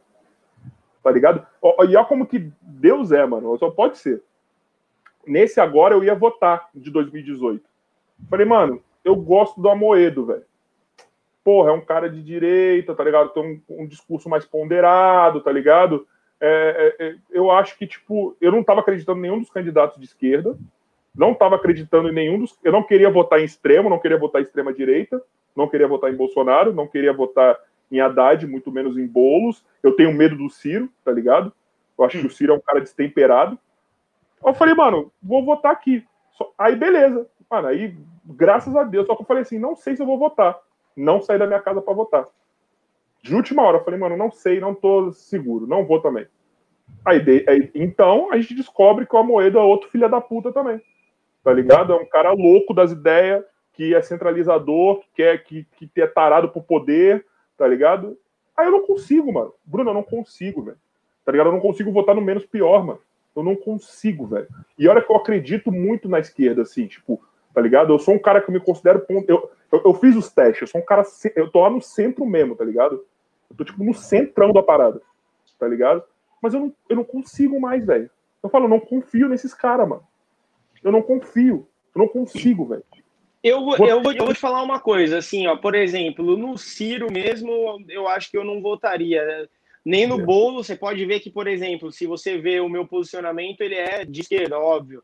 tá 1.04 1.12
ligado? 1.12 1.40
E 1.40 1.46
olha 1.62 2.06
como 2.06 2.26
que 2.26 2.52
Deus 2.62 3.12
é, 3.12 3.26
mano. 3.26 3.58
Só 3.58 3.70
pode 3.70 3.98
ser. 3.98 4.22
Nesse 5.26 5.60
agora 5.60 5.94
eu 5.94 6.04
ia 6.04 6.16
votar 6.16 6.70
de 6.74 6.90
2018. 6.90 7.64
Falei, 8.30 8.46
mano, 8.46 8.82
eu 9.04 9.16
gosto 9.16 9.60
do 9.62 9.70
Amoedo, 9.70 10.26
velho. 10.26 10.46
Porra, 11.44 11.72
é 11.72 11.74
um 11.74 11.82
cara 11.82 12.10
de 12.10 12.22
direita, 12.22 12.94
tá 12.94 13.04
ligado? 13.04 13.30
Tem 13.30 13.44
um, 13.70 13.82
um 13.84 13.88
discurso 13.88 14.30
mais 14.30 14.46
ponderado, 14.46 15.42
tá 15.42 15.52
ligado? 15.52 16.08
É, 16.40 16.96
é, 17.00 17.06
é, 17.06 17.16
eu 17.32 17.52
acho 17.52 17.78
que, 17.78 17.86
tipo, 17.86 18.36
eu 18.42 18.52
não 18.52 18.64
tava 18.64 18.82
acreditando 18.82 19.20
em 19.20 19.24
nenhum 19.24 19.40
dos 19.40 19.50
candidatos 19.50 19.98
de 20.00 20.06
esquerda. 20.06 20.58
Não 21.16 21.34
tava 21.34 21.56
acreditando 21.56 22.10
em 22.10 22.14
nenhum 22.14 22.40
dos. 22.40 22.58
Eu 22.64 22.72
não 22.72 22.84
queria 22.84 23.10
votar 23.10 23.40
em 23.40 23.44
extremo, 23.44 23.90
não 23.90 24.00
queria 24.00 24.18
votar 24.18 24.42
em 24.42 24.46
extrema 24.46 24.74
direita, 24.74 25.22
não 25.56 25.68
queria 25.68 25.88
votar 25.88 26.12
em 26.12 26.16
Bolsonaro, 26.16 26.74
não 26.74 26.88
queria 26.88 27.12
votar 27.12 27.60
em 27.92 28.00
Haddad, 28.00 28.48
muito 28.48 28.72
menos 28.72 28.98
em 28.98 29.06
Bolos. 29.06 29.64
Eu 29.84 29.96
tenho 29.96 30.14
medo 30.14 30.38
do 30.38 30.50
Ciro, 30.50 30.90
tá 31.04 31.12
ligado? 31.12 31.52
Eu 31.98 32.06
acho 32.06 32.20
que 32.20 32.26
o 32.26 32.32
Ciro 32.32 32.54
é 32.54 32.56
um 32.56 32.62
cara 32.62 32.80
destemperado. 32.80 33.60
Eu 34.44 34.54
falei, 34.54 34.74
mano, 34.74 35.12
vou 35.22 35.44
votar 35.44 35.72
aqui. 35.72 36.04
Aí, 36.58 36.76
beleza. 36.76 37.28
Mano, 37.50 37.68
aí, 37.68 37.96
graças 38.26 38.76
a 38.76 38.84
Deus. 38.84 39.06
Só 39.06 39.16
que 39.16 39.22
eu 39.22 39.26
falei 39.26 39.44
assim, 39.44 39.60
não 39.60 39.76
sei 39.76 39.96
se 39.96 40.02
eu 40.02 40.08
vou 40.08 40.18
votar. 40.18 40.58
Não 40.96 41.22
saí 41.22 41.38
da 41.38 41.48
minha 41.48 41.62
casa 41.62 41.82
para 41.82 41.94
votar. 41.94 42.28
De 43.22 43.36
última 43.36 43.64
hora, 43.64 43.78
eu 43.78 43.84
falei, 43.84 44.00
mano, 44.00 44.18
não 44.18 44.32
sei, 44.32 44.60
não 44.60 44.74
tô 44.74 45.12
seguro, 45.12 45.68
não 45.68 45.86
vou 45.86 46.02
também. 46.02 46.28
Aí, 47.06 47.46
aí, 47.48 47.72
então, 47.74 48.32
a 48.32 48.38
gente 48.38 48.56
descobre 48.56 49.06
que 49.06 49.16
o 49.16 49.20
Amoedo 49.20 49.58
é 49.58 49.62
outro 49.62 49.90
filho 49.90 50.10
da 50.10 50.20
puta 50.20 50.52
também. 50.52 50.82
Tá 51.44 51.52
ligado? 51.54 51.94
É 51.94 51.96
um 51.96 52.06
cara 52.06 52.32
louco 52.32 52.74
das 52.74 52.92
ideias, 52.92 53.44
que 53.74 53.96
é 53.96 54.02
centralizador, 54.02 55.00
que 55.00 55.08
quer 55.16 55.44
que, 55.44 55.64
que 55.64 56.02
é 56.02 56.08
tarado 56.08 56.50
por 56.50 56.64
poder, 56.64 57.26
tá 57.58 57.68
ligado? 57.68 58.18
Aí 58.56 58.68
eu 58.68 58.72
não 58.72 58.86
consigo, 58.86 59.32
mano. 59.32 59.54
Bruno, 59.66 59.90
eu 59.90 59.94
não 59.94 60.04
consigo, 60.04 60.62
velho. 60.64 60.78
Tá 61.26 61.32
ligado? 61.32 61.48
Eu 61.48 61.54
não 61.54 61.60
consigo 61.60 61.92
votar 61.92 62.16
no 62.16 62.22
menos 62.22 62.46
pior, 62.46 62.86
mano. 62.86 63.00
Eu 63.36 63.44
não 63.44 63.56
consigo, 63.56 64.28
velho. 64.28 64.48
E 64.78 64.88
olha 64.88 65.02
que 65.02 65.12
eu 65.12 65.16
acredito 65.16 65.72
muito 65.72 66.10
na 66.10 66.20
esquerda, 66.20 66.64
assim, 66.64 66.86
tipo, 66.86 67.22
tá 67.54 67.62
ligado? 67.62 67.94
Eu 67.94 68.00
sou 68.00 68.14
um 68.14 68.20
cara 68.20 68.42
que 68.42 68.50
eu 68.50 68.54
me 68.54 68.60
considero. 68.60 69.04
Eu, 69.28 69.50
eu, 69.72 69.82
eu 69.86 69.94
fiz 69.94 70.16
os 70.16 70.30
testes, 70.30 70.62
eu 70.62 70.68
sou 70.68 70.82
um 70.82 70.86
cara. 70.86 71.04
Eu 71.36 71.50
tô 71.50 71.62
lá 71.62 71.70
no 71.70 71.82
centro 71.82 72.26
mesmo, 72.26 72.56
tá 72.56 72.66
ligado? 72.66 73.06
Eu 73.50 73.56
tô, 73.56 73.64
tipo, 73.64 73.84
no 73.84 73.94
centrão 73.94 74.52
da 74.52 74.62
parada, 74.62 75.02
tá 75.58 75.68
ligado? 75.68 76.04
Mas 76.42 76.54
eu 76.54 76.60
não, 76.60 76.76
eu 76.90 76.96
não 76.98 77.04
consigo 77.04 77.60
mais, 77.60 77.86
velho. 77.86 78.10
Eu 78.44 78.50
falo, 78.50 78.66
eu 78.66 78.70
não 78.70 78.80
confio 78.80 79.30
nesses 79.30 79.54
caras, 79.54 79.88
mano. 79.88 80.04
Eu 80.84 80.92
não 80.92 81.02
confio. 81.02 81.68
Eu 81.94 82.00
não 82.00 82.08
consigo, 82.08 82.66
velho. 82.66 82.84
Eu, 83.44 83.58
eu, 83.58 83.78
vou, 83.78 83.88
eu 83.88 84.02
vou 84.26 84.34
te 84.34 84.40
falar 84.40 84.62
uma 84.62 84.80
coisa, 84.80 85.18
assim, 85.18 85.48
ó, 85.48 85.56
por 85.58 85.74
exemplo, 85.74 86.38
no 86.38 86.58
Ciro 86.60 87.12
mesmo, 87.12 87.84
eu 87.90 88.08
acho 88.08 88.30
que 88.30 88.38
eu 88.38 88.44
não 88.44 88.62
votaria. 88.62 89.50
Nem 89.84 90.06
no 90.06 90.22
é. 90.22 90.24
bolo, 90.24 90.64
você 90.64 90.76
pode 90.76 91.04
ver 91.06 91.20
que, 91.22 91.32
por 91.32 91.48
exemplo, 91.48 91.92
se 91.92 92.06
você 92.06 92.38
vê 92.38 92.60
o 92.60 92.70
meu 92.70 92.86
posicionamento, 92.86 93.62
ele 93.62 93.74
é 93.74 94.06
de 94.06 94.22
esquerda, 94.22 94.60
óbvio. 94.60 95.04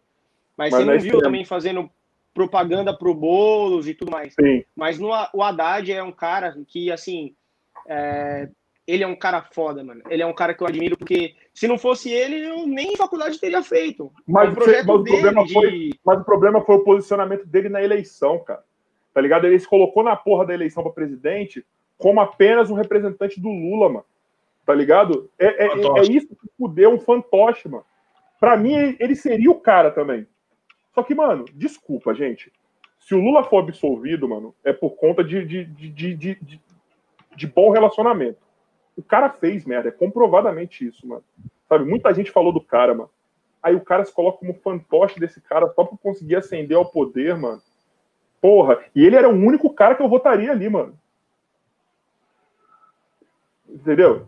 Mas, 0.56 0.72
Mas 0.72 0.84
você 0.84 0.86
não 0.86 1.00
viu 1.00 1.20
também 1.20 1.44
fazendo 1.44 1.90
propaganda 2.38 2.96
pro 2.96 3.16
bolos 3.16 3.88
e 3.88 3.96
tudo 3.96 4.12
mais. 4.12 4.36
Sim. 4.40 4.64
Mas 4.76 5.00
no, 5.00 5.10
o 5.34 5.42
Haddad 5.42 5.92
é 5.92 6.04
um 6.04 6.12
cara 6.12 6.56
que, 6.68 6.92
assim, 6.92 7.34
é, 7.88 8.48
ele 8.86 9.04
é 9.04 9.08
um 9.08 9.16
cara 9.16 9.42
foda, 9.42 9.84
mano. 9.84 10.04
Ele 10.08 10.22
é 10.22 10.26
um 10.26 10.36
cara 10.36 10.54
que 10.54 10.62
eu 10.62 10.68
admiro, 10.68 10.96
porque 10.96 11.34
se 11.52 11.68
não 11.68 11.80
fosse 11.80 12.12
ele, 12.12 12.48
eu 12.48 12.68
nem 12.68 12.96
faculdade 12.96 13.40
teria 13.40 13.64
feito. 13.64 14.12
Mas, 14.28 14.54
o, 14.54 14.56
mas 14.56 14.88
o 14.88 15.04
problema 15.04 15.44
de... 15.46 15.54
foi, 15.54 15.90
mas 16.06 16.22
o 16.22 16.24
problema 16.24 16.62
foi 16.62 16.76
o 16.76 16.84
posicionamento 16.84 17.44
dele 17.48 17.70
na 17.70 17.82
eleição, 17.82 18.38
cara. 18.40 18.64
Tá 19.16 19.20
ligado? 19.20 19.48
Ele 19.48 19.60
se 19.60 19.68
colocou 19.68 20.04
na 20.04 20.16
porra 20.16 20.46
da 20.46 20.54
eleição 20.54 20.84
para 20.84 20.92
presidente 20.92 21.66
como 21.98 22.22
apenas 22.22 22.70
um 22.70 22.76
representante 22.76 23.42
do 23.42 23.50
Lula, 23.50 23.90
mano. 23.90 24.06
Tá 24.64 24.76
ligado? 24.76 25.28
É, 25.40 25.66
é, 25.66 25.68
é 25.68 26.02
isso 26.04 26.28
que 26.28 26.48
fudeu 26.56 26.92
um 26.92 27.00
fantoche, 27.00 27.68
mano. 27.68 27.84
Pra 28.40 28.56
mim, 28.56 28.96
ele 29.00 29.16
seria 29.16 29.50
o 29.50 29.60
cara 29.60 29.90
também. 29.90 30.28
Só 30.98 31.04
que, 31.04 31.14
mano, 31.14 31.46
desculpa, 31.54 32.12
gente. 32.16 32.52
Se 33.00 33.14
o 33.14 33.20
Lula 33.20 33.44
for 33.44 33.60
absolvido, 33.60 34.28
mano, 34.28 34.56
é 34.64 34.74
por 34.74 34.96
conta 34.96 35.24
de, 35.24 35.46
de, 35.46 35.64
de, 35.64 36.16
de, 36.16 36.62
de 37.36 37.48
bom 37.48 37.70
relacionamento. 37.70 38.40
O 38.98 39.04
cara 39.04 39.30
fez 39.30 39.64
merda, 39.64 39.90
é 39.90 39.92
comprovadamente 39.92 40.88
isso, 40.88 41.08
mano. 41.08 41.24
Sabe, 41.70 41.86
muita 41.86 42.12
gente 42.16 42.32
falou 42.32 42.52
do 42.52 42.60
cara, 42.60 42.96
mano. 42.96 43.12
aí 43.62 43.76
o 43.76 43.82
cara 43.82 44.04
se 44.06 44.12
coloca 44.12 44.40
como 44.40 44.56
fantoche 44.56 45.20
desse 45.20 45.40
cara 45.40 45.72
só 45.76 45.84
pra 45.84 45.96
conseguir 46.00 46.38
ascender 46.38 46.76
ao 46.76 46.90
poder, 46.90 47.38
mano. 47.38 47.62
Porra, 48.42 48.84
e 48.96 49.06
ele 49.06 49.18
era 49.18 49.30
o 49.30 49.36
único 49.36 49.72
cara 49.72 49.94
que 49.94 50.02
eu 50.02 50.10
votaria 50.10 50.52
ali, 50.52 50.68
mano. 50.68 50.98
Entendeu? 53.70 54.26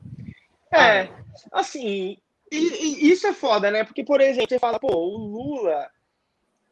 É, 0.72 1.10
assim, 1.52 2.16
e, 2.52 3.08
e 3.08 3.12
isso 3.12 3.26
é 3.26 3.34
foda, 3.34 3.72
né? 3.72 3.84
Porque, 3.84 4.04
por 4.04 4.22
exemplo, 4.22 4.50
você 4.50 4.60
fala, 4.60 4.80
pô, 4.80 4.96
o 4.96 5.18
Lula, 5.18 5.90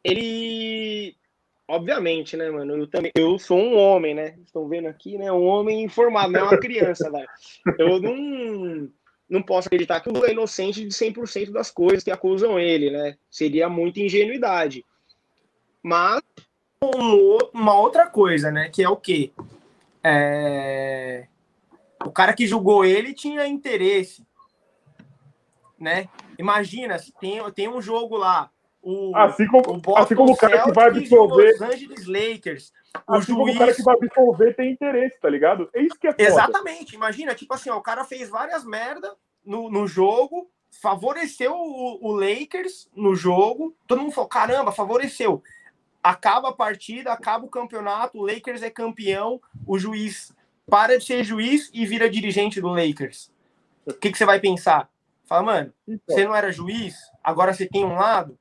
ele. 0.04 1.16
Obviamente, 1.66 2.36
né, 2.36 2.50
mano? 2.50 2.76
Eu 2.76 2.86
também. 2.86 3.12
Eu 3.14 3.38
sou 3.38 3.58
um 3.58 3.76
homem, 3.76 4.14
né? 4.14 4.38
Estão 4.44 4.66
vendo 4.68 4.88
aqui, 4.88 5.18
né? 5.18 5.30
Um 5.30 5.44
homem 5.44 5.82
informado, 5.82 6.32
não 6.32 6.40
é 6.40 6.42
uma 6.44 6.58
criança, 6.58 7.10
velho. 7.10 7.28
Eu 7.78 8.00
não, 8.00 8.90
não 9.28 9.42
posso 9.42 9.68
acreditar 9.68 10.00
que 10.00 10.08
o 10.08 10.12
Lula 10.12 10.28
é 10.28 10.32
inocente 10.32 10.82
de 10.82 10.94
100% 10.94 11.50
das 11.50 11.70
coisas 11.70 12.02
que 12.02 12.10
acusam 12.10 12.58
ele, 12.58 12.90
né? 12.90 13.16
Seria 13.30 13.68
muita 13.68 14.00
ingenuidade. 14.00 14.84
Mas. 15.82 16.22
Uma 17.52 17.78
outra 17.78 18.06
coisa, 18.06 18.50
né? 18.50 18.70
Que 18.70 18.84
é 18.84 18.88
o 18.88 18.96
quê? 18.96 19.32
É... 20.02 21.26
O 22.04 22.12
cara 22.12 22.32
que 22.32 22.46
julgou 22.46 22.84
ele 22.84 23.12
tinha 23.12 23.46
interesse 23.48 24.22
né? 25.78 26.08
Imagina, 26.38 26.96
tem, 27.20 27.38
tem 27.52 27.68
um 27.68 27.80
jogo 27.80 28.16
lá, 28.16 28.50
o, 28.82 29.16
assim 29.16 29.46
como 29.46 29.82
o, 29.86 29.96
assim 29.96 30.14
como 30.14 30.32
o 30.32 30.36
cara 30.36 30.62
que 30.62 30.72
vai 30.72 30.88
absorver 30.88 31.52
Los 31.52 31.62
Angeles 31.62 32.06
Lakers, 32.06 32.72
o 33.06 33.14
assim 33.14 33.32
juiz... 33.32 33.38
como 33.38 33.52
o 33.52 33.58
cara 33.58 33.74
que 33.74 33.82
vai 33.82 33.94
absorver 33.96 34.54
tem 34.54 34.72
interesse, 34.72 35.20
tá 35.20 35.28
ligado? 35.28 35.68
É 35.74 35.82
isso 35.82 35.98
que 35.98 36.06
é 36.06 36.12
foda. 36.12 36.22
Exatamente. 36.22 36.94
Imagina, 36.94 37.34
tipo 37.34 37.52
assim, 37.54 37.70
ó, 37.70 37.76
o 37.76 37.82
cara 37.82 38.04
fez 38.04 38.28
várias 38.28 38.64
merda 38.64 39.14
no, 39.44 39.70
no 39.70 39.86
jogo, 39.86 40.50
favoreceu 40.70 41.54
o, 41.54 42.06
o 42.06 42.12
Lakers 42.12 42.88
no 42.94 43.14
jogo, 43.14 43.74
todo 43.86 44.00
mundo 44.00 44.12
falou, 44.12 44.28
caramba, 44.28 44.72
favoreceu. 44.72 45.42
Acaba 46.02 46.50
a 46.50 46.54
partida, 46.54 47.12
acaba 47.12 47.44
o 47.44 47.50
campeonato, 47.50 48.18
o 48.18 48.26
Lakers 48.26 48.62
é 48.62 48.70
campeão, 48.70 49.40
o 49.66 49.78
juiz 49.78 50.32
para 50.68 50.98
de 50.98 51.04
ser 51.04 51.24
juiz 51.24 51.70
e 51.72 51.86
vira 51.86 52.10
dirigente 52.10 52.60
do 52.60 52.68
Lakers. 52.68 53.30
O 53.86 53.94
que, 53.94 54.12
que 54.12 54.18
você 54.18 54.26
vai 54.26 54.38
pensar? 54.38 54.88
Fala, 55.24 55.42
mano, 55.42 55.72
então. 55.86 56.14
você 56.14 56.24
não 56.24 56.34
era 56.34 56.52
juiz, 56.52 56.94
agora 57.24 57.52
você 57.52 57.66
tem 57.66 57.84
um 57.84 57.94
lado. 57.94 58.38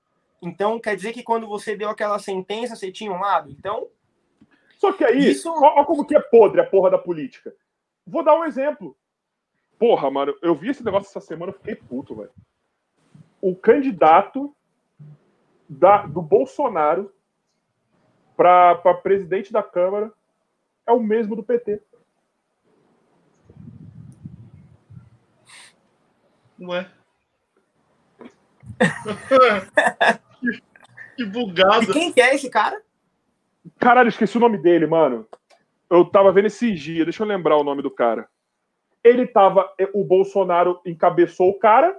Então 0.48 0.80
quer 0.80 0.95
dizer 0.95 1.14
que 1.14 1.24
quando 1.24 1.48
você 1.48 1.76
deu 1.76 1.90
aquela 1.90 2.17
sentença, 2.19 2.76
você 2.76 2.92
tinha 2.92 3.11
um 3.11 3.19
lado. 3.19 3.51
Então. 3.51 3.88
Só 4.77 4.93
que 4.93 5.03
aí, 5.03 5.32
isso... 5.32 5.51
olha 5.51 5.85
como 5.85 6.06
que 6.06 6.16
é 6.16 6.19
podre 6.19 6.61
a 6.61 6.66
porra 6.66 6.92
da 6.92 6.98
política. 6.98 7.53
Vou 8.06 8.24
dar 8.24 8.35
um 8.35 8.45
exemplo. 8.45 8.95
Porra, 9.77 10.09
mano, 10.09 10.35
eu 10.42 10.56
vi 10.56 10.69
esse 10.69 10.84
negócio 10.84 11.09
essa 11.09 11.19
semana, 11.19 11.51
eu 11.51 11.58
fiquei 11.58 11.76
puto, 11.76 12.16
velho. 12.16 12.32
O 13.42 13.56
candidato 13.56 14.56
da, 15.67 16.06
do 16.06 16.22
Bolsonaro 16.22 17.14
para 18.35 18.93
presidente 19.03 19.51
da 19.51 19.61
Câmara 19.61 20.11
é 20.85 20.92
o 20.92 21.00
mesmo 21.00 21.35
do 21.35 21.43
PT. 21.43 21.82
Ué. 26.59 26.90
que, 30.40 30.61
que 31.16 31.25
bugado. 31.25 31.83
E 31.83 31.93
quem 31.93 32.11
que 32.11 32.22
é 32.22 32.35
esse 32.35 32.49
cara? 32.49 32.82
Caralho, 33.80 34.09
esqueci 34.09 34.38
o 34.38 34.41
nome 34.41 34.57
dele, 34.57 34.88
mano. 34.88 35.27
Eu 35.90 36.06
tava 36.06 36.32
vendo 36.32 36.48
esses 36.48 36.80
dias, 36.80 37.06
deixa 37.06 37.24
eu 37.24 37.27
lembrar 37.27 37.57
o 37.57 37.64
nome 37.64 37.82
do 37.82 37.91
cara. 37.91 38.27
Ele 39.03 39.25
tava. 39.25 39.72
O 39.93 40.03
Bolsonaro 40.03 40.82
encabeçou 40.85 41.49
o 41.49 41.59
cara, 41.59 41.98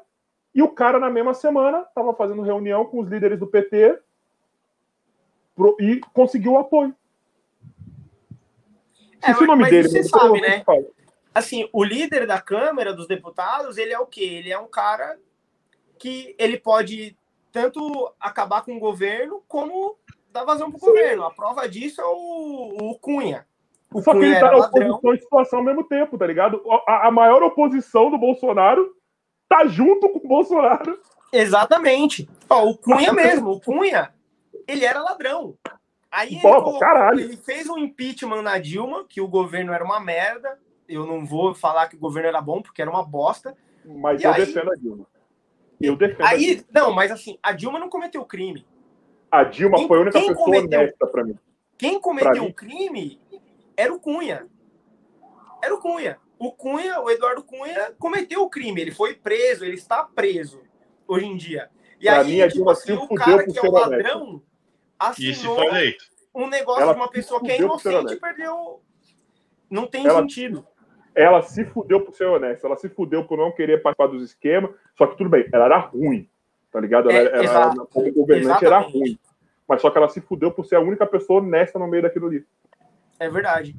e 0.54 0.62
o 0.62 0.68
cara, 0.68 0.98
na 0.98 1.10
mesma 1.10 1.34
semana, 1.34 1.84
tava 1.94 2.14
fazendo 2.14 2.42
reunião 2.42 2.84
com 2.84 3.00
os 3.00 3.08
líderes 3.08 3.38
do 3.38 3.46
PT 3.46 3.98
pro, 5.54 5.76
e 5.80 6.00
conseguiu 6.12 6.52
o 6.52 6.58
apoio. 6.58 6.94
É, 9.22 9.30
esqueci 9.30 9.42
é, 9.42 9.44
o 9.44 9.46
nome 9.46 9.68
dele, 9.68 9.88
você 9.88 10.04
sabe, 10.04 10.40
né? 10.40 10.64
assim, 11.34 11.68
o 11.72 11.84
líder 11.84 12.26
da 12.26 12.40
Câmara 12.40 12.92
dos 12.92 13.06
Deputados, 13.06 13.78
ele 13.78 13.92
é 13.92 13.98
o 13.98 14.06
quê? 14.06 14.24
Ele 14.24 14.52
é 14.52 14.58
um 14.58 14.68
cara 14.68 15.18
que 15.98 16.34
ele 16.38 16.58
pode 16.58 17.16
tanto 17.62 18.12
acabar 18.20 18.62
com 18.62 18.76
o 18.76 18.80
governo 18.80 19.42
como 19.48 19.96
dar 20.30 20.44
vazão 20.44 20.70
pro 20.70 20.80
Sim. 20.80 20.86
governo. 20.86 21.24
A 21.24 21.30
prova 21.30 21.68
disso 21.68 22.00
é 22.00 22.04
o, 22.04 22.90
o 22.90 22.98
Cunha. 22.98 23.46
O 23.92 24.02
Só 24.02 24.12
Cunha 24.12 24.22
que 24.22 24.30
ele 24.30 24.40
tá 24.40 24.50
na 24.50 24.66
oposição 24.66 25.14
e 25.14 25.18
situação 25.20 25.58
ao 25.60 25.64
mesmo 25.64 25.84
tempo, 25.84 26.18
tá 26.18 26.26
ligado? 26.26 26.62
A, 26.86 27.08
a, 27.08 27.10
maior 27.10 27.42
oposição 27.42 28.10
do 28.10 28.18
Bolsonaro 28.18 28.94
tá 29.48 29.66
junto 29.66 30.08
com 30.08 30.18
o 30.18 30.28
Bolsonaro. 30.28 31.00
Exatamente. 31.32 32.28
Ó, 32.48 32.68
o 32.68 32.76
Cunha 32.76 33.12
mesmo, 33.12 33.50
o 33.50 33.60
Cunha, 33.60 34.12
ele 34.66 34.84
era 34.84 35.02
ladrão. 35.02 35.54
Aí 36.10 36.34
ele, 36.34 36.40
colocou, 36.40 36.80
ele, 37.12 37.36
fez 37.36 37.68
um 37.68 37.76
impeachment 37.76 38.42
na 38.42 38.58
Dilma, 38.58 39.04
que 39.06 39.20
o 39.20 39.28
governo 39.28 39.72
era 39.72 39.84
uma 39.84 40.00
merda 40.00 40.58
eu 40.88 41.06
não 41.06 41.24
vou 41.24 41.54
falar 41.54 41.88
que 41.88 41.96
o 41.96 42.00
governo 42.00 42.28
era 42.28 42.40
bom, 42.40 42.62
porque 42.62 42.80
era 42.80 42.90
uma 42.90 43.04
bosta. 43.04 43.54
Mas 43.84 44.22
e 44.22 44.24
eu 44.24 44.32
aí... 44.32 44.46
defendo 44.46 44.72
a 44.72 44.74
Dilma. 44.74 45.06
Eu 45.80 45.96
defendo 45.96 46.26
aí. 46.26 46.64
Não, 46.72 46.92
mas 46.92 47.10
assim, 47.10 47.38
a 47.42 47.52
Dilma 47.52 47.78
não 47.78 47.88
cometeu 47.88 48.24
crime. 48.24 48.66
A 49.30 49.44
Dilma 49.44 49.78
quem, 49.78 49.88
foi 49.88 49.98
a 49.98 50.00
única 50.00 50.18
pessoa 50.18 50.36
cometeu, 50.36 50.80
honesta 50.80 51.06
para 51.06 51.24
mim. 51.24 51.38
Quem 51.76 52.00
cometeu 52.00 52.44
o 52.44 52.52
crime 52.52 53.20
era 53.76 53.92
o 53.92 54.00
Cunha. 54.00 54.46
Era 55.62 55.74
o 55.74 55.78
Cunha. 55.78 56.18
O 56.38 56.52
Cunha, 56.52 57.00
o 57.00 57.10
Eduardo 57.10 57.42
Cunha, 57.42 57.92
cometeu 57.98 58.42
o 58.42 58.50
crime. 58.50 58.80
Ele 58.80 58.90
foi 58.90 59.14
preso, 59.14 59.64
ele 59.64 59.74
está 59.74 60.02
preso 60.02 60.62
hoje 61.06 61.26
em 61.26 61.36
dia. 61.36 61.70
E 62.00 62.04
pra 62.04 62.20
aí, 62.20 62.26
mim, 62.26 62.40
a 62.40 62.48
tipo 62.48 62.56
Dilma 62.56 62.72
assim, 62.72 62.92
o 62.92 63.08
cara 63.14 63.46
que 63.46 63.58
é 63.58 63.62
o 63.62 63.70
ladrão 63.70 64.42
assinou 64.98 65.58
um 66.34 66.48
negócio 66.48 66.82
Ela 66.82 66.92
de 66.92 67.00
uma 67.00 67.10
pessoa 67.10 67.40
que 67.40 67.50
é 67.50 67.58
inocente 67.58 68.14
e 68.14 68.16
perdeu. 68.16 68.82
Não 69.70 69.86
tem 69.86 70.06
Ela... 70.06 70.20
sentido 70.20 70.66
ela 71.18 71.42
se 71.42 71.64
fudeu 71.64 72.00
por 72.00 72.14
ser 72.14 72.26
honesta, 72.26 72.66
ela 72.66 72.76
se 72.76 72.88
fudeu 72.88 73.24
por 73.24 73.36
não 73.36 73.50
querer 73.50 73.82
participar 73.82 74.06
dos 74.06 74.22
esquemas, 74.22 74.70
só 74.96 75.06
que 75.06 75.16
tudo 75.16 75.28
bem, 75.28 75.48
ela 75.52 75.64
era 75.64 75.78
ruim, 75.78 76.28
tá 76.70 76.80
ligado? 76.80 77.10
Ela, 77.10 77.18
é, 77.18 77.44
ela, 77.44 77.72
ela 77.72 77.86
como 77.86 78.12
governante, 78.12 78.64
era 78.64 78.78
ruim. 78.78 79.18
Mas 79.66 79.82
só 79.82 79.90
que 79.90 79.98
ela 79.98 80.08
se 80.08 80.20
fudeu 80.20 80.50
por 80.50 80.64
ser 80.64 80.76
a 80.76 80.80
única 80.80 81.04
pessoa 81.06 81.40
honesta 81.40 81.78
no 81.78 81.88
meio 81.88 82.04
daquilo 82.04 82.28
ali. 82.28 82.46
É 83.18 83.28
verdade. 83.28 83.76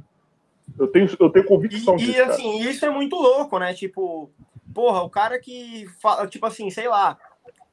Eu 0.77 0.87
tenho, 0.87 1.09
eu 1.19 1.29
tenho 1.31 1.45
convicção 1.45 1.95
e, 1.95 1.97
disso. 1.97 2.11
E 2.11 2.21
assim, 2.21 2.59
isso 2.59 2.85
é 2.85 2.89
muito 2.89 3.15
louco, 3.15 3.57
né? 3.57 3.73
Tipo, 3.73 4.29
porra, 4.73 5.01
o 5.01 5.09
cara 5.09 5.39
que 5.39 5.87
fala, 6.01 6.27
tipo 6.27 6.45
assim, 6.45 6.69
sei 6.69 6.87
lá, 6.87 7.17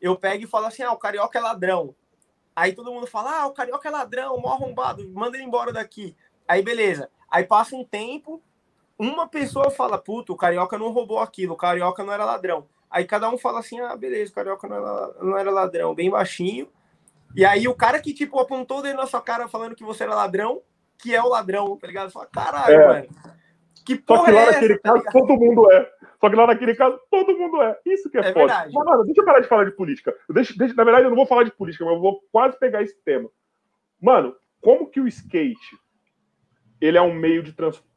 eu 0.01 0.17
pego 0.17 0.45
e 0.45 0.47
falo 0.47 0.67
assim, 0.67 0.83
ah, 0.83 0.93
o 0.93 0.97
carioca 0.97 1.39
é 1.39 1.43
ladrão. 1.43 1.95
Aí 2.55 2.73
todo 2.73 2.93
mundo 2.93 3.07
fala, 3.07 3.43
ah, 3.43 3.47
o 3.47 3.53
carioca 3.53 3.89
é 3.89 3.93
ladrão, 3.93 4.39
mó 4.39 4.53
arrombado, 4.53 5.07
manda 5.13 5.37
ele 5.37 5.45
embora 5.45 5.73
daqui. 5.73 6.17
Aí 6.49 6.63
beleza. 6.63 7.11
Aí 7.31 7.45
passa 7.45 7.77
um 7.77 7.85
tempo, 7.85 8.41
uma 8.99 9.29
pessoa 9.29 9.71
fala, 9.71 9.99
puto, 9.99 10.33
o 10.33 10.37
carioca 10.37 10.79
não 10.79 10.91
roubou 10.91 11.19
aquilo, 11.19 11.55
o 11.55 11.57
carioca 11.57 12.03
não 12.03 12.13
era 12.13 12.25
ladrão. 12.25 12.67
Aí 12.91 13.05
cada 13.05 13.29
um 13.29 13.37
fala 13.37 13.61
assim, 13.61 13.79
ah, 13.81 13.95
beleza, 13.97 14.31
o 14.31 14.35
carioca 14.35 14.67
não 14.69 14.77
era, 14.77 15.15
não 15.23 15.39
era 15.39 15.51
ladrão, 15.51 15.95
bem 15.95 16.11
baixinho. 16.11 16.69
E 17.35 17.45
aí 17.45 17.69
o 17.69 17.75
cara 17.75 18.01
que, 18.01 18.15
tipo, 18.15 18.39
apontou 18.41 18.81
dentro 18.81 18.99
da 18.99 19.07
sua 19.07 19.21
cara 19.21 19.49
falando 19.49 19.75
que 19.75 19.85
você 19.85 20.05
era 20.05 20.15
ladrão, 20.15 20.63
que 20.99 21.15
é 21.15 21.23
o 21.23 21.29
ladrão, 21.29 21.77
tá 21.77 21.87
ligado? 21.87 22.09
Você 22.09 22.15
fala, 22.15 22.27
caralho, 22.27 22.75
é. 22.75 22.87
mano. 22.87 23.07
Que 23.85 23.97
porra 23.97 24.19
Só 24.19 24.25
que 24.25 24.33
lá 24.33 24.43
é 24.43 24.47
naquele 24.47 24.73
essa, 24.73 24.83
tá 24.83 24.93
caso 24.93 25.05
tá 25.05 25.13
todo 25.13 25.37
mundo 25.37 25.73
é. 25.73 25.91
Só 26.21 26.31
que 26.31 26.37
lá 26.37 26.47
naquele 26.47 26.75
caso 26.75 27.01
todo 27.11 27.39
mundo 27.39 27.63
é. 27.63 27.79
Isso 27.85 28.11
que 28.11 28.17
é, 28.17 28.21
é 28.21 28.33
foda. 28.33 28.47
Verdade. 28.47 28.73
Mas, 28.75 28.85
mano, 28.85 29.05
deixa 29.05 29.21
eu 29.21 29.25
parar 29.25 29.41
de 29.41 29.49
falar 29.49 29.65
de 29.65 29.71
política. 29.73 30.17
Deixa, 30.31 30.55
deixa, 30.57 30.75
na 30.75 30.85
verdade, 30.85 31.05
eu 31.05 31.11
não 31.11 31.17
vou 31.17 31.27
falar 31.27 31.45
de 31.45 31.53
política, 31.53 31.85
mas 31.85 31.95
eu 31.95 32.01
vou 32.01 32.21
quase 32.33 32.59
pegar 32.59 32.83
esse 32.83 32.97
tema. 33.05 33.29
Mano, 34.01 34.35
como 34.61 34.91
que 34.91 35.01
o 35.01 35.07
skate 35.07 35.79
ele 36.81 36.99
é 36.99 37.03
um 37.03 37.15
meio 37.15 37.43
de 37.43 37.53
transporte 37.53 37.96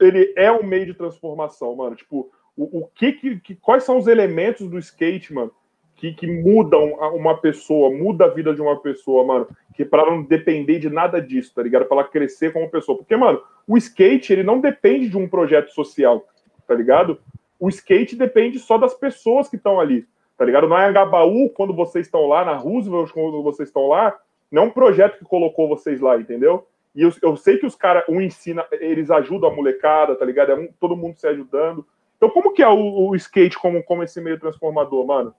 ele 0.00 0.32
é 0.36 0.50
um 0.50 0.62
meio 0.62 0.86
de 0.86 0.94
transformação, 0.94 1.74
mano. 1.74 1.96
Tipo, 1.96 2.30
o, 2.56 2.80
o 2.80 2.86
que, 2.94 3.12
que, 3.12 3.54
quais 3.56 3.84
são 3.84 3.98
os 3.98 4.06
elementos 4.06 4.68
do 4.68 4.78
skate, 4.78 5.32
mano, 5.32 5.52
que, 5.96 6.12
que 6.12 6.26
mudam 6.26 6.92
uma 7.14 7.38
pessoa, 7.38 7.90
muda 7.90 8.26
a 8.26 8.28
vida 8.28 8.54
de 8.54 8.60
uma 8.60 8.78
pessoa, 8.80 9.24
mano, 9.24 9.48
que 9.74 9.84
para 9.84 10.10
não 10.10 10.22
depender 10.22 10.78
de 10.78 10.90
nada 10.90 11.20
disso, 11.20 11.54
tá 11.54 11.62
ligado? 11.62 11.86
Para 11.86 11.98
ela 11.98 12.08
crescer 12.08 12.52
como 12.52 12.70
pessoa. 12.70 12.98
Porque, 12.98 13.16
mano, 13.16 13.42
o 13.66 13.76
skate, 13.76 14.32
ele 14.32 14.42
não 14.42 14.60
depende 14.60 15.08
de 15.08 15.16
um 15.16 15.28
projeto 15.28 15.70
social, 15.70 16.26
tá 16.66 16.74
ligado? 16.74 17.18
O 17.58 17.68
skate 17.68 18.14
depende 18.14 18.58
só 18.58 18.76
das 18.76 18.94
pessoas 18.94 19.48
que 19.48 19.56
estão 19.56 19.80
ali, 19.80 20.06
tá 20.36 20.44
ligado? 20.44 20.68
Na 20.68 20.86
Angabaú, 20.86 21.48
quando 21.50 21.74
vocês 21.74 22.06
estão 22.06 22.26
lá, 22.26 22.44
na 22.44 22.56
Roosevelt, 22.56 23.10
quando 23.12 23.42
vocês 23.42 23.68
estão 23.68 23.88
lá, 23.88 24.14
não 24.50 24.64
é 24.64 24.66
um 24.66 24.70
projeto 24.70 25.18
que 25.18 25.24
colocou 25.24 25.68
vocês 25.68 26.00
lá, 26.00 26.18
entendeu? 26.18 26.66
E 26.96 27.02
eu, 27.02 27.12
eu 27.22 27.36
sei 27.36 27.58
que 27.58 27.66
os 27.66 27.76
caras, 27.76 28.04
um 28.08 28.22
ensina, 28.22 28.66
eles 28.72 29.10
ajudam 29.10 29.50
a 29.50 29.54
molecada, 29.54 30.16
tá 30.16 30.24
ligado? 30.24 30.52
É 30.52 30.54
um, 30.54 30.72
todo 30.80 30.96
mundo 30.96 31.18
se 31.18 31.26
ajudando. 31.26 31.86
Então, 32.16 32.30
como 32.30 32.54
que 32.54 32.62
é 32.62 32.68
o, 32.68 33.10
o, 33.10 33.14
skate 33.14 33.58
como, 33.58 33.84
como 33.84 34.02
esse 34.02 34.18
meio 34.18 34.40
transformador, 34.40 35.06
mano? 35.06 35.34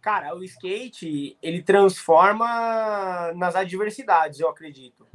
Cara, 0.00 0.34
o 0.34 0.42
skate, 0.42 1.36
ele 1.42 1.62
transforma 1.62 3.32
nas 3.34 3.54
adversidades, 3.54 4.40
eu 4.40 4.48
acredito. 4.48 5.06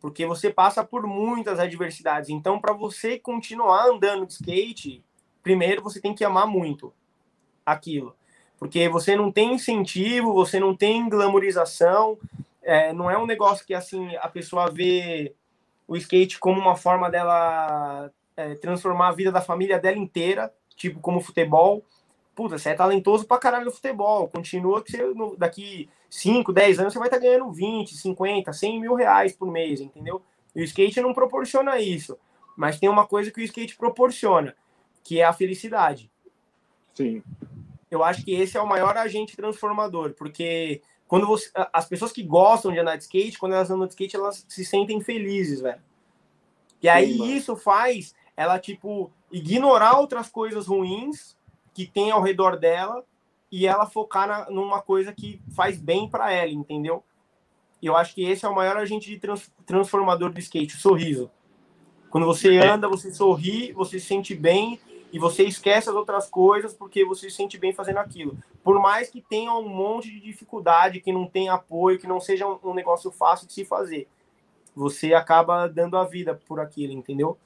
Porque 0.00 0.24
você 0.24 0.48
passa 0.50 0.82
por 0.82 1.06
muitas 1.06 1.58
adversidades. 1.58 2.30
Então, 2.30 2.58
para 2.58 2.72
você 2.72 3.18
continuar 3.18 3.84
andando 3.86 4.26
de 4.26 4.32
skate, 4.32 5.04
primeiro 5.42 5.82
você 5.82 6.00
tem 6.00 6.14
que 6.14 6.24
amar 6.24 6.46
muito 6.46 6.90
aquilo. 7.66 8.16
Porque 8.58 8.88
você 8.88 9.14
não 9.14 9.30
tem 9.30 9.54
incentivo, 9.54 10.32
você 10.32 10.58
não 10.58 10.74
tem 10.74 11.06
glamorização, 11.06 12.18
é, 12.66 12.92
não 12.92 13.08
é 13.08 13.16
um 13.16 13.26
negócio 13.26 13.64
que 13.64 13.72
assim 13.72 14.14
a 14.16 14.28
pessoa 14.28 14.68
vê 14.68 15.32
o 15.86 15.96
skate 15.96 16.38
como 16.40 16.60
uma 16.60 16.74
forma 16.74 17.08
dela 17.08 18.10
é, 18.36 18.56
transformar 18.56 19.08
a 19.08 19.12
vida 19.12 19.30
da 19.30 19.40
família 19.40 19.78
dela 19.78 19.96
inteira, 19.96 20.52
tipo 20.74 20.98
como 21.00 21.20
futebol. 21.20 21.84
Puta, 22.34 22.58
você 22.58 22.70
é 22.70 22.74
talentoso 22.74 23.24
pra 23.24 23.38
caralho 23.38 23.66
no 23.66 23.70
futebol. 23.70 24.28
Continua 24.28 24.82
que 24.82 24.92
você, 24.92 25.36
daqui 25.38 25.88
5, 26.10 26.52
10 26.52 26.80
anos 26.80 26.92
você 26.92 26.98
vai 26.98 27.08
estar 27.08 27.18
tá 27.18 27.22
ganhando 27.22 27.50
20, 27.52 27.96
50, 27.96 28.52
100 28.52 28.80
mil 28.80 28.94
reais 28.94 29.34
por 29.34 29.50
mês, 29.50 29.80
entendeu? 29.80 30.20
E 30.54 30.60
o 30.60 30.64
skate 30.64 31.00
não 31.00 31.14
proporciona 31.14 31.78
isso. 31.78 32.18
Mas 32.56 32.80
tem 32.80 32.88
uma 32.88 33.06
coisa 33.06 33.30
que 33.30 33.40
o 33.40 33.44
skate 33.44 33.76
proporciona, 33.76 34.56
que 35.04 35.20
é 35.20 35.24
a 35.24 35.32
felicidade. 35.32 36.10
Sim. 36.94 37.22
Eu 37.90 38.02
acho 38.02 38.24
que 38.24 38.34
esse 38.34 38.56
é 38.56 38.60
o 38.60 38.66
maior 38.66 38.96
agente 38.96 39.36
transformador, 39.36 40.14
porque 40.14 40.82
quando 41.08 41.26
você, 41.26 41.50
as 41.72 41.86
pessoas 41.86 42.12
que 42.12 42.22
gostam 42.22 42.72
de 42.72 42.78
andar 42.78 42.96
de 42.96 43.04
skate, 43.04 43.38
quando 43.38 43.54
elas 43.54 43.70
andam 43.70 43.86
de 43.86 43.92
skate, 43.92 44.16
elas 44.16 44.44
se 44.48 44.64
sentem 44.64 45.00
felizes, 45.00 45.60
velho. 45.60 45.80
E 46.82 46.88
aí 46.88 47.14
Sim, 47.14 47.34
isso 47.34 47.56
faz 47.56 48.14
ela 48.36 48.58
tipo 48.58 49.10
ignorar 49.30 49.98
outras 49.98 50.28
coisas 50.28 50.66
ruins 50.66 51.36
que 51.72 51.86
tem 51.86 52.10
ao 52.10 52.22
redor 52.22 52.56
dela 52.56 53.04
e 53.50 53.66
ela 53.66 53.86
focar 53.86 54.26
na, 54.26 54.50
numa 54.50 54.82
coisa 54.82 55.12
que 55.12 55.40
faz 55.54 55.78
bem 55.78 56.08
para 56.08 56.32
ela, 56.32 56.50
entendeu? 56.50 57.02
E 57.80 57.86
eu 57.86 57.96
acho 57.96 58.14
que 58.14 58.24
esse 58.24 58.44
é 58.44 58.48
o 58.48 58.54
maior 58.54 58.76
agente 58.76 59.08
de 59.08 59.18
trans, 59.18 59.50
transformador 59.64 60.32
do 60.32 60.40
skate, 60.40 60.74
o 60.74 60.78
sorriso. 60.78 61.30
Quando 62.10 62.26
você 62.26 62.56
é. 62.56 62.66
anda, 62.66 62.88
você 62.88 63.12
sorri, 63.12 63.72
você 63.72 64.00
se 64.00 64.06
sente 64.06 64.34
bem 64.34 64.80
e 65.12 65.18
você 65.18 65.44
esquece 65.44 65.88
as 65.88 65.94
outras 65.94 66.28
coisas 66.28 66.74
porque 66.74 67.04
você 67.04 67.30
se 67.30 67.36
sente 67.36 67.58
bem 67.58 67.72
fazendo 67.72 67.98
aquilo. 67.98 68.36
Por 68.66 68.80
mais 68.80 69.08
que 69.08 69.20
tenha 69.20 69.52
um 69.52 69.68
monte 69.68 70.10
de 70.10 70.18
dificuldade, 70.18 71.00
que 71.00 71.12
não 71.12 71.24
tenha 71.24 71.52
apoio, 71.52 72.00
que 72.00 72.06
não 72.08 72.18
seja 72.18 72.48
um, 72.48 72.58
um 72.64 72.74
negócio 72.74 73.12
fácil 73.12 73.46
de 73.46 73.52
se 73.52 73.64
fazer, 73.64 74.08
você 74.74 75.14
acaba 75.14 75.68
dando 75.68 75.96
a 75.96 76.04
vida 76.04 76.34
por 76.34 76.58
aquilo, 76.58 76.92
entendeu? 76.92 77.38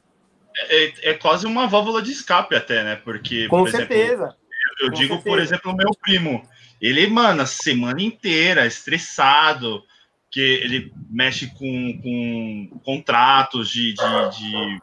É, 0.57 0.85
é, 0.85 1.11
é 1.11 1.15
quase 1.15 1.45
uma 1.45 1.67
válvula 1.67 2.01
de 2.01 2.11
escape 2.11 2.57
até, 2.57 2.83
né? 2.83 2.97
Porque, 2.97 3.49
Com 3.49 3.67
certeza. 3.67 4.15
Exemplo, 4.15 4.37
eu, 4.81 4.87
eu 4.87 4.93
digo, 4.95 5.15
certeza. 5.17 5.29
por 5.29 5.39
exemplo, 5.39 5.73
o 5.73 5.77
meu 5.77 5.91
primo. 6.01 6.43
Ele, 6.81 7.07
mano, 7.07 7.43
a 7.43 7.47
semana 7.47 8.01
inteira 8.01 8.67
estressado, 8.67 9.83
que 10.31 10.41
ele 10.41 10.91
mexe 11.11 11.49
com, 11.49 12.01
com 12.03 12.81
contratos 12.83 13.69
de, 13.69 13.93
de, 13.93 14.39
de 14.39 14.81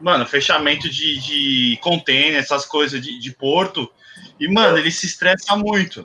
mano, 0.00 0.24
fechamento 0.26 0.88
de, 0.88 1.18
de 1.18 1.76
container, 1.78 2.38
essas 2.38 2.64
coisas 2.64 3.02
de, 3.02 3.18
de 3.18 3.32
porto. 3.32 3.90
E, 4.42 4.48
mano, 4.48 4.76
ele 4.76 4.90
se 4.90 5.06
estressa 5.06 5.54
muito. 5.56 6.04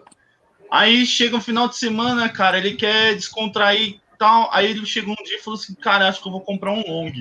Aí 0.69 1.07
chega 1.07 1.35
o 1.35 1.39
um 1.39 1.41
final 1.41 1.67
de 1.67 1.75
semana, 1.75 2.29
cara, 2.29 2.59
ele 2.59 2.75
quer 2.75 3.15
descontrair 3.15 3.99
tal. 4.19 4.47
Aí 4.53 4.69
ele 4.69 4.85
chegou 4.85 5.15
um 5.19 5.23
dia 5.23 5.37
e 5.37 5.41
falou 5.41 5.59
assim: 5.59 5.73
Cara, 5.73 6.07
acho 6.07 6.21
que 6.21 6.27
eu 6.27 6.31
vou 6.31 6.41
comprar 6.41 6.71
um 6.71 6.83
long. 6.87 7.11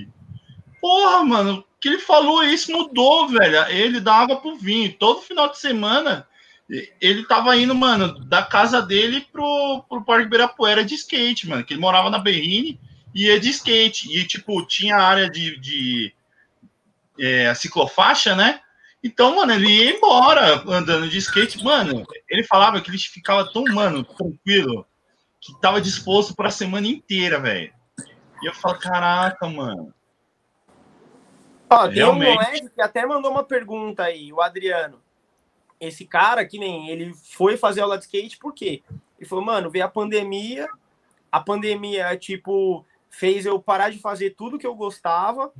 Porra, 0.78 1.25
mano, 1.25 1.65
que 1.81 1.89
ele 1.89 2.01
falou 2.01 2.45
isso 2.45 2.70
mudou, 2.70 3.28
velho. 3.28 3.67
Ele 3.70 3.99
dá 3.99 4.12
água 4.12 4.36
pro 4.39 4.57
vinho. 4.57 4.93
Todo 4.99 5.23
final 5.23 5.49
de 5.51 5.59
semana 5.59 6.28
ele 7.01 7.25
tava 7.25 7.57
indo, 7.57 7.75
mano, 7.75 8.19
da 8.27 8.43
casa 8.43 8.83
dele 8.83 9.27
pro, 9.33 9.85
pro 9.89 10.05
Parque 10.05 10.27
Ibirapuera 10.27 10.85
de 10.85 10.97
skate, 10.97 11.49
mano. 11.49 11.65
Que 11.65 11.73
ele 11.73 11.81
morava 11.81 12.11
na 12.11 12.19
Berrine 12.19 12.78
e 13.15 13.25
ia 13.28 13.41
de 13.41 13.49
skate. 13.49 14.15
E, 14.15 14.27
tipo, 14.27 14.67
tinha 14.67 14.97
área 14.97 15.31
de, 15.31 15.59
de 15.59 16.15
é, 17.19 17.55
ciclofaixa, 17.55 18.36
né? 18.36 18.61
Então, 19.07 19.36
mano, 19.36 19.52
ele 19.52 19.68
ia 19.68 19.97
embora 19.97 20.65
andando 20.67 21.09
de 21.09 21.18
skate. 21.18 21.62
Mano, 21.62 22.05
ele 22.28 22.43
falava 22.43 22.81
que 22.81 22.91
ele 22.91 22.99
ficava 22.99 23.49
tão, 23.52 23.62
mano, 23.73 24.02
tranquilo, 24.02 24.85
que 25.41 25.57
tava 25.60 25.81
disposto 25.81 26.35
para 26.35 26.49
a 26.49 26.51
semana 26.51 26.89
inteira, 26.89 27.39
velho. 27.39 27.73
E 28.43 28.47
eu 28.47 28.52
falo, 28.52 28.76
caraca, 28.81 29.49
mano. 29.49 29.94
Ó, 31.70 31.86
tem 31.86 31.99
Realmente... 31.99 32.31
um 32.31 32.35
moleque 32.35 32.68
que 32.68 32.83
até 32.83 33.07
mandou 33.07 33.31
uma 33.31 33.44
pergunta 33.44 34.02
aí, 34.02 34.33
o 34.33 34.41
Adriano. 34.41 35.01
Esse 35.81 36.05
cara, 36.05 36.44
que 36.44 36.59
nem 36.59 36.91
ele 36.91 37.15
foi 37.15 37.57
fazer 37.57 37.83
aula 37.83 37.99
de 37.99 38.07
skate, 38.07 38.39
por 38.39 38.52
quê? 38.52 38.83
Ele 39.17 39.28
falou, 39.28 39.44
mano, 39.44 39.70
veio 39.70 39.85
a 39.85 39.89
pandemia, 39.89 40.68
a 41.31 41.41
pandemia, 41.41 42.17
tipo, 42.17 42.85
fez 43.09 43.47
eu 43.47 43.60
parar 43.60 43.91
de 43.91 44.01
fazer 44.01 44.31
tudo 44.31 44.59
que 44.59 44.67
eu 44.67 44.75
gostava 44.75 45.52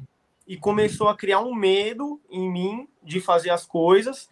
e 0.47 0.57
começou 0.57 1.09
a 1.09 1.17
criar 1.17 1.41
um 1.41 1.55
medo 1.55 2.21
em 2.31 2.51
mim 2.51 2.89
de 3.03 3.21
fazer 3.21 3.51
as 3.51 3.67
coisas. 3.67 4.29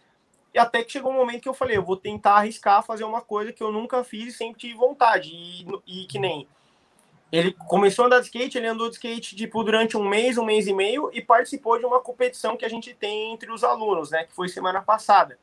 E 0.53 0.59
até 0.59 0.83
que 0.83 0.91
chegou 0.91 1.11
um 1.11 1.15
momento 1.15 1.41
que 1.41 1.49
eu 1.49 1.53
falei, 1.53 1.75
eu 1.75 1.83
vou 1.83 1.97
tentar 1.97 2.35
arriscar 2.35 2.83
fazer 2.83 3.03
uma 3.03 3.21
coisa 3.21 3.51
que 3.51 3.61
eu 3.61 3.71
nunca 3.71 4.03
fiz 4.03 4.33
e 4.33 4.37
sempre 4.37 4.59
tive 4.59 4.75
vontade. 4.75 5.29
E, 5.33 5.65
e 5.85 6.05
que 6.05 6.17
nem 6.17 6.47
ele 7.31 7.51
começou 7.67 8.03
a 8.03 8.05
andar 8.05 8.19
de 8.19 8.27
skate, 8.27 8.57
ele 8.57 8.67
andou 8.67 8.87
de 8.87 8.95
skate 8.95 9.35
tipo 9.35 9.63
durante 9.63 9.97
um 9.97 10.07
mês, 10.07 10.37
um 10.37 10.45
mês 10.45 10.67
e 10.67 10.73
meio 10.73 11.09
e 11.11 11.21
participou 11.21 11.77
de 11.77 11.85
uma 11.85 11.99
competição 11.99 12.55
que 12.55 12.63
a 12.63 12.69
gente 12.69 12.93
tem 12.93 13.33
entre 13.33 13.51
os 13.51 13.63
alunos, 13.63 14.11
né, 14.11 14.23
que 14.23 14.33
foi 14.33 14.47
semana 14.47 14.81
passada. 14.81 15.37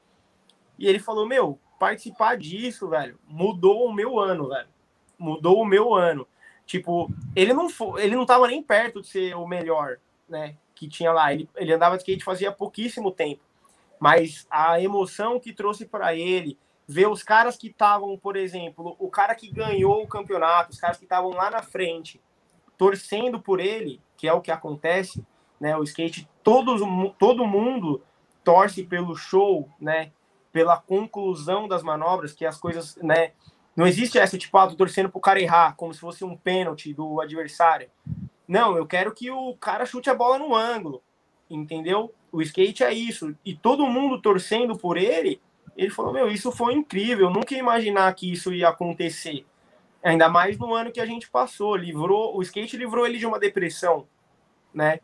E 0.78 0.88
ele 0.88 0.98
falou: 0.98 1.26
"Meu, 1.26 1.58
participar 1.78 2.38
disso, 2.38 2.88
velho, 2.88 3.18
mudou 3.26 3.86
o 3.86 3.92
meu 3.92 4.18
ano, 4.18 4.48
velho. 4.48 4.68
Mudou 5.18 5.60
o 5.60 5.66
meu 5.66 5.94
ano. 5.94 6.26
Tipo, 6.64 7.10
ele 7.34 7.52
não 7.52 7.68
foi, 7.68 8.04
ele 8.04 8.16
não 8.16 8.24
tava 8.24 8.46
nem 8.46 8.62
perto 8.62 9.00
de 9.00 9.08
ser 9.08 9.34
o 9.36 9.46
melhor, 9.46 9.98
né, 10.32 10.56
que 10.74 10.88
tinha 10.88 11.12
lá. 11.12 11.32
Ele, 11.32 11.48
ele 11.54 11.72
andava 11.72 11.96
de 11.96 12.02
skate 12.02 12.24
fazia 12.24 12.50
pouquíssimo 12.50 13.12
tempo. 13.12 13.42
Mas 14.00 14.46
a 14.50 14.80
emoção 14.80 15.38
que 15.38 15.52
trouxe 15.52 15.84
para 15.84 16.16
ele, 16.16 16.58
ver 16.88 17.06
os 17.06 17.22
caras 17.22 17.56
que 17.56 17.68
estavam, 17.68 18.18
por 18.18 18.34
exemplo, 18.34 18.96
o 18.98 19.08
cara 19.08 19.34
que 19.34 19.48
ganhou 19.48 20.02
o 20.02 20.08
campeonato, 20.08 20.72
os 20.72 20.80
caras 20.80 20.96
que 20.96 21.04
estavam 21.04 21.30
lá 21.30 21.50
na 21.50 21.62
frente, 21.62 22.20
torcendo 22.76 23.38
por 23.38 23.60
ele, 23.60 24.00
que 24.16 24.26
é 24.26 24.32
o 24.32 24.40
que 24.40 24.50
acontece, 24.50 25.24
né? 25.60 25.76
O 25.76 25.84
skate, 25.84 26.28
todos, 26.42 26.80
todo 27.18 27.46
mundo 27.46 28.02
torce 28.42 28.82
pelo 28.82 29.14
show, 29.14 29.68
né? 29.80 30.10
Pela 30.50 30.76
conclusão 30.76 31.68
das 31.68 31.82
manobras, 31.82 32.32
que 32.32 32.44
as 32.44 32.58
coisas, 32.58 32.96
né? 32.96 33.32
Não 33.76 33.86
existe 33.86 34.18
essa, 34.18 34.36
tipo, 34.36 34.58
ah, 34.58 34.66
tô 34.66 34.74
torcendo 34.74 35.08
pro 35.08 35.20
cara 35.20 35.40
errar, 35.40 35.76
como 35.76 35.94
se 35.94 36.00
fosse 36.00 36.24
um 36.24 36.36
pênalti 36.36 36.92
do 36.92 37.20
adversário. 37.20 37.88
Não, 38.52 38.76
eu 38.76 38.86
quero 38.86 39.14
que 39.14 39.30
o 39.30 39.56
cara 39.56 39.86
chute 39.86 40.10
a 40.10 40.14
bola 40.14 40.38
no 40.38 40.54
ângulo, 40.54 41.02
entendeu? 41.48 42.12
O 42.30 42.42
skate 42.42 42.84
é 42.84 42.92
isso. 42.92 43.34
E 43.42 43.56
todo 43.56 43.86
mundo 43.86 44.20
torcendo 44.20 44.76
por 44.76 44.98
ele, 44.98 45.40
ele 45.74 45.88
falou: 45.88 46.12
Meu, 46.12 46.28
isso 46.28 46.52
foi 46.52 46.74
incrível, 46.74 47.28
eu 47.28 47.32
nunca 47.32 47.54
ia 47.54 47.60
imaginar 47.60 48.14
que 48.14 48.30
isso 48.30 48.52
ia 48.52 48.68
acontecer. 48.68 49.46
Ainda 50.04 50.28
mais 50.28 50.58
no 50.58 50.74
ano 50.74 50.92
que 50.92 51.00
a 51.00 51.06
gente 51.06 51.30
passou. 51.30 51.74
Livrou, 51.74 52.36
o 52.36 52.42
skate 52.42 52.76
livrou 52.76 53.06
ele 53.06 53.16
de 53.16 53.24
uma 53.24 53.40
depressão, 53.40 54.06
né? 54.74 55.00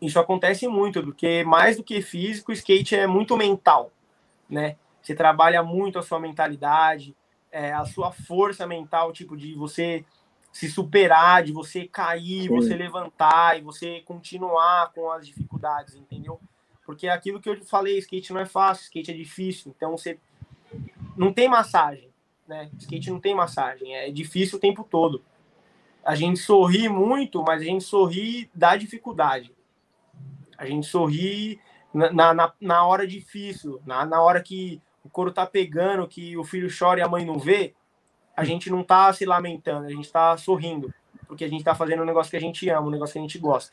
Isso 0.00 0.20
acontece 0.20 0.68
muito, 0.68 1.02
porque 1.02 1.42
mais 1.42 1.76
do 1.76 1.82
que 1.82 2.00
físico, 2.00 2.52
o 2.52 2.54
skate 2.54 2.94
é 2.94 3.04
muito 3.04 3.36
mental, 3.36 3.90
né? 4.48 4.76
Você 5.02 5.12
trabalha 5.12 5.60
muito 5.60 5.98
a 5.98 6.02
sua 6.02 6.20
mentalidade, 6.20 7.16
é, 7.50 7.72
a 7.72 7.84
sua 7.84 8.12
força 8.12 8.64
mental, 8.64 9.12
tipo, 9.12 9.36
de 9.36 9.56
você 9.56 10.04
se 10.52 10.68
superar, 10.68 11.44
de 11.44 11.52
você 11.52 11.86
cair, 11.86 12.42
Sim. 12.42 12.48
você 12.48 12.74
levantar 12.74 13.58
e 13.58 13.62
você 13.62 14.00
continuar 14.00 14.92
com 14.92 15.10
as 15.10 15.26
dificuldades, 15.26 15.94
entendeu? 15.94 16.40
Porque 16.84 17.06
é 17.06 17.10
aquilo 17.10 17.40
que 17.40 17.48
eu 17.48 17.64
falei, 17.64 17.98
skate 17.98 18.32
não 18.32 18.40
é 18.40 18.46
fácil, 18.46 18.84
skate 18.84 19.12
é 19.12 19.14
difícil. 19.14 19.72
Então 19.76 19.96
você 19.96 20.18
não 21.16 21.32
tem 21.32 21.48
massagem, 21.48 22.10
né? 22.48 22.68
Skate 22.78 23.10
não 23.10 23.20
tem 23.20 23.34
massagem, 23.34 23.94
é 23.94 24.10
difícil 24.10 24.58
o 24.58 24.60
tempo 24.60 24.82
todo. 24.82 25.22
A 26.04 26.14
gente 26.14 26.40
sorri 26.40 26.88
muito, 26.88 27.42
mas 27.42 27.60
a 27.62 27.64
gente 27.64 27.84
sorri 27.84 28.50
da 28.54 28.76
dificuldade. 28.76 29.54
A 30.58 30.66
gente 30.66 30.86
sorri 30.86 31.60
na, 31.92 32.34
na, 32.34 32.52
na 32.60 32.84
hora 32.84 33.06
difícil, 33.06 33.80
na, 33.86 34.04
na 34.04 34.20
hora 34.20 34.42
que 34.42 34.80
o 35.04 35.08
couro 35.08 35.32
tá 35.32 35.46
pegando, 35.46 36.08
que 36.08 36.36
o 36.36 36.44
filho 36.44 36.68
chora 36.76 37.00
e 37.00 37.02
a 37.02 37.08
mãe 37.08 37.24
não 37.24 37.38
vê, 37.38 37.74
a 38.36 38.44
gente 38.44 38.70
não 38.70 38.82
tá 38.82 39.12
se 39.12 39.24
lamentando, 39.24 39.86
a 39.86 39.90
gente 39.90 40.10
tá 40.10 40.36
sorrindo, 40.36 40.92
porque 41.26 41.44
a 41.44 41.48
gente 41.48 41.64
tá 41.64 41.74
fazendo 41.74 42.02
um 42.02 42.06
negócio 42.06 42.30
que 42.30 42.36
a 42.36 42.40
gente 42.40 42.68
ama, 42.68 42.86
um 42.86 42.90
negócio 42.90 43.12
que 43.12 43.18
a 43.18 43.22
gente 43.22 43.38
gosta. 43.38 43.72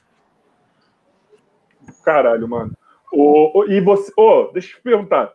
Caralho, 2.03 2.48
mano. 2.48 2.76
O, 3.11 3.60
o, 3.60 3.72
e 3.72 3.80
você. 3.80 4.11
Oh, 4.18 4.50
deixa 4.53 4.74
eu 4.74 4.77
te 4.77 4.82
perguntar. 4.82 5.32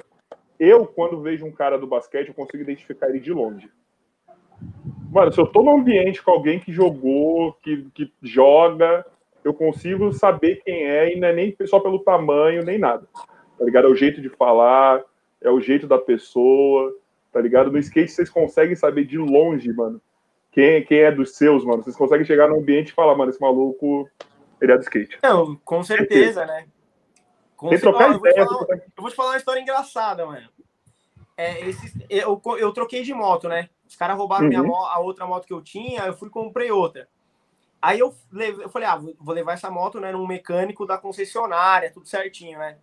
Eu, 0.59 0.87
quando 0.87 1.21
vejo 1.21 1.45
um 1.45 1.53
cara 1.53 1.79
do 1.79 1.87
basquete, 1.87 2.29
eu 2.29 2.35
consigo 2.35 2.63
identificar 2.63 3.09
ele 3.09 3.19
de 3.19 3.33
longe. 3.33 3.69
Mano, 5.11 5.33
se 5.33 5.41
eu 5.41 5.47
tô 5.47 5.63
num 5.63 5.79
ambiente 5.79 6.23
com 6.23 6.31
alguém 6.31 6.59
que 6.59 6.73
jogou, 6.73 7.55
que, 7.55 7.91
que 7.93 8.13
joga, 8.23 9.05
eu 9.45 9.53
consigo 9.53 10.13
saber 10.13 10.63
quem 10.65 10.85
é, 10.85 11.15
e 11.15 11.19
não 11.19 11.29
é 11.29 11.33
nem 11.33 11.57
só 11.67 11.81
pelo 11.81 11.99
tamanho, 11.99 12.65
nem 12.65 12.79
nada. 12.79 13.09
Tá 13.59 13.65
ligado? 13.65 13.89
É 13.89 13.91
o 13.91 13.97
jeito 13.97 14.21
de 14.21 14.29
falar, 14.29 15.03
é 15.41 15.51
o 15.51 15.61
jeito 15.61 15.87
da 15.87 15.99
pessoa, 15.99 16.97
tá 17.33 17.41
ligado? 17.41 17.73
No 17.73 17.79
skate 17.79 18.13
vocês 18.13 18.31
conseguem 18.31 18.77
saber 18.77 19.05
de 19.07 19.19
longe, 19.19 19.73
mano, 19.73 20.01
quem, 20.51 20.85
quem 20.85 20.99
é 20.99 21.11
dos 21.11 21.35
seus, 21.37 21.65
mano. 21.65 21.83
Vocês 21.83 21.97
conseguem 21.97 22.27
chegar 22.27 22.49
no 22.49 22.59
ambiente 22.59 22.91
e 22.91 22.95
falar, 22.95 23.17
mano, 23.17 23.31
esse 23.31 23.41
maluco, 23.41 24.09
ele 24.61 24.73
é 24.73 24.77
do 24.77 24.83
skate. 24.83 25.19
Não, 25.23 25.57
com 25.57 25.83
certeza, 25.83 26.41
certeza. 26.41 26.47
né? 26.47 26.67
Sem 27.71 27.81
trocar 27.81 28.15
ideia. 28.15 28.35
Eu 28.37 28.47
vou, 28.47 28.59
falar, 28.59 28.67
eu 28.71 29.03
vou 29.03 29.11
te 29.11 29.17
falar 29.17 29.31
uma 29.31 29.37
história 29.39 29.61
engraçada, 29.61 30.27
mano. 30.27 30.49
é, 31.37 31.69
esses, 31.69 31.95
eu, 32.11 32.41
eu 32.59 32.73
troquei 32.73 33.03
de 33.03 33.15
moto, 33.15 33.49
né? 33.49 33.71
Os 33.89 33.97
caras 33.97 34.17
roubaram 34.17 34.45
Uhum. 34.45 34.49
minha 34.49 34.61
a 34.61 34.99
outra 34.99 35.27
moto 35.27 35.47
que 35.47 35.53
eu 35.53 35.63
tinha, 35.63 36.03
eu 36.03 36.17
fui 36.17 36.29
e 36.29 36.31
comprei 36.31 36.71
outra. 36.71 37.09
Aí 37.81 37.99
eu, 37.99 38.15
eu 38.61 38.69
falei, 38.69 38.89
ah, 38.89 39.01
vou 39.19 39.35
levar 39.35 39.55
essa 39.55 39.71
moto, 39.71 39.99
né, 39.99 40.13
num 40.13 40.27
mecânico 40.27 40.87
da 40.87 40.97
concessionária, 40.97 41.91
tudo 41.91 42.07
certinho, 42.07 42.59
né? 42.59 42.79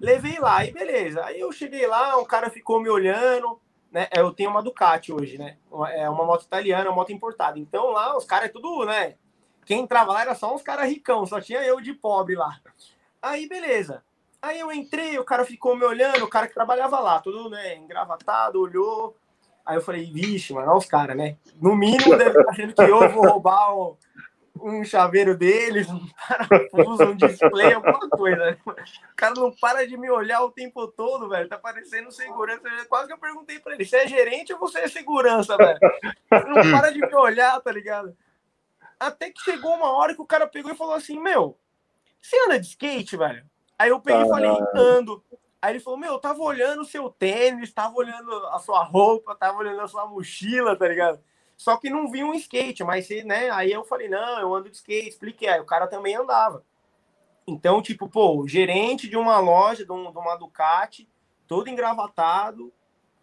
Levei 0.00 0.38
lá, 0.38 0.58
aí 0.58 0.72
beleza. 0.72 1.24
Aí 1.24 1.40
eu 1.40 1.50
cheguei 1.50 1.86
lá, 1.86 2.16
um 2.16 2.24
cara 2.24 2.48
ficou 2.48 2.80
me 2.80 2.88
olhando, 2.88 3.60
né? 3.90 4.08
Eu 4.12 4.32
tenho 4.32 4.50
uma 4.50 4.62
Ducati 4.62 5.12
hoje, 5.12 5.38
né? 5.38 5.56
É 5.94 6.08
uma 6.08 6.24
moto 6.24 6.42
italiana, 6.42 6.88
uma 6.90 6.96
moto 6.96 7.12
importada. 7.12 7.58
Então 7.58 7.90
lá 7.90 8.16
os 8.16 8.24
caras 8.24 8.48
é 8.48 8.52
tudo, 8.52 8.84
né? 8.84 9.14
Quem 9.64 9.80
entrava 9.80 10.12
lá 10.12 10.22
era 10.22 10.34
só 10.34 10.54
uns 10.54 10.62
caras 10.62 10.88
ricão, 10.88 11.26
só 11.26 11.40
tinha 11.40 11.62
eu 11.62 11.80
de 11.80 11.92
pobre 11.92 12.34
lá. 12.34 12.60
Aí 13.20 13.48
beleza. 13.48 14.02
Aí 14.42 14.58
eu 14.58 14.72
entrei, 14.72 15.18
o 15.18 15.24
cara 15.24 15.44
ficou 15.44 15.76
me 15.76 15.84
olhando, 15.84 16.24
o 16.24 16.28
cara 16.28 16.46
que 16.46 16.54
trabalhava 16.54 16.98
lá, 16.98 17.20
tudo, 17.20 17.50
né, 17.50 17.76
engravatado, 17.76 18.60
olhou. 18.60 19.14
Aí 19.66 19.76
eu 19.76 19.82
falei, 19.82 20.10
vixe, 20.10 20.54
mano, 20.54 20.68
olha 20.68 20.78
os 20.78 20.86
caras, 20.86 21.16
né? 21.16 21.36
No 21.60 21.76
mínimo 21.76 22.16
deve 22.16 22.38
estar 22.38 22.50
achando 22.50 22.74
que 22.74 22.82
eu 22.82 23.10
vou 23.10 23.28
roubar 23.28 23.76
um, 23.76 23.96
um 24.62 24.84
chaveiro 24.84 25.36
deles, 25.36 25.88
um 25.88 26.06
parafuso, 26.28 27.04
um 27.04 27.16
display, 27.16 27.72
alguma 27.72 28.08
coisa. 28.10 28.58
O 28.66 29.16
cara 29.16 29.34
não 29.34 29.50
para 29.52 29.86
de 29.86 29.96
me 29.96 30.10
olhar 30.10 30.42
o 30.42 30.50
tempo 30.50 30.86
todo, 30.88 31.28
velho. 31.28 31.48
Tá 31.48 31.58
parecendo 31.58 32.10
segurança. 32.10 32.62
Quase 32.88 33.08
que 33.08 33.12
eu 33.12 33.18
perguntei 33.18 33.58
pra 33.58 33.74
ele, 33.74 33.84
você 33.84 33.98
é 33.98 34.06
gerente 34.06 34.52
ou 34.52 34.58
você 34.58 34.80
é 34.80 34.88
segurança, 34.88 35.56
velho? 35.56 35.78
Não 36.30 36.70
para 36.70 36.90
de 36.90 37.00
me 37.00 37.14
olhar, 37.14 37.60
tá 37.60 37.72
ligado? 37.72 38.16
Até 38.98 39.30
que 39.30 39.40
chegou 39.42 39.74
uma 39.74 39.90
hora 39.92 40.14
que 40.14 40.22
o 40.22 40.26
cara 40.26 40.46
pegou 40.46 40.72
e 40.72 40.76
falou 40.76 40.94
assim, 40.94 41.18
meu, 41.18 41.58
você 42.20 42.36
anda 42.44 42.60
de 42.60 42.66
skate, 42.66 43.16
velho? 43.16 43.44
Aí 43.78 43.88
eu 43.88 44.00
peguei 44.00 44.22
e 44.22 44.28
falei, 44.28 44.50
ando. 44.74 45.24
Aí 45.62 45.72
ele 45.72 45.80
falou, 45.80 45.98
meu, 45.98 46.12
eu 46.12 46.18
tava 46.18 46.42
olhando 46.42 46.82
o 46.82 46.86
seu 46.86 47.10
tênis, 47.10 47.72
tava 47.72 47.94
olhando 47.94 48.30
a 48.48 48.58
sua 48.58 48.82
roupa, 48.82 49.34
tava 49.34 49.58
olhando 49.58 49.80
a 49.80 49.88
sua 49.88 50.06
mochila, 50.06 50.76
tá 50.76 50.86
ligado? 50.86 51.20
Só 51.60 51.76
que 51.76 51.90
não 51.90 52.10
vi 52.10 52.24
um 52.24 52.32
skate, 52.32 52.82
mas, 52.82 53.06
você, 53.06 53.22
né? 53.22 53.50
Aí 53.50 53.70
eu 53.70 53.84
falei, 53.84 54.08
não, 54.08 54.40
eu 54.40 54.54
ando 54.54 54.70
de 54.70 54.76
skate, 54.76 55.10
expliquei. 55.10 55.46
Aí 55.46 55.60
o 55.60 55.66
cara 55.66 55.86
também 55.86 56.16
andava. 56.16 56.64
Então, 57.46 57.82
tipo, 57.82 58.08
pô, 58.08 58.48
gerente 58.48 59.06
de 59.06 59.14
uma 59.14 59.38
loja, 59.40 59.84
de, 59.84 59.92
um- 59.92 60.10
de 60.10 60.16
uma 60.16 60.36
Ducati, 60.36 61.06
todo 61.46 61.68
engravatado, 61.68 62.72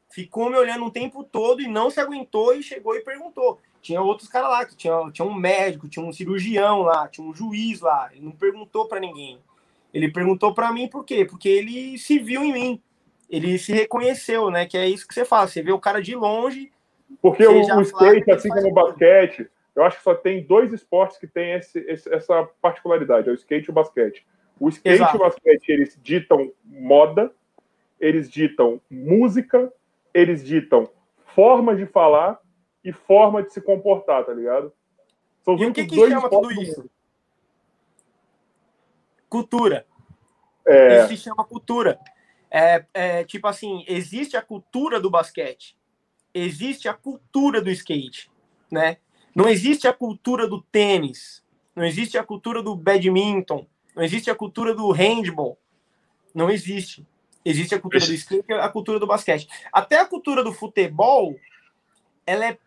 ficou 0.07 0.51
me 0.51 0.55
olhando 0.55 0.85
um 0.85 0.91
tempo 0.91 1.23
todo 1.23 1.63
e 1.63 1.67
não 1.67 1.89
se 1.89 1.99
aguentou 1.99 2.53
e 2.53 2.61
chegou 2.61 2.95
e 2.95 3.01
perguntou. 3.01 3.59
Tinha 3.81 4.03
outros 4.03 4.29
caras 4.29 4.51
lá, 4.51 4.65
que 4.67 4.75
tinha, 4.75 5.11
tinha 5.11 5.27
um 5.27 5.33
médico, 5.33 5.89
tinha 5.89 6.05
um 6.05 6.13
cirurgião 6.13 6.83
lá, 6.83 7.07
tinha 7.07 7.25
um 7.25 7.33
juiz 7.33 7.81
lá. 7.81 8.11
Ele 8.11 8.23
não 8.23 8.33
perguntou 8.33 8.87
para 8.87 8.99
ninguém. 8.99 9.39
Ele 9.91 10.11
perguntou 10.11 10.53
para 10.53 10.71
mim 10.71 10.87
por 10.87 11.03
quê? 11.03 11.25
Porque 11.25 11.49
ele 11.49 11.97
se 11.97 12.19
viu 12.19 12.43
em 12.43 12.53
mim. 12.53 12.81
Ele 13.27 13.57
se 13.57 13.73
reconheceu, 13.73 14.51
né? 14.51 14.67
Que 14.67 14.77
é 14.77 14.87
isso 14.87 15.07
que 15.07 15.13
você 15.15 15.25
fala. 15.25 15.47
Você 15.47 15.63
vê 15.63 15.71
o 15.71 15.79
cara 15.79 15.99
de 16.03 16.15
longe. 16.15 16.71
Porque 17.21 17.45
o, 17.47 17.77
o 17.77 17.81
skate, 17.81 18.31
assim 18.31 18.49
como 18.49 18.67
o 18.69 18.73
basquete, 18.73 19.49
eu 19.75 19.83
acho 19.83 19.97
que 19.97 20.03
só 20.03 20.13
tem 20.15 20.43
dois 20.43 20.73
esportes 20.73 21.17
que 21.17 21.27
têm 21.27 21.53
esse- 21.53 21.79
esse- 21.79 22.13
essa 22.13 22.43
particularidade, 22.61 23.29
é 23.29 23.31
o 23.31 23.35
skate 23.35 23.67
e 23.67 23.71
o 23.71 23.73
basquete. 23.73 24.25
O 24.59 24.69
skate 24.69 24.95
Exato. 24.95 25.15
e 25.15 25.19
o 25.19 25.23
basquete, 25.23 25.69
eles 25.69 25.99
ditam 26.01 26.51
moda, 26.65 27.31
eles 27.99 28.29
ditam 28.29 28.81
música, 28.89 29.71
eles 30.13 30.43
ditam 30.43 30.89
forma 31.35 31.75
de 31.75 31.85
falar 31.85 32.39
e 32.83 32.91
forma 32.91 33.43
de 33.43 33.53
se 33.53 33.61
comportar, 33.61 34.25
tá 34.25 34.33
ligado? 34.33 34.73
São 35.43 35.55
E 35.57 35.65
o 35.65 35.73
que 35.73 35.85
que 35.85 35.95
dois 35.95 36.11
chama 36.11 36.23
esportes 36.25 36.49
tudo 36.49 36.55
do 36.55 36.61
isso? 36.63 36.89
Cultura. 39.29 39.85
É, 40.65 40.99
Isso 40.99 41.07
se 41.09 41.17
chama 41.17 41.45
cultura. 41.45 41.99
É, 42.49 42.85
é, 42.93 43.23
tipo 43.23 43.47
assim, 43.47 43.83
existe 43.87 44.35
a 44.37 44.41
cultura 44.41 44.99
do 44.99 45.09
basquete, 45.09 45.76
existe 46.39 46.87
a 46.87 46.93
cultura 46.93 47.61
do 47.61 47.69
skate, 47.69 48.29
né? 48.71 48.97
Não 49.35 49.47
existe 49.47 49.87
a 49.87 49.93
cultura 49.93 50.47
do 50.47 50.61
tênis, 50.61 51.43
não 51.75 51.83
existe 51.83 52.17
a 52.17 52.23
cultura 52.23 52.61
do 52.63 52.75
badminton, 52.75 53.67
não 53.95 54.03
existe 54.03 54.29
a 54.31 54.35
cultura 54.35 54.73
do 54.73 54.91
handball, 54.91 55.57
não 56.33 56.49
existe. 56.49 57.05
Existe 57.45 57.73
a 57.75 57.79
cultura 57.79 58.05
do 58.05 58.13
skate 58.13 58.53
a 58.53 58.69
cultura 58.69 58.99
do 58.99 59.07
basquete. 59.07 59.47
Até 59.71 59.99
a 59.99 60.05
cultura 60.05 60.43
do 60.43 60.51
futebol, 60.51 61.35
ela 62.25 62.45
é 62.45 62.57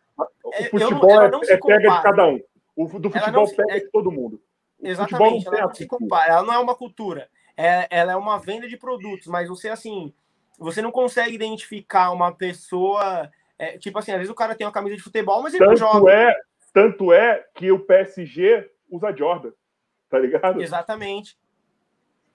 o 0.42 0.50
eu 0.54 0.62
não- 0.62 0.88
futebol 0.88 1.10
ela 1.10 1.24
é, 1.26 1.30
não 1.30 1.40
é 1.42 1.56
pega 1.58 1.78
de 1.78 2.02
cada 2.02 2.26
um. 2.26 2.40
O 2.76 2.86
do 2.98 3.10
futebol 3.10 3.32
não 3.32 3.46
se- 3.46 3.56
pega 3.56 3.76
é- 3.76 3.80
de 3.80 3.90
todo 3.90 4.10
mundo. 4.10 4.40
O 4.78 4.86
Exatamente, 4.86 5.44
não 5.44 5.54
ela 5.54 5.66
não 5.66 5.74
se 5.74 5.86
compara, 5.86 6.32
ela 6.32 6.42
não 6.42 6.54
é 6.54 6.58
uma 6.58 6.74
cultura. 6.74 7.28
É, 7.56 7.86
ela 7.90 8.12
é 8.12 8.16
uma 8.16 8.38
venda 8.38 8.66
de 8.66 8.76
produtos, 8.78 9.26
mas 9.26 9.48
você 9.48 9.68
assim, 9.68 10.14
você 10.58 10.80
não 10.80 10.90
consegue 10.90 11.34
identificar 11.34 12.10
uma 12.10 12.32
pessoa. 12.32 13.30
É, 13.60 13.76
tipo 13.76 13.98
assim, 13.98 14.10
às 14.10 14.16
vezes 14.16 14.30
o 14.32 14.34
cara 14.34 14.54
tem 14.54 14.66
uma 14.66 14.72
camisa 14.72 14.96
de 14.96 15.02
futebol, 15.02 15.42
mas 15.42 15.52
ele 15.52 15.62
não 15.62 15.74
Tanto 15.74 15.78
joga. 15.80 16.10
é, 16.10 16.34
tanto 16.72 17.12
é 17.12 17.46
que 17.54 17.70
o 17.70 17.78
PSG 17.78 18.70
usa 18.88 19.14
Jordan, 19.14 19.52
tá 20.08 20.18
ligado? 20.18 20.62
Exatamente. 20.62 21.38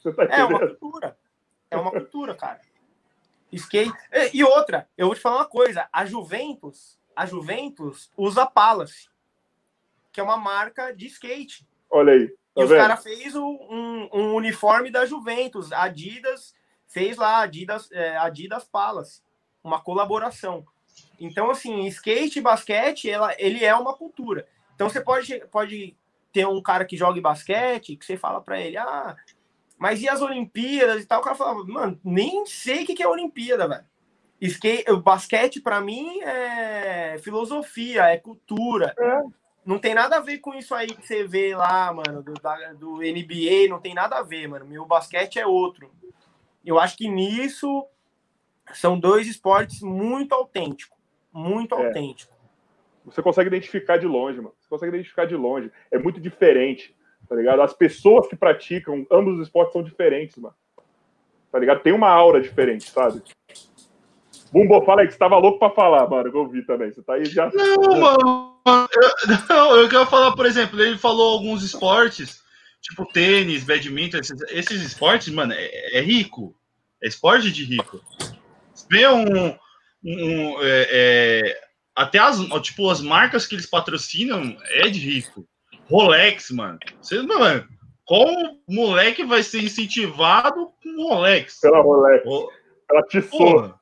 Tá 0.04 0.24
É 0.30 0.44
uma 0.44 0.60
cultura. 0.60 1.18
É 1.72 1.78
uma 1.78 1.90
cultura, 1.90 2.36
cara. 2.36 2.62
Skate. 3.52 3.92
E- 4.34 4.44
outra, 4.44 4.88
eu 4.96 5.08
vou 5.08 5.16
te 5.16 5.22
falar 5.22 5.38
uma 5.38 5.50
coisa: 5.50 5.90
a 5.92 6.06
Juventus, 6.06 7.00
a 7.16 7.26
Juventus 7.26 8.12
usa 8.16 8.46
Palace, 8.46 9.10
que 10.12 10.20
é 10.20 10.24
uma 10.24 10.38
marca 10.38 10.92
de 10.92 11.08
skate. 11.08 11.68
Olha 11.90 12.14
aí, 12.14 12.28
tá 12.28 12.62
E 12.62 12.64
os 12.66 12.70
caras 12.70 13.02
fez 13.02 13.36
um, 13.36 14.10
um 14.14 14.36
uniforme 14.36 14.92
da 14.92 15.08
Juventus. 15.08 15.72
A 15.72 15.86
Adidas 15.86 16.54
fez 16.86 17.18
lá, 17.18 17.40
Adidas, 17.40 17.92
é, 17.92 18.16
Adidas 18.16 18.64
Palace, 18.64 19.24
uma 19.64 19.82
colaboração. 19.82 20.64
Então, 21.20 21.50
assim, 21.50 21.86
skate 21.88 22.40
e 22.40 22.42
basquete, 22.42 23.10
ela, 23.10 23.34
ele 23.38 23.64
é 23.64 23.76
uma 23.76 23.94
cultura. 23.94 24.48
Então, 24.76 24.90
você 24.90 25.02
pode, 25.02 25.40
pode 25.52 25.96
ter 26.32 26.46
um 26.48 26.62
cara 26.62 26.86
que 26.86 26.98
joga 26.98 27.22
basquete, 27.22 27.96
que 27.96 28.06
você 28.06 28.18
fala 28.18 28.42
para 28.42 28.60
ele, 28.60 28.78
ah, 28.78 29.16
mas 29.78 30.02
e 30.02 30.10
as 30.10 30.22
Olimpíadas 30.22 31.04
e 31.04 31.06
tal? 31.06 31.22
O 31.22 31.24
cara 31.24 31.36
fala, 31.36 31.64
mano, 31.66 32.00
nem 32.04 32.46
sei 32.46 32.84
o 32.84 32.86
que 32.86 33.02
é 33.02 33.08
Olimpíada, 33.08 33.68
velho. 33.68 33.86
Skate, 34.42 34.92
o 34.92 34.98
basquete, 35.02 35.62
para 35.62 35.80
mim, 35.80 36.20
é 36.22 37.18
filosofia, 37.24 38.04
é 38.04 38.18
cultura. 38.18 38.94
É. 39.00 39.22
Não 39.66 39.80
tem 39.80 39.96
nada 39.96 40.18
a 40.18 40.22
ver 40.22 40.40
com 40.40 40.54
isso 40.54 40.76
aí 40.76 40.88
que 40.88 41.08
você 41.08 41.26
vê 41.26 41.56
lá, 41.56 41.92
mano, 41.92 42.22
do, 42.22 42.34
da- 42.34 42.74
do 42.74 43.02
NBA, 43.02 43.68
não 43.70 43.80
tem 43.80 43.94
nada 43.94 44.18
a 44.18 44.24
ver, 44.24 44.48
mano. 44.48 44.66
Meu 44.66 44.86
basquete 44.86 45.40
é 45.40 45.48
outro. 45.48 45.90
Eu 46.64 46.78
acho 46.80 46.98
que 46.98 47.08
nisso 47.08 47.88
são 48.74 49.00
dois 49.00 49.28
esportes 49.28 49.82
muito 49.82 50.34
autênticos. 50.34 50.98
Muito 51.32 51.76
É. 51.76 51.88
autênticos. 51.88 52.34
Você 53.06 53.22
consegue 53.22 53.48
identificar 53.48 53.98
de 53.98 54.08
longe, 54.08 54.38
mano. 54.38 54.54
Você 54.60 54.68
consegue 54.70 54.96
identificar 54.96 55.26
de 55.26 55.36
longe. 55.36 55.72
É 55.92 56.00
muito 56.00 56.20
diferente, 56.20 56.96
tá 57.30 57.36
ligado? 57.36 57.62
As 57.62 57.74
pessoas 57.74 58.28
que 58.28 58.36
praticam 58.36 59.06
ambos 59.12 59.36
os 59.36 59.48
esportes 59.48 59.74
são 59.74 59.84
diferentes, 59.84 60.38
mano. 60.38 60.56
Tá 61.52 61.60
ligado? 61.60 61.82
Tem 61.82 61.94
uma 61.94 62.10
aura 62.10 62.42
diferente, 62.42 62.90
sabe? 62.90 63.22
Bumbo, 64.52 64.82
fala 64.86 65.02
aí 65.02 65.08
que 65.08 65.14
você 65.14 65.20
tava 65.20 65.38
louco 65.38 65.60
pra 65.60 65.70
falar, 65.70 66.10
mano, 66.10 66.30
eu 66.34 66.48
vi 66.48 66.66
também. 66.66 66.92
Você 66.92 67.02
tá 67.02 67.16
aí 67.16 67.26
já. 67.26 67.52
Não, 67.52 68.00
mano. 68.00 68.56
Eu, 68.66 69.38
não, 69.50 69.76
eu 69.76 69.90
quero 69.90 70.06
falar, 70.06 70.34
por 70.36 70.46
exemplo, 70.46 70.82
ele 70.82 70.98
falou 70.98 71.34
alguns 71.34 71.62
esportes, 71.64 72.42
tipo 72.82 73.06
tênis, 73.06 73.64
badminton, 73.64 74.18
esses, 74.18 74.42
esses 74.50 74.82
esportes, 74.82 75.32
mano, 75.34 75.54
é, 75.54 75.98
é 75.98 76.02
rico. 76.02 76.56
É 77.04 77.08
esporte 77.08 77.52
de 77.52 77.64
rico. 77.66 78.02
Vê 78.90 79.08
um. 79.08 79.58
um- 80.04 80.62
é, 80.62 80.88
é, 80.92 81.62
até 81.96 82.20
as, 82.20 82.40
tipo, 82.62 82.90
as 82.90 83.02
marcas 83.02 83.48
que 83.48 83.56
eles 83.56 83.70
patrocinam 83.70 84.58
é 84.70 84.90
de 84.90 85.00
rico. 85.00 85.48
Rolex, 85.90 86.52
mano. 86.52 86.78
Você, 87.02 87.22
mano, 87.22 87.68
como 88.06 88.62
moleque 88.68 89.24
vai 89.24 89.42
ser 89.44 89.64
incentivado 89.64 90.72
com 90.82 91.08
Rolex? 91.10 91.60
Pela 91.60 91.82
Rolex, 91.82 92.24
pela 92.88 93.04
Tissot. 93.04 93.30
Porra. 93.38 93.80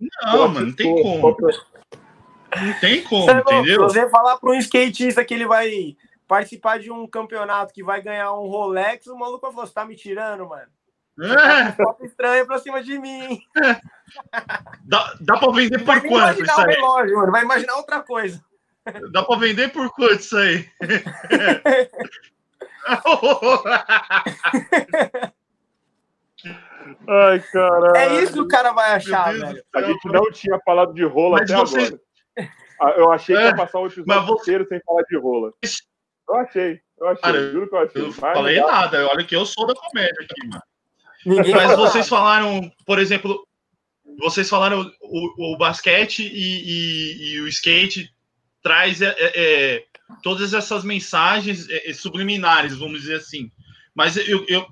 Não, 0.00 0.32
pela 0.32 0.48
mano, 0.48 0.66
não 0.66 0.72
tem 0.72 1.02
como. 1.02 1.36
Não 2.54 2.80
tem 2.80 3.02
como, 3.04 3.24
Sabe, 3.24 3.40
entendeu? 3.40 3.88
Se 3.88 3.94
você 3.94 4.10
falar 4.10 4.36
para 4.38 4.50
um 4.50 4.54
skatista 4.54 5.24
que 5.24 5.32
ele 5.32 5.46
vai 5.46 5.96
participar 6.26 6.78
de 6.78 6.90
um 6.90 7.06
campeonato 7.06 7.72
que 7.72 7.82
vai 7.82 8.02
ganhar 8.02 8.32
um 8.34 8.46
Rolex, 8.46 9.06
o 9.06 9.16
maluco 9.16 9.40
vai 9.42 9.52
falar, 9.52 9.66
você 9.66 9.72
tá 9.74 9.84
me 9.84 9.96
tirando, 9.96 10.48
mano? 10.48 10.70
Foto 11.76 12.04
estranha 12.06 12.44
pra 12.46 12.58
cima 12.58 12.82
de 12.82 12.98
mim. 12.98 13.38
Dá, 14.84 15.14
dá 15.20 15.38
pra 15.38 15.50
vender 15.52 15.82
vai 15.84 16.00
por 16.00 16.02
nem 16.02 16.12
quanto 16.12 16.38
imaginar 16.40 16.52
isso 16.52 16.60
o 16.60 16.64
aí? 16.68 16.74
relógio, 16.74 17.16
mano. 17.16 17.32
Vai 17.32 17.42
imaginar 17.44 17.76
outra 17.76 18.00
coisa. 18.02 18.44
Dá 19.10 19.22
pra 19.22 19.36
vender 19.36 19.72
por 19.72 19.88
quanto 19.94 20.14
isso 20.20 20.36
aí? 20.36 20.68
Ai, 27.08 27.40
caralho. 27.52 27.96
É 27.96 28.22
isso 28.22 28.32
que 28.32 28.40
o 28.40 28.48
cara 28.48 28.72
vai 28.72 28.92
achar, 28.94 29.32
velho. 29.32 29.62
A 29.74 29.82
gente 29.82 30.04
não 30.08 30.30
tinha 30.30 30.58
falado 30.64 30.92
de 30.92 31.04
rola 31.04 31.38
Mas 31.40 31.50
até 31.50 31.60
vocês- 31.60 31.88
agora. 31.88 32.02
Ah, 32.80 32.90
Eu 32.96 33.12
achei 33.12 33.36
que 33.36 33.42
É, 33.42 33.46
ia 33.46 33.54
passar 33.56 33.78
o 33.78 33.86
episódio 33.86 34.04
mas 34.08 34.26
você- 34.26 34.42
inteiro 34.50 34.66
sem 34.68 34.80
falar 34.84 35.02
de 35.02 35.16
rola. 35.16 35.52
Eu 36.28 36.36
achei, 36.36 36.80
eu 36.98 37.08
achei, 37.08 37.22
Cara, 37.22 37.50
juro 37.52 37.68
que 37.68 37.74
eu 37.74 37.78
achei. 37.78 38.02
Eu 38.02 38.06
não 38.06 38.12
falei 38.12 38.60
nada, 38.60 39.08
olha 39.08 39.24
que 39.24 39.36
eu 39.36 39.46
sou 39.46 39.66
da 39.66 39.74
comédia 39.74 40.14
aqui, 40.20 40.48
mano. 40.48 40.62
Ninguém 41.24 41.54
Mas 41.54 41.76
vocês 41.76 42.08
falaram, 42.08 42.70
por 42.84 42.98
exemplo, 42.98 43.46
vocês 44.18 44.48
falaram 44.48 44.90
o, 45.00 45.54
o 45.54 45.56
basquete 45.56 46.20
e, 46.20 46.28
e, 46.28 47.34
e, 47.34 47.40
o 47.40 47.48
skate 47.48 48.12
traz 48.62 49.00
é, 49.00 49.14
é, 49.18 49.32
é 49.34 49.84
todas 50.22 50.52
essas 50.52 50.84
mensagens 50.84 51.68
é, 51.68 51.90
é, 51.90 51.94
subliminares, 51.94 52.76
vamos 52.76 53.02
dizer 53.02 53.16
assim. 53.16 53.50
Mas 53.94 54.16
eu, 54.16 54.44
eu 54.48 54.66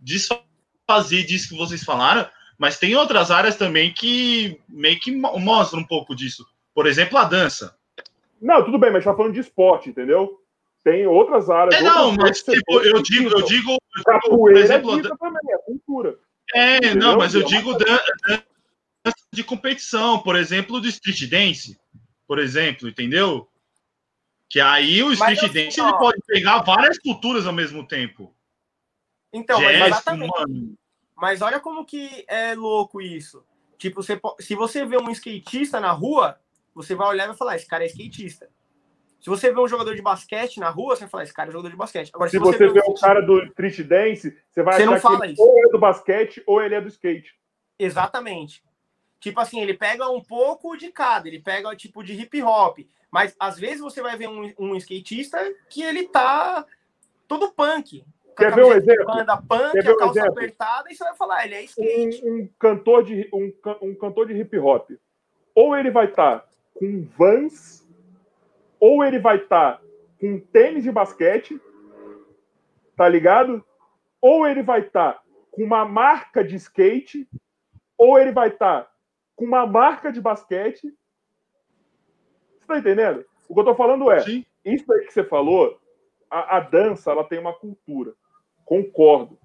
desfazer 0.00 1.24
disso 1.24 1.48
que 1.48 1.56
vocês 1.56 1.82
falaram, 1.82 2.28
mas 2.58 2.78
tem 2.78 2.94
outras 2.94 3.30
áreas 3.30 3.56
também 3.56 3.92
que 3.92 4.60
meio 4.68 4.98
que 5.00 5.10
mostram 5.12 5.80
um 5.80 5.86
pouco 5.86 6.14
disso. 6.14 6.46
Por 6.74 6.86
exemplo, 6.86 7.18
a 7.18 7.24
dança. 7.24 7.76
Não, 8.40 8.64
tudo 8.64 8.78
bem, 8.78 8.90
mas 8.90 9.00
está 9.00 9.14
falando 9.14 9.32
de 9.32 9.40
esporte, 9.40 9.90
entendeu? 9.90 10.40
Tem 10.84 11.06
outras 11.06 11.48
áreas. 11.48 11.74
É, 11.74 11.82
não, 11.82 12.12
mas 12.12 12.42
tipo, 12.42 12.80
eu, 12.80 13.02
digo, 13.02 13.30
eu 13.30 13.40
digo, 13.40 13.40
eu 13.40 13.42
digo, 13.42 13.78
Capoeira 14.04 14.20
por 14.28 14.56
exemplo, 14.56 14.98
é 14.98 15.16
também, 15.16 15.54
é 15.54 15.58
cultura. 15.64 16.18
É, 16.54 16.76
entendeu? 16.76 16.96
não, 16.96 17.16
mas 17.16 17.34
eu 17.34 17.40
é 17.40 17.44
digo 17.44 17.72
dança 17.72 18.44
de 19.32 19.42
competição, 19.42 20.22
por 20.22 20.36
exemplo, 20.36 20.78
do 20.80 20.86
street 20.86 21.28
dance, 21.28 21.80
por 22.26 22.38
exemplo, 22.38 22.86
entendeu? 22.86 23.48
Que 24.50 24.60
aí 24.60 25.02
o 25.02 25.10
street 25.12 25.40
mas, 25.42 25.52
dance 25.52 25.80
ele 25.80 25.92
pode 25.98 26.20
pegar 26.26 26.62
várias 26.62 26.98
culturas 26.98 27.46
ao 27.46 27.52
mesmo 27.52 27.86
tempo. 27.88 28.34
Então, 29.32 29.58
Jazz, 29.58 29.78
mas 29.78 29.88
exatamente. 29.88 30.32
Mano. 30.38 30.74
Mas 31.16 31.40
olha 31.40 31.58
como 31.60 31.86
que 31.86 32.24
é 32.28 32.54
louco 32.54 33.00
isso. 33.00 33.42
Tipo, 33.78 34.02
você, 34.02 34.20
se 34.38 34.54
você 34.54 34.84
vê 34.84 34.98
um 34.98 35.10
skatista 35.10 35.80
na 35.80 35.92
rua, 35.92 36.38
você 36.74 36.94
vai 36.94 37.08
olhar 37.08 37.24
e 37.24 37.28
vai 37.28 37.36
falar, 37.36 37.56
esse 37.56 37.66
cara 37.66 37.84
é 37.84 37.86
skatista. 37.86 38.50
Se 39.24 39.30
você 39.30 39.50
vê 39.50 39.58
um 39.58 39.66
jogador 39.66 39.94
de 39.96 40.02
basquete 40.02 40.60
na 40.60 40.68
rua, 40.68 40.94
você 40.94 41.00
vai 41.00 41.08
falar, 41.08 41.22
esse 41.22 41.32
cara 41.32 41.48
é 41.48 41.52
jogador 41.52 41.70
de 41.70 41.76
basquete. 41.78 42.10
Agora, 42.12 42.28
se, 42.28 42.36
se 42.36 42.42
você, 42.42 42.58
vê, 42.58 42.74
vê 42.74 42.82
um 42.86 42.92
cara 42.92 43.22
do 43.22 43.42
street 43.44 43.80
dance, 43.80 44.36
você 44.50 44.62
vai 44.62 44.76
você 44.76 44.82
achar 44.82 45.18
que 45.18 45.24
ele 45.24 45.34
ou 45.38 45.64
é 45.64 45.70
do 45.70 45.78
basquete 45.78 46.42
ou 46.46 46.62
ele 46.62 46.74
é 46.74 46.80
do 46.82 46.88
skate. 46.88 47.34
Exatamente. 47.78 48.62
Tipo 49.18 49.40
assim, 49.40 49.62
ele 49.62 49.72
pega 49.72 50.10
um 50.10 50.20
pouco 50.20 50.76
de 50.76 50.92
cada, 50.92 51.26
ele 51.26 51.40
pega 51.40 51.74
tipo 51.74 52.04
de 52.04 52.12
hip 52.12 52.42
hop, 52.42 52.80
mas 53.10 53.34
às 53.40 53.58
vezes 53.58 53.80
você 53.80 54.02
vai 54.02 54.14
ver 54.14 54.28
um, 54.28 54.52
um 54.58 54.76
skatista 54.76 55.38
que 55.70 55.82
ele 55.82 56.06
tá 56.06 56.66
todo 57.26 57.50
punk. 57.50 58.04
Quer 58.36 58.54
ver 58.54 58.64
um 58.66 58.72
exemplo? 58.74 59.06
Banda 59.06 59.38
punk, 59.38 59.72
Quer 59.72 59.84
ver 59.84 59.90
um 59.92 59.94
a 59.94 59.98
calça 60.00 60.18
exemplo? 60.18 60.38
apertada, 60.38 60.92
e 60.92 60.94
você 60.94 61.02
vai 61.02 61.14
falar, 61.16 61.46
ele 61.46 61.54
é 61.54 61.62
skate. 61.64 62.22
Um, 62.26 62.42
um 62.42 62.48
cantor, 62.58 63.02
de, 63.02 63.30
um, 63.32 63.50
um 63.80 63.94
cantor 63.94 64.26
de 64.26 64.38
hip 64.38 64.58
hop. 64.58 64.90
Ou 65.54 65.74
ele 65.74 65.90
vai 65.90 66.04
estar 66.04 66.40
tá 66.40 66.46
com 66.74 67.08
Vans, 67.16 67.83
ou 68.86 69.02
ele 69.02 69.18
vai 69.18 69.36
estar 69.36 69.78
tá 69.78 69.82
com 70.20 70.38
tênis 70.38 70.84
de 70.84 70.92
basquete, 70.92 71.58
tá 72.94 73.08
ligado? 73.08 73.64
Ou 74.20 74.46
ele 74.46 74.62
vai 74.62 74.80
estar 74.80 75.14
tá 75.14 75.22
com 75.50 75.64
uma 75.64 75.86
marca 75.86 76.44
de 76.44 76.56
skate, 76.56 77.26
ou 77.96 78.18
ele 78.18 78.30
vai 78.30 78.48
estar 78.48 78.82
tá 78.82 78.90
com 79.34 79.46
uma 79.46 79.66
marca 79.66 80.12
de 80.12 80.20
basquete. 80.20 80.94
Você 82.58 82.66
tá 82.66 82.76
entendendo? 82.76 83.24
O 83.48 83.54
que 83.54 83.60
eu 83.60 83.64
tô 83.64 83.74
falando 83.74 84.10
é, 84.10 84.20
Sim. 84.20 84.44
isso 84.62 84.92
aí 84.92 85.06
que 85.06 85.14
você 85.14 85.24
falou, 85.24 85.80
a, 86.30 86.58
a 86.58 86.60
dança, 86.60 87.10
ela 87.10 87.24
tem 87.24 87.38
uma 87.38 87.54
cultura. 87.54 88.12
Concordo. 88.66 89.38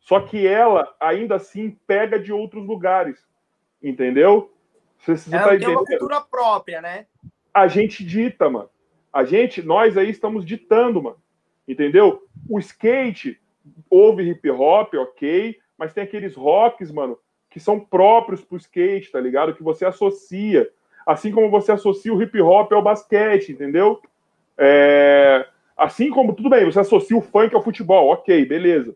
Só 0.00 0.18
que 0.18 0.48
ela, 0.48 0.92
ainda 0.98 1.36
assim, 1.36 1.78
pega 1.86 2.18
de 2.18 2.32
outros 2.32 2.66
lugares. 2.66 3.24
Entendeu? 3.80 4.52
Você, 4.98 5.16
você 5.16 5.36
ela 5.36 5.52
tá 5.52 5.58
tem 5.58 5.68
uma 5.68 5.84
cultura 5.84 6.20
própria, 6.22 6.80
né? 6.80 7.06
A 7.54 7.68
gente 7.68 8.04
dita, 8.04 8.50
mano. 8.50 8.68
A 9.12 9.24
gente, 9.24 9.62
nós 9.62 9.96
aí 9.96 10.10
estamos 10.10 10.44
ditando, 10.44 11.00
mano. 11.00 11.16
Entendeu? 11.66 12.26
O 12.50 12.58
skate, 12.58 13.40
houve 13.88 14.28
hip 14.28 14.50
hop, 14.50 14.92
ok, 14.94 15.56
mas 15.78 15.94
tem 15.94 16.04
aqueles 16.04 16.34
rocks, 16.34 16.90
mano, 16.90 17.18
que 17.48 17.60
são 17.60 17.80
próprios 17.80 18.44
pro 18.44 18.58
skate, 18.58 19.12
tá 19.12 19.20
ligado? 19.20 19.54
Que 19.54 19.62
você 19.62 19.84
associa. 19.84 20.68
Assim 21.06 21.30
como 21.30 21.48
você 21.48 21.72
associa 21.72 22.12
o 22.12 22.20
hip 22.20 22.40
hop 22.40 22.72
ao 22.72 22.82
basquete, 22.82 23.52
entendeu? 23.52 24.02
É... 24.58 25.46
Assim 25.76 26.10
como, 26.10 26.34
tudo 26.34 26.50
bem, 26.50 26.64
você 26.64 26.80
associa 26.80 27.16
o 27.16 27.22
funk 27.22 27.54
ao 27.54 27.62
futebol, 27.62 28.08
ok, 28.08 28.44
beleza. 28.44 28.94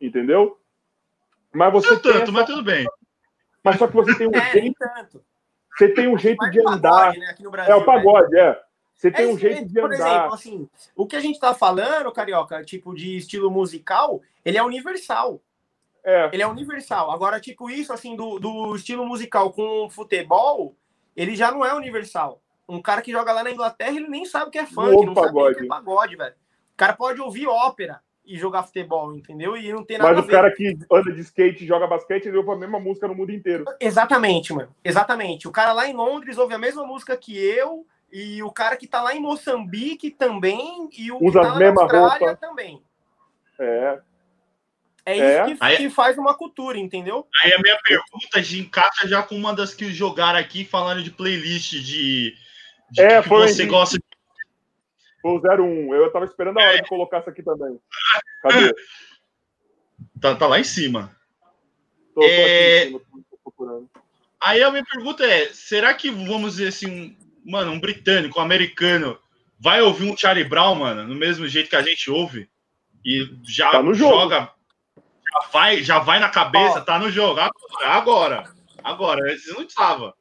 Entendeu? 0.00 0.58
Mas 1.52 1.72
você. 1.72 1.90
Não 1.90 2.00
tanto, 2.00 2.22
essa... 2.22 2.32
mas 2.32 2.46
tudo 2.46 2.62
bem. 2.62 2.86
Mas 3.62 3.76
só 3.76 3.86
que 3.86 3.94
você 3.94 4.16
tem 4.16 4.26
um 4.26 4.34
é, 4.34 4.52
jeito. 4.52 5.24
Você 5.76 5.88
tem 5.88 6.08
um 6.08 6.18
jeito 6.18 6.50
de 6.50 6.60
andar. 6.60 7.12
Pagode, 7.12 7.18
né, 7.18 7.34
Brasil, 7.50 7.74
é 7.74 7.76
o 7.76 7.84
pagode, 7.84 8.32
né? 8.32 8.40
é. 8.40 8.62
Você 8.94 9.10
tem 9.10 9.30
é, 9.30 9.32
um 9.32 9.38
jeito 9.38 9.66
de 9.66 9.80
por 9.80 9.92
andar. 9.92 9.96
Por 9.96 10.12
exemplo, 10.12 10.34
assim, 10.34 10.68
o 10.94 11.06
que 11.06 11.16
a 11.16 11.20
gente 11.20 11.40
tá 11.40 11.54
falando, 11.54 12.12
Carioca, 12.12 12.62
tipo, 12.62 12.94
de 12.94 13.16
estilo 13.16 13.50
musical, 13.50 14.20
ele 14.44 14.58
é 14.58 14.62
universal. 14.62 15.40
É. 16.04 16.28
Ele 16.32 16.42
é 16.42 16.46
universal. 16.46 17.10
Agora, 17.10 17.40
tipo, 17.40 17.70
isso, 17.70 17.92
assim, 17.92 18.14
do, 18.14 18.38
do 18.38 18.76
estilo 18.76 19.06
musical 19.06 19.52
com 19.52 19.88
futebol, 19.90 20.76
ele 21.16 21.34
já 21.34 21.50
não 21.50 21.64
é 21.64 21.72
universal. 21.74 22.42
Um 22.68 22.80
cara 22.80 23.02
que 23.02 23.10
joga 23.10 23.32
lá 23.32 23.42
na 23.42 23.50
Inglaterra, 23.50 23.96
ele 23.96 24.08
nem 24.08 24.24
sabe 24.24 24.48
o 24.48 24.50
que 24.50 24.58
é 24.58 24.66
funk, 24.66 25.06
não 25.06 25.14
sabe 25.14 25.38
o 25.38 25.54
que 25.54 25.64
é 25.64 25.66
pagode, 25.66 26.16
velho. 26.16 26.34
O 26.74 26.76
cara 26.76 26.92
pode 26.92 27.20
ouvir 27.20 27.46
ópera 27.46 28.00
e 28.24 28.36
jogar 28.36 28.62
futebol, 28.62 29.14
entendeu? 29.14 29.56
E 29.56 29.72
não 29.72 29.84
tem 29.84 29.98
nada 29.98 30.14
Mas 30.14 30.24
o 30.24 30.28
cara 30.28 30.50
que 30.54 30.78
anda 30.90 31.12
de 31.12 31.20
skate 31.20 31.64
e 31.64 31.66
joga 31.66 31.86
basquete, 31.86 32.26
ele 32.26 32.36
ouve 32.36 32.52
a 32.52 32.56
mesma 32.56 32.78
música 32.78 33.08
no 33.08 33.14
mundo 33.14 33.32
inteiro. 33.32 33.64
Exatamente, 33.80 34.52
mano. 34.52 34.74
Exatamente. 34.84 35.48
O 35.48 35.52
cara 35.52 35.72
lá 35.72 35.88
em 35.88 35.94
Londres 35.94 36.38
ouve 36.38 36.54
a 36.54 36.58
mesma 36.58 36.86
música 36.86 37.16
que 37.16 37.36
eu, 37.36 37.86
e 38.12 38.42
o 38.42 38.50
cara 38.50 38.76
que 38.76 38.86
tá 38.86 39.02
lá 39.02 39.14
em 39.14 39.20
Moçambique 39.20 40.10
também, 40.10 40.88
e 40.96 41.10
o 41.10 41.18
Usa 41.22 41.40
que 41.40 41.46
tá 41.46 41.58
na 41.58 41.68
Austrália 41.68 42.18
roupa. 42.18 42.36
também. 42.36 42.82
É. 43.58 44.00
É 45.04 45.14
isso 45.14 45.24
é. 45.24 45.44
Que, 45.44 45.56
aí, 45.60 45.76
que, 45.78 45.90
faz 45.90 46.18
uma 46.18 46.34
cultura, 46.34 46.78
entendeu? 46.78 47.26
Aí 47.42 47.52
a 47.52 47.58
minha 47.58 47.78
pergunta 47.82 48.40
de 48.40 48.60
encaixa 48.60 49.08
já 49.08 49.22
com 49.22 49.34
uma 49.34 49.54
das 49.54 49.74
que 49.74 49.92
jogaram 49.92 50.38
aqui, 50.38 50.64
falando 50.64 51.02
de 51.02 51.10
playlist 51.10 51.72
de, 51.72 52.34
de 52.90 53.00
é, 53.00 53.22
que, 53.22 53.28
foi 53.28 53.48
você 53.48 53.66
gosta 53.66 53.96
de. 53.96 54.04
Foi 55.20 55.32
o 55.32 55.40
01. 55.40 55.94
Eu 55.94 56.12
tava 56.12 56.24
esperando 56.24 56.58
a 56.58 56.62
hora 56.62 56.78
é. 56.78 56.82
de 56.82 56.88
colocar 56.88 57.20
isso 57.20 57.30
aqui 57.30 57.42
também. 57.42 57.78
Cadê? 58.42 58.74
Tá, 60.20 60.34
tá 60.34 60.46
lá 60.46 60.58
em 60.58 60.64
cima. 60.64 61.14
Tô, 62.14 62.20
tô 62.20 62.26
é... 62.26 62.82
aqui 62.82 62.94
em 62.94 62.98
cima, 62.98 63.24
tô 63.30 63.38
procurando. 63.42 63.90
Aí 64.42 64.62
a 64.62 64.70
minha 64.70 64.84
pergunta 64.84 65.24
é: 65.24 65.46
será 65.52 65.92
que, 65.94 66.10
vamos 66.10 66.52
dizer 66.52 66.68
assim, 66.68 66.90
um, 66.90 67.16
mano, 67.50 67.72
um 67.72 67.80
britânico, 67.80 68.38
um 68.38 68.42
americano, 68.42 69.18
vai 69.58 69.82
ouvir 69.82 70.10
um 70.10 70.16
Charlie 70.16 70.44
Brown, 70.44 70.74
mano, 70.74 71.06
no 71.06 71.14
mesmo 71.14 71.46
jeito 71.46 71.68
que 71.68 71.76
a 71.76 71.82
gente 71.82 72.10
ouve? 72.10 72.48
E 73.04 73.28
já 73.44 73.70
tá 73.70 73.92
joga 73.92 74.50
já 75.30 75.48
vai, 75.52 75.82
já 75.82 75.98
vai 75.98 76.18
na 76.18 76.28
cabeça, 76.28 76.80
tá 76.80 76.98
no 76.98 77.10
jogo. 77.10 77.40
Agora, 77.84 78.44
agora, 78.82 79.32
antes 79.32 79.46
não 79.54 79.62
estava. 79.62 80.14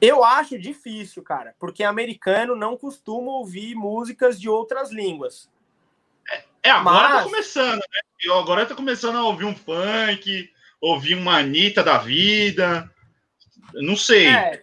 Eu 0.00 0.24
acho 0.24 0.58
difícil, 0.58 1.22
cara, 1.22 1.54
porque 1.58 1.84
americano 1.84 2.56
não 2.56 2.76
costuma 2.76 3.32
ouvir 3.32 3.74
músicas 3.74 4.40
de 4.40 4.48
outras 4.48 4.90
línguas. 4.90 5.50
É, 6.30 6.44
é 6.64 6.70
agora 6.70 7.08
tá 7.08 7.14
Mas... 7.14 7.24
tá 7.24 7.30
começando, 7.30 7.80
né? 7.80 8.00
Eu 8.22 8.38
agora 8.38 8.66
tá 8.66 8.74
começando 8.74 9.16
a 9.16 9.24
ouvir 9.24 9.44
um 9.44 9.54
funk, 9.54 10.50
ouvir 10.80 11.14
uma 11.14 11.38
Anitta 11.38 11.82
da 11.82 11.98
vida. 11.98 12.90
Não 13.74 13.96
sei. 13.96 14.28
É. 14.28 14.62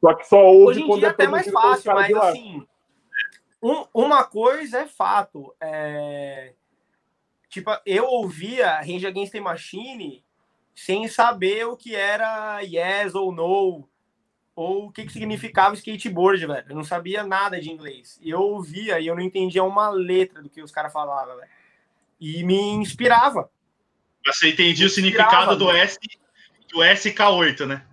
Só 0.00 0.14
que 0.14 0.24
só 0.24 0.38
ouve 0.38 0.66
Hoje 0.66 0.80
em 0.82 0.86
quando 0.86 0.98
dia 1.00 1.08
é 1.08 1.10
até 1.10 1.26
mais 1.26 1.50
fácil, 1.50 1.94
mas 1.94 2.14
assim, 2.14 2.66
um, 3.62 3.86
uma 3.94 4.24
coisa 4.24 4.80
é 4.80 4.86
fato. 4.86 5.54
É 5.60 6.52
Tipo, 7.54 7.70
eu 7.86 8.06
ouvia 8.06 8.80
Rage 8.80 9.06
Against 9.06 9.30
the 9.30 9.38
Machine 9.38 10.24
sem 10.74 11.06
saber 11.06 11.64
o 11.68 11.76
que 11.76 11.94
era 11.94 12.60
yes 12.62 13.14
ou 13.14 13.30
no, 13.30 13.88
ou 14.56 14.86
o 14.86 14.92
que, 14.92 15.04
que 15.04 15.12
significava 15.12 15.74
skateboard, 15.74 16.46
velho. 16.46 16.66
Eu 16.68 16.76
não 16.76 16.84
sabia 16.84 17.24
nada 17.24 17.60
de 17.60 17.70
inglês. 17.70 18.18
E 18.22 18.30
eu 18.30 18.40
ouvia 18.40 19.00
e 19.00 19.06
eu 19.06 19.14
não 19.14 19.22
entendia 19.22 19.64
uma 19.64 19.88
letra 19.88 20.42
do 20.42 20.48
que 20.48 20.62
os 20.62 20.70
caras 20.70 20.92
falavam, 20.92 21.36
velho. 21.36 21.48
E 22.20 22.42
me 22.44 22.56
inspirava. 22.56 23.50
Você 24.26 24.50
entendia 24.50 24.86
o 24.86 24.90
significado 24.90 25.56
do 25.56 25.70
S 25.70 25.98
do 26.70 26.78
SK8, 26.78 27.66
né? 27.66 27.86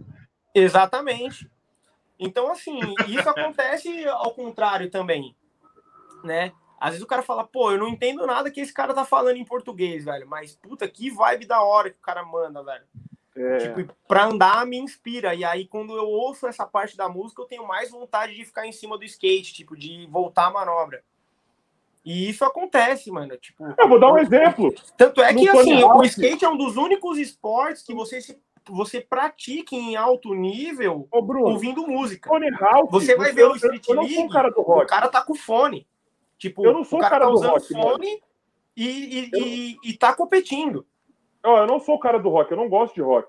Exatamente. 0.54 1.50
Então, 2.20 2.52
assim, 2.52 2.80
isso 3.08 3.28
acontece 3.30 4.06
ao 4.08 4.34
contrário 4.34 4.90
também, 4.90 5.36
né? 6.24 6.54
Às 6.80 6.92
vezes 6.92 7.04
o 7.04 7.08
cara 7.08 7.22
fala, 7.22 7.44
pô, 7.44 7.72
eu 7.72 7.78
não 7.78 7.88
entendo 7.88 8.26
nada 8.26 8.50
que 8.50 8.60
esse 8.60 8.74
cara 8.74 8.94
tá 8.94 9.06
falando 9.06 9.38
em 9.38 9.46
português, 9.46 10.06
velho. 10.06 10.28
Mas, 10.28 10.56
puta, 10.56 10.88
que 10.88 11.12
vibe 11.12 11.46
da 11.46 11.62
hora 11.62 11.92
que 11.92 11.98
o 11.98 12.02
cara 12.02 12.24
manda, 12.24 12.64
velho. 12.64 12.86
É. 13.36 13.58
Tipo, 13.58 13.96
pra 14.08 14.26
andar 14.26 14.66
me 14.66 14.78
inspira. 14.78 15.34
E 15.34 15.44
aí, 15.44 15.66
quando 15.66 15.96
eu 15.96 16.08
ouço 16.08 16.48
essa 16.48 16.66
parte 16.66 16.98
da 16.98 17.08
música, 17.08 17.42
eu 17.42 17.48
tenho 17.48 17.68
mais 17.68 17.90
vontade 17.90 18.36
de 18.36 18.46
ficar 18.46 18.68
em 18.68 18.72
cima 18.72 18.98
do 18.98 19.06
skate, 19.06 19.54
tipo, 19.54 19.76
de 19.76 20.08
voltar 20.08 20.48
a 20.48 20.52
manobra. 20.52 21.04
E 22.04 22.30
isso 22.30 22.44
acontece, 22.44 23.12
mano. 23.12 23.38
Tipo, 23.38 23.64
eu 23.78 23.88
vou 23.88 24.00
dar 24.00 24.12
um 24.12 24.18
exemplo. 24.18 24.74
Tanto 24.98 25.22
é 25.22 25.34
que, 25.34 25.48
assim, 25.48 25.84
o 25.84 26.04
skate 26.04 26.44
é 26.44 26.50
um 26.50 26.58
dos 26.58 26.76
únicos 26.76 27.18
esportes 27.18 27.84
que 27.84 27.94
você 27.94 28.20
se 28.22 28.40
você 28.70 29.02
pratica 29.02 29.76
em 29.76 29.96
alto 29.96 30.36
nível 30.36 31.08
Ô, 31.12 31.22
Bruno, 31.22 31.48
ouvindo 31.48 31.88
música. 31.88 32.30
Hawk, 32.60 32.92
você 32.92 33.16
vai 33.16 33.32
ver 33.32 33.46
o 33.46 33.56
Street 33.56 33.88
League, 33.90 34.20
o 34.20 34.86
cara 34.86 35.08
tá 35.08 35.24
com 35.24 35.34
fone. 35.34 35.88
Tipo, 36.38 36.66
eu 36.66 36.74
não 36.74 36.84
sou 36.84 37.00
o 37.00 37.02
cara, 37.02 37.20
cara 37.20 37.26
tá 37.26 37.32
do 37.32 37.40
rock, 37.40 37.68
fone 37.68 38.22
e, 38.76 38.86
e, 38.86 39.30
e, 39.34 39.78
e, 39.84 39.94
tá 39.98 40.14
competindo. 40.14 40.86
Eu 41.44 41.68
não 41.68 41.80
sou 41.80 41.96
o 41.96 42.00
cara 42.00 42.20
do 42.20 42.30
rock, 42.30 42.52
eu 42.52 42.58
não 42.58 42.70
gosto 42.70 42.94
de 42.94 43.02
rock. 43.02 43.28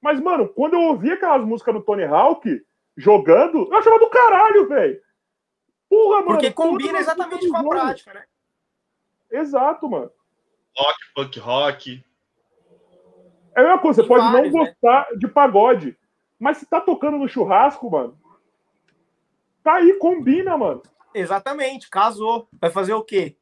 Mas, 0.00 0.20
mano, 0.20 0.48
quando 0.48 0.74
eu 0.74 0.80
ouvia 0.80 1.14
aquelas 1.14 1.44
músicas 1.44 1.74
do 1.74 1.82
Tony 1.82 2.04
Hawk 2.04 2.62
jogando, 2.96 3.68
eu 3.70 3.76
achava 3.76 3.98
do 3.98 4.08
caralho, 4.08 4.68
velho. 4.68 5.00
Porra, 5.88 6.16
mano. 6.16 6.26
Porque 6.26 6.52
combina 6.52 6.98
exatamente 6.98 7.48
com 7.48 7.56
a 7.56 7.62
jogo. 7.62 7.70
prática, 7.70 8.14
né? 8.14 8.24
Exato, 9.30 9.88
mano. 9.88 10.10
Rock, 10.76 10.98
punk 11.14 11.38
rock. 11.40 12.04
É 13.56 13.60
a 13.60 13.64
mesma 13.64 13.78
coisa, 13.80 14.02
você 14.02 14.08
pode 14.08 14.24
vários, 14.24 14.52
não 14.52 14.62
né? 14.62 14.66
gostar 14.70 15.10
né? 15.10 15.16
de 15.16 15.28
pagode, 15.28 15.98
mas 16.38 16.58
se 16.58 16.66
tá 16.66 16.80
tocando 16.80 17.18
no 17.18 17.28
churrasco, 17.28 17.90
mano, 17.90 18.16
tá 19.62 19.74
aí, 19.74 19.92
combina, 19.94 20.56
mano. 20.56 20.82
Exatamente, 21.12 21.90
casou. 21.90 22.48
Vai 22.60 22.70
fazer 22.70 22.94
o 22.94 23.02
quê? 23.02 23.36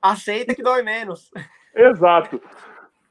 Aceita 0.00 0.54
que 0.54 0.62
dói 0.62 0.82
menos. 0.82 1.30
Exato. 1.74 2.40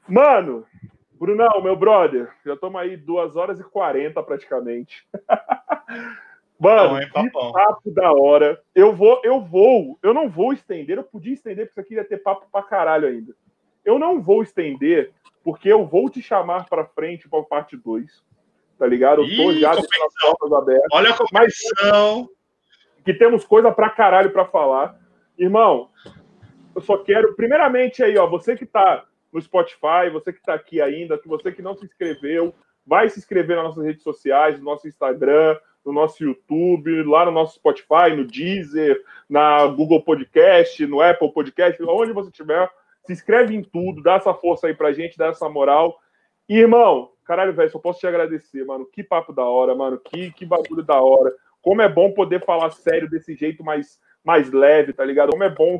Mano, 0.08 0.66
Brunão, 1.12 1.60
meu 1.62 1.76
brother, 1.76 2.32
já 2.46 2.54
estamos 2.54 2.80
aí 2.80 2.96
duas 2.96 3.36
horas 3.36 3.58
e 3.58 3.64
quarenta 3.64 4.22
praticamente. 4.22 5.06
Mano, 6.58 6.98
Bom, 7.14 7.22
que 7.22 7.30
papo 7.30 7.90
da 7.90 8.12
hora. 8.12 8.60
Eu 8.74 8.92
vou, 8.92 9.20
eu 9.22 9.40
vou, 9.40 9.96
eu 10.02 10.12
não 10.12 10.28
vou 10.28 10.52
estender, 10.52 10.98
eu 10.98 11.04
podia 11.04 11.32
estender, 11.32 11.66
porque 11.66 11.80
isso 11.80 11.80
aqui 11.80 11.94
ia 11.94 12.04
ter 12.04 12.22
papo 12.22 12.46
pra 12.50 12.62
caralho 12.62 13.06
ainda. 13.06 13.32
Eu 13.84 13.96
não 13.96 14.20
vou 14.20 14.42
estender, 14.42 15.12
porque 15.44 15.68
eu 15.68 15.86
vou 15.86 16.10
te 16.10 16.20
chamar 16.20 16.68
pra 16.68 16.84
frente 16.84 17.28
pra 17.28 17.42
parte 17.42 17.76
2. 17.76 18.24
Tá 18.76 18.86
ligado? 18.86 19.22
Eu 19.22 19.36
tô 19.36 19.52
Ih, 19.52 19.60
já 19.60 19.74
com 19.74 19.80
as 19.80 20.20
portas 20.20 20.52
abertas. 20.52 20.88
Olha 20.92 21.10
a 21.10 21.16
competição. 21.16 22.28
Que 23.04 23.14
temos 23.14 23.44
coisa 23.44 23.70
pra 23.72 23.90
caralho 23.90 24.30
pra 24.32 24.44
falar. 24.44 24.98
Irmão, 25.38 25.90
eu 26.74 26.82
só 26.82 26.98
quero, 26.98 27.34
primeiramente 27.34 28.02
aí, 28.02 28.18
ó, 28.18 28.26
você 28.26 28.56
que 28.56 28.66
tá 28.66 29.04
no 29.32 29.40
Spotify, 29.40 30.10
você 30.12 30.32
que 30.32 30.42
tá 30.42 30.54
aqui 30.54 30.80
ainda, 30.80 31.18
que 31.18 31.28
você 31.28 31.52
que 31.52 31.62
não 31.62 31.74
se 31.74 31.84
inscreveu, 31.84 32.54
vai 32.86 33.08
se 33.08 33.18
inscrever 33.18 33.56
nas 33.56 33.66
nossas 33.66 33.84
redes 33.84 34.02
sociais, 34.02 34.58
no 34.58 34.64
nosso 34.64 34.88
Instagram, 34.88 35.58
no 35.84 35.92
nosso 35.92 36.22
YouTube, 36.22 37.02
lá 37.04 37.24
no 37.24 37.30
nosso 37.30 37.56
Spotify, 37.56 38.14
no 38.16 38.26
Deezer, 38.26 39.02
na 39.28 39.66
Google 39.66 40.02
Podcast, 40.02 40.86
no 40.86 41.00
Apple 41.00 41.32
Podcast, 41.32 41.82
onde 41.82 42.12
você 42.12 42.30
estiver, 42.30 42.70
se 43.04 43.12
inscreve 43.12 43.54
em 43.54 43.62
tudo, 43.62 44.02
dá 44.02 44.14
essa 44.14 44.34
força 44.34 44.66
aí 44.66 44.74
pra 44.74 44.92
gente, 44.92 45.16
dá 45.16 45.28
essa 45.28 45.48
moral. 45.48 45.98
E, 46.48 46.58
irmão, 46.58 47.10
caralho, 47.24 47.52
velho, 47.52 47.70
só 47.70 47.78
posso 47.78 48.00
te 48.00 48.06
agradecer, 48.06 48.64
mano. 48.64 48.86
Que 48.86 49.02
papo 49.02 49.32
da 49.32 49.44
hora, 49.44 49.74
mano. 49.74 49.98
Que, 49.98 50.30
que 50.32 50.46
bagulho 50.46 50.82
da 50.82 51.00
hora. 51.00 51.32
Como 51.60 51.82
é 51.82 51.88
bom 51.88 52.12
poder 52.12 52.44
falar 52.44 52.70
sério 52.70 53.08
desse 53.08 53.34
jeito 53.34 53.64
mais, 53.64 53.98
mais 54.24 54.50
leve, 54.50 54.92
tá 54.92 55.04
ligado? 55.04 55.30
Como 55.30 55.44
é 55.44 55.50
bom 55.50 55.78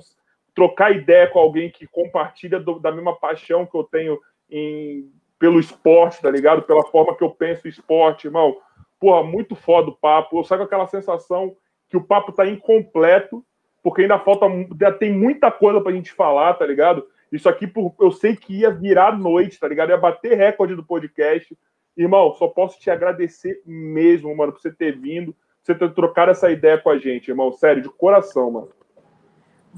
trocar 0.59 0.91
ideia 0.91 1.28
com 1.28 1.39
alguém 1.39 1.70
que 1.70 1.87
compartilha 1.87 2.59
do, 2.59 2.81
da 2.81 2.91
mesma 2.91 3.15
paixão 3.15 3.65
que 3.65 3.77
eu 3.77 3.85
tenho 3.85 4.19
em, 4.51 5.09
pelo 5.39 5.61
esporte, 5.61 6.20
tá 6.20 6.28
ligado? 6.28 6.62
Pela 6.62 6.83
forma 6.85 7.15
que 7.15 7.23
eu 7.23 7.31
penso 7.31 7.69
esporte, 7.69 8.27
irmão 8.27 8.57
porra, 8.99 9.23
muito 9.23 9.55
foda 9.55 9.91
o 9.91 9.97
papo. 9.97 10.39
Eu 10.39 10.45
saio 10.45 10.61
com 10.61 10.65
aquela 10.67 10.87
sensação 10.87 11.57
que 11.89 11.97
o 11.97 12.05
papo 12.05 12.33
tá 12.33 12.47
incompleto, 12.47 13.45
porque 13.83 14.03
ainda 14.03 14.19
falta, 14.19 14.47
ainda 14.47 14.93
tem 14.93 15.12
muita 15.12 15.51
coisa 15.51 15.81
pra 15.81 15.93
gente 15.93 16.12
falar, 16.12 16.55
tá 16.55 16.67
ligado? 16.67 17.07
Isso 17.31 17.49
aqui 17.49 17.70
eu 18.01 18.11
sei 18.11 18.37
que 18.37 18.61
ia 18.61 18.70
virar 18.70 19.17
noite, 19.17 19.59
tá 19.59 19.69
ligado? 19.69 19.91
Ia 19.91 19.97
bater 19.97 20.37
recorde 20.37 20.75
do 20.75 20.85
podcast. 20.85 21.57
Irmão, 21.97 22.33
só 22.35 22.49
posso 22.49 22.78
te 22.78 22.91
agradecer 22.91 23.61
mesmo, 23.67 24.35
mano, 24.35 24.53
por 24.53 24.61
você 24.61 24.73
ter 24.73 24.99
vindo, 24.99 25.33
por 25.33 25.41
você 25.62 25.75
ter 25.75 25.93
trocado 25.95 26.31
essa 26.31 26.51
ideia 26.51 26.78
com 26.78 26.91
a 26.91 26.99
gente, 26.99 27.28
irmão. 27.28 27.53
Sério, 27.53 27.83
de 27.83 27.89
coração, 27.91 28.51
mano. 28.51 28.69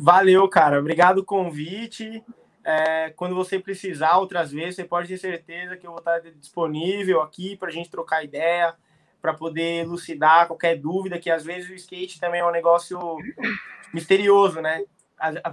Valeu, 0.03 0.49
cara. 0.49 0.81
Obrigado 0.81 1.19
o 1.19 1.25
convite. 1.25 2.25
É, 2.65 3.11
quando 3.11 3.35
você 3.35 3.59
precisar 3.59 4.17
outras 4.17 4.51
vezes, 4.51 4.77
você 4.77 4.85
pode 4.85 5.09
ter 5.09 5.19
certeza 5.19 5.77
que 5.77 5.87
eu 5.87 5.91
vou 5.91 5.99
estar 5.99 6.21
disponível 6.21 7.21
aqui 7.21 7.55
para 7.55 7.69
a 7.69 7.71
gente 7.71 7.91
trocar 7.91 8.25
ideia, 8.25 8.75
para 9.21 9.35
poder 9.35 9.83
elucidar 9.83 10.47
qualquer 10.47 10.77
dúvida, 10.77 11.19
que 11.19 11.29
às 11.31 11.45
vezes 11.45 11.69
o 11.69 11.75
skate 11.75 12.19
também 12.19 12.41
é 12.41 12.47
um 12.47 12.51
negócio 12.51 12.99
misterioso, 13.93 14.63
né? 14.63 14.83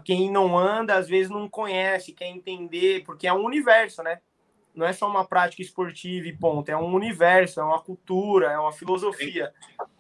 Quem 0.06 0.32
não 0.32 0.58
anda, 0.58 0.96
às 0.96 1.10
vezes 1.10 1.30
não 1.30 1.50
conhece, 1.50 2.14
quer 2.14 2.30
entender, 2.30 3.04
porque 3.04 3.28
é 3.28 3.34
um 3.34 3.44
universo, 3.44 4.02
né? 4.02 4.22
Não 4.78 4.86
é 4.86 4.94
só 4.94 5.10
uma 5.10 5.26
prática 5.26 5.64
esportiva 5.64 6.28
e 6.28 6.38
ponto, 6.38 6.70
é 6.70 6.78
um 6.78 6.94
universo, 6.94 7.60
é 7.60 7.64
uma 7.64 7.82
cultura, 7.82 8.52
é 8.52 8.60
uma 8.60 8.72
filosofia. 8.72 9.52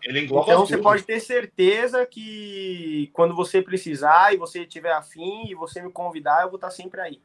Ele 0.03 0.21
engloba 0.21 0.45
então 0.45 0.63
você 0.63 0.77
pode 0.77 1.01
ter 1.01 1.19
certeza 1.19 2.05
que 2.05 3.09
quando 3.11 3.35
você 3.35 3.59
precisar 3.59 4.35
e 4.35 4.37
você 4.37 4.67
tiver 4.67 4.91
afim 4.91 5.47
e 5.49 5.55
você 5.55 5.81
me 5.81 5.91
convidar, 5.91 6.43
eu 6.43 6.49
vou 6.49 6.57
estar 6.57 6.69
sempre 6.69 7.01
aí. 7.01 7.19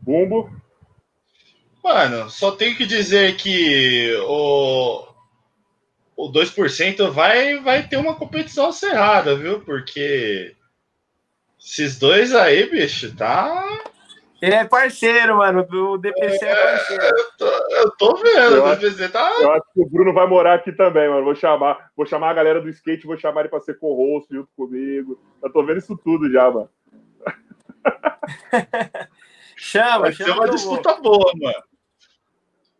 Bumbo? 0.00 0.50
Mano, 1.84 2.28
só 2.28 2.50
tenho 2.50 2.76
que 2.76 2.84
dizer 2.84 3.36
que 3.36 4.12
o, 4.26 5.06
o 6.16 6.32
2% 6.32 7.10
vai, 7.10 7.60
vai 7.60 7.86
ter 7.86 7.96
uma 7.96 8.16
competição 8.16 8.70
acirrada, 8.70 9.36
viu? 9.36 9.60
Porque 9.60 10.56
esses 11.60 11.96
dois 11.96 12.34
aí, 12.34 12.68
bicho, 12.68 13.14
tá. 13.14 13.84
Ele 14.40 14.54
é 14.54 14.64
parceiro, 14.64 15.36
mano. 15.36 15.66
O 15.70 15.98
DPC 15.98 16.44
é, 16.44 16.50
é 16.50 16.54
parceiro. 16.54 17.04
Eu 17.04 17.30
tô, 17.36 17.46
eu 17.46 17.90
tô 17.92 18.16
vendo, 18.16 18.56
eu 18.56 18.64
o 18.64 18.74
DPC 18.74 19.08
tá. 19.10 19.36
Eu 19.38 19.52
acho 19.52 19.64
que 19.74 19.80
o 19.80 19.88
Bruno 19.88 20.14
vai 20.14 20.26
morar 20.26 20.54
aqui 20.54 20.72
também, 20.72 21.08
mano. 21.08 21.24
Vou 21.24 21.34
chamar, 21.34 21.90
vou 21.96 22.06
chamar 22.06 22.30
a 22.30 22.34
galera 22.34 22.60
do 22.60 22.68
skate, 22.70 23.06
vou 23.06 23.18
chamar 23.18 23.40
ele 23.40 23.50
pra 23.50 23.60
ser 23.60 23.78
co-host 23.78 24.34
junto 24.34 24.48
comigo. 24.56 25.20
Eu 25.42 25.52
tô 25.52 25.64
vendo 25.64 25.78
isso 25.78 25.96
tudo 25.96 26.30
já, 26.30 26.50
mano. 26.50 26.70
chama, 29.56 29.98
vai 30.00 30.12
chama. 30.12 30.32
Ser 30.32 30.38
uma 30.38 30.48
disputa 30.48 30.94
vou. 30.94 31.02
boa, 31.02 31.32
mano. 31.36 31.62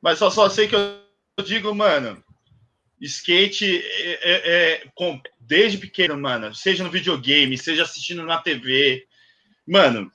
Mas 0.00 0.18
só, 0.18 0.30
só 0.30 0.48
sei 0.48 0.66
que 0.66 0.74
eu 0.74 1.44
digo, 1.44 1.74
mano, 1.74 2.22
skate 3.00 3.82
é, 3.84 4.12
é, 4.22 4.52
é, 4.52 4.82
com, 4.94 5.20
desde 5.38 5.78
pequeno, 5.78 6.16
mano, 6.18 6.54
seja 6.54 6.82
no 6.82 6.90
videogame, 6.90 7.56
seja 7.58 7.82
assistindo 7.82 8.24
na 8.24 8.38
TV, 8.38 9.06
mano, 9.66 10.10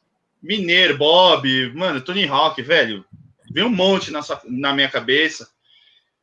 Mineiro, 0.45 0.97
Bob, 0.97 1.73
mano, 1.73 2.01
Tony 2.01 2.27
Hawk, 2.27 2.61
velho, 2.61 3.03
vem 3.51 3.63
um 3.63 3.69
monte 3.69 4.11
na, 4.11 4.21
sua, 4.21 4.39
na 4.45 4.73
minha 4.73 4.89
cabeça. 4.89 5.49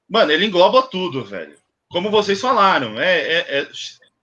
Mano, 0.09 0.31
ele 0.31 0.47
engloba 0.47 0.83
tudo, 0.83 1.25
velho. 1.25 1.57
Como 1.89 2.11
vocês 2.11 2.41
falaram, 2.41 3.01
é, 3.01 3.19
é, 3.19 3.59
é 3.61 3.69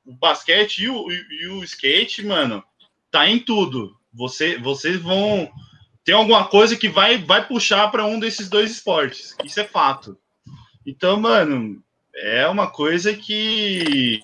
o 0.06 0.14
basquete 0.14 0.84
e 0.84 0.90
o, 0.90 1.12
e 1.12 1.48
o 1.48 1.64
skate, 1.64 2.26
mano, 2.26 2.64
tá 3.12 3.28
em 3.28 3.40
tudo. 3.40 3.96
Você, 4.14 4.58
vocês 4.58 4.98
vão 4.98 5.52
tem 6.04 6.16
alguma 6.16 6.48
coisa 6.48 6.76
que 6.76 6.90
vai, 6.90 7.18
vai 7.20 7.48
puxar 7.48 7.92
para 7.92 8.06
um 8.06 8.20
desses 8.20 8.50
dois 8.50 8.72
esportes. 8.72 9.36
Isso 9.44 9.60
é 9.60 9.64
fato. 9.64 10.18
Então, 10.84 11.20
mano, 11.20 11.84
é 12.16 12.48
uma 12.48 12.72
coisa 12.72 13.14
que 13.14 14.20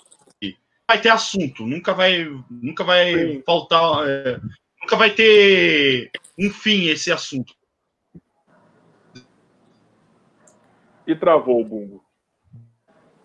vai 0.87 0.99
ter 0.99 1.09
assunto, 1.09 1.65
nunca 1.65 1.93
vai, 1.93 2.27
nunca 2.49 2.83
vai 2.83 3.41
faltar, 3.45 4.07
é, 4.07 4.39
nunca 4.85 4.95
vai 4.95 5.09
ter 5.09 6.11
um 6.38 6.49
fim 6.51 6.85
esse 6.85 7.11
assunto. 7.11 7.53
E 11.07 11.15
travou 11.15 11.61
o 11.61 11.65
bumbo. 11.65 12.05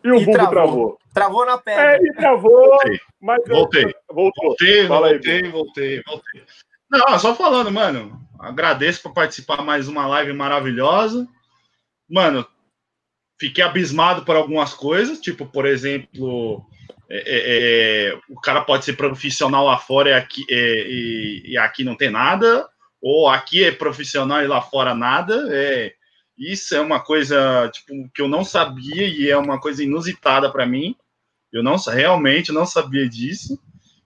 E 0.02 0.10
o 0.10 0.16
e 0.16 0.24
bumbo 0.24 0.32
travou. 0.32 0.50
travou. 0.50 0.98
Travou 1.12 1.46
na 1.46 1.58
pedra. 1.58 1.96
É, 1.96 2.02
e 2.02 2.12
travou. 2.14 2.50
Voltei. 2.50 3.00
Mas 3.20 3.42
voltei. 3.46 3.94
Voltou. 4.08 4.48
Voltei, 4.48 4.86
voltei, 4.86 5.42
aí, 5.42 5.50
voltei, 5.50 6.02
voltei. 6.02 6.44
Não, 6.90 7.18
só 7.18 7.34
falando, 7.34 7.70
mano. 7.70 8.18
Agradeço 8.38 9.02
por 9.02 9.12
participar 9.12 9.62
mais 9.62 9.86
uma 9.86 10.06
live 10.06 10.32
maravilhosa. 10.32 11.28
Mano, 12.08 12.46
fiquei 13.38 13.62
abismado 13.62 14.24
por 14.24 14.34
algumas 14.34 14.72
coisas, 14.72 15.20
tipo, 15.20 15.44
por 15.44 15.66
exemplo, 15.66 16.64
é, 17.10 17.18
é, 17.18 18.10
é 18.12 18.18
o 18.28 18.40
cara 18.40 18.62
pode 18.62 18.84
ser 18.84 18.94
profissional 18.94 19.66
lá 19.66 19.76
fora 19.78 20.10
e 20.10 20.12
aqui, 20.12 20.44
é, 20.48 20.86
e, 20.88 21.42
e, 21.52 21.58
aqui 21.58 21.82
não 21.82 21.96
tem 21.96 22.10
nada, 22.10 22.68
ou 23.02 23.28
aqui 23.28 23.64
é 23.64 23.72
profissional 23.72 24.42
e 24.42 24.46
lá 24.46 24.62
fora 24.62 24.94
nada. 24.94 25.48
É, 25.50 25.92
isso 26.38 26.74
é 26.74 26.80
uma 26.80 27.00
coisa 27.00 27.68
tipo, 27.72 27.92
que 28.14 28.22
eu 28.22 28.28
não 28.28 28.44
sabia 28.44 29.06
e 29.06 29.28
é 29.28 29.36
uma 29.36 29.60
coisa 29.60 29.82
inusitada 29.82 30.50
para 30.50 30.66
mim. 30.66 30.96
Eu 31.52 31.62
não 31.62 31.76
realmente 31.76 32.52
não 32.52 32.64
sabia 32.64 33.08
disso. 33.08 33.58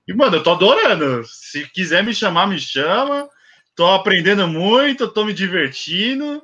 E, 0.09 0.13
mano, 0.13 0.37
eu 0.37 0.43
tô 0.43 0.53
adorando. 0.53 1.23
Se 1.25 1.69
quiser 1.71 2.03
me 2.03 2.15
chamar, 2.15 2.47
me 2.47 2.59
chama. 2.59 3.29
Tô 3.77 3.87
aprendendo 3.87 4.47
muito, 4.47 5.09
tô 5.09 5.25
me 5.25 5.33
divertindo. 5.33 6.43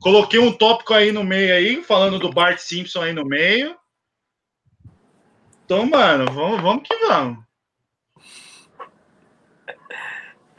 Coloquei 0.00 0.38
um 0.38 0.52
tópico 0.52 0.92
aí 0.92 1.12
no 1.12 1.24
meio 1.24 1.54
aí, 1.54 1.82
falando 1.82 2.18
do 2.18 2.30
Bart 2.30 2.58
Simpson 2.58 3.02
aí 3.02 3.12
no 3.12 3.24
meio. 3.24 3.74
Então, 5.64 5.86
mano, 5.86 6.26
vamos, 6.30 6.60
vamos 6.60 6.82
que 6.86 6.94
vamos. 7.06 7.38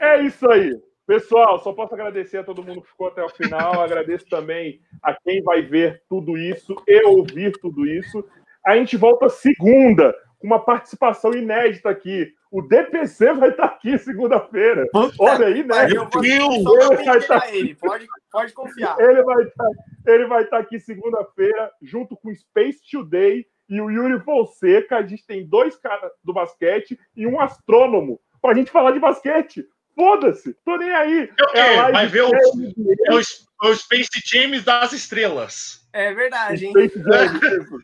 É 0.00 0.20
isso 0.22 0.50
aí. 0.50 0.76
Pessoal, 1.06 1.60
só 1.60 1.72
posso 1.72 1.94
agradecer 1.94 2.38
a 2.38 2.44
todo 2.44 2.62
mundo 2.62 2.82
que 2.82 2.88
ficou 2.88 3.06
até 3.06 3.22
o 3.22 3.28
final. 3.28 3.78
Agradeço 3.80 4.28
também 4.28 4.80
a 5.00 5.14
quem 5.14 5.42
vai 5.42 5.62
ver 5.62 6.02
tudo 6.08 6.36
isso 6.36 6.74
e 6.88 7.04
ouvir 7.04 7.52
tudo 7.60 7.86
isso. 7.86 8.24
A 8.66 8.76
gente 8.76 8.96
volta 8.96 9.28
segunda 9.28 10.12
com 10.40 10.46
uma 10.48 10.58
participação 10.58 11.32
inédita 11.32 11.88
aqui. 11.88 12.32
O 12.50 12.60
DPC 12.60 13.32
vai 13.34 13.50
estar 13.50 13.66
aqui 13.66 13.96
segunda-feira. 13.98 14.88
Olha 15.20 15.46
aí, 15.46 15.62
né? 15.62 15.86
Deus! 15.86 16.64
vai 16.64 16.96
pentear 16.96 17.26
tá- 17.26 17.54
ele. 17.54 17.76
Pode, 17.76 18.06
pode 18.32 18.52
confiar. 18.52 18.98
Ele 18.98 19.22
vai 19.22 19.44
estar 19.44 19.68
ele 20.06 20.26
vai 20.26 20.42
estar 20.42 20.58
aqui 20.58 20.78
segunda-feira, 20.78 21.70
junto 21.82 22.16
com 22.16 22.30
o 22.30 22.34
Space 22.34 22.80
Today 22.90 23.44
e 23.68 23.80
o 23.80 23.90
Yuri 23.90 24.20
Fonseca. 24.20 24.96
A 24.96 25.02
gente 25.02 25.26
tem 25.26 25.46
dois 25.46 25.76
caras 25.76 26.12
do 26.22 26.32
basquete 26.32 26.98
e 27.14 27.26
um 27.26 27.40
astrônomo 27.40 28.20
pra 28.40 28.54
gente 28.54 28.70
falar 28.70 28.92
de 28.92 29.00
basquete. 29.00 29.66
Foda-se, 29.94 30.54
tô 30.64 30.76
nem 30.76 30.92
aí. 30.92 31.30
É 31.54 31.78
a 31.78 31.88
live 31.88 31.92
Vai 31.92 32.06
ver 32.06 32.22
o, 32.22 32.28
NBA, 32.28 32.94
é 33.06 33.14
o, 33.14 33.18
é 33.18 33.68
o 33.70 33.74
Space 33.74 34.10
James 34.26 34.62
das 34.62 34.92
estrelas. 34.92 35.88
É 35.92 36.12
verdade, 36.12 36.66
hein? 36.66 36.70
Space 36.72 37.02
Jam, 37.02 37.24
isso. 37.62 37.80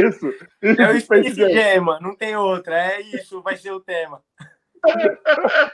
Isso, 0.00 0.28
isso, 0.60 0.82
É 0.82 0.90
o 0.90 1.00
Space 1.00 1.32
Space. 1.32 1.54
Jam, 1.54 2.00
não 2.00 2.16
tem 2.16 2.36
outra. 2.36 2.76
É 2.76 3.00
isso, 3.00 3.40
vai 3.40 3.56
ser 3.56 3.70
o 3.70 3.80
tema. 3.80 4.20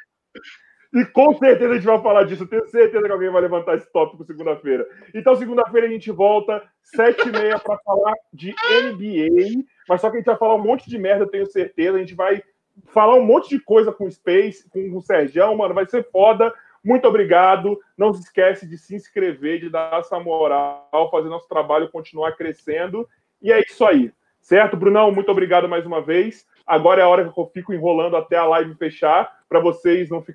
E 0.93 1.05
com 1.05 1.33
certeza 1.36 1.73
a 1.73 1.75
gente 1.77 1.86
vai 1.86 2.02
falar 2.02 2.25
disso. 2.25 2.47
Tenho 2.47 2.67
certeza 2.67 3.05
que 3.05 3.12
alguém 3.12 3.31
vai 3.31 3.43
levantar 3.43 3.77
esse 3.77 3.91
tópico 3.93 4.25
segunda-feira. 4.25 4.86
Então, 5.15 5.36
segunda-feira 5.36 5.86
a 5.86 5.91
gente 5.91 6.10
volta, 6.10 6.62
sete 6.83 7.28
e 7.28 7.33
meia, 7.33 7.59
para 7.59 7.78
falar 7.78 8.15
de 8.33 8.51
NBA. 8.51 9.65
Mas 9.89 10.01
só 10.01 10.10
que 10.10 10.17
a 10.17 10.19
gente 10.19 10.27
vai 10.27 10.36
falar 10.36 10.57
um 10.57 10.62
monte 10.62 10.91
de 10.91 10.99
merda, 10.99 11.31
tenho 11.31 11.47
certeza. 11.47 11.97
A 11.97 12.01
gente 12.01 12.15
vai 12.15 12.43
falar 12.89 13.15
um 13.15 13.25
monte 13.25 13.51
de 13.51 13.60
coisa 13.60 13.93
com 13.93 14.07
o 14.07 14.10
Space, 14.10 14.69
com 14.69 14.97
o 14.97 15.01
Sergião, 15.01 15.57
mano. 15.57 15.75
Vai 15.75 15.86
ser 15.86 16.09
foda. 16.10 16.52
Muito 16.83 17.07
obrigado. 17.07 17.78
Não 17.97 18.12
se 18.12 18.23
esquece 18.23 18.67
de 18.67 18.77
se 18.77 18.97
inscrever, 18.97 19.60
de 19.60 19.70
dar 19.70 20.01
essa 20.01 20.19
moral, 20.19 21.09
fazer 21.10 21.28
nosso 21.28 21.49
trabalho 21.49 21.91
continuar 21.91 22.33
crescendo. 22.33 23.09
E 23.41 23.52
é 23.52 23.60
isso 23.60 23.85
aí. 23.85 24.12
Certo, 24.41 24.77
Brunão? 24.77 25.12
Muito 25.12 25.31
obrigado 25.31 25.69
mais 25.69 25.86
uma 25.86 26.01
vez. 26.01 26.47
Agora 26.67 27.01
é 27.01 27.05
a 27.05 27.09
hora 27.09 27.31
que 27.31 27.39
eu 27.39 27.51
fico 27.52 27.75
enrolando 27.75 28.17
até 28.17 28.36
a 28.36 28.47
live 28.47 28.75
fechar, 28.77 29.41
para 29.49 29.60
vocês 29.60 30.09
não 30.09 30.23
ficarem 30.23 30.28